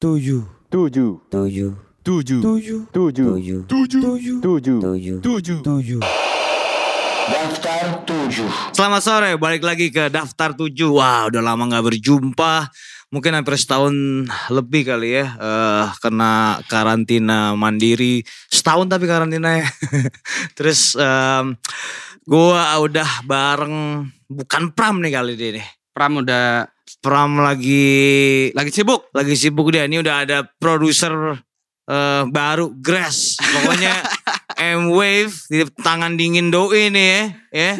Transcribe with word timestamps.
tujuh 0.00 0.48
tujuh 0.72 1.12
tujuh 1.28 1.72
tujuh 2.00 2.40
tujuh 2.40 2.80
tujuh 2.88 3.20
tujuh 3.28 3.60
tujuh 3.68 4.36
tujuh 4.40 4.76
tujuh 4.80 5.16
tujuh 5.20 5.58
tujuh 5.60 6.00
Daftar 7.28 8.08
7 8.08 8.72
Selamat 8.72 9.02
sore, 9.04 9.36
balik 9.36 9.60
lagi 9.60 9.92
ke 9.92 10.08
daftar 10.08 10.56
7 10.56 10.72
Wah, 10.88 11.28
udah 11.28 11.44
lama 11.44 11.68
gak 11.68 11.92
berjumpa 11.92 12.72
Mungkin 13.12 13.36
hampir 13.36 13.60
setahun 13.60 13.92
lebih 14.48 14.88
kali 14.88 15.20
ya 15.20 15.36
eh 15.36 15.86
Kena 16.00 16.64
karantina 16.64 17.52
mandiri 17.52 18.24
Setahun 18.48 18.88
tapi 18.88 19.04
karantina 19.04 19.60
ya 19.60 19.68
Terus 20.56 20.96
um, 20.96 21.60
gue 22.24 22.62
udah 22.88 23.20
bareng 23.28 24.08
Bukan 24.32 24.72
Pram 24.72 25.04
nih 25.04 25.12
kali 25.12 25.36
ini 25.36 25.62
Pram 25.92 26.24
udah 26.24 26.64
Pram 27.00 27.40
lagi 27.40 28.52
lagi 28.52 28.68
sibuk. 28.68 29.08
lagi 29.16 29.32
sibuk 29.32 29.72
dia. 29.72 29.88
Ini 29.88 30.04
udah 30.04 30.28
ada 30.28 30.38
produser 30.44 31.40
eh, 31.88 32.22
baru 32.28 32.76
Grass. 32.76 33.40
Pokoknya 33.40 34.04
M 34.76 34.92
Wave 34.92 35.32
di 35.48 35.64
tangan 35.80 36.20
dingin 36.20 36.52
doi 36.52 36.92
nih 36.92 37.08
ya. 37.08 37.22
ya. 37.56 37.72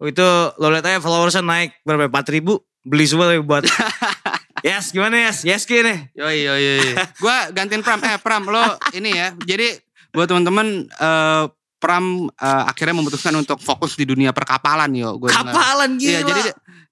Itu 0.00 0.24
lo 0.56 0.72
lihat 0.72 0.88
aja 0.88 1.04
followersnya 1.04 1.44
naik 1.44 1.76
berapa? 1.84 2.08
4 2.08 2.32
ribu. 2.32 2.64
Beli 2.80 3.04
semua 3.04 3.28
tapi 3.28 3.44
buat. 3.44 3.68
yes 4.66 4.88
gimana 4.88 5.28
yes? 5.28 5.44
Yes 5.44 5.68
nih. 5.68 6.08
Yoi 6.16 6.48
yoi 6.48 6.60
yoi. 6.64 6.92
Gua 7.20 7.52
gantiin 7.52 7.84
Pram. 7.84 8.00
Eh 8.00 8.16
Pram 8.24 8.48
lo 8.48 8.80
ini 8.96 9.12
ya. 9.12 9.36
Jadi 9.36 9.76
buat 10.16 10.32
teman-teman 10.32 10.88
eh, 10.88 11.44
Pram 11.76 12.32
eh, 12.32 12.64
akhirnya 12.72 12.96
memutuskan 12.96 13.36
untuk 13.36 13.60
fokus 13.60 14.00
di 14.00 14.08
dunia 14.08 14.32
perkapalan 14.32 14.88
yo. 14.96 15.20
Gua 15.20 15.28
dengar. 15.28 15.52
Kapalan 15.52 16.00
gila. 16.00 16.08
Iya, 16.08 16.20
jadi 16.24 16.42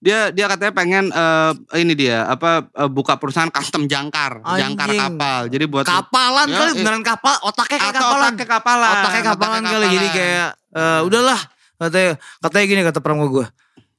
dia, 0.04 0.28
dia 0.28 0.44
katanya 0.44 0.72
pengen 0.76 1.04
eh, 1.08 1.52
ini 1.80 1.96
dia 1.96 2.28
apa 2.28 2.68
eh, 2.68 2.90
buka 2.92 3.16
perusahaan 3.16 3.48
custom 3.48 3.88
jangkar, 3.88 4.44
jangkar 4.44 4.92
Anjing. 4.92 5.00
kapal. 5.00 5.40
Jadi 5.48 5.64
buat 5.64 5.84
kapalan 5.88 6.46
Ya, 6.46 6.56
kali 6.60 6.70
iya. 6.70 6.78
beneran 6.84 7.00
kapal. 7.00 7.34
Otaknya 7.40 7.78
kayak 7.80 7.94
atau 7.96 8.04
kapalan. 8.04 8.20
otaknya 8.28 8.46
kapalan. 8.46 8.92
Otaknya 8.92 9.22
kapalan 9.24 9.56
Otaknya 9.56 9.72
kali. 9.72 9.86
Jadi 9.88 10.08
kayak 10.12 10.48
eh, 10.76 11.00
udahlah 11.02 11.40
katanya 11.74 12.12
katanya 12.38 12.64
gini 12.68 12.80
kata 12.84 12.98
pram 13.00 13.16
gue. 13.24 13.46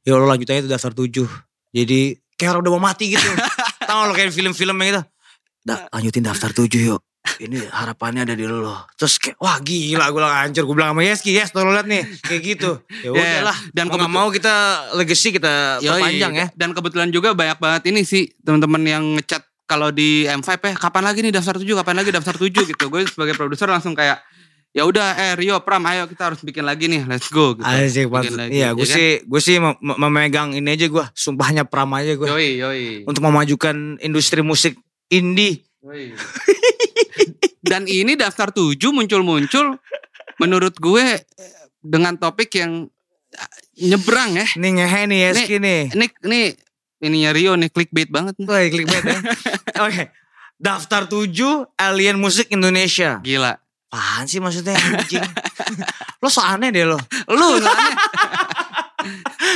Ya 0.05 0.13
lo 0.13 0.29
lanjut 0.29 0.45
aja 0.45 0.61
itu 0.61 0.69
dasar 0.69 0.93
tujuh. 0.93 1.25
Jadi 1.73 1.99
kayak 2.37 2.49
orang 2.53 2.61
udah 2.69 2.73
mau 2.77 2.83
mati 2.85 3.09
gitu. 3.09 3.25
Tahu 3.89 3.99
lo 4.05 4.13
kayak 4.13 4.29
film-film 4.29 4.77
yang 4.77 4.89
gitu. 4.93 5.01
Da, 5.65 5.89
lanjutin 5.89 6.21
daftar 6.21 6.53
tujuh 6.53 6.93
yuk. 6.93 7.01
Ini 7.35 7.67
harapannya 7.67 8.23
ada 8.23 8.33
di 8.33 8.43
lo. 8.43 8.85
Terus 8.93 9.17
kayak 9.17 9.37
wah 9.37 9.57
gila 9.57 10.05
gue 10.07 10.21
lah 10.21 10.43
hancur. 10.43 10.63
Gue 10.63 10.75
bilang 10.75 10.91
sama 10.91 11.01
Yeski, 11.01 11.31
yes 11.31 11.49
tuh 11.49 11.61
lo 11.61 11.71
liat 11.71 11.83
nih. 11.83 12.03
Kayak 12.21 12.41
gitu. 12.45 12.71
Ya 13.03 13.07
Ya, 13.07 13.09
udahlah. 13.11 13.57
dan 13.69 13.73
Dan 13.73 13.85
mau 13.85 13.91
gak 13.91 13.99
kebetul- 13.99 14.15
mau 14.15 14.27
kita 14.29 14.55
legacy 14.93 15.29
kita 15.31 15.53
Yoi. 15.79 15.89
perpanjang 15.91 16.33
ya. 16.33 16.45
Dan 16.53 16.69
kebetulan 16.71 17.09
juga 17.09 17.29
banyak 17.31 17.57
banget 17.57 17.81
ini 17.87 18.01
sih 18.01 18.29
teman-teman 18.39 18.81
yang 18.81 19.03
ngechat 19.15 19.41
kalau 19.65 19.89
di 19.89 20.23
M5 20.25 20.47
ya 20.55 20.75
kapan 20.75 21.03
lagi 21.03 21.19
nih 21.19 21.33
daftar 21.33 21.55
7, 21.55 21.65
kapan 21.75 21.95
lagi 21.97 22.09
daftar 22.09 22.35
7 22.35 22.53
gitu. 22.53 22.83
Gue 22.87 23.01
sebagai 23.03 23.33
produser 23.33 23.65
langsung 23.65 23.93
kayak 23.93 24.21
ya 24.69 24.83
udah 24.83 25.15
eh 25.15 25.33
Rio 25.33 25.55
Pram 25.59 25.79
ayo 25.85 26.03
kita 26.03 26.27
harus 26.27 26.39
bikin 26.39 26.61
lagi 26.61 26.85
nih, 26.85 27.03
let's 27.05 27.27
go 27.27 27.55
gitu. 27.55 27.63
Asik 27.63 28.05
Bikin 28.05 28.11
banget. 28.11 28.31
lagi, 28.35 28.51
Iya 28.53 28.61
ya 28.61 28.69
gue 28.71 28.83
kan? 28.83 28.93
sih 28.93 29.09
gue 29.23 29.41
sih 29.41 29.55
mem- 29.57 29.79
mem- 29.79 29.99
memegang 29.99 30.51
ini 30.51 30.69
aja 30.69 30.85
gue. 30.85 31.05
Sumpahnya 31.11 31.63
pram 31.63 31.89
aja 31.91 32.11
gue. 32.11 32.27
Yoi, 32.27 32.49
yoi. 32.59 32.83
Untuk 33.03 33.19
memajukan 33.19 33.73
industri 33.99 34.39
musik 34.39 34.75
indie. 35.07 35.63
Yoi. 35.81 36.11
Dan 37.65 37.89
ini 37.89 38.13
daftar 38.13 38.53
7 38.53 38.77
muncul-muncul 38.93 39.81
menurut 40.37 40.75
gue 40.77 41.05
eh, 41.17 41.55
dengan 41.81 42.13
topik 42.19 42.53
yang 42.55 42.85
eh, 43.33 43.51
nyebrang 43.89 44.37
ya. 44.37 44.45
Nih 44.59 44.71
ngehe 44.77 45.01
nih 45.09 45.19
Yeski 45.31 45.55
nih. 45.57 45.81
Ini 45.95 46.05
ini 46.29 46.39
ininya 47.01 47.31
Rio 47.33 47.53
nih 47.57 47.69
clickbait 47.73 48.09
banget 48.09 48.37
nih. 48.37 48.47
Wah 48.47 48.61
clickbait 48.69 49.03
ya. 49.03 49.19
Oke. 49.87 50.03
Daftar 50.55 51.09
7 51.09 51.31
alien 51.75 52.17
musik 52.21 52.47
Indonesia. 52.53 53.19
Gila. 53.19 53.59
Apaan 53.95 54.27
sih 54.27 54.43
maksudnya 54.43 54.75
anjing? 54.75 55.23
lo 56.19 56.27
so 56.27 56.43
aneh 56.43 56.67
deh 56.67 56.83
lo. 56.83 56.99
Lu 57.31 57.63
soalnya 57.63 57.95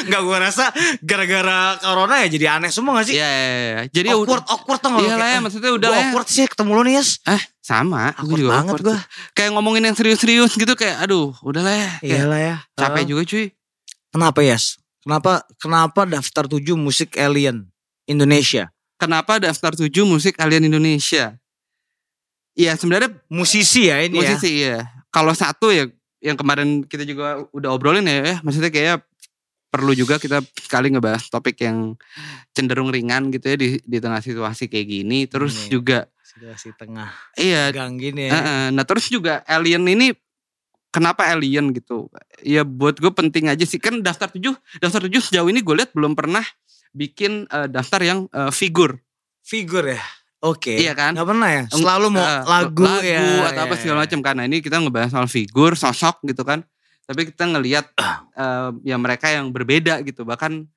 Enggak 0.05 0.21
gue 0.23 0.37
rasa 0.39 0.65
gara-gara 0.99 1.75
corona 1.77 2.23
ya 2.23 2.27
jadi 2.29 2.45
aneh 2.55 2.69
semua 2.69 2.99
gak 2.99 3.11
sih? 3.11 3.15
Iya, 3.17 3.27
iya, 3.27 3.49
iya. 3.49 3.79
Jadi 3.89 4.09
awkward, 4.11 4.43
awkward 4.47 4.79
tau 4.79 4.89
gak? 4.95 5.03
Iya 5.03 5.15
lah 5.15 5.27
ya, 5.29 5.39
maksudnya 5.39 5.69
"Ah, 5.69 5.77
udah 5.77 5.89
lah 5.89 5.99
ya. 5.99 6.03
awkward 6.09 6.27
sih 6.27 6.45
ketemu 6.45 6.71
lo 6.71 6.81
nih 6.83 6.93
Yes. 6.97 7.09
Eh, 7.23 7.41
sama. 7.59 8.01
Awkward 8.13 8.39
juga 8.39 8.51
banget 8.55 8.73
gue. 8.81 8.97
Kayak 9.33 9.49
ngomongin 9.53 9.83
yang 9.85 9.95
serius-serius 9.97 10.51
gitu 10.53 10.73
kayak 10.73 11.03
aduh, 11.03 11.33
udah 11.41 11.61
lah 11.61 11.75
ya. 11.75 11.91
Iya 12.01 12.23
lah 12.25 12.39
ya. 12.39 12.55
Capek 12.73 13.03
Ah. 13.03 13.07
juga 13.07 13.21
cuy. 13.25 13.45
Kenapa 14.09 14.39
Yes? 14.41 14.63
Kenapa 14.99 15.31
kenapa 15.57 16.01
daftar 16.03 16.43
7 16.45 16.75
musik 16.75 17.15
alien 17.15 17.69
Indonesia? 18.03 18.67
Kenapa 18.99 19.39
daftar 19.39 19.71
7 19.71 20.03
musik 20.03 20.35
alien 20.37 20.67
Indonesia? 20.67 21.39
Iya, 22.53 22.75
sebenarnya 22.75 23.15
Musisi 23.31 23.87
ya 23.87 24.03
ini 24.03 24.19
ya. 24.19 24.35
musisi 24.35 24.49
iya. 24.59 24.77
Kalau 25.09 25.31
satu 25.31 25.71
ya 25.71 25.87
yang 26.19 26.35
kemarin 26.35 26.83
kita 26.83 27.07
juga 27.07 27.39
udah 27.55 27.71
obrolin 27.71 28.03
ya, 28.03 28.19
ya 28.19 28.35
maksudnya 28.43 28.67
kayak 28.67 29.07
perlu 29.69 29.93
juga 29.93 30.17
kita 30.17 30.41
sekali 30.57 30.89
ngebahas 30.89 31.21
topik 31.25 31.61
yang 31.61 31.93
cenderung 32.51 32.89
ringan 32.89 33.29
gitu 33.29 33.45
ya 33.47 33.55
di 33.55 33.67
di 33.79 33.97
tengah 33.97 34.19
situasi 34.19 34.65
kayak 34.65 34.87
gini. 34.87 35.25
Terus 35.25 35.65
Ini. 35.65 35.71
juga 35.71 35.99
Situasi 36.21 36.69
tengah 36.73 37.09
iya 37.35 37.69
gang 37.69 37.97
gini 37.97 38.29
ya. 38.29 38.33
eh, 38.33 38.67
nah 38.69 38.83
terus 38.83 39.07
juga 39.07 39.41
alien 39.45 39.81
ini 39.83 40.13
kenapa 40.89 41.25
alien 41.25 41.69
gitu? 41.69 42.09
Ya 42.41 42.61
buat 42.61 42.97
gue 42.97 43.09
penting 43.09 43.45
aja 43.45 43.61
sih 43.61 43.77
kan 43.77 43.99
daftar 43.99 44.29
7 44.29 44.53
daftar 44.77 45.05
7 45.05 45.09
sejauh 45.19 45.47
ini 45.47 45.59
gue 45.59 45.75
lihat 45.75 45.93
belum 45.93 46.13
pernah 46.13 46.45
bikin 46.91 47.45
eh, 47.45 47.67
daftar 47.67 48.01
yang 48.01 48.19
eh, 48.27 48.49
figur. 48.49 48.97
Figur 49.41 49.85
ya. 49.85 50.01
Oke. 50.39 50.79
Iya 50.79 50.95
kan? 50.95 51.13
Gak 51.13 51.27
pernah 51.27 51.49
ya. 51.51 51.63
Selalu 51.67 52.07
mau 52.09 52.23
Eh, 52.23 52.41
lagu, 52.47 52.87
ya. 53.03 53.51
atau 53.51 53.61
apa 53.67 53.75
ya, 53.75 53.79
segala 53.81 53.97
ya. 53.97 54.03
macam 54.07 54.19
karena 54.23 54.41
ini 54.47 54.63
kita 54.63 54.79
ngebahas 54.79 55.11
soal 55.11 55.27
figur, 55.27 55.75
sosok 55.75 56.23
gitu 56.23 56.47
kan. 56.47 56.63
Tapi 57.09 57.21
kita 57.25 57.49
ngelihat 57.49 57.89
eh, 58.37 58.69
ya 58.85 58.95
mereka 58.95 59.33
yang 59.33 59.49
berbeda 59.49 60.05
gitu 60.05 60.21
bahkan 60.21 60.69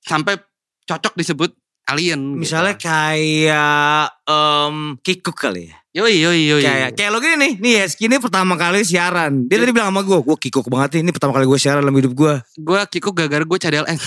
sampai 0.00 0.40
cocok 0.82 1.12
disebut 1.12 1.52
alien. 1.86 2.16
Misalnya 2.34 2.74
gitu. 2.74 2.88
kayak 2.88 4.08
em 4.24 4.76
Kikuk 4.98 5.36
kali 5.36 5.68
ya. 5.68 5.76
yoi 5.90 6.16
yoi 6.16 6.40
yoi. 6.46 6.62
Kayak 6.62 6.90
kayak 6.94 7.10
lo 7.10 7.18
gini 7.18 7.34
nih, 7.36 7.52
nih 7.58 7.72
ya, 7.76 7.84
ini 8.00 8.16
pertama 8.16 8.54
kali 8.54 8.80
siaran. 8.80 9.44
Dia 9.44 9.58
tadi 9.58 9.74
bilang 9.74 9.90
sama 9.90 10.00
gue, 10.00 10.16
gue 10.16 10.36
Kikuk 10.38 10.70
banget 10.70 10.96
nih, 10.96 11.00
ini 11.02 11.10
pertama 11.10 11.34
kali 11.34 11.44
gue 11.44 11.58
siaran 11.58 11.82
dalam 11.82 11.92
hidup 11.92 12.14
gue. 12.14 12.34
gue 12.56 12.80
kikuk 12.88 13.10
gara-gara 13.12 13.42
gue 13.42 13.58
cadel 13.58 13.84
S. 13.90 14.04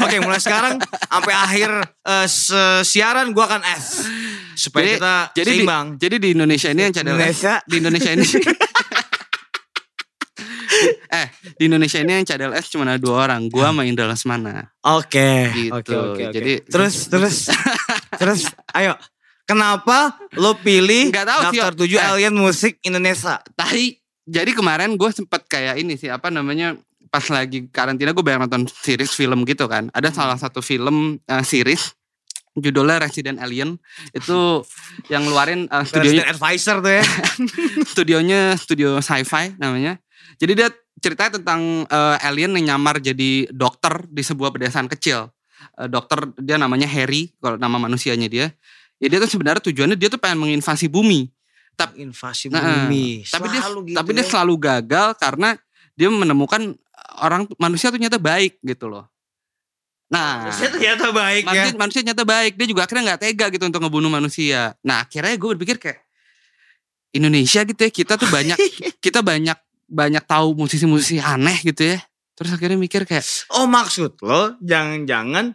Oke, 0.00 0.16
mulai 0.18 0.40
sekarang 0.40 0.80
sampai 0.80 1.34
akhir 1.36 1.70
se- 2.24 2.82
siaran 2.88 3.30
gue 3.30 3.44
akan 3.44 3.60
S. 3.68 4.08
Supaya 4.56 4.82
Jadi- 4.82 4.96
kita 4.96 5.14
jadi 5.36 5.44
di- 5.44 5.56
seimbang. 5.60 5.86
Jadi 6.00 6.16
di 6.18 6.28
Indonesia 6.32 6.68
ini 6.72 6.80
yang 6.82 6.94
cadel 6.96 7.14
Indonesia. 7.14 7.52
di 7.62 7.76
Indonesia 7.76 8.10
ini 8.10 8.24
eh 11.18 11.26
di 11.54 11.66
Indonesia 11.66 11.98
ini 11.98 12.12
yang 12.14 12.24
cadel 12.24 12.52
S 12.52 12.68
cuma 12.68 12.84
ada 12.84 12.96
dua 12.96 13.24
orang 13.24 13.46
gua 13.46 13.70
sama 13.70 13.82
Indra 13.82 14.06
Lesmana 14.06 14.70
Oke, 14.82 15.50
Gitu. 15.52 15.70
oke, 15.70 15.92
oke, 15.92 16.22
oke. 16.22 16.24
Jadi- 16.30 16.60
terus 16.66 16.94
terus 17.12 17.36
terus 18.14 18.40
ayo. 18.72 18.94
Kenapa 19.42 20.16
lo 20.38 20.54
pilih 20.56 21.10
Nggak 21.10 21.26
tahu 21.26 21.40
daftar. 21.50 21.72
7 21.74 21.90
Eh. 21.90 21.98
alien 22.00 22.32
musik 22.32 22.78
Indonesia? 22.80 23.42
tapi 23.52 23.98
jadi 24.22 24.50
kemarin 24.50 24.94
gue 24.94 25.10
sempet 25.10 25.42
kayak 25.46 25.76
ini 25.76 25.98
sih 25.98 26.06
apa 26.06 26.30
namanya 26.30 26.78
pas 27.10 27.26
lagi 27.26 27.66
karantina 27.68 28.10
gue 28.10 28.22
banyak 28.22 28.46
nonton 28.46 28.70
series 28.70 29.10
film 29.10 29.42
gitu 29.42 29.66
kan 29.66 29.90
ada 29.90 30.08
Hmm. 30.08 30.16
salah 30.16 30.38
satu 30.38 30.62
film 30.62 31.18
eh, 31.20 31.42
series 31.42 31.90
judulnya 32.54 33.00
Resident 33.00 33.40
Alien 33.40 33.76
itu 34.12 34.62
yang 35.08 35.24
ngeluarin 35.24 35.66
eh, 35.66 35.84
studionya 35.84 36.22
Resident 36.22 36.32
Advisor 36.32 36.76
tuh 36.78 36.92
ya. 36.92 37.04
studionya 37.92 38.40
studio 38.54 38.88
sci-fi 38.98 39.56
namanya. 39.56 39.98
Jadi 40.38 40.52
dia 40.54 40.68
ceritanya 41.00 41.40
tentang 41.40 41.84
eh, 41.84 42.26
alien 42.28 42.54
yang 42.60 42.76
nyamar 42.76 43.00
jadi 43.00 43.50
dokter 43.50 44.06
di 44.08 44.22
sebuah 44.22 44.52
pedesaan 44.52 44.86
kecil. 44.86 45.28
Eh, 45.80 45.88
dokter 45.90 46.30
dia 46.38 46.56
namanya 46.56 46.86
Harry 46.88 47.32
kalau 47.40 47.56
nama 47.56 47.76
manusianya 47.76 48.28
dia. 48.28 48.46
Ya 49.02 49.06
dia 49.10 49.18
tuh 49.18 49.28
sebenarnya 49.28 49.60
tujuannya 49.66 49.98
dia 49.98 50.06
tuh 50.06 50.20
pengen 50.20 50.46
menginvasi 50.46 50.86
bumi. 50.86 51.26
Invasi 51.98 52.46
Nah, 52.46 52.86
bumi. 52.86 53.26
Tapi 53.26 53.46
dia 53.50 53.60
Selalu 53.66 53.80
gitu 53.90 53.96
tapi 53.98 54.10
dia 54.14 54.22
ya. 54.22 54.28
selalu 54.30 54.54
gagal 54.54 55.08
karena 55.18 55.48
dia 55.98 56.06
menemukan 56.06 56.62
orang 57.18 57.42
manusia 57.58 57.90
tuh 57.90 57.98
ternyata 57.98 58.22
baik 58.22 58.62
gitu 58.62 58.86
loh. 58.86 59.10
Nah, 60.06 60.46
Manusia 60.46 60.68
ternyata 60.68 61.08
baik 61.08 61.42
ya. 61.42 61.48
manusia, 61.48 61.72
manusia 61.80 62.00
ternyata 62.04 62.22
baik. 62.28 62.52
Dia 62.54 62.66
juga 62.68 62.84
akhirnya 62.86 63.02
nggak 63.10 63.20
tega 63.26 63.46
gitu 63.50 63.64
untuk 63.66 63.80
ngebunuh 63.82 64.12
manusia. 64.12 64.76
Nah 64.86 65.02
akhirnya 65.08 65.34
gue 65.34 65.48
berpikir 65.58 65.76
kayak 65.82 65.98
Indonesia 67.12 67.60
gitu 67.64 67.80
ya 67.80 67.90
kita 67.90 68.14
tuh 68.16 68.28
banyak 68.28 68.56
kita 69.04 69.20
banyak 69.20 69.56
banyak 69.92 70.24
tahu 70.24 70.56
musisi-musisi 70.56 71.20
aneh 71.20 71.60
gitu 71.60 71.92
ya. 71.92 71.98
Terus 72.32 72.56
akhirnya 72.56 72.80
mikir 72.80 73.04
kayak 73.04 73.22
Oh 73.52 73.68
maksud 73.68 74.16
lo 74.24 74.56
jangan-jangan 74.64 75.52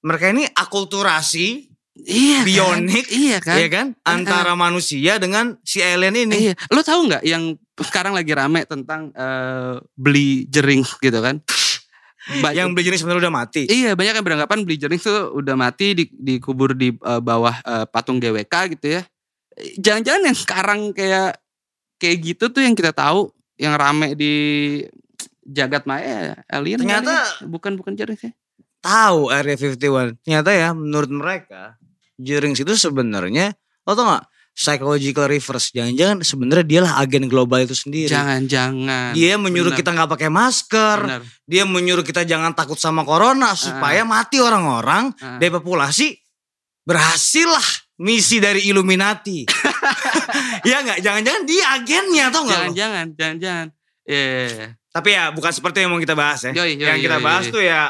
mereka 0.00 0.32
ini 0.32 0.48
akulturasi 0.48 1.68
iya 1.98 2.40
kan? 2.40 2.46
Bionik, 2.46 3.06
iya 3.10 3.38
kan? 3.42 3.56
ya 3.58 3.68
kan 3.68 3.86
antara 4.06 4.54
manusia 4.54 5.18
dengan 5.20 5.58
si 5.60 5.84
alien 5.84 6.16
ini. 6.16 6.50
Iya. 6.50 6.54
Lo 6.70 6.80
tahu 6.80 7.10
nggak 7.10 7.22
yang 7.26 7.58
sekarang 7.76 8.16
lagi 8.16 8.32
rame 8.32 8.64
tentang 8.64 9.12
eh, 9.12 9.76
beli 9.94 10.48
jering 10.48 10.80
gitu 10.98 11.18
kan? 11.20 11.42
ba- 12.40 12.52
Yang 12.52 12.68
Blue 12.76 12.84
Jennings 12.84 13.00
sebenarnya 13.02 13.22
udah 13.28 13.34
mati. 13.34 13.62
Iya 13.66 13.96
banyak 13.96 14.14
yang 14.20 14.26
beranggapan 14.26 14.58
Blee 14.64 14.78
Jennings 14.78 15.04
tuh 15.04 15.32
udah 15.32 15.54
mati 15.56 15.96
di, 15.96 16.04
dikubur 16.12 16.72
di 16.72 16.94
eh, 16.94 17.20
bawah 17.20 17.56
eh, 17.60 17.84
patung 17.88 18.16
GWK 18.16 18.54
gitu 18.78 19.00
ya. 19.00 19.02
Jangan-jangan 19.76 20.22
yang 20.22 20.38
sekarang 20.38 20.80
kayak 20.94 21.40
kayak 21.98 22.16
gitu 22.22 22.44
tuh 22.48 22.62
yang 22.62 22.78
kita 22.78 22.94
tahu 22.94 23.34
yang 23.58 23.74
rame 23.74 24.14
di 24.14 24.32
jagat 25.42 25.84
maya 25.84 26.38
alien 26.46 26.78
Ternyata- 26.78 27.04
kali 27.04 27.42
ya? 27.42 27.46
bukan 27.46 27.72
bukan 27.74 27.92
Jennings 27.92 28.22
ya. 28.22 28.32
Tahu 28.78 29.28
Area 29.28 29.58
51. 29.58 30.14
Ternyata 30.22 30.50
ya 30.50 30.70
menurut 30.70 31.10
mereka 31.10 31.74
Jennings 32.16 32.58
itu 32.58 32.72
sebenarnya 32.72 33.52
lo 33.82 33.92
tau 33.92 34.06
gak 34.08 34.24
psychological 34.52 35.26
reverse 35.26 35.70
jangan-jangan 35.70 36.18
sebenarnya 36.20 36.66
dialah 36.66 36.92
agen 36.98 37.26
global 37.26 37.58
itu 37.60 37.74
sendiri. 37.74 38.10
Jangan-jangan. 38.10 39.14
Dia 39.14 39.34
menyuruh 39.34 39.70
Benar. 39.70 39.80
kita 39.80 39.90
nggak 39.94 40.10
pakai 40.12 40.28
masker, 40.28 40.98
Benar. 41.00 41.22
dia 41.44 41.62
menyuruh 41.62 42.02
kita 42.02 42.22
jangan 42.22 42.50
takut 42.52 42.74
sama 42.74 43.02
corona 43.02 43.54
supaya 43.54 44.02
mati 44.02 44.38
orang-orang 44.38 45.14
Ah. 45.16 45.38
dari 45.38 45.50
populasi 45.50 46.18
berhasil 46.82 47.46
lah 47.46 47.68
misi 47.98 48.38
dari 48.38 48.70
Illuminati. 48.70 49.42
ya 50.68 50.82
nggak, 50.86 50.98
jangan-jangan 51.02 51.42
dia 51.44 51.64
agennya 51.74 52.24
tau 52.30 52.42
nggak? 52.46 52.58
Jangan-jangan, 52.70 53.06
jangan-jangan. 53.18 53.66
Iya. 54.08 54.78
Tapi 54.88 55.08
ya 55.14 55.24
bukan 55.30 55.52
seperti 55.52 55.84
yang 55.84 55.90
mau 55.92 56.00
kita 56.00 56.16
bahas 56.16 56.40
ya. 56.48 56.52
Yoi, 56.54 56.78
yoi, 56.78 56.88
yang 56.88 56.98
kita 57.02 57.18
yoi, 57.20 57.26
bahas 57.26 57.44
yoi. 57.50 57.54
tuh 57.54 57.62
ya 57.62 57.80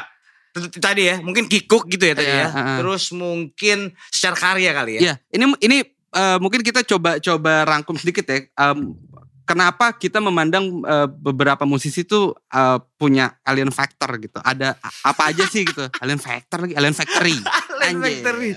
tadi 0.81 1.07
ya, 1.07 1.15
mungkin 1.21 1.45
kikuk 1.45 1.87
gitu 1.87 2.03
ya 2.09 2.13
tadi 2.17 2.27
Iya, 2.27 2.41
ya. 2.41 2.47
heeh. 2.51 2.77
Terus 2.83 3.03
mungkin 3.15 3.77
secara 4.09 4.35
karya 4.35 4.71
kali 4.73 4.91
ya. 4.97 5.01
Iya, 5.01 5.13
ini 5.31 5.45
ini 5.63 5.77
eh, 6.13 6.37
mungkin 6.41 6.61
kita 6.65 6.81
coba 6.83 7.21
coba 7.21 7.63
rangkum 7.69 7.95
sedikit 7.95 8.25
ya. 8.27 8.43
Em, 8.49 8.97
kenapa 9.45 9.95
kita 9.95 10.19
memandang 10.19 10.83
eh, 10.83 11.07
beberapa 11.07 11.63
musisi 11.63 12.03
tuh 12.03 12.33
eh, 12.49 12.77
punya 12.97 13.37
alien 13.45 13.71
factor 13.71 14.09
gitu? 14.19 14.41
Ada 14.41 14.75
apa 15.05 15.31
aja 15.31 15.45
sih 15.47 15.63
gitu? 15.63 15.85
Alien 16.01 16.19
factor 16.19 16.65
lagi, 16.65 16.73
alien 16.75 16.97
factory. 16.97 17.37
Alien 17.89 17.97
Anjir. 17.99 18.13
Factory. 18.15 18.49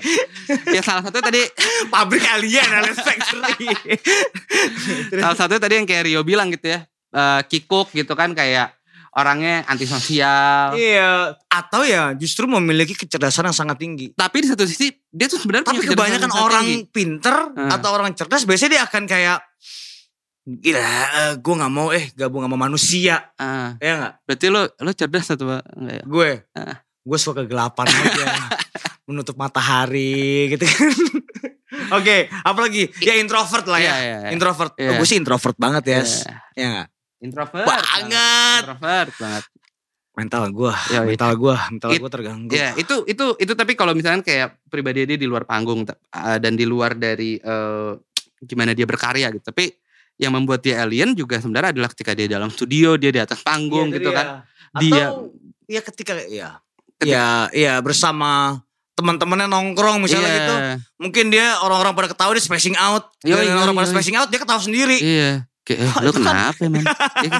ya 0.71 0.81
salah 0.81 1.03
satu 1.03 1.19
tadi 1.19 1.43
Pabrik 1.89 2.25
alien 2.29 2.69
Alien 2.69 2.95
Factory. 2.95 3.67
salah 5.23 5.39
satu 5.39 5.55
tadi 5.57 5.75
yang 5.75 5.85
kayak 5.85 6.05
Rio 6.05 6.21
bilang 6.23 6.49
gitu 6.49 6.69
ya. 6.69 6.85
eh, 7.11 7.41
kikuk 7.45 7.93
gitu 7.93 8.13
kan 8.13 8.33
kayak 8.33 8.73
orangnya 9.13 9.61
antisosial. 9.67 10.73
Iya, 10.73 11.37
atau 11.47 11.85
ya 11.85 12.13
justru 12.15 12.45
memiliki 12.47 12.95
kecerdasan 12.95 13.45
yang 13.45 13.53
sangat 13.55 13.77
tinggi. 13.77 14.09
Tapi 14.11 14.41
di 14.41 14.49
satu 14.49 14.65
sisi 14.65 14.89
dia 15.07 15.29
tuh 15.29 15.37
sebenarnya 15.37 15.69
Tapi 15.69 15.85
kebanyakan 15.85 16.33
orang 16.33 16.65
tinggi. 16.65 16.89
pinter 16.89 17.37
Hmm. 17.53 17.69
atau 17.71 17.93
orang 17.93 18.13
cerdas 18.13 18.43
biasanya 18.43 18.71
dia 18.71 18.83
akan 18.83 19.05
kayak 19.05 19.39
Gila, 20.43 20.91
gue 21.39 21.55
gak 21.55 21.71
mau 21.71 21.95
eh 21.95 22.11
gabung 22.13 22.43
sama 22.43 22.59
manusia. 22.59 23.31
Ah, 23.37 23.79
Ya 23.79 23.95
gak? 23.95 24.13
berarti 24.27 24.47
lo 24.49 24.67
lo 24.75 24.91
cerdas 24.91 25.31
atau 25.31 25.47
enggak 25.71 25.95
ya? 25.95 26.05
Gue, 26.05 26.31
Ah. 26.51 26.83
gue 26.83 27.19
suka 27.21 27.47
kegelapan 27.47 27.87
aja. 27.87 28.25
Menutup 29.05 29.35
matahari 29.35 30.51
gitu 30.51 30.63
kan. 30.63 30.91
Oke, 31.99 32.29
apalagi? 32.45 32.89
Ya 33.01 33.19
introvert 33.19 33.67
lah 33.67 33.81
ya. 33.81 33.85
Iya, 33.85 33.97
iya, 33.99 34.17
iya. 34.25 34.31
Introvert. 34.33 34.73
Iya. 34.77 34.91
gue 34.97 35.07
sih 35.09 35.19
introvert 35.19 35.57
banget 35.57 35.85
ya. 35.89 36.01
Iya. 36.01 36.35
Ya 36.55 36.67
gak? 36.79 36.89
Introvert 37.23 37.67
Banget. 37.67 38.61
Introvert 38.67 39.15
banget. 39.17 39.45
Mental 40.13 40.45
gue, 40.53 40.73
Iya, 40.93 40.93
iya. 40.93 41.09
mental 41.09 41.33
gue, 41.41 41.55
mental 41.73 41.91
gue 41.97 42.11
terganggu. 42.13 42.53
Ya 42.53 42.77
itu 42.77 43.01
itu 43.09 43.25
itu 43.41 43.53
tapi 43.57 43.73
kalau 43.73 43.97
misalnya 43.97 44.21
kayak 44.21 44.61
pribadi 44.69 45.09
dia 45.09 45.17
di 45.17 45.25
luar 45.25 45.49
panggung 45.49 45.89
uh, 45.89 46.37
dan 46.37 46.53
di 46.53 46.69
luar 46.69 46.93
dari 46.93 47.41
eh, 47.41 47.93
gimana 48.45 48.77
dia 48.77 48.85
berkarya 48.85 49.33
gitu. 49.33 49.41
Tapi 49.41 49.73
yang 50.21 50.37
membuat 50.37 50.61
dia 50.61 50.85
alien 50.85 51.17
juga 51.17 51.41
sebenarnya 51.41 51.73
adalah 51.73 51.89
ketika 51.97 52.13
dia 52.13 52.29
dalam 52.29 52.53
studio, 52.53 53.01
dia 53.01 53.09
di 53.09 53.25
atas 53.25 53.41
panggung 53.41 53.89
Iya, 53.89 53.97
gitu 53.97 54.11
jadi 54.13 54.19
kan. 54.21 54.27
ya. 54.29 54.37
Dia- 54.77 55.09
Atau 55.09 55.17
ya 55.65 55.81
ketika 55.81 56.13
ya 56.29 56.49
Ketika- 57.01 57.09
ya 57.09 57.27
ya 57.57 57.75
bersama 57.81 58.61
teman-temannya 58.93 59.49
nongkrong 59.49 60.05
misalnya 60.05 60.29
Iya. 60.29 60.37
gitu. 60.39 60.55
Mungkin 61.01 61.25
dia 61.29 61.57
orang-orang 61.59 61.93
pada 61.93 62.09
ketawa 62.13 62.37
dia 62.37 62.45
spacing 62.45 62.77
out. 62.77 63.09
Dan 63.21 63.41
yoi, 63.41 63.49
orang 63.49 63.73
pada 63.73 63.89
spacing 63.89 64.17
out 64.17 64.29
dia 64.29 64.39
ketawa 64.39 64.61
sendiri. 64.61 64.99
Iya. 65.01 65.49
Kayak 65.63 65.79
eh, 65.79 66.03
lo 66.03 66.11
kenapa 66.11 66.63
men? 66.67 66.83
Iya, 66.83 67.33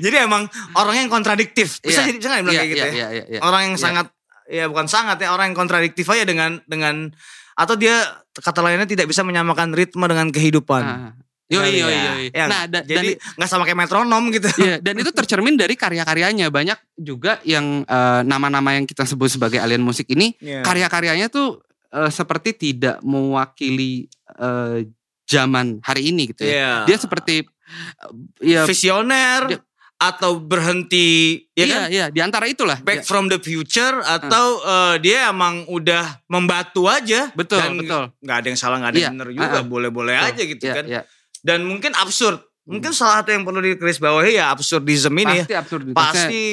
Jadi 0.08 0.16
emang 0.18 0.48
orangnya 0.72 1.04
yang 1.04 1.12
kontradiktif. 1.12 1.80
Bisa 1.80 2.00
Iya. 2.00 2.08
jadi 2.08 2.16
bisa 2.16 2.28
nggak 2.32 2.42
bilang 2.42 2.54
Iya, 2.54 2.60
kayak 2.60 2.72
gitu 2.72 2.80
iya, 2.80 2.88
ya? 2.88 2.96
iya, 2.96 3.08
iya, 3.12 3.24
iya. 3.28 3.40
Orang 3.44 3.60
yang 3.62 3.76
Iya. 3.76 3.84
sangat 3.84 4.06
ya 4.46 4.64
bukan 4.70 4.86
sangat 4.86 5.16
ya 5.20 5.34
orang 5.34 5.50
yang 5.52 5.58
kontradiktif 5.58 6.06
aja 6.06 6.22
dengan 6.22 6.62
dengan 6.64 7.10
atau 7.56 7.74
dia 7.74 7.98
kata 8.32 8.62
lainnya 8.62 8.86
tidak 8.86 9.04
bisa 9.04 9.20
menyamakan 9.20 9.74
ritme 9.74 10.06
dengan 10.06 10.28
kehidupan. 10.30 10.82
Ah. 10.82 11.12
Yoi, 11.46 11.62
Kali 11.62 11.78
yoi, 11.78 11.86
ya. 11.88 12.02
yoi. 12.10 12.26
Ya, 12.28 12.46
Nah, 12.46 12.62
da- 12.66 12.82
dan 12.82 12.90
jadi 12.98 13.10
nggak 13.38 13.46
sama 13.46 13.62
kayak 13.62 13.78
metronom 13.78 14.24
gitu. 14.30 14.50
Iya, 14.58 14.76
dan 14.78 14.94
itu 14.96 15.10
tercermin 15.10 15.54
dari 15.54 15.74
karya-karyanya. 15.74 16.50
Banyak 16.50 16.78
juga 16.96 17.38
yang 17.42 17.82
eh, 17.82 18.20
nama-nama 18.22 18.74
yang 18.74 18.82
kita 18.82 19.02
sebut 19.02 19.30
sebagai 19.30 19.56
alien 19.56 19.78
musik 19.80 20.06
ini 20.08 20.34
Iya. 20.36 20.60
karya-karyanya 20.60 21.26
tuh 21.28 21.62
eh, 21.88 22.10
seperti 22.10 22.50
tidak 22.52 22.98
mewakili 23.00 24.10
eh, 24.32 24.90
zaman 25.24 25.78
hari 25.80 26.10
ini 26.10 26.30
gitu 26.30 26.42
ya. 26.42 26.50
Iya. 26.50 26.72
Dia 26.84 26.98
seperti 26.98 27.34
eh, 27.40 28.10
ya 28.42 28.60
visioner 28.64 29.40
Dia- 29.48 29.62
atau 29.96 30.36
berhenti 30.36 31.40
ya 31.50 31.62
iya 31.62 31.72
kan? 31.72 31.88
iya 31.88 32.06
di 32.10 32.20
antara 32.20 32.44
itulah. 32.44 32.76
Back 32.78 33.00
Ya, 33.00 33.06
from 33.06 33.26
the 33.26 33.38
future 33.38 34.02
atau 34.02 34.46
eh, 34.60 34.94
dia 34.98 35.30
emang 35.30 35.64
udah 35.66 36.26
membatu 36.26 36.84
aja 36.84 37.32
betul, 37.32 37.56
dan 37.56 37.78
betul. 37.78 38.04
nggak 38.18 38.36
ada 38.36 38.46
yang 38.46 38.58
salah 38.58 38.76
nggak 38.76 38.90
ada 38.90 38.98
yang 38.98 39.04
Iya, 39.06 39.14
benar 39.14 39.28
juga 39.32 39.46
ah, 39.48 39.56
ah. 39.56 39.64
boleh-boleh 39.64 40.14
Betul. 40.14 40.28
aja 40.28 40.42
gitu 40.44 40.64
Iya, 40.64 40.74
kan 40.74 40.84
iya. 40.86 41.02
Dan 41.42 41.64
mungkin 41.64 41.92
absurd 41.92 42.40
mungkin 42.66 42.90
salah 42.90 43.22
satu 43.22 43.30
yang 43.30 43.42
perlu 43.42 43.62
digarisbawahi 43.62 44.36
ya 44.36 44.50
absurdism 44.50 45.14
ini 45.14 45.40
ya 45.40 45.44
Pasti 45.44 45.54
absurd 45.54 45.82
pasti 45.92 46.44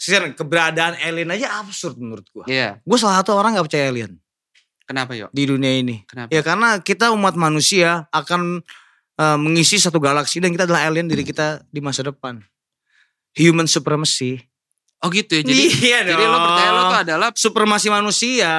Sian, 0.00 0.32
keberadaan 0.32 0.96
alien 0.96 1.28
aja 1.28 1.60
absurd 1.60 1.96
menurut 1.96 2.24
gua 2.32 2.44
Iya. 2.48 2.80
gue 2.80 2.98
salah 2.98 3.20
satu 3.20 3.36
orang 3.36 3.52
nggak 3.52 3.66
percaya 3.68 3.88
alien 3.88 4.16
Kenapa 4.84 5.12
yo? 5.14 5.28
di 5.30 5.44
dunia 5.44 5.70
ini 5.76 6.02
Kenapa? 6.04 6.28
ya 6.32 6.40
karena 6.40 6.80
kita 6.80 7.12
umat 7.12 7.36
manusia 7.36 8.08
akan 8.10 8.60
eh, 9.16 9.38
mengisi 9.38 9.76
satu 9.76 9.96
galaksi 9.96 10.40
dan 10.40 10.50
kita 10.50 10.64
adalah 10.64 10.88
alien 10.88 11.04
diri 11.04 11.22
kita 11.22 11.62
di 11.68 11.78
masa 11.78 12.00
depan 12.02 12.40
human 13.32 13.64
supremacy 13.64 14.40
Oh 15.00 15.08
gitu 15.08 15.32
ya. 15.32 15.40
Jadi 15.40 15.64
iya 15.80 16.04
jadi 16.04 16.28
lo 16.28 16.36
percaya 16.44 16.70
lo 16.70 16.82
tuh 16.84 17.00
adalah 17.00 17.28
supremasi 17.32 17.88
manusia. 17.88 18.52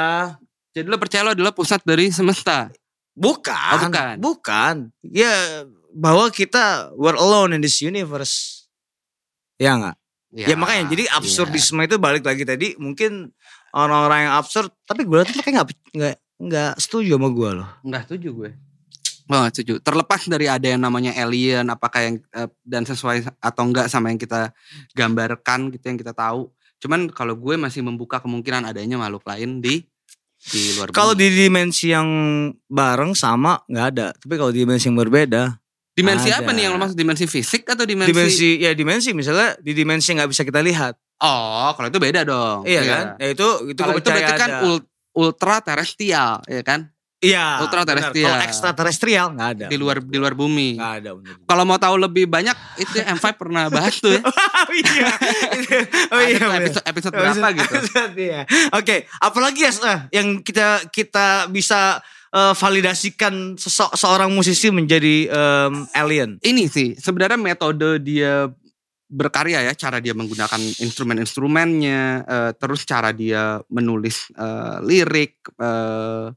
jadi 0.73 0.89
lo 0.89 0.97
percaya 0.97 1.21
lo 1.21 1.37
adalah 1.37 1.53
pusat 1.53 1.85
dari 1.85 2.09
semesta. 2.09 2.73
Bukan. 3.15 3.75
Oh, 3.75 3.79
bukan. 3.87 4.15
Bukan. 4.19 4.75
Ya 5.03 5.65
bahwa 5.91 6.31
kita 6.31 6.95
we're 6.95 7.17
alone 7.17 7.55
in 7.55 7.61
this 7.61 7.83
universe. 7.83 8.67
Ya 9.59 9.75
enggak? 9.75 9.97
Ya, 10.31 10.55
makanya 10.55 10.87
jadi 10.87 11.11
iya. 11.11 11.19
absurdisme 11.19 11.83
itu 11.83 11.99
balik 11.99 12.23
lagi 12.23 12.47
tadi 12.47 12.79
mungkin 12.79 13.35
orang-orang 13.75 14.31
yang 14.31 14.33
absurd 14.39 14.71
tapi 14.87 15.03
gue 15.03 15.19
tuh 15.27 15.43
kayak 15.43 15.59
nggak 15.59 15.67
nggak 15.91 16.15
nggak 16.39 16.71
setuju 16.79 17.19
sama 17.19 17.29
gue 17.35 17.49
loh. 17.59 17.69
Enggak 17.83 18.07
setuju 18.07 18.29
gue. 18.31 18.49
Gak 19.31 19.55
setuju. 19.55 19.79
Terlepas 19.79 20.27
dari 20.27 20.51
ada 20.51 20.67
yang 20.67 20.83
namanya 20.83 21.15
alien, 21.15 21.63
apakah 21.71 22.03
yang 22.03 22.15
eh, 22.35 22.51
dan 22.67 22.83
sesuai 22.83 23.31
atau 23.39 23.63
enggak 23.63 23.87
sama 23.87 24.11
yang 24.11 24.19
kita 24.19 24.51
gambarkan 24.91 25.71
gitu 25.71 25.87
yang 25.87 25.95
kita 25.95 26.11
tahu. 26.11 26.51
Cuman 26.83 27.07
kalau 27.13 27.39
gue 27.39 27.55
masih 27.55 27.79
membuka 27.79 28.19
kemungkinan 28.19 28.67
adanya 28.67 28.99
makhluk 28.99 29.23
lain 29.23 29.63
di 29.63 29.87
di 30.49 30.73
luar 30.73 30.89
Kalau 30.89 31.13
di 31.13 31.29
dimensi 31.29 31.93
yang 31.93 32.07
bareng 32.65 33.13
sama 33.13 33.61
nggak 33.69 33.85
ada. 33.93 34.07
Tapi 34.17 34.33
kalau 34.39 34.49
di 34.49 34.65
dimensi 34.65 34.89
yang 34.89 34.97
berbeda, 34.97 35.53
dimensi 35.93 36.33
ada. 36.33 36.41
apa 36.41 36.49
nih 36.55 36.65
yang 36.65 36.73
lo 36.73 36.79
maksud 36.81 36.97
dimensi 36.97 37.29
fisik 37.29 37.67
atau 37.69 37.85
dimensi? 37.85 38.09
dimensi 38.09 38.49
ya 38.57 38.71
dimensi 38.73 39.13
misalnya 39.13 39.53
di 39.61 39.75
dimensi 39.75 40.09
yang 40.11 40.25
nggak 40.25 40.31
bisa 40.31 40.41
kita 40.41 40.61
lihat. 40.65 40.97
Oh, 41.21 41.69
kalau 41.77 41.93
itu 41.93 42.01
beda 42.01 42.25
dong. 42.25 42.65
Iya 42.65 42.81
kan? 42.81 43.05
Ya 43.21 43.27
itu 43.37 43.47
itu 43.69 43.77
Kalau 43.77 43.93
itu 43.93 44.09
berarti 44.09 44.33
kan 44.33 44.49
ada. 44.49 44.65
ul- 44.65 44.87
ultra 45.11 45.59
terestrial, 45.61 46.41
ya 46.47 46.63
kan? 46.65 46.89
Iya. 47.21 47.61
ultra 47.61 47.85
benar. 47.85 47.89
terestrial. 48.09 48.33
Kalau 48.33 48.45
ekstraterestrial 48.49 49.25
nggak 49.37 49.49
ada. 49.53 49.65
Di 49.69 49.77
luar 49.77 50.01
di 50.01 50.17
luar 50.17 50.33
bumi. 50.33 50.73
Nggak 50.73 50.93
ada. 51.05 51.09
Kalau 51.45 51.63
mau 51.69 51.77
tahu 51.77 51.95
lebih 52.01 52.25
banyak 52.25 52.57
itu 52.81 52.97
M5 52.97 53.25
pernah 53.37 53.69
bahas 53.69 53.93
tuh 54.01 54.17
ya. 54.17 54.21
oh 54.25 54.73
iya. 54.73 55.07
oh 56.13 56.17
Ada 56.17 56.25
iya. 56.25 56.41
benar. 56.41 56.61
episode 56.65 56.85
episode 56.89 57.13
berapa 57.13 57.47
gitu. 57.53 57.73
Episode, 57.77 58.13
iya. 58.33 58.41
Oke, 58.73 59.05
apalagi 59.21 59.69
ya 59.69 59.71
eh, 59.85 59.99
yang 60.17 60.41
kita 60.41 60.89
kita 60.89 61.45
bisa 61.53 62.01
eh, 62.33 62.53
validasikan 62.57 63.53
sese- 63.53 63.93
seorang 63.93 64.33
musisi 64.33 64.73
menjadi 64.73 65.29
em, 65.29 65.73
alien. 65.93 66.41
Ini 66.41 66.63
sih 66.73 66.97
sebenarnya 66.97 67.37
metode 67.37 68.01
dia 68.01 68.49
berkarya 69.11 69.61
ya, 69.67 69.75
cara 69.75 69.99
dia 69.99 70.15
menggunakan 70.15 70.57
instrumen-instrumennya, 70.81 72.01
eh, 72.25 72.51
terus 72.57 72.81
cara 72.87 73.13
dia 73.13 73.61
menulis 73.69 74.31
eh, 74.33 74.77
lirik, 74.81 75.37
eh, 75.59 76.33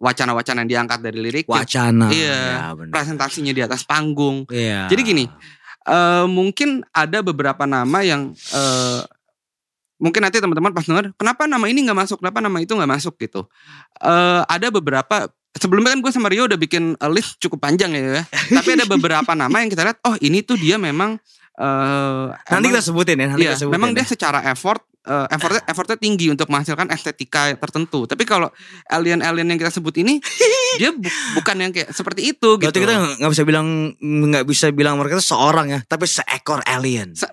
wacana-wacana 0.00 0.64
yang 0.64 0.70
diangkat 0.72 0.98
dari 1.04 1.18
lirik, 1.20 1.44
Wacana. 1.46 2.08
Iya. 2.08 2.40
Ya, 2.72 2.88
presentasinya 2.88 3.52
di 3.52 3.60
atas 3.60 3.84
panggung. 3.84 4.48
Iya. 4.48 4.88
Jadi 4.88 5.00
gini, 5.04 5.24
eh, 5.84 6.24
mungkin 6.26 6.80
ada 6.90 7.20
beberapa 7.20 7.68
nama 7.68 8.00
yang 8.00 8.32
eh, 8.32 9.00
mungkin 10.00 10.24
nanti 10.24 10.40
teman-teman 10.40 10.72
pas 10.72 10.88
dengar 10.88 11.12
kenapa 11.14 11.44
nama 11.44 11.68
ini 11.68 11.84
nggak 11.84 11.98
masuk, 12.00 12.16
kenapa 12.24 12.40
nama 12.40 12.56
itu 12.58 12.72
nggak 12.72 12.90
masuk 12.90 13.14
gitu. 13.20 13.44
Eh, 14.00 14.42
ada 14.48 14.72
beberapa 14.72 15.28
sebelumnya 15.52 15.92
kan 15.92 16.00
gue 16.00 16.12
sama 16.16 16.32
Rio 16.32 16.48
udah 16.48 16.56
bikin 16.56 16.96
list 17.12 17.36
cukup 17.36 17.60
panjang 17.60 17.92
ya, 17.92 18.22
ya. 18.22 18.24
tapi 18.56 18.80
ada 18.80 18.88
beberapa 18.88 19.36
nama 19.36 19.60
yang 19.60 19.68
kita 19.68 19.84
lihat, 19.84 20.00
oh 20.08 20.16
ini 20.24 20.40
tuh 20.40 20.56
dia 20.56 20.80
memang 20.80 21.20
eh, 21.60 22.26
Nanti 22.32 22.48
emang- 22.56 22.72
kita 22.72 22.80
sebutin 22.80 23.20
ya, 23.20 23.26
nanti 23.28 23.44
Iya, 23.44 23.52
kita 23.52 23.60
sebutin. 23.68 23.74
memang 23.76 23.90
dia 23.92 24.04
ya. 24.06 24.08
secara 24.08 24.40
effort 24.48 24.80
eh, 25.02 25.26
effortnya 25.30 25.62
effortnya 25.64 25.96
tinggi 25.96 26.28
untuk 26.28 26.48
menghasilkan 26.48 26.90
estetika 26.90 27.52
tertentu. 27.54 28.04
Tapi 28.04 28.22
kalau 28.22 28.48
alien-alien 28.86 29.46
yang 29.46 29.58
kita 29.58 29.70
sebut 29.70 29.96
ini 29.96 30.20
dia 30.80 30.90
bu- 30.90 31.08
bukan 31.34 31.56
yang 31.58 31.70
kayak 31.70 31.90
seperti 31.90 32.30
itu 32.30 32.56
gitu. 32.56 32.68
Berarti 32.68 32.80
kita 32.80 32.94
nggak 33.18 33.32
bisa 33.32 33.44
bilang 33.44 33.66
nggak 33.96 34.44
bisa 34.44 34.66
bilang 34.70 34.94
mereka 34.96 35.16
itu 35.16 35.26
seorang 35.26 35.66
ya, 35.68 35.80
tapi 35.84 36.04
seekor 36.04 36.60
alien. 36.64 37.12
Se- 37.14 37.32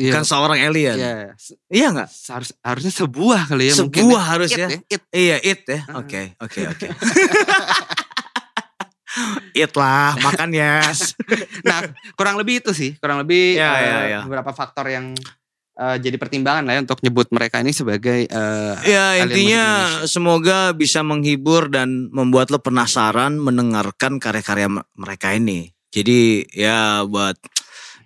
Iya. 0.00 0.16
Kan 0.16 0.24
seorang 0.24 0.56
alien. 0.56 0.96
Iya, 0.96 1.36
se- 1.36 1.60
Iya 1.68 1.92
nggak? 1.92 2.08
seharus- 2.08 2.56
harusnya 2.64 2.88
sebuah 2.88 3.52
kali 3.52 3.68
ya 3.68 3.74
mungkin. 3.76 4.00
Sebuah 4.00 4.22
ya. 4.22 4.30
harus 4.32 4.48
It 4.48 4.56
ya. 4.56 4.68
It. 4.88 5.02
Iya, 5.12 5.36
it 5.44 5.60
ya. 5.68 5.80
Ah. 5.84 6.00
Oke, 6.00 6.22
oke, 6.40 6.60
oke. 6.72 6.86
it 9.52 9.72
lah, 9.74 10.14
makan 10.16 10.54
yes. 10.54 11.12
Nah, 11.68 11.82
kurang 12.14 12.38
lebih 12.38 12.62
itu 12.62 12.70
sih, 12.70 12.94
kurang 12.96 13.20
lebih 13.20 13.58
Iya, 13.58 13.68
eh, 13.68 13.82
iya, 13.82 13.98
iya. 14.06 14.20
beberapa 14.24 14.54
faktor 14.54 14.88
yang 14.88 15.12
eh, 15.80 15.96
jadi 15.96 16.16
pertimbangan 16.20 16.68
lah 16.68 16.76
ya 16.76 16.80
untuk 16.84 17.00
nyebut 17.00 17.32
mereka 17.32 17.64
ini 17.64 17.72
sebagai 17.72 18.28
eh, 18.28 18.74
Ya 18.84 19.16
intinya 19.24 19.64
semoga 20.04 20.76
bisa 20.76 21.00
menghibur 21.00 21.72
dan 21.72 22.12
membuat 22.12 22.52
lo 22.52 22.60
penasaran 22.60 23.40
mendengarkan 23.40 24.20
karya-karya 24.20 24.68
mereka 24.94 25.32
ini. 25.32 25.72
Jadi 25.90 26.46
ya 26.54 27.02
buat 27.08 27.34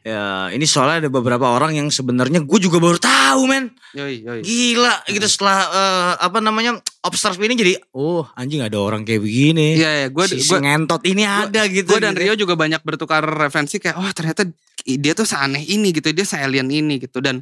ya 0.04 0.52
ini 0.52 0.68
soalnya 0.68 1.08
ada 1.08 1.10
beberapa 1.10 1.48
orang 1.48 1.80
yang 1.80 1.88
sebenarnya 1.88 2.44
gue 2.44 2.58
juga 2.60 2.76
baru 2.76 3.00
tahu 3.00 3.48
men. 3.48 3.72
yoi 3.96 4.20
yoi. 4.20 4.40
Gila 4.44 5.08
gitu 5.08 5.24
setelah 5.24 5.58
eh, 5.72 6.12
apa 6.20 6.44
namanya 6.44 6.76
observe 7.00 7.40
ini 7.40 7.56
jadi 7.56 7.72
oh 7.96 8.28
anjing 8.36 8.60
ada 8.60 8.76
orang 8.76 9.08
kayak 9.08 9.24
begini. 9.24 9.80
Iya, 9.80 9.90
ya, 10.04 10.08
gue 10.12 10.24
si, 10.28 10.44
ngentot 10.44 11.00
ini 11.08 11.24
ada 11.24 11.64
gitu. 11.72 11.96
gue 11.96 12.04
dan 12.04 12.12
gitu. 12.12 12.20
Rio 12.20 12.34
juga 12.36 12.54
banyak 12.60 12.84
bertukar 12.84 13.24
referensi 13.24 13.80
kayak 13.80 13.96
oh 13.96 14.10
ternyata 14.12 14.44
dia 14.84 15.16
tuh 15.16 15.24
seaneh 15.24 15.64
ini 15.64 15.96
gitu 15.96 16.12
dia 16.12 16.28
se-alien 16.28 16.68
ini 16.68 17.00
gitu 17.00 17.24
dan 17.24 17.40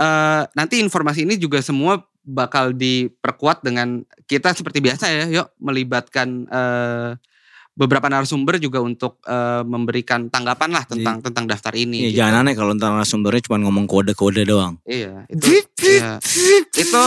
eh, 0.00 0.42
nanti 0.56 0.80
informasi 0.80 1.28
ini 1.28 1.36
juga 1.36 1.60
semua 1.60 2.00
bakal 2.24 2.72
diperkuat 2.72 3.60
dengan 3.60 4.08
kita 4.24 4.56
seperti 4.56 4.80
biasa 4.80 5.04
ya 5.12 5.24
yuk 5.28 5.52
melibatkan 5.60 6.48
eh, 6.48 7.10
beberapa 7.80 8.06
narasumber 8.06 8.60
juga 8.60 8.78
untuk 8.78 9.16
eh, 9.22 9.64
memberikan 9.64 10.28
tanggapan 10.28 10.68
lah 10.70 10.84
tentang 10.84 11.18
tentang 11.18 11.44
daftar 11.46 11.72
ini 11.72 11.96
Iya, 11.98 12.06
gitu. 12.06 12.18
jangan 12.20 12.34
aneh 12.38 12.52
kalau 12.52 12.72
ntar 12.74 12.92
narasumbernya 12.92 13.40
cuma 13.40 13.56
ngomong 13.58 13.86
kode-kode 13.86 14.44
doang. 14.44 14.76
iya 14.84 15.24
itu 15.26 15.64
iya. 15.80 16.20
itu 16.74 17.00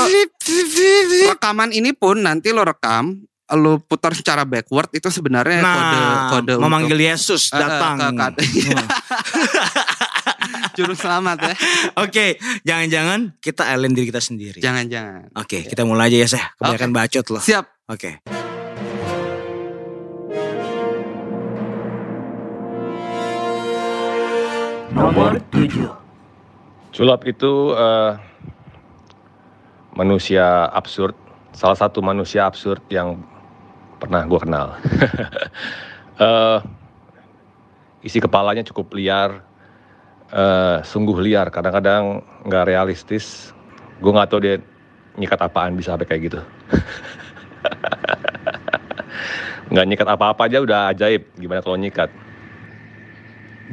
rekaman 1.28 1.70
ini 1.72 1.94
pun 1.94 2.20
nanti 2.20 2.50
lo 2.50 2.64
rekam 2.64 3.22
lo 3.54 3.78
putar 3.78 4.12
secara 4.12 4.42
backward 4.44 4.90
itu 4.92 5.06
sebenarnya 5.08 5.62
Nah, 5.62 5.76
kode 5.76 6.00
kode 6.34 6.54
memanggil 6.58 6.98
Yesus 6.98 7.48
Eh, 7.48 7.56
eh, 7.56 7.60
datang. 7.60 7.94
ke- 7.94 8.10
ke- 8.34 8.46
Hmm. 8.74 8.88
juru 10.74 10.94
selamat 10.94 11.38
ya 11.44 11.56
Oke, 12.00 12.26
jangan-jangan 12.64 13.38
kita 13.38 13.68
alien 13.68 13.94
diri 13.94 14.10
kita 14.10 14.18
sendiri. 14.20 14.58
jangan-jangan 14.58 15.30
Oke, 15.36 15.62
kita 15.64 15.86
mulai 15.86 16.10
aja 16.10 16.18
ya, 16.18 16.28
Seh. 16.30 16.44
Kebanyakan 16.58 16.92
bacot 16.92 17.26
loh. 17.30 17.44
siap 17.44 17.70
Oke. 17.86 18.26
Nomor 24.94 25.42
7. 25.50 25.90
Sulap 26.94 27.26
itu 27.26 27.74
eh, 27.74 28.14
manusia 29.98 30.70
absurd, 30.70 31.18
salah 31.50 31.74
satu 31.74 31.98
manusia 32.06 32.46
absurd 32.46 32.86
yang 32.94 33.18
pernah 33.98 34.22
gue 34.26 34.40
kenal. 34.40 34.68
Eh, 36.14 36.60
isi 38.06 38.22
kepalanya 38.22 38.62
cukup 38.62 38.94
liar, 38.94 39.42
eh, 40.30 40.78
sungguh 40.86 41.18
liar, 41.18 41.50
kadang-kadang 41.50 42.22
nggak 42.46 42.70
realistis. 42.70 43.50
Gue 43.98 44.14
nggak 44.14 44.30
tahu 44.30 44.46
dia 44.46 44.62
nyikat 45.18 45.42
apaan 45.42 45.74
bisa 45.74 45.98
sampai 45.98 46.06
kayak 46.06 46.22
gitu. 46.30 46.40
nggak 49.74 49.86
nyikat 49.90 50.06
apa-apa 50.06 50.46
aja 50.46 50.62
udah 50.62 50.94
ajaib, 50.94 51.34
gimana 51.34 51.66
kalau 51.66 51.82
nyikat. 51.82 52.14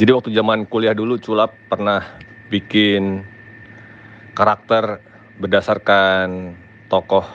Jadi 0.01 0.17
waktu 0.17 0.33
zaman 0.33 0.65
kuliah 0.65 0.97
dulu 0.97 1.21
Culap 1.21 1.53
pernah 1.69 2.01
bikin 2.49 3.21
karakter 4.33 4.97
berdasarkan 5.37 6.57
tokoh 6.89 7.29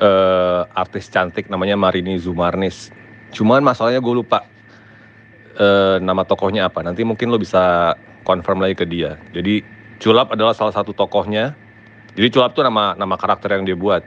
eh, 0.00 0.64
artis 0.72 1.12
cantik 1.12 1.52
namanya 1.52 1.76
Marini 1.76 2.16
Zumarnis. 2.16 2.88
Cuman 3.36 3.60
masalahnya 3.60 4.00
gue 4.00 4.14
lupa 4.16 4.48
eh, 5.60 6.00
nama 6.00 6.24
tokohnya 6.24 6.72
apa. 6.72 6.80
Nanti 6.80 7.04
mungkin 7.04 7.28
lo 7.28 7.36
bisa 7.36 7.92
confirm 8.24 8.64
lagi 8.64 8.72
ke 8.72 8.88
dia. 8.88 9.20
Jadi 9.36 9.76
Culap 10.00 10.32
adalah 10.32 10.56
salah 10.56 10.72
satu 10.72 10.96
tokohnya. 10.96 11.52
Jadi 12.16 12.32
Culap 12.32 12.56
tuh 12.56 12.64
nama 12.64 12.96
nama 12.96 13.20
karakter 13.20 13.60
yang 13.60 13.68
dia 13.68 13.76
buat. 13.76 14.00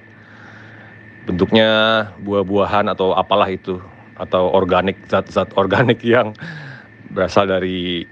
Bentuknya 1.29 1.69
buah-buahan 2.25 2.89
atau 2.89 3.13
apalah 3.13 3.53
itu 3.53 3.77
atau 4.17 4.49
organik 4.49 4.97
zat-zat 5.05 5.53
organik 5.53 6.01
yang 6.17 6.33
berasal 7.11 7.47
dari 7.47 8.07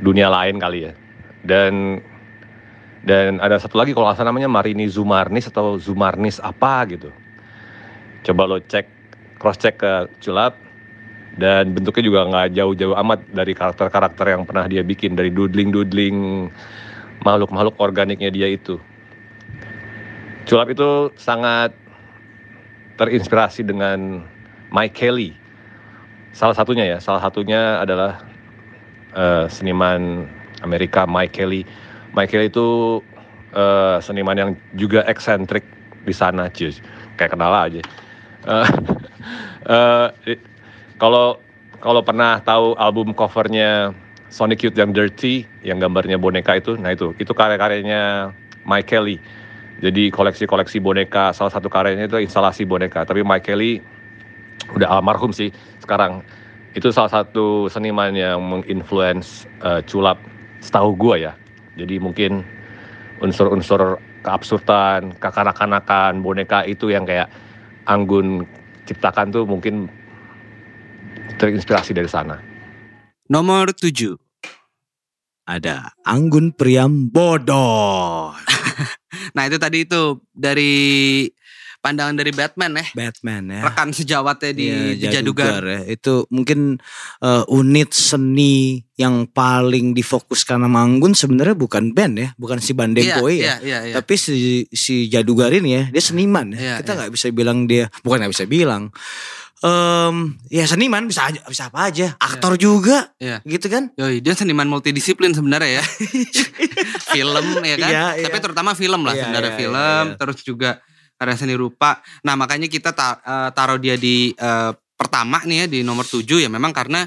dunia 0.00 0.28
lain 0.28 0.56
kali 0.60 0.88
ya. 0.88 0.92
Dan 1.40 1.98
dan 3.00 3.40
ada 3.40 3.56
satu 3.56 3.80
lagi 3.80 3.96
kalau 3.96 4.12
salah 4.12 4.28
namanya 4.28 4.52
Marini 4.52 4.84
Zumarnis 4.84 5.48
atau 5.48 5.80
Zumarnis 5.80 6.36
apa 6.40 6.84
gitu. 6.88 7.08
Coba 8.28 8.44
lo 8.44 8.60
cek 8.60 8.86
cross 9.40 9.56
check 9.56 9.80
ke 9.80 9.92
Culap 10.20 10.60
dan 11.40 11.72
bentuknya 11.72 12.04
juga 12.04 12.20
nggak 12.28 12.48
jauh-jauh 12.52 12.96
amat 13.00 13.24
dari 13.32 13.56
karakter-karakter 13.56 14.36
yang 14.36 14.44
pernah 14.44 14.68
dia 14.68 14.84
bikin 14.84 15.16
dari 15.16 15.32
doodling-doodling 15.32 16.50
makhluk-makhluk 17.24 17.80
organiknya 17.80 18.28
dia 18.28 18.52
itu. 18.52 18.76
Culap 20.44 20.68
itu 20.68 21.08
sangat 21.16 21.72
terinspirasi 23.00 23.64
dengan 23.64 24.28
Mike 24.68 24.92
Kelly. 24.92 25.39
Salah 26.30 26.54
satunya 26.54 26.84
ya, 26.86 26.98
salah 27.02 27.20
satunya 27.20 27.82
adalah 27.82 28.22
eh, 29.14 29.46
seniman 29.50 30.26
Amerika 30.62 31.04
Mike 31.04 31.34
Kelly. 31.34 31.62
Mike 32.14 32.30
Kelly 32.30 32.46
itu 32.48 33.00
eh, 33.54 33.96
seniman 34.02 34.36
yang 34.38 34.50
juga 34.78 35.02
eksentrik 35.06 35.66
di 36.06 36.14
sana, 36.14 36.48
cuy. 36.48 36.72
Kayak 37.18 37.30
kenal 37.36 37.52
aja. 37.52 37.82
Eh, 38.46 38.66
i- 40.36 40.42
Kalau 41.00 41.40
kalau 41.80 42.04
pernah 42.04 42.44
tahu 42.44 42.76
album 42.76 43.16
covernya 43.16 43.96
Sonic 44.28 44.68
Youth 44.68 44.76
yang 44.76 44.92
Dirty, 44.92 45.48
yang 45.64 45.80
gambarnya 45.80 46.20
boneka 46.20 46.60
itu, 46.60 46.76
nah 46.76 46.92
itu 46.92 47.16
itu 47.16 47.32
karya-karyanya 47.32 48.28
Mike 48.68 48.84
Kelly. 48.84 49.16
Jadi 49.80 50.12
koleksi-koleksi 50.12 50.76
boneka, 50.76 51.32
salah 51.32 51.48
satu 51.48 51.72
karyanya 51.72 52.04
itu 52.04 52.20
instalasi 52.20 52.68
boneka. 52.68 53.08
Tapi 53.08 53.24
Mike 53.24 53.48
Kelly 53.48 53.80
udah 54.76 54.88
almarhum 55.00 55.32
sih 55.34 55.50
sekarang. 55.82 56.22
Itu 56.70 56.94
salah 56.94 57.10
satu 57.10 57.66
seniman 57.66 58.14
yang 58.14 58.38
menginfluence 58.42 59.46
eh, 59.66 59.82
culap 59.86 60.22
setahu 60.62 60.94
gua 60.94 61.16
ya. 61.18 61.32
Jadi 61.74 61.98
mungkin 61.98 62.46
unsur-unsur 63.20 63.98
keabsurdan, 64.20 65.16
kekanak-kanakan 65.18 66.20
boneka 66.20 66.64
itu 66.68 66.92
yang 66.92 67.08
kayak 67.08 67.28
Anggun 67.88 68.44
ciptakan 68.84 69.32
tuh 69.32 69.44
mungkin 69.48 69.88
terinspirasi 71.40 71.96
dari 71.96 72.10
sana. 72.10 72.36
nomor 73.30 73.72
7 73.72 74.18
Ada 75.48 75.94
Anggun 76.06 76.52
Priam 76.54 77.08
bodoh. 77.10 78.36
nah 79.34 79.42
itu 79.48 79.56
tadi 79.58 79.82
itu 79.88 80.20
dari 80.30 81.26
pandangan 81.80 82.12
dari 82.12 82.28
Batman 82.30 82.76
ya 82.76 82.86
Batman 82.92 83.42
ya. 83.48 83.60
rekan 83.64 83.88
sejawatnya 83.90 84.52
di, 84.52 84.66
Iya, 84.68 84.94
di 85.00 85.06
Jadugar 85.08 85.64
ya. 85.64 85.80
Itu 85.88 86.28
mungkin 86.28 86.76
eh, 87.20 87.44
unit 87.48 87.90
seni 87.90 88.84
yang 88.94 89.24
paling 89.26 89.96
difokuskan 89.96 90.60
sama 90.60 90.84
Anggun 90.84 91.16
sebenarnya 91.16 91.56
bukan 91.56 91.96
band 91.96 92.14
ya, 92.20 92.28
bukan 92.36 92.60
si 92.60 92.76
Bandempoi 92.76 93.40
iya, 93.40 93.56
ya. 93.56 93.64
iya, 93.64 93.78
iya. 93.88 93.94
Tapi 93.96 94.14
si 94.20 94.34
si 94.68 95.08
Jadugar 95.08 95.48
ini 95.50 95.72
ya, 95.72 95.82
dia 95.88 96.02
seniman 96.04 96.52
ya. 96.52 96.58
Iya, 96.60 96.74
Kita 96.84 96.92
iya. 96.92 96.98
nggak 97.00 97.12
bisa 97.16 97.26
bilang 97.32 97.64
dia, 97.64 97.88
bukan 98.04 98.20
nggak 98.20 98.32
bisa 98.36 98.44
bilang. 98.44 98.92
Em, 99.60 100.40
ya 100.48 100.64
seniman 100.64 101.04
bisa 101.04 101.28
aja, 101.28 101.40
bisa 101.44 101.68
apa 101.68 101.92
aja. 101.92 102.16
Aktor 102.16 102.56
juga, 102.56 103.12
Iya. 103.20 103.44
gitu 103.44 103.68
kan? 103.68 103.92
Yoi, 103.92 104.24
dia 104.24 104.32
seniman 104.32 104.64
multidisiplin 104.64 105.36
sebenarnya 105.36 105.80
ya. 105.80 105.84
film 107.12 107.46
ya 107.60 107.76
kan. 107.76 107.90
Iya, 107.92 108.04
iya. 108.20 108.24
Tapi 108.28 108.38
terutama 108.40 108.72
film 108.72 109.04
lah 109.04 109.12
Iya, 109.12 109.20
sebenarnya 109.24 109.52
iya, 109.52 109.60
film, 109.60 109.76
iya, 109.76 110.08
iya. 110.12 110.16
terus 110.16 110.38
juga 110.40 110.70
karya 111.20 111.36
seni 111.36 111.52
rupa. 111.52 112.00
Nah, 112.20 112.32
makanya 112.32 112.64
kita 112.64 112.90
ta- 112.90 113.20
eh, 113.20 113.50
taruh 113.52 113.76
dia 113.76 113.94
di 113.94 114.32
eh, 114.32 114.72
pertama 114.96 115.44
nih 115.44 115.56
ya 115.58 115.66
di 115.68 115.78
nomor 115.80 116.02
7 116.02 116.24
ya 116.40 116.48
memang 116.48 116.72
karena 116.72 117.04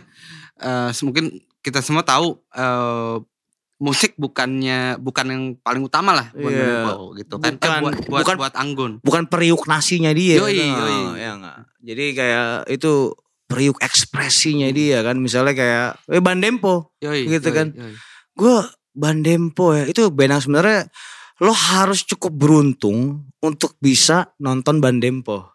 eh, 0.56 0.90
mungkin 1.02 1.34
kita 1.60 1.82
semua 1.82 2.02
tahu 2.02 2.38
eh, 2.54 3.18
musik 3.76 4.14
bukannya 4.16 4.96
bukan 4.96 5.26
yang 5.28 5.44
paling 5.60 5.82
utama 5.82 6.14
lah 6.14 6.28
buat 6.32 6.48
Iya. 6.48 6.62
Dempo 6.86 6.96
gitu 7.16 7.36
kan. 7.36 7.52
Eh, 7.52 7.58
Bukan- 7.58 7.82
buat 7.82 7.96
buat, 8.06 8.22
bukan- 8.22 8.38
buat 8.38 8.54
Anggun. 8.56 8.92
Bukan 9.02 9.24
periuk 9.26 9.66
nasinya 9.66 10.14
dia. 10.14 10.38
Yoi, 10.38 10.54
gitu. 10.54 10.78
yoi. 10.80 11.20
ya 11.20 11.32
nggak. 11.36 11.58
Jadi 11.84 12.06
kayak 12.14 12.48
itu 12.70 12.92
priuk 13.44 13.78
ekspresinya 13.78 14.72
dia 14.72 15.04
kan 15.04 15.20
misalnya 15.20 15.54
kayak 15.54 15.88
eh 16.08 16.18
Bandempo 16.18 16.96
Yoi, 17.02 17.28
Gitu 17.28 17.50
yoi, 17.50 17.54
kan. 17.54 17.68
gue 18.34 18.56
Bandempo 18.94 19.74
ya 19.74 19.84
itu 19.86 20.10
band 20.10 20.32
yang 20.32 20.42
sebenarnya 20.42 20.80
lo 21.44 21.52
harus 21.52 22.02
cukup 22.02 22.32
beruntung 22.32 23.00
untuk 23.38 23.76
bisa 23.78 24.32
nonton 24.38 24.80
Bandempo 24.80 25.52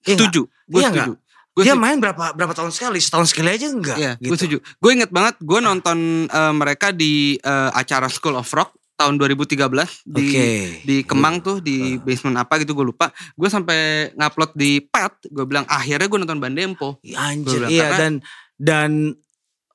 Iya 0.00 0.16
nggak? 0.16 0.20
Setuju, 0.26 0.42
gue 0.66 0.80
Iya 0.80 0.90
setuju. 0.90 1.12
Gue 1.50 1.62
dia 1.62 1.74
setuju. 1.74 1.82
main 1.82 1.98
berapa 1.98 2.24
berapa 2.32 2.52
tahun 2.52 2.70
sekali 2.70 2.98
setahun 2.98 3.26
sekali 3.28 3.48
aja 3.50 3.66
enggak 3.68 3.96
Iya, 3.96 4.12
gitu. 4.16 4.26
gue 4.26 4.36
setuju. 4.36 4.56
Gue 4.76 4.90
inget 4.92 5.10
banget, 5.10 5.34
gue 5.38 5.60
nonton 5.60 5.98
eh, 6.24 6.52
mereka 6.52 6.90
di 6.90 7.12
eh, 7.36 7.70
acara 7.70 8.06
School 8.06 8.34
of 8.34 8.48
Rock 8.48 8.74
tahun 8.94 9.16
2013 9.16 9.56
di 10.04 10.26
Oke. 10.28 10.48
di 10.84 10.96
Kemang 11.02 11.40
tuh 11.40 11.56
di 11.58 11.96
basement 11.96 12.36
apa 12.38 12.58
gitu 12.58 12.72
gue 12.72 12.86
lupa. 12.86 13.08
Gue 13.32 13.48
sampai 13.48 13.78
ngupload 14.12 14.52
di 14.52 14.80
pet, 14.80 15.24
gue 15.26 15.44
bilang 15.44 15.64
akhirnya 15.64 16.04
gue 16.04 16.18
nonton 16.18 16.36
Bandempo. 16.38 16.96
Anjir, 17.10 17.60
Gua 17.60 17.68
bilang, 17.68 17.70
iya 17.70 17.86
dan 17.92 18.12
dan 18.56 18.90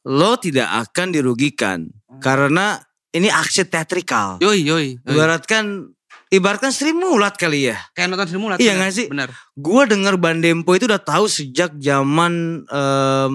lo 0.03 0.37
tidak 0.37 0.89
akan 0.89 1.07
dirugikan 1.11 1.79
Hmm. 2.05 2.21
karena 2.21 2.79
ini 3.15 3.31
aksi 3.31 3.63
teatrikal. 3.63 4.43
Yoi 4.43 4.59
yoi. 4.67 4.99
yoi. 4.99 5.15
Ibaratkan 5.15 5.87
ibaratkan 6.27 6.75
Sri 6.75 6.91
Mulat 6.91 7.39
kali 7.39 7.71
ya. 7.71 7.79
Kayak 7.95 8.11
nonton 8.11 8.27
Sri 8.27 8.39
Mulat. 8.39 8.57
Iya 8.59 8.75
nggak 8.75 8.91
sih? 8.91 9.07
Bener. 9.07 9.31
Gua 9.55 9.87
denger 9.87 10.19
Bandempo 10.19 10.75
itu 10.75 10.83
udah 10.85 10.99
tahu 10.99 11.31
sejak 11.31 11.79
zaman 11.79 12.65
em, 12.67 13.33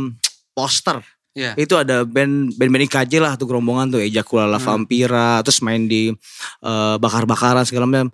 poster. 0.53 1.01
Iya. 1.33 1.57
Itu 1.57 1.81
ada 1.81 2.05
band 2.05 2.59
band 2.61 2.71
band 2.75 2.85
IKJ 2.91 3.23
lah 3.23 3.39
tuh 3.41 3.49
gerombongan 3.49 3.97
tuh 3.97 4.03
Ejakulala 4.05 4.61
Hmm. 4.61 4.85
Vampira 4.85 5.41
terus 5.41 5.65
main 5.65 5.89
di 5.89 6.13
eh, 6.61 6.97
bakar-bakaran 7.01 7.65
segala 7.65 7.89
macam. 7.89 8.13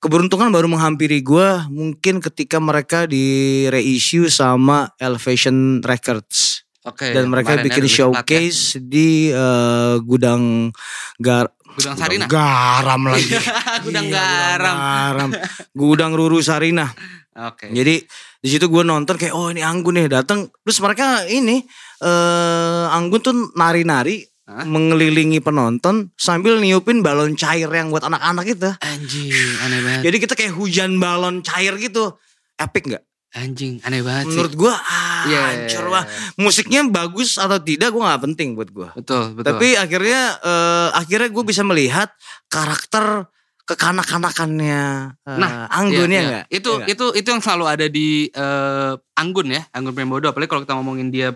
Keberuntungan 0.00 0.48
baru 0.48 0.64
menghampiri 0.64 1.20
gua 1.20 1.68
mungkin 1.68 2.24
ketika 2.24 2.56
mereka 2.56 3.04
di 3.04 3.68
reissue 3.68 4.32
sama 4.32 4.88
Elevation 4.96 5.84
Records 5.84 6.64
Oke. 6.82 7.12
dan 7.12 7.26
mereka 7.26 7.58
bikin 7.58 7.84
plat 7.84 7.92
ya. 7.92 7.96
showcase 8.08 8.60
di 8.78 9.28
eh, 9.28 9.94
gudang 10.00 10.72
gar 11.16 11.52
Gudang 11.70 11.94
Sarina. 11.94 12.26
garam 12.26 13.02
lagi 13.04 13.30
Gudang 13.84 14.06
Iya, 14.06 14.16
garam. 14.16 14.76
garam. 14.76 15.30
gudang 15.72 16.12
Ruru 16.12 16.40
Sarina 16.40 16.88
Oke. 17.32 17.68
jadi 17.68 18.00
di 18.40 18.48
situ 18.48 18.66
gue 18.66 18.82
nonton 18.82 19.14
kayak 19.14 19.30
oh 19.30 19.48
ini 19.48 19.60
Anggun 19.60 19.94
nih 19.94 20.08
datang 20.10 20.48
terus 20.58 20.80
mereka 20.80 21.22
ini 21.24 21.62
eh 22.00 22.84
Anggun 22.90 23.20
tuh 23.20 23.34
nari-nari 23.52 24.24
Hah? 24.42 24.66
mengelilingi 24.66 25.38
penonton 25.38 26.10
sambil 26.16 26.58
niupin 26.58 27.00
balon 27.00 27.38
cair 27.38 27.70
yang 27.70 27.86
buat 27.88 28.02
anak-anak 28.02 28.46
itu 28.48 28.66
Anjing, 28.76 29.30
aneh 29.62 29.78
banget. 29.78 30.02
jadi 30.02 30.16
kita 30.18 30.34
kayak 30.34 30.52
hujan 30.52 30.98
balon 30.98 31.38
cair 31.38 31.76
gitu 31.76 32.18
epic 32.56 32.88
nggak 32.88 33.04
Anjing, 33.32 33.78
aneh 33.80 34.00
banget 34.00 34.26
sih. 34.26 34.34
menurut 34.34 34.54
gue 34.56 34.72
ah 34.72 35.22
Iya. 35.22 35.40
hancur 35.44 35.84
banget. 35.88 36.08
musiknya 36.34 36.80
bagus 36.84 37.36
atau 37.36 37.58
tidak 37.58 37.88
gue 37.88 38.00
nggak 38.00 38.22
penting 38.24 38.48
buat 38.52 38.68
gue 38.68 38.88
Betul, 38.96 39.32
betul. 39.32 39.46
Tapi 39.46 39.68
akhirnya 39.74 40.20
eh, 40.36 40.88
akhirnya 40.92 41.28
gue 41.28 41.44
bisa 41.44 41.62
melihat 41.62 42.10
karakter 42.46 43.30
kekanak-kanakannya 43.64 44.82
eh, 45.20 45.36
Nah, 45.36 45.66
Anggun 45.68 46.06
Iya, 46.06 46.10
ya 46.10 46.16
iya. 46.16 46.22
enggak? 46.24 46.44
Itu 46.50 46.70
itu 46.86 47.04
itu 47.14 47.28
yang 47.28 47.38
selalu 47.38 47.64
ada 47.66 47.86
di 47.86 48.08
eh, 48.26 48.92
Anggun 49.14 49.48
ya, 49.48 49.62
Anggun 49.70 49.92
Prembodo. 49.92 50.26
Apalagi 50.26 50.48
kalau 50.48 50.62
kita 50.62 50.74
ngomongin 50.74 51.08
dia 51.08 51.30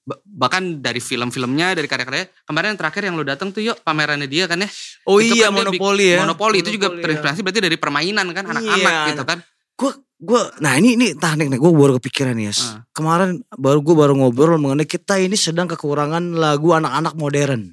ba- 0.00 0.20
bahkan 0.24 0.78
dari 0.78 0.98
film-filmnya, 0.98 1.72
dari 1.72 1.86
karya-karyanya. 1.86 2.30
Kemarin 2.44 2.66
yang 2.68 2.78
terakhir 2.78 3.02
yang 3.02 3.14
lu 3.14 3.24
datang 3.24 3.50
tuh 3.50 3.62
yuk 3.64 3.80
pamerannya 3.80 4.26
dia 4.26 4.46
kan 4.46 4.58
ya. 4.58 4.68
Oh 5.04 5.18
Itu 5.18 5.34
iya 5.34 5.48
kan 5.48 5.56
bik- 5.56 5.76
monopoli 5.76 6.06
ya. 6.08 6.18
Monopoli 6.20 6.56
itu 6.58 6.70
juga 6.70 6.92
terinspirasi 6.92 7.40
berarti 7.40 7.60
dari 7.60 7.74
permainan 7.74 8.26
kan 8.30 8.44
anak-anak 8.46 8.78
Iya, 8.92 9.08
gitu 9.10 9.22
kan. 9.24 9.38
Gue 9.74 9.92
gue 10.20 10.42
nah 10.60 10.76
ini 10.76 11.00
ini 11.00 11.06
tahan 11.16 11.48
nih 11.48 11.56
gue 11.56 11.72
baru 11.72 11.96
kepikiran 11.96 12.36
ya. 12.36 12.52
Ah. 12.52 12.84
Kemarin 12.92 13.40
baru 13.56 13.80
gue 13.80 13.96
baru 13.96 14.12
ngobrol 14.12 14.60
mengenai 14.60 14.84
kita 14.84 15.16
ini 15.16 15.34
sedang 15.34 15.64
kekurangan 15.64 16.36
lagu 16.36 16.76
anak-anak 16.76 17.16
modern. 17.16 17.72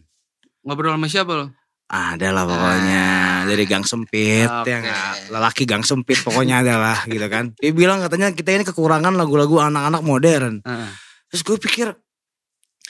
Ngobrol 0.63 0.95
sama 0.95 1.07
siapa 1.11 1.33
lo? 1.35 1.47
Ada 1.87 2.35
lah 2.35 2.43
pokoknya 2.43 3.03
dari 3.47 3.63
gang 3.63 3.87
sempit 3.87 4.51
ya 4.67 4.77
nggak? 4.83 5.31
lelaki 5.31 5.63
gang 5.63 5.87
sempit 5.87 6.19
pokoknya 6.19 6.59
adalah 6.59 7.07
gitu 7.07 7.27
kan. 7.31 7.55
Dia 7.55 7.71
bilang 7.71 8.03
katanya 8.03 8.35
kita 8.35 8.59
ini 8.59 8.67
kekurangan 8.67 9.15
lagu-lagu 9.15 9.63
anak-anak 9.63 10.03
modern. 10.03 10.59
Heeh. 10.67 10.91
Terus 11.31 11.41
gue 11.47 11.57
pikir 11.59 11.87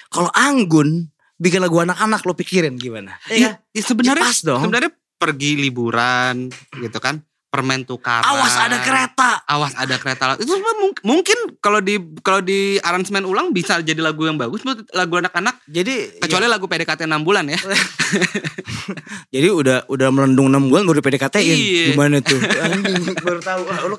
kalau 0.10 0.30
Anggun 0.34 1.13
bikin 1.38 1.62
lagu 1.62 1.78
anak-anak 1.82 2.26
lo 2.26 2.34
pikirin 2.34 2.78
gimana? 2.78 3.17
Iya, 3.30 3.62
ya 3.62 3.82
sebenarnya 3.86 4.26
pas 4.26 4.39
dong. 4.41 4.62
sebenarnya 4.65 4.91
pergi 5.17 5.52
liburan 5.62 6.50
gitu 6.78 6.98
kan. 6.98 7.22
Permen 7.58 7.82
tukaran. 7.84 8.22
Awas 8.22 8.54
ada 8.54 8.78
kereta. 8.80 9.41
awas 9.50 9.74
ada 9.74 9.98
kereta 9.98 10.38
itu 10.38 10.54
mungkin 11.02 11.58
kalau 11.58 11.82
di 11.82 11.98
kalau 12.22 12.38
di 12.38 12.78
aransemen 12.78 13.26
ulang 13.26 13.50
bisa 13.50 13.82
jadi 13.82 13.98
lagu 13.98 14.30
yang 14.30 14.38
bagus 14.38 14.62
buat 14.62 14.78
lagu 14.93 15.17
anak-anak 15.17 15.58
Jadi 15.65 16.22
kecuali 16.22 16.46
lagu 16.46 16.70
PDKT 16.70 17.10
6 17.10 17.26
bulan 17.26 17.50
ya 17.50 17.58
Jadi 19.34 19.48
udah 19.50 19.89
udah 19.89 20.08
melendung 20.13 20.48
6 20.48 20.70
bulan 20.70 20.84
baru 20.86 21.02
PDKT-in. 21.02 21.58
Iya. 21.58 21.86
Gimana 21.93 22.22
tuh? 22.22 22.39
Baru 23.20 23.39
tahu. 23.41 23.62
Ah, 23.67 23.80
lu 23.84 23.98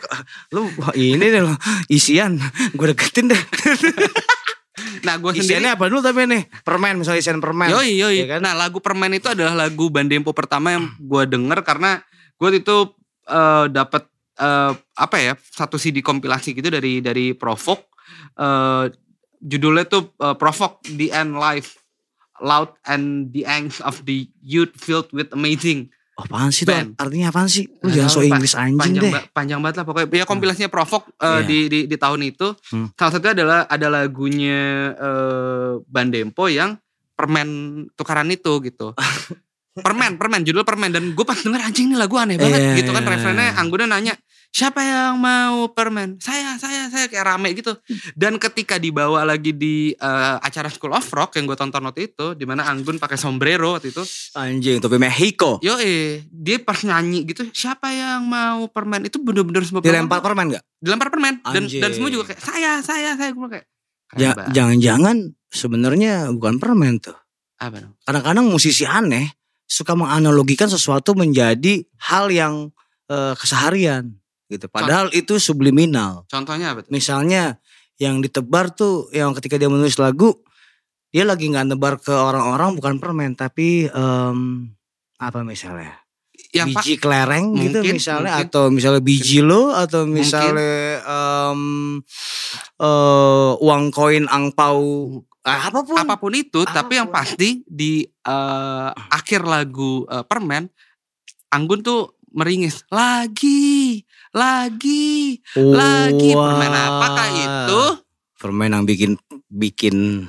lu 0.54 0.60
wah, 0.78 0.92
ini 0.94 1.20
deh 1.20 1.42
lo 1.42 1.54
isian. 1.90 2.38
Gue 2.72 2.94
deketin 2.94 3.28
deh. 3.28 3.40
nah 5.06 5.18
gue 5.18 5.30
sendiri 5.34 5.58
Isiannya 5.58 5.70
apa 5.74 5.84
dulu 5.90 6.00
tapi 6.00 6.24
nih? 6.24 6.42
Permen 6.62 7.02
misalnya 7.02 7.18
isian 7.18 7.42
permen. 7.42 7.68
yoi 7.70 7.98
yoi 7.98 8.22
Iya 8.22 8.38
kan? 8.38 8.40
nah 8.46 8.54
lagu 8.54 8.78
permen 8.78 9.10
itu 9.10 9.26
adalah 9.26 9.54
lagu 9.54 9.90
Bandempo 9.90 10.30
pertama 10.30 10.70
yang 10.74 10.94
gue 10.96 11.22
denger 11.26 11.58
karena 11.66 11.98
gue 12.38 12.48
itu 12.54 12.76
eh, 13.28 13.66
dapat 13.68 14.02
eh, 14.34 14.72
apa 14.94 15.16
ya 15.16 15.32
satu 15.36 15.76
CD 15.76 16.00
kompilasi 16.00 16.52
gitu 16.52 16.68
dari 16.68 16.98
dari 16.98 17.32
Provok 17.32 17.84
eh, 18.34 18.84
judulnya 19.38 19.84
tuh 19.84 20.16
eh, 20.16 20.34
Provok 20.34 20.80
The 20.88 21.12
End 21.12 21.34
Life 21.34 21.76
Loud 22.38 22.74
and 22.84 23.28
the 23.28 23.42
Angst 23.44 23.78
of 23.80 24.02
the 24.02 24.24
Youth 24.40 24.74
Filled 24.74 25.10
with 25.10 25.28
Amazing 25.30 25.90
Oh, 26.14 26.26
apaan 26.26 26.50
sih 26.50 26.66
tuh? 26.66 26.74
Band. 26.74 26.98
Artinya 26.98 27.30
apaan 27.30 27.46
sih? 27.46 27.70
Lu 27.78 27.94
jangan 27.94 28.10
so. 28.10 28.18
Inggris 28.20 28.50
anjing 28.52 28.74
panjang, 28.76 29.04
deh. 29.06 29.12
ba- 29.14 29.30
panjang 29.32 29.62
banget 29.62 29.76
lah 29.78 29.84
pokoknya 29.86 30.10
ya 30.12 30.24
kompilasinya 30.24 30.66
Provok 30.66 31.14
eh, 31.14 31.22
Iya. 31.22 31.46
di, 31.46 31.58
di 31.68 31.80
di 31.86 31.96
tahun 31.96 32.26
itu 32.26 32.58
Hmm. 32.74 32.90
salah 32.92 33.12
satunya 33.14 33.34
adalah 33.38 33.60
ada 33.64 33.86
lagunya 33.86 34.58
eh, 34.98 35.78
Bandempo 35.80 36.50
yang 36.50 36.74
permen 37.14 37.48
tukaran 37.94 38.26
itu 38.28 38.50
gitu 38.60 38.98
permen 39.78 40.14
permen 40.14 40.40
judul 40.42 40.62
permen 40.62 40.90
dan 40.90 41.10
gue 41.10 41.22
pas 41.22 41.36
denger 41.36 41.60
anjing 41.60 41.88
ini 41.88 41.96
lagu 41.96 42.14
aneh 42.14 42.34
banget 42.34 42.58
Iya, 42.58 42.74
gitu 42.76 42.90
kan 42.90 43.00
iya, 43.00 43.10
referennya. 43.10 43.48
Anggunnya 43.54 43.86
nanya 43.86 44.14
siapa 44.48 44.80
yang 44.80 45.16
mau 45.16 45.68
permen 45.68 46.16
saya 46.16 46.56
saya 46.56 46.88
saya 46.88 47.04
kayak 47.04 47.20
rame 47.22 47.52
gitu 47.52 47.76
dan 48.14 48.36
ketika 48.36 48.76
dibawa 48.76 49.20
lagi 49.22 49.52
di 49.52 49.92
eh, 49.92 50.36
acara 50.38 50.66
School 50.66 50.90
of 50.90 51.04
Rock 51.06 51.36
yang 51.36 51.44
gue 51.44 51.54
tonton 51.54 51.82
waktu 51.82 52.08
itu 52.08 52.32
di 52.32 52.42
mana 52.42 52.64
Anggun 52.64 52.96
pakai 52.96 53.14
sombrero 53.14 53.76
waktu 53.76 53.92
itu 53.92 54.00
Anjing, 54.34 54.80
topi 54.80 54.96
Mexico. 54.96 55.60
yo 55.60 55.76
eh 55.76 56.24
dia 56.26 56.56
pas 56.58 56.80
nyanyi 56.80 57.24
gitu 57.24 57.44
siapa 57.50 57.88
yang 57.88 58.24
mau 58.24 58.64
permen 58.66 59.04
itu 59.04 59.18
bener-bener 59.18 59.60
semua 59.62 59.78
Dilempar 59.78 60.18
permen 60.18 60.48
gak? 60.50 60.64
dilempar 60.74 61.08
permen 61.08 61.34
dan 61.44 61.62
Anjing. 61.62 61.78
dan 61.78 61.90
semua 61.92 62.08
juga 62.08 62.24
kayak 62.28 62.40
saya 62.40 62.72
saya 62.80 63.10
saya 63.14 63.30
gue 63.30 63.48
kayak 63.48 63.66
Ja-. 64.16 64.48
Jangan-jangan 64.48 65.16
sebenarnya 65.52 66.32
bukan 66.32 66.56
permen 66.56 66.96
tuh. 66.98 67.12
apa 67.58 67.76
dong 67.78 67.92
Kadang-kadang 68.00 68.48
musisi 68.48 68.88
aneh 68.88 69.28
suka 69.68 69.92
menganalogikan 69.92 70.66
sesuatu 70.66 71.12
menjadi 71.12 71.84
hal 72.00 72.32
yang 72.32 72.72
eh, 73.06 73.36
keseharian 73.36 74.16
gitu. 74.48 74.64
Padahal 74.72 75.12
itu 75.12 75.36
subliminal. 75.36 76.24
contohnya 76.32 76.72
apa 76.72 76.80
tuh 76.82 76.90
Misalnya 76.90 77.60
yang 78.00 78.24
ditebar 78.24 78.72
tuh 78.72 79.12
yang 79.12 79.36
ketika 79.36 79.60
dia 79.60 79.68
menulis 79.68 80.00
lagu 80.00 80.32
dia 81.10 81.24
lagi 81.26 81.50
nggak 81.50 81.66
nebar 81.74 81.98
ke 81.98 82.14
orang-orang 82.14 82.78
bukan 82.78 82.94
permen 83.02 83.32
tapi 83.34 83.90
em, 83.90 84.38
apa 85.18 85.40
misalnya 85.42 85.98
yang 86.54 86.70
pak 86.72 86.84
biji 86.86 86.94
kelereng 86.96 87.58
gitu 87.58 87.82
Mungkin, 87.82 87.94
misalnya 87.98 88.32
mungkin. 88.38 88.48
atau 88.48 88.64
misalnya 88.70 89.02
biji 89.02 89.40
lo 89.42 89.74
atau 89.74 90.06
misalnya 90.06 91.02
em, 91.02 91.60
eh, 92.78 93.52
uang 93.58 93.84
koin 93.90 94.24
angpau 94.30 94.80
ah, 95.48 95.72
apa 95.72 95.80
pun. 95.82 95.96
Apa 95.96 96.14
pun 96.20 96.32
itu 96.36 96.60
tapi 96.68 97.00
yang 97.00 97.08
Apa 97.08 97.24
pun. 97.24 97.24
pasti 97.24 97.64
di 97.64 98.04
eh, 98.04 98.90
akhir 98.92 99.48
lagu 99.48 100.04
eh, 100.04 100.24
permen 100.28 100.68
Anggun 101.48 101.80
tuh 101.80 102.20
meringis 102.28 102.84
lagi 102.92 104.04
lagi 104.36 105.40
lagi. 105.56 106.30
Permen 106.36 106.72
apakah 106.76 107.26
itu? 107.32 107.82
Permen 108.38 108.70
yang 108.70 108.84
bikin 108.84 109.16
bikin. 109.48 110.28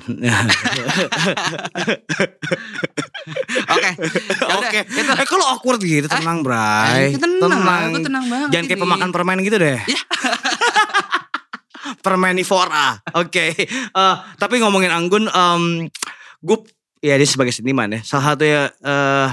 Oke 3.70 3.90
Yaudah, 4.00 4.56
Oke. 4.64 4.80
Eh 4.96 5.26
kalau 5.28 5.44
awkward 5.52 5.84
gitu? 5.84 6.08
Tenang 6.08 6.40
Bray. 6.40 7.12
Anjing, 7.12 7.20
tenang, 7.20 7.92
aku 7.92 7.98
tenang. 8.00 8.24
banget 8.26 8.48
Jangan 8.50 8.64
kayak 8.66 8.80
pemakan 8.80 9.10
permen 9.12 9.38
gitu 9.44 9.56
deh. 9.60 9.78
Permenivora. 11.98 12.94
Oke. 13.14 13.54
Eh, 13.90 14.14
tapi 14.36 14.54
ngomongin 14.58 14.90
Anggun 14.90 15.26
em 15.26 15.62
gue 16.38 16.58
ya 17.00 17.14
dia 17.14 17.26
sebagai 17.26 17.50
seniman 17.50 17.90
ya. 17.90 18.00
Salah 18.00 18.32
satu 18.32 18.44
ya 18.44 18.70
eh, 18.70 19.28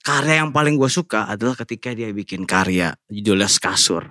karya 0.00 0.44
yang 0.44 0.50
paling 0.50 0.74
gue 0.74 0.88
suka 0.88 1.26
adalah 1.26 1.56
ketika 1.56 1.90
dia 1.90 2.10
bikin 2.10 2.44
karya 2.44 2.92
judulnya 3.06 3.46
Skasur. 3.46 4.04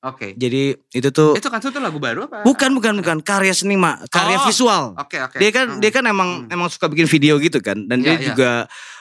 Oke. 0.00 0.32
Jadi 0.32 0.72
itu 0.96 1.08
tuh 1.12 1.36
Itu 1.36 1.52
kan 1.52 1.60
itu 1.60 1.76
lagu 1.76 2.00
baru 2.00 2.24
apa? 2.24 2.40
bukan 2.40 2.72
bukan 2.72 3.04
bukan 3.04 3.18
karya 3.20 3.52
seni 3.52 3.76
mak, 3.76 4.08
karya 4.08 4.40
Oh. 4.40 4.48
visual. 4.48 4.84
Oke 4.96 5.20
oke. 5.20 5.36
Dia 5.36 5.50
kan 5.52 5.76
Hmm. 5.76 5.80
dia 5.84 5.90
kan 5.92 6.04
emang 6.08 6.48
Hmm. 6.48 6.54
emang 6.56 6.68
suka 6.72 6.88
bikin 6.88 7.04
video 7.04 7.36
gitu 7.36 7.60
kan 7.60 7.76
dan 7.84 8.00
dia 8.00 8.16
Iya, 8.16 8.20
iya. 8.24 8.28
juga 8.32 8.50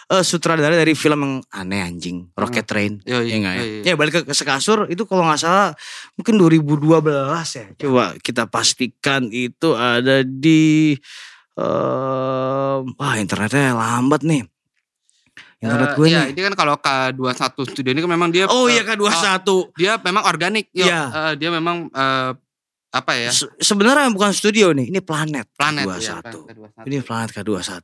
eh, 0.09 0.23
sutradara 0.23 0.73
dari 0.73 0.91
film 0.91 1.19
yang 1.19 1.33
aneh 1.51 1.79
anjing, 1.79 2.33
Rocket 2.33 2.63
Train. 2.63 2.97
Yo, 3.03 3.21
Ya 3.21 3.35
enggak 3.35 3.53
ya? 3.53 3.61
iya, 3.61 3.65
iya. 3.79 3.83
Ya 3.83 3.93
balik 3.93 4.13
ke, 4.15 4.21
ke 4.23 4.33
sekasur 4.33 4.85
itu 4.87 5.03
kalau 5.03 5.23
nggak 5.23 5.37
salah 5.37 5.69
mungkin 6.13 6.33
2012 6.35 7.05
ya. 7.51 7.65
Coba 7.77 8.17
kita 8.17 8.43
pastikan 8.45 9.27
itu 9.27 9.69
ada 9.71 10.21
di 10.21 10.97
eh 11.55 12.75
wah 12.89 13.15
internetnya 13.15 13.71
lambat 13.71 14.23
nih. 14.23 14.43
Internet 15.59 15.89
Eh, 15.89 15.93
gue 15.93 16.05
iya, 16.07 16.21
nih. 16.23 16.31
ini 16.31 16.41
kan 16.41 16.53
kalau 16.55 16.75
K21 16.79 17.35
Studio 17.67 17.91
ini 17.91 17.99
kan 17.99 18.07
memang 18.09 18.29
dia 18.31 18.47
Oh 18.47 18.65
iya 18.65 18.79
K21. 18.81 19.43
dia 19.75 19.99
memang 19.99 20.23
organik. 20.23 20.71
Iya. 20.71 21.01
Eh, 21.11 21.33
dia 21.35 21.51
memang 21.51 21.91
eh, 21.91 22.31
apa 22.89 23.11
ya? 23.13 23.27
Se- 23.29 23.51
Sebenarnya 23.59 24.07
bukan 24.09 24.31
studio 24.31 24.71
nih, 24.71 24.87
ini 24.87 24.97
planet. 24.97 25.51
Planet 25.53 25.83
K21. 25.85 25.99
ya, 25.99 26.15
Planet 26.17 26.41
K21. 26.47 26.87
Ini 26.87 26.97
planet 27.03 27.29
K21. 27.35 27.75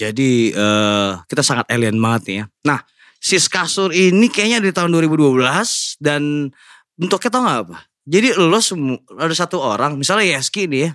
Jadi 0.00 0.56
eh 0.56 1.10
kita 1.28 1.44
sangat 1.44 1.68
alien 1.68 2.00
banget 2.00 2.22
nih 2.24 2.36
ya. 2.40 2.44
Nah, 2.64 2.80
sis 3.20 3.44
kasur 3.52 3.92
ini 3.92 4.32
kayaknya 4.32 4.64
di 4.64 4.72
tahun 4.72 4.96
2012 4.96 6.00
dan 6.00 6.48
bentuknya 6.96 7.28
tau 7.28 7.42
gak 7.44 7.60
apa? 7.68 7.76
Jadi 8.08 8.32
lo 8.32 8.58
semua 8.64 8.96
ada 9.20 9.36
satu 9.36 9.60
orang, 9.60 10.00
misalnya 10.00 10.40
Yeski 10.40 10.64
nih 10.64 10.88
ya, 10.88 10.90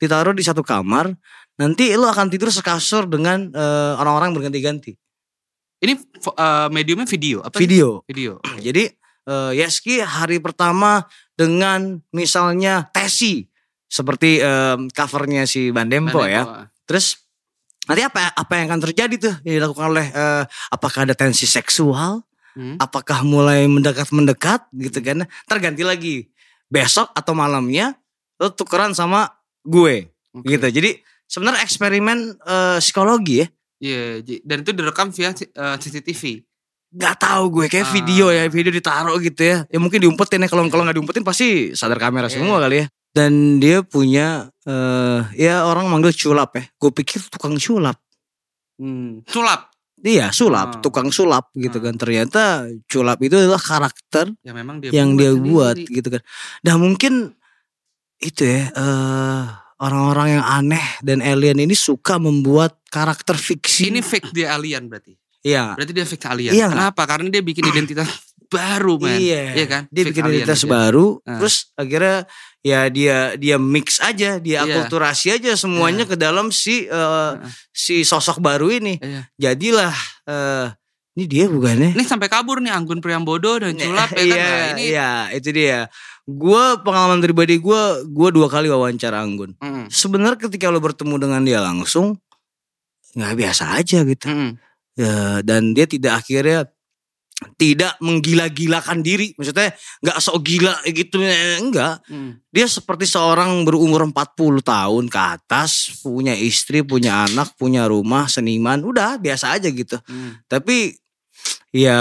ditaruh 0.00 0.32
di 0.32 0.40
satu 0.40 0.64
kamar, 0.64 1.12
nanti 1.60 1.92
lo 1.92 2.08
akan 2.08 2.32
tidur 2.32 2.48
sekasur 2.48 3.04
dengan 3.04 3.52
eh, 3.52 3.92
orang-orang 4.00 4.32
berganti-ganti. 4.32 4.96
Ini 5.84 5.92
eh, 6.34 6.68
mediumnya 6.72 7.06
video 7.06 7.44
apa? 7.44 7.60
Video. 7.60 8.02
Video. 8.08 8.40
Jadi 8.66 8.88
eh, 9.28 9.52
Yeski 9.60 10.00
hari 10.00 10.40
pertama 10.40 11.04
dengan 11.36 12.00
misalnya 12.16 12.88
Tesi 12.90 13.44
seperti 13.86 14.40
eh, 14.40 14.76
covernya 14.88 15.44
si 15.44 15.68
Bandempo 15.68 16.24
Mana 16.24 16.32
ya. 16.32 16.42
itu? 16.42 16.52
Terus 16.88 17.27
nanti 17.88 18.02
apa 18.04 18.30
apa 18.30 18.52
yang 18.54 18.68
akan 18.68 18.80
terjadi 18.84 19.14
tuh 19.16 19.34
yang 19.42 19.54
dilakukan 19.58 19.86
oleh 19.88 20.06
eh, 20.06 20.44
apakah 20.68 21.02
ada 21.02 21.12
tensi 21.12 21.44
seksual? 21.44 22.20
Hmm. 22.52 22.74
Apakah 22.76 23.22
mulai 23.22 23.64
mendekat-mendekat 23.64 24.66
gitu 24.74 24.98
kan? 24.98 25.24
Terganti 25.44 25.82
lagi 25.82 26.14
besok 26.66 27.08
atau 27.12 27.32
malamnya 27.32 27.96
lo 28.36 28.50
tukeran 28.50 28.92
sama 28.92 29.30
gue 29.62 30.10
Oke. 30.32 30.46
gitu. 30.48 30.66
Jadi 30.68 30.90
sebenarnya 31.24 31.62
eksperimen 31.62 32.18
eh, 32.36 32.78
psikologi 32.78 33.42
ya. 33.42 33.46
Iya, 33.78 34.02
ji- 34.20 34.42
dan 34.42 34.60
itu 34.60 34.74
direkam 34.74 35.08
via 35.08 35.30
eh, 35.30 35.76
CCTV. 35.76 36.42
Gak 36.90 37.20
tahu 37.20 37.44
gue 37.52 37.66
kayak 37.68 37.84
Ah. 37.84 37.92
video 37.94 38.26
ya 38.28 38.48
video 38.48 38.72
ditaruh 38.72 39.16
gitu 39.18 39.38
ya. 39.38 39.62
Ya 39.64 39.78
mungkin 39.78 40.00
diumpetin 40.00 40.42
ya 40.42 40.48
kalau 40.48 40.66
kalau 40.66 40.82
nggak 40.82 40.96
diumpetin 40.96 41.22
pasti 41.22 41.70
sadar 41.72 41.96
kamera 41.96 42.26
Iya. 42.26 42.36
semua 42.36 42.58
kali 42.58 42.82
ya. 42.82 42.86
Dan 43.08 43.56
dia 43.58 43.80
punya 43.80 44.50
eh 44.68 45.20
ya 45.40 45.64
orang 45.64 45.88
manggil 45.88 46.12
culap 46.12 46.52
ya. 46.52 46.64
Gue 46.76 46.92
pikir 46.92 47.24
tukang 47.26 47.56
sulap. 47.56 47.96
Hmm. 48.76 49.24
Sulap. 49.24 49.72
Iya 49.98 50.30
sulap, 50.30 50.78
Ah. 50.78 50.80
tukang 50.80 51.08
sulap 51.08 51.50
gitu 51.52 51.80
Ah. 51.80 51.90
kan. 51.90 51.94
Ternyata 51.96 52.42
culap 52.84 53.18
itu 53.18 53.34
adalah 53.34 53.58
karakter 53.58 54.30
Ya 54.40 54.52
memang 54.52 54.78
dia 54.78 54.92
yang 54.92 55.16
dia 55.16 55.34
buat 55.34 55.74
sendiri. 55.74 55.96
gitu 55.96 56.08
kan. 56.12 56.22
Nah 56.62 56.74
mungkin 56.76 57.34
itu 58.18 58.42
ya 58.42 58.70
eh 58.70 59.44
orang-orang 59.78 60.36
yang 60.36 60.44
aneh 60.44 60.86
dan 61.00 61.18
alien 61.18 61.58
ini 61.60 61.72
suka 61.72 62.18
membuat 62.18 62.78
karakter 62.86 63.34
fiksi. 63.34 63.90
Ini 63.90 63.98
fake 63.98 64.30
dia 64.32 64.52
alien 64.52 64.86
berarti. 64.86 65.14
Iya. 65.40 65.74
Berarti 65.74 65.92
dia 65.92 66.04
fake 66.04 66.26
alien. 66.26 66.52
Iya? 66.52 66.66
Kenapa? 66.68 67.02
Karena 67.02 67.30
dia 67.30 67.42
bikin 67.42 67.62
identitas 67.64 68.10
baru, 68.50 68.98
man. 68.98 69.18
Iya, 69.18 69.66
kan? 69.66 69.82
Dia 69.86 70.02
Fake 70.02 70.14
bikin 70.14 70.24
identitas 70.26 70.62
aja. 70.62 70.70
baru, 70.72 71.06
Ah. 71.22 71.38
terus 71.38 71.70
akhirnya 71.74 72.26
ya 72.60 72.90
dia 72.90 73.34
dia 73.38 73.56
mix 73.56 73.98
aja, 73.98 74.36
dia 74.38 74.62
Iya. 74.62 74.66
akulturasi 74.66 75.34
aja 75.34 75.54
semuanya 75.54 76.04
ke 76.04 76.18
dalam 76.18 76.50
si 76.50 76.84
eh, 76.84 77.32
si 77.70 78.02
sosok 78.02 78.42
baru 78.42 78.68
ini. 78.72 78.98
Iya. 78.98 79.22
Jadilah 79.38 79.94
eh 80.26 80.66
ini 81.18 81.24
dia 81.26 81.44
bukannya? 81.50 81.98
Ini 81.98 82.04
sampai 82.06 82.30
kabur 82.30 82.62
nih 82.62 82.70
Anggun 82.70 83.02
Priambodo 83.02 83.58
dan 83.58 83.74
Culap 83.74 84.14
ya 84.14 84.22
kan. 84.22 84.22
Iya, 84.22 84.46
Nah, 84.46 84.66
ini 84.70 84.82
iya, 84.86 85.10
itu 85.34 85.50
dia. 85.50 85.90
Gue 86.28 86.78
pengalaman 86.84 87.18
pribadi 87.18 87.58
gue, 87.58 87.82
gue 88.06 88.28
dua 88.30 88.46
kali 88.46 88.68
wawancara 88.70 89.18
Anggun. 89.24 89.56
Mm, 89.58 89.88
Sebenarnya 89.90 90.38
ketika 90.38 90.70
lo 90.70 90.78
bertemu 90.78 91.16
dengan 91.18 91.42
dia 91.42 91.58
langsung, 91.58 92.20
nggak 93.18 93.34
biasa 93.34 93.64
aja 93.74 94.04
gitu. 94.06 94.28
mm, 94.28 94.52
Ya, 94.94 95.42
dan 95.42 95.74
dia 95.78 95.86
tidak 95.86 96.22
akhirnya 96.22 96.66
tidak 97.54 97.94
menggila-gilakan 98.02 98.98
diri. 99.02 99.30
Maksudnya 99.38 99.70
nggak 100.02 100.18
sok 100.18 100.38
gila 100.42 100.74
gitu, 100.90 101.22
enggak. 101.62 102.02
mm. 102.10 102.50
Dia 102.50 102.66
seperti 102.66 103.06
seorang 103.06 103.62
berumur 103.62 104.02
40 104.10 104.62
tahun 104.62 105.04
ke 105.06 105.20
atas, 105.38 106.02
punya 106.02 106.34
istri, 106.34 106.82
punya 106.82 107.30
anak, 107.30 107.54
punya 107.54 107.86
rumah, 107.86 108.26
seniman, 108.26 108.82
udah 108.82 109.22
biasa 109.22 109.54
aja 109.54 109.70
gitu. 109.70 109.98
mm. 110.02 110.50
Tapi 110.50 110.98
ya 111.70 111.98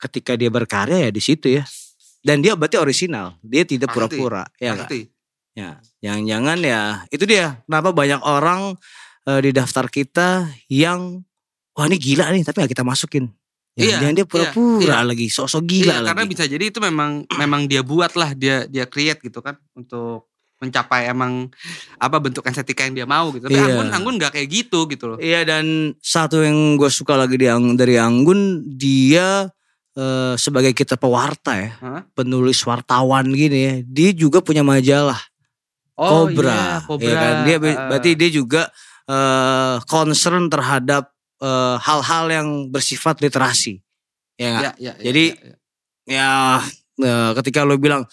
ketika 0.00 0.32
dia 0.32 0.48
berkarya 0.48 1.08
ya 1.08 1.10
di 1.12 1.20
situ 1.20 1.60
ya. 1.60 1.64
Dan 2.20 2.44
dia 2.44 2.52
berarti 2.52 2.76
orisinal, 2.76 3.40
dia 3.40 3.64
tidak 3.64 3.96
pura-pura, 3.96 4.44
ya 4.60 4.76
nggak? 4.76 4.88
Pasti. 4.92 5.00
Ya, 5.56 5.80
jangan-jangan 6.04 6.58
ya 6.60 6.82
itu 7.08 7.24
dia. 7.24 7.64
Kenapa 7.64 7.96
banyak 7.96 8.20
orang 8.20 8.76
eh, 9.28 9.40
di 9.40 9.50
daftar 9.56 9.88
kita 9.88 10.48
yang 10.68 11.24
wah 11.72 11.88
ini 11.88 11.96
gila 11.96 12.28
nih, 12.28 12.44
tapi 12.44 12.60
nggak 12.60 12.72
kita 12.76 12.84
masukin. 12.84 13.32
Iya, 13.78 14.02
Jangan 14.02 14.14
dia 14.14 14.22
iya, 14.22 14.28
pura-pura 14.28 14.98
lagi, 15.06 15.26
sosok 15.30 15.62
gila 15.62 15.84
Iya, 15.86 15.94
lagi. 16.02 16.06
karena 16.10 16.24
bisa 16.26 16.44
jadi 16.44 16.64
itu 16.68 16.78
memang 16.82 17.10
memang 17.38 17.64
dia 17.64 17.80
buat 17.80 18.12
lah, 18.14 18.34
dia 18.34 18.66
dia 18.66 18.84
create 18.84 19.22
gitu 19.22 19.38
kan 19.40 19.54
untuk 19.72 20.26
mencapai 20.60 21.08
emang 21.08 21.48
apa 21.96 22.20
bentuk 22.20 22.44
estetika 22.44 22.84
yang 22.84 22.92
dia 22.92 23.08
mau 23.08 23.32
gitu. 23.32 23.48
Tapi 23.48 23.56
Iya. 23.56 23.72
Anggun 23.72 23.88
Anggun 23.94 24.14
nggak 24.20 24.32
kayak 24.36 24.48
gitu 24.50 24.84
gitu 24.90 25.04
loh. 25.08 25.18
Iya 25.18 25.46
dan 25.46 25.96
satu 25.96 26.44
yang 26.44 26.76
gue 26.76 26.90
suka 26.92 27.16
lagi 27.16 27.40
di 27.40 27.48
dari 27.48 27.96
Anggun 27.96 28.60
dia 28.68 29.48
eh, 29.96 30.34
sebagai 30.36 30.70
kita 30.70 30.94
pewarta 30.94 31.56
ya, 31.56 31.70
Hah? 31.80 32.02
penulis 32.12 32.60
wartawan 32.62 33.26
gini 33.32 33.58
ya, 33.58 33.74
dia 33.82 34.10
juga 34.12 34.38
punya 34.38 34.60
majalah 34.62 35.18
Cobra, 35.96 36.80
iya, 36.80 36.86
Cobra. 36.86 37.04
ya 37.04 37.14
kan? 37.16 37.34
Dia 37.44 37.56
Eh, 37.56 37.76
berarti 37.88 38.10
dia 38.16 38.30
juga 38.30 38.62
eh, 39.06 39.76
concern 39.84 40.46
terhadap 40.46 41.10
eh, 41.40 41.76
hal-hal 41.80 42.24
yang 42.28 42.48
bersifat 42.68 43.18
literasi, 43.18 43.80
ya 44.36 44.44
iya, 44.44 44.50
iya, 44.60 44.72
iya, 44.76 44.92
Jadi, 45.00 45.24
iya, 45.32 45.40
iya. 45.40 45.56
Ya 46.10 46.30
eh, 47.00 47.30
ketika 47.40 47.64
lo 47.64 47.76
bilang 47.76 48.04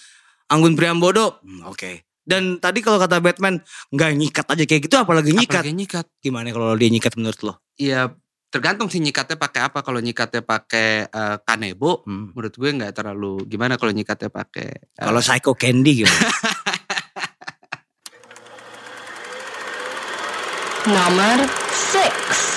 Anggun 0.47 0.75
Priambodo, 0.75 1.43
hmm, 1.43 1.67
oke. 1.67 1.91
Dan 2.27 2.59
tadi 2.59 2.83
kalau 2.83 2.99
kata 2.99 3.23
Batman 3.23 3.59
nggak 3.87 4.11
nyikat 4.15 4.45
aja 4.47 4.63
kayak 4.63 4.81
gitu, 4.83 4.95
apalagi 4.99 5.31
nyikat. 5.31 5.63
Apalagi 5.63 5.71
nyikat. 5.71 6.05
Gimana 6.19 6.51
kalau 6.51 6.75
dia 6.75 6.91
nyikat 6.91 7.15
menurut 7.15 7.39
lo? 7.39 7.53
Iya, 7.79 8.11
tergantung 8.47 8.91
sih 8.91 8.99
nyikatnya 8.99 9.39
pakai 9.39 9.61
apa. 9.71 9.79
Kalau 9.79 10.03
nyikatnya 10.03 10.43
pakai 10.43 11.07
eh, 11.07 11.37
kanebo, 11.43 12.03
Hmm. 12.03 12.35
menurut 12.35 12.51
gue 12.51 12.67
nggak 12.67 12.91
terlalu 12.91 13.47
gimana 13.47 13.79
kalau 13.79 13.95
nyikatnya 13.95 14.27
pakai 14.27 14.67
eh, 14.75 15.03
Kalau 15.07 15.23
Psycho 15.23 15.55
Candy 15.55 16.03
gimana? 16.03 16.19
Nomor 20.87 21.37
6. 21.43 22.56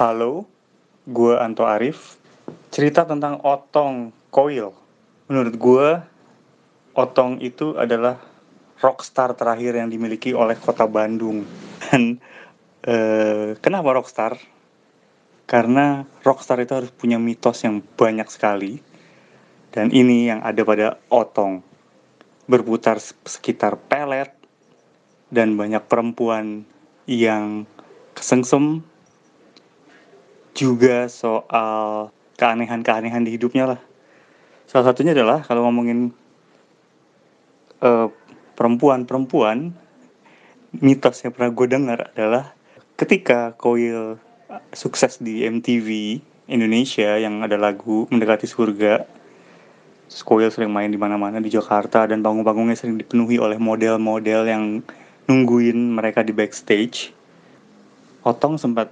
Halo, 0.00 0.48
gue 1.04 1.36
Anto 1.36 1.68
Arif. 1.68 2.16
Cerita 2.72 3.04
tentang 3.04 3.36
Otong 3.44 4.08
Koil. 4.32 4.72
Menurut 5.28 5.54
gue, 5.60 5.88
Otong 6.96 7.36
itu 7.44 7.76
adalah 7.76 8.16
rockstar 8.80 9.36
terakhir 9.36 9.76
yang 9.76 9.92
dimiliki 9.92 10.32
oleh 10.32 10.56
kota 10.56 10.88
Bandung. 10.88 11.44
Dan 11.84 12.16
eh, 12.80 13.60
kenapa 13.60 13.92
rockstar? 13.92 14.40
Karena 15.44 16.08
rockstar 16.24 16.64
itu 16.64 16.72
harus 16.72 16.88
punya 16.96 17.20
mitos 17.20 17.60
yang 17.60 17.84
banyak 17.84 18.32
sekali. 18.32 18.80
Dan 19.68 19.92
ini 19.92 20.32
yang 20.32 20.40
ada 20.40 20.64
pada 20.64 20.96
Otong. 21.12 21.60
Berputar 22.48 23.04
sekitar 23.04 23.76
pelet 23.76 24.32
dan 25.28 25.60
banyak 25.60 25.84
perempuan 25.84 26.64
yang 27.04 27.68
kesengsem 28.16 28.80
juga 30.54 31.06
soal 31.06 32.10
keanehan-keanehan 32.40 33.22
di 33.26 33.36
hidupnya 33.36 33.76
lah. 33.76 33.80
Salah 34.70 34.90
satunya 34.90 35.12
adalah 35.12 35.42
kalau 35.42 35.66
ngomongin 35.66 36.14
eh, 37.82 38.08
perempuan-perempuan, 38.54 39.72
mitos 40.78 41.24
yang 41.26 41.32
pernah 41.34 41.50
gue 41.50 41.66
dengar 41.66 41.98
adalah 42.14 42.54
ketika 42.94 43.56
Koil 43.56 44.20
sukses 44.76 45.18
di 45.18 45.42
MTV 45.46 46.20
Indonesia 46.50 47.16
yang 47.16 47.40
ada 47.40 47.56
lagu 47.56 48.06
Mendekati 48.10 48.46
Surga, 48.46 49.06
Koil 50.26 50.50
sering 50.50 50.74
main 50.74 50.90
di 50.90 50.98
mana-mana 50.98 51.38
di 51.38 51.48
Jakarta 51.48 52.04
dan 52.04 52.20
panggung-panggungnya 52.20 52.74
sering 52.74 52.98
dipenuhi 52.98 53.38
oleh 53.38 53.56
model-model 53.56 54.42
yang 54.44 54.64
nungguin 55.30 55.94
mereka 55.94 56.26
di 56.26 56.34
backstage. 56.34 57.14
Otong 58.26 58.58
sempat 58.58 58.90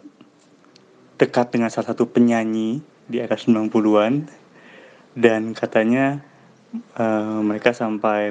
dekat 1.18 1.50
dengan 1.50 1.68
salah 1.68 1.92
satu 1.92 2.06
penyanyi 2.08 2.80
di 3.10 3.18
era 3.18 3.34
90-an 3.34 4.30
dan 5.18 5.52
katanya 5.52 6.22
Eh, 6.76 7.40
mereka 7.40 7.72
sampai 7.72 8.28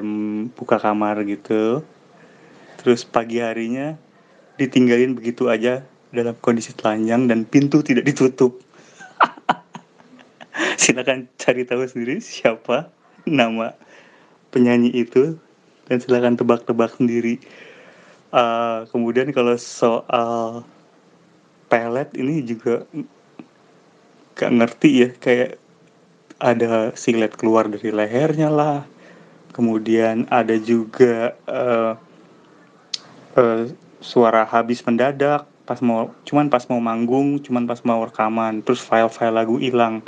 buka 0.54 0.78
kamar 0.78 1.26
gitu. 1.26 1.82
Terus 2.78 3.02
pagi 3.02 3.42
harinya 3.42 3.98
ditinggalin 4.62 5.18
begitu 5.18 5.50
aja 5.50 5.82
dalam 6.14 6.38
kondisi 6.38 6.78
telanjang 6.78 7.26
dan 7.26 7.50
pintu 7.50 7.82
tidak 7.82 8.06
ditutup. 8.06 8.62
silakan 10.82 11.26
cari 11.42 11.66
tahu 11.66 11.82
sendiri 11.90 12.22
siapa 12.22 12.94
nama 13.26 13.74
penyanyi 14.54 14.94
itu 14.94 15.42
dan 15.90 15.98
silakan 15.98 16.38
tebak-tebak 16.38 16.94
sendiri. 16.94 17.42
Eh, 18.30 18.80
kemudian 18.94 19.34
kalau 19.34 19.58
soal 19.58 20.62
pelet 21.68 22.10
ini 22.16 22.44
juga 22.44 22.88
gak 24.38 24.52
ngerti 24.52 24.90
ya 25.04 25.10
kayak 25.18 25.52
ada 26.38 26.94
silet 26.94 27.34
keluar 27.34 27.68
dari 27.68 27.90
lehernya 27.90 28.50
lah. 28.50 28.86
Kemudian 29.52 30.30
ada 30.30 30.54
juga 30.62 31.34
eh, 31.50 31.94
eh, 33.42 33.64
suara 33.98 34.46
habis 34.46 34.86
mendadak 34.86 35.50
pas 35.68 35.84
mau 35.84 36.16
cuman 36.24 36.48
pas 36.48 36.64
mau 36.72 36.80
manggung 36.80 37.44
cuman 37.44 37.68
pas 37.68 37.84
mau 37.84 38.00
rekaman 38.08 38.64
terus 38.64 38.80
file-file 38.86 39.36
lagu 39.36 39.58
hilang. 39.60 40.06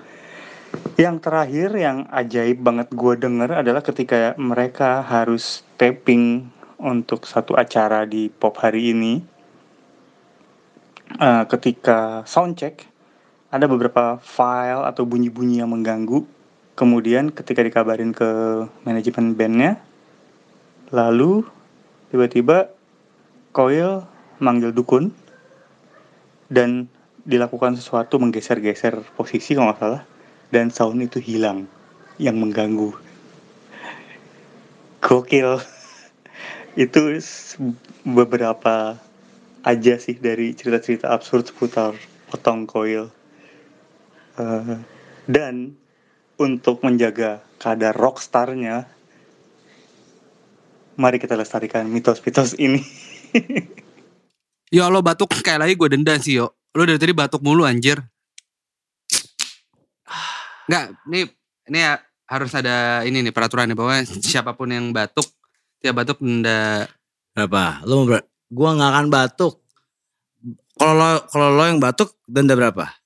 Yang 0.95 1.25
terakhir 1.25 1.69
yang 1.73 2.05
ajaib 2.13 2.61
banget 2.61 2.93
gue 2.93 3.13
denger 3.17 3.65
adalah 3.65 3.81
ketika 3.81 4.37
mereka 4.37 5.01
harus 5.01 5.65
taping 5.81 6.53
untuk 6.77 7.25
satu 7.25 7.57
acara 7.57 8.05
di 8.05 8.29
pop 8.29 8.55
hari 8.61 8.93
ini 8.93 9.19
Eh, 11.17 11.43
ketika 11.49 12.21
soundcheck 12.29 12.85
ada 13.49 13.65
beberapa 13.65 14.21
file 14.21 14.85
atau 14.85 15.09
bunyi-bunyi 15.09 15.57
yang 15.57 15.73
mengganggu. 15.73 16.21
Kemudian 16.77 17.33
ketika 17.33 17.65
dikabarin 17.65 18.13
ke 18.13 18.29
manajemen 18.85 19.33
bandnya, 19.33 19.81
lalu 20.93 21.41
tiba-tiba 22.13 22.69
Coil 23.49 24.05
manggil 24.37 24.69
dukun 24.69 25.09
dan 26.53 26.85
dilakukan 27.25 27.73
sesuatu 27.73 28.21
menggeser-geser 28.21 29.01
posisi 29.17 29.57
kalau 29.57 29.73
nggak 29.73 29.81
salah 29.81 30.03
dan 30.53 30.69
sound 30.69 31.01
itu 31.01 31.17
hilang 31.17 31.65
yang 32.21 32.37
mengganggu. 32.37 32.93
Gokil. 35.01 35.57
itu 36.85 37.17
beberapa 38.05 38.95
aja 39.69 40.01
sih 40.01 40.17
dari 40.17 40.57
cerita-cerita 40.57 41.13
absurd 41.13 41.53
seputar 41.53 41.93
potong 42.33 42.65
koil. 42.65 43.13
Eh, 44.41 44.77
dan 45.29 45.77
untuk 46.41 46.81
menjaga 46.81 47.45
kadar 47.61 47.93
rockstarnya, 47.93 48.89
mari 50.97 51.21
kita 51.21 51.37
lestarikan 51.37 51.85
mitos-mitos 51.85 52.57
ini. 52.57 52.81
Yo 54.75 54.85
lo 54.89 55.01
batuk 55.01 55.33
kayak 55.41 55.65
lagi 55.65 55.73
gue 55.73 55.89
denda 55.89 56.13
sih 56.21 56.37
yo. 56.37 56.53
Lo 56.77 56.85
dari 56.85 57.01
tadi 57.01 57.09
batuk 57.09 57.41
mulu 57.41 57.65
anjir. 57.65 57.97
Enggak, 60.69 60.93
ini 61.09 61.25
ini 61.65 61.77
ya 61.81 61.97
harus 62.29 62.53
ada 62.53 63.01
ini 63.01 63.25
nih 63.25 63.33
peraturan 63.33 63.65
nih 63.65 63.73
bahwa 63.73 63.97
siapa 64.05 64.53
pun 64.53 64.69
yang 64.69 64.93
batuk 64.93 65.25
dia 65.81 65.89
batuk 65.89 66.21
denda 66.21 66.85
Berapa? 67.39 67.85
Lo 67.87 68.03
mau 68.03 68.19
ber... 68.19 68.21
Gua 68.49 68.69
nggak 68.75 68.91
akan 68.91 69.07
batuk. 69.13 69.53
Kalau 70.79 70.93
lo 70.95 71.09
kalau 71.29 71.47
lo 71.53 71.63
yang 71.67 71.79
batuk 71.79 72.17
denda 72.25 72.55
berapa? 72.55 72.99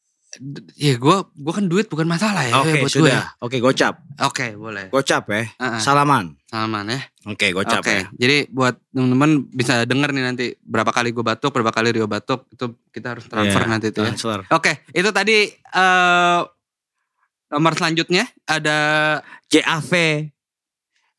ya 0.74 0.98
gue 0.98 1.18
gue 1.30 1.54
kan 1.54 1.66
duit 1.70 1.86
bukan 1.86 2.10
masalah 2.10 2.42
ya 2.42 2.58
Oke 2.58 2.82
buat 2.82 2.90
gue. 2.90 3.06
sudah. 3.06 3.38
Oke 3.38 3.62
gocap. 3.62 4.02
Oke 4.26 4.58
boleh. 4.58 4.90
Gocap 4.90 5.30
ya. 5.30 5.46
Heeh. 5.46 5.78
Salaman. 5.78 6.34
Salaman 6.50 6.90
ya. 6.90 7.00
Oke 7.30 7.54
gocap 7.54 7.86
Oke, 7.86 7.94
ya. 7.94 8.04
jadi 8.18 8.50
buat 8.50 8.76
teman-teman 8.90 9.46
bisa 9.54 9.86
denger 9.86 10.10
nih 10.10 10.24
nanti 10.26 10.46
berapa 10.60 10.90
kali 10.90 11.14
gue 11.14 11.22
batuk, 11.22 11.54
berapa 11.54 11.70
kali 11.70 11.94
Rio 11.96 12.10
batuk, 12.10 12.50
itu 12.52 12.66
kita 12.92 13.16
harus 13.16 13.26
transfer 13.30 13.62
Iya, 13.64 13.70
nanti 13.70 13.88
itu 13.94 14.02
ya. 14.02 14.10
Transfer. 14.12 14.40
Oke, 14.52 14.72
itu 14.92 15.10
tadi 15.14 15.38
eh 15.54 16.40
nomor 17.54 17.74
selanjutnya 17.78 18.26
ada 18.50 18.78
JAV 19.54 19.92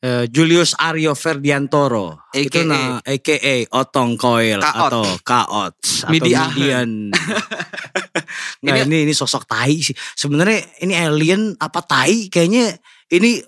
eh, 0.01 0.25
Julius 0.27 0.75
Aryo 0.75 1.13
Ferdiantoro 1.13 2.31
itu 2.33 2.61
AKA. 2.61 2.67
nah 2.67 2.87
AKA 3.01 3.67
Otong 3.71 4.15
Coil 4.15 4.59
Kaot. 4.59 4.91
atau 4.91 5.05
Kaot 5.23 5.73
atau 5.75 6.09
Midian. 6.11 6.49
Midian. 6.55 6.89
Nggak, 8.61 8.87
Ini- 8.89 9.03
ini 9.05 9.13
sosok 9.13 9.45
tai 9.45 9.77
sih. 9.79 9.93
Sebenarnya 10.13 10.59
ini 10.81 10.93
alien 10.93 11.53
apa 11.57 11.79
tai? 11.81 12.27
Kayaknya 12.27 12.75
ini 13.13 13.39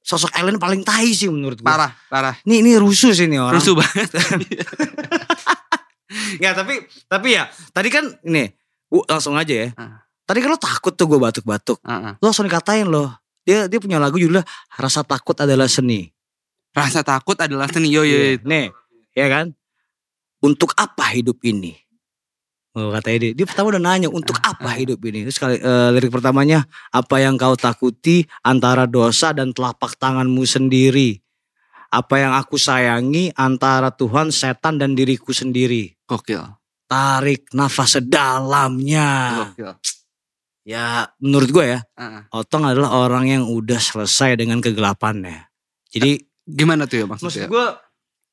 sosok 0.00 0.32
alien 0.34 0.58
paling 0.58 0.82
tai 0.82 1.12
sih 1.12 1.28
menurut 1.28 1.60
gue. 1.60 1.68
parah, 1.68 1.92
parah. 2.08 2.34
Ini 2.42 2.64
ini 2.64 2.70
rusuh 2.80 3.12
sih 3.12 3.28
ini 3.30 3.38
orang. 3.38 3.60
Rusuh 3.60 3.76
banget. 3.76 4.08
Ya 6.36 6.52
tapi 6.52 6.76
tapi 7.08 7.32
ya 7.32 7.48
tadi 7.72 7.88
kan 7.88 8.04
ini 8.28 8.52
gua 8.84 9.00
langsung 9.08 9.32
aja 9.32 9.48
ya. 9.48 9.68
Ah. 9.80 10.04
Tadi 10.28 10.44
kan 10.44 10.52
lo 10.52 10.60
takut 10.60 10.92
tuh 10.92 11.08
gue 11.08 11.16
batuk-batuk. 11.16 11.80
Heeh. 11.80 12.12
Lo 12.20 12.24
langsung 12.28 12.44
dikatain 12.44 12.84
loh. 12.84 13.16
Dia 13.42 13.66
dia 13.66 13.78
punya 13.82 13.98
lagu 13.98 14.18
judulnya 14.18 14.46
Rasa 14.78 15.02
Takut 15.02 15.34
Adalah 15.38 15.66
Seni. 15.66 16.12
Rasa 16.72 17.04
takut 17.04 17.36
adalah 17.36 17.68
seni. 17.68 17.92
Yo 17.92 18.02
yo. 18.02 18.16
yo. 18.16 18.40
Nih, 18.48 18.72
ya 19.12 19.28
kan? 19.28 19.52
Untuk 20.40 20.72
apa 20.74 21.12
hidup 21.12 21.38
ini? 21.44 21.76
Oh, 22.72 22.88
katanya 22.88 23.28
dia, 23.28 23.32
dia 23.36 23.44
pertama 23.44 23.76
udah 23.76 23.84
nanya 23.84 24.08
untuk 24.08 24.40
apa 24.40 24.72
hidup 24.80 24.96
ini. 25.04 25.28
Terus 25.28 25.36
kali 25.36 25.60
eh, 25.60 25.88
lirik 25.92 26.08
pertamanya 26.08 26.64
apa 26.88 27.20
yang 27.20 27.36
kau 27.36 27.52
takuti 27.52 28.24
antara 28.40 28.88
dosa 28.88 29.36
dan 29.36 29.52
telapak 29.52 30.00
tanganmu 30.00 30.40
sendiri. 30.48 31.20
Apa 31.92 32.24
yang 32.24 32.32
aku 32.32 32.56
sayangi 32.56 33.28
antara 33.36 33.92
Tuhan, 33.92 34.32
setan 34.32 34.80
dan 34.80 34.96
diriku 34.96 35.36
sendiri. 35.36 35.92
Gokil. 36.08 36.40
Tarik 36.88 37.52
nafas 37.52 38.00
sedalamnya. 38.00 39.08
Gokil. 39.52 39.76
Ya 40.62 41.10
menurut 41.18 41.50
gue 41.50 41.64
ya, 41.68 41.80
Heeh. 41.92 42.22
Otong 42.30 42.62
adalah 42.64 42.94
orang 42.96 43.26
yang 43.26 43.44
udah 43.44 43.76
selesai 43.76 44.36
dengan 44.36 44.58
kegelapannya. 44.58 45.50
Jadi 45.88 46.22
Gimana 46.42 46.86
tuh 46.86 47.02
ya 47.02 47.06
maksud 47.06 47.22
maksudnya? 47.24 47.46
gue 47.46 47.66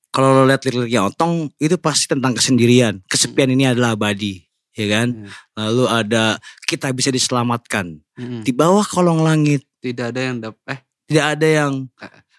kalau 0.09 0.33
lo 0.33 0.43
lihat 0.43 0.61
liriknya 0.63 1.05
Otong 1.05 1.53
itu 1.57 1.77
pasti 1.77 2.05
tentang 2.07 2.33
kesendirian. 2.33 3.01
Kesepian 3.05 3.49
ini 3.49 3.65
adalah 3.65 3.93
abadi, 3.93 4.41
ya 4.71 4.85
kan? 4.91 5.07
Hmm. 5.15 5.29
Lalu 5.55 5.85
ada 5.85 6.23
kita 6.63 6.89
bisa 6.89 7.09
diselamatkan 7.09 8.01
Mm-mm. 8.15 8.41
di 8.41 8.49
bawah 8.49 8.81
kolong 8.83 9.21
langit. 9.21 9.65
Tidak 9.77 10.05
ada 10.07 10.21
yang 10.23 10.37
dap- 10.39 10.61
eh 10.65 10.79
Tidak 11.05 11.25
ada 11.27 11.47
yang 11.47 11.73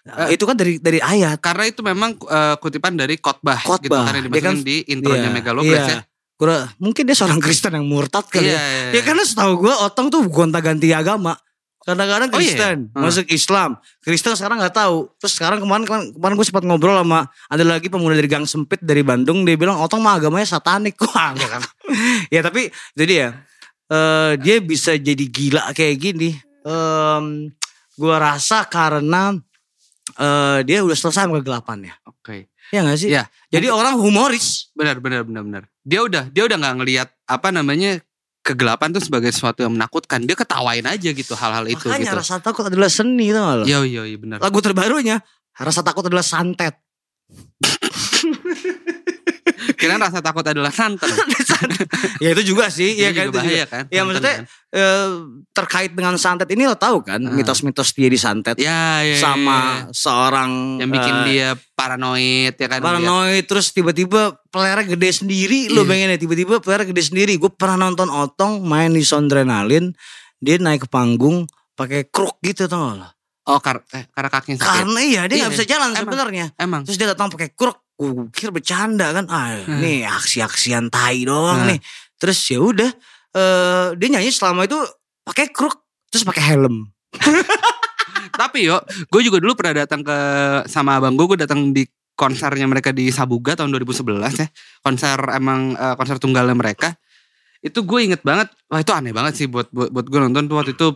Eh, 0.01 0.33
itu 0.33 0.43
kan 0.43 0.57
dari 0.57 0.75
dari 0.75 0.97
ayat. 0.97 1.37
karena 1.37 1.63
itu 1.63 1.79
memang 1.79 2.17
eh, 2.17 2.55
kutipan 2.57 2.95
dari 2.95 3.15
khotbah 3.15 3.59
gitu 3.59 3.69
Khotbah. 3.85 4.07
kan 4.07 4.17
yang 4.17 4.25
Dia 4.25 4.33
dimasukin 4.33 4.47
kan- 4.49 4.65
di 4.65 4.77
intronya 4.87 5.21
Iya, 5.21 5.31
Megalobres 5.31 5.77
iya. 5.77 5.93
ya. 5.93 5.99
Kura- 6.41 6.73
mungkin 6.81 7.05
dia 7.05 7.13
seorang 7.13 7.37
Kristen 7.45 7.77
yang 7.77 7.85
murtad 7.85 8.25
kali 8.25 8.49
Iya, 8.49 8.57
ya. 8.57 8.61
iya, 8.89 8.97
Ya 8.97 9.01
karena 9.05 9.21
setahu 9.21 9.61
gue 9.61 9.73
Otong 9.77 10.09
tuh 10.09 10.25
gonta-ganti 10.25 10.89
agama. 10.89 11.37
Kadang-kadang 11.81 12.29
Oh, 12.29 12.37
iya? 12.37 12.45
Kristen, 12.53 12.77
Hmm. 12.93 13.01
masuk 13.05 13.25
Islam. 13.29 13.77
Kristen 13.99 14.33
sekarang 14.33 14.57
nggak 14.57 14.73
tahu. 14.75 15.09
Terus 15.17 15.33
sekarang 15.33 15.57
kemarin 15.57 15.85
kemarin, 15.85 16.05
kemarin 16.13 16.33
gue 16.35 16.45
sempat 16.45 16.61
ngobrol 16.61 16.93
sama 16.93 17.25
ada 17.45 17.61
lagi 17.63 17.89
pemuda 17.89 18.13
dari 18.13 18.25
Gang 18.25 18.45
Sempit 18.45 18.81
dari 18.81 19.01
Bandung. 19.01 19.41
Dia 19.41 19.53
bilang 19.53 19.77
Otong 19.77 19.97
mah 19.97 20.17
agamanya 20.17 20.45
satanik. 20.47 20.97
Wah, 21.05 21.33
kan. 21.33 21.61
ya 22.29 22.41
tapi 22.41 22.69
jadi 22.93 23.13
ya 23.15 23.29
eh, 23.87 24.31
dia 24.37 24.57
bisa 24.59 24.93
jadi 24.93 25.25
gila 25.25 25.69
kayak 25.71 25.97
gini. 25.99 26.37
Em, 26.61 27.49
gue 27.91 28.15
rasa 28.15 28.65
karena 28.65 29.33
eh, 30.15 30.59
dia 30.61 30.81
udah 30.81 30.93
selesai 30.93 31.25
sama 31.25 31.37
kegelapannya. 31.37 31.97
Oke. 32.05 32.49
Ya 32.69 32.81
gak 32.81 32.97
sih? 32.97 33.09
Iya. 33.09 33.25
Jadi 33.49 33.67
orang 33.67 33.97
humoris. 33.97 34.69
Benar, 34.71 35.01
benar, 35.01 35.25
benar, 35.25 35.43
benar. 35.43 35.63
Dia 35.81 36.05
udah, 36.05 36.29
dia 36.29 36.43
udah 36.45 36.57
nggak 36.61 36.75
ngelihat 36.81 37.07
apa 37.25 37.49
namanya 37.49 37.97
kegelapan 38.41 38.93
tuh 38.93 39.01
sebagai 39.01 39.29
sesuatu 39.33 39.61
yang 39.65 39.73
menakutkan. 39.73 40.25
Dia 40.25 40.37
ketawain 40.37 40.85
aja 40.85 41.09
gitu 41.13 41.33
hal-hal 41.33 41.65
itu 41.69 41.89
Makanya 41.89 42.13
gitu. 42.13 42.19
rasa 42.21 42.41
takut 42.41 42.65
adalah 42.65 42.89
seni 42.89 43.33
tau 43.33 43.45
gak 43.45 43.57
lo? 43.61 43.65
Yo 43.65 43.85
yo 43.85 44.03
benar. 44.17 44.37
Lagu 44.41 44.61
terbarunya 44.61 45.21
rasa 45.57 45.81
takut 45.81 46.05
adalah 46.05 46.25
santet. 46.25 46.77
Kira 49.81 49.97
rasa 49.97 50.19
takut 50.19 50.43
adalah 50.43 50.69
santan. 50.79 51.09
ya 52.17 52.29
itu 52.29 52.43
juga 52.47 52.67
sih, 52.67 52.93
ya 52.95 53.09
kan 53.09 53.25
juga 53.25 53.25
itu 53.25 53.33
juga. 53.33 53.41
bahaya 53.41 53.65
kan. 53.65 53.83
Ya 53.83 53.97
santan 53.97 54.05
maksudnya 54.07 54.35
kan. 54.35 54.45
eh, 54.71 55.09
terkait 55.51 55.91
dengan 55.91 56.15
santet 56.15 56.47
ini 56.49 56.63
lo 56.63 56.75
tahu 56.75 57.01
kan 57.01 57.19
Ah. 57.19 57.31
mitos-mitos 57.31 57.89
dia 57.91 58.07
disantet 58.07 58.55
Ya, 58.55 59.01
ya, 59.01 59.09
ya, 59.09 59.17
sama 59.17 59.57
ya. 59.57 59.91
seorang 59.91 60.51
yang 60.77 60.89
bikin 60.89 61.15
eh, 61.15 61.25
dia 61.27 61.49
paranoid 61.75 62.53
ya 62.53 62.67
kan. 62.67 62.79
paranoid 62.79 63.43
terus 63.43 63.69
tiba-tiba 63.69 64.21
pelernya 64.47 64.85
gede 64.91 65.09
sendiri 65.17 65.59
lo 65.67 65.81
Iya. 65.81 65.89
pengen 65.89 66.07
ya 66.07 66.17
tiba-tiba 66.17 66.53
pelernya 66.57 66.87
gede 66.87 67.03
sendiri 67.05 67.33
gue 67.35 67.49
pernah 67.49 67.81
nonton 67.81 68.07
Otong 68.07 68.61
main 68.61 68.89
di 68.89 69.01
Sondrenalin 69.01 69.91
dia 70.37 70.55
naik 70.55 70.85
ke 70.85 70.87
panggung 70.87 71.45
pakai 71.73 72.05
kruk 72.05 72.37
gitu 72.39 72.65
tau 72.65 72.85
gak 72.87 72.97
lo 72.97 73.09
Oh, 73.43 73.57
kar 73.57 73.81
eh, 73.89 74.05
karena 74.07 74.29
kakinya 74.29 74.57
sakit. 74.59 74.69
karena 74.77 74.99
iya 75.01 75.21
dia 75.25 75.33
Iya, 75.33 75.41
nggak 75.41 75.53
bisa 75.55 75.65
jalan 75.67 75.89
sebenarnya 75.95 76.45
Emang. 76.55 76.85
terus 76.85 76.95
dia 76.95 77.09
datang 77.09 77.27
pakai 77.27 77.49
kruk 77.49 77.73
gue 78.01 78.33
kira 78.33 78.49
bercanda 78.49 79.13
kan 79.13 79.29
ah 79.29 79.61
Hmm. 79.61 79.77
nih 79.77 80.09
aksi-aksian 80.09 80.89
tai 80.89 81.21
doang 81.21 81.61
Hmm. 81.61 81.69
nih 81.69 81.79
terus 82.17 82.41
ya 82.49 82.57
udah 82.57 82.89
eh 83.31 83.87
dia 83.93 84.07
nyanyi 84.09 84.33
selama 84.33 84.65
itu 84.65 84.77
pakai 85.21 85.53
kruk 85.53 85.77
terus 86.09 86.25
pakai 86.25 86.43
helm 86.49 86.89
Tapi 88.31 88.65
yo, 88.65 88.79
gue 89.11 89.21
juga 89.21 89.37
dulu 89.37 89.53
pernah 89.53 89.85
datang 89.85 90.01
ke 90.01 90.17
sama 90.65 90.97
abang 90.97 91.13
gue, 91.13 91.35
gue 91.35 91.39
datang 91.45 91.69
di 91.69 91.83
konsernya 92.15 92.65
mereka 92.65 92.89
di 92.89 93.11
Sabuga 93.11 93.53
tahun 93.53 93.69
2011 93.75 94.17
ya. 94.39 94.47
Konser 94.81 95.19
emang 95.35 95.75
eh, 95.75 95.93
konser 95.93 96.17
tunggalnya 96.17 96.55
mereka. 96.55 96.95
Itu 97.61 97.85
gue 97.85 98.01
inget 98.01 98.25
banget, 98.25 98.49
wah 98.65 98.81
itu 98.81 98.89
aneh 98.89 99.13
banget 99.13 99.37
sih 99.37 99.45
buat 99.45 99.69
buat, 99.69 99.93
buat 99.93 100.05
gue 100.07 100.19
nonton 100.19 100.49
tuh 100.49 100.57
waktu 100.57 100.73
itu 100.73 100.87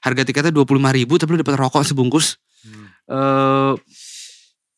harga 0.00 0.22
tiketnya 0.24 0.52
25 0.54 0.64
ribu 0.96 1.20
tapi 1.20 1.36
lu 1.36 1.42
dapat 1.42 1.60
rokok 1.60 1.84
sebungkus. 1.84 2.40
eh 3.04 3.72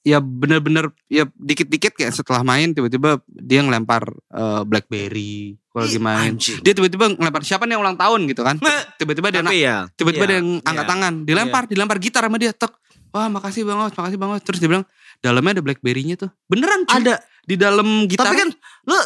ya 0.07 0.23
bener-bener 0.23 0.95
ya 1.11 1.27
dikit-dikit 1.35 1.99
kayak 1.99 2.15
setelah 2.15 2.47
main 2.47 2.71
tiba-tiba 2.71 3.19
dia 3.27 3.61
ngelempar 3.67 4.07
eh, 4.15 4.63
BlackBerry 4.63 5.59
kalau 5.75 5.83
lagi 5.83 5.99
main. 5.99 6.39
anjing. 6.39 6.63
Dia 6.63 6.73
tiba-tiba 6.79 7.11
ngelempar 7.19 7.43
siapa 7.43 7.67
nih 7.67 7.75
yang 7.75 7.83
ulang 7.83 7.99
tahun 7.99 8.31
gitu 8.31 8.47
kan. 8.47 8.57
Tiba-tiba 8.97 9.29
dia 9.35 9.43
ya, 9.51 9.77
tiba-tiba 9.99 10.25
iya, 10.25 10.31
ada 10.31 10.37
yang 10.39 10.49
angkat 10.63 10.87
iya. 10.87 10.93
tangan 10.95 11.13
dilempar 11.27 11.63
dilempar 11.67 11.99
gitar 11.99 12.23
sama 12.25 12.39
dia 12.39 12.55
tek 12.55 12.71
wah 13.17 13.29
makasih 13.33 13.65
bang 13.65 13.79
Os 13.81 13.93
makasih 13.97 14.19
bang 14.21 14.31
Os 14.37 14.43
terus 14.45 14.59
dia 14.61 14.69
bilang 14.69 14.85
dalamnya 15.25 15.59
ada 15.59 15.63
blackberry-nya 15.65 16.21
tuh 16.21 16.31
beneran 16.53 16.85
cuy 16.85 17.01
Ada. 17.01 17.25
di 17.49 17.57
dalam 17.57 18.05
gitar 18.05 18.29
Tapi 18.29 18.37
kan 18.37 18.51
lu 18.89 18.99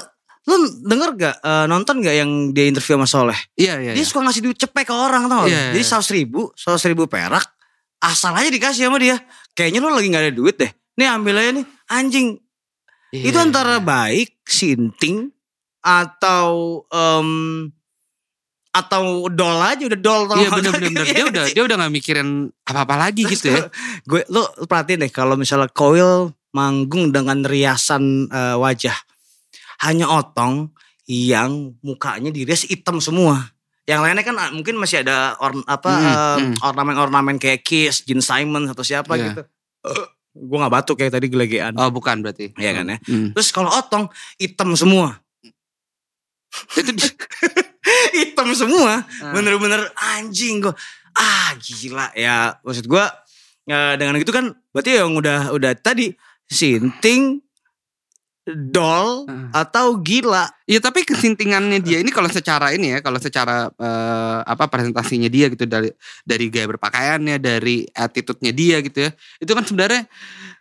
lu 0.48 0.56
denger 0.82 1.10
gak 1.14 1.36
eh, 1.44 1.66
nonton 1.70 2.02
gak 2.02 2.16
yang 2.16 2.30
dia 2.50 2.66
interview 2.66 2.98
sama 2.98 3.06
Soleh? 3.06 3.38
iya 3.54 3.78
iya, 3.78 3.92
Dia 3.94 4.02
iya. 4.02 4.08
suka 4.08 4.24
ngasih 4.24 4.42
duit 4.42 4.58
cepek 4.58 4.88
ke 4.88 4.94
orang 4.94 5.28
tau 5.30 5.46
gak? 5.46 5.52
Iya, 5.52 5.62
Jadi 5.76 5.82
iya. 5.84 5.86
seratus 5.86 6.10
ribu, 6.10 6.40
seratus 6.56 6.84
ribu 6.88 7.04
perak, 7.06 7.44
asal 8.00 8.32
aja 8.32 8.48
dikasih 8.48 8.88
sama 8.88 8.96
dia. 8.96 9.20
Kayaknya 9.52 9.78
lu 9.84 9.92
lagi 9.92 10.08
gak 10.08 10.24
ada 10.26 10.32
duit 10.32 10.56
deh. 10.56 10.72
Nih 11.00 11.08
ambil 11.08 11.40
aja 11.40 11.50
nih, 11.56 11.66
anjing. 11.88 12.28
Iya, 13.10 13.32
Itu 13.32 13.38
antara 13.40 13.80
iya. 13.80 13.82
baik, 13.82 14.36
sinting, 14.44 15.32
atau 15.80 16.84
em, 16.92 17.28
atau 18.70 19.26
dol 19.26 19.58
aja 19.58 19.82
udah 19.82 19.98
dol 19.98 20.22
iya 20.38 20.46
bener 20.54 20.70
bener 20.78 20.90
bener 20.94 21.06
dia 21.10 21.14
Iya 21.18 21.24
udah 21.26 21.44
dia 21.50 21.62
udah 21.66 21.76
gak 21.82 21.90
mikirin 21.90 22.28
apa 22.62 22.86
apa 22.86 22.94
lagi 22.94 23.26
gitu 23.26 23.50
ya 23.50 23.66
gue 24.10 24.22
lu 24.30 24.46
perhatiin 24.70 25.02
deh 25.02 25.10
kalau 25.10 25.34
misalnya 25.34 25.66
Koil 25.74 26.30
manggung 26.54 27.10
dengan 27.10 27.42
riasan 27.42 28.30
eh, 28.30 28.54
wajah 28.54 28.94
hanya 29.82 30.06
otong 30.06 30.70
yang 31.10 31.74
mukanya 31.82 32.30
dirias 32.30 32.62
hitam 32.62 33.02
semua 33.02 33.50
yang 33.90 34.06
lainnya 34.06 34.22
kan 34.22 34.38
ah, 34.38 34.54
mungkin 34.54 34.78
masih 34.78 35.02
ada 35.02 35.34
or, 35.42 35.50
apa 35.66 35.90
Hmm, 35.90 36.54
hmm. 36.54 36.54
ornamen-ornamen 36.62 37.42
kayak 37.42 37.66
Kiss, 37.66 38.06
Gene 38.06 38.22
Simon 38.22 38.70
atau 38.70 38.86
siapa 38.86 39.18
Iya. 39.18 39.34
gitu. 39.34 39.42
Gue 40.30 40.56
nggak 40.56 40.70
batuk 40.72 40.96
kayak 40.96 41.12
tadi 41.12 41.26
gelegean. 41.26 41.74
oh 41.74 41.90
bukan 41.90 42.22
berarti 42.22 42.54
Iya 42.54 42.70
kan 42.72 42.86
ya. 42.86 42.98
Hmm. 43.02 43.34
Terus 43.34 43.50
kalau 43.50 43.70
otong 43.70 44.06
hitam 44.38 44.72
semua, 44.74 45.18
itu 46.74 46.90
hitam 48.18 48.48
semua, 48.54 49.02
Ah. 49.22 49.32
bener-bener 49.34 49.90
anjing 49.96 50.62
gue. 50.62 50.74
Ah 51.10 51.54
gila 51.58 52.14
ya 52.14 52.54
maksud 52.62 52.86
gue 52.86 53.04
ya, 53.66 53.98
dengan 53.98 54.14
gitu 54.16 54.30
kan 54.30 54.54
berarti 54.70 55.02
yang 55.02 55.10
udah 55.12 55.50
udah 55.50 55.74
tadi 55.74 56.14
sinting, 56.46 57.42
dol 58.42 59.28
Ah. 59.28 59.62
atau 59.62 59.94
gila. 59.96 60.48
Iya 60.64 60.80
tapi 60.80 61.04
kesintingannya 61.04 61.78
dia 61.78 62.00
ini 62.00 62.08
kalau 62.08 62.26
secara 62.26 62.72
ini 62.72 62.94
ya 62.94 62.98
kalau 62.98 63.16
secara 63.16 63.68
eh, 63.70 64.38
apa 64.42 64.64
presentasinya 64.66 65.26
dia 65.26 65.46
gitu 65.48 65.64
dari 65.64 65.92
dari 66.22 66.48
gaya 66.48 66.66
berpakaiannya 66.66 67.36
dari 67.36 67.84
attitude-nya 67.86 68.50
dia 68.50 68.80
gitu 68.80 69.04
ya 69.04 69.10
itu 69.36 69.50
kan 69.50 69.62
sebenarnya 69.62 70.08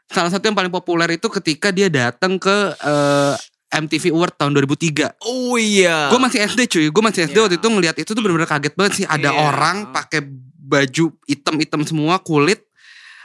salah 0.06 0.28
satu 0.28 0.44
yang 0.44 0.58
paling 0.58 0.70
populer 0.70 1.08
itu 1.12 1.32
ketika 1.32 1.70
dia 1.70 1.88
datang 1.88 2.36
ke 2.36 2.56
eh, 2.76 3.36
MTV 3.70 4.12
Award 4.12 4.34
tahun 4.36 4.52
2003 4.60 5.22
Oh 5.24 5.54
iya. 5.56 6.10
gue 6.10 6.20
masih 6.20 6.42
SD 6.42 6.62
cuy 6.68 6.86
gue 6.90 7.04
masih 7.06 7.22
SD 7.26 7.38
Iya. 7.38 7.44
waktu 7.44 7.58
itu 7.58 7.68
ngelihat 7.70 7.96
itu 7.98 8.10
tuh 8.10 8.20
benar-benar 8.20 8.50
kaget 8.50 8.74
banget 8.74 8.94
sih 8.94 9.06
ada 9.06 9.30
Iya. 9.30 9.40
orang 9.46 9.78
pakai 9.90 10.26
baju 10.60 11.06
hitam-hitam 11.26 11.82
semua 11.82 12.18
kulit 12.20 12.66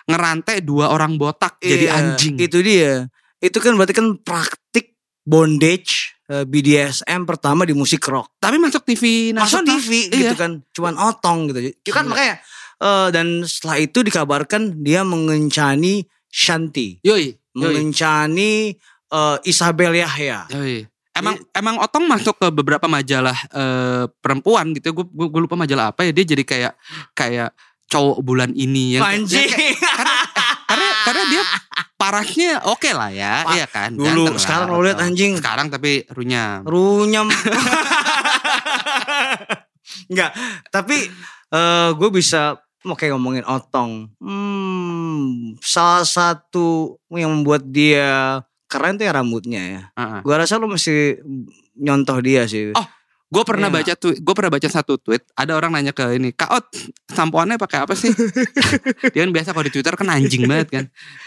ngerantai 0.04 0.60
dua 0.60 0.88
orang 0.88 1.16
botak 1.16 1.56
jadi 1.58 1.88
Iya, 1.88 1.96
anjing 1.96 2.36
Itu 2.38 2.60
dia. 2.60 3.08
Itu 3.44 3.60
kan 3.60 3.76
berarti 3.76 3.92
kan 3.92 4.16
praktik 4.18 4.96
bondage 5.22 6.16
eh, 6.26 6.42
BDSM 6.42 7.24
pertama 7.24 7.62
di 7.62 7.72
musik 7.72 8.00
rock. 8.04 8.32
tapi 8.38 8.56
masuk 8.56 8.80
TV 8.82 9.30
Masuk 9.30 9.60
nasional. 9.60 9.76
TV 9.78 9.90
Iya. 10.06 10.16
gitu 10.22 10.34
kan. 10.34 10.52
Cuman 10.70 10.94
otong 10.96 11.38
gitu. 11.48 11.60
Itu 11.74 11.90
kan 11.90 12.04
makanya 12.06 12.40
eh, 12.78 13.08
dan 13.10 13.26
setelah 13.42 13.76
itu 13.78 14.00
dikabarkan 14.00 14.62
dia 14.78 15.00
mengencani 15.02 16.00
Shanti. 16.26 16.98
yoi 17.00 17.30
yoi 17.30 17.36
Mengencani 17.54 18.72
eh, 19.06 19.36
Isabel 19.44 19.92
Yahya. 19.94 20.48
Yoi. 20.50 20.88
Emang 21.14 21.38
emang 21.52 21.78
Otong 21.78 22.04
masuk 22.04 22.34
ke 22.36 22.50
beberapa 22.50 22.84
majalah 22.86 23.36
eh, 23.46 24.04
perempuan 24.18 24.72
gitu. 24.72 24.90
Gue 24.92 25.28
gue 25.28 25.40
lupa 25.40 25.54
majalah 25.54 25.88
apa 25.88 26.02
ya. 26.02 26.10
Dia 26.10 26.26
jadi 26.26 26.42
kayak 26.42 26.72
kayak 27.12 27.50
cowok 27.86 28.18
bulan 28.20 28.50
ini 28.50 28.96
yang 28.96 29.04
Anjing. 29.04 29.38
yang 29.40 29.52
kayak- 29.52 29.78
karena 29.78 30.16
karena 31.14 31.30
dia 31.30 31.42
parasnya 32.02 32.52
oke 32.66 32.90
lah 32.90 33.14
ya, 33.14 33.46
Pa- 33.46 33.54
iya 33.54 33.66
kan. 33.70 33.94
Dulu, 33.94 34.34
sekarang 34.34 34.74
lo 34.74 34.82
lihat 34.82 34.98
anjing. 34.98 35.38
Sekarang 35.38 35.70
tapi 35.70 36.02
runyam. 36.10 36.66
Runyam. 36.66 37.30
Enggak, 40.10 40.34
tapi 40.74 41.06
eh 41.54 41.88
gue 41.94 42.10
bisa 42.10 42.58
mau 42.84 42.98
kayak 42.98 43.14
ngomongin 43.16 43.46
otong. 43.46 44.10
Hmm, 44.18 45.54
salah 45.62 46.04
satu 46.04 46.98
yang 47.14 47.30
membuat 47.30 47.62
dia 47.64 48.42
keren 48.66 48.98
tuh 48.98 49.06
ya 49.06 49.14
rambutnya 49.14 49.62
ya. 49.62 49.82
Heeh. 49.94 50.20
Gue 50.26 50.34
rasa 50.34 50.58
lo 50.58 50.66
mesti 50.66 51.22
nyontoh 51.78 52.18
dia 52.20 52.42
sih. 52.44 52.74
Oh, 52.74 52.88
Gue 53.34 53.42
pernah 53.42 53.66
Iya. 53.66 53.76
baca 53.82 53.92
tuh, 53.98 54.14
gue 54.14 54.34
pernah 54.38 54.52
baca 54.54 54.68
satu 54.70 54.94
tweet. 54.94 55.26
Ada 55.34 55.58
orang 55.58 55.74
nanya 55.74 55.90
ke 55.90 56.06
ini, 56.14 56.30
Kak 56.30 56.50
Ot, 56.54 56.66
sampoannya 57.10 57.58
pakai 57.58 57.82
apa 57.82 57.92
sih? 57.92 58.14
Dia 59.12 59.26
kan 59.26 59.34
biasa 59.34 59.50
kalau 59.50 59.66
di 59.66 59.74
Twitter 59.74 59.90
kan 59.90 60.06
anjing 60.08 60.46
banget 60.46 60.68
kan. 60.70 60.84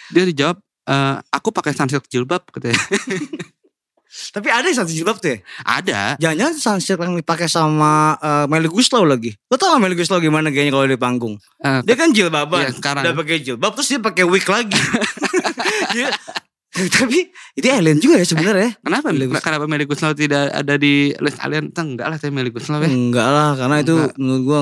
Dia 0.08 0.24
dijawab, 0.24 0.56
"Eh, 0.88 1.16
aku 1.28 1.52
pakai 1.52 1.76
sunsilk 1.76 2.08
jilbab 2.08 2.48
katanya. 2.48 2.80
Tapi 4.08 4.48
ada 4.50 4.66
yang 4.66 4.74
satu 4.74 4.90
jilbab 4.90 5.20
tuh 5.20 5.36
ya. 5.36 5.38
Ada. 5.62 6.00
Jangan-jangan 6.18 6.56
sunsilk 6.58 6.98
yang 6.98 7.14
dipakai 7.14 7.46
sama 7.46 8.16
eh, 8.18 8.46
Melly 8.48 8.66
Guslau 8.66 9.04
lagi. 9.04 9.36
Lo 9.46 9.60
tau 9.60 9.76
gak 9.76 9.84
Melly 9.84 9.94
Guslau 9.94 10.18
gimana 10.18 10.48
gayanya 10.48 10.74
kalau 10.74 10.88
di 10.88 10.98
panggung? 10.98 11.36
Eh, 11.60 11.84
Dia 11.84 11.94
kan 11.94 12.10
jilbaban. 12.10 12.66
Iya, 12.66 12.72
sekarang. 12.72 13.04
Udah 13.04 13.14
pakai 13.14 13.44
jilbab 13.44 13.76
terus 13.76 13.92
dia 13.92 14.00
pakai 14.00 14.24
wig 14.24 14.48
lagi. 14.48 14.74
Dia- 15.94 16.16
tapi 17.00 17.32
itu 17.58 17.68
alien 17.72 17.98
juga 17.98 18.20
ya 18.20 18.26
sebenarnya. 18.28 18.76
Kenapa? 18.84 19.10
Melly 19.10 19.28
Guslau. 19.32 19.44
Kenapa 19.44 19.66
Melly 19.66 19.86
Guslau 19.88 20.14
tidak 20.14 20.52
ada 20.52 20.74
di 20.76 21.16
list 21.18 21.40
alien? 21.42 21.72
Enggak 21.72 22.08
lah, 22.12 22.18
tapi 22.20 22.32
Melly 22.36 22.52
Guslau 22.52 22.84
ya. 22.84 22.90
Enggak 22.92 23.30
lah, 23.32 23.50
karena 23.56 23.76
itu 23.82 23.96
Enggak. 23.96 24.14
menurut 24.20 24.42
gua 24.44 24.60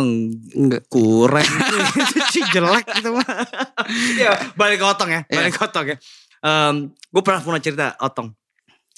Enggak. 0.55 0.81
kurang. 0.87 1.47
itu 1.97 2.19
sih 2.31 2.43
jelek 2.53 2.85
gitu 3.01 3.09
mah. 3.11 3.25
ya, 4.23 4.31
balik 4.55 4.77
ke 4.79 4.85
otong 4.85 5.09
ya, 5.11 5.21
Iya. 5.27 5.37
balik 5.41 5.53
ke 5.57 5.61
otong 5.65 5.85
ya. 5.91 5.97
gue 6.85 7.23
pernah 7.25 7.41
punya 7.41 7.57
cerita 7.57 7.97
otong. 7.97 8.29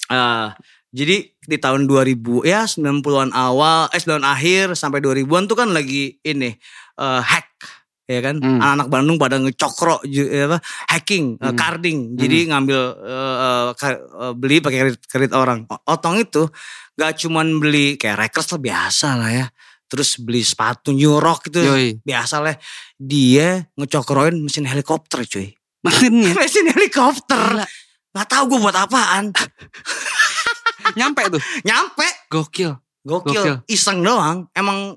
Eh, 0.08 0.48
jadi 0.88 1.16
di 1.32 1.56
tahun 1.60 1.84
2000 1.88 2.44
ya 2.44 2.64
90-an 2.68 3.32
awal, 3.32 3.88
eh 3.92 4.00
90 4.00 4.24
akhir 4.24 4.64
sampai 4.76 5.00
2000-an 5.00 5.48
tuh 5.48 5.56
kan 5.56 5.68
lagi 5.72 6.16
ini 6.24 6.52
eh, 7.00 7.20
hack 7.24 7.47
ya 8.08 8.20
kan 8.20 8.40
Hmm. 8.40 8.56
anak-anak 8.56 8.88
Bandung 8.88 9.16
pada 9.16 9.36
ngecokro 9.36 10.00
ju- 10.02 10.26
eh, 10.26 10.48
apa 10.48 10.58
hacking 10.88 11.36
eh, 11.36 11.44
Hmm. 11.44 11.54
carding 11.54 11.98
jadi 12.16 12.38
ngambil 12.48 12.80
ka- 13.74 14.00
eh, 14.00 14.32
beli 14.32 14.58
pakai 14.58 14.78
kredit, 14.82 15.00
kredit 15.04 15.32
orang 15.32 15.68
otong 15.84 16.16
itu 16.18 16.48
gak 16.94 17.14
cuman 17.16 17.60
beli 17.60 17.94
kayak 17.94 18.16
records 18.18 18.48
lah 18.48 18.58
biasa 18.58 19.08
lah 19.14 19.30
ya 19.30 19.46
terus 19.84 20.16
beli 20.16 20.40
sepatu 20.40 20.90
New 20.90 21.16
Rock 21.16 21.48
itu 21.48 21.60
Yoi. 21.60 21.88
biasa 21.98 22.40
lah 22.40 22.56
dia 22.94 23.68
ngecokroin 23.74 24.36
mesin 24.36 24.64
helikopter 24.64 25.22
cuy 25.22 25.52
Mesinnya 25.84 26.32
mesin 26.34 26.66
helikopter 26.66 27.38
Gila. 27.54 27.66
nggak 28.10 28.26
tahu 28.26 28.42
gue 28.46 28.58
buat 28.58 28.76
apaan 28.78 29.30
nyampe 30.98 31.28
tuh. 31.28 31.42
nyampe 31.62 32.06
Gokil. 32.26 32.72
gokil, 33.00 33.36
Gokil. 33.36 33.54
iseng 33.66 34.00
doang 34.00 34.48
emang 34.50 34.96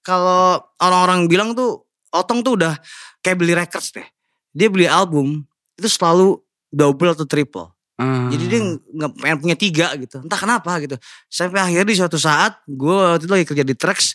kalau 0.00 0.58
orang-orang 0.76 1.26
bilang 1.26 1.50
tuh 1.52 1.87
otong 2.12 2.40
tuh 2.44 2.58
udah 2.58 2.74
kayak 3.20 3.36
beli 3.38 3.52
records 3.56 3.92
deh 3.92 4.06
dia 4.52 4.68
beli 4.68 4.88
album 4.88 5.44
itu 5.78 5.88
selalu 5.88 6.40
double 6.72 7.12
atau 7.14 7.26
triple 7.28 7.68
Ah. 7.98 8.30
Jadi 8.30 8.44
dia 8.46 8.60
nggak 8.62 9.10
pengen 9.18 9.38
punya 9.42 9.56
tiga 9.58 9.90
gitu. 9.98 10.22
Entah 10.22 10.38
kenapa 10.38 10.70
gitu. 10.78 10.94
Sampai 11.26 11.58
akhirnya 11.58 11.82
di 11.82 11.98
suatu 11.98 12.14
saat 12.14 12.62
gue 12.70 12.94
waktu 12.94 13.26
itu 13.26 13.32
lagi 13.34 13.46
kerja 13.50 13.64
di 13.66 13.74
Trax 13.74 14.14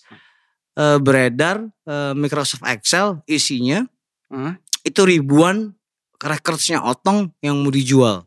eh, 0.79 0.97
beredar 1.03 1.67
eh, 1.83 2.15
Microsoft 2.15 2.63
Excel 2.63 3.19
isinya 3.27 3.83
Hah? 4.31 4.55
itu 4.87 5.01
ribuan 5.03 5.75
recordsnya 6.15 6.79
Otong 6.79 7.35
yang 7.43 7.59
mau 7.59 7.75
dijual. 7.75 8.23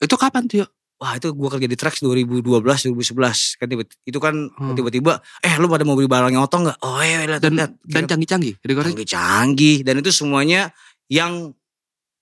Itu 0.00 0.16
kapan 0.16 0.48
tuh? 0.48 0.64
Wah 0.98 1.14
itu 1.14 1.30
gue 1.30 1.48
kerja 1.48 1.64
di 1.64 1.74
Trax 1.74 2.02
2012 2.02 2.42
2011 2.42 3.14
kan 3.54 3.66
tiba 3.66 3.82
itu 4.02 4.18
kan 4.18 4.34
Hmm. 4.50 4.74
tiba-tiba 4.74 5.22
eh 5.40 5.54
lu 5.56 5.66
pada 5.66 5.82
mau 5.82 5.94
beli 5.94 6.06
barangnya 6.06 6.42
Otong 6.42 6.66
nggak? 6.66 6.78
Oh 6.82 6.98
iya 6.98 7.22
lihat 7.22 7.38
Dan 7.38 7.54
lihat. 7.54 7.70
dan 7.84 8.02
canggih-canggih. 8.04 8.58
Recordnya? 8.58 8.98
canggih-canggih 8.98 9.76
dan 9.82 9.94
itu 9.96 10.10
semuanya 10.10 10.74
yang 11.06 11.54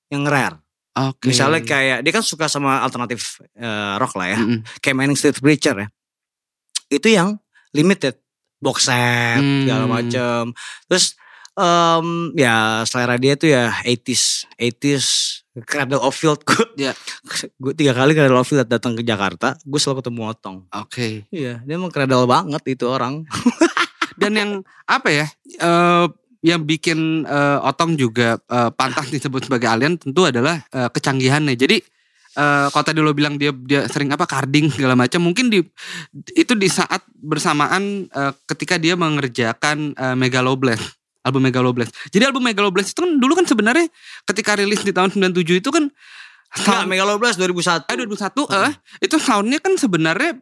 yang 0.06 0.22
rare. 0.22 0.60
Oke. 0.94 1.28
Misalnya 1.28 1.60
kayak 1.60 1.98
dia 2.00 2.12
kan 2.12 2.20
suka 2.20 2.46
sama 2.46 2.80
alternatif 2.80 3.40
eh, 3.52 3.94
rock 3.96 4.12
lah 4.14 4.28
ya. 4.28 4.38
Mm-mm. 4.38 4.60
kayak 4.78 4.92
Manning 4.94 5.16
Street 5.16 5.36
Preacher 5.36 5.76
ya. 5.76 5.88
Itu 6.86 7.08
yang 7.08 7.40
limited 7.72 8.20
box 8.56 8.86
set 8.86 9.40
Hmm. 9.40 9.64
segala 9.64 9.84
macem. 9.86 10.52
Terus 10.86 11.16
em, 11.54 12.06
ya 12.34 12.56
selera 12.82 13.16
dia 13.16 13.34
tuh 13.34 13.48
ya 13.48 13.72
80s 13.80 14.44
80s 14.54 15.06
Cradle 15.64 16.02
of 16.02 16.12
Field 16.12 16.44
gue 16.44 16.64
Iya. 16.76 16.92
gue 17.62 17.72
tiga 17.72 17.96
kali 17.96 18.12
Cradle 18.12 18.36
of 18.36 18.44
Field 18.44 18.68
datang 18.68 18.92
ke 18.92 19.00
Jakarta 19.00 19.56
gue 19.62 19.80
selalu 19.80 20.04
ketemu 20.04 20.20
Otong 20.28 20.58
Oke. 20.74 21.24
iya 21.30 21.64
dia 21.64 21.74
emang 21.74 21.88
Cradle 21.88 22.28
banget 22.28 22.60
itu 22.68 22.84
orang 22.84 23.22
Dan 24.16 24.32
yang 24.32 24.50
apa 24.88 25.12
ya? 25.12 25.26
eh, 25.60 26.06
yang 26.40 26.64
bikin 26.64 27.28
eh, 27.28 27.58
Otong 27.60 28.00
juga 28.00 28.40
eh, 28.40 28.70
pantas 28.72 29.12
disebut 29.12 29.44
sebagai 29.44 29.68
alien 29.68 30.00
tentu 30.00 30.24
adalah 30.24 30.64
eh, 30.72 30.88
kecanggihannya. 30.88 31.52
Jadi 31.52 31.76
eh, 32.32 32.66
kalau 32.72 32.80
tadi 32.80 33.04
lo 33.04 33.12
bilang 33.12 33.36
dia 33.36 33.52
dia 33.52 33.84
sering 33.92 34.08
apa 34.16 34.24
carding 34.24 34.72
segala 34.72 34.96
macam, 34.96 35.20
mungkin 35.20 35.52
di 35.52 35.60
itu 36.32 36.52
di 36.56 36.68
saat 36.72 37.04
bersamaan 37.12 38.08
eh, 38.08 38.32
ketika 38.48 38.80
dia 38.80 38.96
mengerjakan 38.96 39.92
eh, 39.92 40.16
Megaloblast 40.16 40.96
album 41.26 41.42
Megaloblast. 41.42 41.90
Jadi 42.14 42.22
album 42.22 42.46
Megaloblast 42.46 42.94
itu 42.94 43.02
kan 43.02 43.10
dulu 43.18 43.34
kan 43.34 43.44
sebenarnya 43.44 43.90
ketika 44.24 44.54
rilis 44.54 44.86
di 44.86 44.94
tahun 44.94 45.10
97 45.10 45.58
itu 45.58 45.70
kan 45.74 45.90
Enggak, 46.56 46.86
sound, 46.86 46.88
Megaloblast 46.88 47.36
2001 47.42 47.90
eh, 47.90 47.96
2001 48.06 48.54
eh, 48.54 48.72
itu 49.02 49.16
soundnya 49.18 49.58
kan 49.58 49.74
sebenarnya 49.74 50.38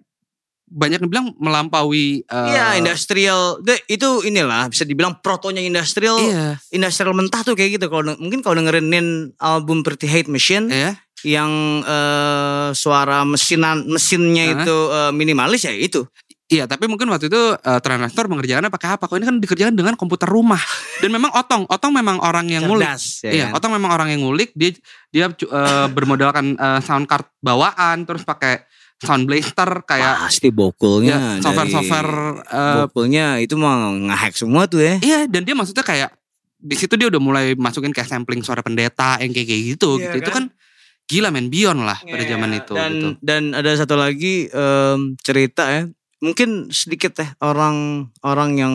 banyak 0.64 1.01
yang 1.01 1.11
bilang 1.11 1.26
melampaui 1.41 2.22
eh, 2.22 2.49
Iya 2.53 2.76
industrial 2.76 3.59
De- 3.64 3.85
itu 3.89 4.20
inilah 4.22 4.68
bisa 4.68 4.85
dibilang 4.85 5.16
protonya 5.24 5.64
industrial 5.64 6.20
Iya, 6.20 6.61
industrial 6.70 7.16
mentah 7.16 7.41
tuh 7.41 7.57
kayak 7.57 7.80
gitu 7.80 7.87
kalau 7.89 8.12
mungkin 8.20 8.45
kalau 8.45 8.61
dengerin 8.61 8.93
album 9.41 9.80
Pretty 9.80 10.05
Hate 10.05 10.28
Machine 10.28 10.68
ya. 10.68 10.93
yang 11.24 11.51
eh, 11.82 12.68
suara 12.76 13.24
mesinan 13.24 13.89
mesinnya 13.89 14.45
Hah? 14.45 14.55
itu 14.61 14.76
eh, 14.93 15.12
minimalis 15.16 15.64
ya 15.64 15.72
itu 15.72 16.05
Iya, 16.45 16.68
tapi 16.68 16.84
mungkin 16.92 17.09
waktu 17.09 17.32
itu 17.32 17.57
uh, 17.57 17.80
Transistor 17.80 18.28
mengerjakannya 18.28 18.68
pakai 18.68 19.01
apa? 19.01 19.09
Kok 19.09 19.16
ini 19.16 19.24
kan 19.24 19.36
dikerjakan 19.40 19.72
dengan 19.72 19.95
komputer 19.97 20.28
rumah. 20.28 20.61
Dan 21.03 21.09
memang 21.09 21.32
Otong, 21.32 21.64
Otong 21.72 21.92
memang 21.97 22.20
orang 22.20 22.53
yang 22.53 22.68
ngulik. 22.68 22.84
cerdas 22.84 23.05
ya 23.24 23.30
iya, 23.32 23.45
kan? 23.49 23.57
Otong 23.57 23.72
memang 23.80 23.90
orang 23.97 24.12
yang 24.12 24.20
ngulik. 24.20 24.53
Dia 24.53 24.76
dia 25.09 25.26
uh, 25.32 25.88
bermodalkan 25.88 26.61
uh, 26.61 26.84
sound 26.84 27.09
card 27.09 27.24
bawaan, 27.40 28.05
terus 28.05 28.28
pakai 28.28 28.61
sound 29.01 29.24
blaster 29.24 29.68
kayak 29.88 30.28
pasti 30.28 30.49
bokulnya 30.49 31.40
ya, 31.40 31.42
software-software. 31.45 32.12
uh, 32.49 32.74
bokulnya 32.86 33.36
itu 33.42 33.53
mah 33.59 33.92
ngehack 33.92 34.32
semua 34.32 34.64
tuh 34.64 34.80
ya 34.80 34.97
iya, 35.03 35.20
dan 35.28 35.45
dia 35.45 35.53
maksudnya 35.53 35.84
kayak 35.84 36.14
di 36.57 36.72
situ 36.78 36.97
dia 36.97 37.12
udah 37.12 37.20
mulai 37.20 37.53
masukin 37.53 37.92
kayak 37.92 38.09
sampling 38.09 38.40
suara 38.40 38.64
pendeta 38.64 39.20
yang 39.20 39.32
kayak 39.36 39.49
kayak 39.49 39.62
gitu. 39.76 40.01
Iya 40.01 40.16
gitu. 40.16 40.16
Itu 40.24 40.30
kan? 40.32 40.45
kan 40.49 40.62
gila 41.05 41.28
men 41.28 41.53
beyond 41.53 41.84
lah 41.84 42.01
pada 42.01 42.24
Iya, 42.24 42.30
zaman 42.36 42.51
itu. 42.57 42.72
dan 42.72 42.92
gitu. 42.92 43.09
dan 43.20 43.42
ada 43.53 43.70
satu 43.76 43.97
lagi 44.01 44.49
em, 44.49 45.12
cerita 45.20 45.68
ya 45.68 45.82
mungkin 46.19 46.69
sedikit 46.69 47.15
teh 47.15 47.29
orang 47.39 48.09
orang 48.21 48.51
yang 48.55 48.75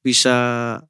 bisa 0.00 0.36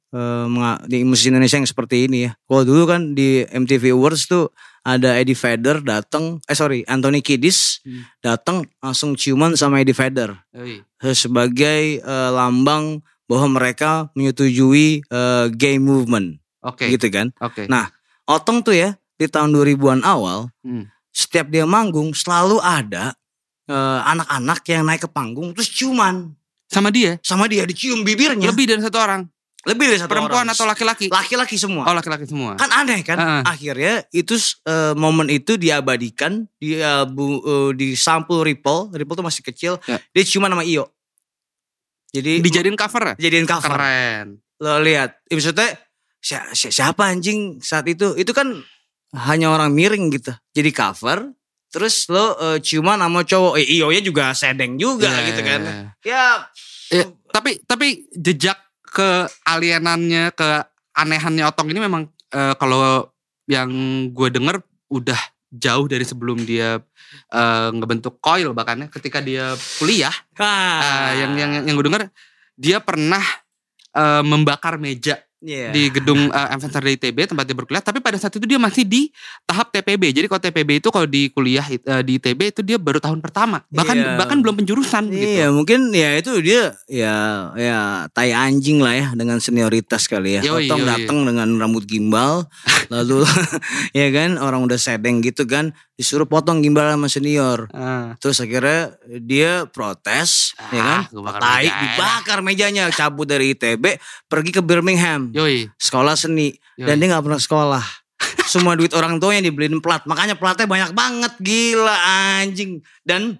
menga- 0.09 0.81
di 0.83 1.03
musik 1.03 1.29
Indonesia 1.29 1.55
yang 1.55 1.65
seperti 1.65 2.05
ini 2.05 2.25
ya 2.25 2.31
kalau 2.43 2.63
dulu 2.63 2.83
kan 2.85 3.13
di 3.13 3.43
MTV 3.43 3.91
Awards 3.91 4.25
tuh 4.25 4.49
ada 4.81 5.15
Eddie 5.15 5.35
Vedder 5.35 5.79
datang 5.79 6.39
eh 6.41 6.53
sorry 6.53 6.81
Anthony 6.85 7.19
Kiddis 7.19 7.81
Hmm. 7.81 8.03
datang 8.19 8.63
langsung 8.79 9.13
ciuman 9.13 9.53
sama 9.53 9.79
Eddie 9.79 9.93
Vedder 9.93 10.33
eh, 10.51 10.81
sebagai 11.13 11.81
eh, 11.97 12.29
lambang 12.31 12.99
bahwa 13.25 13.47
mereka 13.51 14.09
menyetujui 14.13 15.03
eh, 15.03 15.45
gay 15.51 15.77
movement 15.77 16.39
Oke. 16.59 16.89
gitu 16.89 17.07
kan 17.07 17.29
Oke. 17.39 17.67
Nah, 17.67 17.91
Otong 18.25 18.61
tuh 18.61 18.73
ya 18.73 18.89
di 19.13 19.25
tahun 19.25 19.51
2000-an 19.51 20.01
awal 20.01 20.47
Hmm. 20.61 20.87
setiap 21.09 21.47
dia 21.47 21.65
manggung 21.65 22.13
selalu 22.13 22.57
ada 22.57 23.13
anak-anak 23.71 24.59
yang 24.65 24.83
naik 24.83 25.05
ke 25.05 25.09
panggung 25.09 25.53
terus 25.53 25.69
ciuman 25.69 26.33
Sama 26.65 26.89
dia 26.89 27.17
sama 27.21 27.45
dia 27.45 27.63
dicium 27.63 28.01
bibirnya 28.01 28.45
lebih 28.45 28.65
dari 28.65 28.77
satu 28.79 28.97
orang. 28.97 29.25
lebih 29.59 29.85
dari 29.87 29.99
satu 29.99 30.07
Perempuan 30.07 30.45
orang. 30.45 30.53
atau 30.53 30.63
laki-laki? 30.63 31.05
laki-laki 31.07 31.55
semua 31.55 31.83
Oh 31.83 31.91
laki-laki 31.91 32.23
semua. 32.23 32.55
kan 32.55 32.69
aneh 32.71 33.01
kan 33.01 33.17
Heeh. 33.17 33.41
akhirnya 33.43 33.93
itu 34.11 34.37
eh, 34.63 34.93
momen 34.93 35.27
itu 35.27 35.55
diabadikan 35.55 36.47
di 36.55 36.75
eh, 36.75 37.05
bu- 37.05 37.41
eh, 37.41 37.69
di 37.73 37.93
sampul 37.93 38.41
Ripple 38.41 38.93
Ripple 38.93 39.15
tuh 39.15 39.25
masih 39.25 39.43
kecil 39.43 39.73
Ya. 39.83 39.97
dia 40.09 40.23
ciuman 40.23 40.49
sama 40.49 40.63
Iyo 40.63 40.87
jadi 42.09 42.41
Dijadiin 42.41 42.73
cover 42.75 43.03
ya? 43.03 43.15
jadiin 43.19 43.45
cover 43.45 43.69
Keren. 43.69 44.27
lo 44.57 44.79
lihat 44.79 45.21
ya, 45.23 45.33
maksudnya 45.35 45.69
si- 46.17 46.49
si- 46.53 46.71
siapa 46.71 47.05
anjing 47.05 47.59
saat 47.59 47.85
itu 47.85 48.13
itu 48.13 48.29
kan 48.29 48.49
hanya 49.15 49.49
orang 49.49 49.71
miring 49.71 50.09
gitu 50.09 50.33
jadi 50.51 50.69
cover 50.69 51.31
terus 51.69 52.09
lo 52.09 52.33
eh, 52.37 52.57
ciuman 52.59 52.97
sama 52.99 53.21
cowok. 53.23 53.53
Eh, 53.61 53.67
Iyo 53.77 53.93
nya 53.93 54.01
juga 54.01 54.33
sedeng 54.33 54.75
juga 54.75 55.09
Iya, 55.09 55.25
gitu 55.33 55.41
kan. 55.45 55.61
iya, 55.61 55.73
iya. 55.73 55.87
ya 56.05 56.25
Eh, 56.89 57.05
tapi 57.29 57.61
tapi 57.69 58.09
jejak 58.17 58.57
ke 58.81 59.29
alienannya 59.45 60.33
ke 60.33 60.65
anehannya 60.97 61.45
Otong 61.45 61.69
ini 61.69 61.85
memang 61.85 62.09
eh, 62.33 62.53
kalau 62.57 63.05
yang 63.45 63.69
gue 64.09 64.29
denger 64.33 64.57
udah 64.89 65.17
jauh 65.49 65.85
dari 65.85 66.01
sebelum 66.01 66.41
dia 66.41 66.81
eh, 67.29 67.69
ngebentuk 67.69 68.17
coil 68.17 68.57
bahkan 68.57 68.81
ya 68.81 68.87
ketika 68.89 69.21
dia 69.21 69.53
kuliah. 69.77 70.13
Ah, 70.41 71.13
eh, 71.13 71.21
yang 71.21 71.37
yang 71.37 71.51
yang 71.69 71.75
gue 71.77 71.85
denger 71.85 72.09
dia 72.57 72.81
pernah 72.81 73.21
eh, 73.93 74.23
membakar 74.25 74.81
meja 74.81 75.21
iya. 75.43 75.71
di 75.71 75.87
gedung 75.91 76.27
uh, 76.29 76.57
Center 76.59 76.83
di 76.83 76.99
ITB 76.99 77.31
tempat 77.31 77.47
dia 77.47 77.55
berkuliah 77.55 77.83
tapi 77.83 78.03
pada 78.03 78.19
saat 78.19 78.35
itu 78.35 78.43
dia 78.43 78.59
masih 78.59 78.83
di 78.83 79.11
tahap 79.47 79.71
TPB 79.71 80.11
jadi 80.11 80.27
kalau 80.27 80.41
TPB 80.43 80.69
itu 80.83 80.89
kalau 80.91 81.07
di 81.07 81.31
kuliah 81.31 81.63
eh, 81.65 82.03
di 82.03 82.19
ITB 82.19 82.51
itu 82.51 82.61
dia 82.61 82.75
baru 82.75 82.99
tahun 82.99 83.23
pertama 83.23 83.63
bahkan 83.71 83.95
Iya. 83.99 84.15
bahkan 84.15 84.37
belum 84.39 84.55
penjurusan 84.63 85.11
Iya 85.11 85.49
gitu 85.49 85.55
mungkin 85.55 85.79
ya 85.91 86.15
itu 86.15 86.31
dia 86.39 86.75
ya 86.87 87.15
ya 87.55 87.79
tai 88.15 88.31
anjing 88.31 88.79
lah 88.79 88.93
ya 88.95 89.07
dengan 89.15 89.39
senioritas 89.43 90.07
kali 90.07 90.39
ya. 90.39 90.41
Yoi, 90.43 90.67
Otong 90.67 90.83
yoi. 90.83 90.87
datang 90.87 91.17
dengan 91.27 91.47
rambut 91.59 91.83
gimbal 91.83 92.47
lalu 92.87 93.23
ya 93.97 94.07
kan 94.11 94.39
orang 94.39 94.63
udah 94.63 94.79
sedeng 94.79 95.19
gitu 95.23 95.43
kan 95.47 95.75
disuruh 95.99 96.23
potong 96.23 96.63
gimbal 96.63 96.87
sama 96.87 97.11
senior. 97.11 97.67
Ah. 97.75 98.15
Terus 98.23 98.39
akhirnya 98.39 98.95
dia 99.19 99.67
protes 99.67 100.55
ya 100.71 100.79
kan. 100.79 100.99
Ah, 101.03 101.03
gua 101.11 101.23
bakar 101.27 101.41
Tai 101.43 101.59
meja 101.59 101.67
ya. 101.67 101.79
dibakar 101.83 102.39
mejanya 102.39 102.83
cabut 102.95 103.27
dari 103.27 103.51
ITB 103.51 103.99
pergi 104.31 104.51
ke 104.55 104.63
Birmingham 104.63 105.35
Yoi. 105.35 105.67
sekolah 105.75 106.15
seni 106.15 106.55
Yoi. 106.79 106.87
dan 106.87 106.95
dia 107.03 107.07
nggak 107.11 107.25
pernah 107.27 107.41
sekolah. 107.43 107.85
Semua 108.47 108.79
duit 108.79 108.95
orang 108.95 109.19
tuanya 109.19 109.43
dibeliin 109.43 109.83
plat. 109.83 110.07
Makanya 110.07 110.39
platnya 110.39 110.65
banyak 110.71 110.91
banget 110.95 111.33
gila 111.43 111.95
anjing. 112.39 112.79
Dan 113.03 113.35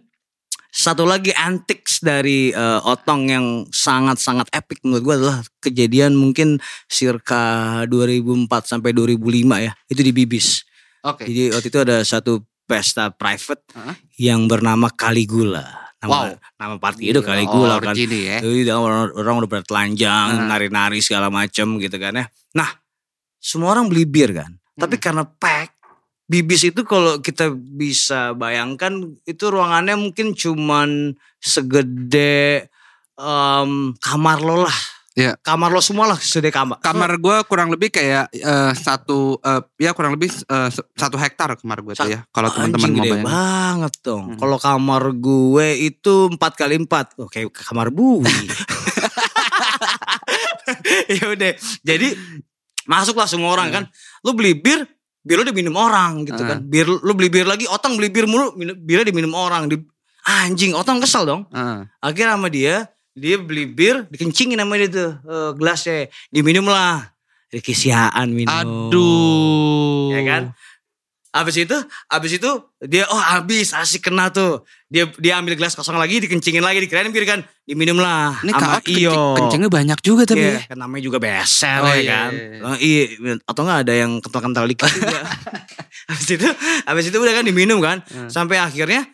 satu 0.70 1.08
lagi 1.08 1.34
antics 1.34 2.04
dari 2.04 2.52
eh, 2.52 2.80
Otong 2.84 3.24
yang 3.32 3.48
sangat-sangat 3.72 4.52
epic 4.54 4.84
menurut 4.86 5.04
gue 5.04 5.16
adalah 5.18 5.40
kejadian 5.64 6.14
mungkin 6.14 6.60
circa 6.92 7.84
2004 7.88 8.52
sampai 8.68 8.92
2005 8.92 9.66
ya. 9.66 9.72
Itu 9.90 10.04
di 10.04 10.12
Bibis. 10.12 10.68
Oke. 11.04 11.24
Jadi 11.26 11.44
waktu 11.56 11.68
itu 11.72 11.80
ada 11.80 11.98
satu 12.04 12.44
pesta 12.70 13.10
private 13.10 13.66
Hah? 13.74 13.98
yang 14.22 14.46
bernama 14.46 14.94
Caligula. 14.94 15.90
Nama, 16.00 16.12
Wow. 16.14 16.32
nama 16.56 16.76
party 16.80 17.10
itu 17.12 17.20
Caligula 17.20 17.82
kan. 17.82 17.92
Origini 17.92 18.30
ya. 18.30 18.38
Jadi 18.40 18.70
orang, 18.72 19.12
orang 19.18 19.36
udah 19.44 19.50
pada 19.50 19.66
telanjang, 19.66 20.30
Ah. 20.38 20.48
nari-nari 20.48 21.02
segala 21.02 21.28
macem 21.28 21.76
gitu 21.82 21.98
kan 21.98 22.14
ya. 22.16 22.26
Nah, 22.56 22.70
semua 23.42 23.74
orang 23.74 23.90
beli 23.90 24.06
bir 24.06 24.32
kan. 24.32 24.54
Tapi 24.78 24.96
Hmm. 24.96 25.04
karena 25.04 25.24
pack, 25.28 25.76
bibis 26.24 26.64
itu 26.64 26.86
kalau 26.86 27.20
kita 27.20 27.52
bisa 27.52 28.32
bayangkan 28.32 28.96
itu 29.26 29.44
ruangannya 29.50 29.98
mungkin 29.98 30.38
cuman 30.38 31.18
segede 31.42 32.70
em, 33.20 33.92
kamar 34.00 34.40
lo 34.40 34.64
lah. 34.64 34.80
Iya. 35.20 35.36
Kamar 35.44 35.68
lo 35.68 35.84
semua 35.84 36.08
lah 36.08 36.16
segede 36.16 36.48
kamar. 36.48 36.80
Kamar 36.80 37.20
gue 37.20 37.36
kurang 37.44 37.68
lebih 37.68 37.92
kayak 37.92 38.32
eh, 38.32 38.72
satu 38.72 39.36
eh, 39.38 39.60
ya 39.76 39.92
kurang 39.92 40.16
lebih 40.16 40.32
se- 40.32 40.48
satu 40.96 41.20
hektar 41.20 41.60
kamar 41.60 41.84
gue 41.84 41.92
tuh 41.92 42.08
ya. 42.08 42.24
Kalau 42.32 42.48
teman-teman 42.48 42.88
mau 42.88 42.96
gede 42.96 43.12
bayangin. 43.12 43.28
banget 43.28 43.94
dong. 44.00 44.24
Hmm. 44.32 44.40
Kalau 44.40 44.58
kamar 44.58 45.04
gue 45.12 45.68
itu 45.84 46.14
empat 46.32 46.56
kali 46.56 46.80
empat, 46.80 47.20
oh, 47.20 47.28
kayak 47.28 47.52
kamar 47.52 47.92
bui. 47.92 48.24
ya 51.10 51.26
udah, 51.30 51.52
jadi 51.82 52.08
masuklah 52.86 53.28
semua 53.28 53.52
orang 53.54 53.68
Hmm. 53.70 53.76
kan. 53.76 53.84
Lu 54.24 54.32
beli 54.34 54.56
bir, 54.56 54.86
bir 55.20 55.36
lu 55.42 55.46
diminum 55.46 55.76
orang 55.76 56.24
gitu 56.24 56.40
Hmm. 56.40 56.50
kan. 56.50 56.60
Bir 56.64 56.88
lu 56.88 57.12
beli 57.12 57.28
bir 57.28 57.44
lagi, 57.44 57.66
otang 57.68 57.98
beli 57.98 58.08
bir 58.08 58.24
mulu, 58.24 58.56
minum, 58.56 58.76
birnya 58.78 59.06
diminum 59.06 59.34
orang. 59.34 59.68
Di, 59.68 59.78
anjing, 60.26 60.74
otang 60.74 61.02
kesel 61.02 61.26
dong. 61.26 61.42
Heeh. 61.50 61.86
Akhirnya 62.00 62.38
sama 62.38 62.48
dia, 62.48 62.88
dia 63.20 63.36
beli 63.38 63.68
bir, 63.68 64.08
dikencingin 64.08 64.58
sama 64.58 64.80
dia 64.80 64.90
tuh 64.90 65.12
eh, 65.20 65.52
gelasnya, 65.60 66.08
diminum 66.32 66.66
lah. 66.66 67.12
Dikisiaan 67.50 68.30
minum. 68.30 68.54
Aduh. 68.54 70.14
Ya 70.14 70.22
kan? 70.24 70.44
Abis 71.30 71.62
itu, 71.62 71.78
abis 72.10 72.42
itu 72.42 72.50
dia 72.82 73.06
oh 73.06 73.22
habis 73.22 73.70
asik 73.74 74.10
kena 74.10 74.34
tuh. 74.34 74.66
Dia 74.90 75.06
dia 75.22 75.38
ambil 75.38 75.54
gelas 75.54 75.78
kosong 75.78 75.94
lagi, 75.98 76.18
dikencingin 76.26 76.66
lagi, 76.66 76.82
dikirain 76.82 77.14
bir 77.14 77.22
kan, 77.30 77.46
diminum 77.66 78.02
lah. 78.02 78.34
Ini 78.42 78.50
sama 78.50 78.82
kaot 78.82 78.86
Iyo. 78.90 79.14
kencing, 79.14 79.38
kencingnya 79.38 79.70
banyak 79.70 80.00
juga 80.02 80.26
tapi 80.26 80.42
Iya, 80.42 80.58
ya. 80.58 80.62
kan 80.74 80.78
namanya 80.82 81.04
juga 81.06 81.18
beser 81.22 81.80
Oh, 81.86 81.94
ya 81.94 82.02
iya, 82.02 82.10
kan. 82.10 82.32
iya, 82.34 82.46
iya. 82.50 82.62
Oh, 82.66 82.78
iya, 82.82 83.04
atau 83.46 83.62
enggak 83.62 83.80
ada 83.86 83.94
yang 83.94 84.12
kental-kental 84.26 84.66
dikit 84.66 84.90
juga. 84.90 85.20
habis 86.10 86.30
itu, 86.34 86.48
habis 86.90 87.06
itu 87.14 87.18
udah 87.22 87.34
kan 87.38 87.46
diminum 87.46 87.78
kan. 87.78 88.02
Hmm. 88.10 88.30
Sampai 88.34 88.58
akhirnya 88.58 89.06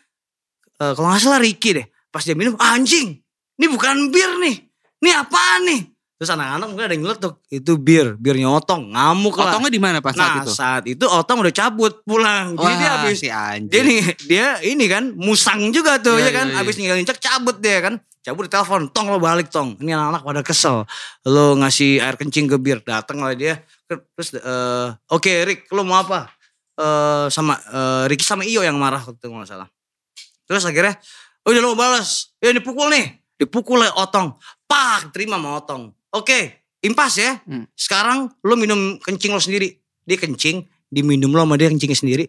eh, 0.79 0.91
kalau 0.95 1.07
nggak 1.11 1.19
salah 1.19 1.43
Ricky 1.43 1.75
deh. 1.75 1.87
Pas 2.15 2.23
dia 2.23 2.31
minum, 2.31 2.55
anjing, 2.55 3.19
ini 3.55 3.65
bukan 3.71 4.11
bir 4.11 4.31
nih. 4.41 4.55
Ini 5.03 5.11
apaan 5.15 5.61
nih? 5.67 5.81
Terus 6.15 6.31
anak-anak 6.31 6.67
mungkin 6.71 6.85
ada 6.87 6.93
yang 6.95 7.03
nyeletuk. 7.03 7.33
Itu 7.51 7.75
bir, 7.75 8.15
birnya 8.15 8.47
Otong. 8.47 8.95
Ngamuk 8.95 9.35
lah. 9.35 9.51
Otongnya 9.51 9.71
di 9.71 9.81
mana 9.83 9.99
pas 9.99 10.15
saat 10.15 10.31
nah 10.31 10.43
itu? 10.47 10.51
saat 10.55 10.83
itu 10.87 11.03
Otong 11.03 11.43
udah 11.43 11.51
cabut 11.51 11.99
pulang. 12.07 12.55
Jadi 12.55 12.73
dia 12.79 12.87
Wah, 12.87 12.95
habis 13.03 13.17
si 13.19 13.27
anjing. 13.27 13.67
dia 13.67 13.81
nih 13.83 13.99
dia 14.23 14.47
ini 14.63 14.85
kan 14.87 15.11
musang 15.11 15.75
juga 15.75 15.99
tuh 15.99 16.15
Iya, 16.15 16.31
ya 16.31 16.31
kan 16.31 16.47
iya, 16.47 16.53
iya. 16.55 16.59
habis 16.63 16.75
ninggalin 16.79 17.03
cek 17.03 17.19
cabut 17.19 17.59
dia 17.59 17.83
kan 17.83 17.99
cabut 18.23 18.47
di 18.47 18.51
telepon 18.55 18.89
tong 18.89 19.11
lo 19.11 19.21
balik 19.21 19.53
tong 19.53 19.77
ini 19.77 19.93
anak-anak 19.93 20.23
pada 20.25 20.41
kesel 20.41 20.87
lo 21.29 21.53
ngasih 21.61 22.01
air 22.01 22.17
kencing 22.17 22.49
ke 22.49 22.57
bir 22.57 22.81
datang 22.81 23.21
lah 23.21 23.37
dia 23.37 23.61
terus 23.85 24.33
eh, 24.33 24.87
oke 25.13 25.29
Rick 25.45 25.69
lo 25.69 25.85
mau 25.85 26.01
apa 26.01 26.33
eh 26.73 27.29
sama 27.29 27.53
eh, 27.59 28.03
Ricky 28.09 28.25
sama 28.25 28.41
Iyo 28.41 28.65
yang 28.65 28.81
marah 28.81 29.03
waktu 29.03 29.19
itu 29.21 29.29
nggak 29.29 29.45
salah 29.45 29.69
terus 30.49 30.65
akhirnya 30.65 30.97
oh 31.45 31.53
udah 31.53 31.61
lo 31.61 31.77
balas 31.77 32.33
ya 32.41 32.49
dipukul 32.49 32.89
nih 32.89 33.13
dipukul 33.39 33.83
oleh 33.83 33.91
Otong. 33.95 34.35
Pak 34.65 35.11
terima 35.15 35.37
sama 35.39 35.59
Otong. 35.59 35.91
Oke 36.15 36.65
impas 36.85 37.17
ya. 37.17 37.41
Hmm. 37.49 37.65
sekarang 37.73 38.29
lo 38.45 38.53
minum 38.53 39.01
kencing 39.01 39.33
lo 39.33 39.41
sendiri. 39.41 39.73
Dia 40.05 40.21
kencing 40.21 40.61
diminum 40.93 41.33
lo 41.33 41.41
sama 41.41 41.57
dia 41.57 41.73
kencingnya 41.73 41.97
sendiri. 41.97 42.25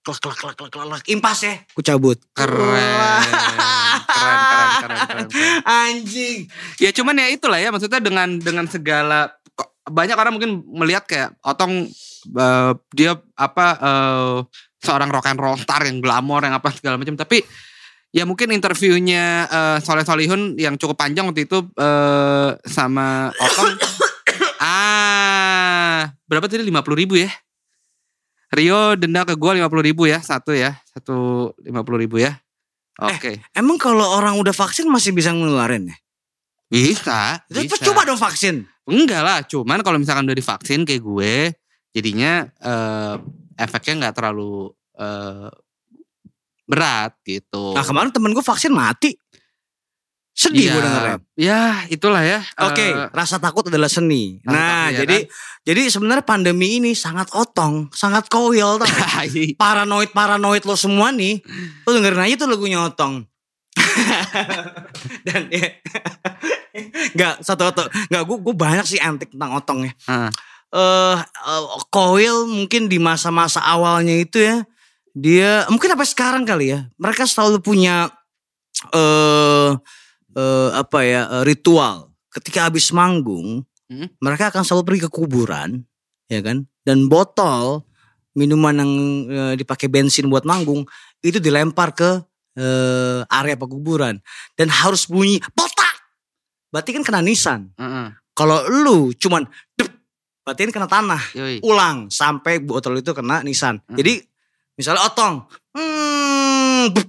Klak 0.00 0.24
klak 0.24 0.36
klak 0.40 0.54
klak 0.56 0.70
klak 0.72 0.86
klak. 0.88 1.02
impas 1.12 1.38
ya. 1.44 1.54
Ku 1.76 1.84
cabut. 1.84 2.16
Keren. 2.32 3.20
keren, 4.08 4.38
keren, 4.40 4.40
keren, 4.48 4.78
keren, 4.80 5.00
keren. 5.04 5.28
anjing. 5.84 6.38
Ya 6.80 6.90
cuman 6.96 7.20
ya 7.20 7.28
itulah 7.28 7.60
ya. 7.60 7.68
Maksudnya 7.68 8.00
dengan 8.00 8.40
dengan 8.40 8.64
segala 8.64 9.28
banyak 9.88 10.16
orang 10.16 10.32
mungkin 10.36 10.64
melihat 10.72 11.04
kayak 11.04 11.36
Otong 11.44 11.92
eh, 12.32 12.72
dia 12.96 13.12
apa 13.36 13.66
eh, 13.76 14.36
seorang 14.80 15.12
rock 15.12 15.28
and 15.28 15.40
roll 15.42 15.58
star 15.60 15.84
yang 15.84 16.00
glamor 16.00 16.40
yang 16.40 16.56
apa 16.56 16.72
segala 16.72 16.96
macam. 16.96 17.12
Tapi 17.12 17.44
ya 18.12 18.24
mungkin 18.24 18.52
interviewnya 18.52 19.48
eh, 19.48 19.78
Soleh 19.84 20.04
Solihun 20.04 20.56
yang 20.56 20.80
cukup 20.80 20.96
panjang 20.96 21.28
waktu 21.28 21.44
itu 21.44 21.64
eh, 21.76 22.50
sama 22.64 23.32
Otong 23.36 23.76
ah 24.64 26.10
berapa 26.26 26.48
tadi? 26.48 26.66
lima 26.66 26.82
puluh 26.82 27.04
ribu 27.04 27.20
ya? 27.20 27.30
Rio 28.48 28.96
denda 28.96 29.28
ke 29.28 29.36
gue 29.36 29.60
lima 29.60 29.68
puluh 29.68 29.84
ribu 29.84 30.08
ya 30.08 30.24
satu 30.24 30.56
ya. 30.56 30.76
Satu 30.88 31.52
lima 31.60 31.84
puluh 31.84 32.00
ribu 32.04 32.20
ya. 32.20 32.36
Oke. 32.98 33.38
emang 33.54 33.78
kalau 33.78 34.18
orang 34.18 34.34
udah 34.42 34.50
vaksin 34.50 34.90
masih 34.90 35.14
bisa 35.14 35.30
ngeluarin 35.30 35.86
ya? 35.86 35.96
Bisa, 36.68 37.40
bisa. 37.46 37.78
coba 37.86 38.02
dong 38.04 38.18
vaksin. 38.18 38.66
Enggak 38.84 39.22
lah, 39.22 39.38
cuman 39.46 39.80
kalau 39.86 40.02
misalkan 40.02 40.26
udah 40.26 40.36
divaksin 40.36 40.82
kayak 40.84 41.00
gue, 41.00 41.34
jadinya 41.94 42.44
eh, 42.60 43.14
efeknya 43.56 43.94
nggak 44.04 44.14
terlalu 44.18 44.74
eh, 44.98 45.48
berat 46.68 47.16
gitu. 47.24 47.72
nah 47.72 47.80
kemarin 47.80 48.12
temen 48.12 48.30
gue 48.30 48.44
vaksin 48.44 48.70
mati 48.70 49.16
sedih 50.38 50.70
Iya, 50.70 50.70
gue 50.70 50.82
dengernya 50.86 51.16
Ya, 51.34 51.62
itulah 51.90 52.22
ya. 52.22 52.38
Oke, 52.62 52.94
Eh, 52.94 53.10
rasa 53.10 53.42
takut 53.42 53.66
adalah 53.66 53.90
seni. 53.90 54.38
Rasa 54.46 54.54
Nah, 54.54 54.62
takut, 54.86 54.94
ya 54.94 54.98
jadi 55.02 55.18
jadi 55.66 55.82
sebenarnya 55.90 56.22
pandemi 56.22 56.78
ini 56.78 56.94
sangat 56.94 57.26
otong, 57.34 57.90
sangat 57.90 58.30
koil 58.30 58.78
tau. 58.78 58.86
gak? 58.86 59.08
tai. 59.26 59.50
paranoid 59.60 60.14
paranoid 60.14 60.62
lo 60.62 60.78
semua 60.78 61.10
nih, 61.10 61.42
lo 61.82 61.90
dengerin 61.90 62.22
aja 62.22 62.46
tuh 62.46 62.48
lagunya 62.54 62.86
otong. 62.86 63.26
Dan 65.26 65.50
ya, 65.50 65.68
nggak 67.18 67.34
satu 67.42 67.74
otong, 67.74 67.88
nggak 68.06 68.22
gue 68.22 68.36
gue 68.38 68.54
banyak 68.54 68.86
sih 68.86 69.00
antik 69.02 69.34
tentang 69.34 69.58
otong 69.58 69.90
ya. 69.90 69.92
Ah. 70.06 70.30
Eh, 70.68 71.16
eh, 71.18 71.62
koil 71.90 72.46
mungkin 72.46 72.86
di 72.86 73.02
masa-masa 73.02 73.58
awalnya 73.58 74.14
itu 74.14 74.38
ya, 74.38 74.62
dia 75.18 75.66
mungkin 75.66 75.90
sampai 75.92 76.08
sekarang 76.08 76.42
kali 76.46 76.70
ya, 76.70 76.86
mereka 76.94 77.26
selalu 77.26 77.58
punya 77.58 78.06
eh 78.94 79.70
eh, 80.32 80.70
apa 80.72 80.98
ya 81.02 81.22
eh, 81.26 81.42
ritual 81.42 82.14
ketika 82.30 82.68
habis 82.70 82.94
manggung 82.94 83.66
Hmm. 83.88 84.04
mereka 84.20 84.52
akan 84.52 84.68
selalu 84.68 84.84
pergi 84.84 85.02
ke 85.08 85.10
kuburan 85.16 85.80
ya 86.28 86.44
kan 86.44 86.68
dan 86.84 87.08
botol 87.08 87.88
minuman 88.36 88.76
yang 88.76 88.92
eh, 89.32 89.54
dipakai 89.56 89.88
bensin 89.88 90.28
buat 90.28 90.44
manggung 90.44 90.84
itu 91.24 91.40
dilempar 91.40 91.96
ke 91.96 92.20
eh, 92.60 93.24
area 93.32 93.56
pekuburan 93.56 94.20
dan 94.60 94.68
harus 94.68 95.08
bunyi 95.08 95.40
potak 95.56 96.04
berarti 96.68 97.00
kan 97.00 97.00
kena 97.00 97.24
nisan 97.24 97.72
Heeh. 97.80 98.12
kalau 98.36 98.60
lu 98.68 99.16
cuman 99.16 99.48
dep, 99.72 99.88
berarti 100.44 100.68
kan 100.68 100.84
kena 100.84 100.88
tanah 100.92 101.22
Yoi. 101.32 101.64
ulang 101.64 102.12
sampai 102.12 102.60
botol 102.60 103.00
itu 103.00 103.16
kena 103.16 103.40
nisan. 103.40 103.80
Hmm. 103.88 103.96
Jadi 103.96 104.20
misalnya 104.78 105.02
otong, 105.04 105.42
hmm, 105.74 106.94
bup, 106.94 107.08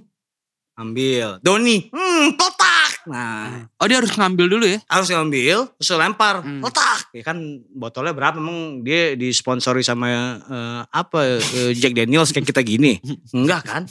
ambil. 0.76 1.38
Doni, 1.38 1.86
hmm, 1.86 2.34
kotak. 2.34 2.90
Nah, 3.06 3.64
Oh 3.78 3.86
dia 3.86 3.96
harus 3.96 4.12
ngambil 4.12 4.46
dulu 4.50 4.66
ya? 4.66 4.76
harus 4.84 5.08
ngambil, 5.08 5.70
terus 5.78 5.90
lempar, 5.94 6.42
Hmm. 6.42 6.60
kotak. 6.60 7.08
Ya 7.10 7.22
kan 7.22 7.38
botolnya 7.70 8.12
berapa? 8.12 8.36
Emang 8.36 8.82
dia 8.82 9.14
disponsori 9.14 9.80
sama 9.80 10.08
eh, 10.36 10.80
apa 10.86 11.40
eh, 11.40 11.72
Jack 11.72 11.94
Daniels 11.94 12.28
kayak 12.28 12.44
kita 12.44 12.60
gini? 12.60 12.98
Enggak 13.32 13.64
kan? 13.64 13.82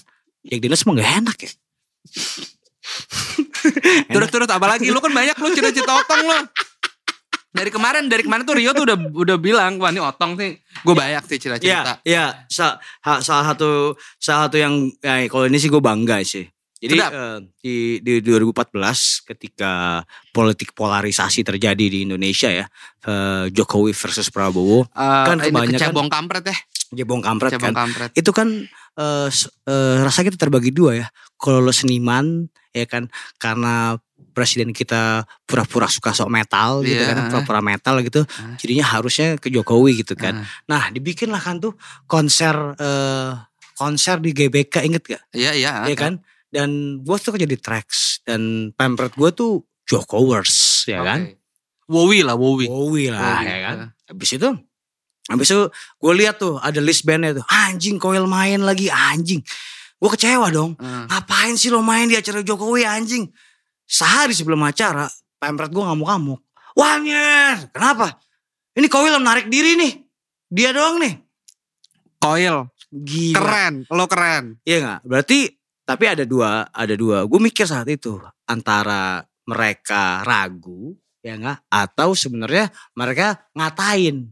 Jack 0.43 0.59
Daniels 0.59 0.83
emang 0.83 0.99
gak 0.99 1.13
enak 1.19 1.37
ya? 1.39 1.51
Terus-terus 4.09 4.49
apalagi 4.49 4.87
lu 4.87 4.99
kan 4.99 5.11
banyak 5.11 5.35
lu 5.35 5.47
cerita-cerita 5.51 5.93
otong 5.95 6.21
lu. 6.21 6.37
Dari 7.49 7.69
kemarin, 7.69 8.05
dari 8.05 8.21
kemarin 8.21 8.43
tuh 8.43 8.53
Rio 8.53 8.71
tuh 8.71 8.85
udah 8.85 8.97
udah 9.09 9.37
bilang, 9.37 9.75
wah 9.75 9.89
ini 9.89 9.97
otong 9.97 10.35
sih. 10.35 10.53
Gue 10.79 10.93
banyak 10.93 11.25
sih 11.25 11.37
cerita-cerita. 11.39 11.97
Iya, 11.99 12.05
iya. 12.05 12.25
Sa- 12.45 12.77
ha- 13.01 13.19
salah 13.19 13.45
satu 13.47 13.91
salah 14.15 14.45
satu 14.45 14.55
yang 14.55 14.73
ya, 14.95 15.25
kalau 15.25 15.45
ini 15.45 15.57
sih 15.57 15.65
gue 15.65 15.79
bangga 15.79 16.21
sih. 16.21 16.45
Jadi 16.79 16.95
eh, 16.95 17.37
di 17.59 17.75
di 17.99 18.13
2014 18.21 18.55
ketika 19.25 19.99
politik 20.29 20.71
polarisasi 20.71 21.43
terjadi 21.43 21.85
di 21.89 22.05
Indonesia 22.05 22.47
ya, 22.47 22.65
eh, 23.03 23.45
Jokowi 23.49 23.91
versus 23.91 24.29
Prabowo, 24.29 24.85
Eh, 24.85 25.25
Kan 25.25 25.41
kebanyakan- 25.41 25.75
kecebong 25.75 26.07
kampret 26.07 26.45
ya. 26.45 26.57
jebong 26.91 27.19
kampret 27.19 27.51
kan. 27.53 27.73
kampret. 27.75 28.09
Itu 28.13 28.31
kan 28.31 28.63
s- 29.27 29.49
eh, 29.63 29.97
rasanya 29.99 30.31
kita 30.31 30.39
terbagi 30.39 30.69
dua 30.69 30.95
ya. 30.95 31.07
Kalau 31.35 31.59
lo 31.59 31.71
seniman 31.71 32.45
ya 32.69 32.85
kan 32.85 33.09
karena 33.35 33.97
presiden 34.39 34.71
kita 34.71 35.27
pura-pura 35.43 35.91
suka 35.91 36.15
sok 36.15 36.31
metal 36.31 36.79
gitu 36.87 36.95
Iya. 36.95 37.11
kan, 37.11 37.17
pura-pura 37.27 37.59
metal 37.59 37.99
gitu. 37.99 38.23
Jadinya 38.55 38.87
harusnya 38.95 39.35
ke 39.35 39.51
Jokowi 39.51 39.99
gitu 39.99 40.15
kan. 40.15 40.39
Ah. 40.39 40.47
Nah, 40.71 40.83
dibikinlah 40.89 41.43
kan 41.43 41.59
tuh 41.59 41.75
konser 42.07 42.55
eh 42.79 43.35
konser 43.75 44.19
di 44.19 44.31
GBK 44.31 44.87
inget 44.87 45.03
gak? 45.03 45.23
Iya, 45.35 45.51
iya. 45.51 45.71
Iya 45.83 45.95
kan? 45.95 46.13
Dan 46.47 46.99
gue 47.03 47.17
tuh 47.19 47.35
jadi 47.35 47.55
tracks 47.59 48.23
dan 48.23 48.71
pamphlet 48.75 49.11
gue 49.15 49.29
tuh 49.31 49.51
Jokowers 49.83 50.83
ya 50.87 51.03
kan? 51.03 51.27
Oke. 51.27 51.35
Wowi 51.89 52.19
lah, 52.21 52.37
Wowi. 52.39 52.69
Wowi 52.69 53.09
lah 53.09 53.19
Wowi, 53.41 53.45
ya 53.45 53.57
kan? 53.67 53.77
Habis 54.07 54.31
itu 54.39 54.49
Habis 55.29 55.45
itu 55.45 55.61
gue 56.01 56.13
lihat 56.17 56.41
tuh 56.41 56.57
ada 56.57 56.81
list 56.81 57.05
bandnya 57.05 57.37
tuh 57.37 57.45
anjing 57.45 58.01
koil 58.01 58.25
main 58.25 58.65
lagi 58.65 58.89
anjing. 58.89 59.45
Gue 59.95 60.09
kecewa 60.09 60.49
dong. 60.49 60.73
Eh, 60.79 61.05
Ngapain 61.05 61.53
sih 61.53 61.69
lo 61.69 61.85
main 61.85 62.09
di 62.09 62.17
acara 62.17 62.41
Jokowi 62.41 62.81
anjing? 62.81 63.29
Sehari 63.89 64.37
sebelum 64.37 64.61
acara, 64.61 65.09
pamret 65.41 65.73
gue 65.73 65.81
ngamuk-ngamuk. 65.81 66.37
Wah 66.77 67.01
Nyer, 67.01 67.73
kenapa? 67.73 68.21
Ini 68.77 68.85
koil 68.85 69.17
menarik 69.17 69.49
diri 69.49 69.73
nih. 69.73 69.93
Dia 70.45 70.69
doang 70.69 71.01
nih. 71.01 71.17
Koil, 72.21 72.69
Gila. 72.93 73.33
keren, 73.33 73.73
lo 73.89 74.05
keren. 74.05 74.61
Iya 74.61 74.77
nggak? 74.85 74.99
Berarti 75.09 75.39
tapi 75.89 76.05
ada 76.05 76.21
dua, 76.21 76.69
ada 76.69 76.93
dua. 76.93 77.25
Gue 77.25 77.41
mikir 77.41 77.65
saat 77.65 77.89
itu 77.89 78.21
antara 78.45 79.25
mereka 79.49 80.21
ragu, 80.21 80.93
ya 81.25 81.33
nggak? 81.33 81.65
Atau 81.73 82.13
sebenarnya 82.13 82.69
mereka 82.93 83.49
ngatain. 83.57 84.29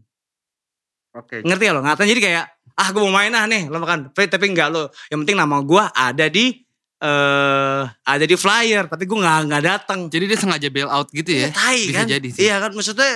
Oke. 1.18 1.42
Ngerti 1.42 1.64
ya 1.66 1.74
lo? 1.74 1.82
Ngatain 1.82 2.10
jadi 2.14 2.22
kayak 2.22 2.46
ah 2.78 2.88
gue 2.94 3.02
mau 3.02 3.10
main 3.10 3.34
ah 3.34 3.50
nih 3.50 3.74
lo 3.74 3.82
makan. 3.82 4.14
Tapi, 4.14 4.30
tapi 4.30 4.46
enggak 4.54 4.70
lo. 4.70 4.94
Yang 5.10 5.20
penting 5.26 5.38
nama 5.42 5.58
gue 5.66 5.84
ada 5.98 6.26
di 6.30 6.67
eh 6.98 7.84
ada 7.86 8.26
di 8.26 8.34
flyer. 8.34 8.90
Tapi 8.90 9.04
gue 9.06 9.18
nggak 9.18 9.40
nggak 9.50 9.64
datang. 9.64 10.00
Jadi 10.10 10.24
dia 10.26 10.38
sengaja 10.40 10.68
bail 10.74 10.90
out 10.90 11.08
gitu 11.14 11.30
ya. 11.30 11.50
Tai 11.54 11.78
Bisa 11.78 11.98
kan? 12.02 12.06
jadi 12.10 12.28
sih. 12.34 12.42
Iya 12.50 12.56
kan 12.64 12.72
maksudnya 12.74 13.12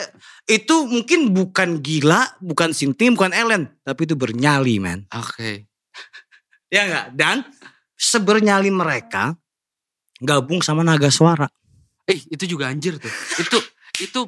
itu 0.46 0.76
mungkin 0.86 1.34
bukan 1.34 1.82
gila, 1.82 2.38
bukan 2.42 2.74
sinting, 2.74 3.18
bukan 3.18 3.34
Ellen, 3.34 3.70
tapi 3.82 4.06
itu 4.06 4.14
bernyali 4.14 4.78
man. 4.82 5.06
Oke. 5.14 5.66
Ya 6.72 6.88
enggak? 6.88 7.08
Dan 7.20 7.38
sebernyali 8.00 8.72
mereka 8.72 9.36
gabung 10.24 10.64
sama 10.64 10.88
naga 10.88 11.12
suara. 11.12 11.52
Eh, 12.08 12.16
itu 12.32 12.48
juga 12.48 12.72
anjir 12.72 12.96
tuh. 12.96 13.12
Itu 13.36 13.60
itu 14.00 14.22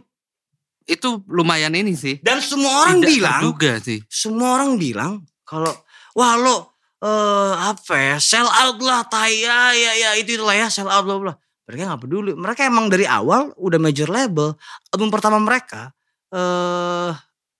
itu 0.84 1.10
lumayan 1.32 1.72
ini 1.72 1.96
sih. 1.96 2.20
Dan 2.20 2.44
semua 2.44 2.84
orang 2.84 3.00
Tidak 3.00 3.08
bilang, 3.16 3.40
terduga 3.40 3.72
sih. 3.80 4.00
semua 4.12 4.60
orang 4.60 4.76
bilang 4.76 5.24
kalau 5.48 5.72
wah 6.20 6.36
lo 6.36 6.73
eh 7.04 7.54
apa 7.60 7.94
ya 8.00 8.16
sell 8.18 8.48
out 8.48 8.80
lah 8.80 9.04
tai 9.04 9.44
ya 9.44 9.76
ya 9.76 9.92
ya 9.94 10.10
itu 10.16 10.40
itulah 10.40 10.56
ya 10.56 10.72
sell 10.72 10.88
out 10.88 11.04
bla 11.04 11.20
bla. 11.20 11.34
Mereka 11.64 11.82
nggak 11.86 12.02
peduli. 12.02 12.32
Mereka 12.32 12.64
emang 12.64 12.88
dari 12.88 13.04
awal 13.04 13.52
udah 13.56 13.76
major 13.78 14.08
label. 14.08 14.56
Album 14.90 15.12
pertama 15.12 15.36
mereka 15.38 15.92
eh 16.32 17.12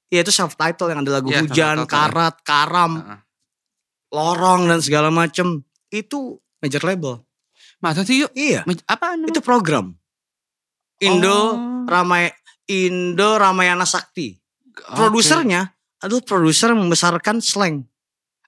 ya 0.08 0.20
itu 0.22 0.32
self 0.32 0.56
title 0.56 0.88
yang 0.88 1.04
ada 1.04 1.20
lagu 1.20 1.28
Iya, 1.28 1.44
hujan, 1.44 1.78
self-title. 1.84 1.92
karat, 1.92 2.36
karam, 2.42 2.92
Heeh. 3.00 3.20
lorong 4.10 4.62
dan 4.66 4.80
segala 4.80 5.10
macem 5.10 5.62
itu 5.90 6.38
major 6.58 6.82
label. 6.82 7.20
Masa 7.80 8.08
sih 8.08 8.24
yuk? 8.24 8.32
Iya, 8.32 8.64
Apa 8.88 9.20
namanya? 9.20 9.28
itu 9.28 9.42
program. 9.44 9.92
Indo 10.98 11.36
Oh. 11.36 11.84
ramai 11.84 12.32
Indo 12.64 13.36
Ramayana 13.36 13.84
Sakti. 13.84 14.40
Produsernya 14.72 15.68
adalah 16.00 16.24
produser 16.24 16.72
membesarkan 16.72 17.44
slang. 17.44 17.84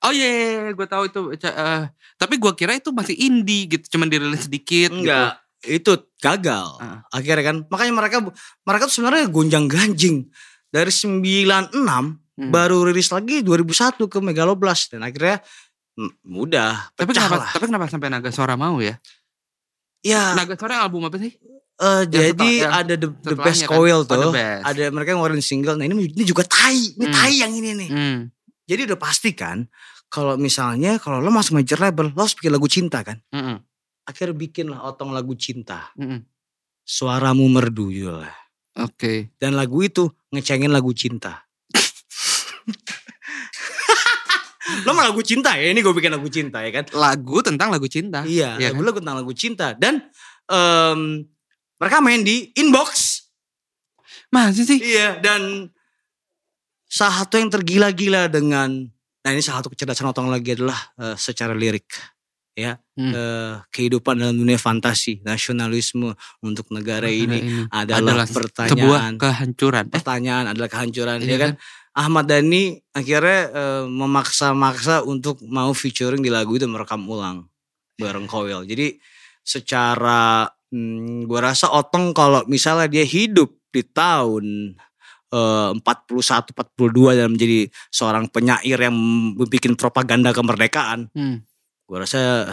Oh 0.05 0.11
iya, 0.11 0.29
yeah, 0.61 0.71
gue 0.71 0.85
tahu 0.85 1.03
itu. 1.05 1.19
eh, 1.35 1.83
tapi 2.15 2.37
gue 2.37 2.53
kira 2.53 2.73
itu 2.73 2.89
masih 2.89 3.17
indie 3.17 3.65
gitu, 3.67 3.97
cuman 3.97 4.05
dirilis 4.05 4.45
sedikit. 4.45 4.93
Enggak, 4.93 5.41
itu 5.61 5.91
gagal. 6.17 6.67
Ah. 6.77 7.01
Akhirnya 7.09 7.41
kan, 7.43 7.57
makanya 7.65 7.93
mereka 7.95 8.17
mereka 8.61 8.85
tuh 8.85 8.95
sebenarnya 8.95 9.25
gonjang 9.27 9.65
ganjing 9.65 10.29
dari 10.67 10.91
96 10.91 11.73
Hmm. 12.35 12.51
baru 12.51 12.83
rilis 12.83 13.07
lagi 13.09 13.39
2001 13.39 14.05
ke 14.05 14.19
Megaloblast 14.19 14.91
dan 14.91 15.01
akhirnya 15.01 15.39
mm, 15.95 16.11
udah 16.27 16.91
Tapi 16.91 17.07
kenapa? 17.09 17.35
lah. 17.39 17.49
Tapi 17.49 17.63
kenapa 17.65 17.87
sampai 17.87 18.11
Naga 18.11 18.27
Sora 18.27 18.53
mau 18.53 18.75
ya? 18.77 18.99
Ya, 20.03 20.35
Naga 20.35 20.53
Sora 20.53 20.83
album 20.83 21.07
apa 21.07 21.15
sih? 21.15 21.31
eh, 21.75 22.03
jadi 22.05 22.31
setelah- 22.31 22.59
yang 22.61 22.73
ada 22.73 22.93
the, 22.95 23.07
the 23.25 23.35
best 23.35 23.63
kan? 23.63 23.71
coil 23.71 24.03
Oh, 24.03 24.07
tuh. 24.07 24.31
Best. 24.31 24.63
Ada 24.63 24.91
mereka 24.91 25.11
ngeluarin 25.11 25.39
single. 25.39 25.75
Nah 25.75 25.87
ini, 25.87 26.07
ini 26.07 26.23
juga 26.23 26.43
tai, 26.43 26.75
ini 26.91 27.03
Hmm. 27.03 27.11
tai 27.13 27.33
yang 27.35 27.51
ini 27.51 27.69
nih. 27.73 27.89
Hmm. 27.89 28.17
Jadi 28.63 28.81
udah 28.83 28.97
pasti 28.97 29.31
kan 29.31 29.63
kalau 30.09 30.39
misalnya 30.39 30.97
kalau 31.01 31.19
lo 31.19 31.29
masuk 31.33 31.59
major 31.59 31.79
label, 31.81 32.11
lo 32.13 32.19
harus 32.23 32.35
bikin 32.37 32.53
lagu 32.53 32.67
cinta 32.69 33.03
kan. 33.03 33.19
Mm-mm. 33.33 33.57
Akhirnya 34.05 34.35
bikin 34.37 34.69
lah 34.69 34.85
otong 34.87 35.11
lagu 35.11 35.33
cinta. 35.35 35.91
Mm-mm. 35.97 36.23
Suaramu 36.85 37.49
merdu 37.49 37.89
judulnya. 37.89 38.33
Oke. 38.79 39.33
Dan 39.41 39.57
lagu 39.57 39.81
itu 39.81 40.11
ngecengin 40.29 40.69
lagu 40.69 40.93
cinta. 40.93 41.47
lo 44.85 44.91
mau 44.93 45.05
lagu 45.05 45.21
cinta 45.25 45.57
ya? 45.57 45.71
Ini 45.71 45.79
gue 45.81 45.93
bikin 45.95 46.13
lagu 46.13 46.29
cinta 46.29 46.61
ya 46.61 46.69
kan? 46.69 46.85
Lagu 46.93 47.41
tentang 47.41 47.71
lagu 47.73 47.87
cinta. 47.89 48.21
Iya, 48.27 48.59
Iya 48.61 48.69
lagu 48.73 48.81
lagu 48.85 48.99
tentang 49.01 49.17
lagu 49.23 49.33
cinta. 49.33 49.73
Dan 49.73 50.03
em, 50.51 51.25
mereka 51.79 51.97
main 52.03 52.21
di 52.21 52.53
inbox. 52.53 53.23
Masih 54.29 54.67
sih? 54.67 54.79
Iya, 54.83 55.17
dan 55.23 55.71
salah 56.91 57.23
satu 57.23 57.39
yang 57.39 57.49
tergila-gila 57.51 58.27
dengan 58.27 58.91
nah 59.25 59.33
ini 59.33 59.41
salah 59.41 59.65
satu 59.65 59.73
kecerdasan 59.73 60.13
otong 60.13 60.29
lagi 60.29 60.53
adalah 60.53 60.77
eh, 61.01 61.17
secara 61.17 61.57
lirik 61.57 61.89
ya 62.55 62.77
Hmm. 62.95 63.11
eh, 63.11 63.53
kehidupan 63.75 64.15
dalam 64.15 64.39
dunia 64.39 64.55
fantasi 64.55 65.19
nasionalisme 65.27 66.15
untuk 66.39 66.71
negara 66.71 67.11
ini 67.11 67.67
adalah, 67.67 68.23
sebuah 68.23 68.31
pertanyaan 68.31 69.13
kehancuran. 69.19 69.85
Eh, 69.91 69.99
pertanyaan 69.99 70.45
adalah 70.55 70.69
kehancuran 70.71 71.19
Iya 71.19 71.27
ya 71.27 71.37
kan 71.41 71.51
Ahmad 71.91 72.31
Dhani 72.31 72.79
akhirnya 72.95 73.39
eh, 73.51 73.85
memaksa-maksa 73.91 75.03
untuk 75.03 75.43
mau 75.43 75.75
featuring 75.75 76.23
di 76.23 76.31
lagu 76.31 76.55
itu 76.55 76.63
merekam 76.71 77.03
ulang 77.03 77.51
bareng 77.99 78.31
Koil 78.31 78.63
jadi 78.63 78.95
secara 79.43 80.47
hmm, 80.71 81.27
gua 81.27 81.51
rasa 81.51 81.71
otong 81.75 82.15
kalau 82.15 82.47
misalnya 82.47 82.87
dia 82.87 83.03
hidup 83.03 83.51
di 83.75 83.83
tahun 83.83 84.45
eh, 84.71 84.84
41 85.31 86.53
42 86.53 87.19
dan 87.19 87.27
menjadi 87.31 87.59
seorang 87.89 88.29
penyair 88.29 88.77
yang 88.77 88.95
bikin 89.47 89.73
propaganda 89.73 90.31
kemerdekaan 90.31 91.09
hmm. 91.11 91.41
gua 91.85 92.03
rasa 92.03 92.49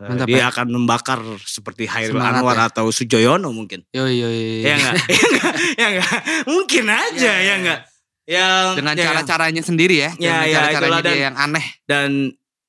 eh, 0.00 0.08
Mantap 0.08 0.26
dia 0.32 0.40
ya. 0.40 0.48
akan 0.48 0.66
membakar 0.72 1.20
seperti 1.44 1.84
Hairil 1.84 2.16
Semangat 2.16 2.40
Anwar 2.40 2.56
ya. 2.56 2.64
atau 2.72 2.88
Sujoyono 2.88 3.52
mungkin 3.52 3.84
Yoi, 3.92 4.16
yoi. 4.16 4.64
ya 4.64 4.74
enggak 4.74 4.94
ya 5.12 5.26
enggak 5.28 5.54
ya 5.76 5.86
enggak 5.92 6.10
mungkin 6.48 6.84
aja 6.88 7.30
Ya, 7.30 7.44
ya 7.44 7.54
enggak 7.60 7.80
yang 8.30 8.78
Dengan 8.78 8.94
ya, 8.94 9.04
cara-caranya 9.10 9.58
sendiri 9.58 10.06
ya. 10.06 10.10
Ya, 10.14 10.14
Dengan 10.14 10.46
ya, 10.46 10.54
cara-caranya 10.54 10.78
itulah, 10.86 11.00
dia 11.02 11.10
dan- 11.10 11.24
yang 11.26 11.36
aneh. 11.36 11.66
dan 11.82 12.10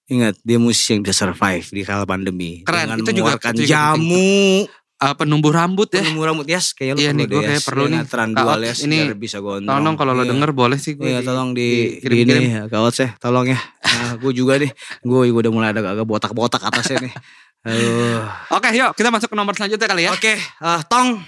ingat 0.09 0.35
dia 0.41 0.57
musisi 0.57 0.89
yang 0.91 1.05
bisa 1.05 1.13
survive 1.15 1.65
di 1.69 1.81
kala 1.85 2.03
pandemi 2.03 2.65
Keren, 2.65 2.83
dengan 2.83 2.97
itu 2.97 3.11
juga- 3.13 3.37
mengeluarkan 3.37 3.51
itu 3.53 3.61
juga 3.63 3.71
jamu 3.71 4.65
Eh, 5.01 5.15
penumbuh 5.17 5.49
rambut 5.49 5.89
ya. 5.89 5.97
penumbuh 5.99 6.23
rambut 6.23 6.45
yes 6.45 6.71
kayaknya 6.71 6.93
lu 6.93 6.99
Iya 6.99 7.09
perlu 7.09 7.17
nih, 7.17 7.25
deh 7.25 7.33
gua 7.33 7.41
kayak 7.43 7.63
perlu 7.65 7.85
nih. 7.87 8.01
dua 8.31 8.45
Ot, 8.47 8.59
les 8.59 8.77
ini 8.81 8.97
biar 9.01 9.17
bisa 9.17 9.37
gondrong 9.37 9.73
Tolong 9.73 9.95
kalau 9.95 10.13
lo 10.13 10.21
Iya. 10.21 10.29
denger 10.29 10.49
boleh 10.51 10.77
sih 10.77 10.93
gue. 10.93 11.05
Iya 11.07 11.19
di- 11.19 11.25
tolong 11.25 11.49
di, 11.51 11.69
kirim-kirim. 11.97 12.37
di 12.37 12.45
ini 12.45 12.53
ya 12.53 12.63
kawat 12.67 12.93
saya 12.93 13.09
tolong 13.17 13.45
ya 13.47 13.57
nah, 13.81 14.13
gue 14.15 14.31
juga 14.31 14.53
nih 14.55 14.69
gue 15.01 15.19
udah 15.27 15.49
mulai 15.49 15.69
ada 15.71 15.81
agak 15.87 16.05
botak-botak 16.05 16.61
atasnya 16.61 17.01
nih 17.01 17.13
Aduh. 17.61 18.25
Oke, 18.51 18.69
yuk 18.71 18.93
kita 18.93 19.09
masuk 19.09 19.29
ke 19.29 19.35
nomor 19.35 19.53
selanjutnya 19.53 19.85
kali 19.85 20.05
ya. 20.05 20.11
Oke, 20.11 20.33
eh, 20.33 20.81
Tong, 20.87 21.21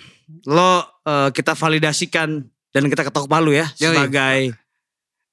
lo 0.47 0.71
eh, 1.03 1.30
kita 1.30 1.53
validasikan 1.53 2.41
dan 2.69 2.84
kita 2.86 3.01
ketok 3.03 3.26
palu 3.26 3.53
ya 3.53 3.69
Yoi. 3.76 3.89
sebagai 3.91 4.39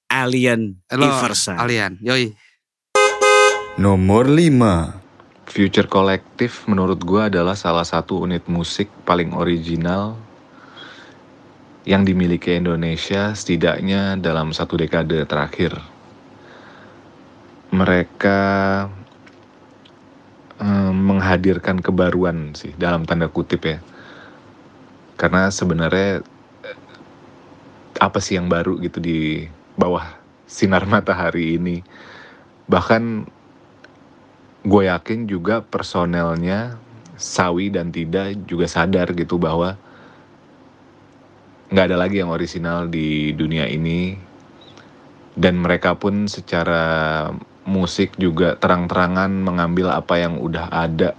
alien 0.06 0.76
Lo, 0.90 1.04
Iverson. 1.06 1.56
Alian, 1.56 1.96
yoi. 2.00 2.36
Nomor 3.76 4.28
5 4.28 4.92
Future 5.50 5.90
Collective 5.90 6.54
menurut 6.70 7.02
gua 7.02 7.26
adalah 7.26 7.58
salah 7.58 7.82
satu 7.82 8.22
unit 8.22 8.46
musik 8.46 8.86
paling 9.02 9.34
original 9.34 10.14
yang 11.82 12.06
dimiliki 12.06 12.54
Indonesia 12.54 13.34
setidaknya 13.34 14.14
dalam 14.22 14.54
satu 14.54 14.78
dekade 14.78 15.26
terakhir. 15.26 15.74
Mereka 17.74 18.40
eh, 20.62 20.92
menghadirkan 20.94 21.82
kebaruan 21.82 22.54
sih 22.54 22.70
dalam 22.78 23.02
tanda 23.02 23.26
kutip 23.26 23.66
ya. 23.66 23.82
Karena 25.18 25.50
sebenarnya 25.50 26.22
eh, 26.62 26.78
apa 27.98 28.22
sih 28.22 28.38
yang 28.38 28.46
baru 28.46 28.78
gitu 28.78 29.02
di 29.02 29.50
bawah 29.74 30.14
sinar 30.46 30.86
matahari 30.94 31.58
ini. 31.58 31.82
Bahkan 32.70 33.02
gue 34.60 34.82
yakin 34.88 35.24
juga 35.24 35.64
personelnya 35.64 36.76
Sawi 37.20 37.68
dan 37.68 37.92
Tida 37.92 38.32
juga 38.32 38.64
sadar 38.64 39.12
gitu 39.12 39.36
bahwa 39.36 39.76
nggak 41.70 41.86
ada 41.86 41.96
lagi 41.96 42.18
yang 42.20 42.32
orisinal 42.32 42.88
di 42.88 43.30
dunia 43.36 43.68
ini 43.68 44.16
dan 45.38 45.60
mereka 45.60 45.94
pun 45.94 46.26
secara 46.26 47.28
musik 47.68 48.18
juga 48.18 48.58
terang-terangan 48.58 49.30
mengambil 49.30 49.94
apa 49.94 50.18
yang 50.18 50.40
udah 50.42 50.66
ada 50.72 51.14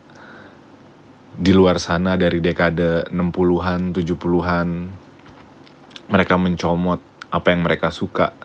di 1.32 1.56
luar 1.56 1.80
sana 1.80 2.20
dari 2.20 2.44
dekade 2.44 3.08
60-an, 3.08 3.96
70-an. 3.96 4.70
Mereka 6.12 6.36
mencomot 6.36 7.00
apa 7.32 7.48
yang 7.56 7.64
mereka 7.64 7.88
suka. 7.88 8.36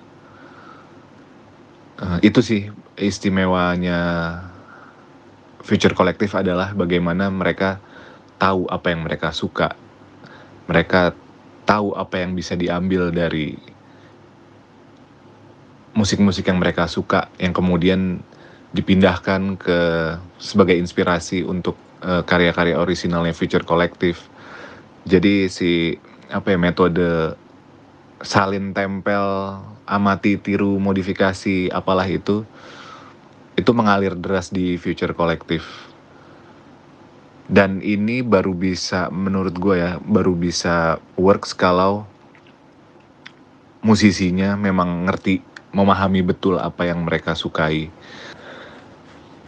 Eh, 1.99 2.31
itu 2.31 2.39
sih 2.47 2.71
istimewanya 2.95 3.99
Future 5.67 5.99
Collective 5.99 6.31
adalah 6.39 6.71
bagaimana 6.79 7.27
mereka 7.27 7.83
tahu 8.39 8.71
apa 8.71 8.95
yang 8.95 9.03
mereka 9.03 9.35
suka. 9.35 9.75
Mereka 10.71 11.11
tahu 11.67 11.99
apa 11.99 12.23
yang 12.23 12.39
bisa 12.39 12.55
diambil 12.55 13.11
dari 13.11 13.59
musik-musik 15.99 16.47
yang 16.47 16.63
mereka 16.63 16.87
suka 16.87 17.27
yang 17.43 17.51
kemudian 17.51 18.23
dipindahkan 18.71 19.59
ke 19.59 19.81
sebagai 20.39 20.79
inspirasi 20.79 21.43
untuk 21.43 21.75
eh, 22.07 22.23
karya-karya 22.23 22.79
orisinalnya 22.79 23.35
Future 23.35 23.67
Collective. 23.67 24.23
Jadi 25.03 25.51
si 25.51 25.99
apa 26.31 26.55
ya 26.55 26.59
metode 26.63 27.35
salin 28.23 28.71
tempel, 28.71 29.59
amati, 29.83 30.39
tiru, 30.39 30.79
modifikasi 30.79 31.75
apalah 31.75 32.07
itu 32.07 32.47
itu 33.57 33.71
mengalir 33.73 34.13
deras 34.15 34.53
di 34.53 34.77
Future 34.77 35.17
Collective. 35.17 35.65
Dan 37.49 37.81
ini 37.81 38.21
baru 38.21 38.53
bisa 38.53 39.09
menurut 39.09 39.57
gue 39.57 39.81
ya, 39.81 39.97
baru 40.03 40.37
bisa 40.37 41.01
works 41.17 41.57
kalau 41.57 42.05
musisinya 43.87 44.59
memang 44.59 45.07
ngerti, 45.09 45.41
memahami 45.73 46.21
betul 46.27 46.61
apa 46.61 46.85
yang 46.85 47.07
mereka 47.07 47.33
sukai. 47.39 47.89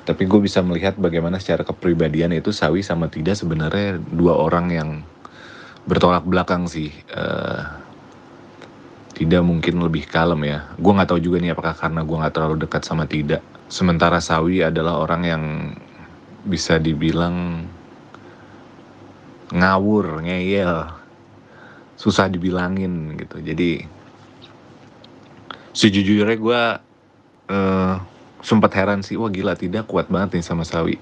Tapi 0.08 0.24
gue 0.24 0.40
bisa 0.40 0.64
melihat 0.64 0.96
bagaimana 0.96 1.36
secara 1.36 1.66
kepribadian 1.68 2.32
itu 2.32 2.48
Sawi 2.48 2.80
sama 2.80 3.12
Tida 3.12 3.36
sebenarnya 3.36 4.00
dua 4.00 4.40
orang 4.40 4.72
yang 4.72 4.90
bertolak 5.84 6.24
belakang 6.24 6.64
sih. 6.64 6.88
Eh, 7.12 7.62
Tida 9.18 9.42
mungkin 9.42 9.82
lebih 9.82 10.06
kalem 10.06 10.46
ya. 10.46 10.70
Gue 10.78 10.94
nggak 10.94 11.12
tahu 11.12 11.20
juga 11.20 11.42
nih 11.42 11.52
apakah 11.52 11.74
karena 11.74 12.06
gue 12.06 12.16
nggak 12.16 12.32
terlalu 12.32 12.56
dekat 12.62 12.86
sama 12.86 13.04
Tida. 13.04 13.42
Sementara 13.68 14.18
Sawi 14.18 14.64
adalah 14.64 15.00
orang 15.04 15.22
yang 15.28 15.44
bisa 16.48 16.80
dibilang 16.80 17.68
ngawur, 19.52 20.24
ngeyel, 20.24 20.88
susah 22.00 22.32
dibilangin 22.32 23.16
gitu. 23.20 23.44
Jadi 23.44 23.84
sejujurnya 25.76 26.36
gue 26.40 26.62
eh, 27.52 27.94
sempat 28.40 28.72
heran 28.72 29.04
sih, 29.04 29.20
wah 29.20 29.28
gila 29.28 29.52
tidak 29.52 29.84
kuat 29.84 30.08
banget 30.08 30.40
nih 30.40 30.44
sama 30.44 30.64
Sawi. 30.64 30.96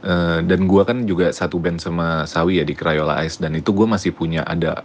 Eh, 0.00 0.38
dan 0.48 0.64
gue 0.64 0.82
kan 0.82 1.04
juga 1.04 1.28
satu 1.28 1.60
band 1.60 1.76
sama 1.76 2.24
Sawi 2.24 2.58
ya 2.58 2.64
di 2.64 2.72
Crayola 2.72 3.20
Ice 3.22 3.36
dan 3.36 3.52
itu 3.52 3.68
gue 3.70 3.84
masih 3.84 4.16
punya 4.16 4.40
ada 4.48 4.80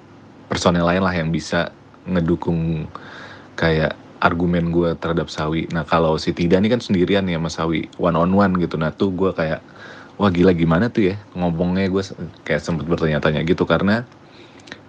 personel 0.52 0.84
lain 0.84 1.02
lah 1.02 1.16
yang 1.16 1.32
bisa 1.32 1.72
ngedukung 2.04 2.86
kayak 3.56 3.96
argumen 4.26 4.74
gue 4.74 4.98
terhadap 4.98 5.30
Sawi. 5.30 5.70
Nah 5.70 5.86
kalau 5.86 6.18
si 6.18 6.34
Tida 6.34 6.58
ini 6.58 6.74
kan 6.74 6.82
sendirian 6.82 7.30
ya 7.30 7.38
sama 7.38 7.54
Sawi, 7.54 7.86
one 8.02 8.18
on 8.18 8.34
one 8.34 8.58
gitu. 8.58 8.82
Nah 8.82 8.90
tuh 8.90 9.14
gue 9.14 9.30
kayak, 9.38 9.62
wah 10.18 10.34
gila 10.34 10.58
gimana 10.58 10.90
tuh 10.90 11.14
ya 11.14 11.16
ngomongnya 11.38 11.86
gue 11.94 12.02
kayak 12.42 12.62
sempet 12.66 12.90
bertanya-tanya 12.90 13.46
gitu 13.46 13.70
karena 13.70 14.02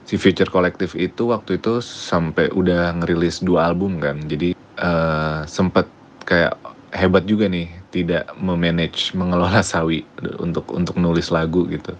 si 0.06 0.14
Future 0.16 0.48
Collective 0.48 0.94
itu 0.94 1.34
waktu 1.34 1.58
itu 1.58 1.82
sampai 1.82 2.48
udah 2.54 2.94
ngerilis 3.02 3.42
dua 3.42 3.66
album 3.66 3.98
kan 3.98 4.22
jadi 4.22 4.54
eh, 4.78 5.40
sempet 5.50 5.90
kayak 6.22 6.54
hebat 6.94 7.26
juga 7.26 7.50
nih 7.50 7.66
tidak 7.90 8.30
memanage 8.38 9.12
mengelola 9.18 9.66
Sawi 9.66 10.06
untuk 10.38 10.70
untuk 10.70 10.94
nulis 10.96 11.34
lagu 11.34 11.66
gitu 11.66 11.92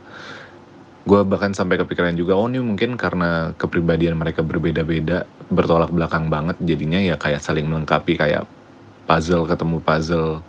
gue 1.07 1.21
bahkan 1.23 1.55
sampai 1.55 1.79
kepikiran 1.79 2.19
juga 2.19 2.35
oh 2.35 2.51
ini 2.51 2.59
mungkin 2.59 2.99
karena 2.99 3.55
kepribadian 3.55 4.19
mereka 4.19 4.43
berbeda-beda 4.43 5.23
bertolak 5.55 5.95
belakang 5.95 6.27
banget 6.27 6.59
jadinya 6.59 6.99
ya 6.99 7.15
kayak 7.15 7.39
saling 7.39 7.71
melengkapi 7.71 8.19
kayak 8.19 8.43
puzzle 9.07 9.47
ketemu 9.47 9.79
puzzle 9.79 10.43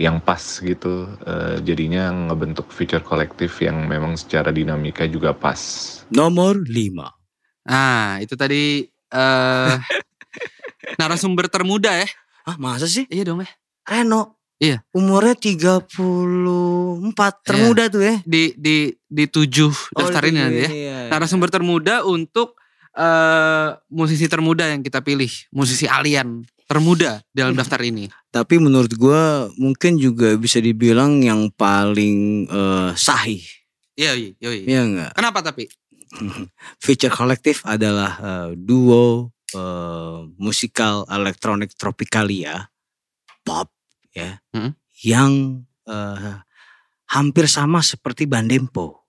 yang 0.00 0.16
pas 0.22 0.40
gitu 0.40 1.04
Eh, 1.22 1.60
jadinya 1.62 2.10
ngebentuk 2.10 2.72
future 2.72 3.04
kolektif 3.04 3.60
yang 3.60 3.86
memang 3.86 4.16
secara 4.16 4.50
dinamika 4.54 5.04
juga 5.06 5.36
pas 5.36 5.60
Nomor 6.12 6.68
5. 6.68 7.08
Nah, 7.68 8.20
itu 8.20 8.34
tadi 8.36 8.84
eh 8.90 9.74
narasumber 11.00 11.48
termuda 11.48 11.94
ya. 11.94 12.08
Ah 12.44 12.58
masa 12.58 12.90
sih? 12.90 13.06
Iya 13.08 13.32
dong 13.32 13.46
ya. 13.46 13.50
Reno. 13.86 14.42
Iya. 14.62 14.78
Umurnya 14.94 15.34
34 15.34 15.90
termuda 17.42 17.90
tuh 17.90 18.02
ya. 18.02 18.22
Di 18.22 18.54
di 18.54 18.94
di 19.12 19.28
tujuh 19.28 19.92
daftar 19.92 20.24
ini 20.24 20.38
nanti 20.40 20.64
ya. 20.64 20.70
Iya, 20.72 20.98
Narasumber 21.12 21.52
termuda 21.52 22.00
untuk 22.08 22.56
eh 22.92 23.68
musisi 23.92 24.24
termuda 24.24 24.68
yang 24.68 24.80
kita 24.80 25.04
pilih, 25.04 25.28
musisi 25.52 25.84
alien 25.84 26.44
termuda 26.64 27.20
dalam 27.32 27.52
daftar 27.52 27.84
ini. 27.84 28.08
Tapi 28.32 28.56
menurut 28.56 28.96
gua 28.96 29.52
mungkin 29.60 30.00
juga 30.00 30.32
bisa 30.40 30.56
dibilang 30.56 31.20
yang 31.20 31.52
paling 31.52 32.48
eh, 32.48 32.90
sahih. 32.96 33.44
Iya, 33.92 34.16
iya, 34.16 34.32
iya. 34.40 34.64
Iya 34.64 34.80
enggak? 34.88 35.10
Kenapa 35.12 35.44
tapi? 35.44 35.68
Feature 36.84 37.12
Collective 37.12 37.60
adalah 37.68 38.12
eh, 38.16 38.48
duo 38.56 39.28
eh, 39.52 40.18
musikal 40.40 41.04
elektronik 41.08 41.76
tropicalia 41.76 42.68
pop 43.44 43.68
ya 44.12 44.40
Hmm. 44.52 44.72
yang 45.04 45.32
eh, 45.84 46.36
hampir 47.12 47.48
sama 47.48 47.84
seperti 47.84 48.24
Bandempo. 48.24 49.01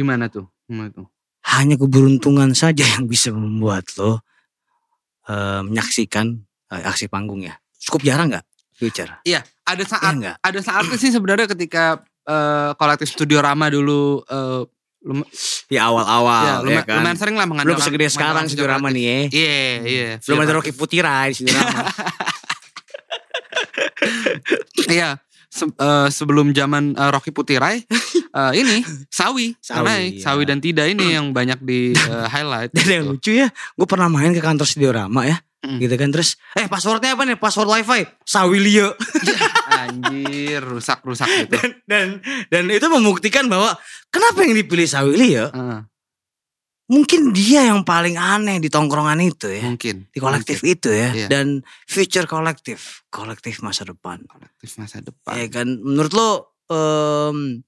Gimana 0.00 0.24
tuh? 0.26 0.48
Gimana 0.64 0.88
tuh? 0.88 1.04
Hanya 1.46 1.76
keberuntungan 1.76 2.52
saja 2.52 2.80
yang 2.86 3.04
bisa 3.04 3.28
membuat 3.30 3.84
lo 3.96 4.24
eh, 5.26 5.60
menyaksikan 5.60 6.40
eh, 6.70 6.82
aksi 6.82 7.06
panggung 7.06 7.44
ya. 7.44 7.60
Cukup 7.78 8.00
jarang 8.02 8.32
nggak 8.32 8.44
Future? 8.72 9.20
Iya, 9.22 9.44
ada 9.62 9.76
Iya 9.78 9.90
saat 9.90 10.12
nggak? 10.14 10.36
ada 10.40 10.60
saatnya 10.60 10.96
sih 10.96 11.10
sebenarnya 11.10 11.44
ketika 11.46 12.00
eh, 12.24 12.70
kolektif 12.74 13.08
Studio 13.10 13.40
Rama 13.40 13.68
dulu 13.68 14.24
eh, 14.24 14.62
lum- 15.02 15.28
Ya 15.68 15.86
awal-awal 15.86 16.40
ya, 16.40 16.50
ya, 16.50 16.56
lumayan, 16.60 16.84
kan. 16.84 16.96
lumayan 16.98 17.16
sering 17.16 17.36
lah 17.36 17.44
Belum 17.44 17.52
mengandalkan 17.56 17.84
segede 17.84 18.06
sekarang 18.08 18.44
Studio 18.48 18.66
Rama 18.66 18.88
nih 18.88 19.04
ya. 19.04 19.16
Iya, 19.30 19.60
iya. 19.84 20.08
Belum 20.18 20.40
ada 20.40 20.52
Rocky 20.56 20.72
Putira 20.72 21.24
di 21.24 21.34
Studio 21.36 21.54
Rama. 21.54 21.84
Iya, 24.90 25.20
se- 25.50 25.66
eh, 25.68 26.08
sebelum 26.08 26.54
zaman 26.54 26.94
eh, 26.94 27.10
Rocky 27.10 27.34
Putirai, 27.34 27.82
eh, 28.38 28.52
ini 28.54 28.86
Sawi, 29.10 29.52
Sawi, 29.58 29.84
naik 29.84 30.12
iya. 30.16 30.22
Sawi 30.22 30.42
dan 30.46 30.62
Tidak 30.62 30.86
ini 30.86 31.18
yang 31.18 31.34
banyak 31.34 31.58
di 31.60 31.90
eh, 31.98 32.26
highlight. 32.30 32.70
Dan 32.72 32.86
yang 32.86 33.04
gitu. 33.10 33.12
lucu 33.18 33.32
ya, 33.36 33.48
gue 33.50 33.86
pernah 33.90 34.06
main 34.06 34.30
ke 34.30 34.40
kantor 34.40 34.64
Studio 34.64 34.94
Rama 34.94 35.26
ya. 35.26 35.36
Mm. 35.60 35.76
Gitu 35.76 35.94
kan 36.00 36.08
terus, 36.08 36.40
eh 36.56 36.64
passwordnya 36.64 37.12
apa 37.12 37.28
nih? 37.28 37.36
Password 37.36 37.68
wifi, 37.68 38.08
Sawilio. 38.24 38.96
Anjir, 39.68 40.64
rusak-rusak 40.64 41.28
gitu. 41.28 41.52
dan, 41.52 41.68
dan 41.84 42.06
dan 42.48 42.64
itu 42.72 42.86
membuktikan 42.88 43.44
bahwa 43.44 43.76
kenapa 44.08 44.40
yang 44.40 44.56
dipilih 44.56 44.88
Sawilio? 44.88 45.52
Eh, 45.52 45.78
Mungkin 46.90 47.30
dia 47.30 47.70
yang 47.70 47.86
paling 47.86 48.18
aneh 48.18 48.58
di 48.58 48.66
tongkrongan 48.66 49.22
itu 49.22 49.46
ya. 49.46 49.62
mungkin 49.62 50.10
Di 50.10 50.18
kolektif 50.18 50.58
mungkin. 50.58 50.74
itu 50.74 50.90
ya. 50.90 51.08
Iya. 51.14 51.26
Dan 51.30 51.62
future 51.86 52.26
kolektif. 52.26 53.06
Kolektif 53.06 53.62
masa 53.62 53.86
depan. 53.86 54.26
kolektif 54.26 54.74
masa 54.74 54.98
depan. 54.98 55.38
Ya 55.38 55.46
kan, 55.46 55.78
menurut 55.78 56.10
lo 56.10 56.30
em, 56.66 57.62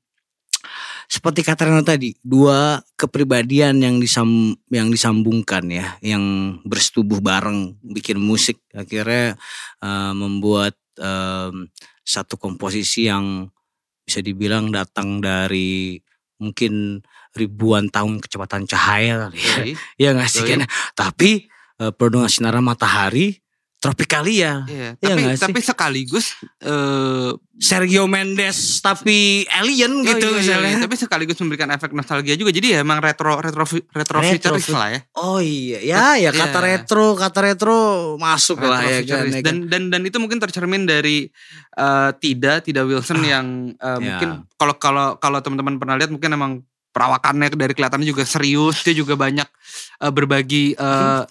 seperti 1.07 1.47
kata 1.47 1.70
Reno 1.70 1.87
tadi, 1.87 2.16
dua 2.18 2.83
kepribadian 2.99 3.79
yang 3.79 4.03
disam 4.03 4.59
yang 4.73 4.91
disambungkan 4.91 5.70
ya, 5.70 5.95
yang 6.03 6.59
bersetubuh 6.66 7.23
bareng 7.23 7.79
bikin 7.85 8.18
musik 8.18 8.59
akhirnya 8.75 9.39
eh, 9.85 10.12
membuat 10.18 10.75
em, 10.99 11.70
satu 12.03 12.35
komposisi 12.41 13.07
yang 13.07 13.47
bisa 14.03 14.18
dibilang 14.18 14.75
datang 14.75 15.23
dari 15.23 15.95
mungkin 16.43 16.99
ribuan 17.33 17.87
tahun 17.87 18.18
kecepatan 18.18 18.64
cahaya 18.64 19.26
kali 19.26 19.39
ya. 19.39 19.57
Iya 19.97 20.09
nggak 20.16 20.28
sih. 20.28 20.43
Ken? 20.43 20.62
Tapi 20.93 21.47
eh, 21.78 21.93
penuh 21.93 22.24
sinar 22.26 22.57
matahari 22.59 23.41
Tropicalia. 23.83 24.62
Iya, 24.64 24.95
Iya 24.95 25.11
tapi 25.11 25.22
sih? 25.26 25.43
tapi 25.43 25.59
sekaligus 25.61 26.26
eh 26.62 27.30
Sergio 27.59 28.07
Mendes 28.07 28.78
tapi 28.78 29.43
alien 29.51 30.03
gitu 30.03 30.22
oh 30.22 30.30
iya, 30.30 30.30
iya, 30.30 30.39
misalnya. 30.39 30.70
iya, 30.70 30.78
tapi 30.80 30.95
sekaligus 30.95 31.35
memberikan 31.37 31.66
efek 31.68 31.91
nostalgia 31.91 32.35
juga. 32.35 32.51
Jadi 32.51 32.72
ya 32.72 32.87
emang 32.87 33.03
retro 33.03 33.37
retro 33.37 33.66
retro, 33.66 34.22
Retro 34.22 34.22
futuris 34.22 34.66
fu- 34.66 34.78
lah 34.78 34.89
ya. 34.89 35.01
Oh 35.16 35.43
iya, 35.43 35.83
ya 35.83 36.05
ya 36.16 36.30
kata 36.30 36.59
Iya. 36.59 36.66
retro, 36.78 37.18
kata 37.18 37.39
retro 37.43 37.78
masuk 38.16 38.62
lah 38.62 38.83
ya 38.83 39.03
kan. 39.03 39.26
Ya 39.26 39.43
kan? 39.43 39.43
dan 39.43 39.57
dan 39.66 39.83
dan 39.91 40.03
itu 40.05 40.14
mungkin 40.16 40.39
tercermin 40.39 40.87
dari 40.87 41.26
eh, 41.74 42.11
Tida 42.16 42.62
Tida 42.62 42.87
Wilson 42.87 43.18
yang 43.20 43.47
Ya. 43.74 43.83
eh, 43.85 43.99
mungkin 43.99 44.28
kalau 44.55 44.74
kalau 44.78 45.07
kalau 45.18 45.39
teman-teman 45.39 45.74
pernah 45.76 45.99
lihat 45.99 46.09
mungkin 46.09 46.30
emang 46.30 46.53
perawakannya 46.93 47.49
dari 47.51 47.72
kelihatannya 47.72 48.05
juga 48.05 48.22
serius 48.22 48.80
dia 48.80 48.93
juga 48.93 49.16
banyak 49.16 49.49
eh, 49.99 50.12
berbagi 50.12 50.72
eh, 50.72 51.22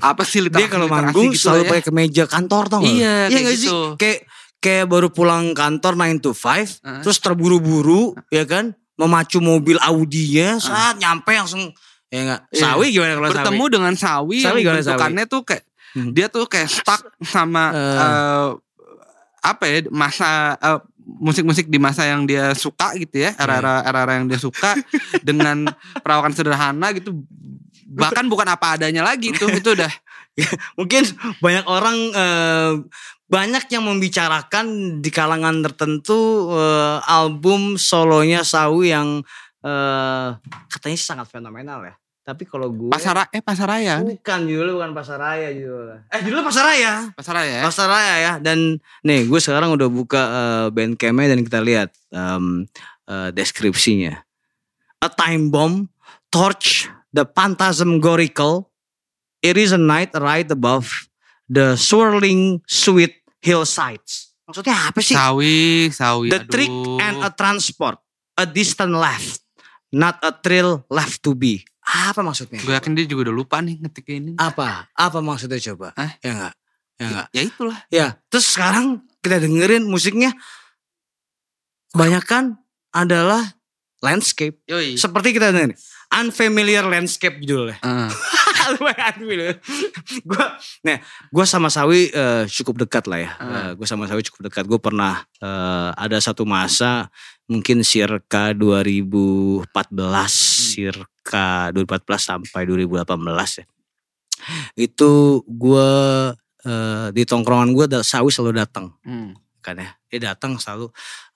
apa 0.00 0.22
sih 0.22 0.42
Dia 0.44 0.66
kalau 0.66 0.86
literasi 0.86 0.90
manggung 1.06 1.28
gitu 1.30 1.42
selalu 1.44 1.62
ya. 1.62 1.70
pakai 1.70 1.84
kemeja 1.84 2.24
kantor 2.24 2.64
tau 2.66 2.78
gak? 2.78 2.84
lu? 2.84 2.94
Iya, 2.94 3.14
kayak 3.28 3.44
gitu. 3.46 3.58
sih? 3.60 3.72
Kayak 3.94 4.18
kayak 4.58 4.84
baru 4.86 5.08
pulang 5.08 5.52
kantor 5.52 5.92
9 5.94 6.18
to 6.20 6.32
5 6.32 6.40
Heeh. 6.80 7.00
terus 7.00 7.18
terburu-buru 7.18 8.02
ya 8.28 8.42
kan 8.42 8.72
memacu 8.94 9.38
mobil 9.38 9.76
Audinya 9.78 10.56
saat 10.56 10.96
nyampe 10.96 11.30
langsung 11.30 11.68
ya 12.08 12.20
enggak. 12.22 12.40
Iya. 12.48 12.60
Sawi 12.64 12.86
gimana 12.90 13.12
kalau 13.14 13.28
bertemu 13.28 13.58
Sawi? 13.60 13.72
dengan 13.72 13.94
sawi, 13.94 14.38
Sawi 14.38 14.48
yang 14.48 14.64
gimana, 14.64 14.78
Sawi? 14.78 14.88
bentukannya 14.88 15.24
tuh 15.26 15.42
kayak 15.42 15.64
Hmm. 15.92 16.10
dia 16.10 16.26
tuh 16.26 16.42
kayak 16.44 16.66
stuck 16.66 17.06
sama 17.22 17.70
Eh. 17.70 17.78
eh, 17.94 18.48
apa 19.42 19.64
ya 19.64 19.78
masa 19.90 20.30
eh, 20.56 20.80
musik-musik 21.18 21.70
di 21.70 21.78
masa 21.78 22.06
yang 22.08 22.26
dia 22.26 22.52
suka 22.54 22.94
gitu 22.98 23.22
ya 23.22 23.34
era-era 23.38 23.86
era-era 23.86 24.18
yang 24.18 24.26
dia 24.26 24.40
suka 24.40 24.74
dengan 25.28 25.70
perawakan 26.02 26.34
sederhana 26.34 26.90
gitu. 26.94 27.24
Bahkan 27.94 28.26
bukan 28.26 28.48
apa 28.50 28.74
adanya 28.78 29.06
lagi 29.06 29.30
itu 29.30 29.46
itu 29.50 29.70
udah. 29.74 29.92
Mungkin 30.78 31.02
banyak 31.38 31.64
orang 31.70 31.96
eh, 32.10 32.72
banyak 33.30 33.64
yang 33.70 33.84
membicarakan 33.86 34.98
di 34.98 35.10
kalangan 35.14 35.62
tertentu 35.62 36.50
eh, 36.54 36.98
album 37.06 37.78
solonya 37.78 38.42
Sawi 38.42 38.90
yang 38.90 39.22
eh, 39.62 40.28
katanya 40.68 40.98
sangat 40.98 41.30
fenomenal 41.30 41.86
ya. 41.86 41.94
Tapi 42.24 42.48
kalau 42.48 42.72
gue 42.72 42.88
pasar 42.88 43.28
eh 43.36 43.44
pasaraya 43.44 44.00
bukan 44.00 44.48
judulnya 44.48 44.72
bukan 44.72 44.90
Pasaraya 44.96 45.52
judulnya. 45.52 46.08
Eh 46.08 46.20
judulnya 46.24 46.46
Pasaraya. 46.48 46.92
pasaraya 47.12 47.52
ya 47.60 47.64
Pasaraya 47.68 48.14
ya. 48.16 48.32
Dan 48.40 48.80
nih 49.04 49.28
gue 49.28 49.36
sekarang 49.36 49.76
udah 49.76 49.88
buka 49.92 50.22
eh, 50.24 50.66
bandcampnya 50.72 51.36
dan 51.36 51.44
kita 51.44 51.60
lihat 51.60 51.92
em, 52.08 52.64
eh, 53.04 53.28
deskripsinya. 53.28 54.24
A 55.04 55.08
time 55.12 55.52
bomb, 55.52 55.92
torch, 56.32 56.88
the 57.12 57.28
phantasmagorical. 57.28 58.72
It 59.44 59.60
is 59.60 59.76
a 59.76 59.80
night 59.80 60.16
right 60.16 60.48
above 60.48 60.88
the 61.44 61.76
swirling 61.76 62.64
sweet 62.64 63.20
hillsides. 63.44 64.32
Maksudnya 64.48 64.76
apa 64.88 65.00
sih? 65.04 65.12
sawi 65.12 65.92
sawi 65.92 66.32
The 66.32 66.40
trick 66.48 66.72
aduh. 66.72 67.00
and 67.04 67.16
a 67.20 67.28
transport, 67.28 68.00
a 68.40 68.48
distant 68.48 68.96
left, 68.96 69.44
not 69.92 70.16
a 70.24 70.32
thrill 70.32 70.88
left 70.88 71.20
to 71.28 71.36
be. 71.36 71.68
Apa 71.84 72.24
maksudnya? 72.24 72.64
gue 72.64 72.72
yakin 72.72 72.96
dia 72.96 73.04
juga 73.04 73.28
udah 73.28 73.36
lupa 73.36 73.60
nih 73.60 73.76
ngetik 73.84 74.08
ini 74.08 74.32
Apa? 74.40 74.88
Apa 74.96 75.18
maksudnya 75.20 75.60
coba? 75.72 75.92
Hah? 75.94 76.16
Ya 76.24 76.30
enggak? 76.32 76.54
Ya 76.96 77.06
enggak? 77.06 77.26
ya 77.30 77.42
itulah 77.44 77.78
Ya, 77.92 78.06
terus 78.32 78.46
sekarang 78.48 79.04
kita 79.20 79.40
dengerin 79.40 79.84
musiknya 79.84 80.32
kebanyakan 81.92 82.56
adalah 82.94 83.42
landscape. 84.00 84.60
yoi 84.68 84.96
Seperti 84.96 85.36
kita 85.36 85.52
dengerin 85.52 85.76
Unfamiliar 86.14 86.86
Landscape 86.86 87.42
judulnya. 87.42 87.82
Eh, 87.82 88.10
gue, 90.22 90.44
nah, 90.86 90.98
gue 91.02 91.44
sama 91.44 91.68
Sawi 91.68 92.14
eh, 92.14 92.44
cukup 92.46 92.86
dekat 92.86 93.04
lah 93.10 93.18
ya. 93.18 93.30
Ah. 93.36 93.70
gue 93.74 93.86
sama 93.88 94.06
Sawi 94.06 94.22
cukup 94.22 94.46
dekat. 94.46 94.64
Gue 94.70 94.78
pernah 94.78 95.26
eh, 95.42 95.90
ada 95.98 96.18
satu 96.22 96.46
masa 96.46 97.10
mungkin 97.48 97.84
circa 97.84 98.56
2014, 98.56 99.68
circa 100.74 101.68
2014 101.72 102.16
sampai 102.16 102.62
2018 102.64 103.60
ya. 103.60 103.64
Itu 104.76 105.44
gue 105.48 105.90
eh, 106.64 107.06
di 107.12 107.22
tongkrongan 107.24 107.70
gue 107.72 107.86
Sawi 108.00 108.32
selalu 108.32 108.52
datang 108.60 108.92
hmm. 109.04 109.60
kan 109.60 109.76
ya. 109.76 109.90
Dia 110.08 110.32
datang 110.32 110.56
selalu 110.56 110.88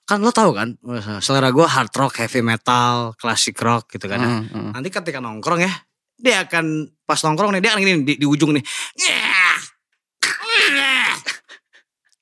kan 0.09 0.25
lo 0.25 0.33
tahu 0.33 0.57
kan 0.57 0.73
selera 1.21 1.53
gue 1.53 1.69
hard 1.69 1.93
rock, 1.93 2.17
heavy 2.25 2.41
metal, 2.41 3.13
classic 3.13 3.53
rock 3.61 3.93
gitu 3.93 4.09
kan 4.09 4.17
ya. 4.17 4.29
Hmm, 4.29 4.45
hmm. 4.49 4.71
Nanti 4.73 4.89
ketika 4.89 5.21
nongkrong 5.21 5.61
ya, 5.61 5.69
dia 6.17 6.49
akan 6.49 6.89
pas 7.05 7.21
nongkrong 7.21 7.53
nih 7.53 7.61
dia 7.61 7.71
akan 7.77 7.81
gini 7.85 7.93
di, 8.01 8.13
di 8.17 8.25
ujung 8.25 8.57
nih. 8.57 8.65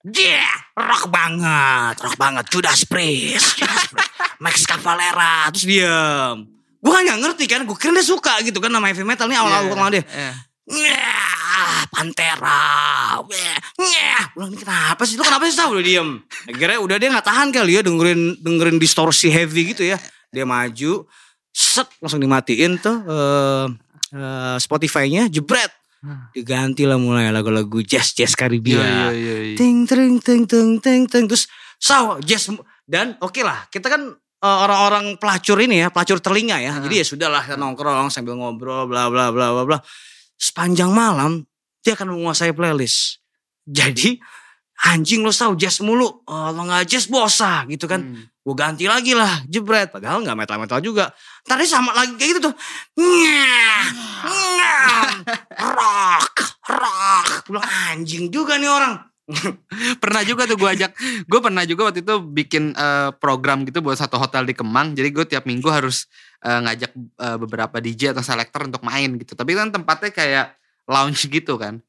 Yeah. 0.08 0.40
Yeah, 0.40 0.56
rock 0.78 1.12
banget, 1.12 1.96
rock 2.00 2.16
banget. 2.16 2.46
Judas 2.48 2.88
Priest, 2.88 3.60
Judas 3.60 3.86
Priest, 3.92 4.12
Max 4.44 4.64
Cavalera, 4.64 5.52
terus 5.52 5.68
diam. 5.68 6.48
Gue 6.80 6.92
kan 6.94 7.04
gak 7.04 7.20
ngerti 7.28 7.46
kan, 7.50 7.62
gue 7.68 7.76
kira 7.76 7.92
dia 7.92 8.06
suka 8.06 8.40
gitu 8.46 8.62
kan 8.64 8.72
nama 8.72 8.88
heavy 8.88 9.04
metal 9.04 9.28
nih 9.28 9.36
awal-awal 9.36 9.68
Iya, 9.68 9.76
yeah. 9.76 9.92
dia. 9.92 10.04
iya. 10.08 10.32
Nyah, 10.68 11.80
Pantera. 11.92 12.64
Nyah. 13.80 14.24
Ulang 14.36 14.52
ini 14.52 14.60
kenapa 14.60 15.02
sih? 15.08 15.16
Lu 15.16 15.24
kenapa 15.24 15.48
sih 15.48 15.56
tahu 15.56 15.80
udah 15.80 15.86
diem? 15.86 16.10
Akhirnya 16.44 16.80
udah 16.84 16.96
dia 17.00 17.10
nggak 17.12 17.28
tahan 17.28 17.48
kali 17.56 17.72
ya 17.80 17.82
dengerin 17.82 18.44
dengerin 18.44 18.78
distorsi 18.78 19.32
heavy 19.32 19.72
gitu 19.72 19.88
ya. 19.88 19.96
Dia 20.28 20.44
maju, 20.44 21.08
set 21.56 21.88
langsung 22.04 22.20
dimatiin 22.20 22.84
tuh 22.84 22.98
eh 23.08 23.66
eh, 24.12 24.58
Spotify-nya 24.60 25.32
jebret. 25.32 25.72
Diganti 26.32 26.86
lah 26.86 27.02
mulai 27.02 27.34
lagu-lagu 27.34 27.82
jazz 27.82 28.14
jazz 28.14 28.38
Karibia. 28.38 28.78
Iya, 28.78 28.86
iya, 28.86 29.08
iya, 29.12 29.36
iya. 29.54 29.58
Ting 29.58 29.90
ting 29.90 30.22
ting 30.22 30.44
ting 30.46 30.78
ting 30.78 31.04
ting. 31.10 31.26
Terus 31.26 31.50
saw 31.82 32.22
jazz 32.22 32.48
dan 32.88 33.18
oke 33.20 33.42
lah 33.42 33.66
kita 33.68 33.90
kan 33.90 34.14
eh, 34.18 34.58
orang-orang 34.64 35.18
pelacur 35.18 35.58
ini 35.60 35.82
ya 35.82 35.90
pelacur 35.90 36.22
telinga 36.22 36.62
ya. 36.62 36.78
Jadi 36.78 36.96
ya 37.02 37.06
sudahlah 37.06 37.42
kita 37.44 37.58
nongkrong 37.58 38.14
sambil 38.14 38.38
ngobrol 38.38 38.86
bla 38.86 39.10
bla 39.10 39.34
bla 39.34 39.52
bla 39.52 39.64
bla. 39.66 39.78
Sepanjang 40.38 40.94
malam 40.94 41.44
dia 41.82 41.98
akan 41.98 42.14
menguasai 42.14 42.54
playlist. 42.54 43.20
Jadi 43.68 44.22
anjing 44.86 45.26
lo 45.26 45.34
tahu 45.34 45.58
jazz 45.58 45.82
mulu. 45.82 46.24
Oh, 46.30 46.50
lo 46.54 46.62
nggak 46.68 46.86
jazz 46.86 47.10
bosa 47.10 47.66
gitu 47.66 47.90
kan. 47.90 48.06
Hmm. 48.06 48.24
Gue 48.48 48.56
ganti 48.56 48.88
lagi 48.88 49.12
lah 49.12 49.44
jebret. 49.52 49.92
Padahal 49.92 50.24
nggak 50.24 50.38
metal 50.40 50.58
metal 50.64 50.80
juga 50.80 51.12
tadi 51.44 51.68
sama 51.68 51.92
lagi 51.92 52.16
kayak 52.16 52.30
gitu 52.32 52.42
tuh. 52.48 52.56
Nyah, 52.96 53.86
nyah, 54.24 55.12
rock 55.76 56.48
rock. 56.68 57.28
Gua 57.48 57.60
bilang 57.60 57.68
anjing 57.92 58.32
juga 58.32 58.56
nih 58.60 58.72
orang. 58.72 58.96
Pernah 60.04 60.24
juga 60.24 60.48
tuh 60.48 60.56
gue 60.56 60.70
ajak. 60.72 60.92
Gue 61.28 61.40
pernah 61.44 61.68
juga 61.68 61.92
waktu 61.92 62.00
itu 62.00 62.16
bikin 62.24 62.72
eh, 62.72 63.12
program 63.20 63.68
gitu 63.68 63.84
buat 63.84 64.00
satu 64.00 64.16
hotel 64.16 64.48
di 64.48 64.56
Kemang. 64.56 64.96
Jadi 64.96 65.10
gue 65.12 65.26
tiap 65.28 65.44
minggu 65.44 65.68
harus 65.68 66.08
eh, 66.48 66.60
ngajak 66.64 66.92
eh, 66.96 67.38
beberapa 67.40 67.76
DJ 67.84 68.16
atau 68.16 68.24
selector 68.24 68.72
untuk 68.72 68.88
main 68.88 69.20
gitu. 69.20 69.36
Tapi 69.36 69.52
kan 69.52 69.68
tempatnya 69.76 70.12
kayak 70.16 70.48
lounge 70.88 71.28
gitu 71.28 71.60
kan 71.60 71.84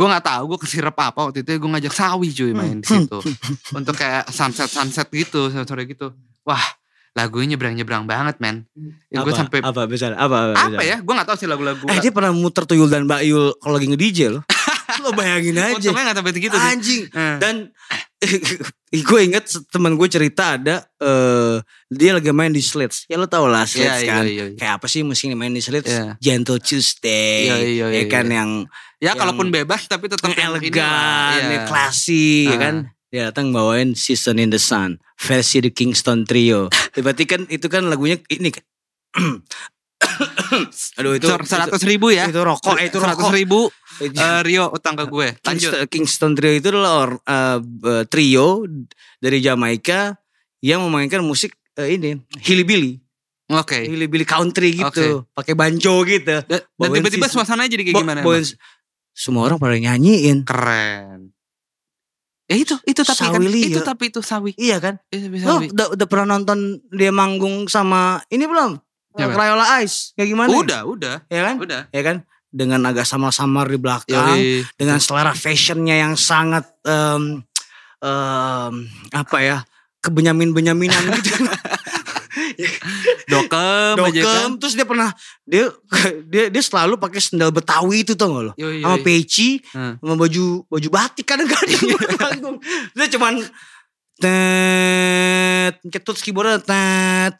gue 0.00 0.08
nggak 0.08 0.24
tahu 0.24 0.42
gue 0.56 0.58
kesirep 0.64 0.96
apa 0.96 1.20
waktu 1.28 1.44
itu 1.44 1.60
gue 1.60 1.70
ngajak 1.76 1.92
Sawi 1.92 2.32
cuy 2.32 2.52
main 2.56 2.80
di 2.80 2.88
situ. 2.88 3.20
Untuk 3.78 3.92
kayak 3.92 4.32
sunset 4.32 4.72
sunset 4.72 5.12
gitu 5.12 5.52
sore 5.52 5.68
sore 5.68 5.84
gitu. 5.84 6.16
Wah 6.48 6.64
lagunya 7.12 7.52
nyebrang 7.52 7.76
nyebrang 7.76 8.08
banget 8.08 8.40
men. 8.40 8.64
Ya, 9.12 9.20
gue 9.20 9.34
sampai 9.36 9.60
apa, 9.60 9.84
apa? 9.84 9.92
Misalnya 9.92 10.16
apa 10.16 10.56
apa, 10.56 10.80
ya? 10.80 11.04
Gue 11.04 11.12
nggak 11.12 11.28
tahu 11.28 11.36
sih 11.36 11.48
lagu-lagu 11.50 11.84
eh 11.84 12.00
dia 12.00 12.08
pernah 12.16 12.32
muter 12.32 12.64
tuyul 12.64 12.88
dan 12.88 13.04
Mbak 13.04 13.20
Yul 13.28 13.46
kalau 13.60 13.74
lagi 13.76 13.86
nge-DJ 13.92 14.18
loh. 14.32 14.42
Lo 15.04 15.12
bayangin 15.12 15.60
aja. 15.60 15.76
Untungnya 15.76 16.02
nggak 16.08 16.16
sampai 16.16 16.32
sih. 16.32 16.48
Anjing. 16.48 17.02
Eh. 17.12 17.36
dan 17.36 17.54
gue 19.08 19.20
inget 19.22 19.44
teman 19.72 19.96
gue 19.96 20.08
cerita 20.08 20.60
ada 20.60 20.84
eh 21.00 21.56
dia 21.88 22.12
lagi 22.12 22.28
main 22.30 22.52
di 22.52 22.60
Slits 22.60 23.08
ya 23.08 23.16
lo 23.16 23.24
tau 23.24 23.48
lah 23.48 23.64
Slits 23.64 23.86
Iya, 23.86 24.04
iya, 24.04 24.10
kan 24.12 24.24
iya, 24.28 24.44
iya. 24.52 24.56
kayak 24.56 24.74
apa 24.76 24.86
sih 24.86 25.00
musiknya 25.00 25.40
main 25.40 25.50
di 25.50 25.64
Slits 25.64 25.88
Iya. 25.88 26.20
Gentle 26.20 26.60
Tuesday 26.60 27.48
Iya, 27.48 27.56
iya, 27.64 27.86
ya 27.88 28.00
iya, 28.00 28.04
kan 28.06 28.26
iya. 28.28 28.36
yang 28.44 28.50
ya 29.00 29.04
yang- 29.08 29.16
kalaupun 29.16 29.48
bebas 29.48 29.88
tapi 29.88 30.12
tetap 30.12 30.28
elegan, 30.30 31.40
iya. 31.40 31.48
yang 31.48 31.64
klasik, 31.64 32.52
ya 32.52 32.56
Ah. 32.56 32.60
kan? 32.60 32.74
Dia 33.10 33.22
datang 33.32 33.50
bawain 33.50 33.98
Season 33.98 34.38
in 34.38 34.52
the 34.52 34.60
Sun, 34.60 35.00
versi 35.16 35.58
The 35.58 35.72
Kingston 35.72 36.22
Trio. 36.28 36.68
Berarti 36.94 37.24
kan 37.26 37.42
itu 37.48 37.66
kan 37.66 37.88
lagunya 37.88 38.20
ini 38.28 38.52
kan. 38.52 38.62
Aduh 41.00 41.16
itu 41.16 41.26
seratus 41.44 41.82
ribu 41.84 42.08
ya 42.10 42.28
itu 42.28 42.40
rokok, 42.40 42.76
eh, 42.80 42.88
itu 42.88 42.96
seratus 43.00 43.28
ribu 43.30 43.68
eh, 44.02 44.40
Rio 44.42 44.68
utang 44.68 44.94
ke 44.94 45.04
gue 45.04 45.28
lanjut 45.38 45.70
Kingston, 45.70 45.86
Kingston 45.86 46.32
Trio 46.32 46.52
itu 46.52 46.68
adalah 46.68 46.92
or- 46.98 47.20
eh, 47.22 47.58
trio 48.06 48.64
dari 49.16 49.38
Jamaika 49.38 50.16
yang 50.58 50.80
memainkan 50.82 51.20
musik 51.20 51.52
eh, 51.74 51.94
ini 51.94 52.16
hillbilly, 52.38 53.00
oke 53.48 53.78
hillbilly 53.78 54.24
country 54.24 54.74
gitu, 54.74 55.24
pakai 55.30 55.54
banjo 55.54 56.02
gitu. 56.02 56.40
dan, 56.42 56.60
dan 56.70 56.88
tiba-tiba 56.92 57.26
suasananya 57.26 57.70
jadi 57.70 57.82
kayak 57.84 57.96
Bo- 57.96 58.02
gimana 58.02 58.20
emang? 58.20 58.44
semua 59.10 59.42
orang 59.44 59.56
pada 59.56 59.74
nyanyiin. 59.74 60.44
keren 60.44 61.32
ya 62.44 62.58
itu 62.58 62.74
itu 62.82 63.00
tapi 63.00 63.14
kan 63.22 63.38
Sawi 63.38 63.46
Lia. 63.46 63.66
itu 63.68 63.80
tapi 63.80 64.04
itu 64.10 64.20
sawi 64.20 64.50
Iya 64.58 64.82
kan? 64.82 64.94
itu 65.08 65.30
Lo 65.38 65.62
sawi 65.62 65.70
udah, 65.70 65.86
udah 65.94 66.06
pernah 66.10 66.34
nonton 66.34 66.58
dia 66.90 67.14
manggung 67.14 67.70
sama 67.70 68.18
ini 68.26 68.42
belum? 68.42 68.74
Siapa? 69.10 69.34
Crayola 69.34 69.66
Ice 69.82 70.10
kayak 70.14 70.28
gimana? 70.28 70.48
udah 70.50 70.80
udah 70.82 71.16
Ya 71.26 71.40
kan? 71.46 71.54
udah 71.58 71.82
Ya 71.90 72.02
kan? 72.02 72.16
Dengan 72.50 72.82
agak 72.82 73.06
samar-samar 73.06 73.70
di 73.70 73.78
belakang, 73.78 74.34
Yoi. 74.34 74.66
dengan 74.74 74.98
selera 74.98 75.30
fashionnya 75.30 76.02
yang 76.02 76.18
sangat 76.18 76.66
em, 76.82 77.38
em, 78.02 78.74
apa 79.14 79.38
ya? 79.38 79.58
Kebenyamin-benyaminan 80.00 81.14
gitu. 81.20 81.46
dokem, 83.28 83.94
aja 83.96 84.20
kan 84.20 84.50
Dokem, 84.50 84.50
terus 84.58 84.74
dia 84.74 84.82
pernah 84.82 85.14
dia 85.44 85.70
dia 86.26 86.44
dia 86.48 86.62
selalu 86.62 86.96
pakai 86.96 87.20
sendal 87.20 87.50
Betawi 87.50 88.02
itu 88.02 88.18
tau 88.18 88.32
gak 88.32 88.44
lo? 88.50 88.52
Yoi, 88.56 88.82
Sama 88.82 88.98
peci, 88.98 89.62
Hmm. 89.70 89.94
sama 90.00 90.14
baju 90.16 90.44
baju 90.66 90.88
batik 90.90 91.26
kadang-kadang 91.26 91.70
Iya. 91.70 91.98
panggung. 92.20 92.56
Dia 92.92 93.06
cuman 93.08 93.34
tet 94.20 95.74
ketut 95.86 96.18
keyboardnya 96.18 96.60
tet. 96.60 97.34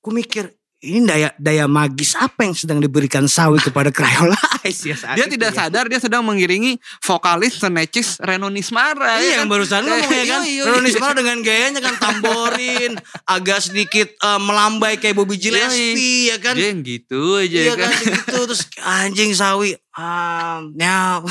Gue 0.00 0.12
mikir 0.14 0.44
ini 0.84 1.08
daya 1.08 1.32
daya 1.40 1.64
magis 1.64 2.12
apa 2.14 2.44
yang 2.44 2.52
sedang 2.52 2.78
diberikan 2.78 3.24
Sawi 3.24 3.56
kepada 3.58 3.88
Crayola 3.96 4.36
Ice 4.68 4.84
ya 4.84 4.96
saat 4.96 5.16
dia 5.16 5.24
itu 5.24 5.40
tidak 5.40 5.56
ya. 5.56 5.64
sadar 5.64 5.84
dia 5.88 5.96
sedang 5.96 6.20
mengiringi 6.20 6.76
vokalis 7.00 7.56
senecis 7.56 8.20
Reno 8.20 8.52
Nismara 8.52 9.16
Iya 9.18 9.24
ya 9.24 9.32
yang 9.40 9.48
kan? 9.48 9.52
barusan 9.56 9.82
ngomong 9.82 10.12
ya 10.12 10.24
kan 10.28 10.40
Yoi, 10.44 10.52
yoi. 10.60 10.66
Roni 10.68 10.88
Ismail 10.92 11.14
dengan 11.16 11.38
gayanya 11.40 11.80
kan 11.80 11.94
tamborin 11.96 12.92
Agak 13.34 13.64
sedikit 13.64 14.12
eh, 14.12 14.40
melambai 14.40 15.00
kayak 15.00 15.16
Bobby 15.16 15.40
Gillespie 15.40 16.28
ya 16.28 16.36
kan 16.36 16.54
dia 16.54 16.70
yang 16.70 16.84
gitu 16.84 17.40
aja 17.40 17.58
Iya 17.60 17.74
kan 17.74 17.88
kan 17.88 18.00
gitu 18.04 18.38
Terus 18.44 18.62
anjing 18.80 19.32
Sawi 19.32 19.72
nyau. 20.74 21.22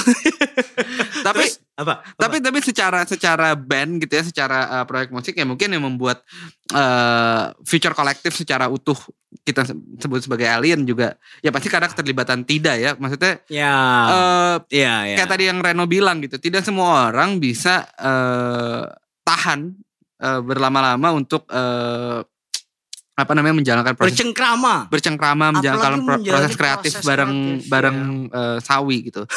tapi 1.22 1.44
Terus, 1.52 1.60
apa? 1.76 2.06
tapi 2.14 2.38
tapi 2.38 2.60
secara 2.60 3.02
secara 3.02 3.54
band 3.54 3.98
gitu 3.98 4.14
ya 4.14 4.24
secara 4.24 4.58
uh, 4.72 4.86
proyek 4.86 5.10
musik 5.10 5.34
ya 5.34 5.42
mungkin 5.42 5.70
yang 5.70 5.82
membuat 5.82 6.22
uh, 6.70 7.50
future 7.62 7.92
kolektif 7.92 8.30
secara 8.32 8.68
utuh 8.68 8.94
kita 9.42 9.66
se- 9.66 9.74
sebut 9.98 10.22
sebagai 10.22 10.46
alien 10.46 10.84
juga 10.84 11.18
ya 11.40 11.50
pasti 11.50 11.68
karena 11.68 11.90
keterlibatan 11.90 12.44
tidak 12.44 12.78
ya. 12.78 12.92
Maksudnya 12.94 13.42
Ya. 13.48 13.74
uh, 14.06 14.56
Iya 14.70 14.94
ya. 15.08 15.16
kayak 15.18 15.30
tadi 15.30 15.44
yang 15.46 15.60
Reno 15.60 15.86
bilang 15.86 16.22
gitu 16.22 16.38
tidak 16.38 16.62
semua 16.62 17.10
orang 17.10 17.38
bisa 17.38 17.90
uh, 17.98 18.86
tahan 19.24 19.74
uh, 20.20 20.40
berlama-lama 20.40 21.10
untuk 21.12 21.50
uh, 21.50 22.22
apa 23.14 23.32
namanya 23.34 23.54
menjalankan 23.56 23.94
proses 23.94 24.14
Bercengkrama. 24.14 24.90
bercengkrama 24.90 25.46
menjalankan 25.54 26.02
pro- 26.02 26.18
proses 26.24 26.54
kreatif 26.54 26.92
proses 26.98 27.06
bareng 27.06 27.34
kreatif, 27.58 27.70
bareng 27.70 27.98
uh, 28.30 28.58
sawi 28.58 29.06
gitu 29.06 29.22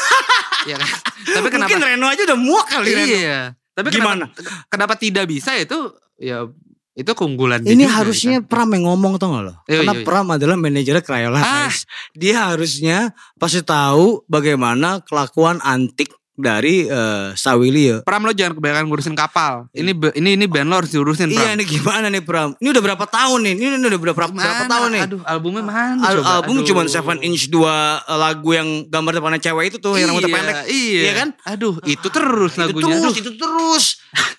ya 0.66 0.76
kan? 0.76 0.90
tapi 1.38 1.48
kenapa 1.48 1.70
Mungkin 1.70 1.80
Reno 1.86 2.06
aja 2.10 2.22
udah 2.26 2.38
muak 2.38 2.66
kali 2.66 2.88
Reno 2.92 3.06
Iya. 3.06 3.40
Tapi 3.76 3.88
Gimana? 3.92 4.26
Kenapa, 4.32 4.66
kenapa 4.72 4.94
tidak 4.96 5.24
bisa 5.28 5.52
itu 5.54 5.92
ya 6.16 6.48
itu 6.96 7.12
keunggulan 7.12 7.60
Ini 7.60 7.84
juga, 7.84 7.92
harusnya 8.00 8.40
kan? 8.40 8.48
Pram 8.48 8.68
yang 8.72 8.84
ngomong 8.88 9.20
tau 9.20 9.36
gak 9.36 9.44
lo? 9.44 9.54
Iya, 9.68 9.84
Karena 9.84 9.92
iya, 9.92 10.00
iya. 10.00 10.06
Pram 10.08 10.26
adalah 10.32 10.56
manajernya 10.56 11.04
Crayola 11.04 11.38
Ah. 11.44 11.72
Dia 12.16 12.48
harusnya 12.48 13.12
pasti 13.36 13.60
tahu 13.60 14.24
bagaimana 14.24 15.04
kelakuan 15.04 15.60
antik 15.60 16.08
dari 16.37 16.84
uh, 16.87 17.32
Sawilio. 17.32 18.05
Pram 18.05 18.22
lo 18.22 18.30
jangan 18.30 18.55
kebanyakan 18.55 18.84
ngurusin 18.87 19.16
kapal. 19.16 19.66
Ini 19.72 19.97
ini 20.14 20.37
ini 20.37 20.45
band 20.45 20.68
lo 20.68 20.84
harus 20.84 20.93
diurusin 20.93 21.32
Pram. 21.32 21.41
Iya 21.41 21.51
ini 21.57 21.64
gimana 21.64 22.07
nih 22.12 22.22
Pram? 22.22 22.53
Ini 22.61 22.68
udah 22.70 22.82
berapa 22.84 23.05
tahun 23.09 23.39
nih? 23.41 23.55
Ini, 23.57 23.64
ini 23.80 23.87
udah 23.89 24.01
berapa, 24.01 24.20
berapa 24.28 24.37
Mana? 24.37 24.68
tahun 24.68 24.89
nih? 24.93 25.03
Aduh, 25.09 25.20
albumnya 25.24 25.64
mana? 25.64 26.05
Al- 26.05 26.20
coba? 26.20 26.28
album 26.39 26.57
cuma 26.62 26.82
Seven 26.87 27.18
Inch 27.24 27.49
dua 27.49 28.05
uh, 28.05 28.18
lagu 28.20 28.53
yang 28.53 28.84
gambar 28.87 29.12
depannya 29.16 29.41
cewek 29.41 29.72
itu 29.72 29.76
tuh 29.80 29.97
yang 29.97 30.12
rambutnya 30.12 30.28
Iya, 30.28 30.37
pendek. 30.37 30.57
Iya. 30.68 31.01
Iya 31.01 31.12
kan? 31.16 31.28
Aduh, 31.57 31.74
itu 31.82 32.07
terus 32.12 32.53
itu 32.53 32.61
lagunya. 32.61 32.84
terus, 32.84 33.01
Aduh. 33.03 33.22
itu 33.24 33.32
terus. 33.34 33.84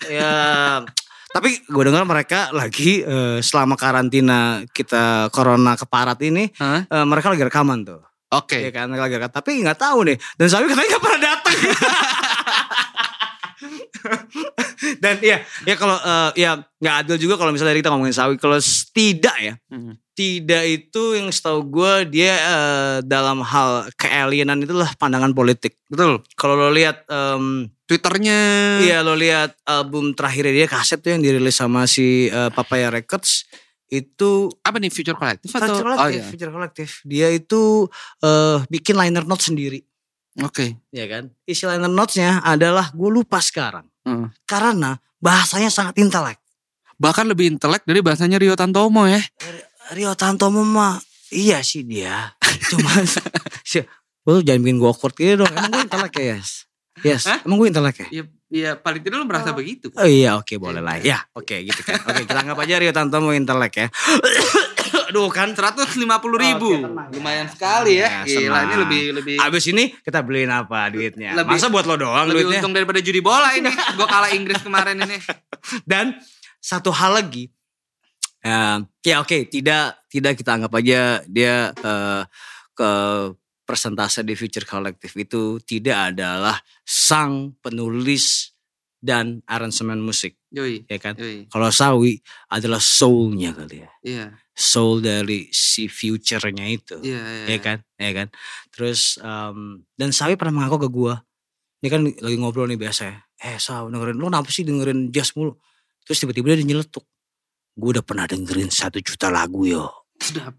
ya. 0.07 0.33
Tapi 1.27 1.49
gue 1.59 1.83
dengar 1.83 2.07
mereka 2.07 2.49
lagi 2.49 3.03
eh, 3.03 3.37
selama 3.43 3.75
karantina 3.75 4.63
kita 4.71 5.27
corona 5.29 5.75
keparat 5.75 6.17
ini, 6.23 6.49
Hah? 6.57 6.87
eh, 6.87 7.05
mereka 7.05 7.29
lagi 7.29 7.43
rekaman 7.45 7.83
tuh. 7.83 8.01
Oke. 8.27 8.59
Iya 8.59 8.71
kan, 8.75 8.91
lagi 8.91 9.15
rekaman. 9.15 9.31
Tapi 9.31 9.49
nggak 9.63 9.79
tahu 9.79 9.99
nih. 10.03 10.17
Dan 10.35 10.47
Sawi 10.51 10.65
katanya 10.67 10.89
nggak 10.91 11.03
pernah 11.03 11.21
datang. 11.23 11.55
Dan 15.01 15.15
iya, 15.25 15.41
ya 15.65 15.73
kalau 15.73 15.97
eh, 15.97 16.29
ya 16.37 16.61
nggak 16.61 16.95
adil 17.05 17.17
juga 17.17 17.35
kalau 17.39 17.49
misalnya 17.49 17.73
kita 17.73 17.89
ngomongin 17.89 18.13
Sawi. 18.13 18.35
Kalau 18.37 18.59
tidak 18.93 19.35
ya, 19.39 19.53
Hmm. 19.71 19.97
tidak 20.11 20.63
itu 20.67 21.03
yang 21.17 21.31
setahu 21.31 21.65
gue 21.65 21.93
dia 22.11 22.33
eh, 22.35 22.97
dalam 23.01 23.41
hal 23.41 23.89
kealienan 23.95 24.61
itulah 24.61 24.91
pandangan 24.99 25.31
politik. 25.33 25.79
Betul. 25.89 26.21
Kalau 26.35 26.59
lo 26.59 26.69
lihat 26.69 27.07
em, 27.09 27.71
Twitternya. 27.87 28.39
Iya 28.83 28.99
lo 28.99 29.15
lihat 29.15 29.55
album 29.63 30.11
terakhirnya 30.11 30.51
dia 30.51 30.67
kaset 30.67 30.99
tuh 30.99 31.15
yang 31.15 31.23
dirilis 31.23 31.55
sama 31.55 31.87
si 31.87 32.27
uh, 32.27 32.51
Papaya 32.51 32.91
Records 32.91 33.47
itu 33.87 34.51
Apa 34.61 34.77
nih 34.77 34.91
Future 34.91 35.15
Collective 35.15 35.47
atau? 35.49 35.79
Future 35.79 35.87
Oh 35.87 35.95
Collective, 35.95 36.19
iya. 36.19 36.27
Future 36.27 36.51
Collective. 36.51 36.91
Dia 37.03 37.27
itu 37.31 37.87
eh, 38.19 38.57
bikin 38.67 38.95
liner 38.95 39.23
notes 39.23 39.47
sendiri, 39.47 39.79
Oke. 40.43 40.75
ya 40.91 41.05
kan? 41.07 41.31
Isi 41.43 41.63
liner 41.63 41.87
notesnya 41.87 42.43
adalah 42.43 42.91
gue 42.91 43.09
lupa 43.09 43.39
sekarang, 43.39 43.87
Heeh. 44.03 44.27
karena 44.43 44.95
bahasanya 45.17 45.71
sangat 45.71 45.95
intelek. 45.97 46.37
Bahkan 46.97 47.25
lebih 47.29 47.55
intelek 47.55 47.85
dari 47.85 48.01
bahasanya 48.01 48.37
Rio 48.37 48.53
Tantomo 48.53 49.05
ya. 49.05 49.21
Rio 49.93 50.13
Tantomo 50.13 50.61
mah 50.61 50.99
iya 51.29 51.63
sih 51.63 51.83
dia, 51.83 52.33
cuman 52.71 53.03
sih, 53.67 53.83
lu 54.23 54.43
jangan 54.43 54.61
bikin 54.63 54.77
gue 54.77 54.89
awkward 54.89 55.15
gitu 55.15 55.43
dong. 55.43 55.51
Emang 55.51 55.71
gue 55.71 55.83
intelek 55.87 56.13
ya, 56.17 56.25
yes? 56.35 56.49
Yes, 57.05 57.23
Hah? 57.29 57.39
emang 57.45 57.61
gue 57.61 57.69
intelek 57.69 57.95
ya? 58.03 58.07
Iya, 58.09 58.23
iya 58.47 58.75
paling 58.75 59.03
tidak 59.03 59.19
lu 59.19 59.27
merasa 59.27 59.51
begitu. 59.51 59.91
Oh 59.93 60.07
iya 60.07 60.39
oke 60.39 60.55
boleh 60.55 60.79
lah 60.79 60.95
ya 60.97 61.19
oke 61.35 61.51
gitu 61.67 61.81
kan 61.83 61.99
oke 62.03 62.23
kita 62.23 62.39
anggap 62.39 62.57
aja 62.57 62.75
Rio 62.79 62.91
Tantomo 62.91 63.31
intelek 63.31 63.73
ya 63.75 63.87
aduh 65.11 65.27
kan 65.31 65.55
150 65.55 65.95
ribu. 66.35 66.69
Tenang 66.83 67.07
ya. 67.07 67.15
Lumayan 67.15 67.47
sekali 67.47 67.95
Ya, 67.95 68.23
ya. 68.23 68.43
Gila 68.47 68.59
ini 68.67 68.75
lebih 68.75 69.01
lebih 69.15 69.35
abis 69.39 69.63
ini 69.71 69.95
kita 69.99 70.19
beliin 70.19 70.51
apa 70.51 70.91
duitnya 70.91 71.31
Lebih- 71.35 71.55
masa 71.55 71.67
buat 71.67 71.87
lo 71.87 71.95
doang 71.95 72.27
lebih 72.27 72.43
duitnya 72.43 72.59
untung 72.59 72.75
daripada 72.75 72.99
judi 72.99 73.19
bola 73.19 73.55
ini. 73.55 73.71
Gua 73.99 74.07
kalah 74.07 74.31
Inggris 74.31 74.59
kemarin 74.59 74.99
ini. 74.99 75.15
dan 75.91 76.15
satu 76.59 76.91
hal 76.91 77.19
lagi 77.19 77.47
eh, 78.43 78.77
ya 79.01 79.15
oke 79.19 79.47
tidak 79.47 80.03
tidak 80.07 80.35
kita 80.35 80.59
anggap 80.59 80.71
aja 80.75 81.23
dia 81.27 81.71
eh, 81.71 82.21
ke 82.75 82.89
persentase 83.67 84.23
di 84.23 84.31
Future 84.33 84.63
Collective 84.63 85.11
itu 85.19 85.59
tidak 85.59 86.15
adalah 86.15 86.55
sang 86.87 87.51
penulis 87.59 88.55
dan 88.97 89.45
aransemen 89.45 90.01
musik 90.01 90.39
Yoi. 90.49 90.87
ya 90.89 90.97
kan 90.97 91.13
Yoi. 91.19 91.45
kalau 91.51 91.69
Sawi 91.69 92.17
adalah 92.49 92.79
soulnya 92.81 93.51
kali 93.53 93.83
ya 93.85 93.91
Iya. 94.01 94.25
soul 94.57 95.03
dari 95.05 95.51
si 95.53 95.85
future-nya 95.85 96.65
itu 96.65 96.97
Iya, 97.05 97.21
iya. 97.21 97.45
ya 97.45 97.57
kan 97.61 97.77
ya 97.99 98.11
kan 98.15 98.27
terus 98.73 99.21
em, 99.21 99.85
dan 99.93 100.09
Sawi 100.09 100.33
pernah 100.39 100.63
mengaku 100.63 100.87
ke 100.87 100.89
gua 100.89 101.21
ini 101.77 101.87
kan 101.93 102.01
lagi 102.09 102.37
ngobrol 102.41 102.65
nih 102.65 102.79
biasa 102.81 103.01
ya 103.05 103.17
eh 103.37 103.61
Saw 103.61 103.85
dengerin 103.93 104.17
lu 104.17 104.33
kenapa 104.33 104.49
sih 104.49 104.65
dengerin 104.65 105.13
jazz 105.13 105.37
mulu 105.37 105.53
terus 106.01 106.17
tiba-tiba 106.17 106.57
dia 106.57 106.65
nyeletuk 106.65 107.05
gua 107.77 107.99
udah 107.99 108.05
pernah 108.07 108.25
dengerin 108.25 108.73
satu 108.73 108.97
juta 108.97 109.29
lagu 109.29 109.61
yo 109.69 109.85
Sedap. 110.17 110.57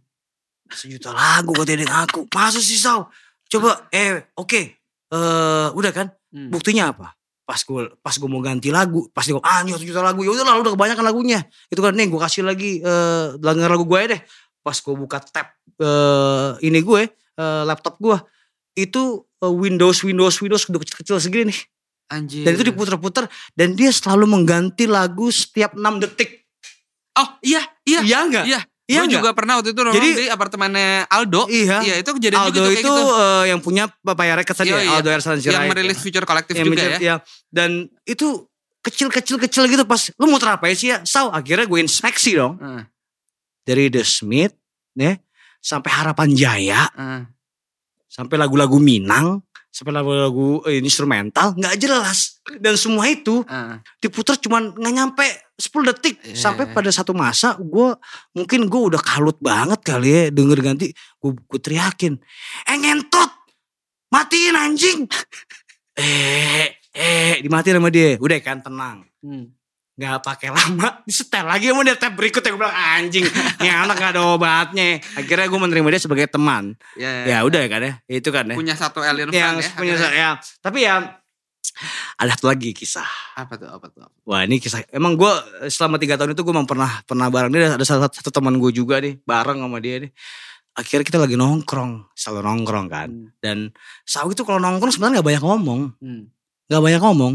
Sejuta 0.73 1.11
lagu 1.13 1.53
katanya 1.57 1.85
dengan 1.85 1.99
aku. 2.05 2.29
Masa 2.33 2.61
sih 2.61 2.77
Saw 2.77 3.05
coba 3.49 3.89
eh 3.93 4.29
oke. 4.37 4.61
Eh 5.09 5.69
udah 5.73 5.93
kan? 5.93 6.09
Hmm. 6.29 6.53
buktinya 6.53 6.93
apa? 6.93 7.17
Pas 7.49 7.57
gue 7.65 7.89
pas 8.05 8.13
gue 8.13 8.29
mau 8.29 8.45
ganti 8.45 8.69
lagu 8.69 9.09
pas 9.17 9.25
dia 9.25 9.33
ah 9.41 9.65
ini 9.65 9.73
satu 9.73 9.85
juta 9.89 10.05
lagu. 10.05 10.21
Ya 10.21 10.31
udah 10.37 10.45
lah 10.45 10.61
udah 10.61 10.73
kebanyakan 10.77 11.05
lagunya. 11.09 11.41
Itu 11.73 11.81
kan 11.81 11.97
nih 11.97 12.13
gue 12.13 12.21
kasih 12.21 12.45
lagi 12.45 12.85
eh 12.85 13.27
denger 13.41 13.71
lagu 13.73 13.89
gue 13.89 14.01
deh. 14.17 14.21
Pas 14.61 14.77
gue 14.77 14.95
buka 14.95 15.25
tab 15.25 15.49
eh 15.81 16.51
ini 16.61 16.85
gue 16.85 17.09
eh, 17.13 17.63
laptop 17.65 17.97
gue 17.97 18.17
itu 18.77 19.25
eh, 19.41 19.49
Windows 19.53 20.05
Windows 20.05 20.37
Windows 20.45 20.69
udah 20.69 20.81
kecil-kecil 20.85 21.17
segini 21.19 21.53
nih. 21.55 21.61
Anjir. 22.09 22.41
dan 22.41 22.57
itu 22.57 22.73
diputer-puter 22.73 23.29
dan 23.53 23.77
dia 23.77 23.93
selalu 23.93 24.25
mengganti 24.25 24.89
lagu 24.89 25.29
setiap 25.29 25.77
6 25.77 26.01
detik. 26.01 26.49
Oh 27.21 27.37
iya 27.45 27.61
iya. 27.85 28.01
iya 28.01 28.19
enggak 28.25 28.45
Iya. 28.49 28.61
Iya 28.89 29.05
Gue 29.05 29.15
juga 29.15 29.31
pernah 29.31 29.61
waktu 29.61 29.71
itu 29.71 29.81
nongkrong 29.81 30.01
Jadi- 30.01 30.17
di 30.17 30.27
apartemennya 30.27 31.05
Aldo. 31.07 31.43
iya 31.47 31.79
Iya 31.79 31.95
itu 32.01 32.11
kejadian 32.11 32.41
Aldo 32.41 32.57
juga 32.57 32.69
kayak 32.69 32.81
itu 32.81 32.89
gitu. 32.89 33.05
eh, 33.15 33.45
yang 33.47 33.61
punya 33.61 33.85
Papaya 33.95 34.33
Records 34.35 34.59
tadi 34.59 34.69
Iya, 34.69 34.77
ya, 34.77 34.83
iya. 34.83 34.93
Aldo 34.97 35.09
Ersan 35.13 35.37
Yang 35.39 35.65
merilis 35.69 35.99
Future 35.99 36.25
Collective 36.25 36.57
yang 36.57 36.67
juga 36.67 36.83
ya. 36.83 36.99
ya. 36.99 37.15
Dan 37.47 37.71
itu 38.03 38.49
kecil-kecil-kecil 38.81 39.69
gitu 39.69 39.85
pas 39.85 40.01
lu 40.15 40.27
mau 40.27 40.39
terapain 40.39 40.73
sih 40.73 40.89
ya? 40.89 41.03
Saw 41.03 41.29
akhirnya 41.29 41.65
gue 41.65 41.79
inspeksi 41.79 42.33
dong 42.33 42.57
Heeh, 42.57 42.83
dari 43.63 43.87
The 43.87 44.01
Smith 44.01 44.57
ya 44.95 45.19
sampai 45.61 45.91
Harapan 45.93 46.33
Jaya, 46.33 46.89
heeh. 46.89 47.23
sampai 48.09 48.37
lagu-lagu 48.37 48.81
Minang, 48.81 49.45
sampai 49.79 49.95
lagu-lagu 49.95 50.59
eh, 50.67 50.83
instrumental 50.83 51.55
nggak 51.55 51.79
jelas. 51.79 52.43
Dan 52.59 52.75
semua 52.75 53.07
itu 53.07 53.47
heeh. 53.47 53.79
diputar 54.01 54.35
cuman 54.35 54.75
nggak 54.75 54.91
nyampe 54.93 55.23
10 55.55 55.87
detik 55.87 56.17
Iya. 56.25 56.35
sampai 56.35 56.67
pada 56.69 56.89
satu 56.89 57.15
masa 57.15 57.55
gue 57.55 57.95
mungkin 58.33 58.67
gue 58.67 58.83
udah 58.91 58.99
kalut 58.99 59.39
banget 59.39 59.79
kali 59.83 60.09
ya 60.09 60.23
denger 60.29 60.59
ganti 60.59 60.91
gue 60.91 61.31
gue 61.31 61.61
teriakin 61.61 62.19
eh 62.65 62.77
ngentot 62.77 63.31
matiin 64.09 64.55
anjing 64.55 65.07
eh 65.99 66.67
eh 66.91 67.39
dimatiin 67.39 67.79
sama 67.79 67.91
dia 67.91 68.19
udah 68.19 68.39
kan 68.41 68.59
tenang 68.59 69.07
Hmm. 69.19 69.51
Nggak 69.99 70.23
pakai 70.23 70.49
lama 70.49 70.89
disetel 71.09 71.43
lagi 71.43 71.69
sama 71.69 71.83
dia 71.83 71.99
tab 71.99 72.15
berikutnya 72.15 72.49
gue 72.49 72.61
bilang 72.61 72.71
anjing 72.73 73.27
ini 73.59 73.69
anak 73.83 73.99
gak 73.99 74.15
ada 74.15 74.23
obatnya 74.31 75.03
akhirnya 75.13 75.45
gue 75.45 75.59
menerima 75.59 75.89
dia 75.91 76.01
sebagai 76.01 76.27
teman 76.27 76.79
Ya, 76.95 77.27
ya 77.27 77.39
udah 77.43 77.67
kan 77.67 77.83
ya 77.83 77.93
itu 78.09 78.31
kan 78.31 78.47
ya 78.47 78.55
Punya 78.55 78.73
satu 78.73 79.03
alien 79.03 79.27
yang 79.29 79.59
ya. 79.59 79.69
punya 79.75 79.95
akhirnya. 79.95 80.15
ya 80.15 80.31
tapi 80.63 80.87
ya 80.87 81.19
ada 82.15 82.31
satu 82.33 82.47
lagi 82.47 82.71
kisah 82.73 83.07
Apa 83.35 83.55
tuh? 83.55 83.69
Apa 83.69 83.87
tuh? 83.89 84.07
Wah 84.25 84.43
ini 84.43 84.59
kisah 84.59 84.83
emang 84.89 85.15
gue 85.15 85.31
selama 85.67 85.95
tiga 85.97 86.15
tahun 86.15 86.33
itu 86.33 86.41
gue 86.41 86.51
memang 86.51 86.67
pernah 86.67 87.03
pernah 87.03 87.27
bareng 87.29 87.51
dia 87.51 87.71
ada 87.73 87.83
salah 87.83 88.07
satu, 88.07 88.19
satu 88.19 88.31
teman 88.33 88.57
gue 88.57 88.71
juga 88.71 88.99
nih 88.99 89.19
bareng 89.21 89.59
sama 89.59 89.79
dia 89.79 89.99
nih. 90.01 90.11
Akhirnya 90.75 91.05
kita 91.05 91.19
lagi 91.19 91.35
nongkrong 91.35 92.15
selalu 92.15 92.41
nongkrong 92.41 92.87
kan. 92.87 93.09
Hmm. 93.11 93.29
Dan 93.37 93.59
Sawi 94.03 94.31
itu 94.33 94.43
kalau 94.43 94.59
nongkrong 94.59 94.91
sebenarnya 94.91 95.19
nggak 95.19 95.29
banyak 95.29 95.43
ngomong, 95.45 95.81
Hmm. 95.99 96.23
nggak 96.67 96.83
banyak 96.83 97.03
ngomong. 97.03 97.35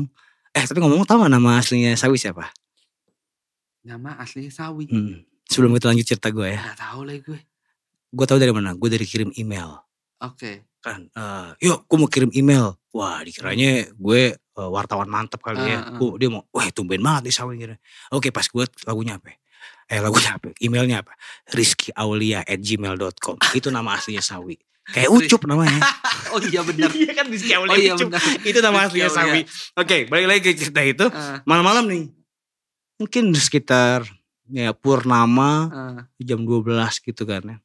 Eh 0.54 0.64
tapi 0.64 0.78
ngomong 0.78 1.04
tau 1.04 1.18
gak 1.20 1.30
nama 1.30 1.58
aslinya 1.58 1.94
Sawi 1.94 2.16
siapa? 2.16 2.54
Nama 3.84 4.16
aslinya 4.18 4.50
Sawi. 4.50 4.86
Hmm. 4.88 5.26
Sebelum 5.44 5.76
kita 5.76 5.90
lanjut 5.90 6.08
cerita 6.08 6.30
gue 6.30 6.48
ya, 6.48 6.62
Gak 6.64 6.80
tahu 6.80 7.02
lah 7.04 7.18
gue. 7.20 7.40
gue 8.10 8.26
tahu 8.26 8.38
dari 8.38 8.54
mana? 8.54 8.74
Gue 8.74 8.88
dari 8.88 9.04
kirim 9.04 9.34
email 9.34 9.82
Oke. 10.20 10.64
kan. 10.80 11.10
eh, 11.10 11.50
yuk 11.62 11.84
gue 11.84 11.98
mau 11.98 12.08
kirim 12.08 12.30
email. 12.32 12.78
Wah 12.94 13.20
dikiranya 13.20 13.90
gue 13.92 14.22
eh, 14.38 14.70
wartawan 14.70 15.10
mantep 15.10 15.42
kali 15.42 15.60
ya. 15.60 15.82
Ah, 15.82 15.90
ah. 15.90 15.98
Gua- 15.98 16.16
dia 16.16 16.30
mau, 16.30 16.46
wah 16.50 16.70
tumben 16.70 17.02
banget 17.02 17.28
nih 17.28 17.36
Sawi 17.36 17.54
gitu. 17.58 17.76
Oke 18.12 18.30
pas 18.30 18.46
gue 18.46 18.64
lagunya 18.86 19.18
apa? 19.18 19.34
Eh 19.90 20.00
lagunya 20.00 20.38
apa? 20.38 20.54
Emailnya 20.58 21.02
apa? 21.02 21.12
Rizky 21.50 21.90
Aulia 21.92 22.40
at 22.40 22.60
gmail.com. 22.60 23.36
Itu 23.52 23.68
nama 23.68 23.98
aslinya 23.98 24.22
Sawi. 24.22 24.56
Kayak 24.92 25.10
Ucup 25.12 25.42
namanya. 25.48 25.80
Oh 26.34 26.42
iya 26.42 26.66
benar. 26.66 26.90
Iya 26.90 27.14
kan 27.14 27.30
Rizky 27.30 27.54
Oh 27.54 27.78
iya 27.78 27.94
benar. 27.94 28.18
Itu 28.42 28.58
nama 28.58 28.90
aslinya. 28.90 29.06
Sawi. 29.06 29.46
Oke 29.78 30.10
balik 30.10 30.26
lagi 30.26 30.42
ke 30.42 30.58
cerita 30.58 30.82
itu. 30.82 31.06
Ah, 31.14 31.46
Malam-malam 31.46 31.86
nih. 31.86 32.04
Mungkin 32.98 33.38
sekitar 33.38 34.02
ya 34.50 34.74
Purnama 34.74 35.52
ah. 35.70 36.02
jam 36.18 36.42
12 36.42 36.74
gitu 37.06 37.24
kan 37.24 37.46
ya. 37.46 37.58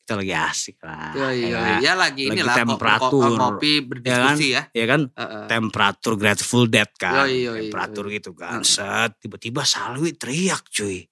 Kita 0.00 0.16
lagi 0.16 0.32
asik 0.32 0.80
lah. 0.80 1.12
Iya 1.12 1.28
iya. 1.28 1.44
ya, 1.44 1.60
iya. 1.60 1.76
Ya 1.76 1.92
lagi 1.92 2.24
Lagi 2.24 2.40
inilah 2.40 2.54
ko- 2.56 2.60
temperatur. 2.64 3.20
ko- 3.28 3.36
kopi 3.36 3.72
berdiskusi 3.84 4.46
ya. 4.56 4.62
ya 4.72 4.84
kan 4.88 5.00
Heeh. 5.12 5.44
temperatur 5.44 6.12
Grateful 6.16 6.64
Dead 6.64 6.90
kan. 6.96 7.28
Yoi, 7.28 7.36
yoi, 7.44 7.58
temperatur 7.68 8.04
yoi. 8.08 8.14
gitu 8.16 8.30
kan. 8.32 8.62
Heeh. 8.62 8.64
Set 8.64 9.12
tiba-tiba 9.20 9.60
Salwi 9.60 10.16
teriak 10.16 10.64
cuy. 10.72 11.04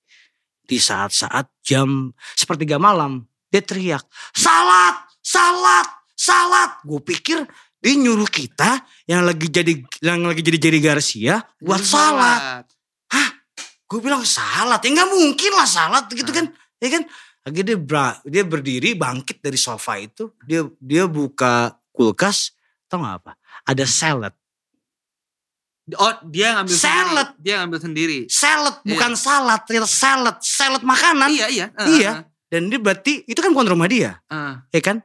Di 0.65 0.81
saat-saat 0.81 1.53
jam 1.61 2.17
sepertiga 2.33 2.81
malam 2.81 3.29
dia 3.53 3.61
teriak, 3.61 4.09
"Salat! 4.33 5.04
Salat! 5.35 5.87
Salat!" 6.15 6.71
Gue 6.83 7.03
pikir 7.03 7.43
dia 7.77 7.95
nyuruh 7.95 8.31
kita 8.31 8.81
yang 9.05 9.27
lagi 9.27 9.51
jadi 9.51 9.73
yang 10.01 10.23
lagi 10.23 10.41
jadi 10.41 10.59
jadi 10.61 10.79
Garcia 10.81 11.35
buat 11.59 11.83
salat. 11.83 12.65
Gue 13.85 14.01
bilang 14.01 14.25
salat, 14.25 14.81
ya 14.81 14.91
nggak 14.91 15.11
mungkin 15.13 15.53
lah 15.55 15.69
salat 15.69 16.09
gitu 16.09 16.33
kan, 16.33 16.49
ya 16.81 16.89
kan? 16.89 17.03
Akhirnya 17.45 17.63
dia, 17.63 17.79
bra- 17.79 18.19
dia 18.25 18.43
berdiri 18.43 18.97
bangkit 18.97 19.39
dari 19.39 19.55
sofa 19.55 20.01
itu, 20.01 20.33
dia 20.43 20.65
dia 20.81 21.05
buka 21.05 21.77
kulkas, 21.93 22.57
tau 22.89 23.05
gak 23.05 23.23
apa? 23.23 23.33
Ada 23.63 23.85
salad, 23.85 24.35
Oh 25.95 26.17
dia 26.25 26.57
ngambil 26.57 26.75
Salad. 26.75 27.29
sendiri. 27.29 27.45
Dia 27.45 27.55
ngambil 27.61 27.79
sendiri. 27.79 28.19
salad 28.27 28.75
Iya. 28.81 28.89
bukan 28.89 29.13
salad, 29.15 29.61
ternyata 29.69 29.87
salad, 29.87 30.37
salad 30.41 30.83
makanan. 30.83 31.29
Iya 31.29 31.47
iya. 31.53 31.67
Iya. 31.77 32.13
Dan 32.49 32.73
dia 32.73 32.81
berarti 32.81 33.29
itu 33.29 33.37
kan 33.37 33.53
bukan 33.53 33.69
rumah 33.69 33.87
dia, 33.87 34.17
Heeh. 34.27 34.55
ya 34.73 34.81
kan? 34.81 35.05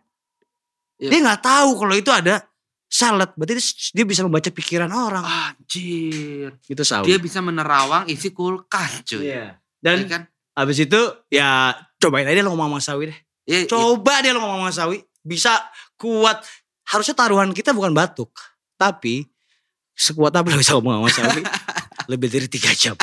Iya. 1.00 1.10
Dia 1.16 1.20
nggak 1.24 1.42
tahu 1.42 1.70
kalau 1.80 1.96
itu 1.96 2.12
ada 2.12 2.44
salad, 2.90 3.32
berarti 3.38 3.62
dia, 3.94 4.04
bisa 4.04 4.26
membaca 4.26 4.50
pikiran 4.52 4.92
orang. 4.92 5.24
Anjir. 5.24 6.58
Itu 6.68 6.84
sawi. 6.84 7.08
Dia 7.08 7.18
bisa 7.22 7.40
menerawang 7.40 8.10
isi 8.12 8.36
kulkas 8.36 9.08
cuy. 9.08 9.32
Iya. 9.32 9.56
Dan 9.80 10.10
kan? 10.12 10.28
abis 10.60 10.84
itu 10.84 11.00
ya 11.32 11.72
cobain 12.02 12.28
aja 12.28 12.44
lo 12.44 12.52
ngomong 12.52 12.84
sama 12.84 13.00
Sawi 13.00 13.04
deh. 13.16 13.20
Iya, 13.48 13.58
iya. 13.64 13.70
Coba 13.72 14.20
dia 14.20 14.36
lo 14.36 14.44
ngomong 14.44 14.68
sama 14.68 14.76
Sawi. 14.76 14.98
Bisa 15.24 15.56
kuat. 15.96 16.44
Harusnya 16.90 17.16
taruhan 17.16 17.56
kita 17.56 17.72
bukan 17.72 17.96
batuk. 17.96 18.36
Tapi 18.76 19.24
sekuat 19.96 20.36
apa 20.36 20.52
lo 20.52 20.60
bisa 20.60 20.76
ngomong 20.76 21.08
sama 21.08 21.32
Sawi. 21.32 21.42
lebih 22.12 22.28
dari 22.28 22.52
tiga 22.52 22.74
jam. 22.76 22.98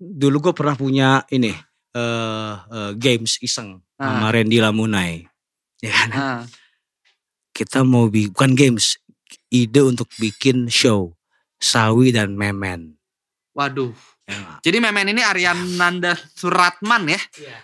Dulu 0.00 0.50
gue 0.50 0.54
pernah 0.56 0.74
punya 0.74 1.22
ini. 1.30 1.54
eh 1.96 2.54
eh, 2.72 2.92
games 2.98 3.40
iseng. 3.40 3.80
Sama 3.96 4.28
Randy 4.28 4.60
Lamunai. 4.60 5.24
Ya 5.80 5.92
kan? 5.92 6.10
Ah. 6.12 6.40
Kita 7.56 7.80
mau 7.88 8.12
bi 8.12 8.28
bukan 8.28 8.52
games. 8.52 9.00
Ide 9.48 9.80
untuk 9.80 10.12
bikin 10.20 10.68
show. 10.68 11.16
Sawi 11.56 12.12
dan 12.12 12.36
Memen. 12.36 13.00
Waduh. 13.56 13.96
Ya. 14.28 14.60
Jadi 14.60 14.76
Memen 14.84 15.16
ini 15.16 15.24
Ariananda 15.24 16.12
Suratman 16.36 17.08
ya. 17.08 17.20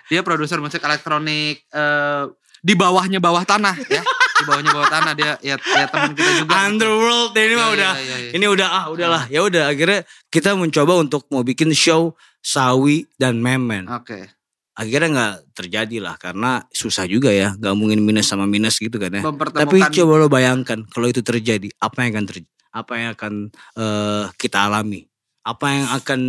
Dia 0.09 0.25
produser 0.25 0.57
musik 0.65 0.81
elektronik 0.81 1.69
eh, 1.69 2.25
di 2.63 2.79
bawahnya 2.79 3.19
bawah 3.19 3.43
tanah 3.43 3.75
ya. 3.91 4.01
Di 4.39 4.45
bawahnya 4.47 4.71
bawah 4.71 4.89
tanah 4.89 5.13
dia 5.19 5.35
ya, 5.43 5.59
ya 5.59 5.87
teman 5.91 6.15
kita 6.15 6.31
juga. 6.41 6.55
Underworld 6.63 7.35
ini 7.35 7.55
mah 7.59 7.69
Iya, 7.69 7.75
udah 7.75 7.93
iya, 7.93 8.03
iya, 8.07 8.17
iya. 8.17 8.31
ini 8.39 8.47
udah 8.47 8.69
ah 8.71 8.85
udahlah 8.89 9.23
ya 9.29 9.41
udah 9.43 9.65
akhirnya 9.75 10.01
kita 10.31 10.55
mencoba 10.55 10.93
untuk 11.03 11.27
mau 11.29 11.43
bikin 11.43 11.75
show 11.77 12.15
Sawi 12.41 13.11
dan 13.19 13.43
Memen. 13.43 13.91
Oke. 13.91 14.31
Akhirnya 14.73 15.09
nggak 15.13 15.35
terjadi 15.53 15.97
lah 16.01 16.17
karena 16.17 16.65
susah 16.73 17.05
juga 17.05 17.29
ya, 17.29 17.53
nggak 17.53 17.75
mungkin 17.77 18.01
minus 18.01 18.33
sama 18.33 18.49
minus 18.49 18.81
gitu 18.81 18.97
kan 18.97 19.13
ya. 19.13 19.23
Tapi 19.29 19.85
coba 19.85 20.13
lo 20.17 20.33
bayangkan 20.33 20.89
kalau 20.89 21.13
itu 21.13 21.21
terjadi, 21.21 21.69
apa 21.77 22.09
yang 22.09 22.17
akan 22.17 22.27
terjadi? 22.29 22.51
Apa 22.73 22.93
yang 22.97 23.09
akan 23.13 23.33
eh, 23.53 24.25
kita 24.41 24.59
alami? 24.65 25.05
Apa 25.45 25.67
yang 25.69 25.87
akan 25.93 26.21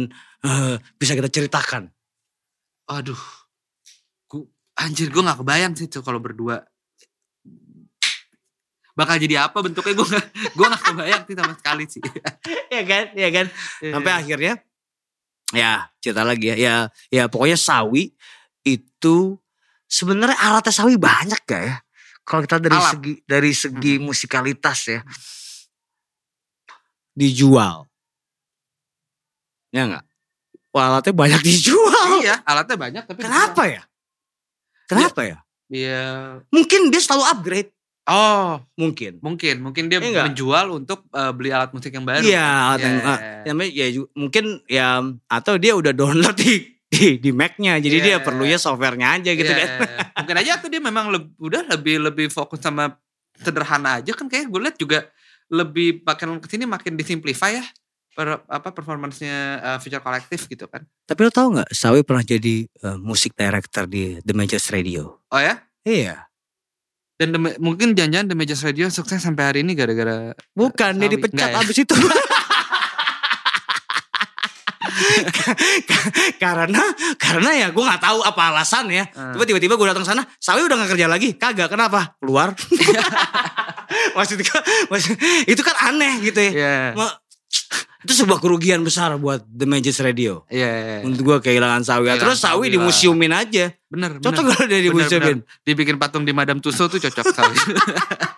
eh, 0.43 0.75
bisa 0.99 1.15
kita 1.15 1.31
ceritakan? 1.31 1.87
Aduh. 2.91 3.23
Gu, 4.27 4.43
anjir 4.75 5.07
gue 5.07 5.23
gak 5.23 5.39
kebayang 5.39 5.73
sih 5.79 5.87
tuh 5.87 6.03
kalau 6.03 6.19
berdua. 6.19 6.67
Bakal 8.93 9.23
jadi 9.23 9.47
apa 9.49 9.57
bentuknya 9.63 9.93
gue 9.95 10.07
gak, 10.19 10.25
gue 10.51 10.65
gak 10.67 10.83
kebayang 10.83 11.23
sih 11.23 11.35
sama 11.39 11.53
sekali 11.55 11.85
sih. 11.87 12.03
ya 12.75 12.83
kan, 12.83 13.05
ya 13.15 13.29
kan. 13.31 13.45
Sampai 13.79 14.13
akhirnya 14.19 14.53
ya 15.53 15.87
cerita 16.03 16.27
lagi 16.27 16.51
ya. 16.51 16.55
Ya, 16.59 16.75
ya 17.07 17.23
pokoknya 17.31 17.55
sawi 17.55 18.11
itu 18.63 19.37
sebenarnya 19.85 20.39
alatnya 20.39 20.73
sawi 20.73 20.95
banyak 20.95 21.39
gak 21.43 21.63
ya? 21.63 21.75
Kalau 22.23 22.39
kita 22.41 22.55
dari 22.57 22.73
Alat. 22.73 22.91
segi 22.95 23.13
dari 23.27 23.51
segi 23.51 23.93
musikalitas 23.99 24.79
ya 24.87 24.99
dijual. 27.13 27.85
Ya 29.69 29.89
enggak? 29.89 30.05
Wah, 30.73 30.89
alatnya 30.89 31.13
banyak 31.13 31.41
dijual. 31.47 32.21
iya 32.21 32.41
alatnya 32.45 32.77
banyak 32.77 33.03
tapi 33.05 33.19
Kenapa 33.21 33.63
ya? 33.67 33.81
Kenapa 34.89 35.21
ya? 35.23 35.37
Iya. 35.69 36.03
Mungkin 36.49 36.89
dia 36.89 37.01
selalu 37.01 37.23
upgrade. 37.29 37.71
Oh 38.03 38.59
Mungkin. 38.75 39.23
mungkin 39.23 39.63
mungkin 39.63 39.87
dia 39.87 40.03
Iya 40.03 40.11
nggak? 40.11 40.25
menjual 40.35 40.65
untuk 40.75 41.07
eh, 41.07 41.31
beli 41.31 41.55
alat 41.55 41.71
musik 41.71 41.87
yang 41.89 42.03
baru. 42.03 42.19
Iya, 42.19 42.43
alat 42.43 42.79
yang, 42.83 42.95
Iya. 42.99 43.07
ah, 43.07 43.17
namanya 43.47 43.71
ya 43.71 43.85
mungkin 44.13 44.43
ya 44.67 44.87
atau 45.31 45.55
dia 45.55 45.71
udah 45.71 45.95
download 45.95 46.35
di 46.35 46.72
di, 46.93 47.17
di 47.17 47.31
Mac-nya. 47.33 47.81
Jadi 47.81 47.97
Iya. 47.97 48.05
dia 48.05 48.17
perlunya 48.21 48.55
softwarenya 48.55 49.17
aja 49.17 49.31
gitu 49.33 49.49
Iya, 49.49 49.57
kan. 49.57 49.69
Mungkin 50.21 50.35
aja 50.37 50.51
tuh 50.57 50.69
dia 50.69 50.77
memang 50.77 51.09
leb- 51.09 51.33
udah 51.37 51.65
lebih 51.67 51.97
lebih 52.03 52.27
fokus 52.29 52.61
sama 52.61 52.93
sederhana 53.33 53.97
aja 53.97 54.13
kan 54.13 54.29
kayak 54.29 54.45
gue 54.45 54.61
lihat 54.61 54.77
juga 54.77 55.09
lebih 55.49 56.01
makin 56.01 56.37
ke 56.37 56.47
sini 56.47 56.63
makin 56.63 56.93
disimplify 56.93 57.57
ya 57.57 57.65
per, 58.13 58.45
apa 58.45 58.69
performance-nya 58.69 59.35
uh, 59.59 59.77
Future 59.77 59.99
Collective 59.99 60.45
gitu 60.45 60.69
kan. 60.69 60.85
Tapi 61.03 61.19
lo 61.19 61.29
tau 61.29 61.49
nggak, 61.49 61.69
Sawi 61.69 62.05
pernah 62.05 62.21
jadi 62.21 62.61
eh, 62.63 62.97
musik 62.97 63.33
director 63.33 63.83
di 63.83 64.21
The 64.21 64.33
Majors 64.33 64.69
Radio. 64.69 65.25
Oh 65.27 65.41
ya? 65.41 65.57
Iya. 65.81 66.29
Dan 67.13 67.33
The- 67.33 67.57
mungkin 67.57 67.93
jangan-jangan 67.93 68.27
The 68.29 68.37
Majors 68.37 68.61
Radio 68.61 68.85
sukses 68.87 69.17
sampai 69.17 69.43
hari 69.45 69.59
ini 69.61 69.73
gara-gara 69.73 70.33
Bukan, 70.51 70.91
dia 70.95 71.05
Sawi. 71.05 71.13
dipecat 71.17 71.33
Nggak 71.35 71.51
ya? 71.51 71.61
abis 71.61 71.77
itu. 71.79 71.95
karena 76.43 76.83
karena 77.17 77.49
ya 77.53 77.67
gue 77.69 77.83
nggak 77.83 78.01
tahu 78.01 78.19
apa 78.21 78.41
alasannya. 78.53 79.03
Hmm. 79.13 79.33
Tiba 79.35 79.45
tiba-tiba 79.45 79.73
gue 79.77 79.87
datang 79.89 80.05
sana, 80.07 80.21
Sawi 80.37 80.65
udah 80.65 80.77
gak 80.83 80.97
kerja 80.97 81.07
lagi. 81.07 81.35
Kagak, 81.35 81.71
kenapa? 81.71 82.15
Keluar. 82.19 82.53
maksud 84.17 84.41
gue, 84.41 84.59
maksud, 84.89 85.13
itu 85.45 85.61
kan 85.61 85.75
aneh 85.93 86.19
gitu 86.23 86.39
ya. 86.53 86.97
Ma- 86.97 87.17
itu 88.03 88.19
sebuah 88.19 88.43
kerugian 88.43 88.83
besar 88.83 89.15
buat 89.15 89.47
The 89.47 89.63
Majors 89.63 90.03
Radio. 90.03 90.43
Iya. 90.51 90.67
iya. 90.67 90.97
Menurut 91.07 91.21
gue 91.23 91.37
kehilangan 91.47 91.87
Sawi. 91.87 92.11
Kehilangan 92.11 92.23
Terus 92.27 92.37
Sawi 92.43 92.51
Sawi 92.51 92.65
lah. 92.67 92.73
dimuseumin 92.75 93.31
aja. 93.31 93.65
Bener. 93.87 94.11
Cocok 94.19 94.43
kalau 94.43 94.65
dia 94.67 94.83
Bener, 94.83 94.87
dimuseumin. 94.91 95.37
bener. 95.39 95.63
Dibikin 95.63 95.95
patung 95.95 96.27
di 96.27 96.35
Madame 96.35 96.59
Tussauds 96.59 96.91
tuh 96.91 96.99
cocok 96.99 97.25
sekali. 97.31 97.55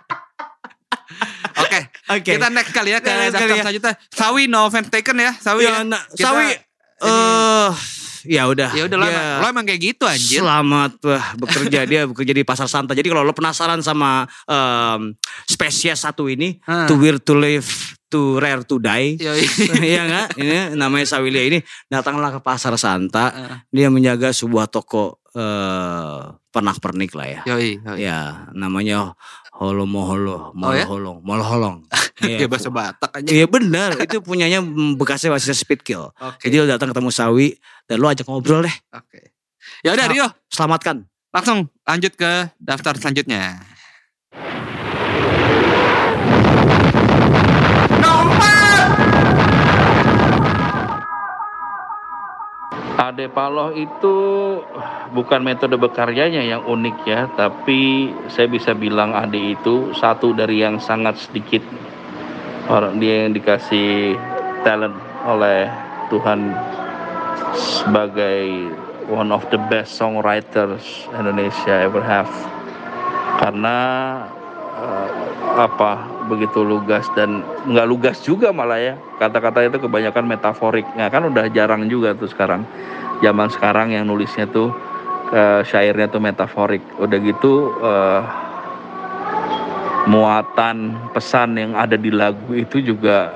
Oke, 2.07 2.21
Oke. 2.21 2.31
kita 2.33 2.47
next 2.49 2.69
kali 2.69 2.89
ya 2.89 2.99
ke 2.99 3.09
Next 3.09 3.33
daftar 3.33 3.49
ya. 3.49 3.63
selanjutnya. 3.63 3.93
Sawi 4.09 4.43
no 4.45 4.59
offense 4.63 4.89
taken 4.89 5.17
ya, 5.17 5.31
Sawi 5.35 5.61
ya. 5.61 5.71
Ya, 5.71 5.81
nah, 5.83 6.01
Kita- 6.07 6.21
Sawi 6.23 6.47
eh 6.97 7.69
ya 8.25 8.43
udah. 8.45 8.69
Ya 8.71 8.83
udah 8.85 8.95
lo, 8.95 9.03
Dia 9.03 9.11
emang- 9.11 9.37
lo 9.37 9.45
emang 9.51 9.65
kayak 9.65 9.81
gitu 9.83 10.03
anjir. 10.03 10.39
Selamat 10.39 10.91
wah, 11.03 11.25
bekerja 11.35 11.79
dia 11.83 12.01
bekerja 12.03 12.31
di 12.31 12.41
pasar 12.41 12.65
Santa. 12.65 12.91
Jadi 12.91 13.05
kalau 13.05 13.21
lo 13.21 13.31
penasaran 13.31 13.81
sama 13.81 14.23
em, 14.45 15.13
spesies 15.45 15.97
satu 15.99 16.25
ini, 16.25 16.57
Hah. 16.63 16.85
to 16.85 16.95
weird 16.95 17.21
to 17.21 17.33
live, 17.33 17.65
to 18.07 18.37
rare 18.37 18.61
to 18.61 18.77
die. 18.77 19.17
Iya 19.17 20.01
enggak? 20.05 20.27
Ini 20.35 20.55
namanya 20.73 21.05
Sawilia 21.07 21.41
ini 21.43 21.59
datanglah 21.85 22.29
ke 22.31 22.39
pasar 22.39 22.73
Santa. 22.75 23.29
Heeh. 23.29 23.57
Dia 23.71 23.87
menjaga 23.89 24.29
sebuah 24.29 24.65
toko 24.67 25.21
eh 25.33 26.21
pernak-pernik 26.55 27.11
lah 27.11 27.27
ya. 27.27 27.41
Yoi, 27.51 27.83
yoi. 27.83 27.97
Ya, 27.99 28.47
namanya 28.55 29.19
Holo 29.55 29.83
Moholo, 29.83 30.55
Oh 30.55 30.71
ya? 30.71 30.87
Molholong, 30.87 31.19
Molholong. 31.19 31.77
Iya. 32.23 32.47
Bahasa 32.47 32.71
Batak 32.71 33.11
aja. 33.11 33.27
Iya 33.27 33.43
benar, 33.43 33.99
itu 33.99 34.23
punyanya 34.23 34.63
bekasnya 34.95 35.35
masih 35.35 35.51
Speedkill. 35.51 36.15
Oke. 36.15 36.47
Jadi 36.47 36.63
lo 36.63 36.65
datang 36.65 36.95
ketemu 36.95 37.11
Sawi 37.11 37.59
dan 37.91 37.99
lo 37.99 38.07
ajak 38.07 38.23
ngobrol 38.23 38.63
deh. 38.63 38.75
Oke. 38.95 39.35
Ya 39.83 39.91
udah 39.91 40.07
Rio, 40.07 40.27
Selamatkan. 40.47 41.03
langsung 41.35 41.67
lanjut 41.83 42.15
ke 42.15 42.47
daftar 42.55 42.95
selanjutnya. 42.95 43.59
Ade 52.95 53.27
Paloh 53.27 53.75
itu 53.75 54.15
bukan 55.11 55.43
metode 55.43 55.75
berkaryanya 55.75 56.39
yang 56.39 56.63
unik 56.63 56.97
ya, 57.03 57.27
tapi 57.35 58.11
saya 58.31 58.47
bisa 58.47 58.71
bilang 58.71 59.11
Ade 59.11 59.55
itu 59.59 59.91
satu 59.91 60.31
dari 60.31 60.63
yang 60.63 60.79
sangat 60.79 61.19
sedikit 61.19 61.59
orang 62.71 62.97
dia 62.97 63.27
yang 63.27 63.35
dikasih 63.35 64.15
talent 64.63 64.95
oleh 65.27 65.67
Tuhan 66.07 66.55
sebagai 67.55 68.71
one 69.11 69.29
of 69.29 69.45
the 69.51 69.59
best 69.69 69.99
songwriters 69.99 71.05
Indonesia 71.13 71.85
ever 71.85 72.01
have. 72.01 72.31
Karena 73.37 73.77
eh, 74.75 75.09
apa 75.55 75.91
begitu 76.27 76.65
lugas 76.67 77.07
dan 77.15 77.45
nggak 77.69 77.87
lugas 77.87 78.17
juga 78.21 78.51
malah 78.51 78.79
ya. 78.81 78.95
Kata-kata 79.21 79.63
itu 79.63 79.79
kebanyakan 79.79 80.25
metaforik. 80.27 80.85
Ya 80.99 81.07
kan 81.07 81.23
udah 81.31 81.47
jarang 81.53 81.87
juga 81.87 82.11
tuh 82.17 82.27
sekarang. 82.27 82.67
Zaman 83.23 83.47
sekarang 83.47 83.95
yang 83.95 84.03
nulisnya 84.09 84.49
tuh 84.51 84.75
eh, 85.31 85.61
syairnya 85.63 86.11
tuh 86.11 86.19
metaforik. 86.19 86.83
Udah 86.99 87.17
gitu 87.23 87.71
eh, 87.79 88.21
muatan 90.05 91.09
pesan 91.15 91.57
yang 91.57 91.71
ada 91.73 91.97
di 91.97 92.13
lagu 92.13 92.53
itu 92.53 92.77
juga 92.83 93.33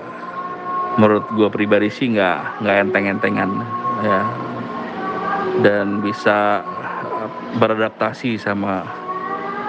menurut 1.00 1.26
gue 1.34 1.50
pribadi 1.50 1.90
sih 1.90 2.12
nggak 2.12 2.62
nggak 2.62 2.78
enteng-entengan 2.90 3.50
ya. 4.04 4.22
Dan 5.60 6.00
bisa 6.00 6.64
beradaptasi 7.60 8.40
sama 8.40 8.86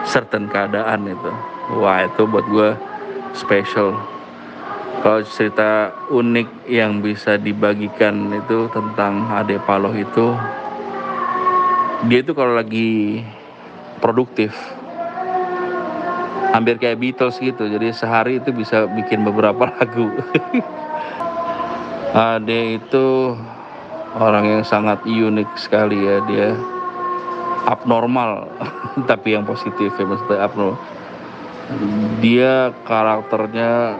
certain 0.04 0.48
keadaan 0.48 1.08
itu 1.08 1.32
wah 1.78 2.02
itu 2.02 2.26
buat 2.26 2.46
gue 2.50 2.70
special. 3.34 3.94
Kalau 5.00 5.24
cerita 5.24 5.94
unik 6.12 6.68
yang 6.68 7.00
bisa 7.00 7.40
dibagikan 7.40 8.28
itu 8.34 8.68
tentang 8.74 9.24
Ade 9.32 9.56
Paloh 9.64 9.94
itu 9.96 10.34
dia 12.10 12.20
itu 12.20 12.32
kalau 12.32 12.56
lagi 12.56 13.20
produktif 14.00 14.52
hampir 16.50 16.76
kayak 16.76 17.00
Beatles 17.00 17.38
gitu. 17.38 17.70
Jadi 17.70 17.94
sehari 17.94 18.42
itu 18.42 18.50
bisa 18.50 18.90
bikin 18.90 19.22
beberapa 19.24 19.70
lagu. 19.78 20.10
Ade 22.10 22.82
itu 22.82 23.38
orang 24.18 24.58
yang 24.58 24.62
sangat 24.66 25.00
unik 25.06 25.48
sekali 25.56 25.96
ya. 25.96 26.18
Dia 26.26 26.48
abnormal 27.64 28.50
tapi 29.10 29.36
yang 29.38 29.46
positif 29.46 29.94
ya 29.96 30.04
maksudnya 30.04 30.44
abnormal 30.44 30.99
dia 32.20 32.74
karakternya 32.84 33.96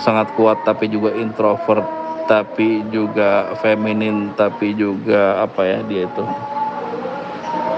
sangat 0.00 0.30
kuat 0.34 0.60
tapi 0.64 0.88
juga 0.88 1.12
introvert 1.14 1.84
tapi 2.30 2.86
juga 2.88 3.52
feminin 3.58 4.30
tapi 4.38 4.72
juga 4.72 5.42
apa 5.42 5.62
ya 5.66 5.78
dia 5.86 6.06
itu? 6.06 6.24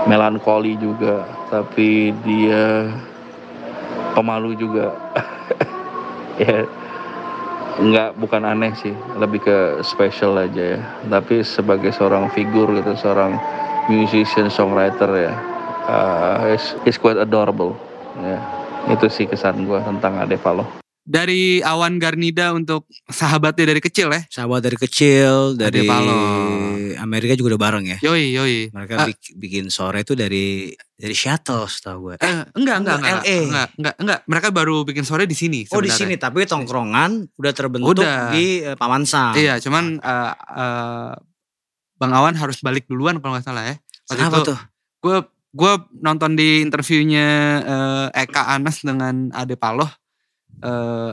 Melankoli 0.04 0.76
juga 0.76 1.24
tapi 1.48 2.12
dia 2.24 2.92
pemalu 4.16 4.56
juga. 4.58 4.92
Ya 6.34 6.66
nggak 7.78 8.18
bukan 8.18 8.42
aneh 8.42 8.74
sih 8.74 8.90
lebih 9.22 9.46
ke 9.46 9.58
special 9.86 10.34
aja 10.34 10.74
ya. 10.74 10.80
Tapi 11.06 11.46
sebagai 11.46 11.94
seorang 11.94 12.26
figur 12.34 12.74
gitu 12.74 12.90
seorang 12.98 13.38
musician 13.86 14.50
songwriter 14.50 15.30
ya 15.30 15.34
uh, 15.88 16.48
is, 16.48 16.76
is 16.88 16.96
quite 16.96 17.20
adorable 17.20 17.76
ya 18.20 18.40
itu 18.84 19.06
sih 19.08 19.24
kesan 19.24 19.64
gue 19.64 19.80
tentang 19.80 20.20
Ade 20.20 20.36
Paloh 20.36 20.66
Dari 21.04 21.60
Awan 21.60 22.00
Garnida 22.00 22.56
untuk 22.56 22.88
sahabatnya 23.04 23.76
dari 23.76 23.80
kecil 23.84 24.08
ya. 24.08 24.24
Sahabat 24.24 24.64
dari 24.64 24.80
kecil, 24.80 25.52
dari 25.52 25.84
Paloh. 25.84 26.96
Amerika 26.96 27.36
juga 27.36 27.52
udah 27.52 27.60
bareng 27.60 27.84
ya. 27.84 27.98
Yoi 28.00 28.32
yoi. 28.32 28.56
Mereka 28.72 29.12
bik- 29.12 29.36
bikin 29.36 29.68
sore 29.68 30.00
itu 30.00 30.16
dari 30.16 30.72
dari 30.96 31.12
shuttle 31.12 31.68
setahu 31.68 32.08
gue. 32.08 32.14
Eh, 32.24 32.48
enggak, 32.56 32.76
enggak, 32.80 32.96
enggak, 33.04 33.20
LA. 33.20 33.36
enggak, 33.36 33.68
enggak, 33.76 33.94
enggak. 34.00 34.20
Mereka 34.24 34.48
baru 34.56 34.76
bikin 34.88 35.04
sore 35.04 35.28
di 35.28 35.36
sini. 35.36 35.68
oh 35.68 35.84
di 35.84 35.92
sebenarnya. 35.92 36.00
sini 36.00 36.14
tapi 36.16 36.48
tongkrongan 36.48 37.10
udah 37.36 37.52
terbentuk 37.52 38.00
Udah. 38.00 38.32
di 38.32 38.64
uh, 38.64 38.72
Paman 38.72 39.04
Sam. 39.04 39.36
Iya, 39.36 39.60
cuman 39.60 40.00
eh, 40.00 40.32
eh, 40.32 41.12
Bang 42.00 42.12
Awan 42.16 42.32
harus 42.32 42.64
balik 42.64 42.88
duluan 42.88 43.20
kalau 43.20 43.36
nggak 43.36 43.44
salah 43.44 43.68
ya. 43.68 43.76
Waktu 44.08 44.16
Kenapa 44.24 44.36
itu 44.40 44.56
tuh? 44.56 44.58
gue 45.04 45.16
gue 45.54 45.72
nonton 46.00 46.34
di 46.34 46.60
interviewnya 46.60 47.26
eh, 47.62 48.26
Eka 48.26 48.50
Anas 48.50 48.82
dengan 48.82 49.30
Ade 49.30 49.54
Paloh. 49.54 49.88
eh 50.60 51.12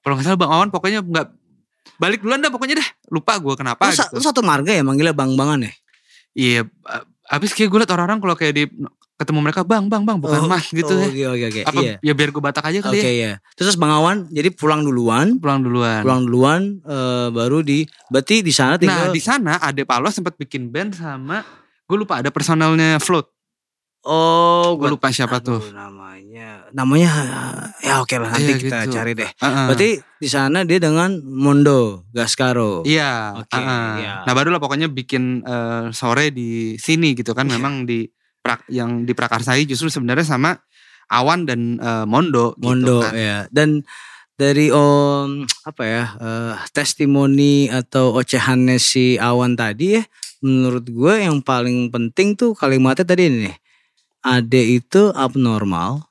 kalau 0.00 0.14
nggak 0.16 0.24
salah 0.24 0.40
Bang 0.40 0.52
Awan 0.52 0.68
pokoknya 0.70 1.02
nggak 1.02 1.26
balik 1.98 2.24
duluan 2.24 2.40
dah 2.40 2.48
pokoknya 2.48 2.78
dah. 2.78 2.88
Lupa 3.10 3.36
gue 3.36 3.54
kenapa 3.54 3.84
Lu, 3.84 3.92
gitu. 3.92 4.14
lu 4.16 4.22
satu 4.22 4.40
marga 4.40 4.72
ya 4.72 4.80
manggilnya 4.80 5.12
bang-bangan 5.12 5.66
ya? 5.66 5.72
Iya, 6.32 6.60
eh, 6.64 7.02
habis 7.28 7.50
kayak 7.52 7.68
gue 7.68 7.78
liat 7.82 7.90
orang-orang 7.90 8.18
kalau 8.18 8.34
kayak 8.34 8.54
di 8.54 8.64
ketemu 9.20 9.38
mereka 9.44 9.60
bang 9.60 9.84
bang 9.84 10.00
bang 10.08 10.16
bukan 10.16 10.40
Oh, 10.40 10.48
mas 10.48 10.64
gitu 10.72 10.88
oh, 10.88 10.96
ya. 10.96 11.12
Oke 11.12 11.24
oke 11.28 11.44
oke. 11.52 11.60
Apa 11.68 11.80
Iya. 11.84 11.94
ya 12.00 12.12
biar 12.16 12.28
gue 12.32 12.40
batak 12.40 12.64
aja 12.72 12.78
kali 12.80 12.96
ya. 12.96 13.12
ya. 13.12 13.32
Terus 13.52 13.76
Bang 13.76 13.92
Awan 13.92 14.24
jadi 14.32 14.48
pulang 14.48 14.80
duluan, 14.80 15.36
Pulang 15.36 15.60
duluan. 15.60 16.00
pulang 16.00 16.22
duluan 16.24 16.62
eh, 16.80 17.28
baru 17.28 17.60
di 17.60 17.84
berarti 18.08 18.40
di 18.40 18.48
sana 18.48 18.74
Nah 18.74 18.80
tinggal 18.80 19.08
di 19.12 19.20
sana 19.20 19.60
Ade 19.60 19.84
Paloh 19.84 20.08
sempat 20.08 20.40
bikin 20.40 20.72
band 20.72 20.96
sama 20.96 21.44
gue 21.84 21.96
lupa 21.98 22.24
ada 22.24 22.32
personalnya 22.32 22.96
Float. 22.96 23.28
Oh, 24.02 24.80
Gue 24.80 24.88
lupa 24.90 25.12
siapa 25.12 25.38
aduh, 25.38 25.60
tuh. 25.60 25.62
namanya. 25.70 26.64
Namanya 26.72 27.10
ya 27.78 28.00
oke 28.00 28.16
lah 28.16 28.30
nanti 28.30 28.48
Iya, 28.48 28.56
kita 28.56 28.78
gitu. 28.86 28.94
cari 28.94 29.12
deh. 29.12 29.28
Heeh. 29.28 29.66
Berarti 29.68 29.90
di 30.16 30.28
sana 30.28 30.62
dia 30.62 30.78
dengan 30.78 31.20
Mondo 31.20 32.08
Gascaro. 32.08 32.80
Iya. 32.82 33.36
Oke, 33.36 33.52
heeh. 33.52 33.88
iya. 34.00 34.14
Nah 34.24 34.32
baru 34.32 34.48
lah 34.48 34.58
pokoknya 34.58 34.88
bikin 34.88 35.42
eh, 35.42 35.84
sore 35.90 36.30
di 36.30 36.74
sini 36.76 37.12
gitu 37.12 37.34
kan. 37.34 37.44
Iya. 37.44 37.58
Memang 37.58 37.84
di 37.84 38.08
prak- 38.40 38.70
yang 38.70 39.04
diprakarsai 39.04 39.64
justru 39.64 39.90
sebenarnya 39.90 40.24
sama 40.24 40.56
Awan 41.10 41.44
dan 41.44 41.76
eh, 41.76 42.04
Mondo. 42.04 42.56
Mondo 42.56 43.04
gitu 43.04 43.04
kan. 43.04 43.12
ya. 43.12 43.38
Dan 43.52 43.84
dari 44.32 44.72
om 44.72 45.44
apa 45.66 45.82
ya 45.84 46.04
eh, 46.16 46.54
testimoni 46.72 47.68
atau 47.68 48.16
ocehannya 48.16 48.80
si 48.80 49.20
Awan 49.20 49.52
tadi 49.52 49.98
ya, 49.98 50.02
menurut 50.40 50.88
gue 50.88 51.14
yang 51.20 51.44
paling 51.44 51.90
penting 51.90 52.32
tuh 52.32 52.56
kalimatnya 52.56 53.04
tadi 53.04 53.28
ini 53.28 53.38
nih. 53.44 53.56
Ade 54.20 54.76
itu 54.76 55.10
abnormal, 55.10 56.04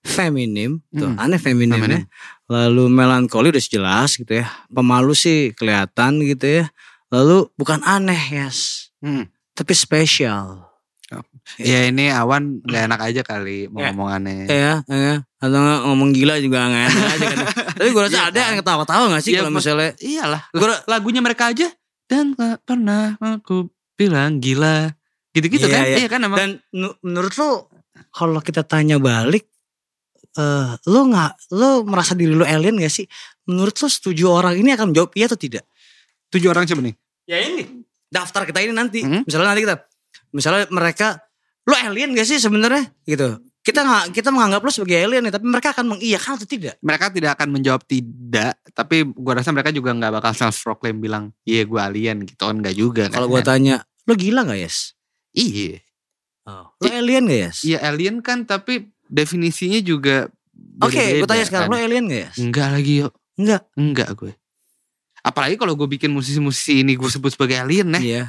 feminim, 0.00 0.80
tuh 0.88 1.10
Hmm. 1.10 1.20
aneh 1.20 1.36
feminim 1.36 1.76
ya. 1.76 1.82
Feminim. 1.82 2.04
Lalu 2.46 2.84
melankoli 2.88 3.50
udah 3.50 3.60
jelas 3.60 4.14
gitu 4.14 4.32
ya. 4.32 4.46
Pemalu 4.68 5.12
sih 5.12 5.50
kelihatan 5.52 6.22
gitu 6.22 6.62
ya. 6.62 6.64
Lalu 7.08 7.50
bukan 7.54 7.82
aneh 7.82 8.18
yes, 8.30 8.90
Hmm. 8.98 9.28
tapi 9.52 9.72
spesial. 9.72 10.64
Ya 11.56 11.86
ini 11.86 12.10
Awan 12.10 12.58
gak 12.60 12.90
enak 12.90 13.00
aja 13.00 13.22
kali 13.22 13.70
mau 13.70 13.78
Ya. 13.78 13.94
ngomongannya. 13.94 14.50
Ya, 14.50 14.72
ya. 14.82 15.14
Atau 15.38 15.54
ngomong 15.86 16.10
gila 16.10 16.42
juga 16.42 16.66
nggak 16.66 16.84
enak 16.84 17.04
aja 17.06 17.26
kan. 17.28 17.38
Tapi 17.78 17.88
gue 17.88 18.02
rasa 18.02 18.10
Iya 18.12 18.24
ada 18.24 18.34
kan? 18.34 18.42
yang 18.42 18.56
ketawa-ketawa 18.58 19.04
gak 19.06 19.22
sih 19.22 19.30
Iya, 19.30 19.38
kalau 19.38 19.52
misalnya 19.54 19.90
Iyalah. 19.96 20.42
Gua- 20.50 20.82
lagunya 20.86 21.22
mereka 21.22 21.54
aja 21.54 21.70
dan 22.10 22.34
gak 22.34 22.66
pernah 22.66 23.14
aku 23.16 23.70
bilang 23.94 24.42
gila. 24.42 24.95
Gitu-gitu 25.36 25.68
Iya, 25.68 25.74
kan? 25.76 25.84
iya. 25.84 25.96
Iya 26.00 26.08
kan 26.08 26.20
emang. 26.24 26.38
Dan 26.40 26.50
nu- 26.72 26.96
menurut 27.04 27.36
lo 27.36 27.68
kalau 28.08 28.40
kita 28.40 28.64
tanya 28.64 28.96
balik 28.96 29.44
eh 30.36 30.70
lo 30.88 31.00
nggak 31.12 31.52
lo 31.52 31.84
merasa 31.84 32.16
diri 32.16 32.32
lo 32.32 32.48
alien 32.48 32.80
gak 32.80 32.92
sih? 32.92 33.04
Menurut 33.48 33.76
lo 33.76 33.88
setuju 33.88 34.32
orang 34.32 34.56
ini 34.56 34.72
akan 34.72 34.92
menjawab 34.96 35.12
iya 35.12 35.28
atau 35.28 35.36
tidak? 35.36 35.64
tujuh 36.26 36.50
orang 36.50 36.66
siapa 36.66 36.82
nih? 36.82 36.94
Ya 37.30 37.38
ini 37.38 37.62
daftar 38.10 38.42
kita 38.44 38.58
ini 38.64 38.74
nanti. 38.74 39.00
Hmm? 39.04 39.22
Misalnya 39.22 39.54
nanti 39.54 39.62
kita 39.62 39.76
misalnya 40.34 40.64
mereka 40.72 41.20
lo 41.64 41.76
alien 41.76 42.16
gak 42.16 42.26
sih 42.26 42.40
sebenarnya 42.40 42.88
gitu. 43.04 43.38
Kita 43.66 43.82
nggak 43.82 44.14
kita 44.14 44.30
menganggap 44.30 44.62
lo 44.62 44.70
sebagai 44.70 44.94
alien 45.02 45.26
nih, 45.26 45.34
tapi 45.34 45.46
mereka 45.50 45.74
akan 45.74 45.98
mengiyakan 45.98 46.38
atau 46.38 46.46
tidak? 46.46 46.78
Mereka 46.78 47.10
tidak 47.10 47.30
akan 47.34 47.48
menjawab 47.50 47.82
tidak, 47.82 48.54
tapi 48.70 49.02
gua 49.10 49.42
rasa 49.42 49.50
mereka 49.50 49.74
juga 49.74 49.90
nggak 49.90 50.12
bakal 50.22 50.32
self 50.38 50.54
proclaim 50.62 51.02
bilang, 51.02 51.34
iya 51.42 51.66
gue 51.66 51.80
alien 51.82 52.22
gitu 52.22 52.46
kan 52.46 52.62
nggak 52.62 52.76
juga. 52.78 53.10
Kalau 53.10 53.26
kan. 53.26 53.34
gue 53.34 53.42
tanya, 53.42 53.74
lo 54.06 54.14
gila 54.14 54.46
gak 54.46 54.60
yes? 54.62 54.94
Iya, 55.36 55.78
Oh. 56.46 56.70
Lo 56.78 56.86
alien 56.86 57.26
gak 57.26 57.40
yes? 57.42 57.58
iya 57.62 57.82
alien 57.82 58.22
kan, 58.22 58.42
tapi 58.42 58.86
definisinya 59.04 59.82
juga. 59.82 60.30
Oke, 60.78 60.94
gue 60.94 61.26
beda-beda 61.26 61.30
tanya 61.34 61.44
sekarang, 61.44 61.68
kan. 61.68 61.74
lo 61.74 61.82
alien 61.82 62.04
gak 62.06 62.20
yes? 62.22 62.34
Enggak 62.38 62.68
lagi 62.70 62.92
yuk, 63.02 63.12
Enggak. 63.34 63.62
enggak 63.74 64.10
gue. 64.14 64.32
Apalagi 65.20 65.58
kalau 65.58 65.74
gue 65.74 65.90
bikin 65.90 66.08
musisi-musisi 66.08 66.86
ini 66.86 66.94
gue 66.94 67.10
sebut 67.10 67.34
sebagai 67.34 67.58
alien 67.58 67.90
ya, 67.90 68.00
Iya. 68.00 68.24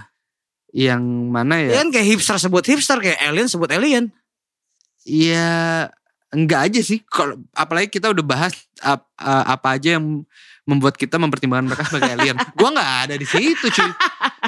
yang 0.74 1.02
mana 1.30 1.62
Ya 1.62 1.70
ya? 1.70 1.74
kan 1.80 1.94
kayak 1.94 2.08
hipster 2.10 2.42
sebut 2.42 2.66
hipster, 2.66 2.98
kayak 2.98 3.22
alien 3.22 3.46
sebut 3.46 3.70
alien. 3.70 4.10
Iya 5.06 5.48
enggak 6.28 6.60
aja 6.68 6.82
sih. 6.82 7.00
Kalau 7.06 7.38
apalagi 7.54 7.88
kita 7.88 8.12
udah 8.12 8.26
bahas 8.26 8.52
ap- 8.82 9.08
uh, 9.16 9.46
apa 9.48 9.78
aja 9.78 9.96
yang 9.96 10.26
membuat 10.66 10.98
kita 10.98 11.16
mempertimbangkan 11.16 11.70
mereka 11.70 11.86
sebagai 11.86 12.12
alien. 12.12 12.36
gua 12.58 12.70
nggak 12.74 12.92
ada 13.08 13.16
di 13.16 13.24
situ 13.24 13.66
cuy. 13.70 13.92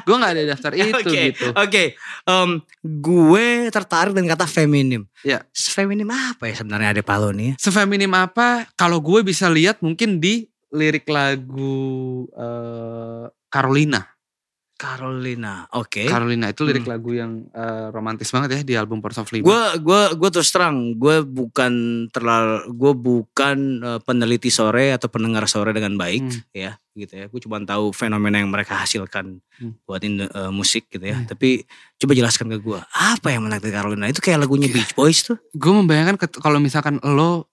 Gua 0.04 0.16
nggak 0.18 0.34
ada 0.34 0.44
daftar 0.50 0.72
itu 0.80 0.96
Oke, 0.96 1.22
gitu. 1.32 1.48
Oke, 1.54 1.84
em, 2.26 2.50
gue 2.82 3.48
tertarik 3.70 4.12
dengan 4.12 4.34
kata 4.34 4.46
feminim. 4.46 5.04
Ya. 5.22 5.44
Feminim 5.52 6.10
apa 6.10 6.48
ya 6.48 6.56
sebenarnya 6.58 6.96
ada 6.96 7.04
Palo 7.04 7.30
nih? 7.30 7.58
Sefeminim 7.58 8.10
apa? 8.12 8.66
Kalau 8.74 8.98
gue 9.00 9.22
bisa 9.22 9.48
lihat 9.48 9.80
mungkin 9.80 10.18
di 10.18 10.48
lirik 10.70 11.06
lagu 11.06 11.78
eh, 12.32 13.26
Carolina. 13.48 14.06
Carolina. 14.80 15.68
Oke. 15.76 16.08
Carolina 16.08 16.48
itu 16.48 16.64
lirik 16.64 16.88
Hmm. 16.88 16.94
lagu 16.96 17.12
yang 17.12 17.32
eh, 17.52 17.92
romantis 17.92 18.32
banget 18.32 18.50
ya 18.56 18.62
di 18.64 18.74
album 18.80 19.04
Parts 19.04 19.20
of. 19.20 19.28
Gue 19.28 19.44
gue 19.76 20.02
gue 20.16 20.30
terus 20.32 20.48
terang, 20.50 20.96
gue 20.96 21.20
bukan 21.22 21.74
terlalu, 22.16 22.72
gue 22.72 22.94
bukan 22.96 23.58
eh, 23.84 24.00
peneliti 24.00 24.48
sore 24.48 24.96
atau 24.96 25.12
pendengar 25.12 25.52
sore 25.52 25.76
dengan 25.76 26.00
baik, 26.00 26.24
Hmm. 26.24 26.40
ya, 26.56 26.72
gitu 27.00 27.14
ya. 27.16 27.26
Gue 27.26 27.40
cuma 27.40 27.58
tahu 27.60 27.90
fenomena 27.90 28.38
yang 28.38 28.48
mereka 28.48 28.76
hasilkan 28.76 29.40
Hmm. 29.56 29.76
buat 29.84 30.00
eh, 30.00 30.20
musik 30.50 30.88
gitu 30.88 31.04
ya. 31.04 31.16
Hmm. 31.16 31.26
Tapi 31.26 31.64
coba 31.96 32.12
jelaskan 32.14 32.48
ke 32.50 32.58
gue, 32.58 32.80
apa 32.90 33.28
yang 33.28 33.44
menarik 33.44 33.60
dari 33.62 33.74
Carolina? 33.74 34.06
Itu 34.06 34.20
kayak 34.20 34.40
lagunya 34.40 34.68
Beach 34.68 34.92
Boys 34.94 35.20
tuh. 35.22 35.36
gue 35.52 35.74
membayangkan 35.74 36.16
kalau 36.34 36.58
misalkan 36.58 36.96
lo 37.02 37.48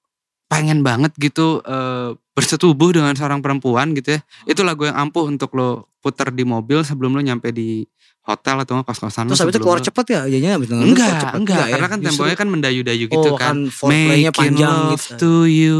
pengen 0.47 0.81
banget 0.81 1.11
gitu 1.17 1.59
eh, 1.61 2.15
bersetubuh 2.31 2.93
dengan 2.93 3.11
seorang 3.13 3.41
perempuan 3.41 3.91
gitu 3.91 4.15
ya 4.15 4.21
itu 4.45 4.61
lagu 4.61 4.85
yang 4.85 4.95
ampuh 4.95 5.25
untuk 5.25 5.51
lo 5.53 5.91
putar 5.99 6.31
di 6.31 6.45
mobil 6.45 6.85
sebelum 6.85 7.11
lo 7.11 7.21
nyampe 7.21 7.51
di 7.51 7.83
hotel 8.23 8.63
atau 8.63 8.79
kos-kosan 8.81 9.27
lo 9.27 9.35
Terus 9.35 9.41
habis 9.41 9.51
itu 9.51 9.59
sebelum 9.59 9.65
keluar 9.65 9.81
lo- 9.81 9.87
cepet 9.87 10.07
ya, 10.07 10.21
jadinya 10.29 10.53
habis 10.55 10.67
itu 10.67 10.75
keluar 10.77 10.87
enggak 10.87 11.11
cepet. 11.17 11.35
enggak 11.35 11.59
ya? 11.59 11.73
karena 11.73 11.87
kan 11.89 11.99
temponya 12.01 12.37
kan 12.37 12.49
mendayu-dayu 12.49 13.05
gitu 13.09 13.29
oh, 13.29 13.35
kan 13.35 13.57
foreplaynya 13.67 14.31
Making 14.31 14.39
panjang 14.39 14.77
love 14.87 14.95
gitu. 14.95 15.17
to 15.17 15.33
you 15.49 15.79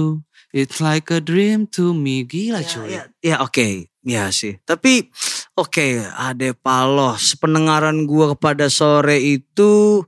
it's 0.57 0.81
like 0.81 1.13
a 1.13 1.21
dream 1.21 1.69
to 1.69 1.93
me 1.93 2.25
gila 2.25 2.65
Ya, 2.65 2.69
cuy 2.73 2.89
ya, 2.89 3.03
ya, 3.21 3.37
oke, 3.45 3.93
ya 4.01 4.33
sih. 4.33 4.57
Tapi 4.65 5.13
oke, 5.53 6.01
Ade 6.17 6.57
Paloh, 6.57 7.21
sependengaran 7.21 8.09
gua 8.09 8.33
kepada 8.33 8.73
sore 8.73 9.21
itu 9.21 10.01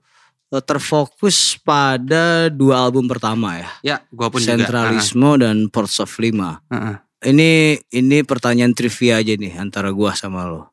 eh, 0.49 0.65
terfokus 0.65 1.61
pada 1.61 2.49
dua 2.49 2.89
album 2.89 3.05
pertama 3.05 3.61
ya, 3.61 3.71
ya 3.85 3.97
gua 4.09 4.33
pun 4.33 4.41
juga 4.41 4.65
Sentralismo 4.65 5.37
dan 5.37 5.69
Ports 5.69 6.01
of 6.01 6.11
Lima. 6.17 6.65
Ah, 6.73 6.77
ah. 6.77 6.97
Ini 7.21 7.77
ini 7.93 8.25
pertanyaan 8.25 8.73
trivia 8.73 9.21
aja 9.21 9.37
nih 9.37 9.61
antara 9.61 9.93
gua 9.93 10.17
sama 10.17 10.49
lo. 10.49 10.73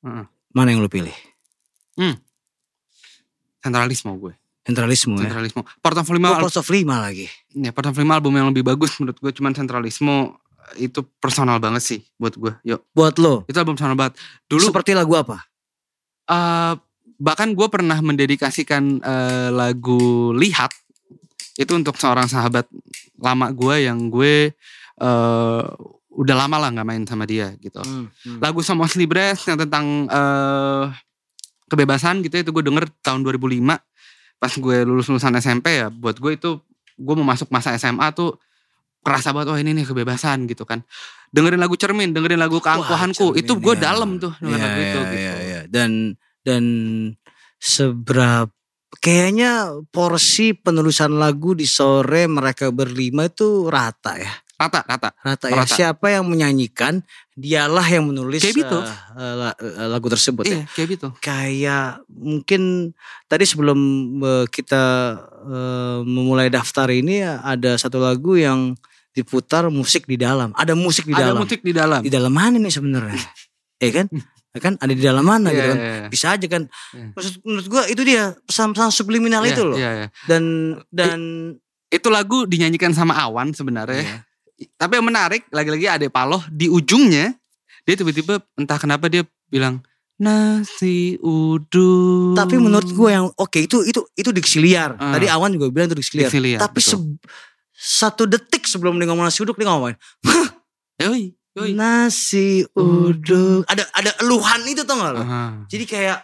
Heeh. 0.00 0.24
Mana 0.56 0.72
yang 0.72 0.80
lo 0.80 0.88
pilih? 0.88 1.12
sentralisme 3.64 4.12
gue 4.20 4.36
Sentralismo 4.64 5.14
ya. 5.16 5.28
sentralisme 5.28 5.60
portofolio 5.78 6.24
Oh, 6.26 6.40
Ports 6.40 6.56
of 6.56 6.68
Lima 6.68 6.98
lagi. 6.98 7.28
ya 7.50 7.70
portofolio 7.70 8.08
album 8.10 8.32
yang 8.32 8.48
lebih 8.48 8.64
bagus 8.64 8.96
menurut 8.96 9.16
gue 9.16 9.30
cuman 9.30 9.52
sentralisme 9.52 10.32
itu 10.74 11.04
personal 11.18 11.60
banget 11.60 11.84
sih 11.84 12.00
buat 12.16 12.32
gue 12.32 12.52
yuk 12.64 12.80
Buat 12.90 13.20
lo, 13.20 13.44
itu 13.44 13.54
album 13.54 13.76
personal 13.76 13.94
banget 13.94 14.16
dulu 14.44 14.64
seperti 14.64 14.92
lagu 14.92 15.12
apa? 15.14 15.44
eh, 16.24 16.74
bahkan 17.14 17.52
gue 17.52 17.68
pernah 17.68 18.00
mendedikasikan 18.00 18.98
eh, 18.98 19.48
lagu 19.50 20.32
lihat 20.32 20.72
itu 21.54 21.70
untuk 21.70 21.94
seorang 21.94 22.24
sahabat 22.24 22.64
lama 23.16 23.52
gue 23.52 23.84
yang 23.84 24.08
gue 24.08 24.56
eh, 24.96 25.64
udah 26.10 26.36
lama 26.38 26.56
lah 26.56 26.70
nggak 26.70 26.86
main 26.86 27.04
sama 27.04 27.22
dia 27.24 27.52
gitu 27.58 27.78
Hmm, 27.78 28.08
hmm. 28.08 28.38
lagu 28.40 28.62
Somos 28.62 28.96
Libres 28.96 29.44
yang 29.44 29.58
tentang 29.58 30.08
eh, 30.08 30.84
kebebasan 31.66 32.22
gitu 32.22 32.34
ya, 32.34 32.42
itu 32.42 32.50
gue 32.50 32.64
denger 32.64 32.88
tahun 33.00 33.20
2005 33.20 33.60
pas 34.44 34.52
gue 34.52 34.76
lulus 34.84 35.08
lulusan 35.08 35.32
SMP 35.40 35.80
ya 35.80 35.88
buat 35.88 36.20
gue 36.20 36.36
itu 36.36 36.60
gue 37.00 37.14
mau 37.16 37.24
masuk 37.24 37.48
masa 37.48 37.72
SMA 37.80 38.12
tuh 38.12 38.36
kerasa 39.00 39.32
banget 39.32 39.48
oh 39.48 39.56
ini 39.56 39.72
nih 39.72 39.88
kebebasan 39.88 40.44
gitu 40.44 40.68
kan 40.68 40.84
dengerin 41.32 41.60
lagu 41.64 41.80
cermin 41.80 42.12
dengerin 42.12 42.36
lagu 42.36 42.60
keangkuhanku 42.60 43.32
Cermin, 43.32 43.40
itu 43.40 43.52
gue 43.56 43.74
ya. 43.80 43.80
dalam 43.88 44.20
tuh 44.20 44.36
dengan 44.36 44.60
Iya, 44.60 44.64
lagu 44.68 44.80
itu 44.84 45.00
iya, 45.00 45.08
gitu 45.08 45.36
iya. 45.40 45.60
Dan 45.64 45.90
dan 46.44 46.64
seberapa 47.56 48.52
kayaknya 49.00 49.80
porsi 49.88 50.52
penulisan 50.52 51.16
lagu 51.16 51.56
di 51.56 51.64
sore 51.64 52.28
mereka 52.28 52.68
berlima 52.68 53.26
itu 53.32 53.72
rata 53.72 54.20
ya. 54.20 54.43
Rata, 54.64 54.80
rata. 54.82 55.08
Rata 55.20 55.46
ya. 55.46 55.56
Rata. 55.60 55.74
Siapa 55.74 56.06
yang 56.08 56.24
menyanyikan, 56.24 57.04
dialah 57.32 57.84
yang 57.84 58.08
menulis 58.08 58.40
Kayak 58.40 58.64
gitu. 58.64 58.78
eh, 58.80 59.34
lagu 59.84 60.08
tersebut 60.08 60.44
ya. 60.44 60.52
Iya, 60.56 60.64
kayak 60.72 60.88
gitu. 60.96 61.08
Kayak 61.20 61.86
mungkin 62.08 62.92
tadi 63.26 63.44
sebelum 63.44 63.78
kita 64.48 64.84
eh, 65.44 65.98
memulai 66.02 66.48
daftar 66.48 66.88
ini 66.88 67.20
ya, 67.20 67.44
ada 67.44 67.76
satu 67.76 68.00
lagu 68.00 68.34
yang 68.34 68.72
diputar 69.12 69.68
musik 69.68 70.08
di 70.08 70.16
dalam. 70.16 70.50
Ada 70.56 70.74
musik 70.74 71.04
di 71.04 71.14
Ada 71.14 71.30
dalam. 71.30 71.40
musik 71.44 71.60
di 71.60 71.70
dalam. 71.70 72.00
Di 72.02 72.10
dalam 72.10 72.32
mana 72.32 72.58
nih 72.58 72.72
sebenarnya? 72.72 73.20
ya 73.78 73.90
kan? 73.92 74.06
Ya 74.54 74.58
kan 74.64 74.74
ada 74.78 74.90
di 74.90 75.02
dalam 75.02 75.22
mana 75.22 75.50
Iya, 75.50 75.54
gitu 75.54 75.66
kan? 75.66 75.78
iya, 75.78 75.92
iya. 75.94 76.08
Bisa 76.10 76.26
aja 76.34 76.46
kan. 76.50 76.62
Iya. 76.94 77.06
Maksud 77.14 77.32
menurut 77.46 77.66
gua 77.68 77.82
itu 77.86 78.02
dia 78.02 78.34
pesan-pesan 78.42 78.90
subliminal 78.90 79.42
Iya, 79.46 79.50
itu 79.54 79.62
loh. 79.62 79.76
Iya, 79.78 79.90
iya. 79.94 80.06
Dan 80.26 80.42
dan 80.90 81.20
Itu 81.90 82.10
lagu 82.10 82.42
dinyanyikan 82.42 82.90
sama 82.90 83.14
Awan 83.14 83.54
sebenarnya. 83.54 84.02
Iya. 84.02 84.18
Tapi 84.54 84.92
yang 84.94 85.06
menarik, 85.06 85.42
lagi-lagi 85.50 85.86
Ade 85.88 86.08
Paloh 86.08 86.42
di 86.46 86.66
ujungnya 86.66 87.34
dia 87.82 87.94
tiba-tiba 87.94 88.38
entah 88.54 88.78
kenapa 88.78 89.06
dia 89.06 89.26
bilang 89.46 89.82
nasi 90.14 91.18
uduk. 91.20 92.32
Tapi 92.32 92.56
menurut 92.56 92.86
gue 92.86 93.10
yang 93.10 93.26
oke 93.34 93.58
itu 93.58 93.82
itu 93.82 94.00
itu 94.14 94.30
diksi 94.30 94.62
liar. 94.62 94.94
Ah. 94.96 95.18
Tadi 95.18 95.26
Awan 95.26 95.52
juga 95.52 95.68
bilang 95.68 95.90
itu 95.90 95.98
diksi 95.98 96.12
liar. 96.16 96.30
Diksi 96.30 96.40
liar, 96.40 96.60
Tapi 96.62 96.78
betul. 96.78 96.90
se- 96.90 97.18
satu 97.74 98.24
detik 98.24 98.64
sebelum 98.64 98.96
dia 98.96 99.04
ngomong 99.04 99.26
nasi 99.26 99.42
uduk 99.42 99.58
dia 99.58 99.68
ngomongin 99.68 99.98
Yoi, 101.02 101.34
yoi. 101.52 101.70
nasi 101.74 102.62
uduk. 102.72 103.66
Ada 103.68 103.84
ada 103.92 104.10
eluhan 104.22 104.62
itu 104.64 104.86
tau 104.86 104.96
gak 104.96 105.12
lo? 105.12 105.20
Aha. 105.20 105.66
Jadi 105.68 105.84
kayak 105.84 106.18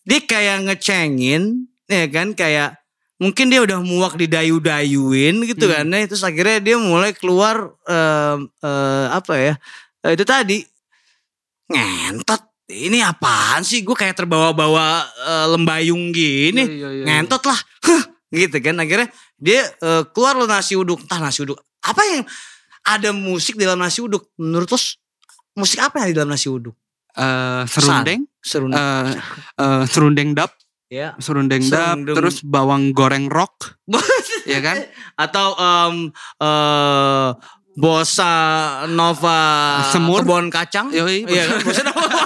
dia 0.00 0.20
kayak 0.24 0.56
ngecengin 0.64 1.68
ya 1.84 2.06
kan 2.08 2.32
kayak 2.32 2.79
mungkin 3.20 3.52
dia 3.52 3.60
udah 3.60 3.78
muak 3.84 4.16
didayu-dayuin 4.16 5.44
gitu 5.44 5.68
Hmm. 5.68 5.84
kan 5.84 5.86
ya. 5.92 6.08
Terus 6.08 6.24
akhirnya 6.24 6.58
dia 6.58 6.76
mulai 6.80 7.12
keluar 7.12 7.70
em, 7.84 8.48
eh, 8.64 9.06
apa 9.12 9.34
ya? 9.36 9.54
eh, 10.02 10.12
itu 10.16 10.24
tadi 10.24 10.58
ngentot. 11.70 12.42
Ini 12.70 13.02
apaan 13.02 13.66
sih? 13.66 13.82
Gue 13.82 13.98
kayak 13.98 14.14
terbawa-bawa 14.14 15.02
eh, 15.26 15.46
lembayung 15.52 16.14
gini. 16.14 16.62
Iya, 16.64 16.88
iya. 17.02 17.04
ngentot 17.04 17.42
lah 17.44 17.58
Hah, 17.82 18.02
gitu 18.30 18.56
kan 18.62 18.78
akhirnya 18.78 19.10
dia 19.36 19.66
eh, 19.68 20.02
keluar 20.14 20.38
lo 20.38 20.46
nasi 20.46 20.78
uduk 20.78 21.02
entah 21.02 21.18
nasi 21.18 21.42
uduk 21.42 21.58
apa 21.82 22.02
yang 22.06 22.22
ada 22.86 23.10
musik 23.10 23.58
di 23.58 23.66
dalam 23.66 23.82
nasi 23.82 23.98
uduk 24.00 24.30
menurut 24.38 24.70
lo 24.70 24.78
musik 25.58 25.82
apa 25.82 25.98
yang 25.98 26.04
ada 26.06 26.12
di 26.14 26.18
dalam 26.22 26.32
nasi 26.32 26.48
uduk 26.48 26.72
Eh, 27.10 27.62
serundeng, 27.66 28.22
seru 28.38 28.70
eh, 28.70 29.18
eh, 29.58 29.82
serundeng 29.90 30.30
dap, 30.30 30.54
ya. 30.90 31.14
Serundeng 31.22 31.62
dap, 31.70 32.02
terus 32.02 32.42
bawang 32.42 32.90
goreng 32.90 33.30
rock, 33.30 33.78
ya 34.50 34.58
kan? 34.58 34.82
atau 35.14 35.54
em 35.56 36.10
eh 36.42 37.28
bossa 37.80 38.34
nova 38.90 39.40
Semur. 39.94 40.26
kebon 40.26 40.50
kacang. 40.50 40.90
Yoi, 40.90 41.24
iya 41.24 41.46
kan? 41.48 41.62
bossa 41.62 41.82
nova 41.86 42.02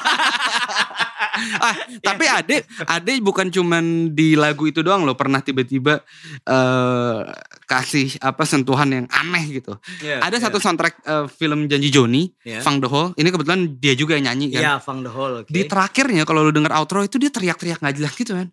ah, 1.58 1.74
tapi 2.00 2.24
Ade, 2.24 2.56
Ade 2.84 3.18
bukan 3.18 3.48
cuman 3.48 3.84
di 4.10 4.34
lagu 4.34 4.64
itu 4.64 4.80
doang 4.80 5.02
loh, 5.02 5.14
pernah 5.14 5.38
tiba-tiba 5.38 6.00
eh 6.44 7.18
kasih 7.64 8.20
apa 8.20 8.44
sentuhan 8.44 8.86
yang 8.86 9.06
aneh 9.08 9.44
gitu. 9.52 9.74
Iya, 9.98 10.20
Ada 10.20 10.36
iya. 10.36 10.44
satu 10.44 10.58
soundtrack 10.58 10.94
eh, 11.02 11.26
film 11.28 11.64
Janji 11.64 11.88
Joni, 11.88 12.28
Iya. 12.42 12.60
Fang 12.60 12.78
The 12.78 12.86
Hole. 12.86 13.12
Ini 13.14 13.28
kebetulan 13.28 13.60
dia 13.76 13.94
juga 13.94 14.14
yang 14.14 14.28
nyanyi 14.28 14.52
kan. 14.52 14.60
Iya, 14.60 14.72
Fang 14.78 15.00
the 15.00 15.08
Hole. 15.08 15.42
oke. 15.42 15.50
Di 15.50 15.64
terakhirnya 15.64 16.22
kalau 16.22 16.44
lu 16.44 16.52
denger 16.52 16.72
outro 16.72 17.00
itu 17.00 17.16
dia 17.16 17.28
teriak-teriak 17.28 17.80
nggak 17.80 17.96
jelas 17.96 18.12
gitu 18.12 18.32
kan. 18.32 18.48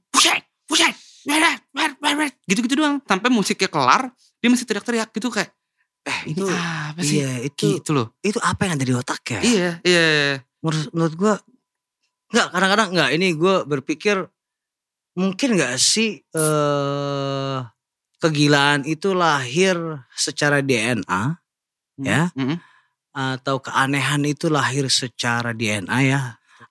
Weret, 1.22 1.62
weret, 2.02 2.34
gitu-gitu 2.50 2.74
doang. 2.76 2.98
Sampai 3.06 3.30
musiknya 3.30 3.70
kelar, 3.70 4.10
dia 4.42 4.50
masih 4.50 4.66
teriak-teriak 4.66 5.14
gitu 5.14 5.30
kayak 5.30 5.54
eh 6.02 6.34
ini 6.34 6.42
Itu- 6.42 6.50
apa 6.50 6.98
sih? 7.00 7.22
Iya, 7.22 7.32
itu 7.46 7.78
Gitu 7.78 7.94
loh. 7.94 8.10
itu 8.20 8.42
apa 8.42 8.66
yang 8.66 8.74
ada 8.74 8.82
di 8.82 8.90
otak 8.92 9.22
ya? 9.30 9.40
Iya, 9.40 9.70
iya. 9.86 10.06
iya. 10.10 10.34
menurut 10.62 10.90
menurut 10.94 11.14
gue 11.16 11.34
nggak 12.32 12.48
kadang-kadang 12.52 12.90
nggak 12.96 13.12
ini 13.16 13.28
gue 13.36 13.56
berpikir 13.68 14.24
mungkin 15.14 15.50
nggak 15.60 15.76
sih 15.76 16.24
eh 16.24 17.58
kegilaan 18.22 18.86
itu 18.86 19.12
lahir 19.12 19.76
secara 20.14 20.62
DNA 20.62 21.38
Ya. 22.02 22.34
Mm-mm. 22.34 22.58
atau 23.14 23.62
keanehan 23.62 24.26
itu 24.26 24.50
lahir 24.50 24.90
secara 24.90 25.54
DNA 25.54 26.00
ya 26.08 26.22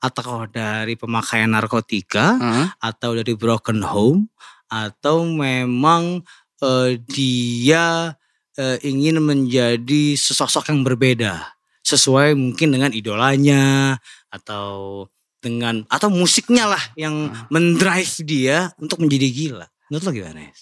atau 0.01 0.49
dari 0.49 0.97
pemakaian 0.99 1.53
narkotika 1.53 2.35
Heeh. 2.41 2.67
atau 2.83 3.15
dari 3.15 3.37
broken 3.37 3.85
home 3.85 4.33
atau 4.67 5.23
memang 5.29 6.25
eh, 6.65 6.99
dia 7.07 8.17
eh, 8.59 8.79
ingin 8.83 9.21
menjadi 9.23 10.17
sesosok 10.19 10.73
yang 10.73 10.83
berbeda 10.83 11.55
sesuai 11.85 12.35
mungkin 12.35 12.75
dengan 12.75 12.91
idolanya 12.91 13.95
atau 14.33 15.05
dengan 15.41 15.83
atau 15.89 16.13
musiknya 16.13 16.69
lah 16.69 16.83
yang 16.95 17.33
Hmm. 17.33 17.49
mendrive 17.49 18.13
dia 18.23 18.71
untuk 18.77 19.01
menjadi 19.01 19.29
gila. 19.29 19.67
Menurut 19.89 20.05
lo 20.05 20.13
gimana 20.13 20.41
ya? 20.45 20.53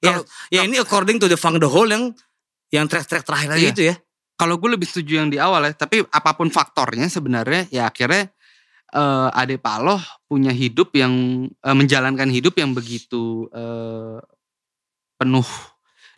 Ya, 0.00 0.12
Kalau- 0.16 0.26
ya 0.48 0.60
ini 0.64 0.76
according 0.78 1.16
to 1.18 1.26
the 1.26 1.36
Funk 1.36 1.60
the 1.60 1.68
Hole 1.68 1.88
yang 1.88 2.12
yang 2.70 2.86
track-track 2.86 3.24
terakhir 3.26 3.56
Iya. 3.58 3.70
itu 3.72 3.82
ya. 3.90 3.96
Kalau 4.36 4.56
gue 4.56 4.72
lebih 4.72 4.88
setuju 4.88 5.20
yang 5.20 5.28
di 5.28 5.36
awal 5.36 5.68
ya, 5.68 5.72
tapi 5.74 6.00
apa 6.06 6.30
pun 6.32 6.48
faktornya 6.48 7.08
sebenarnya 7.08 7.68
ya 7.68 7.88
akhirnya 7.88 8.30
eh, 8.90 9.28
Ade 9.38 9.54
Paloh 9.60 10.00
punya 10.26 10.50
hidup 10.50 10.90
yang 10.94 11.12
eh, 11.46 11.76
menjalankan 11.76 12.26
hidup 12.26 12.56
yang 12.56 12.72
begitu 12.72 13.46
eh, 13.52 14.18
penuh 15.14 15.44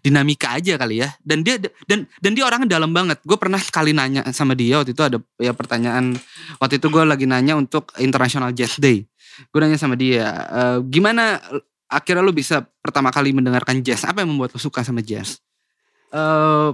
dinamika 0.02 0.58
aja 0.58 0.74
kali 0.76 1.00
ya. 1.00 1.08
Dan 1.22 1.46
dia 1.46 1.56
dan 1.86 2.04
dan 2.18 2.30
dia 2.34 2.44
orangnya 2.44 2.76
dalam 2.76 2.90
banget. 2.90 3.22
Gue 3.22 3.38
pernah 3.38 3.62
sekali 3.62 3.94
nanya 3.94 4.26
sama 4.34 4.52
dia 4.58 4.82
waktu 4.82 4.92
itu 4.92 5.02
ada 5.06 5.22
ya 5.38 5.54
pertanyaan 5.54 6.18
waktu 6.58 6.82
itu 6.82 6.86
gue 6.90 7.02
lagi 7.06 7.24
nanya 7.24 7.54
untuk 7.54 7.94
International 8.02 8.50
Jazz 8.50 8.76
Day. 8.82 9.06
Gue 9.48 9.64
nanya 9.64 9.80
sama 9.80 9.96
dia, 9.96 10.28
"Eh, 10.28 10.78
gimana 10.90 11.40
akhirnya 11.88 12.20
lu 12.20 12.34
bisa 12.34 12.66
pertama 12.82 13.08
kali 13.14 13.32
mendengarkan 13.32 13.80
jazz? 13.80 14.04
Apa 14.04 14.26
yang 14.26 14.34
membuat 14.34 14.52
lu 14.52 14.60
suka 14.60 14.84
sama 14.84 15.00
jazz? 15.00 15.40
Eh 16.12 16.70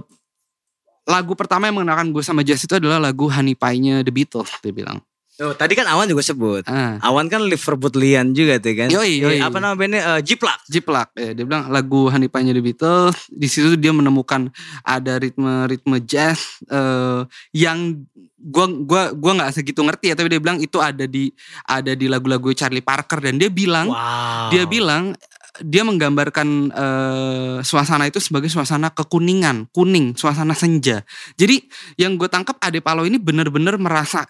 lagu 1.09 1.33
pertama 1.33 1.65
yang 1.65 1.81
mengenalkan 1.81 2.13
gue 2.13 2.21
sama 2.21 2.45
jazz 2.45 2.61
itu 2.61 2.77
adalah 2.77 3.01
lagu 3.01 3.25
Honey 3.25 3.57
Pie-nya 3.57 4.05
The 4.05 4.13
Beatles 4.13 4.53
dia 4.61 4.69
bilang. 4.69 5.01
Oh, 5.39 5.55
tadi 5.55 5.71
kan 5.71 5.87
Awan 5.87 6.03
juga 6.03 6.19
sebut. 6.19 6.67
Ah, 6.67 6.99
Awan 6.99 7.31
kan 7.31 7.39
Liverpoolian 7.39 8.35
juga 8.35 8.59
tuh 8.59 8.75
kan. 8.75 8.91
Yoi, 8.91 9.23
yoi. 9.23 9.39
Apa 9.39 9.63
nama 9.63 9.71
bandnya? 9.71 10.19
Eh, 10.19 10.21
Jiplak. 10.27 10.67
Jiplak 10.67 11.15
ya, 11.15 11.31
dia 11.31 11.47
bilang 11.47 11.71
lagu 11.71 12.11
Honey 12.11 12.27
Pie-nya 12.27 12.51
The 12.51 12.59
Beatles 12.59 13.15
di 13.31 13.47
situ 13.47 13.79
dia 13.79 13.95
menemukan 13.95 14.51
ada 14.83 15.15
ritme-ritme 15.15 16.03
jazz 16.03 16.59
eh, 16.67 17.23
yang 17.55 18.03
gua 18.35 18.67
gua 18.67 19.01
gua 19.15 19.31
nggak 19.39 19.51
segitu 19.55 19.79
ngerti 19.79 20.11
ya 20.11 20.15
tapi 20.15 20.27
dia 20.27 20.39
bilang 20.43 20.59
itu 20.59 20.79
ada 20.79 21.03
di 21.03 21.31
ada 21.63 21.91
di 21.95 22.07
lagu-lagu 22.11 22.51
Charlie 22.51 22.83
Parker 22.83 23.19
dan 23.19 23.35
dia 23.35 23.47
bilang 23.47 23.91
Wow. 23.91 24.47
dia 24.51 24.63
bilang 24.63 25.15
dia 25.59 25.83
menggambarkan 25.83 26.47
eh, 26.71 27.57
suasana 27.63 28.07
itu 28.07 28.19
sebagai 28.23 28.47
suasana 28.47 28.91
kekuningan, 28.91 29.67
kuning, 29.75 30.15
suasana 30.15 30.55
senja. 30.55 31.03
Jadi 31.35 31.63
yang 31.99 32.15
gue 32.15 32.27
tangkap 32.27 32.55
Ade 32.63 32.79
Palo 32.79 33.03
ini 33.03 33.19
benar-benar 33.19 33.75
merasa 33.75 34.23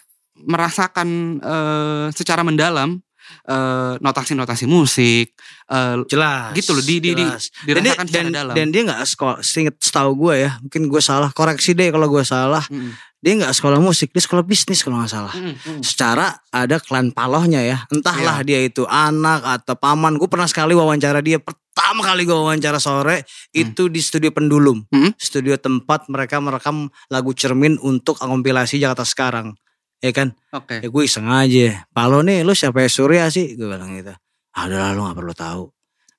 merasakan 0.43 1.07
eh, 1.39 2.07
secara 2.11 2.41
mendalam 2.41 2.99
eh, 3.45 3.93
notasi-notasi 3.97 4.65
musik, 4.65 5.33
eh, 5.67 5.95
jelas. 6.07 6.53
gitu 6.53 6.73
loh 6.73 6.81
di 6.81 6.97
di, 6.97 7.11
di 7.13 7.21
jelas. 7.21 7.51
dan 7.61 7.65
dia, 7.65 7.73
dirasakan 7.93 8.05
dan, 8.05 8.09
secara 8.09 8.29
dalam. 8.33 8.53
dan 8.55 8.67
dia 8.69 8.81
nggak 8.85 9.01
sekolah 9.05 9.37
seinget 9.39 9.75
setahu 9.77 10.11
gue 10.17 10.33
ya 10.39 10.51
mungkin 10.59 10.81
gue 10.87 11.01
salah 11.01 11.29
koreksi 11.29 11.73
deh 11.73 11.89
kalau 11.89 12.07
gue 12.07 12.23
salah 12.23 12.63
Mm, 12.69 12.93
dia 13.19 13.35
nggak 13.35 13.51
sekolah 13.51 13.77
musik 13.77 14.09
dia 14.09 14.23
sekolah 14.23 14.41
bisnis 14.41 14.79
kalau 14.79 15.03
nggak 15.03 15.11
salah 15.11 15.33
mm, 15.35 15.55
mm. 15.59 15.81
secara 15.83 16.39
ada 16.49 16.79
klan 16.79 17.11
palohnya 17.11 17.59
ya 17.59 17.77
entahlah 17.91 18.39
Iya. 18.41 18.47
dia 18.47 18.59
itu 18.63 18.87
anak 18.87 19.43
atau 19.43 19.75
paman 19.75 20.15
gue 20.15 20.25
pernah 20.25 20.47
sekali 20.47 20.71
wawancara 20.71 21.19
dia 21.19 21.35
pertama 21.37 21.99
kali 22.01 22.23
gue 22.23 22.31
wawancara 22.33 22.79
sore 22.79 23.27
itu 23.51 23.87
di 23.87 23.99
studio 23.99 24.31
pendulum 24.31 24.87
Hmm. 24.87 25.11
studio 25.15 25.53
tempat 25.55 26.07
mereka 26.07 26.39
merekam 26.39 26.87
lagu 27.07 27.29
cermin 27.31 27.75
untuk 27.79 28.15
kompilasi 28.15 28.79
Jakarta 28.79 29.03
sekarang 29.03 29.51
ya 29.99 30.11
kan? 30.15 30.31
Oke. 30.55 30.79
ya 30.81 30.87
gue 30.87 31.03
iseng 31.03 31.27
aja. 31.27 31.83
Palo 31.91 32.23
nih 32.23 32.43
lu 32.43 32.55
siapa 32.55 32.83
ya? 32.83 32.89
Surya 32.89 33.27
sih 33.29 33.55
gue 33.55 33.67
bilang 33.67 33.93
gitu. 33.95 34.15
Ah 34.55 34.65
udahlah 34.65 34.91
lu 34.95 35.01
gak 35.05 35.17
perlu 35.19 35.33
tahu. 35.35 35.63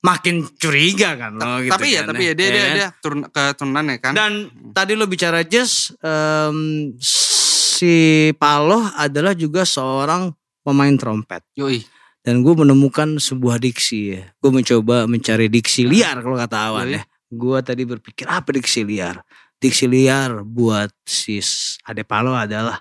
Makin 0.00 0.56
curiga 0.56 1.12
kan 1.20 1.36
lo 1.36 1.60
gitu 1.60 1.76
tapi 1.76 1.92
ya, 1.92 2.08
kan. 2.08 2.16
tapi 2.16 2.22
ya 2.24 2.32
dia 2.32 2.46
ya 2.48 2.52
dia, 2.52 2.64
kan? 2.64 2.72
dia 2.72 2.88
turun 3.04 3.20
keturunan 3.28 3.84
ya 3.84 3.98
kan. 4.00 4.12
dan 4.16 4.32
tadi 4.72 4.96
lo 4.96 5.04
bicara 5.04 5.44
jazz 5.44 5.92
em, 6.00 6.88
si 6.96 8.32
Paloh 8.40 8.88
adalah 8.96 9.36
juga 9.36 9.68
seorang 9.68 10.32
pemain 10.64 10.96
trompet. 10.96 11.44
Yoi. 11.56 11.84
dan 12.20 12.44
gue 12.44 12.52
menemukan 12.52 13.16
sebuah 13.16 13.56
diksi 13.60 14.00
ya. 14.12 14.28
Gue 14.40 14.52
mencoba 14.52 15.08
mencari 15.08 15.48
diksi 15.48 15.88
liar 15.88 16.20
kalau 16.20 16.36
kata 16.36 16.56
Awan 16.72 16.88
Yoi. 16.88 16.96
ya. 16.96 17.02
Gue 17.32 17.58
tadi 17.64 17.82
berpikir 17.88 18.28
apa 18.28 18.48
diksi 18.52 18.84
liar? 18.84 19.20
Diksi 19.60 19.84
liar 19.84 20.44
buat 20.44 20.92
si 21.04 21.40
Ade 21.84 22.04
Palo 22.04 22.32
adalah 22.36 22.80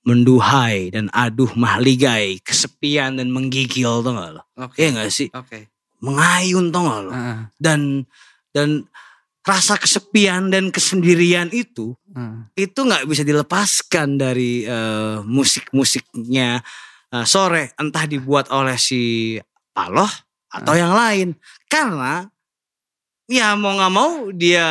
menduhai 0.00 0.88
dan 0.88 1.12
aduh 1.12 1.52
mahligai 1.54 2.40
kesepian 2.40 3.20
dan 3.20 3.28
menggigil 3.28 4.00
tuh 4.00 4.12
gak 4.16 4.30
lo? 4.40 4.42
Oke. 4.56 4.80
Iya 4.80 4.88
gak 5.04 5.12
sih? 5.12 5.28
Oke. 5.32 5.68
mengayun 6.00 6.72
tuh 6.72 6.80
gak 6.80 7.00
lo? 7.04 7.12
Ah, 7.12 7.52
dan 7.60 8.08
dan 8.56 8.88
rasa 9.44 9.76
kesepian 9.76 10.48
dan 10.52 10.68
kesendirian 10.72 11.48
itu 11.52 11.96
Hmm. 12.10 12.50
itu 12.58 12.74
nggak 12.74 13.06
bisa 13.06 13.22
dilepaskan 13.22 14.18
dari 14.18 14.66
eh, 14.66 15.22
musik-musiknya 15.22 16.58
eh, 17.12 17.24
sore. 17.28 17.70
Entah 17.78 18.04
dibuat 18.08 18.50
oleh 18.50 18.74
si 18.80 19.36
Paloh 19.70 20.10
atau 20.50 20.74
yang 20.74 20.90
lain. 20.90 21.38
Karena 21.70 22.26
ya 23.30 23.54
mau 23.54 23.78
nggak 23.78 23.92
mau 23.94 24.12
dia 24.34 24.66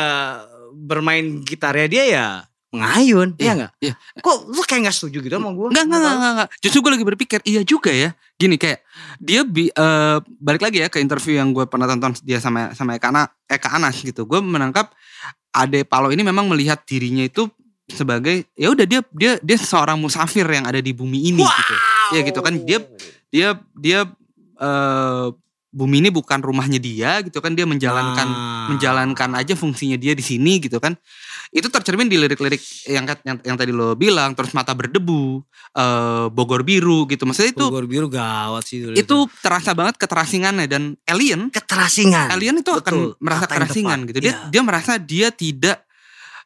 bermain 0.76 1.40
gitarnya 1.42 1.88
dia 1.88 2.04
ya 2.06 2.28
ngayun 2.70 3.34
ya 3.34 3.52
nggak 3.56 3.72
Iya. 3.78 3.94
kok 4.16 4.36
lu 4.46 4.62
kayak 4.62 4.80
nggak 4.86 4.94
setuju 4.94 5.18
gitu 5.20 5.34
sama 5.34 5.50
gue 5.50 5.68
Enggak, 5.68 5.84
enggak, 5.84 5.98
enggak, 5.98 6.14
enggak, 6.14 6.32
enggak. 6.32 6.48
Justru 6.58 6.78
gue 6.78 6.90
lagi 6.90 7.04
berpikir, 7.04 7.38
iya 7.44 7.60
juga 7.62 7.90
ya. 7.90 8.10
Gini 8.34 8.56
kayak 8.56 8.78
dia 9.18 9.40
bi, 9.42 9.68
eh, 9.68 10.16
balik 10.38 10.62
lagi 10.62 10.78
ya 10.78 10.88
ke 10.88 10.98
interview 10.98 11.34
yang 11.34 11.50
gue 11.50 11.66
pernah 11.66 11.84
tonton 11.84 12.14
dia 12.20 12.38
sama 12.38 12.70
sama 12.72 12.94
Eka, 12.94 13.10
Ana, 13.10 13.26
Eka 13.44 13.74
Anas 13.74 13.98
gitu. 13.98 14.22
Gue 14.22 14.38
menangkap 14.38 14.94
Ade 15.50 15.82
Palo 15.82 16.08
ini 16.08 16.22
memang 16.22 16.46
melihat 16.46 16.78
dirinya 16.84 17.22
itu 17.22 17.50
sebagai 17.86 18.46
ya 18.54 18.70
udah 18.70 18.86
dia 18.86 19.02
dia 19.10 19.34
dia 19.36 19.58
seorang 19.58 19.98
musafir 19.98 20.46
yang 20.46 20.62
ada 20.62 20.78
di 20.78 20.94
bumi 20.94 21.26
ini 21.28 21.42
gitu. 21.42 21.74
Ya 22.12 22.20
gitu 22.22 22.38
kan 22.38 22.54
dia 22.56 22.78
dia 23.28 23.48
dia 23.74 24.06
eh, 24.56 25.26
bumi 25.70 25.98
ini 25.98 26.10
bukan 26.10 26.38
rumahnya 26.38 26.78
dia 26.78 27.22
gitu 27.22 27.38
kan 27.38 27.54
dia 27.54 27.62
menjalankan 27.62 28.26
Ah. 28.26 28.66
menjalankan 28.66 29.30
aja 29.34 29.54
fungsinya 29.54 29.94
dia 29.94 30.14
di 30.14 30.22
sini 30.22 30.58
gitu 30.58 30.78
kan 30.78 30.98
itu 31.50 31.66
tercermin 31.66 32.06
di 32.06 32.14
lirik-lirik 32.14 32.62
yang, 32.86 33.02
yang 33.26 33.36
yang 33.42 33.56
tadi 33.58 33.74
lo 33.74 33.98
bilang 33.98 34.38
terus 34.38 34.54
mata 34.54 34.70
berdebu 34.70 35.42
eh, 35.74 36.26
Bogor 36.30 36.62
biru 36.62 37.10
gitu. 37.10 37.26
Maksudnya 37.26 37.50
itu 37.50 37.66
Bogor 37.66 37.90
biru 37.90 38.06
gawat 38.06 38.62
sih 38.62 38.86
dulu 38.86 38.94
itu 38.94 39.16
terasa 39.42 39.74
banget 39.74 39.98
keterasingannya 39.98 40.70
dan 40.70 40.94
alien 41.10 41.50
keterasingan. 41.50 42.30
alien 42.30 42.62
itu 42.62 42.70
akan 42.70 42.94
Betul, 42.94 43.18
merasa 43.18 43.44
kata 43.44 43.50
yang 43.50 43.60
keterasingan 43.66 43.98
gitu. 44.06 44.18
Dia 44.22 44.28
Iya. 44.30 44.38
dia 44.46 44.62
merasa 44.62 44.92
dia 45.02 45.28
tidak 45.34 45.76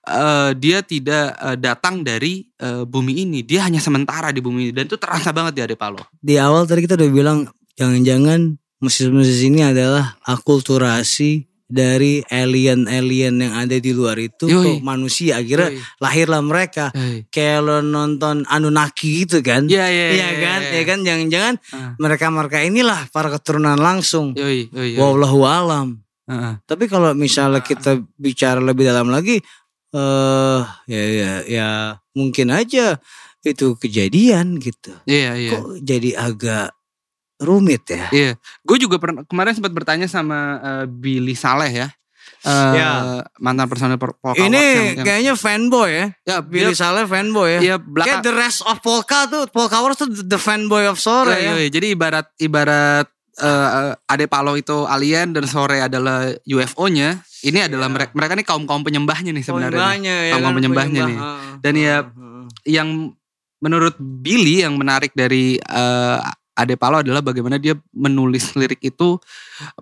eh, 0.09 0.51
dia 0.57 0.79
tidak 0.81 1.27
eh, 1.37 1.57
datang 1.61 2.01
dari 2.01 2.49
eh, 2.57 2.85
bumi 2.89 3.29
ini. 3.29 3.45
Dia 3.45 3.69
hanya 3.69 3.85
sementara 3.85 4.33
di 4.33 4.41
bumi 4.41 4.69
ini. 4.69 4.73
Dan 4.73 4.89
itu 4.89 4.97
terasa 4.97 5.37
banget 5.37 5.53
di 5.53 5.61
Ade 5.69 5.77
Palo 5.77 6.01
di 6.17 6.41
awal 6.41 6.65
tadi 6.65 6.89
kita 6.89 6.97
udah 6.97 7.11
bilang 7.13 7.39
jangan-jangan 7.77 8.57
musisi-musisi 8.81 9.53
ini 9.53 9.69
adalah 9.69 10.17
akulturasi 10.25 11.54
dari 11.65 12.21
alien-alien 12.23 13.35
yang 13.41 13.55
ada 13.57 13.77
di 13.77 13.91
luar 13.91 14.21
itu 14.21 14.45
Yoi. 14.47 14.79
ke 14.79 14.85
manusia 14.85 15.41
akhirnya 15.41 15.73
Yoi. 15.73 15.81
lahirlah 15.97 16.43
mereka 16.45 16.93
Yoi. 16.93 17.25
kayak 17.29 17.61
lo 17.61 17.81
nonton 17.81 18.45
Anunnaki 18.47 19.25
gitu 19.25 19.41
kan 19.41 19.65
Iya, 19.65 19.89
iya, 19.89 20.07
Iya 20.13 20.13
iya, 20.13 20.29
kan 20.39 20.61
iya. 20.61 20.73
ya 20.73 20.83
kan 20.85 20.99
jangan-jangan 21.01 21.55
Ah. 21.73 21.93
mereka-mereka 21.97 22.59
inilah 22.63 23.09
para 23.09 23.29
keturunan 23.29 23.77
langsung 23.77 24.37
Yoi, 24.37 24.69
yoi, 24.69 24.93
yoi. 24.93 25.01
wallahu 25.01 25.43
alam 25.43 26.05
Heeh. 26.25 26.61
tapi 26.65 26.85
kalau 26.85 27.13
misalnya 27.13 27.61
kita 27.61 27.97
bicara 28.17 28.61
lebih 28.61 28.85
dalam 28.85 29.09
lagi 29.09 29.41
eh 29.91 30.61
ya 30.85 31.03
ya 31.07 31.33
ya 31.47 31.69
mungkin 32.13 32.51
aja 32.51 32.99
itu 33.41 33.77
kejadian 33.77 34.57
gitu 34.59 34.93
iya 35.05 35.37
iya 35.37 35.53
kok 35.55 35.81
jadi 35.81 36.11
agak 36.19 36.73
rumit 37.37 37.83
ya 37.85 38.07
Iya, 38.09 38.31
gue 38.61 38.77
juga 38.79 38.97
pernah 38.97 39.23
kemarin 39.23 39.53
sempat 39.53 39.71
bertanya 39.71 40.05
sama 40.05 40.39
eh, 40.57 40.87
Billy 40.87 41.35
Saleh 41.35 41.73
ya, 41.73 41.89
Eh, 42.41 42.73
Ya. 42.75 43.21
mantan 43.37 43.65
personel 43.67 43.97
Pol- 43.97 44.15
Polka 44.15 44.37
ini 44.39 44.53
yang, 44.53 44.85
yang- 44.95 45.07
kayaknya 45.07 45.33
fanboy 45.35 45.89
ya 45.89 46.07
ya 46.25 46.37
Billy 46.41 46.71
dia, 46.71 46.77
Saleh 46.79 47.05
fanboy 47.05 47.49
ya 47.51 47.61
Kayak 47.61 47.81
belakang. 47.85 48.21
the 48.23 48.33
rest 48.33 48.61
of 48.63 48.77
Polka 48.79 49.25
tuh 49.27 49.45
Polka 49.47 49.77
Wars 49.79 49.97
tuh 49.97 50.09
the 50.09 50.37
fanboy 50.37 50.85
of 50.85 50.97
sore 50.97 51.29
Iya, 51.31 51.41
ya 51.43 51.53
iya, 51.59 51.69
Jadi 51.71 51.87
ibarat 51.91 52.27
ibarat 52.39 53.09
eh, 53.35 53.93
Ade 54.07 54.27
Palo 54.27 54.55
itu 54.55 54.85
alien 54.85 55.33
dan 55.33 55.45
sore 55.45 55.81
adalah 55.81 56.23
UFO-nya. 56.45 57.19
Ini 57.43 57.67
adalah 57.67 57.89
mereka 57.89 58.15
mereka 58.15 58.33
nih 58.35 58.47
kaum 58.47 58.65
kaum 58.65 58.81
penyembahnya 58.81 59.29
nih 59.31 59.43
sebenarnya. 59.43 59.75
Penyembahnya, 59.75 60.17
ya 60.23 60.33
Kaum 60.33 60.45
kan, 60.45 60.55
penyembahnya 60.55 61.01
nih. 61.03 61.19
penyembah. 61.19 61.61
Dan 61.61 61.75
ya. 61.75 61.97
Yang 62.65 62.89
menurut 63.59 63.95
Billy 63.99 64.63
yang 64.63 64.77
menarik 64.77 65.13
dari 65.13 65.57
eh, 65.57 66.19
Ade 66.55 66.79
Palo 66.79 67.03
adalah 67.03 67.19
bagaimana 67.19 67.59
dia 67.59 67.75
menulis 67.91 68.55
lirik 68.55 68.79
itu 68.83 69.19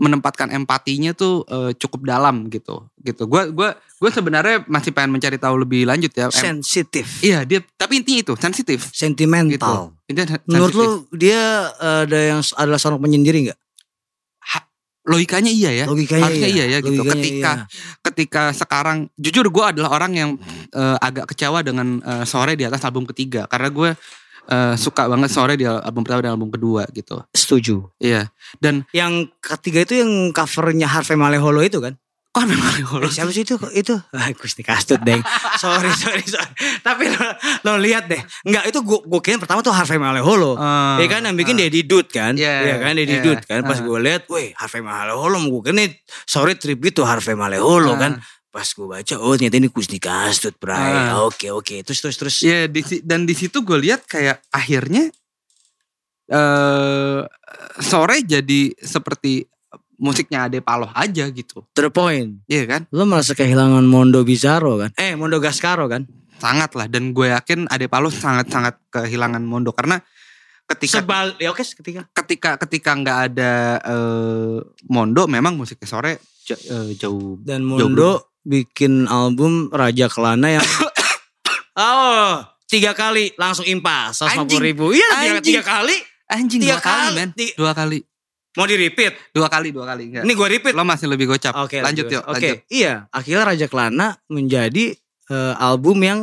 menempatkan 0.00 0.48
empatinya 0.48 1.12
tuh 1.12 1.44
eh, 1.44 1.70
cukup 1.76 2.08
dalam 2.08 2.48
gitu. 2.48 2.88
Gitu. 3.00 3.28
Gue 3.28 3.52
gua 3.52 3.76
gue 3.76 4.10
sebenarnya 4.10 4.64
masih 4.66 4.90
pengen 4.96 5.12
mencari 5.12 5.36
tahu 5.36 5.60
lebih 5.60 5.84
lanjut 5.84 6.10
ya. 6.16 6.32
Sensitif 6.32 7.20
Iya 7.20 7.44
dia 7.44 7.60
tapi 7.76 8.00
intinya 8.00 8.32
itu 8.32 8.34
sensitif 8.40 8.88
gitu. 8.88 8.96
sentimental 8.96 9.92
Intinya 10.08 10.40
menurut 10.48 10.72
sensitif. 10.72 11.12
lu 11.12 11.18
dia 11.20 11.42
eh, 11.76 12.00
ada 12.08 12.18
yang 12.18 12.40
adalah 12.56 12.78
seorang 12.80 13.00
penyendiri 13.04 13.52
nggak 13.52 13.60
logikanya 15.02 15.50
iya 15.50 15.70
ya. 15.82 15.86
logikanya 15.90 16.30
Harusnya 16.30 16.50
iya 16.50 16.64
ya 16.70 16.78
gitu. 16.78 17.02
Logikanya 17.02 17.14
Ketika 17.18 17.52
iya. 17.52 17.66
ketika 18.06 18.42
sekarang 18.54 18.98
jujur 19.18 19.46
gue 19.50 19.64
adalah 19.66 19.90
orang 19.98 20.12
yang 20.14 20.30
eh, 20.70 20.96
agak 21.02 21.34
kecewa 21.34 21.62
dengan 21.66 21.98
eh, 22.02 22.24
sore 22.24 22.54
di 22.54 22.62
atas 22.62 22.86
album 22.86 23.06
ketiga 23.10 23.50
karena 23.50 23.68
gue 23.74 23.90
eh, 24.44 24.74
suka 24.74 25.06
banget 25.06 25.28
sore 25.28 25.55
di 25.55 25.64
album 25.64 26.02
pertama 26.02 26.23
dan 26.23 26.32
album 26.35 26.48
kedua 26.48 26.82
gitu. 26.90 27.23
setuju. 27.31 27.86
Iya. 27.98 28.31
Dan 28.56 28.82
yang 28.90 29.31
ketiga 29.39 29.82
itu 29.82 30.01
yang 30.01 30.10
covernya 30.31 30.89
Harvey 30.89 31.14
Maleholo 31.14 31.60
itu 31.60 31.78
kan? 31.78 31.94
Kok 32.32 32.48
memang 32.48 32.73
Eh, 33.05 33.12
siapa 33.12 33.28
sih 33.28 33.44
itu? 33.44 33.60
Itu? 33.77 33.93
Ah, 34.09 34.32
Gusti 34.32 34.64
Kastut 34.64 35.05
deng 35.05 35.20
sorry 35.59 35.93
sorry 35.93 36.24
sorry. 36.24 36.48
Tapi 36.81 37.05
lo, 37.06 37.28
lo 37.60 37.73
lihat 37.77 38.09
deh. 38.09 38.16
Nggak 38.43 38.73
itu 38.73 38.78
gue 38.81 38.98
gue 39.05 39.20
kira 39.20 39.36
pertama 39.36 39.60
tuh 39.60 39.69
Harvey 39.69 40.01
Maleholo. 40.01 40.56
Eh, 40.56 41.05
Ya 41.05 41.09
kan? 41.12 41.28
Yang 41.28 41.36
bikin 41.44 41.55
Deddy 41.60 41.85
Dud 41.85 42.09
kan? 42.09 42.32
Iya, 42.32 42.64
Iya 42.64 42.77
kan? 42.81 42.97
Deddy 42.97 43.20
iya. 43.20 43.23
Dud 43.23 43.40
kan? 43.44 43.60
Pas 43.62 43.77
Ah. 43.77 43.85
gue 43.85 43.98
lihat 44.01 44.23
Wih 44.32 44.56
Harvey 44.56 44.81
Maleholo 44.81 45.36
Gue 45.44 45.60
kira 45.62 45.77
nih 45.77 45.93
Sorry 46.24 46.56
tribute 46.56 46.97
to 46.97 47.05
Harvey 47.05 47.36
Maleholo 47.36 47.93
Ah. 47.93 48.01
kan 48.01 48.12
Pas 48.52 48.68
gue 48.68 48.84
baca 48.84 49.14
Oh 49.16 49.32
ternyata 49.32 49.56
ini 49.56 49.72
Gusti 49.72 49.96
Kastut 49.96 50.60
Bray. 50.60 50.76
Ah. 50.76 51.24
Oke 51.24 51.48
oke. 51.48 51.80
Terus 51.80 52.04
terus 52.04 52.16
terus. 52.20 52.36
Iya 52.44 52.68
di, 52.68 52.84
dan 53.00 53.24
di 53.24 53.32
situ 53.32 53.64
gue 53.64 53.80
lihat 53.80 54.04
kayak 54.04 54.44
akhirnya 54.52 55.08
eh 56.28 57.20
sore 57.80 58.16
jadi 58.28 58.76
seperti 58.76 59.48
musiknya 59.96 60.52
Ade 60.52 60.60
Paloh 60.60 60.92
aja 60.92 61.32
gitu. 61.32 61.64
To 61.72 61.80
the 61.80 61.88
point. 61.88 62.44
Iya 62.44 62.68
kan? 62.68 62.80
Lo 62.92 63.08
merasa 63.08 63.32
kehilangan 63.32 63.88
Mondo 63.88 64.20
Bizarro 64.20 64.76
kan? 64.76 64.92
Eh 65.00 65.16
Mondo 65.16 65.40
Gascaro 65.40 65.88
kan? 65.88 66.04
Sangat 66.36 66.76
lah 66.76 66.92
dan 66.92 67.16
gue 67.16 67.32
yakin 67.32 67.72
Ade 67.72 67.88
Paloh 67.88 68.12
sangat-sangat 68.12 68.76
kehilangan 68.92 69.40
Mondo 69.40 69.72
karena 69.72 69.96
ketika 70.68 71.00
Sebal 71.00 71.40
Ya 71.40 71.48
oke 71.54 71.64
ketika. 71.64 72.04
Ketika 72.12 72.50
ketika 72.60 72.90
nggak 73.00 73.18
ada 73.32 73.52
eh, 73.80 74.56
Mondo 74.92 75.24
memang 75.24 75.56
musiknya 75.56 75.88
sore 75.88 76.20
eh, 76.52 76.92
jauh 77.00 77.40
Dan 77.40 77.64
Jauh 77.64 77.88
Mondo 77.88 78.31
bikin 78.43 79.06
album 79.06 79.70
Raja 79.70 80.06
Kelana 80.06 80.59
yang 80.59 80.66
Oh 81.73 82.43
tiga 82.66 82.93
kali 82.93 83.32
langsung 83.36 83.64
impas 83.64 84.20
150 84.20 84.60
ribu. 84.60 84.93
Iya 84.93 85.09
tiga, 85.09 85.20
Anjing. 85.36 85.44
tiga 85.44 85.62
kali. 85.62 85.97
Anjing 86.28 86.60
Tiga 86.64 86.77
dua 86.77 86.81
kali, 86.81 86.97
kali. 87.05 87.16
men. 87.16 87.28
Ti- 87.32 87.55
dua 87.56 87.73
kali. 87.73 87.98
Mau 88.52 88.69
di 88.69 88.77
repeat 88.77 89.12
dua 89.32 89.48
kali 89.48 89.69
dua 89.73 89.85
kali 89.86 90.02
enggak. 90.09 90.24
Ini 90.24 90.32
gue 90.32 90.48
repeat. 90.51 90.73
Lo 90.73 90.85
masih 90.85 91.09
lebih 91.09 91.28
gocap. 91.28 91.52
Oke 91.56 91.81
lanjut 91.81 92.09
yuk 92.09 92.24
Oke 92.24 92.32
lanjut. 92.32 92.59
Iya. 92.69 93.09
Akhirnya 93.09 93.44
Raja 93.44 93.66
Kelana 93.69 94.09
menjadi 94.28 94.93
eh, 95.28 95.55
album 95.56 95.97
yang 96.01 96.20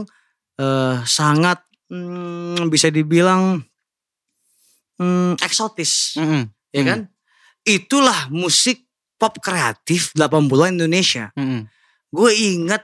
eh, 0.57 0.95
sangat 1.05 1.61
mm, 1.89 2.69
bisa 2.69 2.89
dibilang 2.89 3.61
mm, 4.97 5.41
eksotis. 5.41 6.17
Mm-mm. 6.17 6.43
ya 6.69 6.81
kan? 6.85 6.99
Itulah 7.65 8.29
musik 8.29 8.85
pop 9.17 9.37
kreatif 9.41 10.13
80-an 10.13 10.77
Indonesia. 10.77 11.33
Mm-mm. 11.33 11.65
Gue 12.09 12.31
inget 12.33 12.83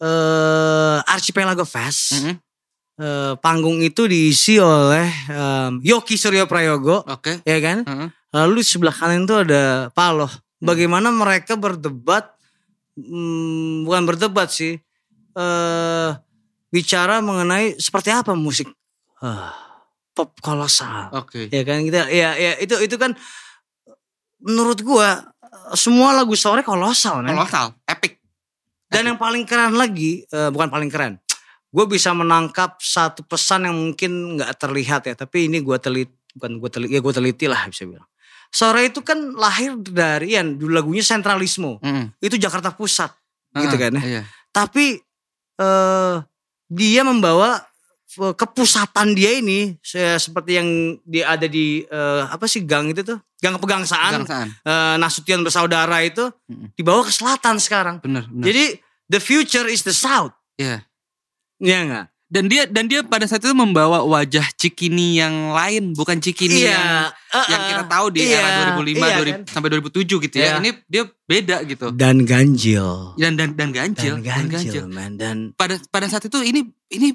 eh 0.00 0.98
Archipelago 1.06 1.62
Fest 1.62 2.18
Mm-mm. 2.18 2.34
eh, 2.98 3.32
panggung 3.38 3.78
itu 3.80 4.06
diisi 4.06 4.58
oleh 4.58 5.06
em, 5.30 5.78
Yoki 5.80 6.18
Suryo 6.18 6.44
Prayogo 6.46 7.02
oke 7.06 7.42
ya 7.42 7.58
kan 7.58 7.86
Mm-mm. 7.86 8.08
Lalu 8.34 8.60
di 8.60 8.66
sebelah 8.66 8.90
kanan 8.90 9.30
itu 9.30 9.46
ada 9.46 9.94
Paloh. 9.94 10.26
Bagaimana 10.58 11.14
mereka 11.14 11.54
berdebat, 11.54 12.34
hmm, 12.98 13.86
bukan 13.86 14.02
berdebat 14.10 14.50
sih, 14.50 14.74
eh 15.38 16.10
bicara 16.74 17.22
mengenai 17.22 17.78
seperti 17.78 18.10
apa 18.10 18.34
musik 18.34 18.66
ah, 19.22 19.54
pop 20.10 20.34
kolosal. 20.42 21.14
oke 21.14 21.46
Ya 21.54 21.62
kan 21.62 21.86
kita, 21.86 22.10
ya, 22.10 22.34
ya 22.34 22.58
itu 22.58 22.74
itu 22.82 22.98
kan 22.98 23.14
menurut 24.42 24.82
gua 24.82 25.30
semua 25.72 26.12
lagu 26.12 26.36
sore 26.36 26.60
kolosal, 26.60 27.24
men. 27.24 27.32
kolosal 27.32 27.72
epic 27.88 28.20
Dan 28.84 29.10
yang 29.10 29.18
paling 29.18 29.42
keren 29.48 29.74
lagi, 29.74 30.22
eh, 30.22 30.50
bukan 30.54 30.70
paling 30.70 30.86
keren, 30.86 31.18
gue 31.74 31.84
bisa 31.90 32.14
menangkap 32.14 32.78
satu 32.78 33.26
pesan 33.26 33.66
yang 33.66 33.74
mungkin 33.74 34.38
nggak 34.38 34.54
terlihat 34.54 35.02
ya, 35.10 35.14
tapi 35.18 35.50
ini 35.50 35.58
gue 35.58 35.74
teliti, 35.82 36.14
bukan 36.38 36.62
gue 36.62 36.70
teliti, 36.70 36.90
ya 36.94 37.00
gue 37.02 37.12
teliti 37.12 37.46
lah 37.50 37.66
bisa 37.66 37.82
bilang. 37.90 38.06
Sore 38.54 38.86
itu 38.86 39.02
kan 39.02 39.34
lahir 39.34 39.74
dari 39.82 40.38
yang 40.38 40.54
dulu 40.54 40.78
lagunya 40.78 41.02
sentralisme, 41.02 41.82
Mm-mm. 41.82 42.14
itu 42.22 42.38
Jakarta 42.38 42.70
Pusat, 42.70 43.10
gitu 43.58 43.74
Ah, 43.74 43.80
kan 43.82 43.92
ya. 43.98 44.02
iya. 44.06 44.22
Tapi 44.54 45.02
eh 45.58 46.16
dia 46.70 47.02
membawa 47.02 47.66
kepusatan 48.32 49.12
dia 49.12 49.34
ini 49.34 49.74
se- 49.78 50.18
seperti 50.18 50.54
yang 50.54 50.68
dia 51.02 51.30
ada 51.30 51.44
di 51.44 51.82
eh, 51.82 52.22
apa 52.24 52.44
sih 52.44 52.62
gang 52.62 52.88
itu 52.88 53.02
tuh 53.02 53.18
gang 53.38 53.56
pegangsaan 53.56 54.22
Kebangsaan. 54.22 54.48
eh, 54.60 54.94
Nasution 54.96 55.40
bersaudara 55.40 55.98
itu 56.00 56.30
dibawa 56.74 57.02
ke 57.02 57.10
selatan 57.10 57.56
sekarang. 57.56 57.96
Bener, 57.98 58.24
bener. 58.26 58.44
Jadi 58.44 58.64
the 59.06 59.18
future 59.18 59.66
is 59.66 59.82
the 59.82 59.92
south. 59.92 60.32
Iya. 60.54 60.86
Iya 61.56 61.78
enggak? 61.82 62.06
Dan 62.24 62.44
dia 62.46 62.66
dan 62.66 62.88
dia 62.88 63.00
pada 63.00 63.22
saat 63.24 63.38
itu 63.38 63.52
membawa 63.52 64.02
wajah 64.02 64.42
Cikini 64.54 65.14
yang 65.14 65.54
lain, 65.54 65.94
bukan 65.94 66.18
Cikini 66.18 66.66
yang 66.66 67.12
eh, 67.30 67.46
yang 67.46 67.62
eh, 67.62 67.68
kita 67.70 67.82
tahu 67.86 68.06
di 68.10 68.20
iya, 68.24 68.40
era 68.40 68.74
2005 68.74 68.90
iya 68.96 69.16
2000 69.16 69.30
kan? 69.30 69.40
sampai 69.46 69.68
2007 69.70 70.24
gitu 70.24 70.34
ya. 70.34 70.42
Iya. 70.42 70.54
Ini 70.58 70.70
dia 70.84 71.02
beda 71.22 71.56
gitu. 71.62 71.86
Dan 71.94 72.24
ganjil. 72.24 73.14
Dan 73.14 73.38
dan 73.38 73.54
dan 73.54 73.70
ganjil, 73.70 74.18
Dan 74.18 74.24
dan 74.24 74.44
ganjil, 74.50 74.82
ganjil. 74.82 74.84
man. 74.88 75.12
Dan 75.14 75.36
Pada 75.54 75.78
pada 75.86 76.06
saat 76.08 76.24
itu 76.24 76.40
ini 76.40 76.64
ini 76.90 77.14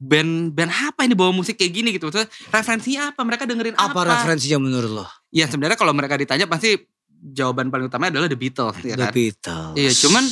band 0.00 0.56
band 0.56 0.72
apa 0.72 1.04
ini 1.04 1.12
bawa 1.12 1.30
musik 1.30 1.54
kayak 1.54 1.72
gini 1.72 1.88
gitu. 1.92 2.08
Maksudnya 2.08 2.26
referensinya 2.48 3.12
apa? 3.12 3.20
Mereka 3.20 3.44
dengerin 3.44 3.76
apa? 3.76 3.92
apa 3.92 4.00
referensinya 4.16 4.58
menurut 4.58 4.90
lo? 4.90 5.06
Ya 5.28 5.44
sebenarnya 5.44 5.76
kalau 5.76 5.92
mereka 5.92 6.16
ditanya 6.16 6.48
pasti 6.48 6.80
jawaban 7.12 7.68
paling 7.68 7.86
utama 7.86 8.08
adalah 8.08 8.26
The 8.26 8.34
Beatles 8.34 8.80
ya 8.80 8.96
The 8.96 9.06
kan. 9.06 9.12
Beatles. 9.12 9.74
Iya, 9.76 9.92
cuman 10.00 10.24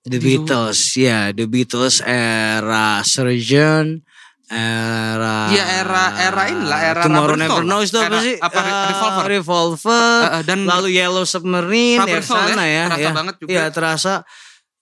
The 0.00 0.18
Beatles, 0.18 0.80
ya, 0.96 1.28
The 1.30 1.44
Beatles 1.44 2.00
era 2.00 3.04
Surgeon, 3.04 4.00
era 4.48 5.46
Iya, 5.46 5.64
era- 5.78 6.14
era 6.18 6.42
inilah, 6.48 6.80
era 6.80 7.02
Tomorrow 7.04 7.36
Never. 7.36 7.62
Knows 7.62 7.92
itu 7.92 8.00
apa 8.00 8.18
sih? 8.18 8.34
apa, 8.34 8.58
Eh, 8.58 8.88
Revolver. 8.90 9.24
Revolver, 9.28 10.16
eh, 10.18 10.34
eh, 10.34 10.42
dan 10.42 10.58
lalu 10.64 10.88
Yellow 10.96 11.22
Submarine 11.22 12.00
ya 12.00 12.18
Soul 12.18 12.48
sana 12.48 12.64
ya, 12.64 12.84
terasa 12.88 13.04
ya. 13.04 13.12
banget 13.12 13.34
juga. 13.38 13.50
Iya, 13.52 13.64
terasa. 13.70 14.12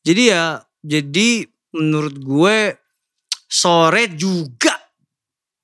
Jadi 0.00 0.22
ya, 0.30 0.44
jadi 0.80 1.28
menurut 1.74 2.14
gue 2.16 2.56
sore 3.48 4.12
juga 4.12 4.76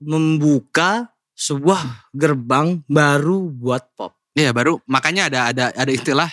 membuka 0.00 1.12
sebuah 1.36 2.10
gerbang 2.16 2.80
baru 2.88 3.52
buat 3.52 3.84
pop. 3.94 4.16
Iya 4.34 4.50
baru 4.50 4.82
makanya 4.90 5.30
ada 5.30 5.40
ada 5.54 5.64
ada 5.70 5.92
istilah 5.92 6.26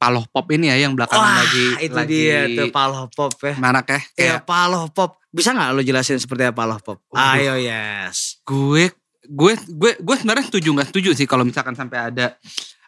paloh 0.00 0.24
pop 0.30 0.46
ini 0.54 0.70
ya 0.70 0.86
yang 0.86 0.94
belakangan 0.96 1.28
Wah, 1.28 1.36
lagi 1.44 1.66
itu 1.84 1.96
lagi 1.98 2.20
dia 2.24 2.40
tuh 2.56 2.72
paloh 2.72 3.04
pop 3.12 3.32
ya. 3.42 3.54
marak 3.60 3.86
ya 3.90 4.00
Iya, 4.16 4.34
paloh 4.40 4.86
pop. 4.92 5.18
Bisa 5.28 5.52
nggak 5.52 5.76
lo 5.76 5.82
jelasin 5.82 6.16
seperti 6.16 6.46
apa 6.46 6.56
paloh 6.62 6.78
pop? 6.78 7.02
Waduh. 7.10 7.36
Ayo, 7.36 7.54
yes. 7.58 8.40
gue 8.46 8.92
gue 9.30 9.52
gue 9.54 9.92
gue 10.00 10.16
sebenarnya 10.16 10.46
setuju 10.48 10.68
nggak 10.74 10.88
setuju 10.90 11.10
sih 11.14 11.26
kalau 11.28 11.44
misalkan 11.44 11.76
sampai 11.76 12.10
ada 12.10 12.34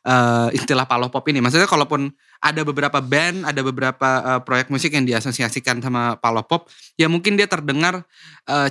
eh, 0.02 0.48
istilah 0.54 0.86
paloh 0.86 1.08
pop 1.08 1.24
ini. 1.30 1.38
Maksudnya 1.38 1.70
kalaupun 1.70 2.10
ada 2.42 2.60
beberapa 2.66 2.98
band 2.98 3.46
ada 3.46 3.60
beberapa 3.62 4.08
eh, 4.22 4.40
proyek 4.42 4.68
musik 4.68 4.90
yang 4.94 5.06
diasosiasikan 5.06 5.82
sama 5.82 6.18
paloh 6.18 6.42
pop 6.42 6.66
ya 6.98 7.06
mungkin 7.06 7.38
dia 7.38 7.46
terdengar 7.46 8.02
eh, 8.46 8.68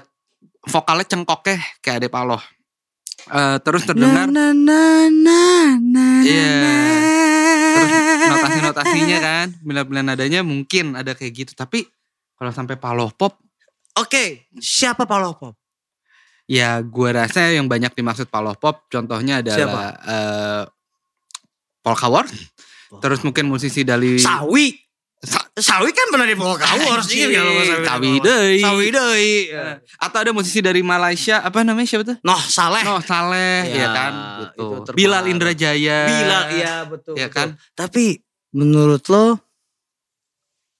vokalnya 0.67 1.07
cengkoknya 1.07 1.57
kayak 1.79 2.05
ada 2.05 2.09
paloh. 2.11 2.41
Eh, 3.31 3.57
terus 3.61 3.85
terdengar 3.85 4.27
na, 4.27 4.51
na, 4.51 5.07
na, 5.07 5.41
na, 5.77 6.05
na. 6.25 6.73
terus 7.71 7.91
notasi-notasinya 8.33 9.17
kan 9.21 9.47
bila-bila 9.61 10.01
nadanya 10.01 10.41
mungkin 10.41 10.97
ada 10.99 11.15
kayak 11.15 11.33
gitu. 11.47 11.51
Tapi 11.55 11.87
kalau 12.35 12.51
sampai 12.51 12.75
paloh 12.75 13.11
pop 13.13 13.39
Oke, 13.91 14.47
siapa 14.63 15.03
paloh 15.03 15.35
pop? 15.35 15.53
ya 16.51 16.83
gue 16.83 17.09
rasa 17.15 17.47
yang 17.55 17.71
banyak 17.71 17.95
dimaksud 17.95 18.27
paloh 18.27 18.51
pop 18.59 18.83
contohnya 18.91 19.39
adalah 19.39 19.55
Polka 19.55 19.87
War 21.81 22.25
terus 22.99 23.19
mungkin 23.21 23.47
musisi 23.47 23.81
dari 23.81 24.19
Sawi. 24.19 24.75
Sa- 25.17 25.45
Sawi 25.53 25.93
kan 25.93 26.09
pernah 26.09 26.25
di 26.25 26.33
Polka 26.33 26.65
Wars 26.81 27.05
Anjing, 27.05 27.29
iya, 27.29 27.39
kalau 27.39 27.53
Sawi. 27.53 27.85
Sawi 27.85 28.11
deui. 28.19 28.57
Sawi 28.59 28.87
deui. 28.89 29.33
Eh, 29.47 29.75
atau 29.97 30.17
ada 30.17 30.31
musisi 30.33 30.59
dari 30.59 30.81
Malaysia 30.81 31.39
apa 31.39 31.61
namanya 31.61 31.85
siapa 31.85 32.03
tuh 32.03 32.17
Noh 32.19 32.41
Saleh. 32.41 32.81
Noh 32.81 32.99
Saleh 32.99 33.69
Ya, 33.69 33.77
ya 33.77 33.87
kan 33.91 34.11
itu 34.43 34.65
gitu. 34.81 34.91
Bilal 34.91 35.25
Indrajaya 35.25 35.99
Bila 36.05 36.39
iya 36.51 36.73
betul. 36.83 37.13
ya 37.15 37.29
betul. 37.29 37.31
kan 37.31 37.47
Tapi 37.71 38.17
menurut 38.51 39.05
lo 39.07 39.37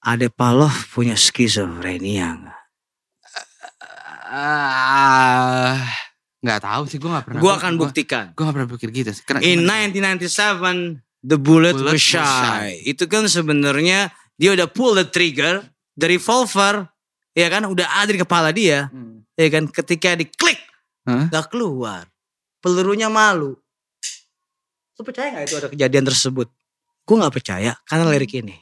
Ade 0.02 0.28
Paloh 0.28 0.74
punya 0.90 1.14
skizofrenia 1.14 2.34
nggak? 2.36 2.60
ah 4.28 5.78
nggak 6.42 6.60
tahu 6.60 6.84
sih 6.86 6.98
gue 6.98 7.06
nggak 7.06 7.26
pernah 7.26 7.40
Gue 7.40 7.54
akan 7.54 7.72
buktikan. 7.78 8.26
gue 8.34 8.42
nggak 8.42 8.56
pernah 8.56 8.70
pikir 8.72 8.90
gitu 8.92 9.10
sih 9.12 9.24
Karena 9.24 9.42
In 9.44 9.62
gimana? 9.62 9.86
1997, 9.94 11.02
The 11.22 11.38
Bullet, 11.38 11.78
Bullet 11.78 11.86
was 11.88 11.94
was 11.94 12.02
shy. 12.02 12.18
shy. 12.18 12.70
Itu 12.84 13.06
kan 13.06 13.26
sebenarnya 13.26 14.10
dia 14.34 14.50
udah 14.52 14.66
pull 14.66 14.94
the 14.94 15.06
trigger, 15.06 15.62
the 15.94 16.08
revolver, 16.08 16.90
ya 17.32 17.46
kan 17.46 17.64
udah 17.64 17.86
ada 17.96 18.10
di 18.10 18.18
kepala 18.18 18.50
dia, 18.50 18.90
Hmm. 18.90 19.22
ya 19.34 19.48
kan 19.48 19.70
ketika 19.70 20.18
diklik 20.18 20.58
Hah? 21.06 21.30
nggak 21.30 21.46
keluar, 21.48 22.10
pelurunya 22.58 23.06
malu. 23.06 23.54
Lu 24.94 25.02
percaya 25.02 25.30
nggak 25.30 25.46
itu 25.46 25.56
ada 25.56 25.70
kejadian 25.70 26.06
tersebut? 26.06 26.50
Gue 27.02 27.16
nggak 27.16 27.34
percaya 27.34 27.78
karena 27.86 28.10
lirik 28.10 28.34
ini. 28.36 28.58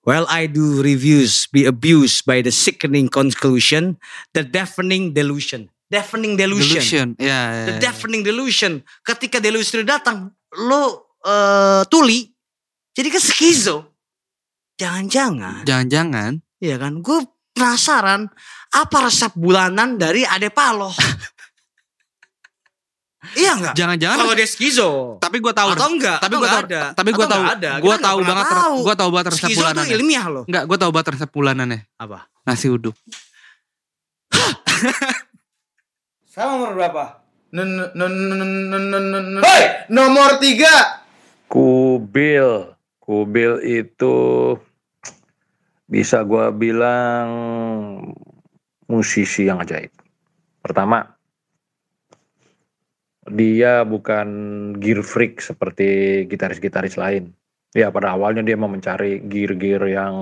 While 0.00 0.24
I 0.32 0.48
do 0.48 0.80
reviews 0.80 1.44
be 1.52 1.68
abused 1.68 2.24
by 2.24 2.40
the 2.40 2.48
sickening 2.48 3.12
conclusion, 3.12 4.00
the 4.32 4.40
deafening 4.40 5.12
delusion. 5.12 5.68
Deafening 5.92 6.40
delusion. 6.40 6.80
Delusion. 6.80 7.08
Ya, 7.20 7.26
ya, 7.28 7.64
The 7.68 7.74
ya. 7.76 7.80
deafening 7.90 8.22
delusion. 8.24 8.80
Ketika 9.04 9.42
delusion 9.42 9.84
datang, 9.84 10.32
lo 10.56 11.12
eh, 11.20 11.84
tuli, 11.92 12.32
jadi 12.96 13.08
kan 13.12 13.22
skizo. 13.22 13.76
Jangan-jangan, 14.80 15.68
Jangan-jangan 15.68 16.40
ya 16.56 16.80
kan? 16.80 17.04
Gue 17.04 17.20
penasaran 17.52 18.24
apa 18.72 18.96
resep 19.04 19.36
bulanan 19.36 20.00
dari 20.00 20.24
Ade 20.24 20.48
Paloh. 20.48 20.92
iya 23.36 23.52
enggak? 23.52 23.74
Jangan-jangan 23.76 24.16
Kalau 24.16 24.32
dia 24.32 24.48
skizo. 24.48 24.90
tapi 25.20 25.36
gue 25.38 25.52
tahu 25.52 25.68
Atau 25.70 25.88
enggak? 25.92 26.18
tapi 26.18 26.32
gue 26.32 26.40
enggak 26.40 26.56
tahu 26.56 26.64
ada? 26.64 26.80
tapi 26.96 27.10
gue 27.10 27.20
Atau 27.20 27.34
tahu 27.36 27.44
ada? 27.44 27.70
gue 27.76 27.96
tahu 28.00 28.18
banget 28.22 28.46
tahu. 28.48 28.76
gue 28.80 28.94
tahu 28.96 29.10
banget 29.10 29.26
resep 29.28 29.40
Skizo 29.44 29.52
tuh 29.52 29.60
bulanannya 29.62 29.94
ilmiah 29.94 30.26
loh. 30.26 30.44
Enggak, 30.48 30.64
gue 30.64 30.78
tahu 30.78 30.90
banget 30.90 31.08
resep 31.14 31.30
bulanannya. 31.30 31.80
Apa? 31.96 32.18
Nasi 32.42 32.66
uduk. 32.66 32.96
Sama 36.26 36.56
nomor 36.56 36.72
berapa? 36.72 37.04
Hoi, 39.42 39.62
nomor 39.88 40.38
tiga. 40.38 41.02
Kubil, 41.44 42.70
Kubil 43.02 43.52
itu 43.66 44.16
bisa 45.84 46.22
gua 46.22 46.54
bilang 46.54 47.26
musisi 48.86 49.50
yang 49.50 49.58
ajaib. 49.58 49.90
Pertama, 50.62 51.18
dia 53.30 53.86
bukan 53.86 54.28
gear 54.78 55.00
freak 55.06 55.38
seperti 55.40 56.22
gitaris-gitaris 56.26 56.98
lain. 56.98 57.32
Ya 57.70 57.88
pada 57.94 58.18
awalnya 58.18 58.42
dia 58.42 58.58
mau 58.58 58.66
mencari 58.66 59.22
gear-gear 59.22 59.86
yang 59.86 60.14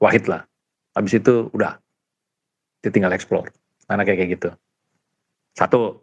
wahid 0.00 0.24
lah. 0.24 0.48
Habis 0.96 1.20
itu 1.20 1.52
udah, 1.52 1.76
dia 2.80 2.90
tinggal 2.90 3.12
explore. 3.12 3.52
Karena 3.84 4.02
kayak 4.08 4.40
gitu. 4.40 4.50
Satu, 5.52 6.00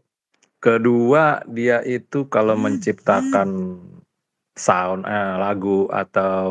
kedua 0.62 1.42
dia 1.50 1.82
itu 1.82 2.30
kalau 2.30 2.54
menciptakan 2.54 3.82
sound 4.58 5.06
eh, 5.06 5.36
lagu 5.38 5.90
atau 5.90 6.50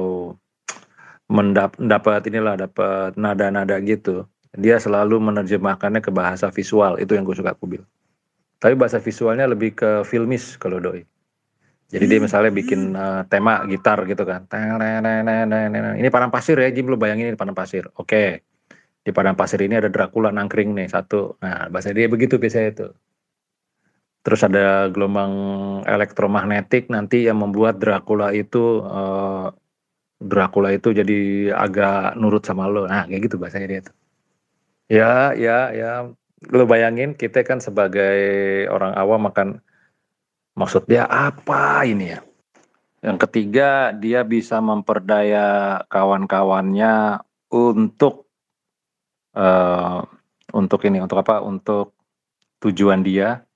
mendap 1.27 1.75
mendapat 1.83 2.23
inilah 2.31 2.55
dapat 2.55 3.19
nada-nada 3.19 3.83
gitu 3.83 4.31
dia 4.55 4.79
selalu 4.79 5.19
menerjemahkannya 5.19 5.99
ke 5.99 6.15
bahasa 6.15 6.55
visual 6.55 7.03
itu 7.03 7.19
yang 7.19 7.27
gue 7.27 7.35
suka 7.35 7.53
kubil 7.59 7.83
tapi 8.57 8.75
bahasa 8.75 8.99
visualnya 9.03 9.47
lebih 9.49 9.77
ke 9.77 9.91
filmis 10.09 10.57
kalau 10.57 10.81
doi. 10.81 11.05
Jadi 11.87 12.05
dia 12.11 12.19
misalnya 12.19 12.51
bikin 12.51 12.99
eh, 12.99 13.23
tema 13.31 13.63
gitar 13.71 14.03
gitu 14.11 14.27
kan. 14.27 14.43
Ini 15.95 16.09
padang 16.11 16.35
pasir 16.35 16.59
ya 16.59 16.69
Jim 16.75 16.91
lu 16.91 16.99
bayangin 16.99 17.31
ini 17.31 17.39
padang 17.39 17.55
pasir. 17.55 17.87
Oke. 17.95 18.43
Di 19.07 19.15
padang 19.15 19.39
pasir 19.39 19.63
ini 19.63 19.79
ada 19.79 19.87
Dracula 19.87 20.35
nangkring 20.35 20.75
nih 20.75 20.91
satu. 20.91 21.39
Nah 21.39 21.71
bahasa 21.71 21.95
dia 21.95 22.11
begitu 22.11 22.43
biasanya 22.43 22.69
itu. 22.75 22.87
Terus 24.27 24.43
ada 24.43 24.91
gelombang 24.91 25.31
elektromagnetik 25.87 26.91
nanti 26.91 27.31
yang 27.31 27.39
membuat 27.39 27.79
Dracula 27.79 28.35
itu 28.35 28.83
eh, 28.83 29.47
Dracula 30.17 30.73
itu 30.73 30.97
jadi 30.97 31.53
agak 31.53 32.17
nurut 32.17 32.43
sama 32.43 32.65
lo. 32.67 32.89
Nah, 32.89 33.05
kayak 33.05 33.29
gitu 33.29 33.37
bahasanya 33.37 33.69
dia 33.69 33.81
tuh. 33.85 33.95
Ya, 34.89 35.37
ya, 35.37 35.59
ya. 35.77 35.93
Lo 36.45 36.69
bayangin 36.69 37.17
kita 37.17 37.41
kan 37.49 37.65
sebagai 37.65 38.17
orang 38.69 38.93
awam 38.93 39.33
akan 39.33 39.49
maksud 40.53 40.85
dia 40.85 41.09
apa 41.09 41.81
ini 41.89 42.13
ya? 42.13 42.21
Yang 43.01 43.19
ketiga, 43.29 43.95
dia 43.97 44.21
bisa 44.27 44.61
memperdaya 44.61 45.81
kawan-kawannya 45.89 47.25
untuk 47.49 48.29
eh 49.37 50.01
untuk 50.53 50.81
ini, 50.85 50.99
untuk 51.01 51.21
apa? 51.25 51.41
Untuk 51.41 51.97
tujuan 52.61 53.01
dia 53.05 53.47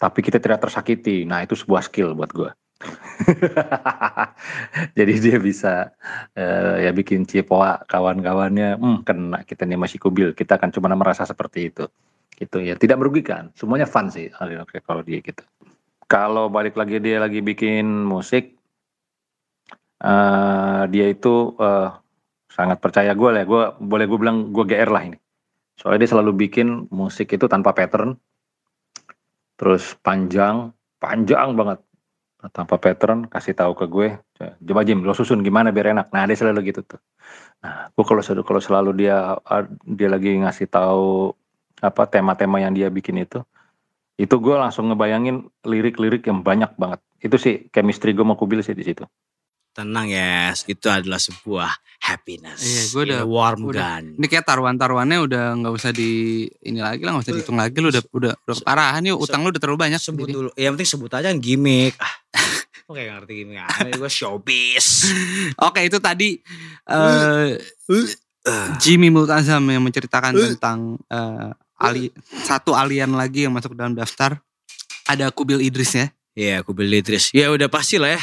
tapi 0.00 0.24
kita 0.24 0.40
tidak 0.40 0.64
tersakiti. 0.64 1.28
Nah, 1.28 1.44
itu 1.44 1.52
sebuah 1.52 1.84
skill 1.84 2.16
buat 2.16 2.32
gue. 2.32 2.50
Jadi 4.98 5.12
dia 5.20 5.36
bisa 5.36 5.92
eh, 6.32 6.88
ya 6.88 6.90
bikin 6.96 7.28
cipoa 7.28 7.84
kawan-kawannya, 7.84 8.80
hmm, 8.80 8.98
kena 9.04 9.44
kita 9.44 9.68
nih 9.68 9.76
masih 9.76 10.00
kubil, 10.00 10.32
kita 10.32 10.56
akan 10.56 10.72
cuma 10.72 10.88
merasa 10.96 11.28
seperti 11.28 11.72
itu. 11.72 11.84
Gitu 12.40 12.64
ya, 12.64 12.74
tidak 12.80 13.04
merugikan, 13.04 13.52
semuanya 13.52 13.84
fun 13.84 14.08
sih 14.08 14.32
kalau 14.32 15.04
dia 15.04 15.20
gitu. 15.20 15.44
Kalau 16.08 16.48
balik 16.48 16.74
lagi 16.74 16.98
dia 16.98 17.20
lagi 17.20 17.44
bikin 17.44 17.84
musik, 17.86 18.56
eh 20.00 20.82
dia 20.88 21.06
itu 21.12 21.54
eh, 21.60 21.88
sangat 22.50 22.80
percaya 22.80 23.12
gue 23.12 23.30
lah, 23.30 23.44
gue 23.44 23.62
boleh 23.84 24.04
gue 24.08 24.18
bilang 24.18 24.50
gue 24.50 24.64
GR 24.64 24.90
lah 24.90 25.04
ini. 25.04 25.18
Soalnya 25.76 26.04
dia 26.04 26.10
selalu 26.16 26.48
bikin 26.48 26.88
musik 26.92 27.32
itu 27.32 27.48
tanpa 27.48 27.72
pattern, 27.76 28.16
terus 29.56 29.96
panjang, 30.00 30.72
panjang 31.00 31.56
banget 31.56 31.80
tanpa 32.48 32.80
pattern 32.80 33.28
kasih 33.28 33.52
tahu 33.52 33.76
ke 33.76 33.84
gue. 33.84 34.08
Coba 34.40 34.80
Jim 34.88 35.04
lo 35.04 35.12
susun 35.12 35.44
gimana 35.44 35.68
biar 35.68 35.92
enak. 35.92 36.08
Nah 36.08 36.24
dia 36.24 36.36
selalu 36.40 36.72
gitu 36.72 36.80
tuh. 36.96 37.00
Nah 37.60 37.92
gue 37.92 38.04
kalau 38.08 38.24
selalu 38.24 38.42
kalau 38.48 38.60
selalu 38.64 38.90
dia 39.04 39.36
dia 39.84 40.08
lagi 40.08 40.32
ngasih 40.40 40.72
tahu 40.72 41.36
apa 41.84 42.08
tema-tema 42.08 42.60
yang 42.60 42.72
dia 42.72 42.88
bikin 42.88 43.20
itu 43.20 43.44
itu 44.20 44.36
gue 44.36 44.52
langsung 44.52 44.92
ngebayangin 44.92 45.48
lirik-lirik 45.64 46.24
yang 46.28 46.40
banyak 46.40 46.72
banget. 46.80 47.00
Itu 47.20 47.36
sih 47.36 47.68
chemistry 47.68 48.16
gue 48.16 48.24
mau 48.24 48.36
kubil 48.36 48.64
sih 48.64 48.72
di 48.72 48.84
situ 48.84 49.04
Tenang 49.70 50.10
ya, 50.10 50.50
itu 50.66 50.86
adalah 50.86 51.16
sebuah 51.16 51.70
happiness. 52.02 52.58
Iya, 52.58 52.82
gua 52.90 53.02
In 53.02 53.08
a 53.08 53.12
udah- 53.14 53.28
warm 53.28 53.60
udah. 53.64 53.80
gun. 54.02 54.04
Ini 54.18 54.26
kayak 54.26 54.44
taruhan-taruhannya 54.44 55.18
udah 55.22 55.44
nggak 55.56 55.72
usah 55.72 55.90
di 55.90 56.42
ini 56.60 56.82
lagi 56.82 57.06
lah, 57.06 57.14
nggak 57.14 57.24
usah 57.24 57.34
dihitung 57.34 57.54
lagi. 57.54 57.76
Lu 57.78 57.88
udah 57.88 58.02
udah, 58.10 58.32
udah 58.34 58.56
keparahan 58.58 59.02
yuk, 59.06 59.22
utang 59.22 59.46
lu 59.46 59.54
udah 59.54 59.62
terlalu 59.62 59.78
banyak. 59.78 60.00
Sebut 60.02 60.26
sendiri. 60.26 60.34
dulu. 60.34 60.50
Ya, 60.52 60.68
yang 60.68 60.74
penting 60.74 60.90
sebut 60.90 61.10
aja 61.12 61.30
kan 61.30 61.38
gimmick. 61.38 61.94
Ah, 61.96 62.14
Oke 62.90 63.00
gak 63.00 63.14
ngerti 63.22 63.32
gimmick. 63.38 63.62
Aneh 63.62 63.92
gue 63.94 64.10
showbiz. 64.10 64.86
Oke 65.70 65.80
itu 65.86 65.98
tadi 66.02 66.42
eh 66.84 67.54
Jimmy 68.80 69.12
Multazam 69.12 69.62
yang 69.64 69.84
menceritakan 69.84 70.32
tentang 70.34 70.98
eh, 71.06 71.50
ali 71.78 72.10
satu 72.26 72.74
alien 72.74 73.14
lagi 73.14 73.46
yang 73.46 73.54
masuk 73.54 73.76
dalam 73.76 73.94
daftar. 73.94 74.40
Ada 75.06 75.30
Kubil 75.30 75.62
Idris 75.62 75.94
ya. 75.94 76.06
Iya, 76.32 76.62
aku 76.62 76.70
beli 76.70 77.02
Idris. 77.02 77.34
Ya 77.34 77.50
udah 77.50 77.66
pasti 77.66 77.98
lah 77.98 78.14
ya. 78.14 78.22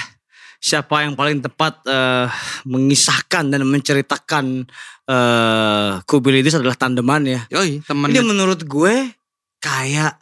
Siapa 0.57 1.01
yang 1.01 1.13
paling 1.13 1.39
tepat 1.39 1.85
eh, 1.85 2.27
mengisahkan 2.63 3.47
dan 3.47 3.61
menceritakan 3.63 4.65
eh 5.05 5.91
Kubil 6.03 6.41
Idris 6.41 6.55
adalah 6.55 6.75
tandeman 6.75 7.23
ya. 7.23 7.41
Yoi 7.49 7.79
temen 7.81 8.09
Ini 8.09 8.21
menurut 8.21 8.61
gue 8.61 9.13
kayak 9.57 10.17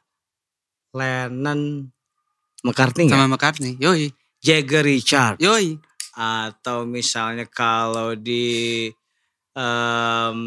Lennon 0.92 1.90
McCartney 2.62 3.06
sama 3.06 3.28
McCartney. 3.28 3.76
Yoi, 3.78 4.10
Jagger 4.40 4.82
Richard 4.82 5.38
yoi. 5.38 5.78
atau 6.14 6.84
misalnya 6.84 7.44
kalau 7.46 8.14
di 8.14 8.88
em, 9.52 10.38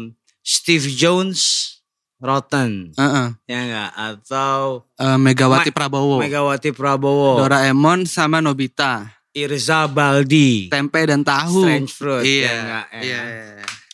Steve 0.41 0.89
Jones 0.89 1.75
Rotten 2.17 2.91
Heeh. 2.93 3.27
ya 3.45 3.59
enggak 3.61 3.91
atau 3.93 4.83
Eh, 4.95 5.15
Megawati 5.15 5.69
Ma- 5.69 5.75
Prabowo, 5.75 6.17
Megawati 6.17 6.69
Prabowo 6.71 7.39
Doraemon 7.39 8.03
sama 8.03 8.39
Nobita, 8.39 9.07
Irza 9.31 9.85
Baldi 9.85 10.67
tempe 10.67 11.05
dan 11.05 11.21
tahu. 11.21 11.61
Strange 11.63 11.91
Fruit 11.91 12.25
Iya, 12.25 12.41
ya 12.41 12.53
enggak 12.55 12.85
ya. 12.89 13.01
iya. 13.01 13.21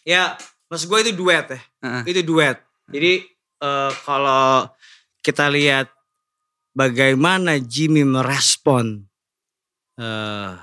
ya 0.04 0.24
maksud 0.66 0.88
gue 0.88 1.00
itu 1.02 1.14
duet 1.14 1.46
ya 1.50 1.60
Heeh. 1.84 2.02
itu 2.08 2.22
duet 2.22 2.58
jadi 2.88 3.14
eh, 3.60 3.92
kalau 4.02 4.70
kita 5.20 5.48
lihat 5.48 5.90
bagaimana 6.72 7.58
Jimmy 7.58 8.04
merespon 8.04 9.04
eh 9.96 10.54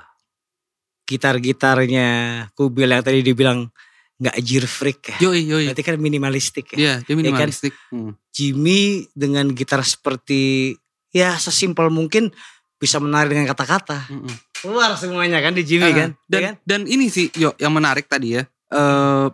gitar-gitarnya 1.02 2.08
Kubil 2.54 2.88
yang 2.88 3.02
tadi 3.02 3.20
dibilang 3.20 3.68
nggak 4.16 4.36
freak 4.64 5.00
ya 5.10 5.16
Yoi, 5.28 5.40
yoi. 5.44 5.64
berarti 5.66 5.82
kan 5.82 5.96
minimalistik 5.98 6.72
ya 6.72 6.78
Iya, 6.78 6.94
dia 7.02 7.14
minimalistik. 7.14 7.74
Hmm. 7.90 8.14
Jimmy 8.30 9.10
dengan 9.12 9.50
gitar 9.50 9.82
seperti 9.82 10.72
ya 11.10 11.34
sesimpel 11.36 11.90
mungkin 11.90 12.30
bisa 12.78 12.96
menarik 12.96 13.34
dengan 13.34 13.46
kata-kata 13.46 14.06
Mm-mm. 14.08 14.30
Keluar 14.62 14.94
semuanya 14.94 15.38
kan 15.38 15.52
di 15.52 15.62
Jimmy 15.62 15.90
Ah, 15.90 15.92
kan 15.92 16.10
Dan 16.24 16.38
ya 16.38 16.46
kan? 16.46 16.54
dan 16.62 16.80
ini 16.86 17.06
sih 17.06 17.28
yo 17.34 17.52
yang 17.56 17.70
menarik 17.70 18.06
tadi 18.06 18.38
ya. 18.38 18.42
Eh 18.70 19.26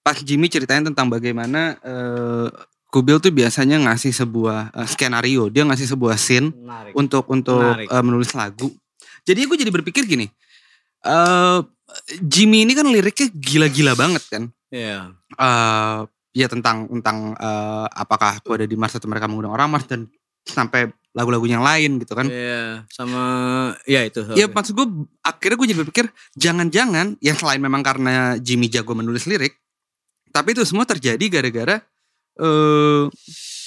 pas 0.00 0.20
Jimmy 0.20 0.46
ceritain 0.46 0.84
tentang 0.84 1.08
bagaimana 1.08 1.74
eh 1.80 2.48
Kubil 2.86 3.18
tuh 3.18 3.34
biasanya 3.34 3.82
ngasih 3.82 4.14
sebuah 4.14 4.70
eh, 4.70 4.86
skenario, 4.86 5.50
dia 5.50 5.66
ngasih 5.66 5.90
sebuah 5.90 6.14
scene 6.14 6.54
menarik 6.54 6.94
untuk 6.94 7.26
untuk 7.26 7.58
Menarik. 7.58 7.90
eh, 7.90 8.02
menulis 8.04 8.30
lagu. 8.32 8.70
Jadi 9.24 9.40
gue 9.42 9.56
jadi 9.58 9.72
berpikir 9.72 10.06
gini, 10.06 10.30
eh 11.02 11.58
Jimmy 12.20 12.62
ini 12.62 12.72
kan 12.72 12.86
liriknya 12.86 13.34
gila-gila 13.34 13.98
banget 13.98 14.22
kan. 14.30 14.42
Iya. 14.70 15.10
eh 15.34 15.98
ya 16.34 16.46
tentang 16.46 16.86
tentang 16.86 17.34
eh, 17.34 17.86
apakah 17.90 18.38
aku 18.38 18.54
ada 18.54 18.66
di 18.66 18.74
Mars 18.74 18.94
atau 18.94 19.06
mereka 19.06 19.26
mengundang 19.26 19.54
orang 19.54 19.70
Mars 19.70 19.86
dan 19.86 20.06
sampai 20.44 20.92
lagu-lagu 21.14 21.46
yang 21.46 21.62
lain 21.62 22.02
gitu 22.02 22.12
kan. 22.14 22.26
Iya, 22.26 22.84
sama 22.90 23.22
ya 23.88 24.04
itu. 24.04 24.22
Ya 24.34 24.50
maksud 24.50 24.74
gue 24.76 24.86
akhirnya 25.22 25.56
gue 25.56 25.66
jadi 25.72 25.80
berpikir 25.82 26.06
jangan-jangan 26.36 27.16
yang 27.22 27.36
selain 27.38 27.62
memang 27.62 27.82
karena 27.86 28.36
Jimmy 28.38 28.66
jago 28.68 28.92
menulis 28.92 29.24
lirik, 29.30 29.56
tapi 30.34 30.52
itu 30.52 30.66
semua 30.66 30.82
terjadi 30.84 31.22
gara-gara 31.30 31.78
eh 32.34 33.06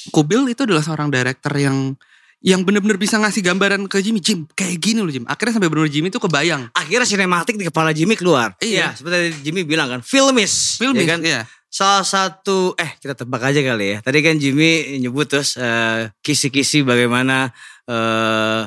Kubil 0.07 0.55
itu 0.55 0.63
adalah 0.63 0.83
seorang 0.83 1.11
director 1.11 1.51
yang 1.59 1.95
yang 2.39 2.61
benar-benar 2.61 3.01
bisa 3.01 3.17
ngasih 3.17 3.41
gambaran 3.41 3.89
ke 3.89 3.97
Jimmy, 3.99 4.21
Jim 4.21 4.45
kayak 4.53 4.77
gini 4.77 5.01
loh 5.01 5.09
Jim. 5.09 5.25
Akhirnya 5.25 5.57
sampai 5.57 5.73
benar 5.73 5.89
Jimmy 5.89 6.13
tuh 6.13 6.21
kebayang. 6.21 6.69
akhirnya 6.71 7.07
sinematik 7.09 7.57
di 7.57 7.65
kepala 7.65 7.91
Jimmy 7.91 8.13
keluar. 8.13 8.53
Iya. 8.61 8.93
seperti 8.93 9.41
Jimmy 9.41 9.65
bilang 9.65 9.89
kan, 9.89 10.01
filmis. 10.05 10.77
Film 10.77 10.95
ya 10.95 11.01
ya 11.03 11.07
kan? 11.09 11.19
Iya. 11.25 11.41
Salah 11.77 12.01
satu 12.01 12.73
eh 12.73 12.97
kita 12.97 13.13
tebak 13.13 13.53
aja 13.53 13.61
kali 13.61 13.85
ya. 13.93 13.97
Tadi 14.01 14.25
kan 14.25 14.41
Jimmy 14.41 14.97
nyebut 14.97 15.29
terus 15.29 15.53
eh, 15.61 16.09
kisi-kisi 16.25 16.81
bagaimana 16.81 17.53
eh, 17.85 18.61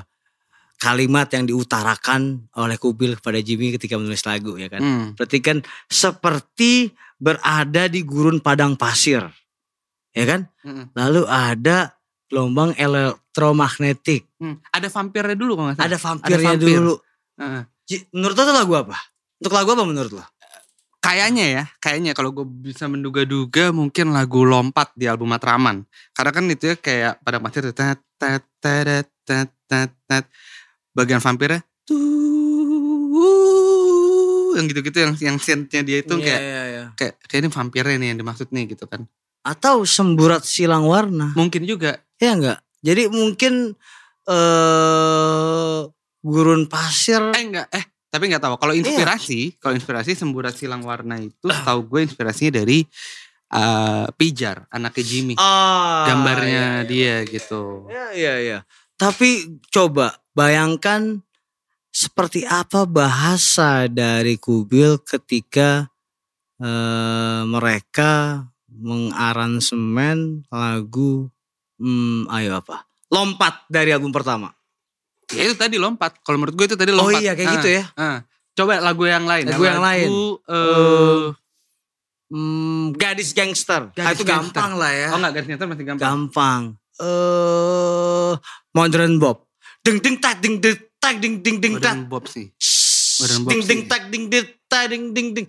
kalimat 0.78 1.26
yang 1.34 1.42
diutarakan 1.44 2.46
oleh 2.54 2.78
Kubil 2.78 3.18
kepada 3.18 3.42
Jimmy 3.42 3.74
ketika 3.74 3.98
menulis 3.98 4.22
lagu 4.22 4.54
ya 4.54 4.70
kan. 4.70 4.78
Hmm. 4.78 5.06
Berarti 5.18 5.38
kan 5.42 5.58
seperti 5.90 6.94
berada 7.18 7.90
di 7.90 8.06
gurun 8.06 8.38
padang 8.38 8.78
pasir. 8.78 9.26
Ya 10.14 10.24
kan? 10.30 10.46
Mm-mm. 10.62 10.94
Lalu 10.94 11.22
ada 11.26 11.98
gelombang 12.30 12.78
elektromagnetik. 12.78 14.30
Hmm. 14.38 14.62
Ada 14.70 14.86
vampirnya 14.86 15.34
dulu 15.34 15.58
kalau 15.58 15.66
nggak 15.70 15.78
salah. 15.82 15.88
Ada 15.90 15.98
vampirnya 15.98 16.46
vampir. 16.54 16.76
dulu. 16.78 16.94
Ji- 17.90 18.06
Menurut 18.14 18.34
lo 18.38 18.42
itu 18.46 18.54
lagu 18.54 18.72
apa? 18.78 18.96
Untuk 19.42 19.50
lagu 19.50 19.68
apa 19.74 19.82
menurut 19.82 20.12
lo? 20.14 20.22
Kayaknya 21.00 21.44
ya, 21.48 21.64
kayaknya 21.80 22.12
kalau 22.12 22.30
gue 22.30 22.44
bisa 22.44 22.84
menduga-duga 22.84 23.72
mungkin 23.72 24.12
lagu 24.12 24.44
lompat 24.44 24.92
di 24.92 25.08
album 25.08 25.32
Matraman. 25.32 25.88
Karena 26.12 26.30
kan 26.30 26.44
itu 26.52 26.70
ya 26.70 26.76
kayak 26.76 27.24
pada 27.24 27.40
pasir 27.40 27.64
tuh, 27.64 27.72
tet, 27.72 27.96
tet, 28.20 28.44
tet, 28.60 29.08
tet, 29.24 29.48
tet, 29.64 29.90
tet. 30.04 30.24
bagian 30.90 31.22
vampirnya 31.22 31.62
tuh 31.86 32.10
yang 34.58 34.66
gitu-gitu 34.66 34.98
yang 34.98 35.14
yang 35.22 35.36
scene-nya 35.38 35.80
dia 35.86 35.98
itu 36.02 36.14
kayak 36.18 36.40
Iya, 36.42 36.62
iya. 36.66 36.84
kayak 36.98 37.14
kayak 37.30 37.40
ini 37.46 37.48
vampirnya 37.54 37.96
nih 37.96 38.08
yang 38.12 38.18
dimaksud 38.18 38.50
nih 38.50 38.74
gitu 38.74 38.84
kan. 38.90 39.06
Atau 39.46 39.86
semburat 39.86 40.42
silang 40.44 40.84
warna. 40.84 41.32
Mungkin 41.38 41.64
juga 41.64 42.02
Ya 42.20 42.36
enggak? 42.36 42.60
Jadi 42.84 43.08
mungkin 43.08 43.72
eh 44.28 45.80
gurun 46.20 46.68
pasir 46.68 47.32
eh 47.32 47.40
enggak 47.48 47.66
eh 47.72 47.84
tapi 48.10 48.26
nggak 48.26 48.42
tahu 48.42 48.54
kalau 48.58 48.74
inspirasi 48.74 49.54
kalau 49.62 49.78
inspirasi 49.78 50.18
semburat 50.18 50.52
silang 50.52 50.82
warna 50.82 51.22
itu 51.22 51.46
tahu 51.66 51.80
gue 51.86 52.00
inspirasinya 52.10 52.58
dari 52.60 52.82
eh, 53.54 54.06
Pijar 54.18 54.66
anaknya 54.70 55.04
Jimmy 55.06 55.34
Ah, 55.38 56.10
gambarnya 56.10 56.84
iya, 56.84 56.84
iya. 56.84 56.90
dia 56.90 57.16
gitu 57.30 57.86
Iya 57.86 58.06
iya 58.14 58.34
iya. 58.42 58.58
Tapi 59.00 59.62
coba 59.72 60.12
bayangkan 60.36 61.24
seperti 61.88 62.44
apa 62.44 62.84
bahasa 62.84 63.88
dari 63.88 64.36
Kubil 64.36 65.00
ketika 65.02 65.88
eh, 66.60 67.42
mereka 67.48 68.44
mengaransemen 68.70 70.46
lagu 70.52 71.32
hmm, 71.80 72.28
ayo 72.30 72.60
apa? 72.60 72.84
Lompat 73.10 73.66
dari 73.66 73.90
album 73.90 74.12
pertama. 74.14 74.52
Ya 75.30 75.42
itu 75.44 75.54
tadi 75.54 75.76
lompat 75.76 76.18
kalau 76.20 76.38
menurut 76.38 76.54
gue 76.54 76.66
itu 76.66 76.76
tadi 76.76 76.90
Oh 76.90 76.98
lompat 77.00 77.20
iya 77.20 77.32
kayak 77.32 77.46
Ah, 77.46 77.54
gitu 77.56 77.68
ya. 77.70 77.84
ah. 77.94 78.18
coba 78.50 78.72
lagu 78.78 79.04
yang 79.04 79.24
lain 79.24 79.44
Lagu 79.46 79.62
yang 79.62 79.80
lain. 79.80 80.08
eh 80.46 81.24
Hmm, 82.30 82.94
gadis 82.94 83.34
gangster. 83.34 83.90
Gadis 83.90 84.06
Ah, 84.06 84.14
itu 84.14 84.22
Gangster. 84.22 84.54
gampang 84.54 84.78
lah 84.78 84.92
ya. 84.92 85.08
oh 85.10 85.18
enggak 85.18 85.32
garis 85.34 85.48
nyata 85.50 85.64
masih 85.66 85.82
gampang 85.84 86.04
gampang. 86.04 86.62
Eh 86.96 88.32
Modern 88.70 89.18
Bob. 89.18 89.50
Ding 89.80 89.98
ding 89.98 90.14
tak 90.16 90.38
ding 90.38 90.56
ding 90.56 90.78
tak 90.96 91.18
ding 91.18 91.40
ding 91.40 91.58
ding 91.58 91.74
tak. 91.76 91.96
Modern 91.96 92.06
Bob 92.06 92.24
sih 92.26 92.54
Modern 93.18 93.40
Bob 93.42 93.50
Ding 93.50 93.62
ding 93.64 93.80
tak 93.84 94.02
ding 94.08 94.24
ding 94.26 94.46
tak 94.64 94.84
ding 94.86 95.04
ding 95.10 95.28
ding. 95.32 95.46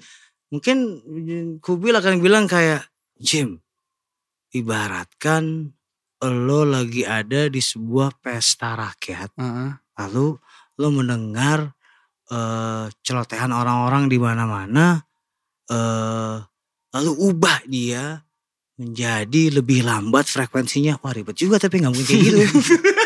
Mungkin 0.50 0.78
Kubil 1.60 1.94
akan 1.94 2.18
bilang 2.18 2.44
kayak 2.44 2.90
Jim, 3.16 3.62
ibaratkan 4.52 5.70
lo 6.30 6.62
lagi 6.68 7.02
ada 7.02 7.50
di 7.50 7.58
sebuah 7.58 8.22
pesta 8.22 8.78
rakyat, 8.78 9.34
Heeh. 9.38 9.70
lalu 9.98 10.38
lo 10.78 10.88
mendengar 10.94 11.74
eh 12.32 12.86
celotehan 13.02 13.52
orang-orang 13.52 14.08
di 14.08 14.18
mana-mana 14.22 15.02
eh 15.68 16.38
lalu 16.92 17.12
ubah 17.32 17.66
dia 17.66 18.22
menjadi 18.78 19.62
lebih 19.62 19.86
lambat 19.86 20.26
frekuensinya. 20.30 21.02
Wah 21.02 21.14
ribet 21.14 21.38
juga 21.38 21.58
tapi 21.58 21.82
nggak 21.82 21.94
mungkin 21.94 22.18
kayak 22.18 22.26
gitu. 22.26 22.42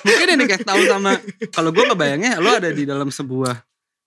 Mungkin 0.06 0.26
ini 0.36 0.44
kayak 0.48 0.64
tahu 0.64 0.82
sama 0.88 1.20
kalau 1.52 1.70
gue 1.72 1.84
ngebayangnya 1.84 2.40
lo 2.40 2.56
ada 2.56 2.70
di 2.72 2.88
dalam 2.88 3.12
sebuah 3.12 3.54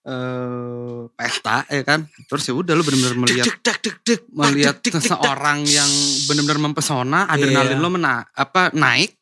eh 0.04 1.00
pesta 1.14 1.64
ya 1.66 1.82
kan. 1.82 2.00
Terus 2.28 2.44
ya 2.44 2.54
udah 2.54 2.74
lo 2.74 2.84
benar-benar 2.84 3.16
melihat 3.18 3.46
Deg, 3.46 3.58
deg, 3.62 3.78
deg, 3.80 3.96
deg, 4.04 4.22
melihat 4.30 4.76
deg, 4.78 4.90
deg. 4.90 5.00
seseorang 5.00 5.64
yang 5.64 5.88
benar-benar 6.26 6.60
mempesona, 6.62 7.26
adrenalin 7.26 7.72
Iya. 7.72 7.80
lo 7.80 7.90
mena 7.90 8.14
apa 8.30 8.72
naik. 8.72 9.16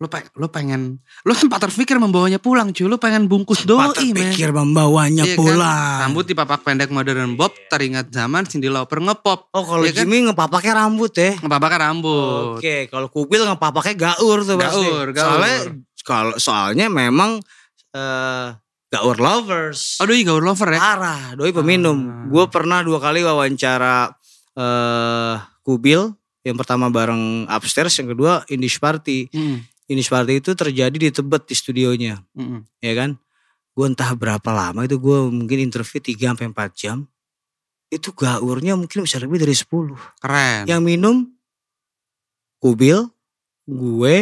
Lo 0.00 0.08
pe- 0.08 0.32
lo 0.32 0.48
pengen 0.48 0.96
lo 1.20 1.36
sempat 1.36 1.60
terpikir 1.60 2.00
membawanya 2.00 2.40
pulang 2.40 2.72
cuy. 2.72 2.88
Lo 2.88 2.96
pengen 2.96 3.28
bungkus 3.28 3.60
Pak 3.60 3.68
doi 3.68 3.84
men. 3.84 4.32
terpikir 4.32 4.48
membawanya 4.48 5.28
Iya 5.28 5.34
kan? 5.34 5.40
pulang. 5.44 5.98
Rambut 6.00 6.24
dipapak 6.24 6.64
pendek 6.64 6.88
modern 6.88 7.36
bob, 7.36 7.52
teringat 7.68 8.08
zaman 8.08 8.48
Cindy 8.48 8.72
Lauper 8.72 8.96
ngepop. 8.98 9.52
Oh 9.52 9.60
kalau 9.60 9.84
Iya 9.84 9.92
kan? 9.92 10.08
Jimmy 10.08 10.24
ngepapaknya 10.24 10.72
rambut 10.74 11.12
ya. 11.12 11.36
Ngepapaknya 11.36 11.78
rambut. 11.84 12.56
Oke, 12.56 12.88
kalau 12.88 13.12
kubil 13.12 13.44
ngepapaknya 13.44 13.94
gaur 14.08 14.38
tuh 14.40 14.56
pasti. 14.56 14.88
Gaur, 14.88 15.06
gaur. 15.10 15.20
Soalnya 15.36 15.56
kalau 16.00 16.34
soalnya 16.38 16.86
memang 16.88 17.36
eh 17.92 18.46
gaur 18.90 19.16
lovers. 19.22 20.02
Oh 20.02 20.06
doi 20.06 20.26
gaul 20.26 20.42
lover 20.42 20.74
ya? 20.74 20.80
Parah, 20.82 21.22
doi 21.38 21.54
peminum. 21.54 21.98
Ah. 22.10 22.26
Gue 22.26 22.44
pernah 22.50 22.82
dua 22.82 22.98
kali 22.98 23.22
wawancara 23.22 24.10
eh 24.58 25.34
kubil. 25.62 26.10
Yang 26.42 26.56
pertama 26.64 26.88
bareng 26.88 27.46
upstairs, 27.46 27.94
yang 28.00 28.16
kedua 28.16 28.42
Indish 28.50 28.80
Party. 28.80 29.28
Mm, 29.30 29.60
Indish 29.92 30.08
Party 30.08 30.40
itu 30.40 30.56
terjadi 30.56 30.96
di 30.96 31.12
Tebet 31.12 31.44
di 31.44 31.52
studionya, 31.52 32.16
mm, 32.32 32.40
mm. 32.40 32.60
ya 32.80 32.92
kan? 32.96 33.10
Gue 33.76 33.86
entah 33.86 34.10
berapa 34.16 34.50
lama 34.50 34.88
itu 34.88 34.96
gue 34.96 35.18
mungkin 35.28 35.58
interview 35.60 36.00
3 36.00 36.32
sampai 36.32 36.48
4 36.48 36.72
jam. 36.80 37.04
Itu 37.92 38.16
gaurnya 38.16 38.72
mungkin 38.72 39.04
bisa 39.04 39.20
lebih 39.20 39.44
dari 39.44 39.52
10. 39.52 39.68
Keren. 40.24 40.64
Yang 40.64 40.80
minum 40.80 41.16
kubil, 42.56 43.12
gue, 43.68 44.16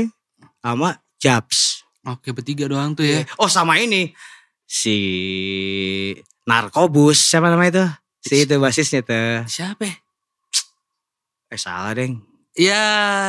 sama 0.59 0.99
Japs. 1.23 1.87
Oke 2.03 2.35
bertiga 2.35 2.67
doang 2.67 2.99
tuh 2.99 3.07
ya. 3.07 3.23
Oh 3.39 3.47
sama 3.47 3.79
ini 3.79 4.11
si 4.69 4.97
Narkobus 6.45 7.17
siapa 7.19 7.49
namanya 7.49 7.71
itu? 7.73 7.85
Si 8.21 8.35
itu 8.45 8.55
basisnya 8.57 9.01
tuh. 9.01 9.45
Siapa? 9.45 9.83
ya? 9.83 9.95
Eh 11.49 11.57
salah 11.57 11.97
deng. 11.97 12.21
Ya. 12.53 12.85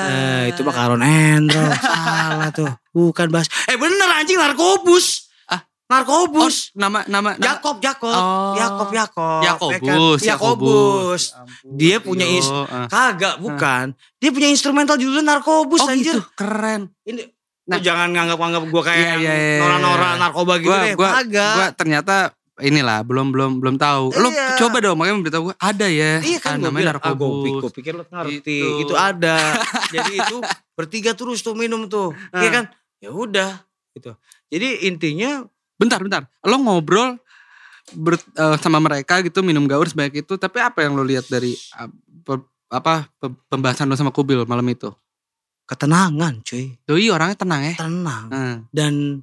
Eh, 0.09 0.41
itu 0.51 0.59
mah 0.61 0.75
Karon 0.75 0.99
Endro. 0.99 1.63
salah 1.83 2.51
tuh. 2.51 2.67
Bukan 2.91 3.29
bas. 3.29 3.47
Eh 3.65 3.75
bener 3.75 4.09
anjing 4.11 4.35
Narkobus. 4.35 5.31
Ah. 5.45 5.63
Narkobus. 5.87 6.75
Oh, 6.75 6.79
nama 6.81 7.05
nama 7.07 7.37
Jakob, 7.37 7.79
Jakob, 7.79 8.11
Oh. 8.11 8.55
Jakob, 8.57 8.87
Jakob, 8.91 9.69
ya 9.71 9.79
kan? 9.79 9.97
Yakobus. 10.19 11.23
Dia 11.63 11.97
punya 11.99 12.27
is- 12.27 12.49
ah. 12.49 12.87
Kagak, 12.87 13.39
bukan. 13.39 13.95
Dia 14.17 14.29
punya 14.29 14.49
instrumental 14.49 14.99
judulnya 14.99 15.37
Narkobus 15.37 15.79
Oh 15.79 15.87
anjir. 15.87 16.19
gitu, 16.19 16.21
keren. 16.35 16.91
Ini 17.05 17.23
Nah. 17.69 17.77
lu 17.77 17.85
jangan 17.85 18.07
nganggap-nganggap 18.09 18.63
gue 18.65 18.81
kayak 18.81 18.97
Iya, 18.99 19.13
iya, 19.15 19.33
iya, 19.35 19.57
nora-nora 19.59 20.09
iya. 20.09 20.17
narkoba 20.17 20.53
gitu 20.57 20.67
Gua 20.67 20.79
deh. 20.81 20.93
gua 20.95 21.09
Kagak. 21.13 21.53
gua 21.53 21.67
ternyata 21.71 22.15
inilah 22.59 22.99
belum 23.01 23.27
belum 23.29 23.51
belum 23.61 23.75
tahu. 23.77 24.09
Lo 24.11 24.27
Iya. 24.27 24.57
coba 24.57 24.77
dong 24.79 24.97
makanya 24.97 25.15
memberitahu 25.15 25.43
gue 25.45 25.55
ada 25.55 25.87
ya. 25.87 26.11
Iya 26.19 26.39
kan 26.39 26.49
Ah, 26.49 26.55
gue 26.55 26.65
namanya 26.65 26.83
bilang, 26.83 26.97
ah, 26.97 26.99
gue 26.99 27.13
pikir, 27.13 27.21
narkobus. 27.21 27.61
gua 27.61 27.71
pikir 27.71 27.93
lo 27.93 28.03
ngerti. 28.03 28.57
Gitu. 28.59 28.81
Itu 28.81 28.93
ada. 28.95 29.37
Jadi 29.93 30.11
itu 30.17 30.37
bertiga 30.73 31.11
terus 31.13 31.39
tuh 31.39 31.53
minum 31.53 31.85
tuh. 31.85 32.11
Ah. 32.29 32.41
Iya 32.41 32.49
kan? 32.51 32.63
Ya 32.97 33.09
udah 33.09 33.51
gitu. 33.91 34.11
Jadi 34.47 34.67
intinya 34.85 35.45
Bentar, 35.75 36.01
bentar. 36.01 36.27
Lo 36.41 36.57
ngobrol 36.57 37.15
ber- 37.91 38.19
eh, 38.19 38.57
sama 38.57 38.77
mereka 38.77 39.19
gitu 39.19 39.39
minum 39.39 39.63
gaur 39.63 39.85
sebanyak 39.85 40.19
itu, 40.19 40.35
tapi 40.35 40.59
apa 40.59 40.81
yang 40.81 40.93
lo 40.93 41.01
lihat 41.01 41.23
dari 41.25 41.55
ah, 41.73 41.87
pe- 42.19 42.43
apa 42.67 43.07
pe- 43.15 43.39
pembahasan 43.47 43.85
lo 43.85 43.95
sama 43.95 44.11
Kubil 44.11 44.43
malam 44.43 44.67
itu? 44.67 44.91
Ketenangan 45.69 46.41
cuy. 46.41 46.73
Doi 46.81 47.05
orangnya 47.13 47.37
tenang 47.37 47.61
ya. 47.61 47.73
Tenang. 47.77 48.25
Hmm. 48.33 48.55
Dan 48.73 49.21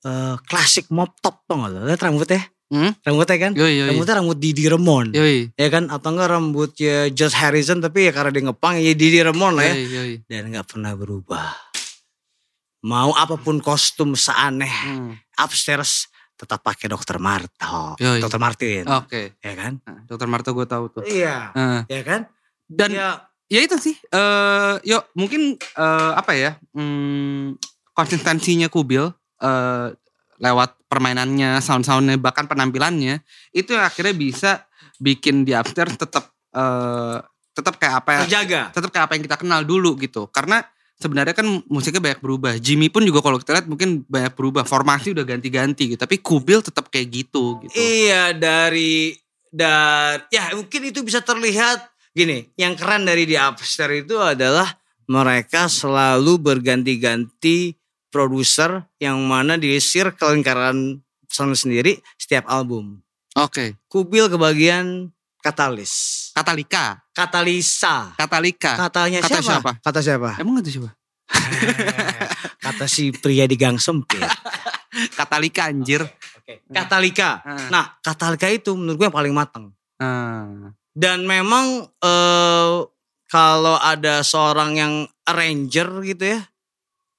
eh, 0.00 0.34
klasik 0.48 0.88
mop 0.88 1.12
top 1.20 1.44
tau 1.44 1.60
gak? 1.60 1.84
Lihat 1.84 2.00
rambutnya. 2.00 2.42
Hmm? 2.66 2.90
Rambutnya 2.98 3.36
kan? 3.38 3.52
Yoi, 3.54 3.72
yoi. 3.78 3.88
Rambutnya 3.92 4.14
rambut 4.18 4.38
Didi 4.40 4.64
Remon. 4.66 5.12
Yoi. 5.12 5.52
Ya 5.54 5.68
kan? 5.68 5.86
Atau 5.86 6.16
enggak 6.16 6.32
rambutnya 6.32 7.12
George 7.12 7.36
Harrison 7.36 7.78
tapi 7.78 8.08
ya 8.08 8.12
karena 8.16 8.32
dia 8.32 8.42
ngepang 8.48 8.80
ya 8.80 8.92
Didi 8.96 9.20
Remon 9.20 9.52
lah 9.54 9.64
ya. 9.68 9.74
Yoi, 9.76 9.86
yoi. 9.92 10.14
Dan 10.24 10.48
gak 10.50 10.66
pernah 10.72 10.96
berubah. 10.96 11.46
Mau 12.86 13.10
apa 13.12 13.34
pun 13.36 13.58
kostum 13.58 14.14
seaneh 14.14 14.70
Hmm. 14.70 15.12
upstairs 15.36 16.06
tetap 16.36 16.60
pakai 16.60 16.86
dokter 16.86 17.16
Marto. 17.18 17.96
Yoi. 17.98 18.20
Dokter 18.20 18.38
Martin. 18.38 18.84
Oke. 18.86 19.36
Ya 19.40 19.52
kan? 19.54 19.80
Dokter 20.04 20.28
Marto 20.28 20.50
gue 20.52 20.66
tahu 20.66 20.84
tuh. 20.90 21.02
Iya. 21.02 21.50
Nah, 21.52 21.82
Ya 21.86 22.02
kan? 22.02 22.28
dan 22.66 22.90
Ya, 22.92 23.08
ya 23.46 23.60
itu 23.62 23.76
sih 23.78 23.96
eh 24.10 24.74
yuk 24.86 25.02
mungkin 25.14 25.54
eh 25.56 26.12
apa 26.14 26.32
ya 26.34 26.50
hmm, 26.74 27.56
konsistensinya 27.94 28.66
Kubil 28.66 29.06
eh 29.42 29.88
lewat 30.36 30.70
permainannya 30.86 31.64
sound-soundnya 31.64 32.20
bahkan 32.20 32.44
penampilannya 32.44 33.24
itu 33.56 33.72
yang 33.72 33.88
akhirnya 33.88 34.14
bisa 34.14 34.50
bikin 35.00 35.48
di 35.48 35.56
upstairs 35.56 35.96
tetap 35.96 36.32
eh 36.52 37.18
tetap 37.56 37.80
kayak 37.80 38.04
apa 38.04 38.10
ya 38.12 38.20
terjaga. 38.28 38.62
tetap 38.68 38.90
kayak 38.92 39.04
apa 39.08 39.12
yang 39.16 39.24
kita 39.24 39.36
kenal 39.40 39.60
dulu 39.64 39.96
gitu. 39.96 40.28
Karena 40.28 40.60
sebenarnya 41.00 41.32
kan 41.32 41.48
musiknya 41.72 42.04
banyak 42.04 42.20
berubah. 42.20 42.52
Jimmy 42.60 42.92
pun 42.92 43.00
juga 43.08 43.24
kalau 43.24 43.40
kita 43.40 43.56
lihat 43.56 43.66
mungkin 43.66 44.04
banyak 44.04 44.36
berubah. 44.36 44.68
Formasi 44.68 45.16
udah 45.16 45.24
ganti-ganti 45.24 45.96
gitu. 45.96 46.00
Tapi 46.00 46.20
Kubil 46.20 46.60
tetap 46.60 46.92
kayak 46.92 47.08
gitu 47.08 47.64
gitu. 47.64 47.72
Iya 47.72 48.36
dari 48.36 49.16
dan 49.48 50.20
ya 50.28 50.52
mungkin 50.52 50.92
itu 50.92 51.00
bisa 51.00 51.24
terlihat 51.24 51.95
gini. 52.16 52.48
Yang 52.56 52.80
keren 52.80 53.04
dari 53.04 53.28
di 53.28 53.36
Upstairs 53.36 54.08
itu 54.08 54.16
adalah 54.16 54.64
mereka 55.04 55.68
selalu 55.68 56.40
berganti-ganti 56.40 57.76
produser 58.08 58.88
yang 58.96 59.20
mana 59.20 59.60
di 59.60 59.76
circle 59.76 60.32
lingkaran 60.32 61.04
sound 61.28 61.52
sendiri 61.52 62.00
setiap 62.16 62.48
album. 62.48 63.04
oke 63.36 63.76
Kubil 63.92 64.32
kebagian 64.32 65.12
katalis. 65.44 66.26
Katalika 66.32 67.04
Katalisa. 67.12 68.16
Katalika 68.16 68.88
Katanya 68.88 69.20
Kata 69.20 69.36
siapa? 69.36 69.44
siapa? 69.52 69.72
Kata 69.84 70.00
siapa? 70.00 70.30
emang 70.40 70.64
itu 70.64 70.80
siapa 70.80 70.90
Kata 72.64 72.88
si 72.88 73.12
pria 73.12 73.44
di 73.44 73.54
gang 73.60 73.76
sempit. 73.76 74.22
Katalika 75.18 75.68
anjir 75.68 76.02
Oke. 76.46 76.62
Katalika. 76.70 77.42
Ah. 77.42 77.68
Nah, 77.68 77.84
Katalika 78.00 78.46
itu 78.46 78.72
menurut 78.78 78.96
gue 79.02 79.06
yang 79.10 79.16
paling 79.18 79.34
matang. 79.34 79.74
Ah. 79.98 80.70
Dan 80.96 81.28
memang 81.28 81.84
eh 82.00 82.74
kalau 83.28 83.76
ada 83.76 84.24
seorang 84.24 84.70
yang 84.72 84.94
arranger 85.28 86.00
gitu 86.00 86.24
ya, 86.32 86.40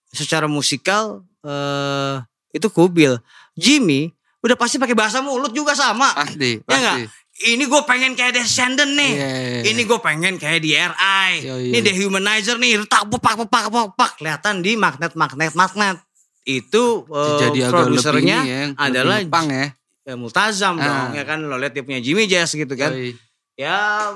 secara 0.10 0.50
musikal 0.50 1.22
eh 1.46 2.26
itu 2.50 2.68
Kubil. 2.68 3.22
Jimmy 3.54 4.10
udah 4.42 4.58
pasti 4.58 4.78
pakai 4.78 4.98
bahasa 4.98 5.22
mulut 5.22 5.54
juga 5.54 5.78
sama. 5.78 6.10
Pasti, 6.18 6.58
Ya 6.66 6.66
pasti. 6.66 7.06
Ini 7.38 7.70
gue 7.70 7.82
pengen 7.86 8.18
kayak 8.18 8.34
Descendant 8.34 8.98
nih. 8.98 9.14
Iya. 9.14 9.30
Ini 9.70 9.82
gue 9.86 10.00
pengen 10.02 10.42
kayak 10.42 10.58
di 10.58 10.74
RI. 10.74 11.30
Iya, 11.46 11.54
Ini 11.70 11.78
iya. 11.78 11.86
Dehumanizer 11.86 12.58
nih. 12.58 12.82
Retak 12.82 13.06
pepak 13.14 13.46
pepak 13.46 13.70
pepak 13.70 13.86
pepak. 13.94 14.12
Kelihatan 14.18 14.66
di 14.66 14.74
magnet 14.74 15.14
magnet 15.14 15.54
magnet. 15.54 16.02
Itu 16.42 17.06
eh, 17.06 17.38
Jadi 17.46 17.60
produsernya 17.70 18.38
ini 18.42 18.50
ya, 18.50 18.62
adalah 18.74 19.22
pang 19.30 19.54
ya. 19.54 19.70
ya, 20.02 20.18
Multazam 20.18 20.82
Ah. 20.82 20.82
dong. 20.82 21.10
Ya 21.14 21.24
kan 21.30 21.46
lo 21.46 21.62
lihat 21.62 21.78
dia 21.78 21.86
punya 21.86 22.02
Jimmy 22.02 22.26
Jazz 22.26 22.58
gitu 22.58 22.74
kan. 22.74 22.90
Yoi. 22.90 23.14
Ya 23.58 24.14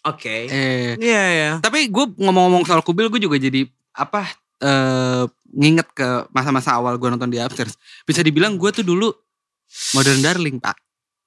oke. 0.00 0.36
Eh, 0.46 0.94
Iya 0.96 1.22
ya. 1.28 1.50
tapi 1.58 1.90
gue 1.90 2.04
ngomong-ngomong 2.16 2.62
soal 2.62 2.80
Kubil 2.80 3.10
gue 3.10 3.20
juga 3.20 3.36
jadi 3.36 3.66
apa 3.92 4.30
eh 4.58 5.24
nginget 5.48 5.90
ke 5.90 6.06
masa-masa 6.30 6.74
awal 6.74 6.94
gue 6.94 7.08
nonton 7.08 7.26
di 7.26 7.36
Upstairs. 7.36 7.74
Bisa 8.04 8.22
dibilang 8.22 8.54
gue 8.54 8.70
tuh 8.70 8.82
dulu 8.82 9.10
modern 9.92 10.20
darling 10.20 10.56
pak. 10.56 10.78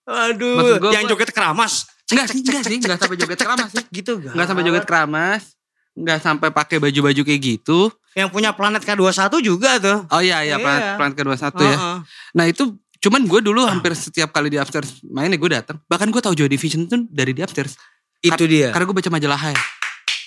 Aduh, 0.02 0.58
Maksud 0.58 0.76
gua- 0.82 0.94
yang 0.94 1.06
joget 1.06 1.30
keramas. 1.30 1.86
Enggak 2.08 2.28
sih, 2.28 2.40
enggak 2.42 2.64
sih, 2.66 2.78
enggak 2.78 2.98
sampai 2.98 3.16
joget 3.16 3.40
keramas 3.40 3.70
sih. 3.70 3.86
Gitu 3.90 4.12
gak? 4.18 4.34
Enggak 4.34 4.48
sampai 4.48 4.64
joget 4.66 4.86
keramas. 4.86 5.44
Enggak 5.92 6.20
sampai 6.20 6.50
pakai 6.50 6.78
baju-baju 6.80 7.22
kayak 7.22 7.42
gitu. 7.42 7.92
Yang 8.12 8.30
punya 8.30 8.52
planet 8.52 8.84
K21 8.84 9.32
juga 9.40 9.72
tuh. 9.78 10.00
Oh 10.10 10.20
iya 10.20 10.44
iya, 10.44 10.56
Iya. 10.56 10.58
planet, 10.58 10.84
planet 10.98 11.16
kedua 11.16 11.36
satu 11.36 11.62
ya. 11.62 11.72
Heeh. 11.72 11.98
Nah 12.34 12.46
itu 12.46 12.76
cuman 13.02 13.26
gue 13.26 13.42
dulu 13.42 13.66
hampir 13.66 13.98
setiap 13.98 14.30
kali 14.30 14.54
di 14.54 14.62
Upstairs 14.62 15.02
main 15.10 15.28
ya 15.28 15.38
gue 15.38 15.52
datang. 15.52 15.78
Bahkan 15.90 16.08
gue 16.14 16.22
tahu 16.22 16.34
Joy 16.38 16.48
Division 16.48 16.86
tuh 16.86 17.10
dari 17.10 17.34
di 17.34 17.42
Upstairs. 17.42 17.74
Itu 18.22 18.46
dia. 18.46 18.70
Karena 18.70 18.86
gue 18.86 18.96
baca 18.96 19.10
majalah 19.10 19.40
Hai. 19.42 19.56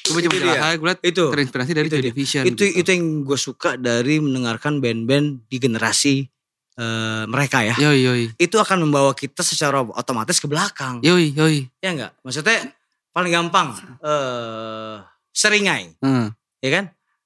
Gue 0.04 0.20
baca 0.20 0.28
majalah. 0.34 0.56
Hai, 0.58 0.74
gue 0.76 0.86
liat 0.90 1.00
Itu. 1.00 1.24
terinspirasi 1.30 1.70
dari 1.72 1.86
Itu 1.86 1.94
Joy 1.94 2.02
dia. 2.02 2.10
Division. 2.10 2.42
Itu 2.44 2.62
gitu. 2.66 2.78
itu 2.82 2.88
yang 2.90 3.04
gue 3.22 3.38
suka 3.38 3.78
dari 3.78 4.18
mendengarkan 4.18 4.82
band-band 4.82 5.46
di 5.46 5.56
generasi 5.62 6.26
eh, 6.74 7.24
mereka 7.30 7.62
ya. 7.62 7.78
Yoi 7.78 7.98
yoi. 8.02 8.24
Itu 8.34 8.58
akan 8.58 8.90
membawa 8.90 9.14
kita 9.14 9.46
secara 9.46 9.78
otomatis 9.94 10.42
ke 10.42 10.50
belakang. 10.50 10.98
Yoi 11.06 11.30
yoi. 11.30 11.70
Ya 11.78 11.94
enggak? 11.94 12.12
Maksudnya 12.26 12.74
paling 13.14 13.30
gampang 13.30 13.78
eh 14.02 14.98
seringai, 15.30 15.94
Hmm. 16.02 16.34
ya 16.58 16.70
kan? 16.74 16.84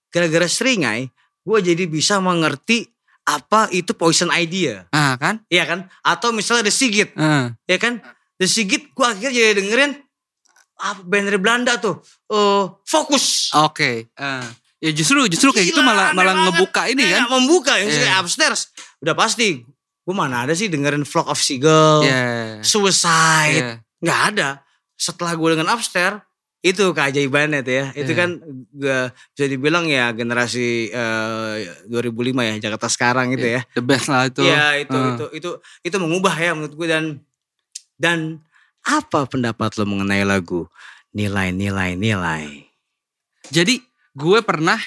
Gara-gara 0.09 0.45
seringai, 0.49 1.09
gue 1.45 1.59
jadi 1.65 1.85
bisa 1.85 2.21
mengerti 2.21 2.89
apa 3.29 3.69
itu 3.71 3.93
Poison 3.93 4.33
Idea. 4.33 4.89
Ah 4.89 5.13
kan? 5.15 5.45
Iya 5.47 5.65
kan? 5.65 5.81
Atau 6.01 6.33
misalnya 6.33 6.65
The 6.65 6.73
Sigit. 6.73 7.13
Eh, 7.13 7.47
Ya 7.65 7.77
kan? 7.77 8.01
The 8.35 8.47
Sigit 8.47 8.89
gue 8.89 9.05
akhirnya 9.05 9.29
jadi 9.31 9.53
dengerin 9.55 9.93
apa 10.79 11.03
band 11.03 11.25
dari 11.27 11.37
Belanda 11.37 11.77
tuh. 11.77 12.01
eh 12.27 12.65
fokus. 12.83 13.53
Oke. 13.53 14.09
Eh, 14.09 14.45
ya 14.79 14.91
justru 14.91 15.27
justru 15.27 15.51
kayak 15.51 15.69
gitu 15.69 15.79
Gila, 15.79 15.89
malah 15.89 16.07
aneh 16.09 16.17
malah 16.17 16.33
banget. 16.33 16.47
ngebuka 16.55 16.83
ini 16.87 17.03
Iya, 17.03 17.17
kan. 17.19 17.27
membuka 17.35 17.73
yang 17.77 17.89
kayak 17.89 18.17
upstairs. 18.19 18.61
Udah 18.99 19.13
pasti. 19.13 19.61
Gue 20.01 20.17
mana 20.17 20.49
ada 20.49 20.55
sih 20.55 20.67
dengerin 20.67 21.05
Flock 21.05 21.29
of 21.29 21.37
Seagull, 21.37 22.01
Iya. 22.03 22.65
Suicide. 22.65 23.85
Nggak 24.01 24.21
ada. 24.33 24.49
Setelah 24.95 25.35
gue 25.35 25.49
dengan 25.53 25.69
upstairs 25.71 26.23
itu 26.59 26.91
keajaibannya 26.91 27.63
tuh 27.63 27.75
ya. 27.75 27.87
Itu 27.95 28.13
Iya. 28.13 28.19
kan 28.19 28.31
gue 28.75 28.99
bisa 29.15 29.45
dibilang 29.47 29.87
ya 29.87 30.11
generasi 30.11 30.91
eh, 30.91 31.55
2005 31.87 32.43
ya 32.43 32.55
Jakarta 32.59 32.91
sekarang 32.91 33.31
gitu 33.33 33.47
ya. 33.47 33.61
The 33.79 33.83
best 33.83 34.11
lah 34.11 34.27
itu. 34.27 34.43
Iya 34.43 34.83
itu 34.83 34.99
Eh. 34.99 35.09
itu 35.15 35.25
itu 35.39 35.51
itu 35.87 35.97
mengubah 35.97 36.35
ya 36.35 36.53
menurut 36.59 36.75
gue 36.75 36.89
dan 36.91 37.05
dan 37.95 38.19
apa 38.83 39.27
pendapat 39.27 39.75
lo 39.79 39.85
mengenai 39.87 40.27
lagu 40.27 40.67
nilai 41.15 41.55
nilai 41.55 41.95
nilai? 41.95 42.67
Jadi 43.49 43.79
gue 44.13 44.39
pernah 44.43 44.79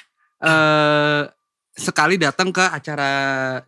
eh 0.42 1.24
sekali 1.72 2.20
datang 2.20 2.52
ke 2.52 2.62
acara 2.62 3.10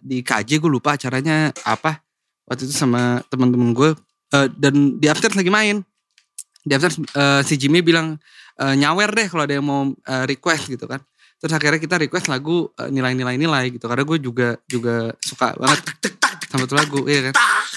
di 0.04 0.20
KJ 0.20 0.60
gue 0.60 0.68
lupa 0.68 1.00
acaranya 1.00 1.56
apa 1.64 2.04
waktu 2.44 2.68
itu 2.68 2.76
sama 2.76 3.24
teman-teman 3.32 3.72
gue 3.72 3.96
eh, 4.36 4.48
dan 4.60 5.00
di 5.00 5.08
upstairs 5.08 5.40
lagi 5.40 5.48
main 5.48 5.80
di 6.64 6.72
upstairs 6.74 6.98
eh, 7.00 7.42
si 7.44 7.60
Jimmy 7.60 7.84
bilang 7.84 8.16
eh, 8.58 8.76
nyawer 8.80 9.12
deh 9.12 9.28
kalau 9.28 9.44
ada 9.44 9.54
yang 9.60 9.66
mau 9.68 9.92
eh, 9.92 10.24
request 10.26 10.72
gitu 10.72 10.88
kan 10.88 11.04
terus 11.38 11.52
akhirnya 11.52 11.80
kita 11.80 11.96
request 12.00 12.32
lagu 12.32 12.72
eh, 12.80 12.88
nilai-nilai 12.88 13.36
nilai 13.36 13.64
gitu 13.76 13.86
karena 13.92 14.04
gue 14.08 14.18
juga 14.24 14.48
juga 14.66 15.12
suka 15.20 15.54
banget 15.60 15.80
sama 16.48 16.64
tuh 16.66 16.78
lagu 16.78 17.00
iya 17.10 17.30
kan 17.30 17.34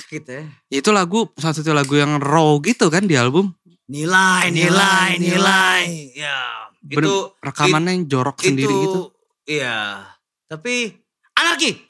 gitu 0.07 0.31
ya. 0.31 0.45
itu 0.71 0.91
lagu 0.95 1.27
salah 1.35 1.55
satu 1.57 1.75
lagu 1.75 1.99
yang 1.99 2.23
raw 2.23 2.57
gitu 2.63 2.87
kan 2.87 3.03
di 3.05 3.19
album 3.19 3.51
Nilai 3.87 4.51
nilai 4.51 5.15
nilai. 5.15 6.11
Ya 6.19 6.67
Bener- 6.83 7.07
itu 7.07 7.15
rekamannya 7.39 7.93
yang 7.95 8.05
jorok 8.11 8.43
sendiri 8.43 8.67
itu, 8.67 8.83
gitu 8.83 9.01
Iya. 9.47 10.03
Tapi 10.51 10.91
anarki. 11.39 11.87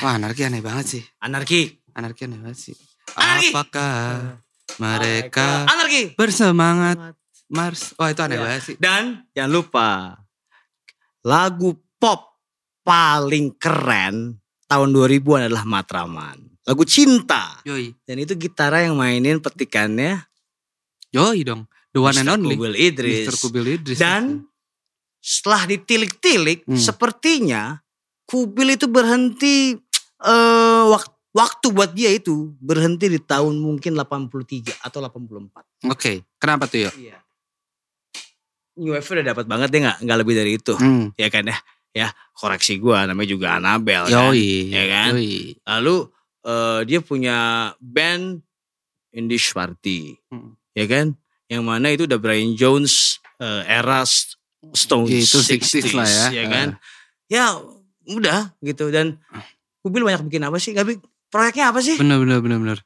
Wah 0.00 0.16
anarki 0.16 0.48
aneh 0.48 0.64
banget 0.64 0.86
sih 0.96 1.02
Anarki. 1.20 1.76
Anarki 1.92 2.24
aneh 2.24 2.40
banget 2.40 2.72
sih. 2.72 2.76
Anarki. 3.20 3.52
Apakah 3.52 3.92
mereka 4.80 5.64
Anarki. 5.64 6.16
bersemangat 6.16 6.96
Mars? 7.46 7.92
Wah 7.94 8.08
itu 8.08 8.20
aneh 8.20 8.34
Iya. 8.34 8.42
banget 8.42 8.62
sih. 8.64 8.76
Dan 8.76 9.02
jangan 9.30 9.52
lupa 9.52 9.88
lagu 11.20 11.70
pop 11.94 12.40
paling 12.80 13.52
keren 13.54 14.40
tahun 14.64 14.88
2000 14.88 15.20
adalah 15.38 15.62
Matraman. 15.62 16.38
Lagu 16.62 16.84
cinta. 16.84 17.58
Yoi, 17.62 17.90
Dan 18.00 18.16
itu 18.18 18.32
gitara 18.36 18.80
yang 18.80 18.94
mainin 18.94 19.38
petikannya 19.38 20.22
yoi 21.10 21.42
dong. 21.42 21.66
The 21.90 21.98
one 21.98 22.14
and 22.14 22.24
Mr. 22.24 22.34
only. 22.38 22.54
Kubil 22.54 22.76
Idris. 22.78 23.26
Mr. 23.26 23.36
Kubil 23.36 23.66
Idris. 23.74 23.98
Dan 23.98 24.46
setelah 25.18 25.66
ditilik-tilik 25.66 26.64
Hmm. 26.64 26.78
sepertinya 26.78 27.82
Kubil 28.24 28.78
itu 28.78 28.86
berhenti 28.86 29.74
eh 30.20 30.82
wak- 30.86 31.18
waktu 31.30 31.66
buat 31.68 31.90
dia 31.90 32.10
itu 32.10 32.52
berhenti 32.58 33.06
di 33.06 33.18
tahun 33.18 33.54
mungkin 33.56 33.94
83 33.94 34.74
atau 34.78 34.98
84. 35.00 35.86
Oke, 35.86 36.26
kenapa 36.36 36.66
tuh 36.66 36.86
yuk? 36.86 36.94
Iya. 36.96 37.18
New 38.76 38.90
Wave 38.90 39.04
udah 39.04 39.26
dapat 39.26 39.44
banget 39.44 39.68
deh 39.68 39.80
nggak 39.82 39.98
nggak 40.00 40.18
lebih 40.18 40.34
dari 40.34 40.52
itu 40.54 40.72
Hmm. 40.72 41.12
ya 41.14 41.28
kan 41.28 41.44
ya 41.44 41.58
ya 41.92 42.08
koreksi 42.32 42.78
gua 42.78 43.04
namanya 43.04 43.28
juga 43.28 43.46
Anabel 43.54 44.06
kan. 44.06 44.32
Ya 44.32 44.84
kan? 44.86 45.10
Yoi. 45.14 45.58
lalu 45.60 45.96
eh, 46.40 46.80
dia 46.84 47.00
punya 47.00 47.36
band 47.76 48.40
Indish 49.12 49.52
Party 49.52 50.16
Hmm. 50.30 50.56
ya 50.72 50.86
kan 50.86 51.12
yang 51.46 51.62
mana 51.62 51.90
itu 51.90 52.06
udah 52.06 52.16
Brian 52.16 52.54
Jones 52.54 53.18
eh, 53.36 53.62
era 53.66 54.00
S- 54.00 54.38
Stones 54.72 55.10
Ya, 55.10 55.18
itu 55.18 55.38
60s 55.40 55.92
lah 55.92 56.06
ya. 56.06 56.26
ya 56.32 56.44
kan 56.46 56.68
ya 57.26 57.44
udah 58.08 58.54
gitu 58.60 58.88
dan 58.88 59.18
Kubil 59.80 60.04
banyak 60.04 60.24
bikin 60.26 60.44
apa 60.44 60.56
sih 60.56 60.72
Gabi 60.72 61.00
proyeknya 61.30 61.70
apa 61.70 61.80
sih 61.80 61.96
Bener 61.96 62.18
bener 62.18 62.38
bener 62.42 62.58
bener. 62.58 62.78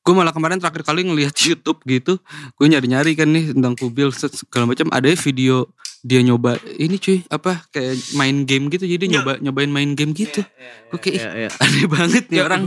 Gue 0.00 0.16
malah 0.16 0.32
kemarin 0.32 0.56
terakhir 0.56 0.80
kali 0.82 1.04
ngelihat 1.04 1.36
YouTube 1.46 1.84
gitu, 1.84 2.16
gue 2.56 2.66
nyari-nyari 2.66 3.12
kan 3.12 3.28
nih 3.28 3.52
tentang 3.52 3.76
Kubil 3.76 4.08
segala 4.16 4.64
macam. 4.64 4.88
Ada 4.88 5.12
video 5.12 5.68
dia 6.00 6.24
nyoba 6.24 6.56
ini 6.80 6.96
cuy 6.96 7.20
apa 7.28 7.68
kayak 7.68 8.16
main 8.16 8.48
game 8.48 8.72
gitu. 8.72 8.88
Jadi 8.88 9.04
Ya. 9.06 9.20
nyoba 9.20 9.36
nyobain 9.38 9.68
main 9.68 9.92
game 9.92 10.16
gitu. 10.16 10.40
Gue 10.88 10.96
kayak 10.98 11.14
ih, 11.14 11.20
ya, 11.20 11.30
ya. 11.36 11.50
aneh 11.60 11.84
banget 11.84 12.24
nih 12.32 12.38
Ya. 12.40 12.44
orang. 12.48 12.62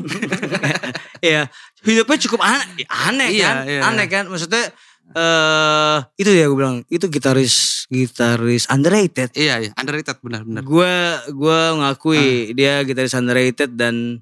Iya, 1.19 1.41
hidupnya 1.89 2.17
cukup 2.21 2.39
aneh, 2.45 2.85
aneh 2.85 3.29
Iya, 3.33 3.49
kan, 3.49 3.55
iya. 3.65 3.81
aneh 3.81 4.05
kan. 4.05 4.23
Maksudnya 4.29 4.69
eh 5.13 5.97
itu 6.15 6.29
ya 6.31 6.45
gue 6.47 6.55
bilang 6.55 6.85
itu 6.87 7.05
gitaris 7.09 7.85
gitaris 7.89 8.69
underrated. 8.69 9.33
iya 9.33 9.57
iya 9.57 9.71
underrated 9.75 10.21
benar-benar. 10.21 10.61
Gue 10.61 10.93
gue 11.33 11.59
ngakui 11.81 12.25
dia 12.53 12.85
gitaris 12.85 13.17
underrated 13.17 13.73
dan 13.73 14.21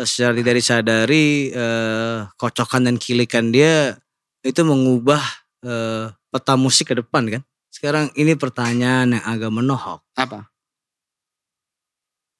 secara 0.00 0.32
tidak 0.32 0.54
disadari 0.56 1.52
eh, 1.52 2.18
kocokan 2.40 2.88
dan 2.88 2.96
kilikan 2.96 3.52
dia 3.52 3.92
itu 4.40 4.60
mengubah 4.64 5.20
eh, 5.62 6.08
peta 6.32 6.54
musik 6.56 6.92
ke 6.92 6.94
depan 6.96 7.28
kan. 7.28 7.42
Sekarang 7.72 8.12
ini 8.16 8.36
pertanyaan 8.36 9.16
yang 9.16 9.24
agak 9.24 9.52
menohok. 9.52 10.00
Apa? 10.16 10.48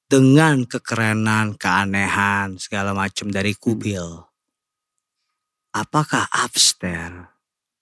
Dengan 0.09 0.61
kekerenan, 0.69 1.57
keanehan, 1.57 2.61
segala 2.61 2.93
macam 2.93 3.33
dari 3.33 3.57
Kubil. 3.57 4.21
Apakah 5.73 6.29
Upstairs 6.29 7.33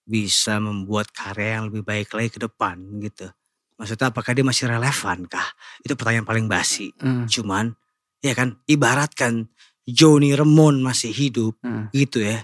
bisa 0.07 0.63
membuat 0.63 1.11
karya 1.11 1.59
yang 1.59 1.67
lebih 1.67 1.83
baik 1.83 2.15
lagi 2.15 2.31
ke 2.31 2.39
depan 2.39 2.79
gitu? 3.03 3.27
Maksudnya 3.75 4.15
apakah 4.15 4.31
dia 4.31 4.47
masih 4.47 4.71
relevan 4.71 5.27
kah? 5.27 5.47
Itu 5.83 5.99
pertanyaan 5.99 6.23
paling 6.23 6.47
basi. 6.47 6.95
Hmm. 7.03 7.27
Cuman 7.27 7.75
ya 8.23 8.31
kan 8.37 8.61
ibaratkan 8.69 9.51
Joni 9.91 10.31
Remon 10.31 10.79
masih 10.79 11.09
hidup 11.09 11.55
Hmm. 11.59 11.87
gitu 11.91 12.19
ya. 12.19 12.41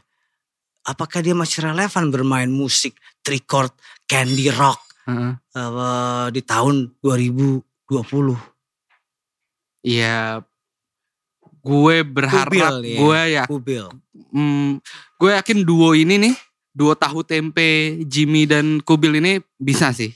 Apakah 0.84 1.20
dia 1.20 1.34
masih 1.34 1.64
relevan 1.64 2.08
bermain 2.08 2.48
musik 2.48 2.96
trichord 3.20 3.76
candy 4.06 4.48
rock 4.48 4.80
Heeh. 5.04 5.36
eh, 5.36 6.28
di 6.32 6.42
tahun 6.42 6.96
2020? 6.98 8.40
Iya, 9.82 10.44
gue 11.62 11.96
berharap, 12.04 12.52
Kubil 12.52 12.76
ya. 12.86 12.98
gue 12.98 13.20
ya, 13.30 13.44
Kubil. 13.46 13.86
hmm, 14.32 14.80
gue 15.18 15.32
yakin 15.34 15.60
duo 15.64 15.92
ini 15.92 16.16
nih, 16.18 16.36
duo 16.72 16.92
tahu 16.94 17.24
tempe 17.24 18.00
Jimmy 18.04 18.44
dan 18.44 18.80
Kubil 18.80 19.20
ini 19.20 19.40
bisa 19.56 19.92
sih, 19.92 20.12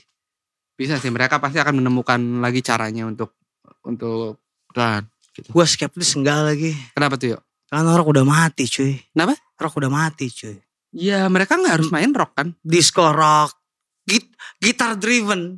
bisa 0.72 0.96
sih. 0.96 1.08
Mereka 1.08 1.36
pasti 1.36 1.56
akan 1.56 1.80
menemukan 1.80 2.20
lagi 2.40 2.60
caranya 2.60 3.04
untuk 3.04 3.36
untuk 3.82 4.40
dan 4.72 5.04
Gue 5.32 5.64
skeptis 5.64 6.12
enggak 6.12 6.44
lagi. 6.44 6.72
kenapa 6.92 7.16
tuh 7.16 7.36
yuk? 7.36 7.42
Karena 7.66 7.96
rock 7.96 8.08
udah 8.12 8.24
mati 8.24 8.68
cuy. 8.68 9.00
Kenapa? 9.12 9.32
Rock 9.56 9.74
udah 9.80 9.88
mati 9.88 10.28
cuy. 10.28 10.56
Ya 10.92 11.24
mereka 11.26 11.56
nggak 11.56 11.80
harus 11.80 11.88
main 11.88 12.12
rock 12.12 12.36
kan? 12.36 12.52
Disco 12.60 13.08
rock. 13.08 13.56
Git 14.04 14.28
gitar 14.60 14.92
driven. 14.94 15.56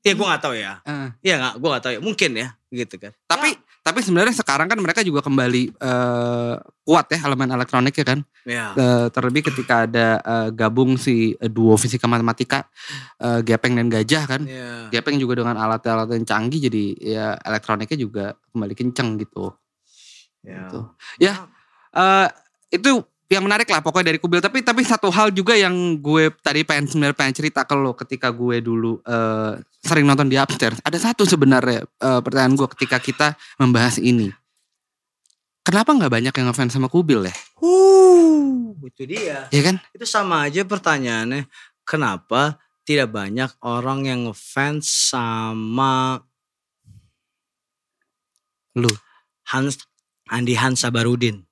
Ya 0.00 0.16
gue 0.16 0.24
gak 0.24 0.40
tahu 0.40 0.56
ya. 0.56 0.80
Eh, 0.88 1.12
Ya 1.20 1.36
gak, 1.36 1.60
gue 1.60 1.68
gak 1.68 1.82
tahu 1.84 1.92
ya. 1.92 2.00
Mungkin 2.00 2.30
ya 2.32 2.48
gitu 2.72 2.96
kan. 2.96 3.12
tapi 3.28 3.52
tapi 3.80 4.04
sebenarnya 4.04 4.36
sekarang 4.36 4.68
kan 4.68 4.76
mereka 4.76 5.00
juga 5.00 5.24
kembali 5.24 5.72
eh, 5.72 6.54
kuat 6.84 7.06
ya 7.10 7.18
elemen 7.24 7.48
elektronik 7.48 7.96
ya 7.96 8.04
kan? 8.04 8.20
Ya. 8.44 8.66
Eh, 8.76 9.06
terlebih 9.08 9.48
ketika 9.48 9.88
ada 9.88 10.20
eh, 10.20 10.48
gabung 10.52 11.00
si 11.00 11.32
eh, 11.36 11.48
duo 11.48 11.76
fisika 11.80 12.04
matematika 12.04 12.68
eh, 13.16 13.40
Gepeng 13.40 13.76
dan 13.80 13.88
Gajah 13.88 14.24
kan 14.28 14.42
Ya. 14.44 14.88
Gepeng 14.92 15.16
juga 15.16 15.40
dengan 15.40 15.56
alat-alat 15.56 16.12
yang 16.12 16.24
canggih 16.24 16.60
jadi 16.68 16.84
ya 17.00 17.26
elektroniknya 17.40 17.98
juga 17.98 18.24
kembali 18.52 18.74
kenceng 18.76 19.16
gitu 19.20 19.52
Ya. 20.40 20.64
Gitu. 20.68 20.80
ya 21.20 21.32
eh, 21.92 22.28
itu 22.72 23.04
yang 23.30 23.46
menarik 23.46 23.70
lah 23.70 23.78
pokoknya 23.78 24.10
dari 24.10 24.18
Kubil 24.18 24.42
tapi 24.42 24.66
tapi 24.66 24.82
satu 24.82 25.06
hal 25.06 25.30
juga 25.30 25.54
yang 25.54 25.72
gue 26.02 26.34
tadi 26.42 26.66
pengen 26.66 26.90
sebenarnya 26.90 27.14
pengen 27.14 27.34
cerita 27.38 27.62
ke 27.62 27.78
lo 27.78 27.94
ketika 27.94 28.34
gue 28.34 28.58
dulu 28.58 28.98
eh, 29.06 29.62
sering 29.86 30.02
nonton 30.02 30.26
di 30.26 30.34
upstairs 30.34 30.82
ada 30.82 30.98
satu 30.98 31.22
sebenarnya 31.22 31.86
eh, 31.86 32.20
pertanyaan 32.20 32.58
gue 32.58 32.68
ketika 32.74 32.98
kita 32.98 33.28
membahas 33.62 34.02
ini 34.02 34.34
kenapa 35.62 35.94
nggak 35.94 36.10
banyak 36.10 36.34
yang 36.34 36.46
ngefans 36.50 36.74
sama 36.74 36.90
Kubil 36.90 37.30
ya 37.30 37.34
Uh, 37.60 38.72
itu 38.88 39.04
dia. 39.04 39.44
ya 39.52 39.60
kan 39.60 39.76
Itu 39.92 40.08
sama 40.08 40.48
aja 40.48 40.64
pertanyaannya. 40.64 41.44
Kenapa 41.84 42.56
tidak 42.88 43.12
banyak 43.12 43.52
orang 43.60 44.08
yang 44.08 44.20
ngefans 44.24 45.12
sama 45.12 46.24
Lu. 48.78 48.88
Hans 49.50 49.76
Andi 50.30 50.54
Hans 50.56 50.86
Sabarudin. 50.86 51.44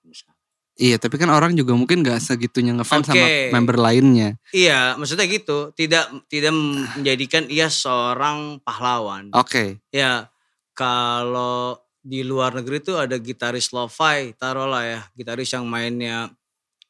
Iya, 0.78 0.94
tapi 1.02 1.18
kan 1.18 1.26
orang 1.26 1.59
juga 1.59 1.74
mungkin 1.74 2.06
gak 2.06 2.22
segitunya 2.22 2.70
ngefans 2.70 3.10
sama 3.10 3.26
Oke. 3.26 3.50
member 3.50 3.76
lainnya. 3.82 4.38
Iya, 4.55 4.94
maksudnya 4.94 5.26
gitu. 5.26 5.74
Tidak 5.74 6.30
tidak 6.30 6.55
menjadikan 6.55 7.50
ia 7.50 7.66
seorang 7.66 8.62
pahlawan. 8.62 9.34
Oke. 9.34 9.82
Ya, 9.90 10.30
kalau 10.78 11.82
di 11.98 12.22
luar 12.22 12.55
negeri 12.55 12.78
tuh 12.78 12.94
ada 12.94 13.18
gitaris 13.18 13.74
lo-fi, 13.74 14.38
taruhlah 14.38 14.86
ya, 14.86 15.00
gitaris 15.18 15.50
yang 15.50 15.66
mainnya 15.66 16.30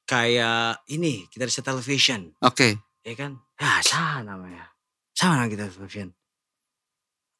kayak 0.05 0.85
ini, 0.93 1.25
gitaris 1.33 1.57
television, 1.65 2.29
Oke. 2.45 2.77
ya 3.01 3.15
kan? 3.17 3.41
Ya, 3.57 3.81
sama 3.81 4.21
namanya. 4.21 4.69
Sama 5.17 5.41
nama 5.41 5.49
gitaris 5.49 5.81
television. 5.81 6.13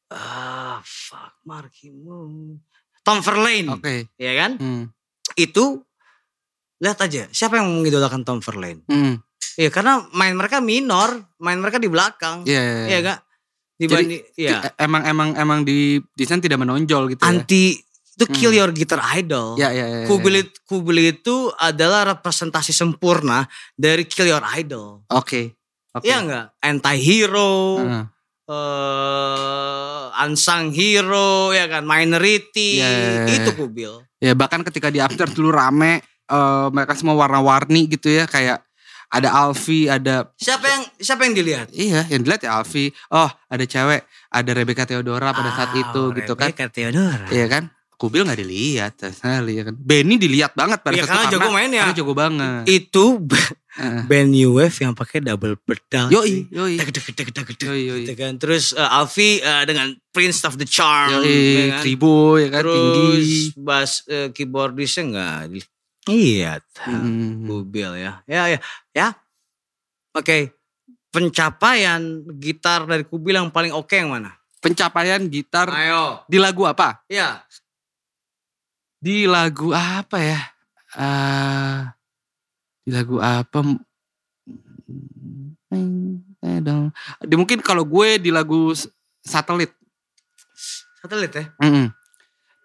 Ah, 0.09 0.81
fuck, 0.81 1.37
Marky 1.45 1.93
Moon. 1.93 2.57
Tom 3.05 3.21
Verlaine, 3.21 3.69
Oke. 3.69 4.09
ya 4.17 4.33
kan? 4.33 4.57
Hmm. 4.57 4.83
Itu 5.37 5.85
lihat 6.79 6.97
aja, 6.97 7.27
siapa 7.29 7.59
yang 7.59 7.67
mengidolakan 7.69 8.23
Tom 8.23 8.39
Verlaine? 8.39 8.81
Hmm. 8.87 9.19
Iya, 9.55 9.67
karena 9.69 10.07
main 10.11 10.31
mereka 10.33 10.59
minor, 10.59 11.11
main 11.37 11.59
mereka 11.59 11.75
di 11.75 11.87
belakang. 11.87 12.47
Iya. 12.47 12.59
iya, 12.59 12.71
Iya 12.71 12.87
iya. 12.87 12.99
gak? 13.03 13.19
Dibanding, 13.75 14.21
iya. 14.35 14.57
E- 14.61 14.75
Emang 14.79 15.03
emang 15.03 15.29
emang 15.35 15.59
di 15.63 15.99
desain 16.11 16.39
tidak 16.39 16.59
menonjol 16.59 17.11
gitu 17.11 17.23
ya. 17.23 17.27
Anti 17.27 17.79
itu 17.79 18.25
kill 18.29 18.51
Hmm. 18.51 18.59
your 18.59 18.71
guitar 18.71 18.99
idol. 19.15 19.55
Ya 19.55 19.71
ya 19.71 19.87
ya. 19.87 19.97
ya. 20.03 20.07
Kubil, 20.07 20.43
it- 20.43 20.59
Kubil 20.63 21.15
itu 21.15 21.47
adalah 21.55 22.03
representasi 22.09 22.71
sempurna 22.71 23.47
dari 23.73 24.03
kill 24.03 24.27
your 24.27 24.43
idol. 24.55 25.07
Oke. 25.07 25.55
Oke. 25.91 26.03
Iya 26.03 26.17
enggak? 26.19 26.45
Anti 26.59 26.97
hero, 26.99 27.79
Heeh. 27.79 28.03
eh 28.49 30.03
unsung 30.19 30.71
hero, 30.71 31.51
ya 31.51 31.65
kan? 31.67 31.83
Minority, 31.83 32.83
Iya, 32.83 32.87
iya, 32.87 33.09
iya. 33.25 33.35
itu 33.39 33.51
Kubil. 33.55 33.93
Ya 34.19 34.35
bahkan 34.35 34.61
ketika 34.61 34.91
di 34.91 34.99
after 34.99 35.31
dulu 35.31 35.55
rame 35.55 36.03
eh, 36.29 36.67
mereka 36.69 36.93
semua 36.93 37.17
warna-warni 37.17 37.89
gitu 37.89 38.07
ya 38.07 38.23
kayak 38.25 38.61
ada 39.09 39.33
Alfi, 39.33 39.89
ada 39.89 40.29
Siapa 40.37 40.69
yang 40.69 40.83
siapa 40.95 41.25
yang 41.25 41.33
dilihat? 41.33 41.67
iya 41.73 42.05
yang 42.05 42.21
dilihat 42.21 42.45
ya 42.45 42.61
Alfi. 42.61 42.93
Oh, 43.09 43.25
ada 43.25 43.65
cewek, 43.65 44.05
ada 44.29 44.51
Rebecca 44.53 44.85
Theodora 44.85 45.33
pada 45.33 45.49
saat 45.49 45.73
Ah, 45.73 45.81
itu 45.81 46.03
gitu 46.13 46.33
kan. 46.37 46.53
Rebecca 46.53 46.69
Theodora. 46.69 47.25
Iya 47.27 47.45
kan? 47.49 47.63
Kubil 47.99 48.23
nggak 48.23 48.39
dilihat 48.39 48.93
sekali 49.11 49.59
ya 49.59 49.65
kan. 49.65 49.75
Benny 49.75 50.15
dilihat 50.15 50.53
banget 50.53 50.79
pada 50.79 50.93
Iya, 50.93 51.03
saat 51.03 51.09
karena 51.09 51.25
itu 51.25 51.33
jago 51.35 51.49
mainnya. 51.51 51.81
Karena 51.83 51.97
jago 51.97 52.13
banget. 52.13 52.63
Itu 52.63 53.03
band 54.05 54.29
new 54.29 54.49
wave 54.55 54.77
yang 54.77 54.93
pakai 54.93 55.19
double 55.19 55.57
pedal. 55.57 56.07
Yoi, 56.07 56.47
yoi. 56.47 56.77
Deg, 56.77 56.93
deg, 56.93 57.03
deg, 57.09 57.27
deg, 57.27 57.47
deg, 57.49 57.65
Yoi, 57.65 57.81
yoi. 57.81 57.99
gitu 58.03 58.13
kan. 58.13 58.37
Terus 58.37 58.71
eh, 58.71 58.87
Alfi 58.93 59.39
eh, 59.39 59.63
dengan 59.65 59.89
Prince 60.11 60.45
of 60.45 60.55
the 60.55 60.63
Charm. 60.63 61.11
Yoi, 61.11 61.25
ya 61.25 61.63
kan? 61.73 61.83
Ya 61.83 62.47
kan 62.47 62.61
Terus 62.61 62.75
tinggi. 62.77 63.41
bass 63.57 63.91
eh, 64.05 64.29
keyboardisnya 64.31 65.03
enggak 65.03 65.39
di 65.49 65.59
Iya, 66.09 66.57
Hmm. 66.89 67.45
Kubil 67.45 68.01
ya. 68.01 68.25
Ya, 68.25 68.49
ya, 68.49 68.59
ya. 68.97 69.07
Oke. 70.17 70.57
Pencapaian 71.09 72.21
gitar 72.37 72.85
dari 72.85 73.01
Kubil 73.01 73.37
yang 73.37 73.49
paling 73.49 73.73
oke 73.73 73.93
yang 73.97 74.13
mana? 74.13 74.37
Pencapaian 74.61 75.25
gitar 75.25 75.69
Ayo. 75.69 76.21
di 76.29 76.37
lagu 76.37 76.65
apa? 76.69 77.01
Ya. 77.09 77.41
Di 79.01 79.25
lagu 79.25 79.73
apa 79.73 80.17
ya? 80.21 80.41
Eh 80.97 81.81
di 82.85 82.89
lagu 82.97 83.21
apa? 83.21 83.61
Di 87.21 87.35
mungkin 87.37 87.61
kalau 87.61 87.85
gue 87.85 88.17
di 88.17 88.33
lagu 88.33 88.73
satelit. 89.21 89.69
Satelit 90.99 91.31
ya. 91.31 91.45
Mm-mm. 91.61 91.85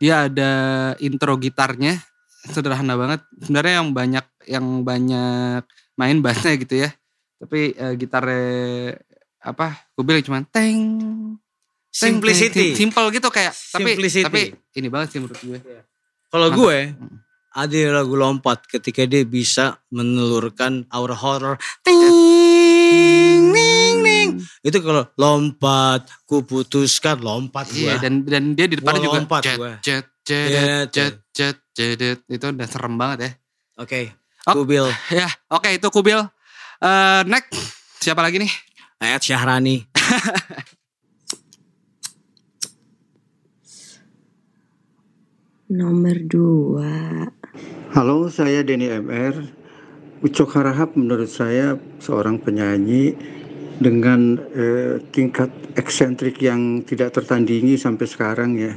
Dia 0.00 0.14
ada 0.32 0.52
intro 0.98 1.36
gitarnya 1.36 2.00
sederhana 2.48 2.94
banget. 2.94 3.20
Sebenarnya 3.40 3.74
yang 3.80 3.88
banyak 3.92 4.26
yang 4.48 4.66
banyak 4.84 5.62
main 5.96 6.18
bassnya 6.20 6.54
gitu 6.60 6.84
ya. 6.84 6.90
Tapi 7.40 7.74
eh, 7.76 7.92
gitarnya 7.96 8.44
apa? 9.44 9.76
Gue 9.96 10.04
bilang 10.04 10.24
cuma 10.24 10.40
teng. 10.48 10.80
Simplicity. 11.94 12.74
teng, 12.74 12.88
Simple 12.88 13.06
gitu 13.14 13.28
kayak. 13.30 13.54
Tapi 13.54 13.94
Simplicity. 13.94 14.24
tapi 14.26 14.42
ini 14.80 14.88
banget 14.90 15.08
sih 15.14 15.18
menurut 15.22 15.38
gue. 15.38 15.58
Kalau 16.28 16.48
Mantap. 16.50 16.58
gue 16.58 16.78
ada 17.54 18.02
lagu 18.02 18.14
lompat 18.18 18.66
ketika 18.66 19.06
dia 19.06 19.22
bisa 19.22 19.78
menelurkan 19.94 20.90
aura 20.90 21.14
horror. 21.14 21.54
Ting, 21.86 23.54
ning, 23.54 24.02
ning. 24.02 24.28
Itu 24.58 24.82
kalau 24.82 25.06
lompat, 25.14 26.10
ku 26.26 26.42
putuskan 26.42 27.22
lompat 27.22 27.70
Iya 27.70 27.94
gue. 27.94 28.02
dan 28.02 28.12
dan 28.26 28.42
dia 28.58 28.66
di 28.66 28.82
depannya 28.82 29.06
juga 29.06 29.22
lompat 29.22 29.42
jet, 29.46 29.58
gua. 29.58 29.78
jet 29.78 30.04
Jet 30.24 30.88
jet 30.88 31.20
jet 31.36 31.60
jet 31.76 32.20
itu 32.32 32.46
udah 32.48 32.64
serem 32.64 32.96
banget 32.96 33.18
ya. 33.20 33.30
Oke, 33.84 34.16
Oh. 34.44 34.60
Kubil. 34.60 34.84
Ya, 35.08 35.28
oke 35.48 35.72
itu 35.72 35.88
Kubil. 35.88 36.20
Eh 36.80 37.20
next 37.24 37.56
siapa 38.00 38.20
lagi 38.20 38.36
nih? 38.40 38.52
Ayat 39.00 39.20
Syahrani. 39.24 39.84
Nomor 45.72 46.16
dua. 46.28 47.24
Halo, 47.96 48.28
saya 48.28 48.60
Denny 48.60 48.88
MR. 48.92 49.32
Ucok 50.20 50.56
Harahap 50.56 50.92
menurut 50.96 51.28
saya 51.28 51.80
seorang 52.00 52.36
penyanyi 52.40 53.16
dengan 53.80 54.40
eh, 54.56 55.00
tingkat 55.12 55.48
eksentrik 55.76 56.40
yang 56.40 56.84
tidak 56.84 57.16
tertandingi 57.16 57.76
sampai 57.80 58.04
sekarang 58.08 58.56
ya. 58.60 58.76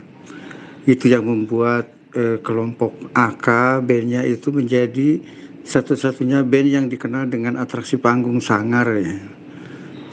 Itu 0.87 1.11
yang 1.11 1.27
membuat 1.27 1.91
eh, 2.15 2.39
kelompok 2.39 3.11
AK 3.11 3.83
bandnya 3.83 4.23
itu 4.23 4.55
menjadi 4.55 5.19
satu-satunya 5.67 6.47
band 6.47 6.67
yang 6.71 6.85
dikenal 6.87 7.27
dengan 7.27 7.59
atraksi 7.59 7.99
panggung 7.99 8.39
sangar 8.39 8.87
ya. 8.95 9.19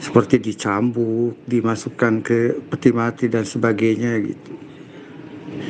Seperti 0.03 0.43
dicambuk, 0.43 1.39
dimasukkan 1.47 2.13
ke 2.19 2.59
peti 2.67 2.91
mati 2.91 3.31
dan 3.31 3.47
sebagainya 3.47 4.19
gitu. 4.19 4.51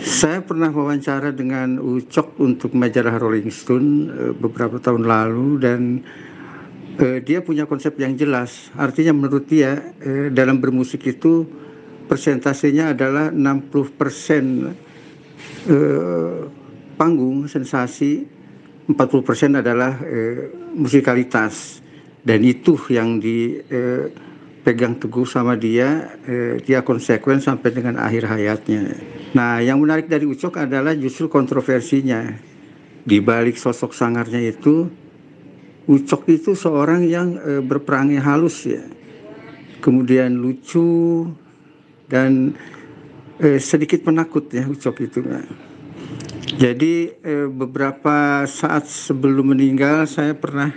Saya 0.01 0.41
pernah 0.41 0.73
wawancara 0.73 1.29
dengan 1.29 1.77
Ucok 1.77 2.41
untuk 2.41 2.73
majalah 2.73 3.21
Rolling 3.21 3.53
Stone 3.53 3.89
eh, 4.09 4.33
beberapa 4.33 4.81
tahun 4.81 5.05
lalu 5.05 5.49
dan 5.61 6.01
eh, 6.97 7.21
dia 7.21 7.45
punya 7.45 7.69
konsep 7.69 7.93
yang 8.01 8.17
jelas. 8.17 8.73
Artinya 8.73 9.13
menurut 9.13 9.45
dia 9.45 9.93
eh, 10.01 10.33
dalam 10.33 10.57
bermusik 10.57 11.05
itu 11.05 11.45
persentasenya 12.09 12.97
adalah 12.97 13.29
60% 13.29 14.84
eh, 15.67 16.39
panggung 16.95 17.45
sensasi, 17.45 18.25
40% 18.89 19.61
adalah 19.61 19.99
eh, 20.05 20.49
musikalitas. 20.77 21.81
Dan 22.25 22.41
itu 22.41 22.73
yang 22.89 23.21
dipegang 23.21 24.97
teguh 24.97 25.29
sama 25.29 25.53
dia, 25.53 26.17
eh, 26.25 26.57
dia 26.61 26.81
konsekuen 26.81 27.37
sampai 27.37 27.69
dengan 27.69 28.01
akhir 28.01 28.25
hayatnya. 28.25 28.97
Nah, 29.37 29.61
yang 29.61 29.77
menarik 29.77 30.09
dari 30.09 30.25
Ucok 30.25 30.57
adalah 30.65 30.97
justru 30.97 31.29
kontroversinya. 31.29 32.33
Di 33.05 33.21
balik 33.21 33.61
sosok 33.61 33.93
sangarnya 33.93 34.41
itu, 34.41 34.89
Ucok 35.85 36.25
itu 36.33 36.57
seorang 36.57 37.05
yang 37.05 37.37
eh, 37.37 37.61
berperangai 37.61 38.17
halus 38.17 38.65
ya. 38.65 38.81
Kemudian 39.85 40.33
lucu 40.33 41.29
dan 42.09 42.57
eh, 43.39 43.59
sedikit 43.59 44.05
penakut 44.05 44.47
ya 44.51 44.63
Ucok 44.67 44.95
itu. 45.03 45.19
Jadi 46.55 47.11
eh, 47.19 47.47
beberapa 47.49 48.47
saat 48.47 48.87
sebelum 48.87 49.55
meninggal 49.55 50.07
saya 50.07 50.31
pernah 50.37 50.71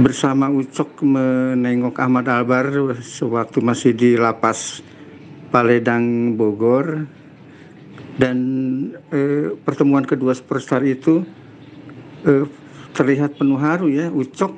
bersama 0.00 0.48
Ucok 0.48 1.02
menengok 1.02 1.96
Ahmad 1.98 2.28
Albar 2.30 2.96
sewaktu 3.00 3.58
masih 3.60 3.92
di 3.96 4.14
lapas 4.14 4.84
Paledang 5.50 6.38
Bogor 6.38 7.04
dan 8.20 8.38
eh, 9.10 9.56
pertemuan 9.64 10.04
kedua 10.04 10.36
superstar 10.36 10.84
itu 10.84 11.24
eh, 12.28 12.44
terlihat 12.92 13.40
penuh 13.40 13.58
haru 13.58 13.88
ya 13.90 14.12
Ucok 14.12 14.54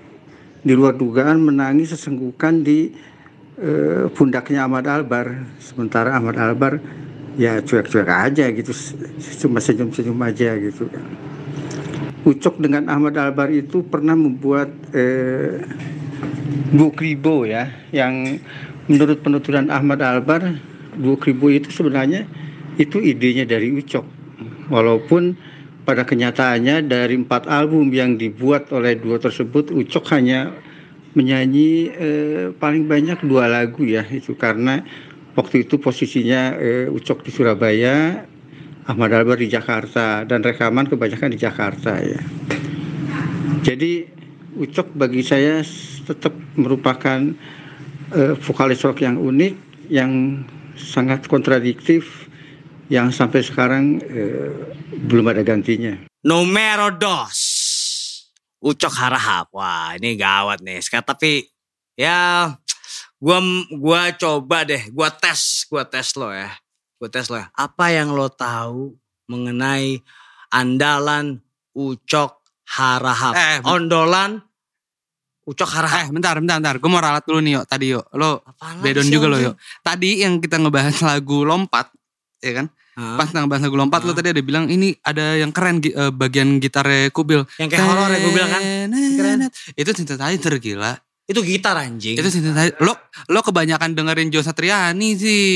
di 0.63 0.73
luar 0.79 0.95
dugaan 0.95 1.43
menangis 1.43 1.91
sesenggukan 1.95 2.63
di 2.63 2.95
eh, 3.63 4.59
Ahmad 4.59 4.85
Albar 4.91 5.47
sementara 5.63 6.19
Ahmad 6.19 6.37
Albar 6.37 6.83
ya 7.39 7.63
cuek-cuek 7.65 8.09
aja 8.11 8.51
gitu 8.53 8.75
cuma 9.47 9.63
senyum-senyum 9.63 10.19
aja 10.21 10.59
gitu. 10.59 10.91
Ucok 12.23 12.63
dengan 12.63 12.87
Ahmad 12.87 13.19
Albar 13.19 13.51
itu 13.51 13.83
pernah 13.83 14.15
membuat 14.15 14.71
eh, 14.95 15.63
buku 16.75 17.15
ribo 17.15 17.47
ya 17.49 17.71
yang 17.91 18.39
menurut 18.87 19.23
penuturan 19.23 19.71
Ahmad 19.71 20.03
Albar 20.03 20.59
buku 20.99 21.33
ribo 21.33 21.49
itu 21.49 21.71
sebenarnya 21.71 22.27
itu 22.77 22.99
idenya 22.99 23.45
dari 23.49 23.73
Ucok. 23.75 24.05
Walaupun 24.73 25.37
pada 25.83 26.07
kenyataannya 26.07 26.87
dari 26.87 27.19
empat 27.19 27.51
album 27.51 27.91
yang 27.91 28.15
dibuat 28.15 28.71
oleh 28.71 28.95
dua 28.97 29.19
tersebut 29.19 29.75
Ucok 29.75 30.15
hanya 30.15 30.55
menyanyi 31.13 31.71
eh, 31.93 32.45
paling 32.57 32.89
banyak 32.89 33.25
dua 33.25 33.49
lagu 33.49 33.85
ya 33.85 34.05
itu 34.09 34.33
karena 34.37 34.81
waktu 35.37 35.69
itu 35.69 35.77
posisinya 35.81 36.57
eh, 36.57 36.87
Ucok 36.89 37.25
di 37.25 37.31
Surabaya 37.33 38.25
Ahmad 38.83 39.15
Albar 39.15 39.39
di 39.39 39.47
Jakarta 39.47 40.27
dan 40.27 40.43
rekaman 40.43 40.91
kebanyakan 40.91 41.31
di 41.31 41.39
Jakarta 41.39 42.03
ya. 42.03 42.19
Jadi 43.63 44.11
Ucok 44.59 44.93
bagi 44.99 45.23
saya 45.25 45.65
tetap 46.05 46.35
merupakan 46.61 47.33
uh, 48.13 48.35
vokalis 48.37 48.85
rock 48.85 49.01
yang 49.01 49.17
unik, 49.17 49.55
yang 49.89 50.45
sangat 50.77 51.25
kontradiktif, 51.31 52.29
yang 52.93 53.09
sampai 53.09 53.41
sekarang 53.41 54.03
eh, 54.05 54.53
belum 55.09 55.33
ada 55.33 55.41
gantinya. 55.41 55.97
Numero 56.27 56.93
dos. 56.93 57.62
Ucok 58.63 58.95
Harahap. 58.95 59.51
Wah, 59.51 59.99
ini 59.99 60.15
gawat 60.15 60.63
nih. 60.63 60.79
Sekarang 60.79 61.11
tapi 61.11 61.51
ya 61.99 62.47
gua 63.19 63.43
gua 63.75 64.15
coba 64.15 64.63
deh, 64.63 64.87
gua 64.95 65.11
tes, 65.11 65.67
gua 65.67 65.83
tes 65.83 66.15
lo 66.15 66.31
ya. 66.31 66.55
Gua 67.03 67.11
tes 67.11 67.27
lo 67.27 67.43
ya. 67.43 67.51
Apa 67.59 67.91
yang 67.91 68.15
lo 68.15 68.31
tahu 68.31 68.95
mengenai 69.27 69.99
andalan 70.55 71.43
Ucok 71.75 72.39
Harahap? 72.79 73.35
Eh, 73.35 73.59
Ondolan 73.67 74.39
Ucok 75.43 75.67
Harahap. 75.67 76.07
Eh 76.07 76.09
bentar 76.15 76.39
bentar 76.39 76.63
bentar. 76.63 76.77
Gue 76.79 76.87
mau 76.87 77.03
ralat 77.03 77.27
dulu 77.27 77.43
nih 77.43 77.59
yuk 77.59 77.67
tadi 77.67 77.91
yuk. 77.91 78.07
Lo 78.15 78.47
Apaan 78.47 78.79
lagi 78.79 78.85
bedon 78.87 79.09
juga 79.11 79.27
lo 79.27 79.39
yuk. 79.43 79.55
Tadi 79.83 80.23
yang 80.23 80.39
kita 80.39 80.63
ngebahas 80.63 81.03
lagu 81.03 81.43
lompat. 81.43 81.91
Ya 82.39 82.63
kan? 82.63 82.67
Hah? 82.93 83.17
Pas 83.17 83.25
kita 83.25 83.41
ngebahas 83.41 83.63
lagu 83.65 83.77
lompat 83.77 84.01
lo 84.03 84.13
Hah? 84.13 84.17
tadi 84.17 84.29
ada 84.31 84.43
bilang 84.43 84.69
ini 84.69 84.93
ada 85.01 85.35
yang 85.35 85.49
keren 85.49 85.81
eh, 85.81 86.11
bagian 86.11 86.57
gitarnya 86.57 87.09
Kubil. 87.09 87.41
Yang 87.57 87.69
kayak 87.73 87.85
horor 87.85 88.09
ya 88.09 88.19
gue 88.19 88.33
bilang 88.33 88.51
kan. 88.51 88.63
Keren. 88.93 89.39
Itu 89.73 89.91
synthesizer 89.93 90.55
gila. 90.59 90.93
Itu 91.23 91.41
gitar 91.41 91.79
anjing. 91.79 92.19
Itu 92.19 92.29
synthesizer. 92.29 92.77
Lo 92.79 92.93
lo 93.27 93.41
kebanyakan 93.41 93.95
dengerin 93.95 94.29
Jo 94.29 94.41
Satriani 94.41 95.17
sih. 95.17 95.53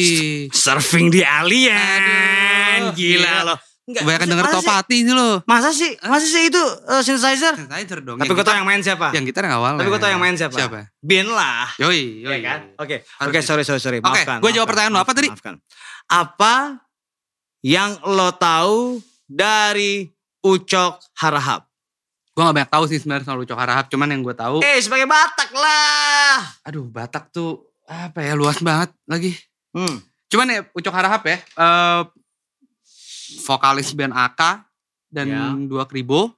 surfing 0.64 1.12
di 1.12 1.20
alien. 1.20 2.88
Aduh, 2.88 2.92
Gila 2.92 3.20
gila. 3.20 3.32
lo. 3.44 3.56
Enggak, 3.86 4.02
Kebanyakan 4.02 4.26
denger 4.34 4.46
Topati 4.50 4.98
sih 4.98 5.14
lo. 5.14 5.30
Masa 5.46 5.70
sih? 5.70 5.94
Masa 6.02 6.26
sih 6.26 6.50
itu 6.50 6.58
uh, 6.58 7.02
synthesizer? 7.04 7.54
Synthesizer 7.54 8.02
dong. 8.02 8.18
Tapi 8.18 8.32
gue 8.32 8.42
tau 8.42 8.56
yang 8.56 8.66
main 8.66 8.82
siapa? 8.82 9.14
Yang 9.14 9.30
gitar 9.30 9.46
yang 9.46 9.62
awal. 9.62 9.78
Tapi 9.78 9.86
gue 9.86 10.00
tau 10.00 10.10
yang 10.10 10.18
main 10.18 10.34
siapa? 10.34 10.56
Siapa? 10.58 10.90
Bin 10.98 11.30
lah. 11.30 11.70
Yoi, 11.78 12.26
Iya 12.26 12.34
yoi. 12.34 12.40
kan? 12.42 12.60
Oke, 12.82 12.96
oke 13.22 13.38
sorry 13.44 13.62
sorry 13.62 13.78
sorry. 13.78 13.98
Oke, 14.02 14.10
Maafkan. 14.10 14.42
gua 14.42 14.50
jawab 14.50 14.66
pertanyaan 14.66 14.90
lo. 14.90 15.00
Apa 15.04 15.12
tadi? 15.14 15.28
maafkan. 15.30 15.54
Apa 16.06 16.82
yang 17.66 17.98
lo 18.06 18.30
tahu 18.30 19.02
dari 19.26 20.06
Ucok 20.38 21.02
Harahap? 21.18 21.66
Gue 22.30 22.44
gak 22.44 22.55
banyak 22.55 22.70
tahu 22.70 22.84
sih 22.86 23.02
sebenarnya 23.02 23.26
soal 23.26 23.43
Ucok 23.43 23.59
Harahap. 23.59 23.90
Cuman 23.90 24.06
yang 24.06 24.22
gue 24.22 24.36
tahu. 24.36 24.62
Eh 24.62 24.78
sebagai 24.78 25.10
Batak 25.10 25.51
lah. 25.51 26.47
Aduh 26.62 26.86
Batak 26.86 27.34
tuh 27.34 27.66
apa 27.82 28.22
ya 28.22 28.38
luas 28.38 28.62
banget 28.62 28.94
lagi. 29.10 29.34
Hmm. 29.74 29.98
Cuman 30.30 30.47
ya 30.47 30.60
Ucok 30.70 30.94
Harahap 30.94 31.26
ya. 31.26 31.43
eh, 31.43 32.02
vokalis 33.43 33.90
band 33.90 34.14
AK 34.14 34.40
dan 35.10 35.26
Ya. 35.26 35.43
dua 35.66 35.90
kribo. 35.90 36.30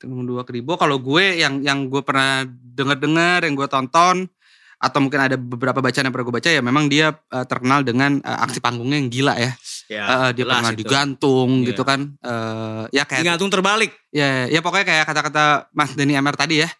Dua 0.00 0.44
kribo. 0.44 0.76
Kalau 0.76 0.96
gue 0.96 1.40
yang 1.40 1.60
yang 1.60 1.88
gue 1.88 2.00
pernah 2.00 2.44
denger-denger, 2.48 3.44
yang 3.44 3.54
gue 3.56 3.68
tonton 3.68 4.28
atau 4.76 4.98
mungkin 5.00 5.16
ada 5.16 5.36
beberapa 5.40 5.80
bacaan 5.80 6.04
yang 6.04 6.12
pernah 6.12 6.28
gue 6.28 6.36
baca 6.36 6.50
ya 6.52 6.60
memang 6.60 6.84
dia 6.86 7.12
eh, 7.12 7.46
terkenal 7.48 7.80
dengan 7.80 8.20
eh, 8.20 8.38
aksi 8.44 8.60
panggungnya 8.60 9.00
yang 9.00 9.08
gila 9.08 9.34
ya. 9.36 9.52
Ya, 9.86 10.02
Eh, 10.02 10.30
dia 10.34 10.44
pernah 10.44 10.70
itu. 10.70 10.80
digantung 10.80 11.50
Iya. 11.60 11.66
gitu 11.68 11.82
kan. 11.82 12.00
Eh, 12.16 12.82
ya 12.92 13.02
kayak 13.02 13.22
Digantung 13.22 13.48
terbalik. 13.48 13.94
ya 14.10 14.46
ya 14.46 14.58
pokoknya 14.58 14.82
kayak 14.84 15.04
kata-kata 15.04 15.44
Mas 15.70 15.92
Denny 15.92 16.14
MR 16.14 16.34
tadi 16.34 16.60
ya. 16.60 16.70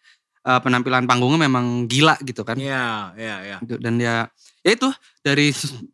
eh, 0.43 0.61
penampilan 0.61 1.03
panggungnya 1.05 1.43
memang 1.43 1.85
gila 1.85 2.15
gitu 2.21 2.43
kan. 2.43 2.55
Iya, 2.55 3.11
iya, 3.15 3.37
iya. 3.45 3.57
Gitu. 3.61 3.79
dan 3.79 3.93
dia 3.97 4.31
ya 4.61 4.71
itu 4.73 4.87
dari 5.21 5.51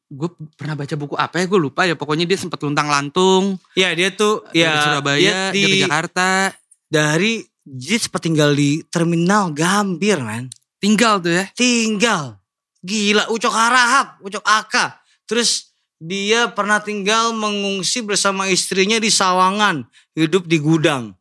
gue 0.06 0.28
pernah 0.55 0.72
baca 0.74 0.93
buku 0.94 1.12
apa 1.14 1.36
ya 1.36 1.47
gue 1.47 1.56
lupa 1.59 1.84
ya 1.84 1.93
pokoknya 1.93 2.24
dia 2.24 2.36
sempat 2.36 2.60
luntang 2.60 2.84
lantung 2.84 3.56
Ya 3.72 3.93
dia 3.93 4.09
tuh 4.09 4.44
dari 4.47 4.60
ya 4.60 4.76
Surabaya 4.82 5.16
dia 5.18 5.32
dia, 5.48 5.56
di, 5.56 5.62
ke 5.66 5.76
Jakarta 5.82 6.52
dari 6.84 7.32
dia 7.59 7.97
sempat 7.97 8.20
tinggal 8.20 8.52
di 8.52 8.84
terminal 8.86 9.48
Gambir 9.51 10.20
man. 10.20 10.52
tinggal 10.76 11.16
tuh 11.16 11.32
ya 11.32 11.48
Tinggal. 11.52 12.36
Gila 12.78 13.30
Ucok 13.30 13.52
Harahap, 13.52 14.20
Ucok 14.20 14.43
Aka. 14.43 15.01
Terus 15.24 15.71
dia 16.02 16.50
pernah 16.50 16.82
tinggal 16.82 17.30
mengungsi 17.30 18.02
bersama 18.02 18.50
istrinya 18.50 18.98
di 18.98 19.06
Sawangan, 19.06 19.86
hidup 20.18 20.50
di 20.50 20.58
gudang. 20.58 21.14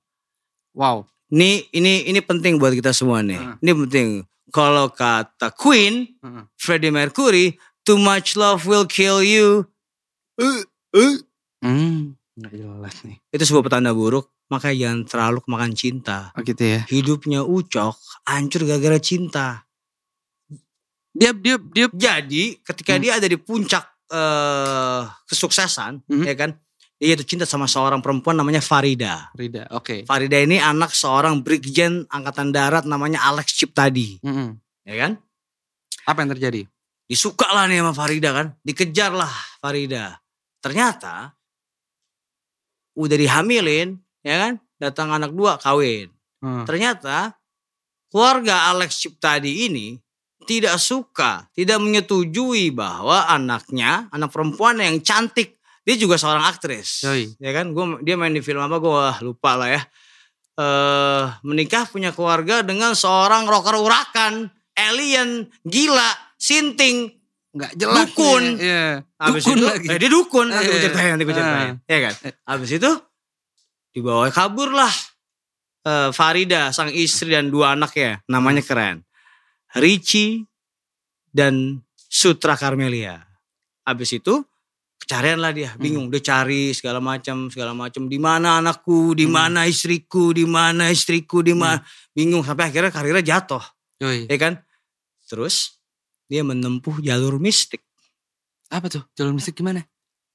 wow 0.73 1.05
Ini 1.29 1.69
ini 1.71 2.09
ini 2.09 2.19
penting 2.19 2.57
buat 2.57 2.73
kita 2.73 2.89
semua 2.91 3.21
nih. 3.21 3.37
Heeh. 3.39 3.55
Ini 3.61 3.71
penting. 3.85 4.07
Kalau 4.51 4.89
kata 4.89 5.53
Queen, 5.53 6.17
Heeh. 6.19 6.43
Freddie 6.59 6.91
Mercury, 6.91 7.55
too 7.85 7.95
much 7.95 8.35
love 8.35 8.65
will 8.67 8.83
kill 8.83 9.21
you. 9.21 9.63
Eh, 10.35 10.65
eh. 10.97 11.15
hmm 11.61 12.17
nggak 12.31 12.51
jelas 12.57 12.95
nih 13.05 13.21
Itu 13.29 13.43
sebuah 13.45 13.69
petanda 13.69 13.93
buruk. 13.93 14.27
Makanya 14.49 14.75
jangan 14.75 14.99
terlalu 15.07 15.37
kemakan 15.45 15.71
cinta. 15.71 16.17
oh 16.33 16.41
gitu 16.41 16.63
ya 16.65 16.83
Hidupnya 16.89 17.45
Ucok 17.45 17.95
hancur 18.27 18.65
gara-gara 18.67 18.97
cinta. 18.99 19.63
dia 21.11 21.31
dia 21.31 21.55
dia 21.71 21.87
Jadi 21.87 22.59
ketika 22.59 22.95
Hmm. 22.97 23.03
dia 23.03 23.11
ada 23.19 23.27
di 23.27 23.35
puncak 23.39 23.83
eh 24.11 25.01
kesuksesan, 25.25 26.03
Hmm. 26.05 26.27
ya 26.27 26.35
kan? 26.35 26.51
Dia 27.01 27.17
jatuh 27.17 27.25
cinta 27.25 27.45
sama 27.49 27.65
seorang 27.65 27.97
perempuan 27.97 28.37
namanya 28.37 28.61
Farida. 28.61 29.33
Rida 29.33 29.65
oke 29.73 30.05
Farida 30.05 30.37
ini 30.37 30.61
anak 30.61 30.93
seorang 30.93 31.41
brigjen 31.41 32.05
angkatan 32.05 32.53
darat 32.53 32.85
namanya 32.85 33.25
Alex 33.25 33.57
Ciptadi, 33.57 34.21
Mm-mm. 34.21 34.59
ya 34.85 34.95
kan? 35.01 35.11
apa 36.01 36.17
yang 36.25 36.31
terjadi 36.33 36.61
Disuka 37.05 37.49
lah 37.51 37.65
nih 37.67 37.81
sama 37.83 37.91
Farida 37.91 38.29
kan, 38.31 38.47
dikejar 38.63 39.11
lah 39.11 39.27
Farida. 39.59 40.15
Ternyata 40.63 41.33
udah 42.95 43.17
dihamilin, 43.17 43.99
ya 44.21 44.35
kan? 44.47 44.53
Datang 44.79 45.09
anak 45.11 45.31
dua 45.35 45.59
kawin. 45.59 46.07
Hmm. 46.39 46.63
Ternyata 46.63 47.35
keluarga 48.07 48.71
Alex 48.71 48.97
Ciptadi 49.01 49.67
ini 49.67 49.97
tidak 50.47 50.75
suka, 50.81 51.45
tidak 51.53 51.77
menyetujui 51.77 52.73
bahwa 52.73 53.29
anaknya, 53.29 54.09
anak 54.09 54.33
perempuan 54.33 54.81
yang 54.81 54.97
cantik, 54.99 55.61
dia 55.81 55.95
juga 55.97 56.17
seorang 56.17 56.45
aktris. 56.45 57.05
Yoi. 57.05 57.33
Ya 57.41 57.51
kan, 57.53 57.73
gua 57.73 57.97
dia 58.01 58.17
main 58.17 58.33
di 58.33 58.41
film 58.41 58.61
apa 58.61 58.77
gue 58.77 59.25
lupa 59.25 59.57
lah 59.57 59.69
ya. 59.69 59.81
Eh 60.61 61.23
menikah 61.47 61.87
punya 61.87 62.11
keluarga 62.11 62.61
dengan 62.61 62.93
seorang 62.93 63.47
rocker 63.47 63.79
urakan, 63.79 64.51
alien, 64.77 65.47
gila, 65.63 66.09
sinting, 66.37 67.09
nggak 67.55 67.71
jelas 67.79 68.09
Dukun. 68.11 68.43
nih, 68.59 68.65
ya. 68.65 68.85
Habis 69.21 69.41
dukun 69.45 69.57
itu, 69.57 69.65
lagi 69.69 69.87
eh, 69.89 69.97
dia 70.01 70.09
dukun, 70.09 70.45
nanti 70.49 70.65
gue 70.67 70.77
Eh, 70.77 70.83
ceritain, 70.85 71.09
nanti 71.15 71.23
gue 71.25 71.35
ceritain. 71.37 71.73
Ya 71.85 71.97
kan? 72.09 72.13
Habis 72.45 72.69
itu, 72.77 72.91
dibawa 73.93 74.29
kabur 74.33 74.69
lah. 74.73 74.93
eh, 75.81 76.09
Farida, 76.13 76.69
sang 76.69 76.93
istri 76.93 77.33
dan 77.33 77.49
dua 77.49 77.73
anaknya. 77.73 78.21
Namanya 78.29 78.61
keren. 78.61 79.01
Richie 79.75 80.47
dan 81.31 81.79
Sutra 81.95 82.59
Carmelia. 82.59 83.23
Habis 83.87 84.19
itu, 84.19 84.43
pencarian 84.99 85.39
lah 85.39 85.55
dia. 85.55 85.73
Bingung, 85.79 86.11
dia 86.11 86.19
cari 86.19 86.75
segala 86.75 86.99
macam, 86.99 87.47
segala 87.47 87.71
macam. 87.71 88.05
Di 88.11 88.19
mana 88.19 88.59
anakku, 88.59 89.15
di 89.15 89.25
mana 89.25 89.65
istriku, 89.65 90.35
di 90.35 90.43
mana 90.43 90.91
istriku, 90.91 91.39
di 91.39 91.55
mana. 91.55 91.79
Bingung, 92.11 92.43
sampai 92.43 92.67
akhirnya 92.67 92.91
karirnya 92.91 93.23
jatuh. 93.23 93.63
Yoi. 94.03 94.27
Ya 94.27 94.37
kan? 94.37 94.59
Terus, 95.25 95.79
dia 96.31 96.47
menempuh 96.47 97.03
jalur 97.03 97.39
mistik. 97.39 97.83
apa 98.71 98.87
tuh 98.87 99.03
jalur 99.19 99.35
mistik 99.35 99.59
gimana 99.59 99.83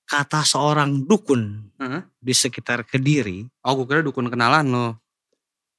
kata 0.04 0.44
seorang 0.44 1.08
dukun 1.08 1.72
Heeh. 1.80 2.04
di 2.20 2.32
sekitar 2.36 2.86
Kediri, 2.86 3.48
oh 3.64 3.72
gue 3.80 3.86
kira 3.88 4.00
dukun 4.04 4.28
kenalan 4.28 4.68
lo 4.68 4.86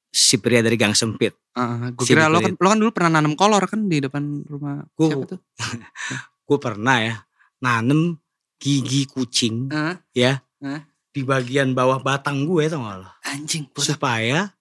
si 0.10 0.38
pria 0.38 0.60
dari 0.60 0.76
Gang 0.76 0.92
Sempit. 0.92 1.36
gue 1.54 2.04
Si 2.04 2.12
kira 2.12 2.26
lo 2.26 2.38
kan 2.38 2.54
lo 2.54 2.68
kan 2.68 2.78
dulu 2.78 2.92
pernah 2.92 3.18
nanam 3.18 3.34
kolor 3.34 3.66
kan 3.66 3.86
di 3.86 3.98
depan 3.98 4.24
rumah 4.44 4.86
Gua- 4.94 5.10
siapa 5.10 5.26
tuh 5.28 5.40
Gue 6.48 6.58
pernah 6.58 6.98
ya 6.98 7.16
nanem 7.58 8.16
gigi 8.56 9.04
kucing 9.06 9.68
Heeh. 9.68 9.96
ya 10.14 10.34
Heeh. 10.60 10.82
di 11.10 11.22
bagian 11.22 11.72
bawah 11.72 11.98
batang 11.98 12.46
gue 12.46 12.66
tau 12.66 12.80
gak 12.80 12.98
lo? 13.00 13.10
anjing 13.24 13.66
buat 13.68 13.84
Supaya 13.88 14.54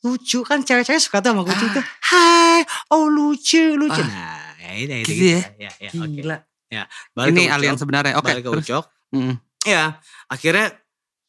lucu 0.00 0.42
kan 0.42 0.58
cewek-cewek 0.60 0.98
suka 0.98 1.18
tuh 1.18 1.30
sama 1.30 1.42
kucing 1.42 1.70
tuh. 1.70 1.84
Hai, 2.02 2.66
oh 2.90 3.06
lucu, 3.06 3.78
lucu. 3.78 4.02
Ah. 4.02 4.50
Nah, 4.58 4.58
ya, 4.58 4.70
itu, 4.74 4.94
itu, 4.96 4.98
Gitu 4.98 5.12
gitu. 5.14 5.26
ya? 5.30 5.40
Ya, 5.60 5.70
ya. 5.78 5.90
Gila. 5.94 6.36
Ya, 6.66 6.82
balik 7.12 7.30
ini 7.30 7.38
ke 7.38 7.46
Ucok. 7.46 7.54
alien 7.54 7.76
sebenarnya 7.76 8.12
oke 8.16 8.26
balik 8.26 8.42
ke 8.42 8.50
terus 8.50 8.66
Ucok. 8.66 8.84
Mm-mm. 9.14 9.34
Ya, 9.62 10.02
akhirnya 10.26 10.74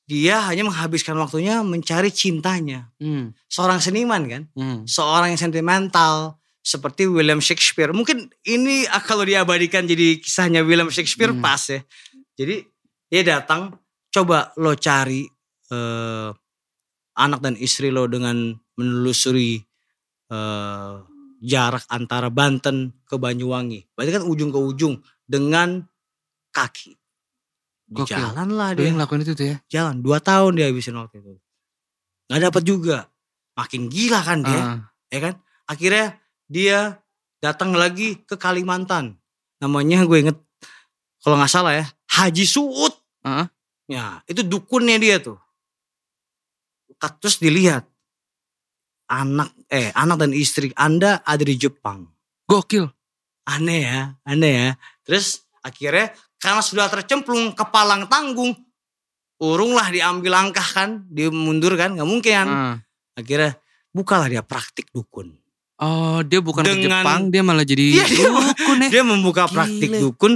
dia 0.03 0.43
hanya 0.51 0.67
menghabiskan 0.67 1.15
waktunya 1.15 1.63
mencari 1.63 2.11
cintanya. 2.11 2.91
Hmm. 2.99 3.31
Seorang 3.47 3.79
seniman 3.79 4.23
kan? 4.27 4.43
Hmm. 4.55 4.83
seorang 4.83 5.35
yang 5.35 5.41
sentimental 5.41 6.37
seperti 6.63 7.07
William 7.07 7.43
Shakespeare. 7.43 7.91
Mungkin 7.91 8.31
ini 8.47 8.87
ah, 8.87 9.03
kalau 9.03 9.27
diabadikan 9.27 9.83
jadi 9.83 10.19
kisahnya 10.19 10.63
William 10.63 10.91
Shakespeare 10.91 11.31
Hmm. 11.31 11.43
pas 11.43 11.59
ya. 11.67 11.83
Jadi 12.39 12.63
dia 13.11 13.21
datang, 13.23 13.77
coba 14.09 14.51
lo 14.59 14.73
cari 14.79 15.27
eh, 15.71 16.29
anak 17.13 17.39
dan 17.43 17.55
istri 17.59 17.91
lo 17.93 18.07
dengan 18.07 18.55
menelusuri 18.79 19.59
eh, 20.31 20.95
jarak 21.43 21.83
antara 21.91 22.31
Banten 22.31 23.03
ke 23.03 23.15
Banyuwangi. 23.19 23.91
Berarti 23.91 24.11
kan 24.15 24.23
ujung 24.23 24.49
ke 24.49 24.59
ujung 24.59 24.95
dengan 25.27 25.83
kaki. 26.55 26.95
Gokil. 27.93 28.17
jalan 28.17 28.49
lah 28.57 28.73
dia 28.73 28.89
yang 28.89 28.97
ngelakuin 28.97 29.21
itu 29.21 29.33
tuh 29.37 29.47
ya 29.53 29.57
jalan 29.69 30.01
dua 30.01 30.17
tahun 30.17 30.57
dia 30.57 30.65
habisin 30.73 30.97
waktu 30.97 31.21
itu 31.21 31.37
nggak 32.27 32.41
dapat 32.49 32.63
juga 32.65 32.97
makin 33.53 33.85
gila 33.87 34.19
kan 34.25 34.39
dia 34.41 34.61
Ah. 34.61 34.77
ya 35.13 35.19
kan 35.21 35.33
akhirnya 35.69 36.05
dia 36.49 36.97
datang 37.37 37.77
lagi 37.77 38.19
ke 38.25 38.33
Kalimantan 38.35 39.19
namanya 39.61 40.03
gue 40.03 40.17
inget 40.25 40.37
kalau 41.21 41.37
nggak 41.37 41.51
salah 41.51 41.73
ya 41.77 41.85
Haji 42.09 42.45
Suud 42.45 42.93
Heeh. 43.23 43.47
Ya, 43.83 44.23
itu 44.27 44.43
dukunnya 44.43 44.95
dia 44.95 45.19
tuh. 45.19 45.35
Terus 47.19 47.35
dilihat 47.35 47.83
anak 49.11 49.51
eh 49.67 49.91
anak 49.91 50.23
dan 50.23 50.31
istri 50.31 50.71
Anda 50.75 51.19
ada 51.23 51.43
di 51.43 51.55
Jepang. 51.55 52.07
Gokil. 52.47 52.87
Aneh 53.43 53.83
ya, 53.83 54.01
aneh 54.23 54.53
ya. 54.55 54.69
Terus 55.03 55.43
akhirnya 55.59 56.15
karena 56.43 56.59
sudah 56.59 56.91
tercemplung 56.91 57.55
ke 57.55 57.63
palang 57.65 58.03
tanggung, 58.05 58.51
urunglah 59.39 59.87
diambil 59.87 60.35
langkah 60.35 60.65
kan, 60.65 61.07
dia 61.07 61.31
mundur 61.31 61.73
kan, 61.73 61.95
nggak 61.95 62.03
mungkin. 62.05 62.33
kan. 62.35 62.47
Heeh. 62.47 62.75
Akhirnya 63.15 63.51
bukalah 63.89 64.27
dia 64.27 64.43
praktik 64.43 64.91
dukun. 64.91 65.39
Oh, 65.79 66.19
dia 66.21 66.39
bukan 66.39 66.61
ke 66.61 66.83
Dengan- 66.83 67.01
Jepang, 67.01 67.21
dia 67.31 67.41
malah 67.41 67.63
jadi 67.63 67.83
Iya, 67.95 68.05
dia- 68.05 68.27
dukun 68.27 68.77
ya. 68.77 68.89
Dia 68.91 69.03
membuka 69.03 69.47
praktik 69.47 69.89
Gile. 69.89 70.03
dukun. 70.03 70.33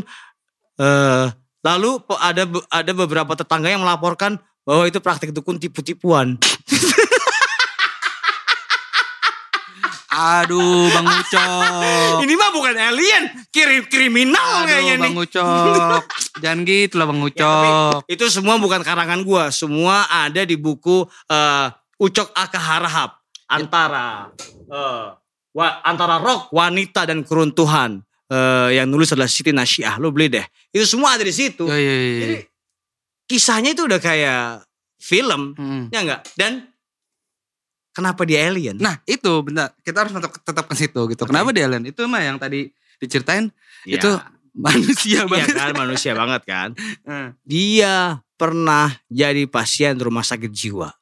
eh 0.78 1.26
lalu 1.60 1.98
ada 2.22 2.46
ada 2.70 2.92
beberapa 2.94 3.34
tetangga 3.34 3.68
yang 3.68 3.82
melaporkan 3.82 4.38
bahwa 4.62 4.86
itu 4.86 5.02
praktik 5.02 5.34
dukun 5.34 5.58
tipu-tipuan. 5.58 6.38
Aduh, 10.18 10.90
Bang 10.90 11.06
Ucok. 11.06 11.82
Ini 12.26 12.34
mah 12.34 12.50
bukan 12.50 12.74
alien, 12.74 13.24
kirim 13.48 13.86
kriminal 13.86 14.66
kayaknya 14.66 14.94
Aduh, 14.96 15.04
Bang 15.04 15.14
nih. 15.14 15.24
Ucok. 15.24 16.02
Jangan 16.44 16.60
gitu 16.64 16.96
lah 16.98 17.06
Bang 17.06 17.22
Ucok. 17.22 18.02
Itu 18.06 18.26
semua 18.28 18.58
bukan 18.58 18.82
karangan 18.82 19.22
gua, 19.22 19.50
semua 19.50 20.10
ada 20.10 20.42
di 20.42 20.56
buku 20.56 21.02
eh, 21.28 21.68
Ucok 21.96 22.34
Akaharahap 22.34 23.22
antara 23.48 24.34
eh, 24.66 25.06
wa- 25.54 25.78
antara 25.82 26.18
rock, 26.18 26.50
wanita 26.50 27.06
dan 27.06 27.22
keruntuhan. 27.22 28.02
Eh, 28.28 28.70
yang 28.76 28.90
nulis 28.90 29.08
adalah 29.08 29.26
Siti 29.26 29.50
Nasyiah, 29.50 29.96
lo 29.96 30.10
beli 30.10 30.28
deh. 30.30 30.44
Itu 30.68 30.84
semua 30.84 31.14
ada 31.14 31.24
di 31.24 31.32
situ. 31.32 31.64
Iya, 31.64 31.78
iya, 31.78 31.94
iya. 31.96 32.20
Jadi 32.20 32.36
kisahnya 33.24 33.72
itu 33.72 33.86
udah 33.86 34.00
kayak 34.00 34.66
film, 34.98 35.54
Hmm. 35.54 35.88
ya 35.88 36.02
enggak? 36.02 36.26
Dan 36.34 36.66
kenapa 37.98 38.22
dia 38.24 38.46
alien? 38.46 38.78
Nah, 38.78 39.02
itu 39.04 39.42
benar. 39.42 39.74
Kita 39.82 40.06
harus 40.06 40.14
tetap 40.14 40.32
tetap 40.38 40.66
ke 40.70 40.76
situ 40.78 41.02
gitu. 41.10 41.26
Kenapa 41.26 41.50
dia 41.50 41.66
alien? 41.66 41.82
Itu 41.84 42.06
mah 42.06 42.22
yang 42.22 42.38
tadi 42.38 42.70
diceritain 42.98 43.50
Ya. 43.84 43.98
itu 43.98 44.10
manusia 44.54 45.22
Iya 45.22 45.24
banget. 45.26 45.56
kan 45.56 45.72
manusia 45.74 46.12
banget 46.14 46.42
kan. 46.46 46.70
Eh. 47.10 47.30
Dia 47.44 47.94
pernah 48.34 48.94
jadi 49.08 49.46
pasien 49.48 49.98
rumah 49.98 50.22
sakit 50.22 50.50
jiwa. 50.50 50.94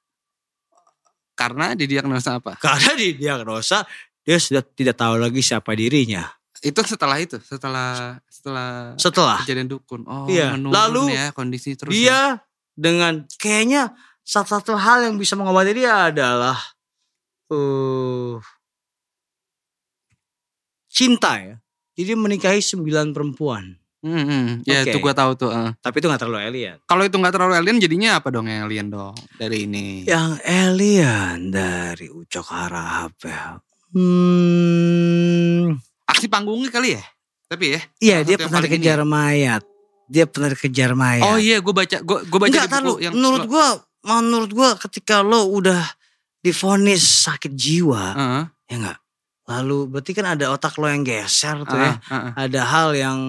Karena 1.36 1.76
didiagnosa 1.76 2.40
apa? 2.40 2.56
Karena 2.56 2.96
di 2.96 3.12
diagnosa 3.14 3.84
dia 4.24 4.40
sudah 4.40 4.64
tidak 4.64 4.96
tahu 4.96 5.20
lagi 5.20 5.44
siapa 5.44 5.76
dirinya. 5.76 6.24
Itu 6.64 6.82
setelah 6.82 7.20
itu, 7.20 7.36
setelah 7.44 8.18
setelah 8.26 8.96
Setelah 8.96 9.38
kejadian 9.44 9.68
dukun. 9.68 10.02
Oh, 10.08 10.26
Iya, 10.26 10.56
menurun 10.56 10.74
lalu 10.74 11.04
ya 11.14 11.30
kondisi 11.30 11.76
terus. 11.76 11.92
ya. 11.92 12.00
dia 12.00 12.20
dengan 12.74 13.28
kayaknya 13.36 13.92
satu-satu 14.24 14.74
hal 14.74 15.06
yang 15.06 15.16
bisa 15.16 15.36
mengobati 15.36 15.76
dia 15.76 16.10
adalah 16.10 16.58
uh, 17.50 18.38
cinta 20.88 21.38
ya. 21.40 21.56
Jadi 21.96 22.12
menikahi 22.16 22.60
sembilan 22.60 23.16
perempuan. 23.16 23.72
Hmm, 24.06 24.22
hmm. 24.22 24.48
Ya 24.70 24.86
Oke. 24.86 24.92
itu 24.94 24.98
gua 25.02 25.18
tahu 25.18 25.34
tuh. 25.34 25.50
eh. 25.50 25.74
Tapi 25.82 25.96
itu 25.98 26.06
gak 26.06 26.22
terlalu 26.22 26.40
alien. 26.46 26.78
Kalau 26.86 27.02
itu 27.02 27.16
nggak 27.18 27.34
terlalu 27.34 27.54
alien, 27.58 27.78
jadinya 27.82 28.22
apa 28.22 28.30
dong 28.30 28.46
yang 28.46 28.70
alien 28.70 28.88
dong 28.94 29.16
dari 29.42 29.66
ini? 29.66 30.06
Yang 30.06 30.46
alien 30.46 31.50
dari 31.50 32.08
Ucok 32.14 32.46
Harahap 32.46 33.18
ya. 33.26 33.58
Hmm, 33.96 35.74
Aksi 36.06 36.28
panggungnya 36.30 36.70
kali 36.70 36.94
ya? 37.00 37.04
Tapi 37.46 37.66
ya. 37.78 37.82
iya 38.02 38.18
dia 38.22 38.38
pernah 38.38 38.62
paling 38.62 38.74
ini 38.74 38.78
dikejar 38.82 39.02
mayat. 39.02 39.64
Dia 40.06 40.26
pernah 40.30 40.50
dikejar 40.54 40.92
mayat. 40.94 41.26
Oh 41.26 41.38
iya, 41.40 41.58
gue 41.64 41.74
baca, 41.74 41.98
gue 42.02 42.18
gue 42.30 42.40
baca 42.42 42.50
Enggak, 42.52 42.66
di 42.68 42.74
tar 42.74 42.82
buku 42.84 42.94
lu. 42.94 43.02
yang 43.02 43.14
menurut 43.18 43.44
gua 43.50 43.66
menurut 44.06 44.52
gua 44.54 44.70
ketika 44.78 45.26
lo 45.26 45.50
udah 45.50 45.82
difonis 46.46 47.26
sakit 47.26 47.52
jiwa, 47.52 48.04
Heeh. 48.14 48.44
ya 48.70 48.76
enggak? 48.78 48.98
Lalu 49.46 49.78
berarti 49.90 50.12
kan 50.14 50.26
ada 50.38 50.54
otak 50.54 50.78
lo 50.78 50.86
yang 50.86 51.02
geser 51.02 51.66
tuh 51.66 51.78
Ah, 51.78 51.82
ya. 51.82 51.94
ah, 52.10 52.14
ah. 52.14 52.32
Ada 52.46 52.62
hal 52.66 52.90
yang 52.94 53.20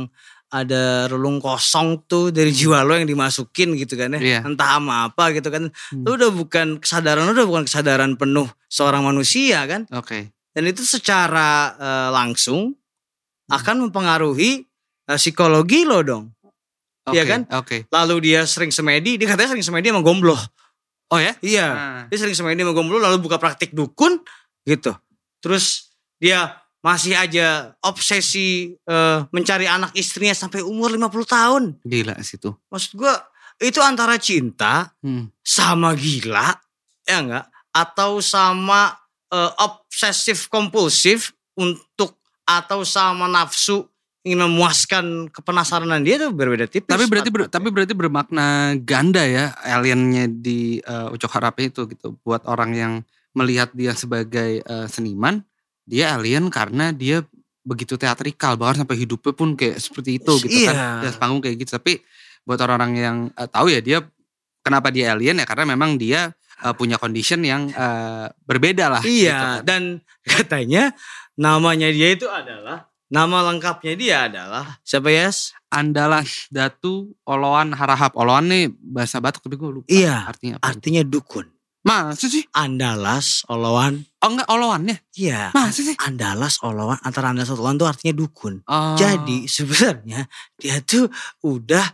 ada 0.47 1.11
relung 1.11 1.37
kosong 1.43 2.07
tuh 2.09 2.33
dari 2.33 2.49
jiwa 2.53 2.81
lo 2.85 2.97
yang 2.97 3.05
dimasukin 3.05 3.77
gitu 3.77 3.97
kan 3.97 4.17
ya. 4.17 4.21
Iya. 4.21 4.41
Entah 4.45 4.81
sama 4.81 5.09
apa 5.09 5.33
gitu 5.33 5.49
kan. 5.49 5.69
Hmm. 5.69 6.05
Lo 6.05 6.17
udah 6.17 6.33
bukan 6.33 6.81
kesadaran 6.81 7.25
lo 7.25 7.33
udah 7.33 7.45
bukan 7.45 7.65
kesadaran 7.65 8.17
penuh 8.17 8.49
seorang 8.69 9.05
manusia 9.05 9.65
kan. 9.69 9.85
Oke. 9.93 10.33
Dan 10.57 10.65
itu 10.65 10.85
secara 10.85 11.73
eh, 11.77 12.09
langsung 12.13 12.77
Hmm. 13.47 13.63
akan 13.63 13.77
mempengaruhi 13.87 14.65
eh, 15.07 15.19
psikologi 15.21 15.87
lo 15.87 16.01
dong. 16.03 16.33
Iya 17.07 17.23
Oke, 17.23 17.31
kan? 17.31 17.41
Oke. 17.55 17.77
Lalu 17.95 18.17
dia 18.27 18.43
sering 18.43 18.75
semedi, 18.75 19.15
dia 19.15 19.31
katanya 19.31 19.55
sering 19.55 19.63
semedi 19.63 19.95
sama 19.95 20.03
gombloh. 20.03 20.41
Oh 21.13 21.21
ya? 21.23 21.39
Iya. 21.39 21.67
Ah. 21.71 22.03
Dia 22.11 22.19
sering 22.19 22.35
semedi 22.35 22.67
sama 22.67 22.75
gombloh 22.75 22.99
lalu 22.99 23.23
buka 23.23 23.39
praktik 23.39 23.71
dukun 23.71 24.19
gitu. 24.67 24.91
Terus 25.39 25.95
dia 26.19 26.59
masih 26.83 27.15
aja 27.15 27.75
obsesi 27.83 28.75
eh, 28.75 29.19
mencari 29.31 29.67
anak 29.71 29.95
istrinya 29.95 30.35
sampai 30.35 30.63
umur 30.67 30.91
50 30.91 31.27
tahun. 31.27 31.63
Gila 31.87 32.15
sih 32.27 32.39
tuh. 32.39 32.59
Maksud 32.71 32.99
gua 32.99 33.15
itu 33.63 33.79
antara 33.81 34.19
cinta 34.21 34.93
Hmm. 35.01 35.33
sama 35.41 35.97
gila 35.97 36.53
ya 37.09 37.23
enggak 37.23 37.47
atau 37.71 38.19
sama 38.19 38.95
eh, 39.31 39.53
obsesif 39.63 40.51
kompulsif 40.51 41.35
untuk 41.55 42.19
atau 42.47 42.87
sama 42.87 43.27
nafsu 43.27 43.87
ingin 44.27 44.43
memuaskan 44.43 45.31
kepenasaran 45.31 46.03
dia 46.03 46.19
tuh 46.19 46.35
berbeda 46.35 46.67
tipis. 46.67 46.91
Tapi 46.91 47.07
berarti 47.07 47.31
ber- 47.31 47.47
tapi 47.47 47.71
berarti 47.71 47.95
bermakna 47.95 48.75
ganda 48.83 49.23
ya 49.23 49.55
aliennya 49.63 50.27
di 50.27 50.83
uh, 50.83 51.15
Ucok 51.15 51.31
Harape 51.31 51.71
itu 51.71 51.87
gitu. 51.87 52.19
Buat 52.27 52.43
orang 52.51 52.75
yang 52.75 52.93
melihat 53.39 53.71
dia 53.71 53.95
sebagai 53.95 54.67
uh, 54.67 54.91
seniman, 54.91 55.47
dia 55.87 56.19
alien 56.19 56.51
karena 56.51 56.91
dia 56.91 57.23
begitu 57.63 57.95
teatrikal 57.95 58.59
bahkan 58.59 58.83
sampai 58.83 58.99
hidupnya 58.99 59.31
pun 59.31 59.55
kayak 59.55 59.79
seperti 59.79 60.19
itu 60.19 60.33
gitu 60.43 60.67
Iya. 60.67 60.75
kan. 60.75 60.77
Di 60.99 61.05
atas 61.07 61.19
panggung 61.23 61.39
kayak 61.39 61.63
gitu. 61.63 61.79
Tapi 61.79 62.03
buat 62.43 62.59
orang-orang 62.59 62.93
yang 62.99 63.17
uh, 63.39 63.47
tahu 63.47 63.71
ya 63.71 63.79
dia 63.79 63.99
kenapa 64.67 64.91
dia 64.91 65.15
alien 65.15 65.39
ya 65.39 65.47
karena 65.47 65.71
memang 65.71 65.95
dia 65.95 66.35
uh, 66.67 66.75
punya 66.75 66.99
condition 66.99 67.47
yang 67.47 67.71
uh, 67.79 68.27
berbeda 68.43 68.91
lah. 68.91 69.03
gitu 69.07 69.31
Iya, 69.31 69.63
kan. 69.63 69.63
dan 69.63 69.83
katanya 70.27 70.91
namanya 71.39 71.87
dia 71.95 72.11
itu 72.11 72.27
adalah 72.27 72.91
nama 73.07 73.39
lengkapnya 73.47 73.95
dia 73.95 74.17
adalah 74.27 74.79
siapa 74.83 75.09
Yes? 75.09 75.55
Andalan 75.71 76.25
Datu 76.49 77.13
Oloan 77.23 77.75
Harahap. 77.75 78.17
Oloan 78.17 78.49
nih 78.49 78.71
bahasa 78.73 79.21
Batak 79.21 79.43
tapi 79.43 79.55
gue 79.55 79.71
lupa 79.71 79.89
Iya, 79.89 80.27
artinya 80.27 80.55
apa. 80.59 80.65
Artinya 80.73 81.03
dukun. 81.03 81.47
Masa 81.87 82.27
sih? 82.27 82.43
Andalas, 82.51 83.47
Oloan. 83.47 84.03
Oh 84.19 84.35
enggak 84.35 84.51
Oloannya? 84.51 85.07
Iya. 85.15 85.55
Masa 85.55 85.87
sih? 85.87 85.95
Andalas, 86.03 86.59
Oloan, 86.67 86.99
antara 87.01 87.31
Andalas 87.31 87.47
dan 87.47 87.63
Oloan 87.63 87.79
itu 87.79 87.87
artinya 87.87 88.15
dukun. 88.19 88.55
Oh. 88.67 88.99
Jadi 88.99 89.47
sebenarnya 89.47 90.27
dia 90.59 90.83
tuh 90.83 91.07
udah 91.47 91.87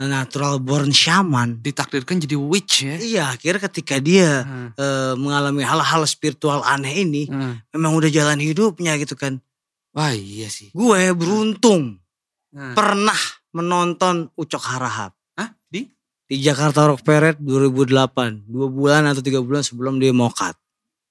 natural 0.00 0.62
born 0.62 0.94
shaman. 0.94 1.60
ditakdirkan 1.60 2.22
jadi 2.22 2.38
witch 2.38 2.86
ya. 2.86 2.94
Iya, 2.96 3.22
akhirnya 3.36 3.60
ketika 3.68 3.98
dia 3.98 4.46
Hmm. 4.46 4.70
eh, 4.72 5.12
mengalami 5.18 5.60
hal-hal 5.60 6.06
spiritual 6.06 6.62
aneh 6.62 7.04
ini, 7.04 7.26
Hmm. 7.26 7.58
memang 7.74 7.98
udah 7.98 8.08
jalan 8.08 8.38
hidupnya 8.38 8.96
gitu 8.96 9.12
kan. 9.12 9.42
Wah 9.90 10.12
iya 10.12 10.46
sih. 10.46 10.70
Gue 10.70 11.10
beruntung 11.12 11.98
Nah. 12.50 12.74
pernah 12.74 13.14
menonton 13.50 14.26
Ucok 14.34 14.64
Harahap. 14.64 15.14
Hah? 15.34 15.54
Di? 15.66 15.86
di 16.26 16.38
Jakarta 16.38 16.86
Rock 16.86 17.02
Parade 17.02 17.38
2008 17.38 18.42
dua 18.44 18.66
bulan 18.66 19.06
atau 19.06 19.18
tiga 19.18 19.38
bulan 19.38 19.62
sebelum 19.62 19.98
dia 19.98 20.10
mokat 20.10 20.54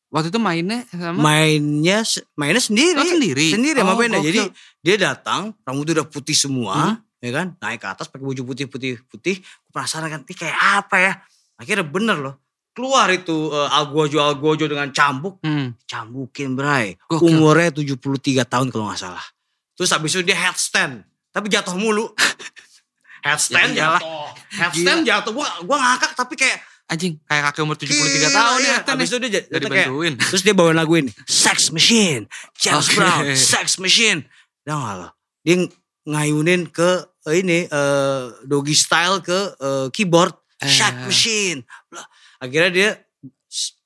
Waktu 0.10 0.32
itu 0.32 0.40
mainnya 0.40 0.88
sama 0.90 1.20
mainnya 1.20 2.02
mainnya 2.34 2.60
sendiri 2.60 2.96
Oh, 2.96 3.04
sendiri? 3.06 3.48
sendiri 3.52 3.78
sama 3.78 3.94
Oh, 3.94 4.00
bandnya 4.00 4.20
jadi 4.20 4.48
dia 4.80 4.96
datang 4.98 5.54
rambutnya 5.62 6.02
udah 6.02 6.08
putih 6.08 6.34
semua 6.34 6.76
Hmm. 6.76 6.96
ya 7.20 7.32
kan 7.32 7.48
naik 7.56 7.80
ke 7.80 7.88
atas 7.88 8.08
pakai 8.08 8.24
baju 8.26 8.42
putih 8.48 8.66
putih 8.66 8.92
putih 9.06 9.36
Gua 9.38 9.72
penasaran 9.72 10.08
kan 10.10 10.22
ini 10.24 10.34
kayak 10.34 10.56
apa 10.56 10.96
ya 10.98 11.14
akhirnya 11.56 11.84
bener 11.84 12.18
loh 12.18 12.36
keluar 12.72 13.10
itu 13.10 13.50
eh, 13.50 13.70
algojo 13.72 14.18
algojo 14.20 14.66
dengan 14.66 14.90
cambuk 14.90 15.41
Hmm. 15.41 15.74
cambukin 15.84 16.54
bray 16.54 16.96
Gokil. 17.06 17.36
umurnya 17.36 17.70
73 17.72 17.98
tahun 18.44 18.68
kalau 18.70 18.88
nggak 18.88 19.02
salah 19.02 19.26
terus 19.74 19.90
habis 19.90 20.12
itu 20.12 20.22
dia 20.22 20.38
headstand 20.38 21.04
tapi 21.30 21.48
jatuh 21.48 21.74
mulu 21.74 22.10
headstand 23.26 23.74
Ya 23.74 23.96
jatuh 23.96 24.28
headstand 24.52 25.02
jatuh 25.04 25.32
gua 25.32 25.48
gua 25.64 25.78
ngakak 25.78 26.14
tapi 26.16 26.36
kayak 26.36 26.60
Anjing 26.90 27.22
kayak 27.22 27.54
kakek 27.54 27.62
umur 27.62 27.78
73 27.78 27.86
Gila, 27.86 28.30
tahun 28.34 28.60
iya. 28.60 28.74
ya. 28.74 28.78
Habis 28.82 29.08
itu 29.08 29.18
dia 29.22 29.30
Jadi 29.30 29.46
jatuh 29.46 29.70
kayak 29.70 29.88
bantuin. 29.88 30.14
terus 30.18 30.41
dia 30.41 30.54
bawain 30.54 30.74
lagu 30.74 30.94
ini 30.96 31.12
Sex 31.24 31.70
Machine 31.70 32.26
James 32.56 32.82
Oke. 32.84 32.98
Brown 32.98 33.24
Sex 33.38 33.78
Machine 33.78 34.26
gak 34.66 34.98
lo 34.98 35.14
dia 35.40 35.70
ngayunin 36.04 36.66
ke 36.68 36.90
eh, 37.28 37.36
ini 37.38 37.60
eh, 37.64 38.22
doggy 38.41 38.74
style 38.74 39.22
ke 39.22 39.40
eh, 39.54 39.88
keyboard 39.91 40.34
Sex 40.58 40.90
Eh. 40.90 41.06
Machine 41.06 41.60
Lah, 41.94 42.06
akhirnya 42.40 42.72
dia 42.72 42.90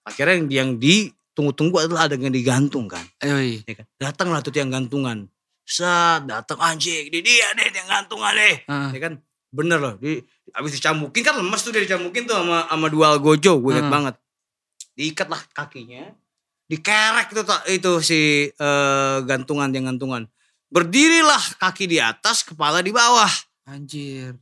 akhirnya 0.06 0.34
yang, 0.40 0.48
yang 0.50 0.70
ditunggu-tunggu 0.78 1.90
adalah 1.90 2.08
adegan 2.08 2.34
digantung 2.34 2.86
kan 2.88 3.04
ya 3.66 3.74
kan? 3.84 3.86
datanglah 4.00 4.40
tuh 4.40 4.54
yang 4.56 4.72
gantungan 4.72 5.28
set 5.66 6.24
datang 6.30 6.60
anjing 6.62 7.10
di 7.10 7.20
dia 7.20 7.52
deh 7.58 7.68
yang 7.74 7.90
gantungan 7.90 8.34
deh 8.36 8.56
Ah. 8.70 8.90
ya 8.94 9.00
kan 9.00 9.14
Bener 9.54 9.78
loh. 9.78 9.96
Di, 10.02 10.18
abis 10.50 10.82
dicambukin 10.82 11.22
kan 11.22 11.38
lemes 11.38 11.62
tuh 11.62 11.70
dia 11.70 11.86
dicambukin 11.86 12.26
tuh 12.26 12.34
sama 12.34 12.66
sama 12.66 12.88
dual 12.90 13.22
gojo. 13.22 13.62
Gue 13.62 13.78
inget 13.78 13.86
banget. 13.86 14.16
Diikat 14.98 15.30
lah 15.30 15.42
kakinya. 15.54 16.10
Dikerek 16.66 17.30
itu 17.30 17.42
itu 17.70 17.92
si 18.02 18.22
eh, 18.50 19.18
gantungan 19.30 19.70
yang 19.70 19.94
gantungan. 19.94 20.26
Berdirilah 20.74 21.62
kaki 21.62 21.86
di 21.86 22.02
atas, 22.02 22.42
kepala 22.42 22.82
di 22.82 22.90
bawah. 22.90 23.30
Anjir. 23.70 24.34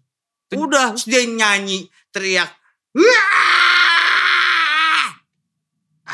Udah, 0.55 0.95
terus 0.95 1.03
dia 1.11 1.27
nyanyi, 1.27 1.91
teriak. 2.15 2.47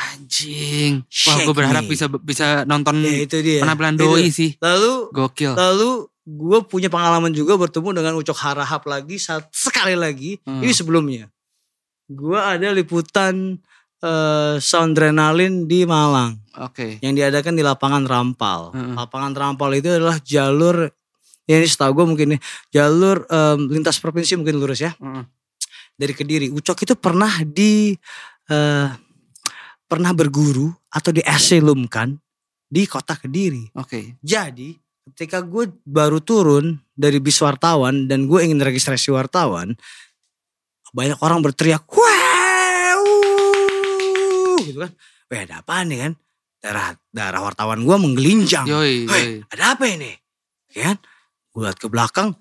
Anjing. 0.08 1.04
Wah, 1.26 1.36
gue 1.42 1.54
berharap 1.54 1.84
me. 1.84 1.90
bisa 1.90 2.06
bisa 2.08 2.46
nonton 2.64 3.00
Ya 3.00 3.22
itu 3.22 3.36
dia. 3.38 3.60
penampilan 3.60 3.94
Itu. 3.94 4.04
doi 4.06 4.28
sih. 4.28 4.50
Lalu 4.58 5.10
Gokil. 5.10 5.52
Lalu 5.52 5.90
gue 6.22 6.58
punya 6.64 6.86
pengalaman 6.86 7.30
juga 7.30 7.56
bertemu 7.56 7.88
dengan 7.94 8.12
Ucok 8.14 8.36
Harahap 8.36 8.84
lagi 8.84 9.16
saat, 9.16 9.48
sekali 9.50 9.92
lagi. 9.92 10.36
Hmm. 10.42 10.60
Ini 10.60 10.72
sebelumnya. 10.72 11.24
Gue 12.06 12.36
ada 12.36 12.68
liputan 12.70 13.60
eh 13.98 14.56
Soundrenalin 14.58 15.66
di 15.66 15.82
Malang 15.82 16.38
Oke. 16.56 17.02
yang 17.02 17.12
diadakan 17.12 17.52
di 17.52 17.60
lapangan 17.60 18.04
Rampal. 18.04 18.70
Hmm. 18.70 18.94
Lapangan 18.94 19.34
Rampal 19.34 19.74
itu 19.74 19.90
adalah 19.90 20.22
jalur 20.22 20.86
ya 21.44 21.56
ini 21.56 21.66
setahu 21.66 21.96
gue 21.96 22.06
mungkin 22.06 22.26
nih 22.36 22.40
jalur 22.70 23.24
em, 23.24 23.66
lintas 23.66 23.98
provinsi 23.98 24.36
mungkin 24.36 24.56
lurus 24.56 24.80
ya 24.80 24.92
Hmm. 24.96 25.26
dari 25.94 26.12
Kediri. 26.12 26.46
Ucok 26.48 26.78
itu 26.78 26.94
pernah 26.94 27.42
di 27.42 27.96
eh, 28.46 28.88
pernah 29.88 30.12
berguru 30.12 30.68
atau 30.92 31.10
dieselumkan 31.10 32.14
di 32.68 32.84
kota 32.84 33.16
Kediri. 33.16 33.72
Oke. 33.74 34.20
Jadi 34.20 34.76
ketika 35.08 35.40
gue 35.40 35.72
baru 35.88 36.20
turun 36.20 36.76
dari 36.92 37.16
bis 37.18 37.40
wartawan 37.40 38.04
dan 38.04 38.28
gue 38.28 38.44
ingin 38.44 38.60
registrasi 38.60 39.08
wartawan, 39.08 39.72
banyak 40.92 41.16
orang 41.24 41.40
berteriak, 41.40 41.88
wow, 41.88 43.02
gitu 44.60 44.84
kan. 44.84 44.92
Wah 45.28 45.40
ada 45.44 45.60
apa 45.64 45.84
nih 45.84 45.98
kan? 46.04 46.12
Darah 46.58 46.88
darah 47.08 47.40
wartawan 47.44 47.80
gue 47.84 47.96
menggelinjang. 47.96 48.68
Yoi, 48.68 49.08
yoi. 49.08 49.24
ada 49.48 49.76
apa 49.76 49.84
ini? 49.88 50.12
Ya 50.76 50.92
kan? 50.92 50.96
Gue 51.52 51.64
lihat 51.64 51.80
ke 51.80 51.88
belakang, 51.88 52.36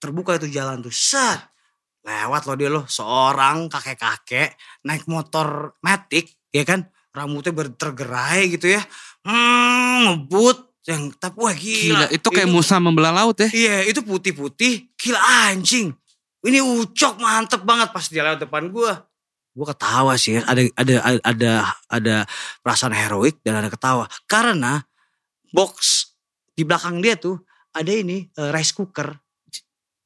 terbuka 0.00 0.40
itu 0.40 0.48
jalan 0.48 0.80
tuh, 0.80 0.92
set. 0.92 1.40
Lewat 2.06 2.48
loh 2.48 2.56
dia 2.56 2.70
loh, 2.72 2.88
seorang 2.88 3.68
kakek-kakek 3.68 4.56
naik 4.88 5.04
motor 5.10 5.76
matic, 5.84 6.37
ya 6.52 6.64
kan? 6.64 6.88
Rambutnya 7.12 7.52
ber- 7.52 7.74
tergerai 7.74 8.54
gitu 8.54 8.70
ya. 8.70 8.82
Hmm, 9.26 10.06
ngebut. 10.06 10.68
Yang, 10.88 11.20
tapi 11.20 11.36
wah 11.36 11.52
gila. 11.52 11.84
Gila, 11.84 12.06
itu 12.16 12.28
kayak 12.32 12.48
Musa 12.48 12.80
membelah 12.80 13.12
laut 13.12 13.36
ya. 13.36 13.48
Iya, 13.52 13.92
itu 13.92 14.00
putih-putih. 14.00 14.88
Gila 14.96 15.20
anjing. 15.52 15.92
Ini 16.40 16.64
ucok 16.64 17.20
mantep 17.20 17.60
banget 17.60 17.92
pas 17.92 18.06
dia 18.08 18.24
lewat 18.24 18.40
depan 18.40 18.72
gue. 18.72 18.92
Gue 19.58 19.66
ketawa 19.66 20.14
sih, 20.14 20.38
ada 20.38 20.62
ada 20.78 20.94
ada 21.26 21.50
ada 21.90 22.16
perasaan 22.62 22.94
heroik 22.94 23.42
dan 23.42 23.58
ada 23.58 23.66
ketawa. 23.66 24.06
Karena 24.30 24.78
box 25.50 26.06
di 26.54 26.62
belakang 26.62 27.02
dia 27.02 27.18
tuh 27.18 27.42
ada 27.74 27.90
ini 27.90 28.30
eh, 28.30 28.50
rice 28.54 28.70
cooker. 28.70 29.18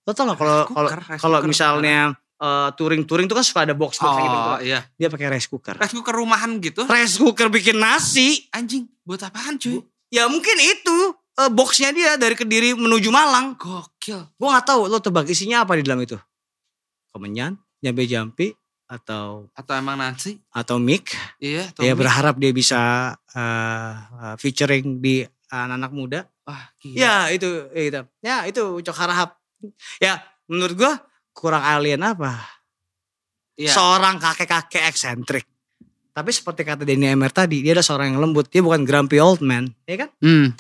Lo 0.03 0.11
tau 0.17 0.33
gak 0.33 0.41
kalau 0.41 0.89
kalau 1.21 1.39
misalnya 1.45 2.17
eh, 2.43 2.69
touring-touring 2.75 3.31
tuh 3.31 3.39
kan 3.39 3.47
suka 3.47 3.61
ada 3.63 3.73
box 3.73 4.03
box 4.03 4.15
gitu. 4.19 4.39
Oh 4.51 4.59
iya. 4.59 4.83
Dia 4.99 5.07
pakai 5.07 5.31
rice 5.31 5.47
cooker. 5.47 5.79
Rice 5.79 5.95
cooker 5.95 6.11
rumahan 6.13 6.59
gitu. 6.59 6.83
Rice 6.85 7.17
cooker 7.17 7.47
bikin 7.49 7.79
nasi. 7.79 8.51
Anjing, 8.51 8.91
buat 9.07 9.23
apaan 9.23 9.55
cuy? 9.57 9.79
Ya 10.11 10.27
mungkin 10.27 10.59
itu 10.59 10.97
eh, 11.39 11.49
boxnya 11.49 11.95
dia 11.95 12.19
dari 12.19 12.35
Kediri 12.35 12.75
menuju 12.75 13.09
Malang. 13.09 13.55
Gokil. 13.55 14.27
Gue 14.35 14.49
nggak 14.51 14.67
tahu 14.67 14.91
lo 14.91 14.99
tebak 14.99 15.31
isinya 15.31 15.63
apa 15.63 15.79
di 15.79 15.87
dalam 15.87 16.03
itu. 16.03 16.19
Kemenyan, 17.13 17.55
jambe 17.79 18.05
jampi 18.05 18.57
atau 18.89 19.49
Atau 19.57 19.73
emang 19.73 19.97
nasi? 19.97 20.37
atau 20.53 20.77
mic. 20.77 21.17
Iya. 21.41 21.73
atau 21.73 21.81
Ya 21.85 21.93
mie. 21.93 22.01
berharap 22.01 22.37
dia 22.37 22.53
bisa 22.53 22.81
eh, 23.33 23.93
featuring 24.37 25.01
di 25.01 25.23
anak-anak 25.49 25.93
muda. 25.93 26.21
Wah, 26.43 26.73
gila. 26.81 26.97
Ya 26.97 27.15
itu, 27.31 27.49
ya 27.71 27.83
itu. 27.87 28.01
Ya 28.21 28.37
itu 28.45 28.63
Ucok 28.81 28.97
Harahap. 28.97 29.37
Ya 30.01 30.21
menurut 30.51 30.75
gue 30.75 30.93
kurang 31.33 31.65
alien 31.65 32.01
apa? 32.01 32.39
Iya. 33.57 33.73
Seorang 33.73 34.17
kakek-kakek 34.21 34.85
eksentrik. 34.89 35.45
Tapi 36.13 36.29
seperti 36.29 36.63
kata 36.65 36.85
Denny 36.85 37.09
Emer 37.09 37.33
tadi, 37.33 37.65
dia 37.65 37.73
adalah 37.73 37.89
seorang 37.89 38.13
yang 38.13 38.21
lembut. 38.21 38.53
Dia 38.53 38.61
bukan 38.61 38.85
grumpy 38.85 39.17
old 39.17 39.41
man, 39.41 39.73
ya 39.89 40.05
kan? 40.05 40.09
Hmm. 40.21 40.53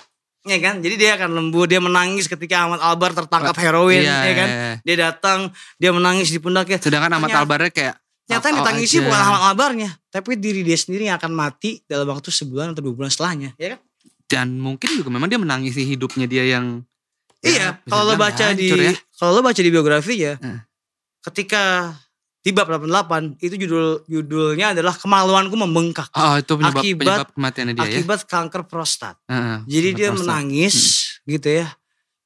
Ya 0.42 0.58
kan? 0.58 0.82
Jadi 0.82 0.94
dia 0.98 1.14
akan 1.14 1.30
lembut, 1.38 1.68
dia 1.70 1.78
menangis 1.78 2.26
ketika 2.26 2.66
Ahmad 2.66 2.80
Albar 2.82 3.14
tertangkap 3.14 3.54
heroin, 3.60 4.02
Iya, 4.02 4.16
ya 4.26 4.34
kan? 4.34 4.48
iya. 4.48 4.72
Dia 4.82 4.96
datang, 5.08 5.38
dia 5.78 5.92
menangis 5.92 6.32
di 6.32 6.40
pundaknya. 6.40 6.80
Sedangkan 6.80 7.12
Ahmad 7.14 7.30
Albarnya 7.30 7.70
kayak 7.70 7.94
Ternyata 8.22 8.48
yang 8.48 8.56
oh, 8.56 8.60
ditangisi 8.64 8.96
aja. 8.96 9.04
bukan 9.06 9.20
Ahmad 9.20 9.42
Albarnya, 9.52 9.90
tapi 10.08 10.30
diri 10.40 10.64
dia 10.64 10.78
sendiri 10.78 11.10
yang 11.10 11.20
akan 11.20 11.32
mati 11.36 11.84
dalam 11.84 12.08
waktu 12.08 12.32
sebulan 12.32 12.72
atau 12.72 12.80
dua 12.80 12.94
bulan 12.96 13.10
setelahnya, 13.12 13.52
ya 13.60 13.76
kan? 13.76 13.80
Dan 14.24 14.56
mungkin 14.56 14.88
juga 14.96 15.12
memang 15.12 15.28
dia 15.28 15.36
menangisi 15.36 15.84
hidupnya 15.84 16.24
dia 16.24 16.48
yang 16.48 16.80
Iya, 17.42 17.74
bisa 17.76 17.90
kalau 17.90 18.04
lo 18.04 18.14
baca 18.14 18.46
di 18.52 18.66
ya. 18.70 18.94
kalau 19.12 19.32
lo 19.34 19.42
baca 19.42 19.58
di 19.58 19.68
biografi 19.68 20.14
ya, 20.16 20.34
Eh. 20.36 20.60
ketika 21.20 21.90
di 22.38 22.50
bab 22.50 22.66
88 22.66 23.38
itu 23.38 23.54
judul 23.56 24.02
judulnya 24.04 24.74
adalah 24.74 24.90
kemaluanku 24.92 25.54
membengkak 25.54 26.10
Oh 26.12 26.34
itu 26.36 26.52
penyebab, 26.52 26.74
Akibat- 26.76 26.98
penyebab 26.98 27.28
kematiannya 27.32 27.72
dia 27.72 27.82
ya. 27.82 27.90
akibat 27.96 28.20
kanker 28.24 28.62
prostat. 28.64 29.14
Heeh, 29.26 29.56
Jadi 29.64 29.88
dia 29.92 30.08
prostat. 30.08 30.18
menangis 30.22 30.76
gitu 31.22 31.48
ya. 31.52 31.66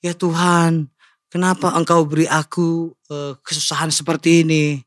Ya 0.00 0.12
Tuhan, 0.12 0.88
kenapa 1.26 1.72
engkau 1.72 2.04
beri 2.04 2.24
aku 2.24 2.92
eh, 3.06 3.36
kesusahan 3.38 3.88
seperti 3.88 4.40
ini? 4.42 4.80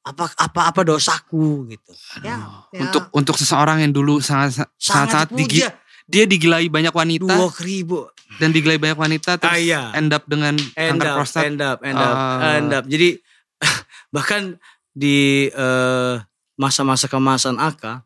Apa 0.00 0.32
apa 0.34 0.60
apa 0.66 0.80
dosaku 0.80 1.68
gitu. 1.68 1.92
Ya, 2.20 2.40
ya. 2.72 2.80
Untuk 2.82 3.12
untuk 3.12 3.36
seseorang 3.36 3.78
yang 3.78 3.92
dulu 3.92 4.18
sangat 4.18 4.64
sangat, 4.72 4.72
sangat 4.80 5.28
digi- 5.30 5.60
puja. 5.60 5.70
Dia 6.10 6.26
digilai 6.26 6.66
banyak 6.66 6.90
wanita 6.90 7.30
Dua 7.30 7.48
ribu. 7.62 8.10
dan 8.36 8.50
digilai 8.50 8.76
banyak 8.76 8.98
wanita 8.98 9.38
terus 9.38 9.46
Ah, 9.48 9.58
iya. 9.58 9.82
end 9.94 10.10
up 10.10 10.26
dengan 10.26 10.54
end 10.74 10.98
kanker 10.98 11.06
up, 11.06 11.16
prostat. 11.16 11.42
end 11.46 11.60
up, 11.60 11.78
end 11.80 11.96
up, 11.96 12.14
Ah. 12.14 12.56
end 12.58 12.70
up. 12.72 12.84
Jadi 12.84 13.14
bahkan 14.14 14.58
di 14.90 15.46
eh, 15.46 16.14
masa-masa 16.56 17.06
kemasan 17.06 17.56
AK 17.56 18.02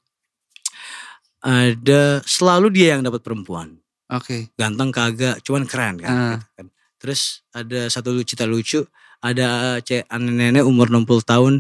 ada 1.41 2.03
selalu 2.25 2.73
dia 2.73 2.97
yang 2.97 3.05
dapat 3.05 3.21
perempuan. 3.21 3.77
Oke. 4.09 4.53
Ganteng 4.55 4.89
kagak, 4.89 5.41
cuman 5.41 5.65
keren 5.65 5.97
kan. 5.99 6.09
Gitu 6.39 6.47
kan. 6.55 6.67
Terus 6.97 7.21
ada 7.51 7.89
satu 7.89 8.17
cerita 8.21 8.45
lucu, 8.45 8.81
ada 9.21 9.77
cek 9.79 10.09
nenek 10.15 10.65
umur 10.65 10.89
60 10.89 11.05
tahun 11.21 11.55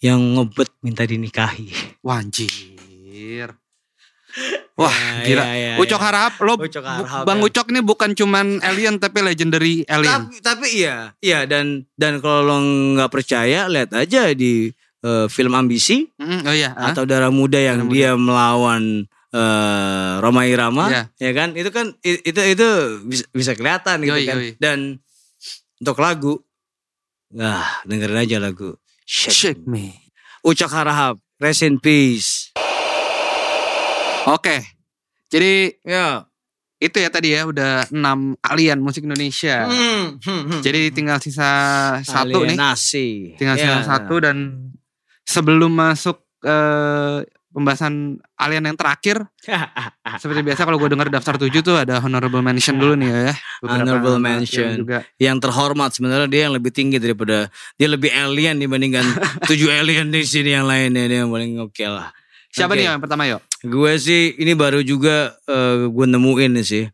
yang 0.00 0.20
ngebet 0.36 0.68
minta 0.80 1.04
dinikahi. 1.04 1.72
Wah 2.00 2.20
anjir. 2.20 2.48
Wah 4.74 4.90
Ya, 4.90 5.26
gila. 5.26 5.44
ya, 5.44 5.54
ya, 5.56 5.72
Ucok 5.76 5.96
ya. 5.96 6.06
harap 6.06 6.32
lo 6.40 6.54
Ucok 6.56 6.80
Harahap, 6.82 7.22
Bang 7.24 7.38
ya. 7.38 7.44
Ucok 7.46 7.66
ini 7.68 7.80
bukan 7.80 8.10
cuman 8.12 8.46
alien 8.60 8.96
tapi 8.96 9.20
legendary 9.20 9.84
alien. 9.84 10.30
Tapi, 10.30 10.34
tapi 10.40 10.66
iya, 10.74 11.12
iya 11.18 11.44
dan 11.44 11.84
dan 11.94 12.18
kalau 12.18 12.44
lo 12.44 12.56
nggak 12.94 13.10
percaya, 13.10 13.66
lihat 13.66 13.92
aja 13.92 14.30
di 14.30 14.72
eh, 15.00 15.26
film 15.26 15.52
Ambisi 15.52 16.08
Mm, 16.14 16.40
oh 16.42 16.52
iya. 16.52 16.70
ah. 16.72 16.90
atau 16.90 17.04
Darah 17.04 17.28
Muda 17.28 17.56
yang 17.56 17.82
Darah 17.82 17.88
Muda. 17.88 17.94
dia 17.94 18.10
melawan 18.14 18.82
eh, 19.30 20.12
Roma 20.18 20.42
Irama, 20.44 20.84
Iya. 20.88 21.02
ya 21.18 21.30
kan? 21.32 21.48
Itu 21.52 21.70
kan 21.70 21.86
itu 22.00 22.40
itu 22.40 22.68
bisa, 23.04 23.24
bisa 23.30 23.52
kelihatan 23.52 24.02
gitu 24.02 24.12
Yoi, 24.12 24.24
kan. 24.24 24.36
yoi. 24.36 24.50
Dan 24.56 24.78
untuk 25.76 25.96
lagu, 25.96 26.34
nah 27.30 27.62
dengerin 27.84 28.20
aja 28.20 28.36
lagu 28.38 28.74
Shake, 29.02 29.32
Shake 29.56 29.62
me. 29.64 29.96
Ucok 30.40 30.68
Harahap, 30.68 31.16
Rest 31.36 31.62
in 31.62 31.76
Peace. 31.78 32.49
Oke. 34.26 34.60
Jadi 35.30 35.78
Ya. 35.82 36.26
itu 36.76 36.96
ya 36.96 37.12
tadi 37.12 37.36
ya 37.36 37.44
udah 37.44 37.92
6 37.92 38.40
alien 38.40 38.80
musik 38.80 39.04
Indonesia. 39.04 39.68
Hmm, 39.68 40.16
hmm, 40.16 40.42
hmm. 40.48 40.60
Jadi 40.64 40.80
tinggal 40.90 41.20
sisa 41.20 41.48
satu 42.00 42.40
nih. 42.42 42.56
Alienasi. 42.56 43.36
Tinggal 43.36 43.56
Ya. 43.56 43.64
sisa 43.80 43.96
satu 43.96 44.16
dan 44.18 44.36
sebelum 45.22 45.68
masuk 45.70 46.24
eh, 46.40 47.20
pembahasan 47.52 48.16
alien 48.32 48.64
yang 48.64 48.78
terakhir 48.78 49.20
seperti 50.22 50.40
biasa 50.40 50.64
kalau 50.64 50.80
gue 50.80 50.88
dengar 50.88 51.12
daftar 51.12 51.36
7 51.36 51.52
tuh 51.60 51.76
ada 51.76 52.00
honorable 52.00 52.40
mention 52.40 52.80
dulu 52.80 52.96
nih 52.96 53.12
ya. 53.12 53.34
Beberapa 53.60 53.76
Honorable 53.76 54.16
mention. 54.16 54.70
juga. 54.80 55.04
yang 55.20 55.36
terhormat 55.36 55.92
sebenarnya 55.92 56.32
dia 56.32 56.48
yang 56.48 56.56
lebih 56.56 56.72
tinggi 56.72 56.96
daripada 56.96 57.52
dia 57.76 57.88
lebih 57.90 58.08
alien 58.08 58.56
dibandingkan 58.56 59.04
tujuh 59.52 59.68
alien 59.68 60.08
di 60.08 60.24
sini 60.24 60.56
yang 60.56 60.64
lainnya 60.64 61.04
dia 61.04 61.18
yang 61.20 61.30
paling 61.30 61.60
oke 61.60 61.84
lah. 61.84 62.08
Siapa 62.48 62.72
Oke. 62.72 62.80
nih 62.80 62.86
yang 62.88 62.98
pertama 62.98 63.28
yuk? 63.28 63.42
Gue 63.60 63.92
sih 64.00 64.36
ini 64.40 64.56
baru 64.56 64.80
juga 64.80 65.36
eh, 65.44 65.84
gue 65.88 66.06
nemuin 66.08 66.52
sih. 66.64 66.88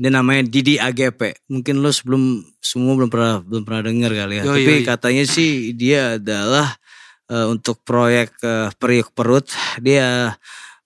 Dia 0.00 0.10
namanya 0.10 0.48
Didi 0.48 0.80
AGP. 0.80 1.46
Mungkin 1.52 1.84
lo 1.84 1.92
sebelum 1.92 2.40
semua 2.58 2.96
belum 2.96 3.10
pernah 3.12 3.44
belum 3.44 3.62
pernah 3.62 3.82
dengar 3.86 4.10
kali 4.10 4.34
ya. 4.40 4.44
Yoi, 4.48 4.64
Tapi 4.64 4.74
yoi. 4.80 4.86
katanya 4.86 5.24
sih 5.28 5.76
dia 5.76 6.16
adalah 6.18 6.74
eh, 7.30 7.46
untuk 7.46 7.84
proyek 7.86 8.34
eh, 8.42 8.68
periuk 8.74 9.14
perut 9.14 9.46
dia 9.78 10.34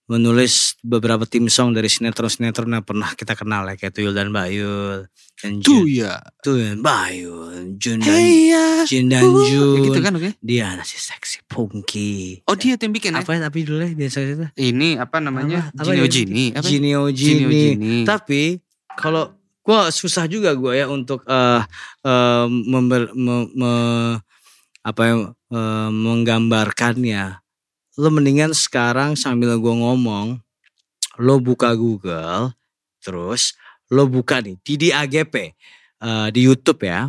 menulis 0.05 0.77
beberapa 0.85 1.25
tim 1.25 1.49
song 1.49 1.73
dari 1.73 1.89
sinetron-sinetron 1.89 2.69
yang 2.71 2.85
pernah 2.85 3.17
kita 3.17 3.33
kenal 3.33 3.65
ya 3.65 3.75
kayak 3.75 3.97
Tuyul 3.97 4.13
dan 4.13 4.29
Bayul 4.29 5.09
dan 5.35 5.65
Tuh 5.65 5.85
Jun, 5.85 6.05
ya. 6.05 6.21
Tuyul 6.45 6.77
dan 6.77 6.81
Bayul, 6.85 7.53
Jun 7.81 7.99
dan 8.05 8.13
Hey 8.13 8.53
ya. 8.53 8.67
Jin 8.85 9.09
dan 9.09 9.25
Uh, 9.25 9.41
Jun. 9.49 9.81
gitu 9.89 9.99
kan 10.05 10.13
oke. 10.13 10.31
Dia 10.45 10.77
nasi 10.77 11.01
seksi 11.01 11.49
punky. 11.49 12.45
Oh 12.45 12.53
dia 12.53 12.77
yang 12.77 12.93
bikin 12.93 13.17
ya. 13.17 13.25
apa 13.25 13.41
tapi 13.41 13.65
dulu 13.65 13.81
dia 13.81 14.09
itu? 14.09 14.45
Ini 14.53 15.01
apa 15.01 15.25
namanya? 15.25 15.73
Apa- 15.73 15.81
apa 15.81 15.89
Jinio 15.89 16.05
ya? 16.05 16.13
Jini. 16.13 16.45
Apa? 16.53 16.67
Jinio 16.69 17.01
Jinio 17.09 17.49
Jini. 17.49 17.61
Jini. 17.73 17.95
Tapi 18.05 18.61
kalau 19.01 19.33
gua 19.65 19.89
susah 19.89 20.29
juga 20.29 20.53
gua 20.53 20.77
ya 20.77 20.85
untuk 20.85 21.25
eh 21.25 21.65
eh, 22.05 22.45
member- 22.47 23.17
me- 23.17 23.51
me- 23.57 24.21
apa 24.85 25.01
ya 25.03 25.15
eh, 25.33 25.89
menggambarkannya. 25.91 27.41
Lo 27.95 28.11
mendingan 28.11 28.51
sekarang 28.51 29.15
sambil 29.15 29.55
gua 29.63 29.75
ngomong, 29.75 30.43
lo 31.23 31.35
buka 31.39 31.71
Google, 31.79 32.51
terus 32.99 33.55
lo 33.93 34.11
buka 34.11 34.43
nih 34.43 34.59
Didi 34.65 34.89
AGP 34.91 35.35
eh, 36.03 36.29
di 36.35 36.41
YouTube 36.43 36.83
ya. 36.83 37.07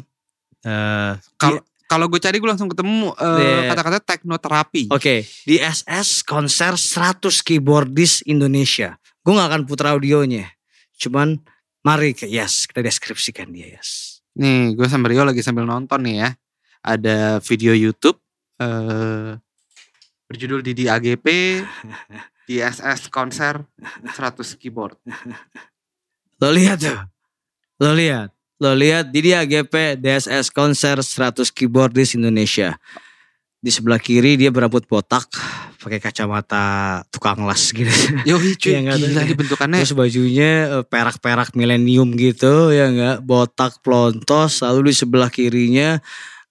Eh, 0.65 1.13
Kalau 1.37 1.61
kalau 1.85 2.09
gue 2.09 2.17
cari 2.17 2.41
gue 2.41 2.49
langsung 2.49 2.65
ketemu 2.65 3.13
Iya. 3.13 3.69
kata-kata 3.69 3.99
teknoterapi. 4.01 4.89
Oke, 4.89 5.21
di 5.45 5.61
SS 5.61 6.25
konser 6.25 6.73
100 6.73 7.45
keyboardis 7.45 8.25
Indonesia. 8.25 8.97
Gue 9.21 9.37
gak 9.37 9.53
akan 9.53 9.63
putar 9.69 9.93
audionya. 9.93 10.49
Cuman 10.97 11.37
mari 11.85 12.17
ke 12.17 12.25
yes, 12.25 12.65
kita 12.65 12.81
deskripsikan 12.81 13.53
dia 13.53 13.77
yes. 13.77 14.19
Nih, 14.35 14.73
gue 14.73 14.87
sama 14.89 15.07
Rio 15.07 15.21
lagi 15.21 15.45
sambil 15.45 15.69
nonton 15.69 16.01
nih 16.01 16.25
ya. 16.25 16.29
Ada 16.81 17.37
video 17.45 17.77
YouTube 17.77 18.17
eh 18.57 19.37
berjudul 20.29 20.65
Didi 20.65 20.89
AGP 20.89 21.25
di 22.49 22.61
SS 22.61 23.09
konser 23.09 23.65
100 24.05 24.61
keyboard. 24.61 24.97
Lo 26.41 26.49
lihat 26.53 26.81
tuh. 26.81 26.99
Lo 27.81 27.91
lihat. 27.93 28.35
Lo 28.55 28.71
lihat 28.71 29.11
Didi 29.11 29.35
AGP 29.35 29.99
DSS 29.99 30.47
konser 30.47 31.03
100 31.03 31.51
keyboardis 31.51 32.15
Indonesia. 32.15 32.79
Di 33.59 33.73
sebelah 33.73 33.97
kiri 33.99 34.37
dia 34.37 34.53
berambut 34.53 34.85
botak, 34.85 35.25
pakai 35.81 35.97
kacamata 35.97 37.01
tukang 37.09 37.43
las 37.43 37.73
gitu. 37.73 37.89
Yo 38.23 38.37
cuy, 38.37 38.55
tahu. 38.85 38.95
gila 38.95 39.21
di 39.25 39.35
bentukannya. 39.35 39.81
Terus 39.83 39.97
bajunya 39.97 40.51
eh, 40.79 40.83
perak-perak 40.85 41.57
milenium 41.57 42.13
gitu 42.15 42.71
ya 42.71 42.87
enggak 42.93 43.17
botak 43.25 43.81
plontos 43.81 44.63
lalu 44.63 44.93
di 44.93 44.95
sebelah 44.95 45.27
kirinya 45.33 45.99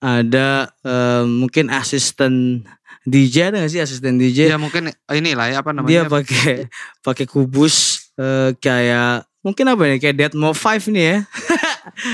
ada 0.02 0.68
eh, 0.84 1.24
mungkin 1.24 1.72
asisten 1.72 2.66
DJ 3.02 3.50
ada 3.50 3.56
gak 3.60 3.70
sih 3.70 3.80
asisten 3.80 4.14
DJ? 4.14 4.48
Ya 4.48 4.56
mungkin 4.56 4.88
inilah 5.08 5.46
ya 5.48 5.56
apa 5.60 5.70
Dia 5.82 6.06
namanya? 6.06 6.10
pakai 6.12 6.70
pakai 7.00 7.26
kubus 7.26 8.06
eh, 8.14 8.54
kayak 8.56 9.26
mungkin 9.40 9.64
apa 9.66 9.82
nih 9.84 9.98
kayak 9.98 10.16
Deadmo 10.16 10.50
5 10.50 10.88
nih 10.88 11.04
ya. 11.04 11.18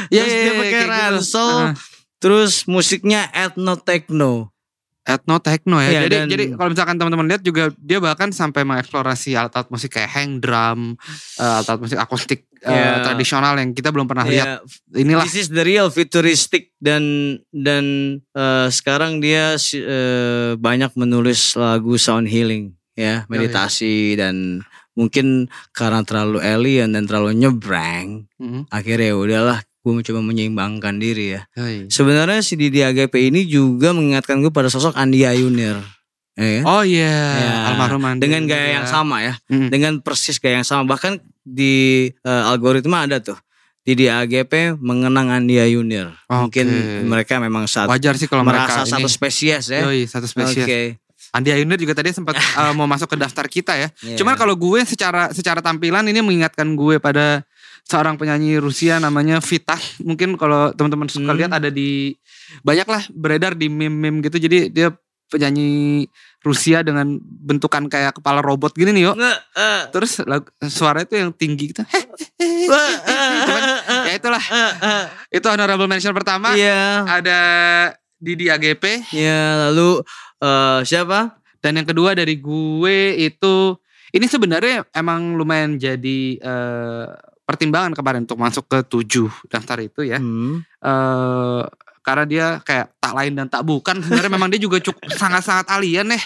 Iya, 0.08 0.22
Terus 0.22 0.26
iya, 0.26 0.36
dia 0.36 0.44
iya, 0.44 0.52
pakai 0.52 0.72
kayak 0.72 0.84
gitu. 0.84 0.98
ransel, 1.14 1.50
Ah. 1.50 1.72
terus 2.18 2.52
musiknya 2.66 3.20
ethno 3.30 3.74
techno. 3.76 4.32
Ethno 5.00 5.40
techno 5.40 5.80
ya. 5.80 5.88
Iya, 5.90 6.00
jadi 6.04 6.16
dan- 6.22 6.28
jadi 6.28 6.44
kalau 6.54 6.70
misalkan 6.70 6.96
teman-teman 7.00 7.26
lihat 7.26 7.42
juga 7.42 7.72
dia 7.74 7.98
bahkan 7.98 8.28
sampai 8.30 8.62
mengeksplorasi 8.62 9.32
alat-alat 9.32 9.72
musik 9.72 9.96
kayak 9.96 10.12
hang 10.12 10.38
drum, 10.38 10.94
eh, 11.36 11.42
alat-alat 11.42 11.80
musik 11.80 11.98
akustik 11.98 12.40
eh, 12.60 12.68
Iya. 12.68 13.00
tradisional 13.00 13.56
yang 13.56 13.72
kita 13.72 13.88
belum 13.88 14.04
pernah 14.04 14.28
lihat. 14.28 14.60
Ya, 14.60 15.00
Inilah 15.00 15.24
This 15.24 15.38
is 15.38 15.48
the 15.48 15.64
real 15.64 15.88
futuristic 15.88 16.76
dan 16.76 17.00
dan 17.48 17.84
eh, 18.30 18.68
sekarang 18.68 19.18
dia 19.18 19.56
eh, 19.56 20.52
banyak 20.54 20.92
menulis 20.94 21.56
lagu 21.56 21.96
sound 21.96 22.28
healing 22.28 22.76
ya, 22.92 23.24
meditasi 23.26 24.12
dan 24.14 24.60
mungkin 24.92 25.48
karena 25.72 26.04
terlalu 26.04 26.44
alien 26.44 26.92
dan 26.92 27.08
terlalu 27.08 27.32
nyebrang, 27.32 28.28
Mhm. 28.36 28.68
akhirnya 28.68 29.08
ya 29.08 29.16
udahlah 29.16 29.58
gue 29.80 29.92
mencoba 29.94 30.20
menyeimbangkan 30.20 30.96
diri 30.96 31.34
ya. 31.34 31.40
Yoi. 31.54 31.88
Sebenarnya 31.88 32.40
si 32.40 32.54
Didi 32.54 32.80
AGP 32.80 33.32
ini 33.32 33.44
juga 33.44 33.90
mengingatkan 33.90 34.38
gue 34.38 34.48
pada 34.48 34.68
sosok 34.68 34.92
Andi 34.92 35.24
Ayunir. 35.24 35.80
Ya 36.36 36.60
kan? 36.60 36.64
Oh 36.64 36.82
iya, 36.82 37.10
Ya, 37.36 37.52
almarhum 37.68 38.00
Andi 38.02 38.22
dengan 38.22 38.44
gaya 38.44 38.60
ya. 38.62 38.72
yang 38.80 38.86
sama 38.86 39.20
ya, 39.20 39.34
Mm. 39.48 39.68
dengan 39.68 39.92
persis 39.98 40.36
gaya 40.36 40.56
yang 40.56 40.64
sama. 40.64 40.84
Bahkan 40.86 41.16
di 41.42 42.06
eh, 42.08 42.42
algoritma 42.46 43.04
ada 43.04 43.18
tuh 43.18 43.36
Didi 43.80 44.06
AGP 44.06 44.76
mengenang 44.76 45.32
Andi 45.32 45.56
Ayunir. 45.56 46.12
Mungkin 46.28 46.66
Oke. 46.68 47.02
mereka 47.02 47.40
memang 47.40 47.64
saat 47.64 47.88
Wajar 47.88 48.14
sih 48.14 48.28
kalau 48.28 48.44
merasa 48.44 48.84
mereka 48.84 48.92
satu 48.94 49.04
ini. 49.04 49.10
spesies 49.10 49.64
ya. 49.66 49.80
Yoi, 49.84 50.04
satu 50.04 50.24
spesies. 50.24 50.64
Oke. 50.64 51.00
Andi 51.30 51.50
Ayunir 51.50 51.76
juga 51.76 51.94
tadi 51.94 52.10
sempat 52.10 52.36
eh, 52.60 52.72
mau 52.72 52.84
masuk 52.84 53.08
ke 53.08 53.16
daftar 53.16 53.44
kita 53.44 53.72
ya. 53.74 53.88
Iya. 54.00 54.16
Cuman 54.16 54.36
kalau 54.36 54.52
gue 54.54 54.80
secara 54.84 55.32
secara 55.32 55.60
tampilan 55.60 56.04
ini 56.04 56.20
mengingatkan 56.20 56.68
gue 56.70 56.96
pada 56.98 57.42
seorang 57.82 58.14
penyanyi 58.14 58.56
Rusia 58.56 58.96
namanya 58.96 59.38
Vita. 59.38 59.76
Mungkin 60.00 60.34
kalau 60.34 60.72
teman-teman 60.72 61.06
suka 61.06 61.30
Hmm. 61.30 61.38
lihat 61.38 61.52
ada 61.52 61.68
di 61.68 62.14
banyak 62.60 62.84
lah 62.84 63.02
beredar 63.10 63.52
di 63.52 63.66
meme-meme 63.66 64.20
gitu. 64.22 64.36
Jadi 64.36 64.68
dia 64.68 64.90
penyanyi 65.26 66.04
Rusia 66.40 66.82
dengan 66.82 67.06
bentukan 67.22 67.86
kayak 67.86 68.18
kepala 68.18 68.40
robot 68.40 68.72
gini 68.72 68.90
nih 68.90 69.04
yo. 69.04 69.12
Nge- 69.14 69.40
eh, 69.54 69.82
Terus 69.88 70.18
lag- 70.24 70.50
suara 70.64 71.00
itu 71.00 71.14
yang 71.14 71.30
tinggi 71.30 71.70
gitu. 71.70 71.86
Eh, 71.86 72.04
Cuman, 73.40 73.62
eh, 73.62 74.02
ya 74.06 74.14
itulah. 74.16 74.42
Itu 75.28 75.46
honorable 75.46 75.86
mention 75.86 76.10
pertama. 76.12 76.52
Iya. 76.52 77.06
Ada 77.06 77.40
Didi 78.16 78.48
AGP. 78.48 79.06
Ya, 79.12 79.70
lalu 79.70 80.02
eh, 80.40 80.80
siapa? 80.82 81.36
Dan 81.60 81.76
yang 81.76 81.86
kedua 81.86 82.12
dari 82.12 82.34
gue 82.34 82.98
itu 83.14 83.76
ini 84.10 84.26
sebenarnya 84.26 84.82
emang 84.90 85.36
lumayan 85.36 85.76
jadi 85.76 86.20
eh, 86.36 87.06
pertimbangan 87.50 87.90
kemarin 87.98 88.22
untuk 88.22 88.38
masuk 88.38 88.70
ke 88.70 88.78
tujuh 88.86 89.26
daftar 89.50 89.82
itu 89.82 90.06
ya. 90.06 90.22
Hmm. 90.22 90.62
eh 90.62 91.66
karena 92.00 92.24
dia 92.24 92.46
kayak 92.64 92.96
tak 92.96 93.12
lain 93.12 93.36
dan 93.36 93.46
tak 93.50 93.60
bukan 93.66 94.00
sebenarnya 94.00 94.32
memang 94.32 94.48
dia 94.48 94.62
juga 94.62 94.80
cukup 94.80 95.10
sangat-sangat 95.12 95.66
alien 95.68 96.14
ya. 96.14 96.20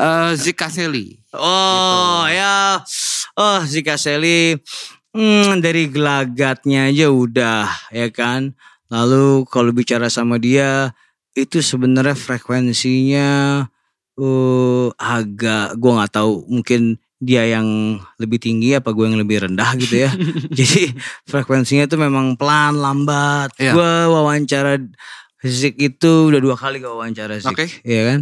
Eh 0.00 0.32
Zika 0.40 0.72
Seli. 0.72 1.20
Oh 1.36 2.24
ya, 2.26 2.80
oh 3.36 3.60
Zika 3.68 4.00
Seli, 4.00 4.56
hmm, 5.12 5.60
dari 5.60 5.86
gelagatnya 5.92 6.88
aja 6.88 7.06
udah 7.12 7.68
ya 7.92 8.08
kan. 8.10 8.56
Lalu 8.90 9.46
kalau 9.46 9.70
bicara 9.70 10.10
sama 10.10 10.40
dia 10.40 10.90
itu 11.38 11.62
sebenarnya 11.62 12.18
frekuensinya 12.18 13.28
eh 14.20 14.88
agak 14.98 15.78
gue 15.78 15.90
nggak 15.94 16.12
tahu 16.12 16.44
mungkin 16.50 16.98
dia 17.20 17.44
yang 17.44 18.00
lebih 18.16 18.40
tinggi 18.40 18.72
apa 18.72 18.96
gue 18.96 19.04
yang 19.04 19.20
lebih 19.20 19.44
rendah 19.44 19.76
gitu 19.76 20.08
ya. 20.08 20.10
Jadi 20.58 20.96
frekuensinya 21.28 21.84
itu 21.84 22.00
memang 22.00 22.34
pelan 22.40 22.80
lambat. 22.80 23.52
Iya. 23.60 23.76
Gue 23.76 23.92
wawancara 24.08 24.80
Zik 25.40 25.76
itu 25.80 26.32
udah 26.32 26.40
dua 26.40 26.56
kali 26.56 26.80
gue 26.80 26.88
wawancara 26.88 27.36
Zik. 27.38 27.52
Oke. 27.52 27.68
Iya 27.84 28.02
kan? 28.08 28.20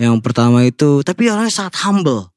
Yang 0.00 0.16
pertama 0.24 0.64
itu 0.64 1.04
tapi 1.04 1.28
orangnya 1.28 1.52
sangat 1.52 1.76
humble 1.84 2.32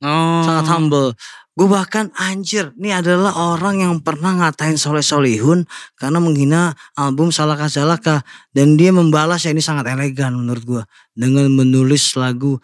Oh. 0.00 0.40
sangat 0.40 0.66
humble. 0.72 1.12
Gue 1.52 1.68
bahkan 1.68 2.08
anjir, 2.16 2.72
ini 2.80 2.88
adalah 2.88 3.36
orang 3.36 3.84
yang 3.84 3.94
pernah 4.00 4.32
ngatain 4.32 4.80
Soleh 4.80 5.04
Solihun 5.04 5.68
karena 5.92 6.16
menghina 6.16 6.72
album 6.96 7.28
Salaka 7.28 7.68
Salaka 7.68 8.24
dan 8.56 8.80
dia 8.80 8.96
membalas 8.96 9.44
ya 9.44 9.52
ini 9.52 9.60
sangat 9.60 9.92
elegan 9.92 10.40
menurut 10.40 10.64
gue 10.64 10.82
dengan 11.12 11.52
menulis 11.52 12.16
lagu 12.16 12.56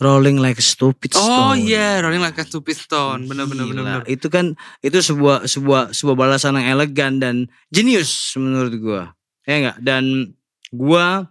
Rolling 0.00 0.40
Like 0.40 0.56
a 0.56 0.64
Stupid 0.64 1.12
Oh 1.12 1.20
Stone. 1.20 1.60
iya, 1.60 2.00
Rolling 2.00 2.24
Like 2.24 2.40
a 2.40 2.44
Stupid 2.48 2.72
Stone. 2.72 3.28
Bener 3.28 3.44
bener 3.44 3.68
bener. 3.68 3.84
Gila, 3.84 3.92
bener. 4.00 4.02
Itu 4.08 4.32
kan 4.32 4.56
itu 4.80 4.96
sebuah 4.96 5.44
sebuah 5.44 5.92
sebuah 5.92 6.16
balasan 6.16 6.56
yang 6.56 6.80
elegan 6.80 7.20
dan 7.20 7.52
jenius 7.68 8.32
menurut 8.40 8.72
gua. 8.80 9.02
Ya 9.44 9.54
enggak? 9.60 9.76
Dan 9.84 10.34
gua 10.72 11.28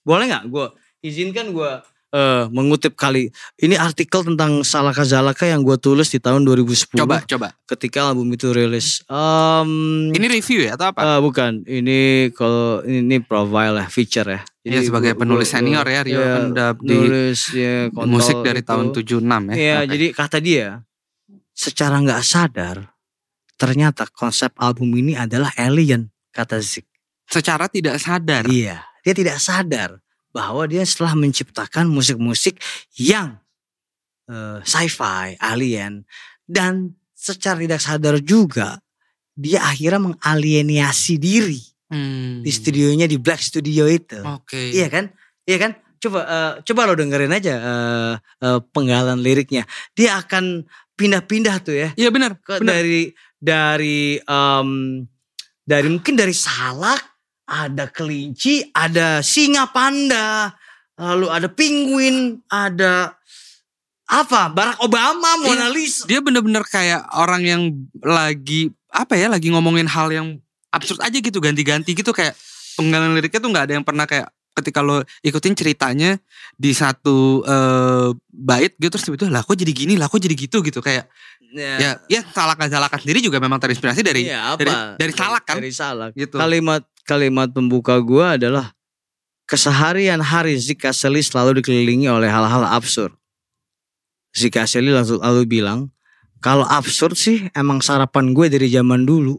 boleh 0.00 0.32
nggak 0.32 0.48
gua 0.48 0.72
izinkan 1.04 1.52
gua 1.52 1.84
eh, 2.10 2.44
mengutip 2.50 2.92
kali 2.92 3.30
ini 3.56 3.74
artikel 3.74 4.22
tentang 4.22 4.60
Salaka 4.60 5.02
Zalaka 5.02 5.46
yang 5.46 5.62
gua 5.62 5.74
tulis 5.74 6.06
di 6.06 6.18
tahun 6.18 6.42
2010 6.42 6.98
Coba 6.98 7.22
coba. 7.22 7.48
ketika 7.64 8.10
album 8.10 8.30
itu 8.30 8.50
rilis. 8.50 9.02
Em, 9.06 9.70
Ini 10.10 10.26
review 10.28 10.66
ya 10.66 10.74
atau 10.74 10.90
apa? 10.90 11.00
eh, 11.00 11.20
bukan, 11.20 11.62
ini 11.64 12.00
kalau 12.30 12.82
ini, 12.82 12.98
ini 13.00 13.16
profile 13.18 13.78
ya, 13.78 13.86
feature 13.86 14.28
ya. 14.28 14.40
Iya, 14.60 14.84
sebagai 14.84 15.14
gua- 15.14 15.20
penulis 15.22 15.46
gua- 15.46 15.54
senior 15.56 15.86
ya, 15.86 16.00
Rio 16.02 16.14
iya, 16.14 16.26
kan 16.28 16.42
udah 16.50 16.68
di 16.76 16.92
nulis 16.92 17.40
ya, 17.50 17.74
musik 18.04 18.36
dari 18.42 18.60
gitu. 18.60 18.68
tahun 18.68 18.86
76 18.92 19.42
ya. 19.48 19.54
Iya, 19.54 19.78
jadi 19.88 20.06
kata 20.10 20.38
dia, 20.38 20.66
secara 21.52 21.96
nggak 21.96 22.20
sadar, 22.20 22.76
ternyata 23.54 24.04
konsep 24.10 24.52
album 24.56 24.92
ini 24.94 25.14
adalah 25.14 25.52
alien, 25.54 26.08
kata 26.30 26.60
Zik. 26.60 26.84
secara 27.24 27.70
tidak 27.70 27.96
sadar. 27.96 28.44
Iya, 28.44 28.82
dia 29.00 29.14
tidak 29.14 29.38
sadar 29.38 30.02
bahwa 30.30 30.66
dia 30.66 30.86
setelah 30.86 31.14
menciptakan 31.18 31.90
musik-musik 31.90 32.58
yang 32.96 33.38
eh, 34.30 34.58
sci-fi, 34.62 35.34
alien, 35.42 36.06
dan 36.46 36.94
secara 37.14 37.60
tidak 37.60 37.82
sadar 37.82 38.16
juga 38.22 38.78
dia 39.36 39.62
akhirnya 39.64 40.14
mengalienasi 40.14 41.16
diri 41.20 41.60
Hmm. 41.90 42.38
di 42.46 42.54
studionya 42.54 43.10
di 43.10 43.18
Black 43.18 43.42
Studio 43.42 43.82
itu. 43.90 44.22
Oke. 44.22 44.70
Iya 44.70 44.86
kan? 44.86 45.10
Iya 45.42 45.58
kan? 45.58 45.72
coba 46.00 46.20
eh, 46.24 46.52
coba 46.64 46.80
lo 46.88 46.94
dengerin 46.96 47.34
aja 47.34 47.54
eh, 47.60 48.14
eh, 48.16 48.60
penggalan 48.72 49.20
liriknya. 49.20 49.68
Dia 49.92 50.22
akan 50.24 50.64
pindah-pindah 50.96 51.56
tuh 51.60 51.76
ya. 51.76 51.88
Iya 51.94 52.08
benar. 52.08 52.40
Dari 52.40 53.12
dari 53.36 54.16
em, 54.16 54.70
dari 55.64 55.88
mungkin 55.92 56.14
dari 56.16 56.32
salak, 56.32 57.04
ada 57.50 57.90
kelinci, 57.90 58.62
ada 58.70 59.18
singa 59.26 59.66
panda, 59.74 60.54
lalu 60.94 61.26
ada 61.26 61.50
penguin, 61.50 62.38
ada 62.46 63.18
apa? 64.06 64.46
Barack 64.54 64.78
Obama, 64.86 65.34
Mona 65.42 65.66
Iya, 65.66 65.74
Lisa. 65.74 66.02
Dia 66.06 66.22
bener-bener 66.22 66.62
kayak 66.62 67.10
orang 67.18 67.42
yang 67.42 67.62
lagi 67.98 68.70
apa 68.90 69.14
ya 69.18 69.30
lagi 69.30 69.50
ngomongin 69.50 69.86
hal 69.86 70.10
yang 70.10 70.38
absurd 70.70 70.98
aja 71.02 71.14
gitu 71.14 71.38
ganti-ganti 71.38 71.94
gitu 71.94 72.10
kayak 72.10 72.34
penggalan 72.74 73.14
liriknya 73.14 73.38
tuh 73.38 73.50
nggak 73.50 73.64
ada 73.70 73.74
yang 73.78 73.86
pernah 73.86 74.02
kayak 74.02 74.30
ketika 74.50 74.82
lo 74.82 75.06
ikutin 75.22 75.54
ceritanya 75.54 76.18
di 76.58 76.74
satu 76.74 77.46
eh, 77.46 78.10
bait 78.34 78.74
gitu 78.82 78.90
terus 78.90 79.06
tiba-tiba 79.06 79.30
lah 79.30 79.42
kok 79.46 79.54
jadi 79.54 79.70
gini 79.70 79.94
lah 79.94 80.10
kok 80.10 80.18
jadi 80.18 80.34
gitu 80.34 80.58
gitu 80.58 80.82
kayak 80.82 81.06
ya 81.54 81.98
ya 82.06 82.20
salakan 82.30 82.70
salakan 82.70 82.98
sendiri 83.02 83.18
juga 83.22 83.42
memang 83.42 83.58
terinspirasi 83.58 84.02
dari 84.06 84.30
apa? 84.30 84.58
dari 84.58 84.74
dari 84.98 85.12
salak 85.14 85.44
kan 85.46 85.56
Dari 85.58 85.72
salak. 85.74 86.10
gitu 86.14 86.38
Kalimat 86.38 86.82
kalimat 87.06 87.50
pembuka 87.50 87.98
gua 88.00 88.36
adalah 88.40 88.72
keseharian 89.50 90.22
hari 90.22 90.54
Zika 90.56 90.94
Seli 90.94 91.20
selalu 91.24 91.58
dikelilingi 91.58 92.06
oleh 92.06 92.30
hal-hal 92.30 92.66
absurd. 92.70 93.14
Zika 94.30 94.62
Seli 94.66 94.94
lalu, 94.94 95.18
lalu 95.18 95.42
bilang, 95.46 95.90
kalau 96.38 96.62
absurd 96.64 97.18
sih 97.18 97.50
emang 97.52 97.82
sarapan 97.82 98.32
gue 98.32 98.46
dari 98.46 98.70
zaman 98.70 99.04
dulu. 99.04 99.36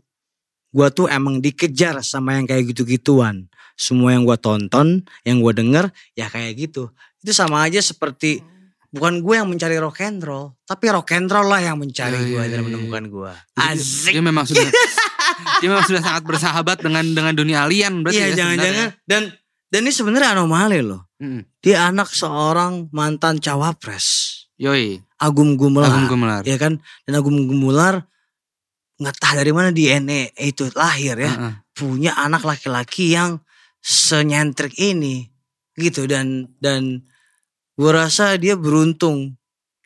Gua 0.71 0.87
tuh 0.91 1.07
emang 1.11 1.39
dikejar 1.43 1.99
sama 2.03 2.39
yang 2.39 2.47
kayak 2.47 2.71
gitu-gituan. 2.71 3.47
Semua 3.75 4.13
yang 4.15 4.23
gua 4.23 4.37
tonton, 4.37 5.03
yang 5.27 5.41
gua 5.43 5.51
denger, 5.51 5.89
ya 6.15 6.29
kayak 6.29 6.59
gitu. 6.59 6.91
Itu 7.23 7.31
sama 7.35 7.65
aja 7.65 7.81
seperti 7.81 8.43
bukan 8.91 9.23
gue 9.23 9.35
yang 9.39 9.47
mencari 9.47 9.79
rock 9.79 10.03
and 10.03 10.19
roll, 10.21 10.53
tapi 10.67 10.91
rock 10.91 11.15
and 11.15 11.31
roll 11.31 11.47
lah 11.47 11.63
yang 11.63 11.79
mencari 11.79 12.13
Iya, 12.13 12.27
gue 12.27 12.43
iya, 12.43 12.51
dan 12.51 12.59
iya, 12.59 12.65
menemukan 12.67 13.03
gue. 13.07 13.31
Asik. 13.55 14.11
dia 14.13 14.23
memang 14.23 14.45
sudah 14.45 14.67
dia 15.63 15.67
memang 15.71 15.85
sudah 15.87 16.01
sangat 16.03 16.23
bersahabat 16.27 16.77
dengan 16.83 17.05
dengan 17.07 17.33
dunia 17.33 17.63
alien 17.65 18.03
berarti 18.03 18.19
Iya 18.19 18.27
ya 18.27 18.35
jangan-jangan 18.35 18.87
dan 19.07 19.21
dan 19.71 19.79
ini 19.87 19.91
sebenarnya 19.95 20.35
anomali 20.35 20.83
loh. 20.83 21.07
sebenarnya. 21.23 21.47
Dia 21.63 21.87
anak 21.87 22.11
seorang 22.11 22.91
mantan 22.91 23.39
cawapres. 23.39 24.27
Yoi, 24.59 24.99
Agum 25.17 25.55
Gumelar. 25.55 25.89
Agung 25.89 26.11
Gumelar. 26.11 26.43
Ya 26.43 26.59
kan? 26.59 26.83
Dan 27.07 27.13
Agum 27.15 27.33
Gumelar 27.47 28.03
nggak 29.01 29.15
tahu 29.17 29.33
dari 29.39 29.49
mana 29.55 29.71
DNA 29.71 30.35
itu 30.37 30.67
lahir 30.75 31.15
ya. 31.17 31.31
Heeh. 31.31 31.53
Punya 31.71 32.13
anak 32.19 32.43
laki-laki 32.43 33.15
yang 33.15 33.39
senyentrik 33.81 34.77
ini 34.77 35.31
gitu 35.73 36.05
dan 36.05 36.51
dan 36.61 37.07
gue 37.81 37.89
rasa 37.91 38.37
dia 38.37 38.53
beruntung. 38.53 39.33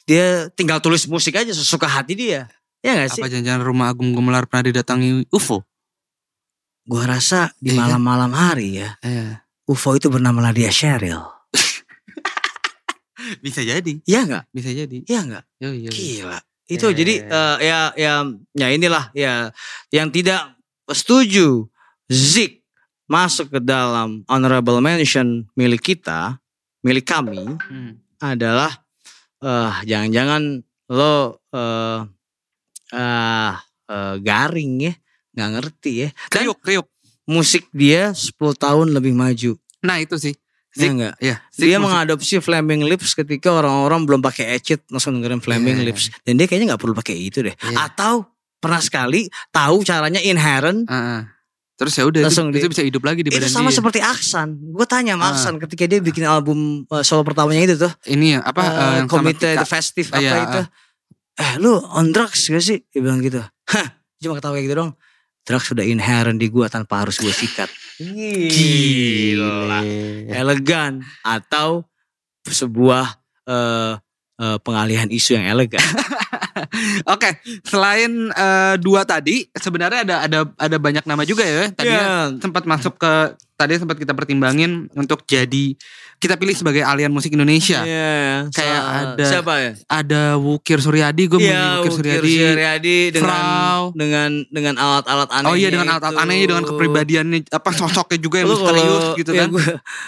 Dia 0.04 0.52
tinggal 0.52 0.84
tulis 0.84 1.08
musik 1.08 1.40
aja 1.40 1.56
sesuka 1.56 1.88
hati 1.88 2.12
dia. 2.14 2.52
Ya 2.84 3.00
gak 3.00 3.16
sih? 3.16 3.22
Apa 3.24 3.32
jangan-jangan 3.32 3.64
rumah 3.64 3.88
Agung 3.88 4.12
Gumelar 4.12 4.44
pernah 4.46 4.68
didatangi 4.68 5.32
UFO? 5.32 5.64
Gue 6.86 7.02
rasa 7.08 7.56
di 7.58 7.72
Iya 7.72 7.80
kan? 7.80 7.98
malam-malam 7.98 8.32
hari 8.36 8.84
ya. 8.84 9.00
Iya. 9.00 9.42
UFO 9.66 9.96
itu 9.96 10.12
bernama 10.12 10.44
Nadia 10.44 10.70
Sheryl. 10.70 11.24
Bisa 13.42 13.66
jadi, 13.66 14.04
Iya 14.06 14.20
nggak? 14.28 14.44
bisa 14.54 14.70
jadi. 14.70 14.98
Iya 15.02 15.20
nggak? 15.26 15.44
Yoi, 15.66 15.78
yoi. 15.90 15.94
Gila. 15.96 16.38
Itu 16.66 16.88
Ya, 16.92 16.98
jadi 16.98 17.14
ya, 17.22 17.30
eh, 17.30 17.56
ya 17.62 17.80
ya 17.96 18.14
ya 18.54 18.68
inilah 18.70 19.06
ya 19.14 19.50
yang 19.90 20.10
tidak 20.10 20.54
setuju 20.90 21.66
Zik 22.06 22.62
masuk 23.06 23.50
ke 23.50 23.60
dalam 23.62 24.22
honorable 24.30 24.78
mention 24.78 25.46
milik 25.58 25.82
kita, 25.82 26.38
milik 26.86 27.04
kami 27.04 27.42
Hmm. 27.66 27.98
adalah 28.18 28.70
eh 29.38 29.74
jangan-jangan 29.84 30.62
lo 30.88 31.16
eh 31.50 32.00
ah 32.94 33.58
eh, 33.86 34.16
garing 34.20 34.74
ya, 34.84 34.94
nggak 35.34 35.50
ngerti 35.52 35.92
ya. 35.98 36.10
Dan 36.30 36.46
Kriuk, 36.46 36.60
kriuk. 36.60 36.88
musik 37.26 37.66
dia 37.72 38.14
10 38.14 38.38
tahun 38.56 38.94
lebih 38.94 39.12
maju. 39.12 39.58
Nah 39.82 39.98
itu 39.98 40.14
sih. 40.16 40.38
Ya 40.72 40.82
Zik, 40.82 40.92
enggak? 40.92 41.16
ya. 41.18 41.36
Dia 41.50 41.50
Zik 41.50 41.66
musik- 41.72 41.82
mengadopsi 41.82 42.36
Flaming 42.38 42.84
Lips 42.84 43.14
ketika 43.14 43.50
orang-orang 43.50 44.04
belum 44.04 44.22
pakai 44.22 44.54
Ecit 44.54 44.86
langsung 44.88 45.16
dengerin 45.16 45.40
Flaming 45.40 45.80
Iya. 45.80 45.88
Lips. 45.88 46.12
Dan 46.22 46.36
dia 46.36 46.46
kayaknya 46.46 46.68
nggak 46.70 46.82
perlu 46.82 46.94
pakai 46.94 47.16
itu 47.18 47.42
deh. 47.42 47.56
Iya. 47.56 47.78
Atau 47.82 48.28
pernah 48.58 48.78
sekali 48.78 49.26
tahu 49.50 49.82
caranya 49.82 50.20
inherent. 50.20 50.86
Heeh. 50.86 51.22
Terus 51.76 51.92
ya 51.92 52.04
udah 52.04 52.20
itu, 52.20 52.28
Langsung 52.32 52.48
itu 52.50 52.64
di- 52.64 52.72
bisa 52.72 52.84
hidup 52.84 53.04
lagi 53.04 53.20
di 53.20 53.28
Itu 53.28 53.36
badan 53.38 53.52
sama 53.52 53.68
dia. 53.68 53.76
seperti 53.76 54.00
Aksan. 54.00 54.48
Gue 54.72 54.86
tanya 54.86 55.14
sama 55.14 55.24
Ah. 55.24 55.32
Aksan 55.32 55.54
ketika 55.60 55.84
dia 55.86 56.00
bikin 56.00 56.24
album 56.24 56.58
uh, 56.88 57.04
solo 57.04 57.22
pertamanya 57.22 57.62
itu 57.66 57.76
tuh. 57.78 57.92
Ini 58.06 58.26
ya 58.32 58.40
apa 58.42 58.62
eh, 58.62 58.72
yang 58.98 59.06
sama 59.06 59.28
Komite 59.28 59.44
Tika. 59.46 59.60
The 59.60 59.68
Festive 59.68 60.08
Ah, 60.08 60.16
apa 60.16 60.24
iya, 60.24 60.36
itu. 60.42 60.62
Eh 61.36 61.52
lu 61.60 61.76
on 61.92 62.10
drugs 62.10 62.48
gak 62.48 62.60
sih? 62.60 62.80
Dia 62.86 63.00
bilang 63.00 63.20
gitu. 63.20 63.44
Hah 63.68 63.88
cuma 64.18 64.34
ketawa 64.34 64.56
kayak 64.56 64.66
gitu 64.66 64.76
dong. 64.78 64.92
Drugs 65.44 65.68
sudah 65.68 65.84
inherent 65.84 66.40
di 66.40 66.48
gue 66.48 66.66
tanpa 66.68 67.04
harus 67.04 67.20
gue 67.20 67.30
sikat. 67.30 67.68
Gila. 68.00 69.80
elegan 70.28 71.04
atau 71.22 71.84
sebuah 72.42 73.06
eh, 73.46 73.94
eh, 74.40 74.58
pengalihan 74.64 75.08
isu 75.08 75.38
yang 75.40 75.48
elegan. 75.56 75.84
Oke, 77.14 77.40
selain 77.68 78.32
eh, 78.32 78.76
dua 78.80 79.04
tadi, 79.04 79.48
sebenarnya 79.52 80.08
ada 80.08 80.16
ada 80.26 80.40
ada 80.56 80.78
banyak 80.80 81.04
nama 81.08 81.24
juga 81.28 81.44
ya. 81.44 81.72
Tadi 81.72 81.92
Iya. 81.92 82.40
sempat 82.40 82.64
masuk 82.68 82.96
ke 83.00 83.14
tadi 83.56 83.76
sempat 83.76 83.96
kita 83.96 84.12
pertimbangin 84.12 84.92
untuk 84.94 85.24
jadi 85.24 85.76
kita 86.16 86.36
pilih 86.36 86.52
sebagai 86.52 86.80
alian 86.80 87.12
musik 87.12 87.28
Indonesia. 87.30 87.84
Iya, 87.84 88.48
Kayak 88.50 88.80
sa- 88.80 88.96
ada- 89.12 89.28
siapa 89.28 89.54
ya? 89.58 89.72
Ada 89.86 90.22
Wukir 90.36 90.80
Suryadi, 90.80 91.24
gue 91.26 91.38
Iya, 91.38 91.52
memilih 91.52 91.60
Wukir 91.60 91.84
Wukir 91.84 91.92
Suryadi. 91.94 92.34
Suryadi 92.40 92.98
dengan 93.12 93.28
Frau. 93.28 93.82
dengan 93.94 94.30
dengan 94.48 94.76
alat-alat 94.76 95.30
aneh. 95.30 95.48
Oh 95.48 95.56
iya 95.56 95.70
dengan 95.70 95.88
alat-alat 95.92 96.20
anehnya, 96.22 96.48
dengan 96.50 96.66
kepribadiannya, 96.66 97.40
apa 97.50 97.70
sosoknya 97.72 98.18
juga 98.18 98.36
yang 98.40 98.48
misterius 98.50 99.06
gitu 99.14 99.32
ya 99.32 99.40
kan. 99.42 99.50
Gua, 99.52 99.66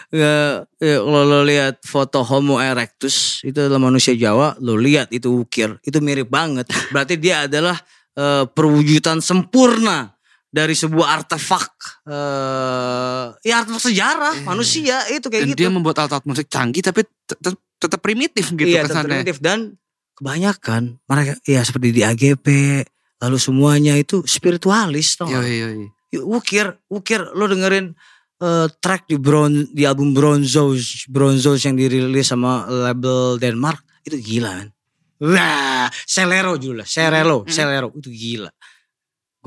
ya, 0.09 0.33
ya, 0.77 0.97
kalau 0.97 1.23
lo 1.23 1.39
lihat 1.43 1.75
foto 1.83 2.23
Homo 2.23 2.55
erectus 2.57 3.39
itu 3.41 3.57
adalah 3.57 3.79
manusia 3.81 4.11
Jawa, 4.11 4.55
lo 4.59 4.75
lihat 4.75 5.11
itu 5.11 5.27
ukir, 5.37 5.75
itu 5.81 5.97
mirip 5.99 6.27
banget. 6.27 6.67
Berarti 6.89 7.15
dia 7.15 7.45
adalah 7.45 7.75
eh, 8.13 8.43
perwujudan 8.47 9.21
sempurna 9.21 10.16
dari 10.57 10.73
sebuah 10.73 11.21
artefak 11.21 11.69
eh 12.09 13.25
ya 13.45 13.61
artefak 13.61 13.83
sejarah 13.85 14.33
manusia 14.41 15.05
itu 15.13 15.29
kayak 15.29 15.45
Dan 15.45 15.49
gitu. 15.53 15.59
dia 15.61 15.69
membuat 15.69 16.01
alat-alat 16.01 16.25
musik 16.25 16.49
canggih 16.49 16.81
tapi 16.81 17.05
tetap 17.77 18.01
primitif 18.01 18.49
gitu 18.57 18.65
iya, 18.65 18.89
kesannya. 18.89 19.21
primitif 19.21 19.37
dan 19.37 19.77
kebanyakan 20.17 20.97
mereka 21.05 21.37
ya 21.45 21.61
seperti 21.61 21.93
di 21.93 22.01
AGP 22.01 22.47
lalu 23.21 23.37
semuanya 23.37 23.93
itu 23.97 24.25
spiritualis 24.25 25.17
tau 25.17 25.29
nggak? 25.29 25.41
Yoi, 25.45 25.57
yoi. 25.61 25.85
Ya, 26.07 26.21
Ukir, 26.23 26.67
Ukir, 26.87 27.21
lo 27.35 27.45
dengerin 27.49 27.93
eh, 28.39 28.67
track 28.79 29.09
di 29.09 29.17
Bron 29.17 29.67
di 29.73 29.83
album 29.83 30.13
Bronzos, 30.13 31.05
Bronzos 31.09 31.61
yang 31.65 31.75
dirilis 31.75 32.29
sama 32.29 32.65
label 32.65 33.37
Denmark 33.37 33.81
itu 34.07 34.17
gila 34.17 34.63
kan. 34.63 34.69
Wah, 35.17 35.89
Selero 36.05 36.53
Serelo, 36.85 37.41
Hmm. 37.41 37.49
Selero 37.49 37.89
itu 37.97 38.09
gila. 38.13 38.53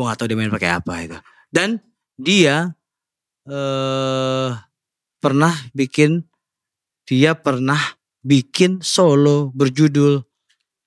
Gue 0.01 0.09
gak 0.09 0.16
tahu 0.16 0.32
dia 0.32 0.39
main 0.40 0.48
pakai 0.48 0.72
apa 0.81 0.93
itu. 1.05 1.18
Dan 1.52 1.77
dia 2.16 2.72
eh 3.44 4.48
pernah 5.20 5.52
bikin 5.77 6.24
dia 7.05 7.36
pernah 7.36 7.77
bikin 8.24 8.81
solo 8.81 9.52
berjudul 9.52 10.24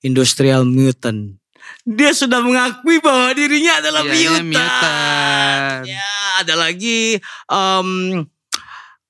Industrial 0.02 0.66
Mutant. 0.66 1.38
Dia 1.86 2.10
sudah 2.10 2.42
mengakui 2.42 2.98
bahwa 3.06 3.38
dirinya 3.38 3.78
adalah 3.78 4.02
Dianya 4.02 4.42
mutant. 4.42 4.50
mutant. 4.50 5.82
Ya, 5.86 6.14
ada 6.42 6.54
lagi 6.58 7.22
em 7.54 7.90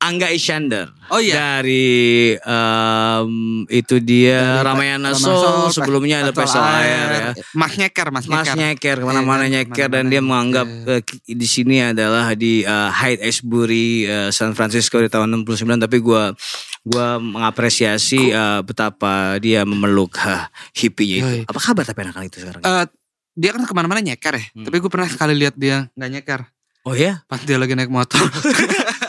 Angga 0.04 0.28
Iskandar. 0.30 0.92
Oh 1.08 1.16
iya. 1.16 1.64
Dari 1.64 2.36
em, 2.36 3.32
itu 3.72 3.98
dia 3.98 4.60
Ramayana 4.60 5.16
Soul, 5.16 5.72
sebelumnya 5.72 6.20
ada 6.20 6.36
Pesol 6.36 6.60
Air 6.60 7.08
ya. 7.08 7.28
Mas 7.56 7.74
Nyeker, 7.74 8.12
Mas 8.12 8.28
Mas 8.28 8.44
Nyeker. 8.46 8.56
nyeker 8.60 8.98
ke 9.00 9.06
mana-mana 9.06 9.48
Iya 9.48 9.64
nyeker 9.64 9.88
dan 9.88 10.12
dia 10.12 10.20
menganggap 10.20 10.68
nyeker. 10.68 11.00
ki- 11.08 11.34
di 11.34 11.48
sini 11.48 11.80
adalah 11.82 12.36
di 12.36 12.62
eh, 12.62 12.90
Hyde 12.92 13.24
Ashbury 13.24 13.88
eh, 14.04 14.30
San 14.30 14.52
Francisco 14.52 15.00
di 15.00 15.08
tahun 15.08 15.48
69 15.48 15.64
tapi 15.80 15.98
gua 15.98 16.36
gua 16.84 17.16
mengapresiasi 17.18 18.28
eh, 18.28 18.60
betapa 18.62 19.40
dia 19.40 19.64
memeluk 19.64 20.20
uh, 20.20 20.52
hippie 20.74 21.24
itu. 21.24 21.48
Apa 21.48 21.60
kabar 21.64 21.88
tapi 21.88 22.04
anak 22.04 22.28
itu 22.28 22.44
sekarang? 22.44 22.60
Eh, 22.60 22.86
dia 23.34 23.50
kan 23.50 23.64
ke 23.64 23.72
mana-mana 23.72 23.98
nyeker 24.00 24.36
ya. 24.36 24.46
Hmm. 24.52 24.66
Tapi 24.68 24.78
gue 24.78 24.92
pernah 24.92 25.08
sekali 25.08 25.34
lihat 25.34 25.56
dia 25.56 25.88
nggak 25.96 26.12
nyeker. 26.12 26.42
oh 26.84 26.92
ya? 26.94 27.24
Pas 27.26 27.40
dia 27.40 27.56
lagi 27.56 27.74
naik 27.74 27.88
motor. 27.88 28.20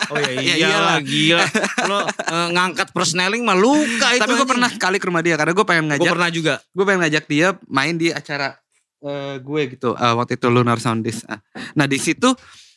Oh 0.06 0.16
ya 0.16 0.30
Ya 0.34 0.54
iyalah 0.58 0.98
gila. 1.00 1.44
Lo 1.84 1.98
eh, 2.04 2.48
ngangkat 2.50 2.88
persneling 2.90 3.40
mah 3.40 3.54
luka 3.54 4.08
itu. 4.10 4.20
Tapi 4.20 4.32
gue 4.34 4.46
pernah 4.46 4.68
sekali 4.68 4.96
ke 4.96 5.06
rumah 5.06 5.20
dia 5.20 5.34
karena 5.34 5.52
gue 5.52 5.62
pengen 5.62 5.84
ngajak. 5.88 6.10
pernah 6.10 6.28
juga. 6.28 6.54
Gue 6.70 6.84
pengen 6.84 7.00
ngajak 7.02 7.24
dia 7.24 7.46
main 7.66 7.94
di 7.94 8.08
acara 8.08 8.56
eh, 9.00 9.36
gue 9.36 9.60
gitu. 9.70 9.92
eh, 9.92 10.14
waktu 10.14 10.34
itu 10.34 10.46
Lunar 10.46 10.78
Soundis. 10.78 11.24
Ah. 11.24 11.40
Nah 11.74 11.84
di 11.84 11.96
situ 11.96 12.32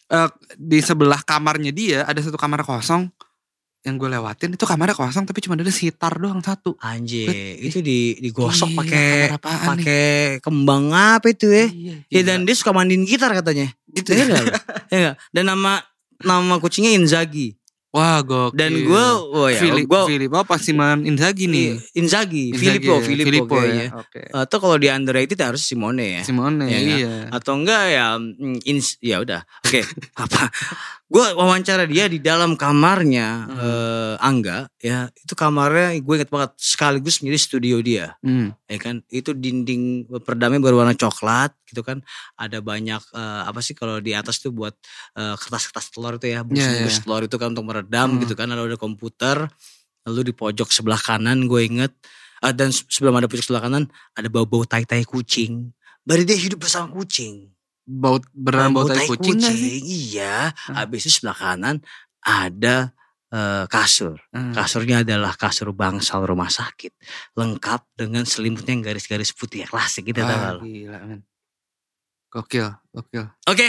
eh, 0.08 0.30
di 0.54 0.80
sebelah 0.80 1.20
kamarnya 1.22 1.72
dia 1.72 2.00
ada 2.04 2.18
satu 2.18 2.36
kamar 2.36 2.62
kosong 2.62 3.08
yang 3.82 3.96
gue 3.96 4.10
lewatin 4.10 4.52
itu 4.52 4.68
kamarnya 4.68 4.92
kosong 4.94 5.24
tapi 5.24 5.40
cuma 5.40 5.56
ada 5.56 5.68
sitar 5.68 6.12
doang 6.14 6.40
satu. 6.40 6.76
Anjir, 6.78 7.32
itu 7.58 7.80
di 7.80 8.20
digosok 8.20 8.76
pakai 8.76 9.32
pakai 9.40 10.06
kembang 10.40 10.92
apa 10.92 11.28
itu 11.28 11.48
ya? 11.48 11.66
Iya, 11.66 11.96
Ya 12.06 12.20
gila. 12.20 12.28
dan 12.28 12.40
dia 12.44 12.56
suka 12.56 12.72
mandiin 12.72 13.04
gitar 13.04 13.32
katanya. 13.32 13.72
Gitu 13.88 14.12
Iya 14.12 14.26
ya. 14.26 14.36
Iya 14.88 14.98
nggak? 15.00 15.16
Dan 15.34 15.44
nama 15.48 15.80
nama 16.24 16.58
kucingnya 16.58 16.94
Inzaghi. 16.98 17.58
Wah 17.88 18.20
gokil. 18.22 18.54
Dan 18.60 18.84
gue, 18.84 19.06
oh 19.32 19.48
ya, 19.50 19.58
Filip, 19.58 19.88
gue 19.90 20.02
Filippo 20.06 20.38
apa 20.44 20.60
Simon 20.60 21.08
Inzaghi 21.08 21.48
nih? 21.50 21.82
Inzaghi, 21.98 22.52
Inzaghi 22.54 22.60
Filippo, 22.60 22.94
ya, 22.94 23.02
Filippo, 23.02 23.26
Filippo 23.26 23.56
ya. 23.56 23.62
kayaknya. 23.64 23.88
Oke. 23.96 24.22
Atau 24.36 24.58
kalau 24.62 24.78
di 24.78 24.88
underrated 24.92 25.40
harus 25.40 25.64
Simone 25.66 26.20
ya. 26.20 26.22
Simone 26.22 26.68
Iya 26.68 26.78
nggak? 26.78 27.00
iya. 27.00 27.16
Atau 27.32 27.54
enggak 27.58 27.84
ya 27.90 28.06
mm, 28.20 28.58
ins 28.70 29.00
ya 29.02 29.18
udah. 29.24 29.42
Oke, 29.66 29.82
apa? 30.24 30.52
Gue 31.08 31.24
wawancara 31.32 31.88
dia 31.88 32.06
di 32.06 32.20
dalam 32.20 32.60
kamarnya 32.60 33.48
Hmm. 33.48 33.56
eh, 33.58 34.16
Angga 34.20 34.68
ya. 34.78 35.08
Itu 35.16 35.34
kamarnya 35.34 35.96
gue 35.96 36.14
inget 36.14 36.28
banget 36.28 36.52
sekaligus 36.60 37.24
menjadi 37.24 37.40
studio 37.40 37.76
dia. 37.80 38.06
Hmm. 38.20 38.52
ya 38.68 38.76
kan 38.78 39.00
itu 39.08 39.32
dinding 39.32 39.84
perdamnya 40.20 40.60
berwarna 40.60 40.92
coklat 40.92 41.56
gitu 41.64 41.80
kan 41.80 42.04
ada 42.36 42.60
banyak 42.60 43.00
eh, 43.00 43.42
apa 43.44 43.64
sih 43.64 43.72
kalau 43.72 43.98
di 43.98 44.12
atas 44.12 44.38
tuh 44.38 44.52
buat 44.52 44.76
eh, 45.16 45.36
kertas-kertas 45.36 45.90
telur 45.90 46.16
itu 46.16 46.28
ya 46.28 46.44
bungkus-bungkus 46.44 47.00
iya. 47.00 47.04
telur 47.04 47.22
itu 47.24 47.36
kan 47.36 47.48
untuk 47.52 47.66
meredam 47.66 48.08
Hmm. 48.12 48.20
gitu 48.22 48.34
kan 48.34 48.48
lalu 48.48 48.72
ada 48.72 48.78
komputer 48.78 49.48
lalu 50.04 50.22
di 50.22 50.34
pojok 50.34 50.68
sebelah 50.68 51.00
kanan 51.00 51.48
gue 51.48 51.64
inget 51.64 51.96
eh, 52.40 52.52
dan 52.52 52.70
se- 52.70 52.84
sebelum 52.86 53.16
ada 53.16 53.26
pojok 53.26 53.48
sebelah 53.48 53.64
kanan 53.64 53.88
ada 54.12 54.28
bau-bau 54.28 54.64
tai-tai 54.64 55.04
kucing 55.04 55.72
berarti 56.04 56.24
dia 56.26 56.36
hidup 56.38 56.60
bersama 56.62 56.92
kucing 56.92 57.48
Bau 57.88 58.20
beneran 58.36 58.76
bau 58.76 58.84
tai 58.84 59.08
kucing 59.08 59.40
nggak 59.40 59.56
sih? 59.56 59.80
iya 60.12 60.52
Hmm. 60.68 60.76
habis 60.76 61.08
itu 61.08 61.24
sebelah 61.24 61.40
kanan 61.40 61.80
ada 62.20 62.92
eh, 63.28 63.64
kasur 63.72 64.20
Hmm. 64.36 64.52
Kasurnya 64.52 65.08
adalah 65.08 65.36
kasur 65.36 65.72
bangsal 65.72 66.24
rumah 66.24 66.48
sakit. 66.48 66.92
Lengkap 67.36 67.84
dengan 67.96 68.28
selimutnya 68.28 68.76
yang 68.76 68.84
garis-garis 68.84 69.32
putih 69.32 69.64
ya 69.64 69.68
klasik 69.68 70.08
gitu 70.08 70.20
gak 70.20 70.60
lo? 70.60 70.64
gila 70.64 71.00
men. 71.04 71.22
Gokil, 72.28 72.68
gokil. 72.92 73.26
Oke, 73.48 73.68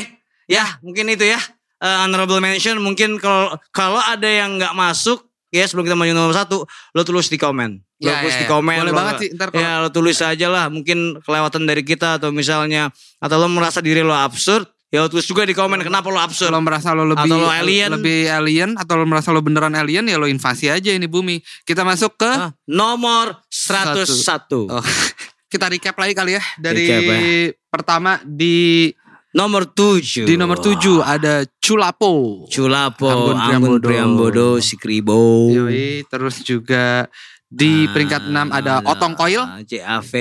ya 0.51 0.79
mungkin 0.83 1.11
itu 1.11 1.25
ya. 1.25 1.39
Eh, 1.79 1.99
honorable 2.03 2.43
mention 2.43 2.83
mungkin 2.83 3.23
kalau 3.23 3.55
kalau 3.71 4.03
ada 4.03 4.27
yang 4.27 4.59
nggak 4.59 4.75
masuk 4.75 5.23
ya 5.55 5.63
sebelum 5.63 5.87
kita 5.87 5.95
maju 5.95 6.13
nomor 6.13 6.35
satu, 6.35 6.67
lo 6.67 7.03
tulis 7.07 7.31
di 7.31 7.39
komen. 7.39 7.79
Lo 7.99 8.09
Ya, 8.09 8.23
tulis 8.23 8.31
ya, 8.31 8.39
di 8.39 8.47
ya. 8.47 8.51
komen. 8.51 8.77
Boleh 8.79 8.87
lo 8.87 8.95
banget 8.95 9.15
sih 9.19 9.29
ntar 9.35 9.49
kalau 9.51 9.59
Ya 9.61 9.71
lo 9.79 9.89
tulis 9.89 10.19
aja 10.19 10.47
lah. 10.47 10.67
Mungkin 10.67 10.99
kelewatan 11.19 11.63
dari 11.65 11.83
kita 11.83 12.17
atau 12.17 12.31
misalnya 12.31 12.91
atau 13.19 13.37
lo 13.37 13.49
merasa 13.49 13.79
diri 13.79 14.01
lo 14.01 14.13
absurd, 14.13 14.63
ya 14.89 15.01
lo 15.01 15.09
tulis 15.09 15.25
juga 15.25 15.43
di 15.43 15.51
komen 15.51 15.83
kenapa 15.83 16.07
lo 16.07 16.17
absurd. 16.17 16.49
kalau 16.49 16.63
merasa 16.63 16.93
lo 16.93 17.03
lebih 17.05 17.27
Atau 17.27 17.37
lo 17.37 17.51
alien. 17.51 17.91
lebih 17.93 18.31
alien 18.31 18.71
atau 18.75 18.95
lo 18.95 19.05
merasa 19.05 19.29
lo 19.29 19.41
beneran 19.41 19.73
alien 19.73 20.05
ya 20.05 20.15
lo 20.15 20.25
invasi 20.25 20.69
aja 20.69 20.91
ini 20.91 21.05
bumi. 21.05 21.39
Kita 21.63 21.83
masuk 21.83 22.15
ke 22.17 22.31
Ah, 22.31 22.55
nomor 22.65 23.43
101. 23.49 24.69
Oh. 24.69 24.79
kita 25.51 25.67
recap 25.67 25.97
lagi 25.97 26.13
kali 26.13 26.37
ya 26.37 26.43
dari 26.57 26.85
Recap 26.85 27.03
ya. 27.03 27.19
pertama 27.67 28.21
di 28.23 28.93
Nomor 29.29 29.69
7. 29.69 30.25
di 30.25 30.35
nomor 30.35 30.57
7 30.57 30.77
ada 31.01 31.45
Culapo. 31.59 32.47
Culapo, 32.47 33.07
Ambon 33.07 33.37
Ambon 33.37 33.45
Priambodo. 33.77 33.85
Priambodo, 33.85 34.47
si 34.59 34.75
Kribo. 34.75 35.49
Yoi, 35.49 36.01
terus 36.07 36.41
juga 36.41 37.05
di 37.49 37.85
Ah, 37.85 37.91
peringkat 37.91 38.23
6 38.25 38.49
ada 38.53 38.75
Otong 38.85 39.15
Coil, 39.15 39.41
JAV, 39.65 40.13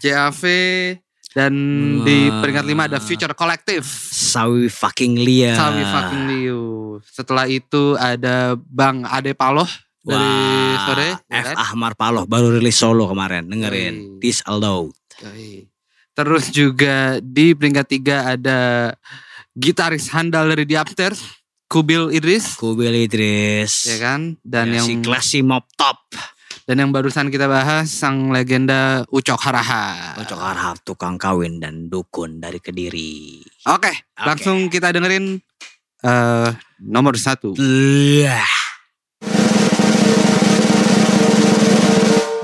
JAV 0.00 0.42
dan 1.30 1.52
di 2.00 2.28
Wah. 2.28 2.40
peringkat 2.40 2.64
5 2.64 2.88
ada 2.88 2.98
Future 2.98 3.32
Collective. 3.32 3.84
Sawi 4.10 4.66
fucking 4.66 5.16
Lia. 5.16 5.52
Sawi 5.52 5.82
fucking 5.82 6.24
Liu. 6.26 6.62
Setelah 7.02 7.44
itu 7.44 7.96
ada 7.96 8.56
Bang 8.56 9.04
Ade 9.04 9.32
Paloh 9.32 9.68
dari 10.02 10.20
Wah, 10.20 10.84
sore. 10.86 11.08
ya 11.22 11.40
F. 11.40 11.44
kan? 11.46 11.56
Ahmar 11.58 11.92
Paloh 11.94 12.24
baru 12.24 12.52
rilis 12.52 12.74
solo 12.74 13.04
kemarin. 13.04 13.48
Dengerin. 13.48 13.94
Yoi. 13.94 14.20
This 14.20 14.40
Allowed. 14.44 14.92
Terus 16.12 16.48
juga 16.48 17.16
di 17.18 17.52
peringkat 17.52 17.86
3 17.88 18.36
ada 18.36 18.58
gitaris 19.52 20.08
handal 20.08 20.52
dari 20.52 20.64
The 20.64 20.76
Upstairs, 20.76 21.20
Kubil 21.64 22.12
Idris. 22.12 22.56
Kubil 22.56 23.08
Idris. 23.08 23.88
Ya 23.88 23.96
kan? 23.98 24.36
Dan 24.40 24.68
Ya, 24.68 24.80
yang 24.80 24.86
si 24.86 24.94
Classy 25.00 25.40
Mop 25.40 25.64
Top. 25.72 26.04
Dan 26.62 26.78
yang 26.78 26.94
barusan 26.94 27.26
kita 27.26 27.50
bahas 27.50 27.90
sang 27.90 28.30
legenda 28.30 29.02
Ucok 29.10 29.34
Haraha. 29.34 30.14
Cocok 30.22 30.40
harap 30.40 30.76
tukang 30.86 31.18
kawin 31.18 31.58
dan 31.58 31.90
dukun 31.90 32.38
dari 32.38 32.62
Kediri. 32.62 33.42
Oke, 33.66 33.90
langsung 34.22 34.70
kita 34.70 34.94
dengerin 34.94 35.42
eh 36.06 36.50
nomor 36.78 37.18
satu. 37.18 37.58
Lah. 37.58 38.54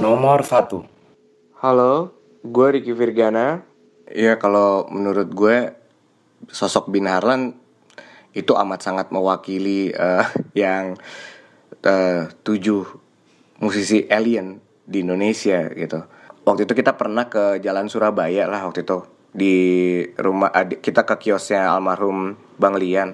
Nomor 0.02 0.42
satu. 0.42 0.82
Halo, 1.62 2.14
gue 2.42 2.66
Ricky 2.74 2.94
Virgana. 2.94 3.62
Ya 4.10 4.34
kalau 4.38 4.90
menurut 4.90 5.30
gue 5.30 5.74
sosok 6.50 6.90
Bin 6.90 7.06
Harlan 7.06 7.54
itu 8.34 8.54
amat 8.54 8.82
sangat 8.82 9.10
mewakili 9.14 9.90
eh, 9.94 10.26
yang 10.58 10.98
eh, 11.82 12.30
tujuh 12.42 13.07
musisi 13.58 14.06
alien 14.10 14.58
di 14.86 15.04
Indonesia 15.04 15.68
gitu. 15.74 16.00
Waktu 16.46 16.64
itu 16.64 16.72
kita 16.72 16.96
pernah 16.96 17.28
ke 17.28 17.60
Jalan 17.60 17.92
Surabaya 17.92 18.48
lah 18.48 18.64
waktu 18.64 18.82
itu 18.86 19.04
di 19.28 19.54
rumah 20.16 20.48
kita 20.80 21.04
ke 21.04 21.28
kiosnya 21.28 21.68
almarhum 21.68 22.38
Bang 22.56 22.80
Lian. 22.80 23.12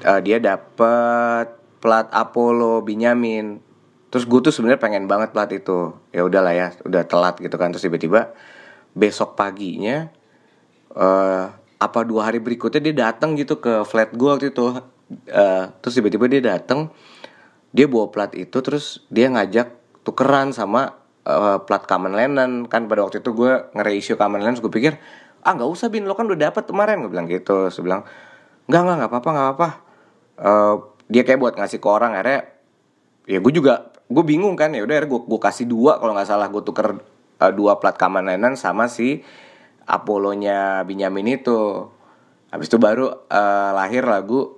Eh, 0.00 0.20
dia 0.24 0.38
dapat 0.40 1.52
plat 1.82 2.08
Apollo 2.08 2.86
Binyamin. 2.86 3.60
Terus 4.08 4.24
gue 4.24 4.40
tuh 4.40 4.52
sebenarnya 4.54 4.80
pengen 4.80 5.04
banget 5.04 5.36
plat 5.36 5.50
itu. 5.52 5.92
Ya 6.14 6.24
udahlah 6.24 6.54
ya, 6.56 6.72
udah 6.86 7.04
telat 7.04 7.36
gitu 7.44 7.60
kan. 7.60 7.74
Terus 7.74 7.84
tiba-tiba 7.84 8.32
besok 8.96 9.36
paginya 9.36 10.08
eh 10.96 11.46
apa 11.78 12.00
dua 12.02 12.26
hari 12.26 12.42
berikutnya 12.42 12.80
dia 12.82 12.94
datang 13.12 13.38
gitu 13.38 13.60
ke 13.60 13.84
flat 13.84 14.10
gue 14.16 14.28
waktu 14.28 14.48
itu. 14.50 14.80
Eh, 15.28 15.64
terus 15.80 15.94
tiba-tiba 15.96 16.24
dia 16.28 16.42
datang, 16.56 16.92
dia 17.78 17.86
bawa 17.86 18.10
plat 18.10 18.34
itu 18.34 18.58
terus 18.58 19.06
dia 19.06 19.30
ngajak 19.30 19.70
tukeran 20.02 20.50
sama 20.50 20.98
eh, 21.22 21.62
plat 21.62 21.86
Kamen 21.86 22.10
Lennon 22.10 22.66
kan 22.66 22.90
pada 22.90 23.06
waktu 23.06 23.22
itu 23.22 23.30
gue 23.30 23.70
nge-reissue 23.78 24.18
Kamen 24.18 24.42
Lennon 24.42 24.58
gue 24.58 24.72
pikir 24.74 24.98
ah 25.46 25.52
nggak 25.54 25.70
usah 25.70 25.88
bin. 25.92 26.06
Lo 26.08 26.12
kan 26.18 26.26
udah 26.26 26.50
dapat 26.50 26.66
kemarin. 26.66 27.04
Gue 27.04 27.10
bilang 27.12 27.28
gitu. 27.30 27.70
Saya 27.70 27.82
bilang 27.84 28.02
nggak 28.68 28.80
nggak 28.84 28.96
nggak 28.98 29.10
apa-apa 29.10 29.28
nggak 29.30 29.46
apa-apa. 29.46 29.68
Eh, 30.38 30.74
dia 31.08 31.22
kayak 31.24 31.40
buat 31.40 31.54
ngasih 31.56 31.78
ke 31.80 31.88
orang 31.88 32.12
akhirnya 32.12 32.40
ya 33.28 33.38
gue 33.40 33.52
juga 33.52 33.94
gue 34.08 34.24
bingung 34.24 34.58
kan. 34.58 34.74
Ya 34.74 34.82
udah 34.84 34.96
gue 35.06 35.20
gue 35.24 35.40
kasih 35.40 35.66
dua. 35.68 35.96
Kalau 36.02 36.12
nggak 36.12 36.28
salah 36.28 36.48
gue 36.50 36.62
tuker 36.64 36.88
eh, 37.40 37.52
dua 37.54 37.78
plat 37.78 37.94
Kamen 37.94 38.28
Lennon 38.28 38.54
sama 38.58 38.90
si 38.90 39.22
Apollonya 39.88 40.82
Benjamin 40.84 41.38
itu. 41.40 41.88
Habis 42.48 42.68
itu 42.68 42.78
baru 42.80 43.28
eh, 43.28 43.70
lahir 43.72 44.04
lagu 44.04 44.57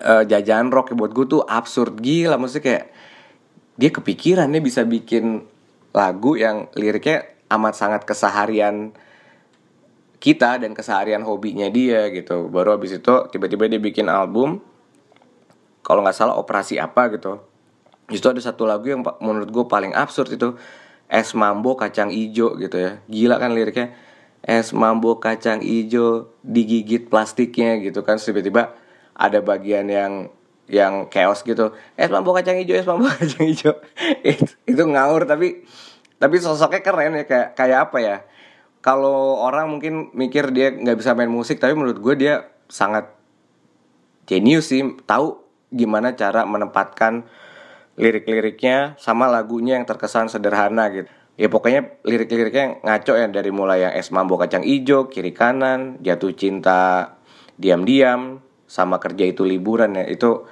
eh, 0.00 0.24
jajan 0.24 0.72
rock 0.72 0.96
buat 0.96 1.12
gue 1.12 1.26
tuh 1.28 1.42
absurd 1.44 2.00
gila. 2.00 2.40
Maksudnya 2.40 2.64
kayak 2.64 2.84
dia 3.76 3.90
kepikiran 3.90 4.48
dia 4.48 4.62
bisa 4.62 4.86
bikin 4.86 5.44
lagu 5.92 6.36
yang 6.40 6.72
liriknya 6.72 7.28
amat 7.52 7.74
sangat 7.76 8.02
keseharian 8.08 8.96
kita 10.22 10.62
dan 10.62 10.72
keseharian 10.72 11.26
hobinya 11.26 11.66
dia 11.68 12.08
gitu. 12.14 12.48
Baru 12.48 12.78
habis 12.78 12.94
itu 12.94 13.14
tiba-tiba 13.34 13.66
dia 13.66 13.82
bikin 13.82 14.06
album 14.06 14.62
kalau 15.82 16.00
nggak 16.06 16.16
salah 16.16 16.38
operasi 16.38 16.78
apa 16.78 17.10
gitu. 17.12 17.42
Itu 18.06 18.30
ada 18.30 18.38
satu 18.38 18.64
lagu 18.64 18.86
yang 18.86 19.02
menurut 19.18 19.50
gue 19.50 19.64
paling 19.66 19.92
absurd 19.98 20.30
itu 20.30 20.54
es 21.10 21.34
mambo 21.34 21.74
kacang 21.74 22.14
ijo 22.14 22.54
gitu 22.56 22.76
ya. 22.78 23.02
Gila 23.10 23.36
kan 23.42 23.52
liriknya? 23.52 23.92
Es 24.42 24.70
mambo 24.70 25.18
kacang 25.18 25.60
ijo 25.60 26.32
digigit 26.46 27.10
plastiknya 27.10 27.82
gitu 27.82 28.06
kan. 28.06 28.16
Tiba-tiba 28.16 28.78
ada 29.22 29.38
bagian 29.38 29.86
yang 29.86 30.34
yang 30.66 31.06
chaos 31.06 31.46
gitu. 31.46 31.70
Es 31.94 32.10
mambo 32.10 32.34
kacang 32.34 32.58
ijo 32.58 32.74
es 32.74 32.82
mambo 32.82 33.06
kacang 33.06 33.46
ijo 33.46 33.78
itu, 34.26 34.52
itu 34.66 34.82
ngawur 34.82 35.30
tapi 35.30 35.62
tapi 36.18 36.36
sosoknya 36.42 36.82
keren 36.82 37.14
ya 37.22 37.24
kayak 37.26 37.48
kayak 37.54 37.78
apa 37.90 37.98
ya? 38.02 38.16
Kalau 38.82 39.38
orang 39.38 39.70
mungkin 39.70 40.10
mikir 40.10 40.50
dia 40.50 40.74
nggak 40.74 40.98
bisa 40.98 41.14
main 41.14 41.30
musik 41.30 41.62
tapi 41.62 41.78
menurut 41.78 42.02
gue 42.02 42.14
dia 42.18 42.34
sangat 42.66 43.14
genius 44.26 44.74
sih. 44.74 44.82
Tahu 45.06 45.38
gimana 45.70 46.18
cara 46.18 46.42
menempatkan 46.42 47.30
lirik-liriknya 47.94 48.98
sama 48.98 49.30
lagunya 49.30 49.78
yang 49.78 49.86
terkesan 49.86 50.26
sederhana 50.26 50.90
gitu. 50.90 51.06
Ya 51.38 51.48
pokoknya 51.48 51.94
lirik-liriknya 52.02 52.82
ngaco 52.82 53.12
ya 53.14 53.26
dari 53.30 53.50
mulai 53.54 53.86
yang 53.86 53.94
es 53.94 54.10
mambo 54.10 54.34
kacang 54.34 54.66
ijo 54.66 55.06
kiri 55.08 55.30
kanan 55.30 56.02
jatuh 56.02 56.34
cinta 56.34 57.16
diam-diam 57.56 58.42
sama 58.72 58.96
kerja 58.96 59.24
itu 59.26 59.44
liburan 59.44 59.92
ya 59.94 60.08
itu 60.08 60.48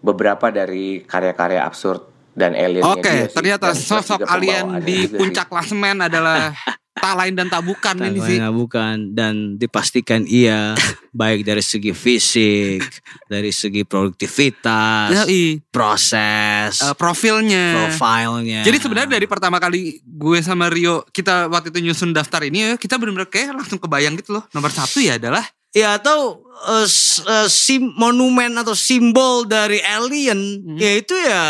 beberapa 0.00 0.50
dari 0.50 1.04
karya-karya 1.04 1.62
absurd 1.62 2.02
dan 2.32 2.50
alien 2.52 2.82
Oke, 2.82 3.28
ternyata 3.28 3.70
sosok 3.72 4.24
alien 4.24 4.80
di 4.80 5.06
puncak 5.06 5.46
klasemen 5.46 6.00
adalah 6.00 6.50
tak 6.92 7.14
lain 7.14 7.32
dan 7.32 7.46
tak 7.46 7.62
bukan 7.62 7.94
Tak 7.96 8.06
ini 8.08 8.18
sih. 8.20 8.36
lain, 8.36 8.50
bukan 8.50 8.94
dan 9.12 9.34
dipastikan 9.54 10.24
iya 10.24 10.74
baik 11.12 11.42
dari 11.42 11.60
segi 11.60 11.92
fisik, 11.92 12.82
dari 13.24 13.50
segi 13.50 13.82
produktivitas, 13.84 15.24
Yoi. 15.24 15.60
proses, 15.70 16.80
Eh, 16.80 16.94
profilnya. 16.94 17.88
profilnya. 17.88 18.60
Jadi 18.62 18.78
sebenarnya 18.78 19.10
dari 19.12 19.26
pertama 19.26 19.58
kali 19.58 20.00
gue 20.00 20.38
sama 20.40 20.66
Rio 20.66 21.04
kita 21.06 21.46
waktu 21.46 21.70
itu 21.70 21.80
nyusun 21.82 22.10
daftar 22.10 22.42
ini 22.42 22.58
ya 22.58 22.70
kita 22.74 22.96
benar-benar 22.96 23.28
kayak 23.28 23.54
langsung 23.54 23.78
kebayang 23.78 24.16
gitu 24.16 24.34
loh. 24.34 24.44
Nomor 24.50 24.70
satu 24.70 24.98
ya 24.98 25.16
adalah 25.16 25.44
ya 25.70 25.96
atau 25.96 26.42
eh, 26.66 26.86
eh, 27.24 27.48
sim 27.48 27.94
monumen 27.94 28.50
atau 28.58 28.74
simbol 28.74 29.46
dari 29.46 29.78
alien 29.80 30.66
yaitu 30.76 31.14
ya 31.14 31.42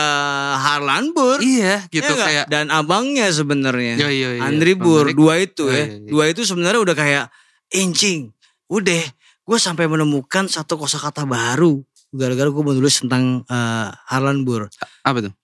Harlan 0.60 1.16
Burr. 1.16 1.40
iya 1.40 1.88
gitu 1.88 2.04
Ya 2.06 2.20
kayak 2.20 2.44
dan 2.48 2.68
abangnya 2.68 3.32
sebenarnya. 3.32 3.96
Iya, 3.96 4.08
iya, 4.12 4.28
iya. 4.36 4.42
Andri 4.44 4.76
Bur 4.76 5.08
dua 5.10 5.40
itu 5.40 5.66
Oh, 5.66 5.72
ya. 5.72 5.88
iya, 5.88 5.96
iya. 5.98 6.08
Dua 6.08 6.24
itu 6.28 6.44
sebenarnya 6.44 6.80
udah 6.84 6.96
kayak 6.96 7.24
incing. 7.72 8.28
Udah, 8.70 9.02
gue 9.42 9.58
sampai 9.58 9.88
menemukan 9.88 10.46
satu 10.46 10.78
kosakata 10.78 11.26
baru 11.26 11.80
gara-gara 12.10 12.50
gue 12.50 12.64
menulis 12.64 13.00
tentang 13.00 13.42
eh, 13.48 13.88
Harlan 14.06 14.44
Bur. 14.44 14.68
apa 15.02 15.18
tuh? 15.24 15.34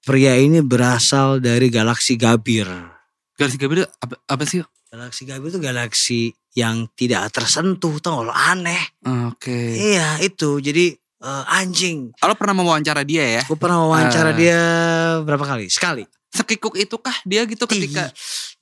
Pria 0.00 0.32
ini 0.34 0.64
berasal 0.64 1.44
dari 1.44 1.68
galaksi 1.68 2.16
Gabir. 2.16 2.64
Galaksi 3.36 3.58
Gabir 3.60 3.84
itu 3.84 3.88
apa, 4.00 4.14
apa 4.24 4.44
sih? 4.48 4.64
Galaksi 4.88 5.22
Gabir 5.28 5.52
itu 5.52 5.60
galaksi 5.60 6.20
yang 6.54 6.90
tidak 6.98 7.30
tersentuh, 7.30 8.02
tau 8.02 8.26
lo 8.26 8.34
aneh. 8.34 8.80
Oke. 9.30 9.78
Iya 9.94 10.18
itu, 10.22 10.58
jadi 10.58 10.94
eh, 10.96 11.44
anjing. 11.54 12.10
Kalau 12.18 12.34
pernah 12.34 12.54
mewawancara 12.58 13.06
dia 13.06 13.40
ya? 13.40 13.42
Gue 13.46 13.58
pernah 13.58 13.86
wawancara 13.86 14.34
Eh. 14.34 14.36
dia 14.36 14.60
berapa 15.22 15.44
kali? 15.46 15.70
Sekali. 15.70 16.02
Sekikuk 16.30 16.78
itu 16.78 16.94
kah 16.94 17.14
dia 17.26 17.42
gitu 17.42 17.66
ketika 17.66 18.06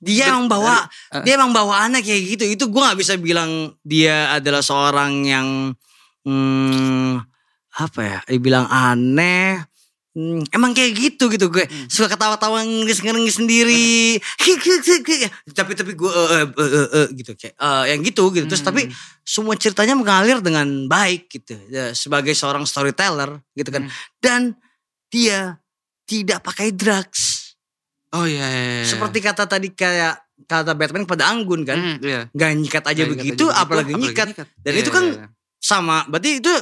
Dia 0.01 0.33
emang 0.33 0.49
bawa, 0.49 0.89
eh. 1.13 1.21
dia 1.21 1.37
emang 1.37 1.53
bawaannya 1.53 2.01
kayak 2.01 2.21
gitu. 2.37 2.43
Itu 2.49 2.63
gue 2.71 2.81
nggak 2.81 2.97
bisa 2.97 3.13
bilang 3.19 3.75
dia 3.85 4.33
adalah 4.33 4.63
seorang 4.63 5.25
yang 5.27 5.47
hmm, 6.25 7.19
apa 7.77 7.99
ya? 8.01 8.19
Dibilang 8.25 8.65
aneh. 8.69 9.65
Hmm, 10.09 10.41
emang 10.49 10.73
kayak 10.73 10.97
gitu 10.97 11.29
gitu 11.29 11.53
gue 11.53 11.69
suka 11.85 12.09
ketawa-tawa 12.09 12.65
ngengis-ngengis 12.65 13.37
sendiri. 13.37 14.17
Tapi 15.53 15.77
tapi 15.77 15.93
gue 15.93 16.09
eh, 16.09 16.49
eh, 16.49 16.49
eh, 16.49 16.89
eh, 16.97 17.07
gitu 17.13 17.31
kayak 17.37 17.53
eh, 17.53 17.83
yang 17.93 18.01
gitu 18.01 18.23
gitu. 18.33 18.45
Terus 18.49 18.65
tapi 18.65 18.89
semua 19.21 19.53
ceritanya 19.53 19.93
mengalir 19.93 20.41
dengan 20.41 20.65
baik 20.89 21.29
gitu 21.29 21.53
ya, 21.69 21.93
sebagai 21.93 22.33
seorang 22.33 22.65
storyteller 22.65 23.37
gitu 23.53 23.69
kan. 23.69 23.85
Dan 24.17 24.57
dia 25.13 25.61
tidak 26.09 26.41
pakai 26.41 26.73
drugs. 26.73 27.53
Oh 28.09 28.25
iya. 28.25 28.41
iya, 28.49 28.71
iya. 28.81 28.85
seperti 28.89 29.21
kata 29.21 29.45
tadi 29.45 29.69
kayak 29.69 30.17
kata 30.49 30.73
Batman 30.73 31.05
pada 31.05 31.29
Anggun 31.29 31.61
kan. 31.61 31.77
Hmm, 31.77 31.97
iya. 32.01 32.25
nggak 32.33 32.49
nyikat 32.57 32.83
aja 32.89 33.05
Nggak 33.05 33.11
begitu 33.13 33.45
nyikat 33.45 33.53
aja 33.53 33.61
apalagi 33.61 33.93
begitu, 33.93 34.05
nyikat. 34.09 34.27
Dan 34.65 34.73
Iya, 34.73 34.81
itu 34.81 34.89
kan 34.89 35.05
iya, 35.05 35.17
iya. 35.21 35.27
sama. 35.61 35.97
Berarti 36.09 36.29
itu 36.41 36.53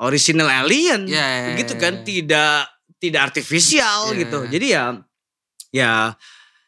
original 0.00 0.48
alien. 0.48 1.04
Iya, 1.04 1.24
iya, 1.24 1.48
begitu 1.54 1.74
iya, 1.76 1.82
kan? 1.82 1.92
iya. 1.94 2.04
tidak 2.04 2.54
tidak 3.00 3.20
artifisial 3.28 4.00
Iya, 4.12 4.18
gitu. 4.24 4.38
jadi 4.48 4.66
ya 4.66 4.84
ya 5.70 5.92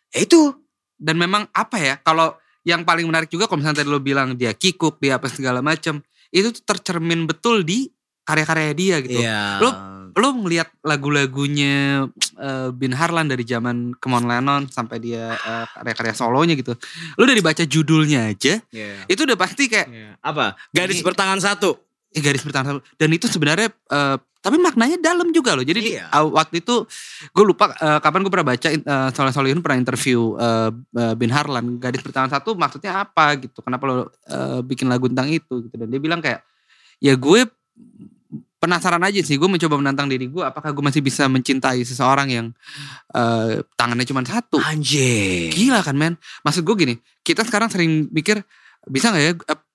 ya 0.08 0.18
itu. 0.20 0.52
Dan 0.96 1.18
memang 1.18 1.50
apa 1.50 1.76
ya 1.76 1.94
kalau 1.98 2.30
yang 2.62 2.86
paling 2.86 3.02
menarik 3.04 3.26
juga 3.26 3.50
kalau 3.50 3.58
misalnya 3.58 3.82
tadi 3.82 3.90
lo 3.90 3.98
bilang 3.98 4.38
dia 4.38 4.54
kikuk 4.54 5.02
dia 5.02 5.18
apa 5.18 5.26
segala 5.26 5.58
macam 5.58 5.98
itu 6.30 6.54
tuh 6.54 6.62
tercermin 6.62 7.26
betul 7.26 7.66
di 7.66 7.90
karya-karya 8.22 8.70
dia 8.70 8.96
gitu. 9.02 9.18
Iya. 9.18 9.58
lo 9.58 9.70
lo 10.14 10.28
ngelihat 10.38 10.70
lagu-lagunya 10.84 12.06
eh, 12.38 12.68
Bin 12.70 12.94
Harlan 12.94 13.26
dari 13.26 13.42
zaman 13.42 13.98
Kemon 13.98 14.30
Lennon 14.30 14.70
sampai 14.70 15.02
dia 15.02 15.34
eh, 15.34 15.66
karya-karya 15.74 16.14
solonya 16.14 16.54
gitu. 16.54 16.78
Lo 17.18 17.26
dari 17.26 17.42
baca 17.42 17.66
judulnya 17.66 18.30
aja 18.30 18.62
Iya. 18.70 19.10
itu 19.10 19.20
udah 19.26 19.34
pasti 19.34 19.66
kayak 19.66 20.22
apa? 20.22 20.54
Gadis 20.70 21.02
Ini- 21.02 21.06
bertangan 21.06 21.42
satu 21.42 21.74
garis 22.12 22.44
bertahan 22.44 22.66
satu 22.68 22.80
dan 23.00 23.08
itu 23.08 23.24
sebenarnya 23.30 23.72
eh, 23.72 24.16
tapi 24.42 24.58
maknanya 24.58 24.98
dalam 24.98 25.30
juga 25.30 25.54
loh. 25.54 25.62
Jadi 25.62 25.78
di- 25.78 25.94
Iya. 25.94 26.10
uh, 26.10 26.26
waktu 26.34 26.66
itu 26.66 26.82
gue 27.30 27.44
lupa 27.46 27.70
eh, 27.78 28.02
kapan 28.02 28.26
gue 28.26 28.32
pernah 28.34 28.48
baca 28.50 28.68
uh, 28.74 29.08
Soleh 29.14 29.30
Solihun 29.30 29.62
pernah 29.62 29.78
interview 29.78 30.34
eh, 30.34 30.70
eh, 30.98 31.14
Bin 31.14 31.30
Harlan. 31.30 31.78
Gadis 31.78 32.02
bertahan 32.02 32.26
satu 32.26 32.58
maksudnya 32.58 33.06
apa 33.06 33.38
gitu. 33.38 33.62
Kenapa 33.62 33.86
lo 33.86 33.94
eh, 34.26 34.58
bikin 34.66 34.90
lagu 34.90 35.06
tentang 35.06 35.30
itu 35.30 35.62
gitu. 35.62 35.74
Dan 35.78 35.86
dia 35.94 36.02
bilang 36.02 36.18
kayak 36.18 36.42
ya 36.98 37.14
gue 37.14 37.46
penasaran 38.58 39.06
aja 39.06 39.22
sih. 39.22 39.38
Gue 39.38 39.46
mencoba 39.46 39.78
menantang 39.78 40.10
diri 40.10 40.26
gue 40.26 40.42
apakah 40.42 40.74
gue 40.74 40.84
masih 40.90 41.06
bisa 41.06 41.30
mencintai 41.30 41.78
seseorang 41.86 42.26
yang 42.26 42.46
eh, 43.14 43.62
tangannya 43.78 44.02
cuma 44.10 44.26
satu? 44.26 44.58
Anjing 44.58 45.54
gila 45.54 45.86
kan 45.86 45.94
men? 45.94 46.18
Maksud 46.42 46.66
gue 46.66 46.74
gini 46.74 46.94
kita 47.22 47.46
sekarang 47.46 47.70
sering 47.70 48.10
mikir 48.10 48.42
bisa 48.90 49.14
nggak 49.14 49.22
ya 49.22 49.32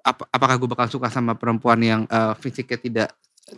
ap- 0.07 0.23
ap- 0.23 0.29
apakah 0.31 0.55
gue 0.55 0.69
bakal 0.71 0.87
suka 0.87 1.11
sama 1.11 1.35
perempuan 1.35 1.79
yang 1.83 2.01
eh, 2.07 2.33
fisiknya 2.39 2.79
tidak 2.79 3.09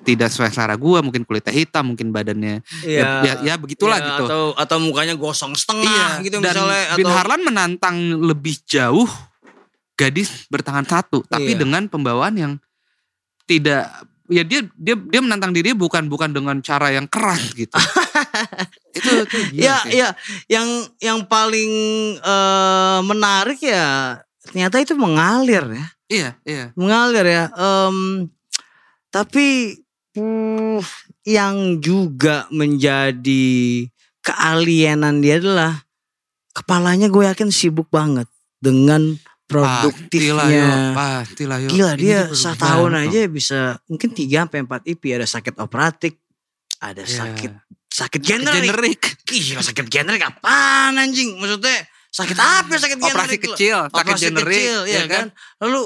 tidak 0.05 0.29
sesuai 0.29 0.53
selera 0.53 0.77
gue 0.77 0.99
mungkin 1.01 1.25
kulitnya 1.25 1.49
hitam 1.49 1.93
mungkin 1.93 2.13
badannya 2.13 2.61
ya, 2.85 3.25
ya, 3.25 3.33
ya 3.41 3.53
begitulah 3.57 3.97
Iya, 3.97 4.07
gitu 4.13 4.23
atau 4.29 4.41
atau 4.53 4.77
mukanya 4.77 5.17
gosong 5.17 5.57
setengah 5.57 6.21
gitu 6.21 6.37
dan 6.41 6.53
misalnya 6.53 6.83
Bin 6.93 7.05
atau 7.05 7.13
Harlan 7.13 7.41
menantang 7.41 7.97
lebih 8.21 8.61
jauh 8.69 9.09
gadis 9.97 10.45
bertangan 10.45 10.85
satu 10.85 11.25
tapi 11.25 11.57
Iya. 11.57 11.65
dengan 11.65 11.89
pembawaan 11.89 12.35
yang 12.37 12.53
tidak 13.49 13.89
ya 14.29 14.45
dia 14.45 14.61
dia 14.77 14.93
dia 14.93 15.21
menantang 15.25 15.49
diri 15.49 15.73
bukan 15.73 16.05
bukan 16.05 16.29
dengan 16.29 16.61
cara 16.61 16.93
yang 16.93 17.09
keras 17.09 17.49
gitu 17.57 17.73
itu, 18.97 19.09
ya 19.57 19.81
sih. 19.81 19.97
ya 19.97 20.13
yang 20.45 20.67
yang 21.01 21.19
paling 21.25 21.71
eh, 22.15 22.99
menarik 23.01 23.57
ya 23.57 24.21
ternyata 24.39 24.79
itu 24.79 24.93
mengalir 24.95 25.63
ya 25.67 25.87
iya 26.07 26.29
iya 26.43 26.65
mengalir 26.73 27.25
ya 27.25 27.45
Em, 27.53 28.27
tapi 29.09 29.77
hmm, 30.13 30.79
yang 31.25 31.77
juga 31.79 32.47
menjadi 32.49 33.85
kealienan 34.21 35.19
dia 35.19 35.37
adalah 35.37 35.83
kepalanya 36.51 37.07
gue 37.07 37.23
yakin 37.25 37.49
sibuk 37.49 37.89
banget 37.89 38.25
dengan 38.59 39.15
produktifnya 39.49 40.45
yo, 40.45 40.93
pastilah, 40.93 41.57
yo. 41.57 41.69
Gila 41.73 41.93
Ini 41.97 42.01
dia 42.01 42.19
setahun 42.29 42.93
aja 42.93 43.19
bisa 43.25 43.59
mungkin 43.89 44.13
3 44.13 44.45
sampai 44.45 44.61
4 44.61 44.91
IP 44.93 45.03
ada 45.09 45.25
sakit 45.25 45.55
operatik, 45.57 46.21
ada 46.77 47.01
Iya. 47.01 47.17
sakit 47.25 47.51
sakit 47.89 48.21
generik. 48.21 48.69
generik 48.69 49.01
Gila 49.25 49.65
sakit 49.65 49.89
generik 49.89 50.21
apaan 50.21 51.01
anjing? 51.01 51.33
Maksudnya 51.41 51.81
sakit 52.09 52.37
apa 52.37 52.69
ya 52.69 52.79
sakit 52.79 52.97
generik? 52.97 53.13
Operasi 53.15 53.37
kecil, 53.37 53.77
sakit 53.85 53.95
Operasi 53.95 54.25
generik, 54.27 54.57
kecil, 54.57 54.79
ya 54.85 54.97
ya 54.97 55.03
kan? 55.05 55.25
Lalu 55.59 55.81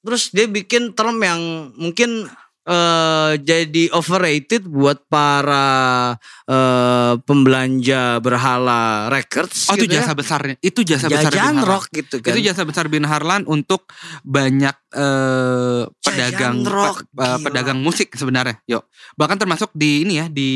terus 0.00 0.22
dia 0.30 0.46
bikin 0.46 0.92
term 0.92 1.16
yang 1.18 1.40
mungkin 1.74 2.28
eh, 2.64 3.32
jadi 3.36 3.88
overrated 3.90 4.64
buat 4.64 5.04
para 5.06 6.14
eh, 6.44 7.14
pembelanja 7.20 8.16
berhala 8.18 9.08
records 9.08 9.68
Oh 9.68 9.74
itu 9.74 9.84
gitu 9.84 9.96
ya. 9.96 10.04
jasa 10.04 10.12
besarnya, 10.12 10.56
itu 10.60 10.80
jasa 10.80 11.08
besar 11.08 11.28
Bin 11.28 11.36
Jajan 11.36 11.56
Harlan. 11.56 11.68
rock 11.68 11.84
gitu 11.90 12.16
kan. 12.20 12.30
Itu 12.32 12.38
jasa 12.40 12.62
besar 12.64 12.84
Bin 12.88 13.04
Harlan 13.04 13.42
untuk 13.44 13.88
banyak 14.22 14.76
eh, 14.92 15.82
pedagang 16.00 16.64
rock, 16.64 17.04
pe- 17.06 17.24
gila. 17.24 17.44
pedagang 17.44 17.78
musik 17.80 18.12
sebenarnya. 18.12 18.60
Yuk, 18.64 18.84
bahkan 19.16 19.36
termasuk 19.36 19.72
di 19.72 20.04
ini 20.04 20.20
ya 20.20 20.26
di 20.28 20.50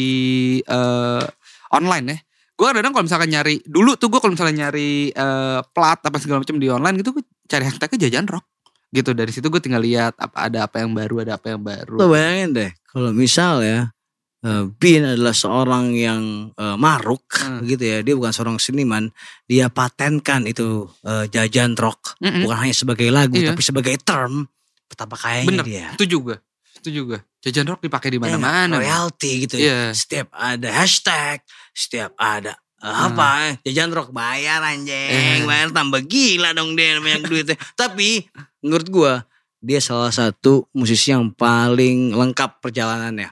eh, 0.63 1.25
online 1.73 2.07
ya. 2.09 2.19
Gue 2.59 2.75
kadang 2.75 2.91
kalau 2.91 3.07
misalkan 3.07 3.31
nyari 3.31 3.63
dulu 3.63 3.95
tuh 3.95 4.11
gue 4.11 4.19
kalau 4.19 4.35
misalnya 4.35 4.67
nyari 4.67 5.15
eh, 5.15 5.61
plat 5.71 6.03
apa 6.03 6.19
segala 6.19 6.43
macam 6.43 6.59
di 6.59 6.67
online 6.67 6.99
gitu 6.99 7.15
gue 7.15 7.23
cari 7.47 7.63
hashtagnya 7.63 8.11
jajan 8.11 8.27
rock 8.27 8.43
gitu 8.89 9.13
dari 9.13 9.31
situ 9.31 9.47
gue 9.47 9.61
tinggal 9.61 9.79
lihat 9.79 10.17
apa 10.17 10.49
ada 10.49 10.67
apa 10.67 10.83
yang 10.83 10.91
baru 10.91 11.23
ada 11.23 11.39
apa 11.39 11.55
yang 11.55 11.63
baru. 11.63 11.95
Lo 11.95 12.11
bayangin 12.11 12.51
deh, 12.51 12.71
kalau 12.89 13.15
misal 13.15 13.63
ya 13.63 13.95
eh, 14.41 14.65
Bin 14.75 15.07
adalah 15.07 15.31
seorang 15.31 15.95
yang 15.95 16.23
eh, 16.53 16.77
maruk 16.77 17.23
Hmm. 17.39 17.63
gitu 17.63 17.81
ya, 17.81 18.03
dia 18.03 18.19
bukan 18.19 18.35
seorang 18.35 18.57
seniman, 18.59 19.07
dia 19.47 19.71
patenkan 19.71 20.43
itu 20.45 20.89
eh, 21.07 21.31
jajan 21.31 21.79
rock, 21.79 22.19
Mm-mm. 22.19 22.43
bukan 22.43 22.59
hanya 22.59 22.75
sebagai 22.75 23.07
lagu 23.09 23.39
Iya. 23.39 23.55
tapi 23.55 23.63
sebagai 23.63 23.95
term. 24.03 24.51
Betapa 24.89 25.15
kayanya 25.15 25.47
Bener, 25.47 25.65
dia. 25.69 25.87
itu 25.95 26.05
juga, 26.09 26.41
itu 26.81 26.91
juga. 26.91 27.23
Jajan 27.39 27.71
rock 27.71 27.87
dipakai 27.87 28.11
di 28.11 28.19
mana-mana. 28.19 28.83
Ya, 28.83 28.83
royalty 28.83 29.47
gitu. 29.47 29.55
Iya. 29.63 29.95
Setiap 29.95 30.35
ada 30.35 30.69
hashtag, 30.75 31.39
setiap 31.71 32.13
ada 32.19 32.59
eh, 32.79 32.87
Hmm. 32.87 33.15
apa 33.15 33.27
eh, 33.47 33.55
jajan 33.67 33.91
rock 33.91 34.11
bayar 34.11 34.63
anjing, 34.63 35.43
Eh. 35.43 35.47
bayar 35.47 35.71
tambah 35.71 35.99
gila 36.03 36.55
dong 36.55 36.75
dia 36.75 36.99
banyak 36.99 37.27
duitnya. 37.27 37.57
Tapi 37.81 38.27
menurut 38.63 38.89
gua 38.91 39.13
dia 39.59 39.83
salah 39.83 40.11
satu 40.11 40.67
musisi 40.71 41.11
yang 41.11 41.31
paling 41.31 42.15
lengkap 42.15 42.63
perjalanannya. 42.63 43.31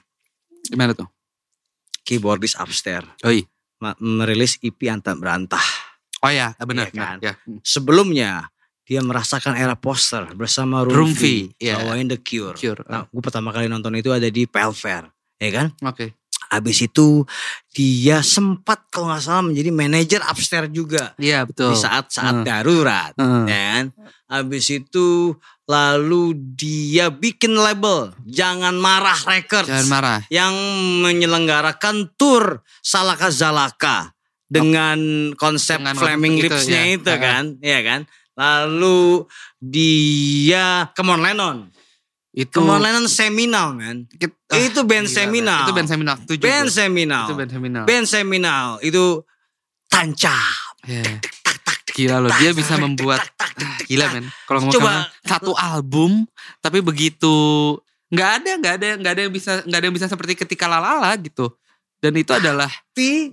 Gimana 0.66 0.94
tuh? 0.94 1.06
Keyboardist 2.02 2.58
upstairs. 2.58 3.06
Oh 3.22 3.30
iya. 3.30 3.46
Merilis 3.98 4.58
EP 4.62 4.78
Antah 4.90 5.14
Berantah. 5.14 5.62
Oh 6.24 6.32
ya, 6.32 6.54
benar. 6.58 6.90
Iya 6.90 6.98
kan? 6.98 7.16
Ya. 7.22 7.34
Sebelumnya 7.62 8.50
dia 8.86 9.02
merasakan 9.02 9.58
era 9.58 9.74
poster 9.74 10.30
bersama 10.32 10.86
Rumfi, 10.86 11.50
iya. 11.58 11.76
bawain 11.76 12.06
The 12.06 12.16
Cure. 12.16 12.54
Cure. 12.54 12.86
Nah, 12.86 13.04
gue 13.04 13.18
pertama 13.18 13.50
kali 13.50 13.66
nonton 13.66 13.90
itu 13.92 14.14
ada 14.14 14.30
di 14.30 14.46
Pelfair, 14.46 15.10
ya 15.36 15.50
kan? 15.52 15.74
Oke. 15.82 16.14
Habis 16.46 16.86
itu 16.86 17.26
dia 17.74 18.22
sempat 18.22 18.86
kalau 18.86 19.10
nggak 19.10 19.18
salah 19.18 19.42
menjadi 19.42 19.74
manajer 19.74 20.22
upstairs 20.22 20.70
juga 20.70 21.10
Iya 21.18 21.42
betul. 21.42 21.74
di 21.74 21.76
saat-saat 21.76 22.34
Hmm. 22.40 22.46
darurat, 22.46 23.10
Hmm. 23.18 23.50
ya 23.50 23.58
kan? 23.74 23.84
Habis 24.30 24.66
itu 24.70 25.34
lalu 25.66 26.22
dia 26.54 27.10
bikin 27.10 27.58
label 27.58 28.14
Jangan 28.22 28.78
Marah 28.78 29.18
Records 29.26 29.66
Jangan 29.66 29.88
marah. 29.90 30.20
yang 30.30 30.54
menyelenggarakan 31.02 32.14
tour 32.14 32.62
Salaka 32.78 33.34
Zalaka 33.34 34.14
dengan 34.46 34.98
konsep 35.34 35.82
Dengan 35.82 35.98
flaming 35.98 36.38
konsep 36.38 36.46
itu, 36.46 36.54
lipsnya 36.54 36.82
ya. 36.86 36.94
itu 36.94 37.12
kan, 37.18 37.44
ya 37.58 37.80
kan? 37.82 38.00
Lalu 38.36 39.24
dia 39.58 40.92
Come 40.92 41.10
on 41.10 41.20
Lennon. 41.24 41.58
Itu 42.30 42.60
Come 42.60 42.76
on 42.76 42.80
Lennon 42.84 43.08
seminal 43.08 43.72
man. 43.72 44.04
Kit- 44.12 44.36
ah, 44.52 44.60
itu 44.60 44.84
band 44.84 45.08
gila, 45.08 45.16
seminal. 45.16 45.60
Itu 45.64 45.72
band 45.72 45.88
seminal. 45.88 46.16
Tujuh 46.20 46.44
Band 46.44 46.68
seminal. 46.68 47.24
Itu 47.24 47.34
band 47.34 47.50
seminal. 47.50 47.84
Band 47.88 48.06
seminal 48.06 48.66
itu 48.84 49.04
tancap. 49.88 50.76
Iya. 50.84 51.24
Gila 51.96 52.16
loh, 52.20 52.30
dia 52.36 52.52
bisa 52.52 52.76
membuat 52.76 53.24
ah, 53.40 53.80
gila 53.88 54.12
men. 54.12 54.28
Kalau 54.44 54.60
ngomong 54.60 54.74
Coba- 54.76 55.08
sama- 55.08 55.08
satu 55.24 55.52
album 55.56 56.28
tapi 56.60 56.84
begitu 56.84 57.32
nggak 58.12 58.30
ada 58.38 58.50
nggak 58.60 58.74
ada 58.76 58.86
nggak 59.00 59.12
ada 59.16 59.22
yang 59.24 59.32
bisa 59.32 59.64
nggak 59.64 59.78
ada 59.80 59.86
yang 59.88 59.96
bisa 59.96 60.06
seperti 60.06 60.36
ketika 60.36 60.68
lalala 60.68 61.08
gitu. 61.16 61.48
Dan 61.96 62.12
itu 62.20 62.36
adalah 62.36 62.68
Tapi 62.68 63.32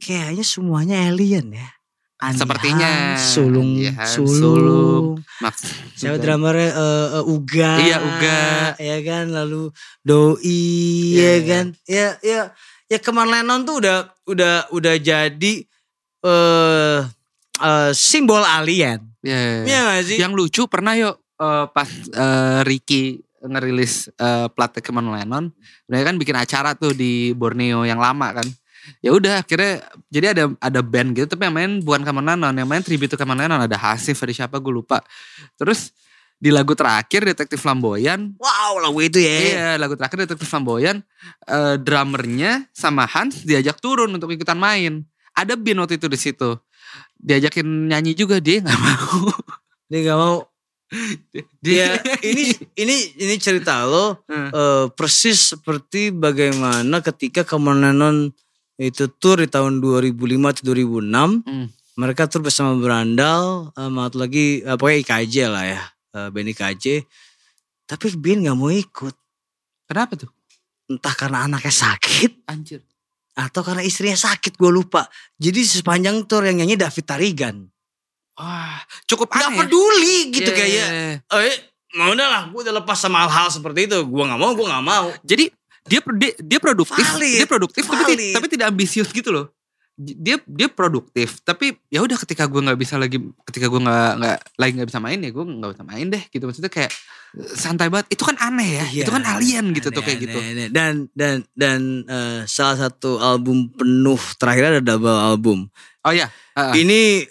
kayaknya 0.00 0.40
semuanya 0.40 0.96
alien 1.04 1.52
ya. 1.52 1.68
Andi 2.16 2.40
Sepertinya. 2.40 3.12
Sulung, 3.20 3.76
Andi 3.76 3.92
Hans, 3.92 4.16
sulung. 4.16 4.40
Sulung. 4.40 5.04
Max. 5.44 5.54
Siapa 6.00 6.16
drummernya 6.16 6.70
eh, 6.72 7.06
eh, 7.20 7.24
Uga. 7.28 7.70
Iya, 7.76 7.96
Uga. 8.00 8.40
Ya 8.80 8.96
kan 9.04 9.24
lalu 9.36 9.68
Doi 10.00 10.40
Iya, 10.40 11.20
ya 11.20 11.32
iya. 11.36 11.40
kan. 11.44 11.66
Ya 11.84 12.08
ya 12.24 12.40
ya 12.88 12.98
Keman 13.04 13.28
Lennon 13.28 13.68
tuh 13.68 13.84
udah 13.84 14.08
udah 14.24 14.54
udah 14.72 14.94
jadi 14.96 15.54
eh 16.24 16.98
eh, 17.60 17.90
simbol 17.92 18.40
alien. 18.40 19.04
Ya. 19.20 19.68
Iya 19.68 19.78
gak 19.84 20.02
sih? 20.08 20.16
Yang 20.16 20.32
lucu 20.40 20.62
pernah 20.72 20.96
yuk 20.96 21.20
eh, 21.36 21.64
pas 21.68 21.88
eh, 22.16 22.60
Ricky 22.64 23.20
ngerilis 23.44 24.08
eh, 24.16 24.48
plat 24.50 24.72
Kemon 24.72 25.12
Lennon, 25.12 25.52
mereka 25.86 26.10
kan 26.10 26.16
bikin 26.16 26.36
acara 26.36 26.72
tuh 26.74 26.96
di 26.96 27.36
Borneo 27.36 27.84
yang 27.84 28.00
lama 28.00 28.32
kan. 28.40 28.48
Ya 29.02 29.10
udah 29.14 29.42
akhirnya 29.42 29.82
jadi 30.08 30.26
ada 30.36 30.44
ada 30.58 30.80
band 30.82 31.14
gitu 31.14 31.26
tapi 31.26 31.46
yang 31.48 31.54
main 31.56 31.72
bukan 31.82 32.02
Kemon 32.06 32.26
Lennon, 32.26 32.54
yang 32.54 32.68
main 32.68 32.82
tribute 32.82 33.10
to 33.10 33.18
Kemon 33.18 33.38
Lennon 33.38 33.58
ada 33.58 33.74
Hasif 33.74 34.14
ada 34.22 34.32
siapa 34.32 34.58
gue 34.58 34.72
lupa. 34.72 35.02
Terus 35.58 35.90
di 36.36 36.52
lagu 36.52 36.76
terakhir 36.76 37.24
Detektif 37.24 37.64
Flamboyan 37.64 38.36
Wow 38.36 38.76
lagu 38.84 39.00
itu 39.00 39.16
ya. 39.16 39.36
Iya 39.40 39.68
lagu 39.80 39.96
terakhir 39.96 40.28
Detektif 40.28 40.44
Flamboyan 40.44 41.00
eh, 41.48 41.80
Drummernya 41.80 42.68
sama 42.76 43.08
Hans 43.08 43.40
diajak 43.40 43.80
turun 43.80 44.12
untuk 44.12 44.28
ikutan 44.28 44.60
main 44.60 45.00
Ada 45.32 45.56
Bin 45.56 45.80
waktu 45.80 45.96
itu 45.96 46.12
di 46.12 46.20
situ 46.20 46.60
Diajakin 47.16 47.88
nyanyi 47.88 48.12
juga 48.12 48.36
dia 48.36 48.60
nggak 48.60 48.80
mau 48.84 49.32
Dia 49.88 50.00
gak 50.12 50.18
mau. 50.20 50.38
Dia 51.64 51.98
ini 52.22 52.52
ini 52.78 52.96
ini 53.16 53.34
cerita 53.40 53.82
lo 53.88 54.22
Hmm. 54.28 54.50
eh, 54.52 54.86
persis 54.92 55.56
seperti 55.56 56.12
bagaimana 56.12 57.00
ketika 57.00 57.48
Keman 57.48 57.80
Lennon 57.80 58.28
itu 58.78 59.08
tour 59.10 59.40
di 59.40 59.48
tahun 59.48 59.80
2005 59.80 60.16
atau 60.46 60.62
2006 60.64 61.42
Hmm. 61.42 61.66
mereka 61.94 62.26
tur 62.26 62.40
bersama 62.40 62.76
Berandal 62.76 63.72
satu 63.72 64.16
lagi 64.16 64.60
eh, 64.60 64.74
pokoknya 64.74 64.98
IKJ 65.02 65.34
lah 65.46 65.64
ya 65.66 65.82
eh, 66.12 66.28
band 66.28 66.48
IKJ 66.52 66.84
tapi 67.84 68.04
Bin 68.14 68.42
nggak 68.42 68.54
mau 68.54 68.68
ikut 68.68 69.14
Kenapa 69.86 70.12
tuh? 70.14 70.30
entah 70.86 71.14
karena 71.14 71.46
anaknya 71.46 71.70
sakit 71.72 72.46
Anjir 72.46 72.82
atau 73.32 73.60
karena 73.60 73.80
istrinya 73.80 74.14
sakit 74.14 74.54
gue 74.54 74.70
lupa 74.70 75.06
jadi 75.34 75.60
sepanjang 75.60 76.24
tour 76.24 76.42
yang 76.42 76.58
nyanyi 76.58 76.74
David 76.74 77.04
Tarigan 77.04 77.56
Wah 78.34 78.76
cukup 79.04 79.28
nggak 79.28 79.40
aneh 79.42 79.52
ya. 79.52 79.60
peduli 79.62 80.16
gitu 80.30 80.46
Iya, 80.46 80.54
kayak 80.54 80.70
iya. 80.70 80.86
eh 81.40 81.56
mau 81.94 82.12
udah 82.12 82.28
lah 82.28 82.42
gue 82.46 82.60
udah 82.60 82.74
lepas 82.76 82.94
sama 82.94 83.24
hal-hal 83.24 83.48
seperti 83.48 83.86
itu 83.86 83.98
gue 83.98 84.22
nggak 84.22 84.36
mau 84.36 84.52
gue 84.52 84.62
nggak 84.62 84.84
mau 84.84 85.06
Jadi 85.22 85.48
dia 85.86 86.00
dia, 86.02 86.32
dia 86.38 86.58
produktif, 86.58 87.06
Valid, 87.06 87.38
dia 87.42 87.48
produktif 87.48 87.84
tapi, 87.86 88.14
valid. 88.14 88.34
tapi 88.34 88.46
tidak 88.50 88.66
ambisius 88.70 89.10
gitu 89.10 89.30
loh. 89.30 89.46
Dia 89.96 90.36
dia 90.44 90.68
produktif 90.68 91.40
tapi 91.40 91.72
ya 91.88 92.04
udah 92.04 92.20
ketika 92.20 92.44
gue 92.44 92.60
nggak 92.60 92.76
bisa 92.76 93.00
lagi 93.00 93.16
ketika 93.48 93.64
gue 93.64 93.80
nggak 93.80 94.10
nggak 94.20 94.38
lagi 94.60 94.72
nggak 94.76 94.88
bisa 94.92 95.00
main 95.00 95.24
ya 95.24 95.30
gue 95.32 95.40
nggak 95.40 95.72
bisa 95.72 95.84
main 95.88 96.06
deh 96.12 96.20
gitu 96.28 96.44
maksudnya 96.44 96.68
kayak 96.68 96.92
santai 97.56 97.88
banget 97.88 98.12
itu 98.12 98.20
kan 98.20 98.36
aneh 98.36 98.76
ya 98.76 98.84
Iya, 98.92 99.02
itu 99.08 99.12
kan 99.16 99.24
alien 99.24 99.72
gitu 99.72 99.88
tuh 99.88 100.04
Aneh, 100.04 100.08
kayak 100.12 100.18
gitu 100.20 100.36
aneh, 100.36 100.52
aneh. 100.52 100.68
Dan 100.68 100.92
dan 101.16 101.48
dan 101.56 101.80
eh, 102.12 102.40
salah 102.44 102.76
satu 102.76 103.16
album 103.24 103.72
penuh 103.72 104.20
terakhir 104.36 104.76
ada 104.76 104.80
double 104.84 105.16
album. 105.16 105.58
oh 106.04 106.12
ya 106.12 106.28
uh, 106.60 106.76
Ini 106.76 107.24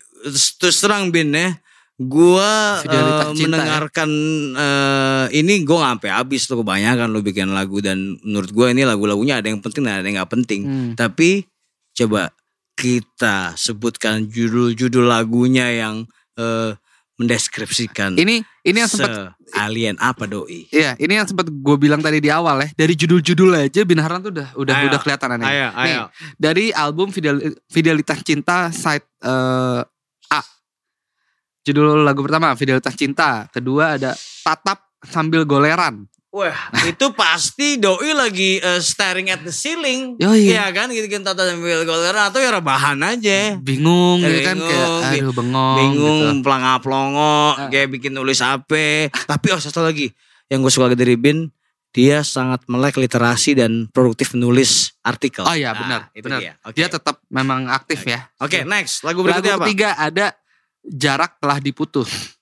terus 0.58 0.82
terang 0.82 1.14
Bin 1.14 1.38
ya. 1.38 1.54
Gua 1.96 2.84
Fidelitas 2.84 3.24
eh, 3.32 3.36
cinta 3.40 3.40
ya. 3.40 3.48
mendengarkan 3.48 4.10
eh, 4.52 5.26
ini 5.40 5.64
gue 5.64 5.80
sampai 5.80 6.12
habis 6.12 6.44
tuh 6.44 6.60
kebanyakan 6.60 7.08
lo 7.08 7.24
bikin 7.24 7.56
lagu 7.56 7.80
dan 7.80 8.20
menurut 8.20 8.52
gue 8.52 8.68
ini 8.76 8.84
lagu-lagunya 8.84 9.40
ada 9.40 9.48
yang 9.48 9.64
penting 9.64 9.88
dan 9.88 10.04
ada 10.04 10.08
yang 10.08 10.20
nggak 10.20 10.32
penting. 10.36 10.62
Hmm. 10.68 10.92
Tapi 11.00 11.48
coba 11.96 12.36
kita 12.76 13.56
sebutkan 13.56 14.28
judul-judul 14.28 15.08
lagunya 15.08 15.72
yang 15.72 16.04
eh, 16.36 16.76
mendeskripsikan 17.16 18.20
ini 18.20 18.44
ini 18.68 18.78
yang 18.84 18.92
sempat 18.92 19.40
alien 19.56 19.96
apa 20.04 20.28
doi. 20.28 20.68
Iya, 20.68 21.00
ini 21.00 21.16
yang 21.16 21.24
sempat 21.24 21.48
gue 21.48 21.76
bilang 21.80 22.04
tadi 22.04 22.20
di 22.20 22.28
awal 22.28 22.60
ya. 22.60 22.70
Dari 22.76 22.92
judul-judul 22.92 23.56
aja 23.56 23.88
Bin 23.88 24.04
Harlan 24.04 24.20
tuh 24.20 24.36
udah 24.36 24.52
udah 24.60 24.74
Ayo, 24.76 24.86
udah 24.92 25.00
kelihatan 25.00 25.30
aneh. 25.40 25.48
Ayo, 25.48 25.68
Nih, 25.72 25.96
ayo. 25.96 26.04
dari 26.36 26.66
album 26.76 27.16
Fidel- 27.16 27.56
Fidelitas 27.72 28.20
Cinta 28.20 28.68
side 28.76 29.08
A. 29.24 29.88
Judul 31.66 32.06
lagu 32.06 32.22
pertama 32.22 32.54
Fidelitas 32.54 32.94
Cinta, 32.94 33.50
kedua 33.50 33.98
ada 33.98 34.14
Tatap 34.46 34.86
Sambil 35.02 35.44
Goleran. 35.44 36.06
Wah, 36.30 36.52
itu 36.84 37.16
pasti 37.16 37.80
doi 37.80 38.12
lagi 38.12 38.60
uh, 38.60 38.78
staring 38.78 39.32
at 39.32 39.40
the 39.42 39.50
ceiling. 39.50 40.20
Yoi. 40.20 40.52
Iya 40.52 40.68
kan, 40.76 40.92
gitu 40.92 41.08
kan 41.08 41.24
tata 41.24 41.48
sambil 41.48 41.88
goleran 41.88 42.28
atau 42.28 42.44
ya 42.44 42.52
rebahan 42.52 43.00
aja. 43.00 43.56
Bingung 43.56 44.20
gitu 44.20 44.44
kan 44.44 44.60
Bingung, 44.60 45.00
kayak 45.00 45.24
aduh 45.24 45.32
bengong 45.32 45.78
Bingung, 45.80 46.20
gitu. 46.36 46.44
pelanga-pelongo, 46.44 47.40
Ah. 47.56 47.72
kayak 47.72 47.88
bikin 47.88 48.12
nulis 48.12 48.44
apa. 48.44 49.08
Tapi 49.08 49.48
oh 49.56 49.64
satu 49.64 49.80
lagi, 49.80 50.12
yang 50.52 50.60
gue 50.60 50.68
suka 50.68 50.92
dari 50.92 51.16
Bin, 51.16 51.48
dia 51.96 52.20
sangat 52.20 52.68
melek 52.68 53.00
literasi 53.00 53.56
dan 53.56 53.88
produktif 53.90 54.36
menulis 54.36 54.92
artikel. 55.02 55.48
Oh 55.48 55.56
iya 55.56 55.72
Nah, 55.72 55.80
benar, 55.80 56.02
itu 56.12 56.26
benar. 56.28 56.40
dia. 56.44 56.54
Oke. 56.68 56.76
Dia 56.76 56.92
tetap 56.92 57.24
memang 57.32 57.72
aktif 57.72 58.04
ya. 58.04 58.28
Oke, 58.44 58.68
next. 58.68 59.08
Lagu 59.08 59.24
Lagu 59.24 59.32
berikutnya 59.40 59.56
apa? 59.56 59.64
ketiga 59.64 59.90
ada 59.96 60.36
Jarak 60.86 61.42
Telah 61.42 61.60
Diputus. 61.60 62.36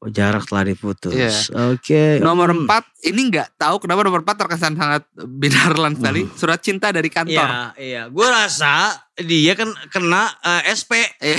Oh, 0.00 0.08
jarak 0.08 0.44
telah 0.44 0.64
diputus. 0.64 1.12
Iya. 1.12 1.32
Oke. 1.72 2.20
Nomor 2.20 2.52
Hmm. 2.52 2.64
empat, 2.64 2.84
ini 3.04 3.32
nggak 3.32 3.56
tahu 3.56 3.80
kenapa 3.80 4.00
nomor 4.00 4.20
empat 4.20 4.36
terkesan 4.36 4.72
sangat 4.72 5.04
Bin 5.16 5.52
Harlan 5.52 5.96
sekali. 5.96 6.24
Surat 6.36 6.60
cinta 6.60 6.88
dari 6.88 7.08
kantor. 7.08 7.44
Iya, 7.44 7.60
iya. 7.76 8.02
Gue 8.08 8.24
rasa 8.24 8.92
dia 9.16 9.52
kan 9.52 9.68
kena 9.88 10.36
eh, 10.40 10.72
SP. 10.72 11.00
Iya. 11.20 11.36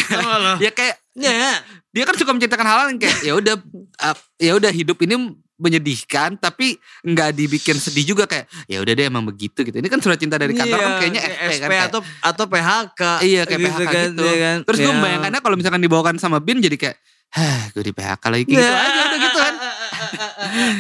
Dia 0.58 0.72
kayak 0.78 0.96
Iya. 1.18 1.58
dia 1.90 2.04
kan 2.06 2.14
suka 2.18 2.32
menceritakan 2.32 2.66
hal 2.66 2.80
yang 2.90 3.00
kayak 3.02 3.18
ya 3.22 3.34
udah 3.36 3.56
uh, 4.00 4.16
ya 4.38 4.54
udah 4.58 4.72
hidup 4.72 4.98
ini 5.02 5.38
menyedihkan 5.62 6.36
tapi 6.36 6.74
nggak 7.02 7.30
dibikin 7.32 7.78
sedih 7.78 8.02
juga 8.08 8.26
kayak 8.26 8.50
ya 8.66 8.82
udah 8.82 8.92
deh 8.92 9.06
emang 9.06 9.22
begitu 9.24 9.62
gitu. 9.62 9.72
Ini 9.72 9.86
kan 9.86 10.02
surat 10.02 10.18
cinta 10.18 10.36
dari 10.36 10.52
kantor 10.52 10.74
kan 10.76 10.90
Iya, 10.90 10.98
kayaknya 10.98 11.22
kayak 11.22 11.38
SP, 11.38 11.40
kan 11.40 11.52
SP 11.54 11.70
kayak- 11.70 11.88
atau 11.88 12.00
atau 12.20 12.46
PHK. 12.48 13.02
Iya 13.22 13.42
kayak 13.46 13.60
PHK 13.62 13.94
gitu. 14.10 14.22
iya 14.24 14.36
kan? 14.38 14.58
Terus 14.66 14.78
gue 14.78 14.86
Iya. 14.86 14.98
membayangkannya 14.98 15.40
kalau 15.40 15.56
misalkan 15.56 15.80
dibawakan 15.80 16.16
sama 16.18 16.38
Bin 16.38 16.58
jadi 16.58 16.76
kayak 16.76 16.98
Hah 17.32 17.72
gue 17.72 17.80
di 17.82 17.94
PHK 17.94 18.24
lagi 18.28 18.44
gitu 18.44 18.58
Iya. 18.58 18.76
aja 18.76 19.00
udah 19.06 19.20
gitu 19.22 19.38
kan. 19.46 19.54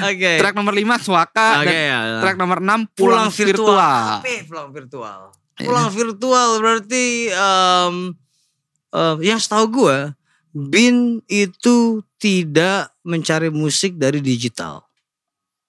Oke. 0.03 0.31
Track 0.35 0.53
nomor 0.53 0.73
5 0.73 0.83
Suaka 0.99 1.47
Oke 1.57 1.65
dan 1.65 1.75
ya. 1.77 1.99
track 2.19 2.35
nomor 2.35 2.59
6 2.59 2.67
pulang 2.89 2.91
Pulang, 2.91 3.27
virtual. 3.29 3.71
Virtual. 3.71 4.17
Apa 4.17 4.27
ya 4.27 4.41
pulang 4.43 4.69
virtual? 4.69 5.19
Iya. 5.55 5.67
Pulang 5.67 5.87
virtual 5.89 6.49
berarti 6.57 7.05
em, 7.29 7.95
em, 8.91 9.17
yang 9.21 9.37
setahu 9.37 9.65
gue 9.69 9.97
Bin 10.51 10.95
itu 11.25 12.03
tidak 12.21 12.93
mencari 13.01 13.49
musik 13.49 13.97
dari 13.97 14.21
digital. 14.21 14.85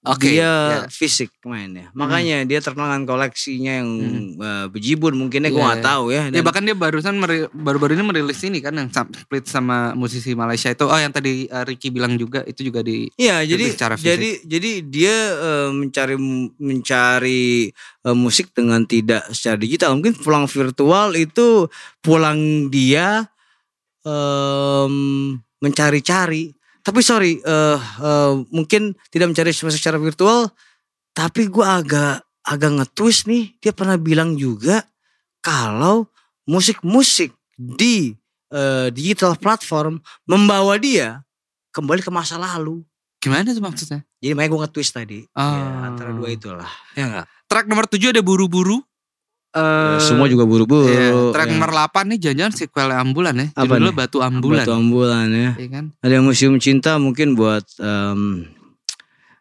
Oke, 0.02 0.34
dia 0.34 0.42
ya. 0.42 0.90
fisik 0.90 1.30
mainnya. 1.46 1.86
Makanya 1.94 2.42
dia 2.42 2.58
terkenal 2.58 2.90
dengan 2.90 3.06
koleksinya 3.06 3.70
yang 3.78 3.90
Hmm. 4.02 4.34
eh, 4.34 4.66
bejibun 4.66 5.14
mungkinnya 5.14 5.46
gue 5.46 5.62
Iya, 5.62 5.68
nggak 5.70 5.78
iya. 5.78 5.86
tahu 5.86 6.04
ya. 6.10 6.22
Ya 6.26 6.30
Dan- 6.34 6.42
bahkan 6.42 6.66
dia 6.66 6.74
barusan 6.74 7.14
baru-baru 7.54 7.94
ini 7.94 8.02
merilis 8.02 8.42
ini 8.42 8.58
kan 8.58 8.74
yang 8.74 8.90
split 8.90 9.46
sama 9.46 9.94
musisi 9.94 10.34
Malaysia 10.34 10.74
itu. 10.74 10.82
Oh 10.82 10.98
yang 10.98 11.14
tadi 11.14 11.46
uh, 11.46 11.62
Ricky 11.62 11.94
bilang 11.94 12.18
juga 12.18 12.42
itu 12.42 12.66
juga 12.66 12.82
di 12.82 13.14
Iya, 13.14 13.46
jadi 13.46 13.64
secara 13.70 13.94
fisik. 13.94 14.10
jadi 14.10 14.30
jadi 14.42 14.70
dia 14.82 15.16
eh, 15.38 15.70
mencari 15.70 16.16
mencari 16.58 17.70
eh, 18.02 18.16
musik 18.18 18.50
dengan 18.50 18.82
tidak 18.82 19.30
secara 19.30 19.54
digital. 19.54 19.94
Mungkin 19.94 20.18
pulang 20.18 20.50
virtual 20.50 21.14
itu 21.14 21.70
pulang 22.02 22.66
dia 22.74 23.30
em, 24.02 25.38
mencari-cari. 25.62 26.50
Tapi 26.82 27.00
sorry, 27.00 27.38
eh, 27.38 27.78
eh, 27.78 28.32
mungkin 28.50 28.98
tidak 29.08 29.30
mencari 29.30 29.54
secara 29.54 29.96
virtual. 29.96 30.50
Tapi 31.14 31.46
gue 31.46 31.62
agak 31.62 32.26
agak 32.42 32.70
nge-twist 32.82 33.30
nih. 33.30 33.54
Dia 33.62 33.70
pernah 33.70 33.94
bilang 33.94 34.34
juga 34.34 34.82
kalau 35.38 36.10
musik-musik 36.44 37.30
di 37.54 38.12
eh, 38.52 38.88
digital 38.92 39.38
platform 39.40 39.96
membawa 40.28 40.76
dia 40.76 41.22
kembali 41.72 42.04
ke 42.04 42.12
masa 42.12 42.36
lalu. 42.36 42.84
Gimana 43.22 43.54
tuh 43.54 43.62
maksudnya? 43.62 44.02
Jadi 44.18 44.34
makanya 44.34 44.50
gue 44.50 44.60
nge-twist 44.66 44.92
tadi. 44.92 45.18
Ya, 45.24 45.40
Oh. 45.40 45.86
antara 45.88 46.10
dua 46.12 46.28
itulah. 46.28 46.68
Ya 46.98 47.06
enggak? 47.06 47.26
Track 47.48 47.66
nomor 47.68 47.86
7 47.86 48.12
ada 48.12 48.20
buru-buru. 48.24 48.80
Eh, 49.52 49.98
semua 50.00 50.24
juga 50.26 50.42
buru-buru. 50.42 50.88
iya. 50.88 51.12
Track 51.28 51.44
ya. 51.46 51.52
nomor 51.52 51.70
8 51.70 52.08
nih 52.08 52.18
jangan-jangan 52.18 52.54
sequel 52.54 52.88
ambulan 52.90 53.34
ya. 53.34 53.46
Apa 53.52 53.76
Judulnya 53.76 53.84
nih? 53.86 53.96
Batu 53.96 54.18
Ambulan. 54.18 54.64
Batu 54.64 54.72
ambulan 54.72 55.28
ya. 55.28 55.50
Iya 55.54 55.68
kan? 55.70 55.84
Ada 56.00 56.16
museum 56.18 56.56
cinta 56.56 56.96
mungkin 56.96 57.36
buat 57.36 57.60
em, 57.76 58.48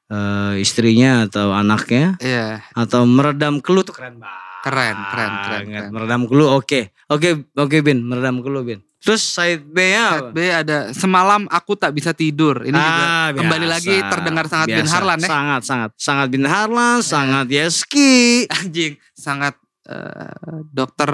eh, 0.07 0.53
istrinya 0.59 1.23
atau 1.25 1.51
anaknya 1.51 2.19
Iya. 2.19 2.59
atau 2.73 3.03
meredam 3.05 3.59
keluh 3.59 3.81
tuh 3.81 3.93
keren 3.93 4.19
banget. 4.19 4.39
Keren, 4.61 4.93
keren, 5.09 5.31
keren, 5.41 5.63
keren. 5.65 5.89
Meredam 5.89 6.21
keluh 6.25 6.53
oke. 6.53 6.93
Oke, 7.07 7.29
oke 7.49 7.77
Bin, 7.81 8.03
meredam 8.03 8.39
keluh 8.39 8.61
Bin. 8.61 8.77
Terus 9.01 9.25
side 9.25 9.65
B-nya 9.65 10.21
Side 10.21 10.29
B 10.29 10.39
ada 10.45 10.77
semalam 10.93 11.49
aku 11.49 11.73
tak 11.73 11.89
bisa 11.89 12.13
tidur. 12.13 12.61
Ini 12.61 12.69
juga 12.69 13.01
Ah, 13.01 13.29
kembali 13.33 13.65
biasa. 13.65 13.73
lagi 13.73 13.95
terdengar 13.97 14.45
sangat 14.45 14.67
Bin 14.69 14.77
Biasa. 14.77 14.93
Harlan 14.93 15.17
ya. 15.17 15.25
Sangat, 15.25 15.61
sangat, 15.65 15.89
sangat 15.97 16.27
Bin 16.29 16.45
Harlan, 16.45 16.97
sangat 17.01 17.45
Yeski. 17.49 18.45
Anjing, 18.61 18.93
sangat 19.11 19.57
eh, 19.91 20.59
Dokter 20.67 21.11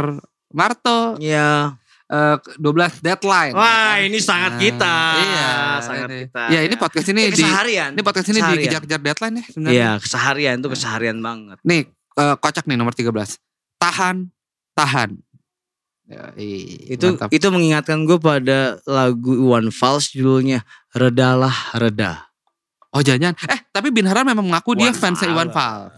Marto. 0.50 1.18
Ya. 1.18 1.76
Eh, 2.08 2.38
12 2.56 3.04
deadline. 3.04 3.52
Wah, 3.52 3.68
ya 4.00 4.00
kan? 4.00 4.08
ini 4.08 4.20
sangat 4.22 4.52
Nah, 4.54 4.62
kita. 4.62 4.96
Iya, 5.18 5.52
sangat 5.84 6.08
ini. 6.08 6.20
kita. 6.24 6.44
Ya, 6.48 6.60
ini 6.64 6.76
podcast 6.76 7.08
ini 7.10 7.22
di 7.26 7.34
keseharian. 7.36 7.90
ini 7.92 8.02
podcast 8.02 8.28
ini 8.28 8.38
Keseharian. 8.38 8.60
dikejar-kejar 8.64 9.00
deadline 9.02 9.36
ya 9.36 9.46
sebenarnya. 9.46 9.76
Iya, 9.76 9.90
keseharian 10.00 10.56
itu 10.58 10.70
keseharian 10.72 11.18
banget. 11.20 11.58
Nih, 11.62 11.82
eh, 12.16 12.36
kocak 12.38 12.64
nih 12.64 12.78
nomor 12.78 12.96
13. 12.96 13.36
Tahan, 13.76 14.32
tahan. 14.72 15.20
Ya, 16.08 16.32
Itu 16.88 17.20
mantap. 17.20 17.28
itu 17.30 17.48
mengingatkan 17.52 18.08
gue 18.08 18.16
pada 18.16 18.80
lagu 18.88 19.36
Iwan 19.36 19.68
Fals 19.68 20.08
judulnya 20.08 20.64
Redalah 20.96 21.76
Reda. 21.76 22.32
Oh 22.96 23.04
jangan 23.04 23.36
Eh 23.44 23.68
tapi 23.70 23.92
Bin 23.92 24.08
Haran 24.08 24.24
memang 24.24 24.48
mengaku 24.48 24.72
dia 24.74 24.88
Iwan 24.88 24.96
fans 24.96 25.20
Iwan 25.20 25.52
Fals. 25.52 25.92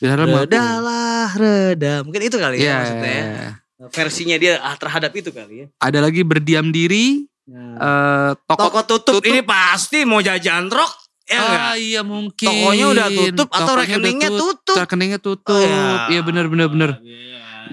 Mengaku. 0.00 0.48
Redalah 0.48 1.28
Reda. 1.32 1.94
Mungkin 2.02 2.22
itu 2.22 2.36
kali 2.36 2.56
Iya. 2.56 2.64
ya 2.64 2.76
maksudnya. 2.76 3.12
ya. 3.12 3.48
Versinya 3.80 4.36
dia 4.36 4.52
ah, 4.60 4.76
terhadap 4.76 5.12
itu 5.12 5.30
kali 5.30 5.54
ya. 5.54 5.66
Ada 5.78 5.98
lagi 6.00 6.20
berdiam 6.20 6.68
diri. 6.68 7.24
eh 7.50 8.30
toko, 8.46 8.70
Toko 8.70 8.80
tutup, 8.86 9.20
ini 9.26 9.42
pasti 9.42 10.06
mau 10.06 10.22
jajan 10.22 10.70
rok 10.70 10.92
ya 11.26 11.34
enggak? 11.36 11.60
Ah 11.60 11.74
iya 11.74 12.00
mungkin. 12.00 12.46
Tokonya 12.46 12.86
udah 12.88 13.06
tutup 13.10 13.48
atau 13.48 13.58
Tokonya 13.58 13.66
udah 13.66 13.82
rekeningnya 13.82 14.28
tut- 14.28 14.38
tutup. 14.38 14.76
Rekeningnya 14.78 15.18
tutup. 15.18 15.50
Oh, 15.50 15.58
iya. 15.58 16.06
Iya 16.08 16.20
benar 16.22 16.46
benar 16.46 16.66
benar. 16.68 16.90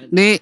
Nih 0.09 0.41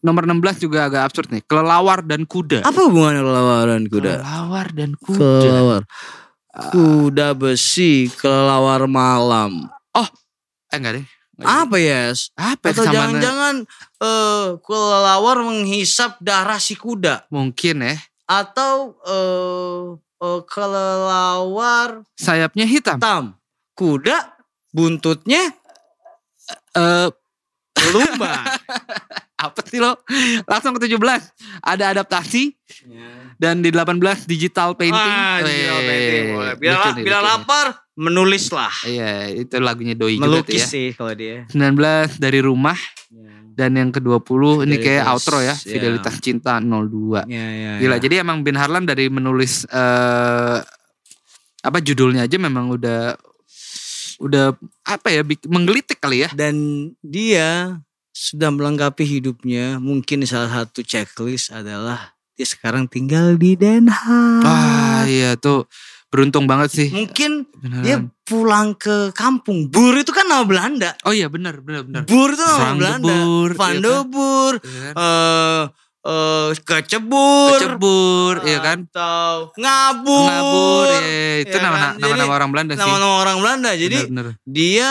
nomor 0.00 0.24
16 0.24 0.60
juga 0.60 0.88
agak 0.88 1.12
absurd 1.12 1.28
nih. 1.28 1.42
Kelelawar 1.44 2.00
dan 2.00 2.24
kuda. 2.24 2.64
Apa 2.64 2.80
hubungannya 2.88 3.20
kelelawar 3.20 3.66
dan 3.68 3.84
kuda? 3.84 4.12
Kelelawar 4.16 4.66
dan 4.72 4.90
kuda. 4.96 5.28
Kelelawar. 5.44 5.82
Kuda 6.50 7.28
besi, 7.32 7.92
kelelawar 8.10 8.84
malam. 8.84 9.68
Oh, 9.92 10.08
eh 10.66 10.76
enggak 10.76 10.92
deh. 10.98 11.06
Apa 11.40 11.76
yes? 11.76 12.28
Apa 12.34 12.72
Atau 12.72 12.84
jangan-jangan 12.84 13.64
eh 14.00 14.46
kelelawar 14.60 15.40
menghisap 15.40 16.20
darah 16.20 16.60
si 16.60 16.76
kuda 16.76 17.24
Mungkin 17.28 17.84
ya. 17.84 17.96
atau 18.26 18.94
eh 19.04 19.82
eh, 20.20 20.40
kelelawar 20.46 22.04
Sayapnya 22.14 22.64
hitam. 22.64 22.96
hitam. 23.00 23.24
Kuda 23.72 24.36
buntutnya 24.70 25.56
Eh 26.70 27.08
lumba. 27.90 28.44
apa 29.40 29.60
sih 29.64 29.80
lo? 29.80 29.96
Langsung 30.44 30.76
ke 30.76 30.84
17. 30.84 31.00
Ada 31.64 31.96
adaptasi 31.96 32.52
dan 33.40 33.64
di 33.64 33.72
18 33.72 34.28
digital 34.28 34.76
painting. 34.76 35.00
Ah, 35.16 35.40
digital 35.40 35.80
painting. 35.80 36.24
Bila, 36.60 36.76
nih, 36.92 37.02
bila 37.02 37.18
nih. 37.18 37.24
lapar 37.24 37.66
menulis 38.00 38.48
lah. 38.48 38.72
Iya, 38.88 39.28
itu 39.28 39.60
lagunya 39.60 39.92
Doi 39.92 40.16
juga 40.16 40.24
tuh 40.24 40.48
Melukis 40.48 40.64
ya. 40.64 40.68
sih 40.72 40.86
kalau 40.96 41.12
dia. 41.12 41.44
19 41.52 42.16
dari 42.16 42.40
rumah 42.40 42.78
dan 43.52 43.76
yang 43.76 43.92
ke-20 43.92 44.64
ini 44.64 44.76
kayak 44.80 45.04
outro 45.12 45.44
ya, 45.44 45.52
ya. 45.52 45.54
Fidelitas 45.54 46.16
Cinta 46.24 46.56
02. 46.56 47.28
Ya, 47.28 47.44
ya, 47.44 47.72
Gila, 47.76 47.96
ya. 47.96 48.00
jadi 48.00 48.14
emang 48.24 48.40
Bin 48.40 48.56
Harlan 48.56 48.88
dari 48.88 49.12
menulis 49.12 49.68
eh 49.68 50.58
apa 51.60 51.76
judulnya 51.84 52.24
aja 52.24 52.40
memang 52.40 52.72
udah 52.72 53.20
udah 54.24 54.56
apa 54.88 55.12
ya 55.12 55.20
menggelitik 55.44 56.00
kali 56.00 56.24
ya. 56.24 56.32
Dan 56.32 56.88
dia 57.04 57.76
sudah 58.16 58.48
melengkapi 58.48 59.04
hidupnya. 59.04 59.76
Mungkin 59.76 60.24
salah 60.24 60.64
satu 60.64 60.80
checklist 60.80 61.52
adalah 61.52 62.16
dia 62.32 62.48
sekarang 62.48 62.88
tinggal 62.88 63.36
di 63.36 63.60
Den 63.60 63.92
Haag. 63.92 64.40
Wah, 64.40 65.04
iya 65.04 65.36
tuh 65.36 65.68
beruntung 66.10 66.44
banget 66.50 66.70
sih. 66.74 66.88
Mungkin 66.90 67.46
Bin 67.46 67.82
dia 67.86 68.02
pulang 68.26 68.74
ke 68.74 69.14
kampung. 69.14 69.70
Bur 69.70 69.94
itu 69.94 70.10
kan 70.10 70.26
nama 70.26 70.42
Belanda. 70.42 70.90
Oh 71.06 71.14
iya 71.14 71.30
benar 71.30 71.62
benar 71.62 71.86
benar. 71.86 72.02
Bur 72.04 72.34
itu 72.34 72.42
nama 72.42 72.74
Belanda. 72.74 73.14
Van 73.54 73.74
iya 73.78 73.78
kan? 73.78 74.06
Iya 74.60 74.90
kan? 74.90 74.94
eh 74.98 75.62
eh, 76.00 76.48
kecebur. 76.66 77.56
Kecebur, 77.56 78.34
iya 78.42 78.58
kan? 78.58 78.78
Atau 78.90 79.54
ngabur. 79.54 80.26
Ngabur, 80.26 80.86
iya, 80.90 81.46
itu 81.46 81.56
Ya 81.56 81.62
nama 81.62 81.76
kan? 81.78 81.92
nama 82.02 82.14
nama 82.18 82.32
orang 82.42 82.50
Belanda 82.50 82.72
sih. 82.74 82.82
Nama-nama 82.82 83.14
orang 83.22 83.36
Belanda. 83.38 83.70
Jadi 83.78 83.98
Benar, 84.10 84.24
benar. 84.34 84.34
dia 84.48 84.90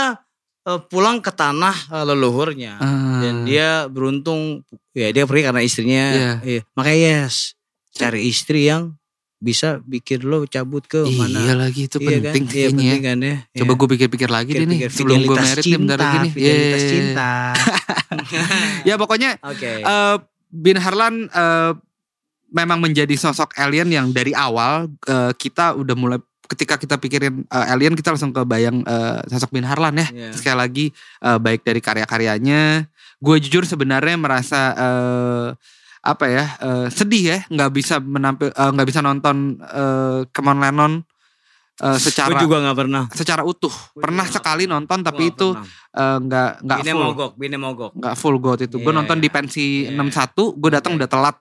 eh, 0.70 0.80
pulang 0.88 1.18
ke 1.20 1.32
tanah 1.36 1.76
leluhurnya. 2.08 2.74
Ah. 2.80 3.20
Dan 3.20 3.44
dia 3.44 3.92
beruntung 3.92 4.64
ya 4.96 5.12
dia 5.12 5.28
pergi 5.28 5.44
karena 5.44 5.62
istrinya. 5.64 6.06
Iya. 6.16 6.32
Iya. 6.48 6.62
Makanya 6.80 6.98
yes, 7.28 7.60
cari 7.92 8.30
istri 8.30 8.72
yang 8.72 8.99
bisa 9.40 9.80
bikin 9.82 10.22
lo 10.22 10.44
cabut 10.46 10.84
ke 10.84 11.00
mana. 11.16 11.40
Iya 11.40 11.54
lagi 11.56 11.88
itu 11.88 11.96
Iya 11.98 12.20
kan? 12.20 12.24
penting 12.30 12.44
Iya, 12.44 12.52
kayaknya 12.52 12.76
penting 12.76 13.02
ya. 13.02 13.08
kan 13.08 13.18
ya. 13.18 13.36
Coba 13.56 13.72
Iya. 13.72 13.80
gue 13.80 13.88
pikir-pikir 13.90 14.30
lagi 14.30 14.52
deh 14.54 14.66
nih 14.66 14.80
sebelum 14.90 15.20
gue 15.22 15.36
merit 15.36 15.64
nih 15.64 15.80
bentar 15.80 15.96
cinta, 15.96 16.04
lagi 16.04 16.18
nih. 16.20 16.32
Fidelitas 16.34 16.60
Yeay. 16.78 16.92
cinta. 16.92 17.32
ya 18.88 18.96
pokoknya 18.96 19.30
Oke. 19.42 19.72
eh, 19.80 20.16
Bin 20.50 20.78
Harlan 20.78 21.16
eh, 21.26 21.72
memang 22.50 22.80
menjadi 22.80 23.14
sosok 23.14 23.56
alien 23.56 23.88
yang 23.88 24.08
dari 24.10 24.34
awal 24.34 24.88
eh, 25.06 25.32
kita 25.34 25.72
udah 25.74 25.96
mulai 25.96 26.20
ketika 26.44 26.76
kita 26.76 26.98
pikirin 26.98 27.46
eh, 27.46 27.72
alien 27.72 27.94
kita 27.94 28.10
langsung 28.10 28.34
kebayang 28.34 28.82
eh, 28.82 29.20
sosok 29.26 29.54
Bin 29.54 29.64
Harlan 29.64 29.96
ya. 29.96 30.08
Iya. 30.10 30.30
Sekali 30.34 30.58
lagi 30.58 30.86
eh, 31.22 31.38
baik 31.38 31.62
dari 31.62 31.80
karya-karyanya, 31.80 32.90
gue 33.18 33.36
jujur 33.40 33.64
sebenarnya 33.64 34.16
merasa 34.16 34.62
eh, 34.74 35.48
apa 36.00 36.26
ya 36.26 36.46
eh, 36.58 36.88
sedih 36.88 37.24
ya 37.26 37.38
nggak 37.46 37.72
bisa 37.72 38.00
menampil 38.00 38.50
eh, 38.50 38.70
nggak 38.72 38.88
bisa 38.88 39.00
nonton 39.00 39.60
eh, 39.60 40.20
Come 40.30 40.50
On 40.50 40.60
Lennon 40.60 40.94
eh, 41.80 41.98
secara 41.98 42.32
Gue 42.34 42.44
juga 42.44 42.58
gak 42.62 42.78
pernah. 42.78 43.04
secara 43.12 43.42
utuh. 43.44 43.72
Pernah 43.94 44.26
sekali 44.26 44.64
nonton 44.64 45.00
tapi 45.00 45.28
Gua 45.28 45.34
itu 45.34 45.48
eh, 45.94 46.18
nggak 46.20 46.50
nggak 46.62 46.80
Bine 46.80 46.92
full 46.92 47.04
mogok, 47.04 47.32
bine 47.36 47.58
mogok. 47.58 47.92
nggak 47.94 48.16
full 48.16 48.38
goat 48.38 48.60
itu. 48.62 48.78
Gue 48.78 48.90
Iya, 48.90 49.00
nonton 49.00 49.18
di 49.18 49.28
iya. 49.28 49.36
pensi 49.36 49.66
Iya. 49.88 49.96
61, 49.96 50.56
gue 50.56 50.70
datang 50.70 50.92
Oke. 50.94 51.00
udah 51.00 51.10
telat. 51.10 51.36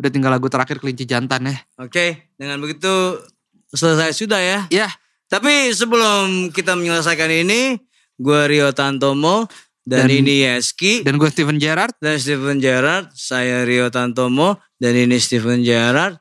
Udah 0.00 0.08
tinggal 0.08 0.32
lagu 0.32 0.48
terakhir 0.48 0.78
kelinci 0.78 1.04
jantan 1.04 1.46
ya. 1.46 1.56
Oke, 1.76 2.32
dengan 2.34 2.56
begitu 2.58 3.20
selesai 3.68 4.10
sudah 4.10 4.40
ya. 4.40 4.60
Ya, 4.70 4.88
Tapi 5.26 5.68
sebelum 5.70 6.48
kita 6.48 6.72
menyelesaikan 6.72 7.28
ini, 7.28 7.76
gue 8.16 8.40
Rio 8.46 8.70
Tantomo 8.70 9.44
dan, 9.86 10.10
Dan- 10.10 10.18
ini 10.18 10.42
Yeski 10.42 11.06
dan 11.06 11.14
gue 11.16 11.30
Steven 11.30 11.62
Gerrard. 11.62 11.94
dan 12.02 12.18
Steven 12.18 12.58
Gerrard. 12.58 13.14
Saya 13.14 13.62
Rio 13.62 13.86
Tantomo 13.88 14.58
dan 14.82 14.98
ini 14.98 15.16
Steven 15.22 15.62
Gerrard. 15.62 16.18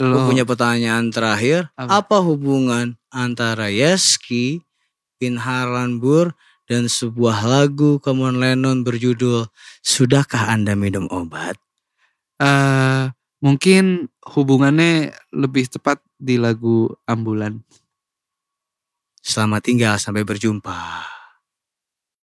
Lo 0.00 0.24
punya 0.24 0.48
pertanyaan 0.48 1.12
terakhir. 1.12 1.68
Apa? 1.76 2.00
Apa, 2.00 2.16
hubungan 2.24 2.96
antara 3.12 3.68
Yeski, 3.68 4.64
Pin 5.20 5.36
Harlan 5.36 6.00
Bur, 6.00 6.32
dan 6.64 6.88
sebuah 6.88 7.44
lagu 7.44 8.00
Common 8.00 8.40
Lennon 8.40 8.80
berjudul 8.80 9.44
Sudahkah 9.84 10.48
Anda 10.48 10.72
Minum 10.72 11.12
Obat? 11.12 11.60
eh 12.40 13.12
mungkin 13.44 14.08
hubungannya 14.32 15.12
lebih 15.30 15.68
tepat 15.68 16.00
di 16.16 16.40
lagu 16.40 16.88
Ambulan. 17.04 17.60
Selamat 19.20 19.62
tinggal, 19.62 20.00
sampai 20.00 20.24
berjumpa. 20.24 21.11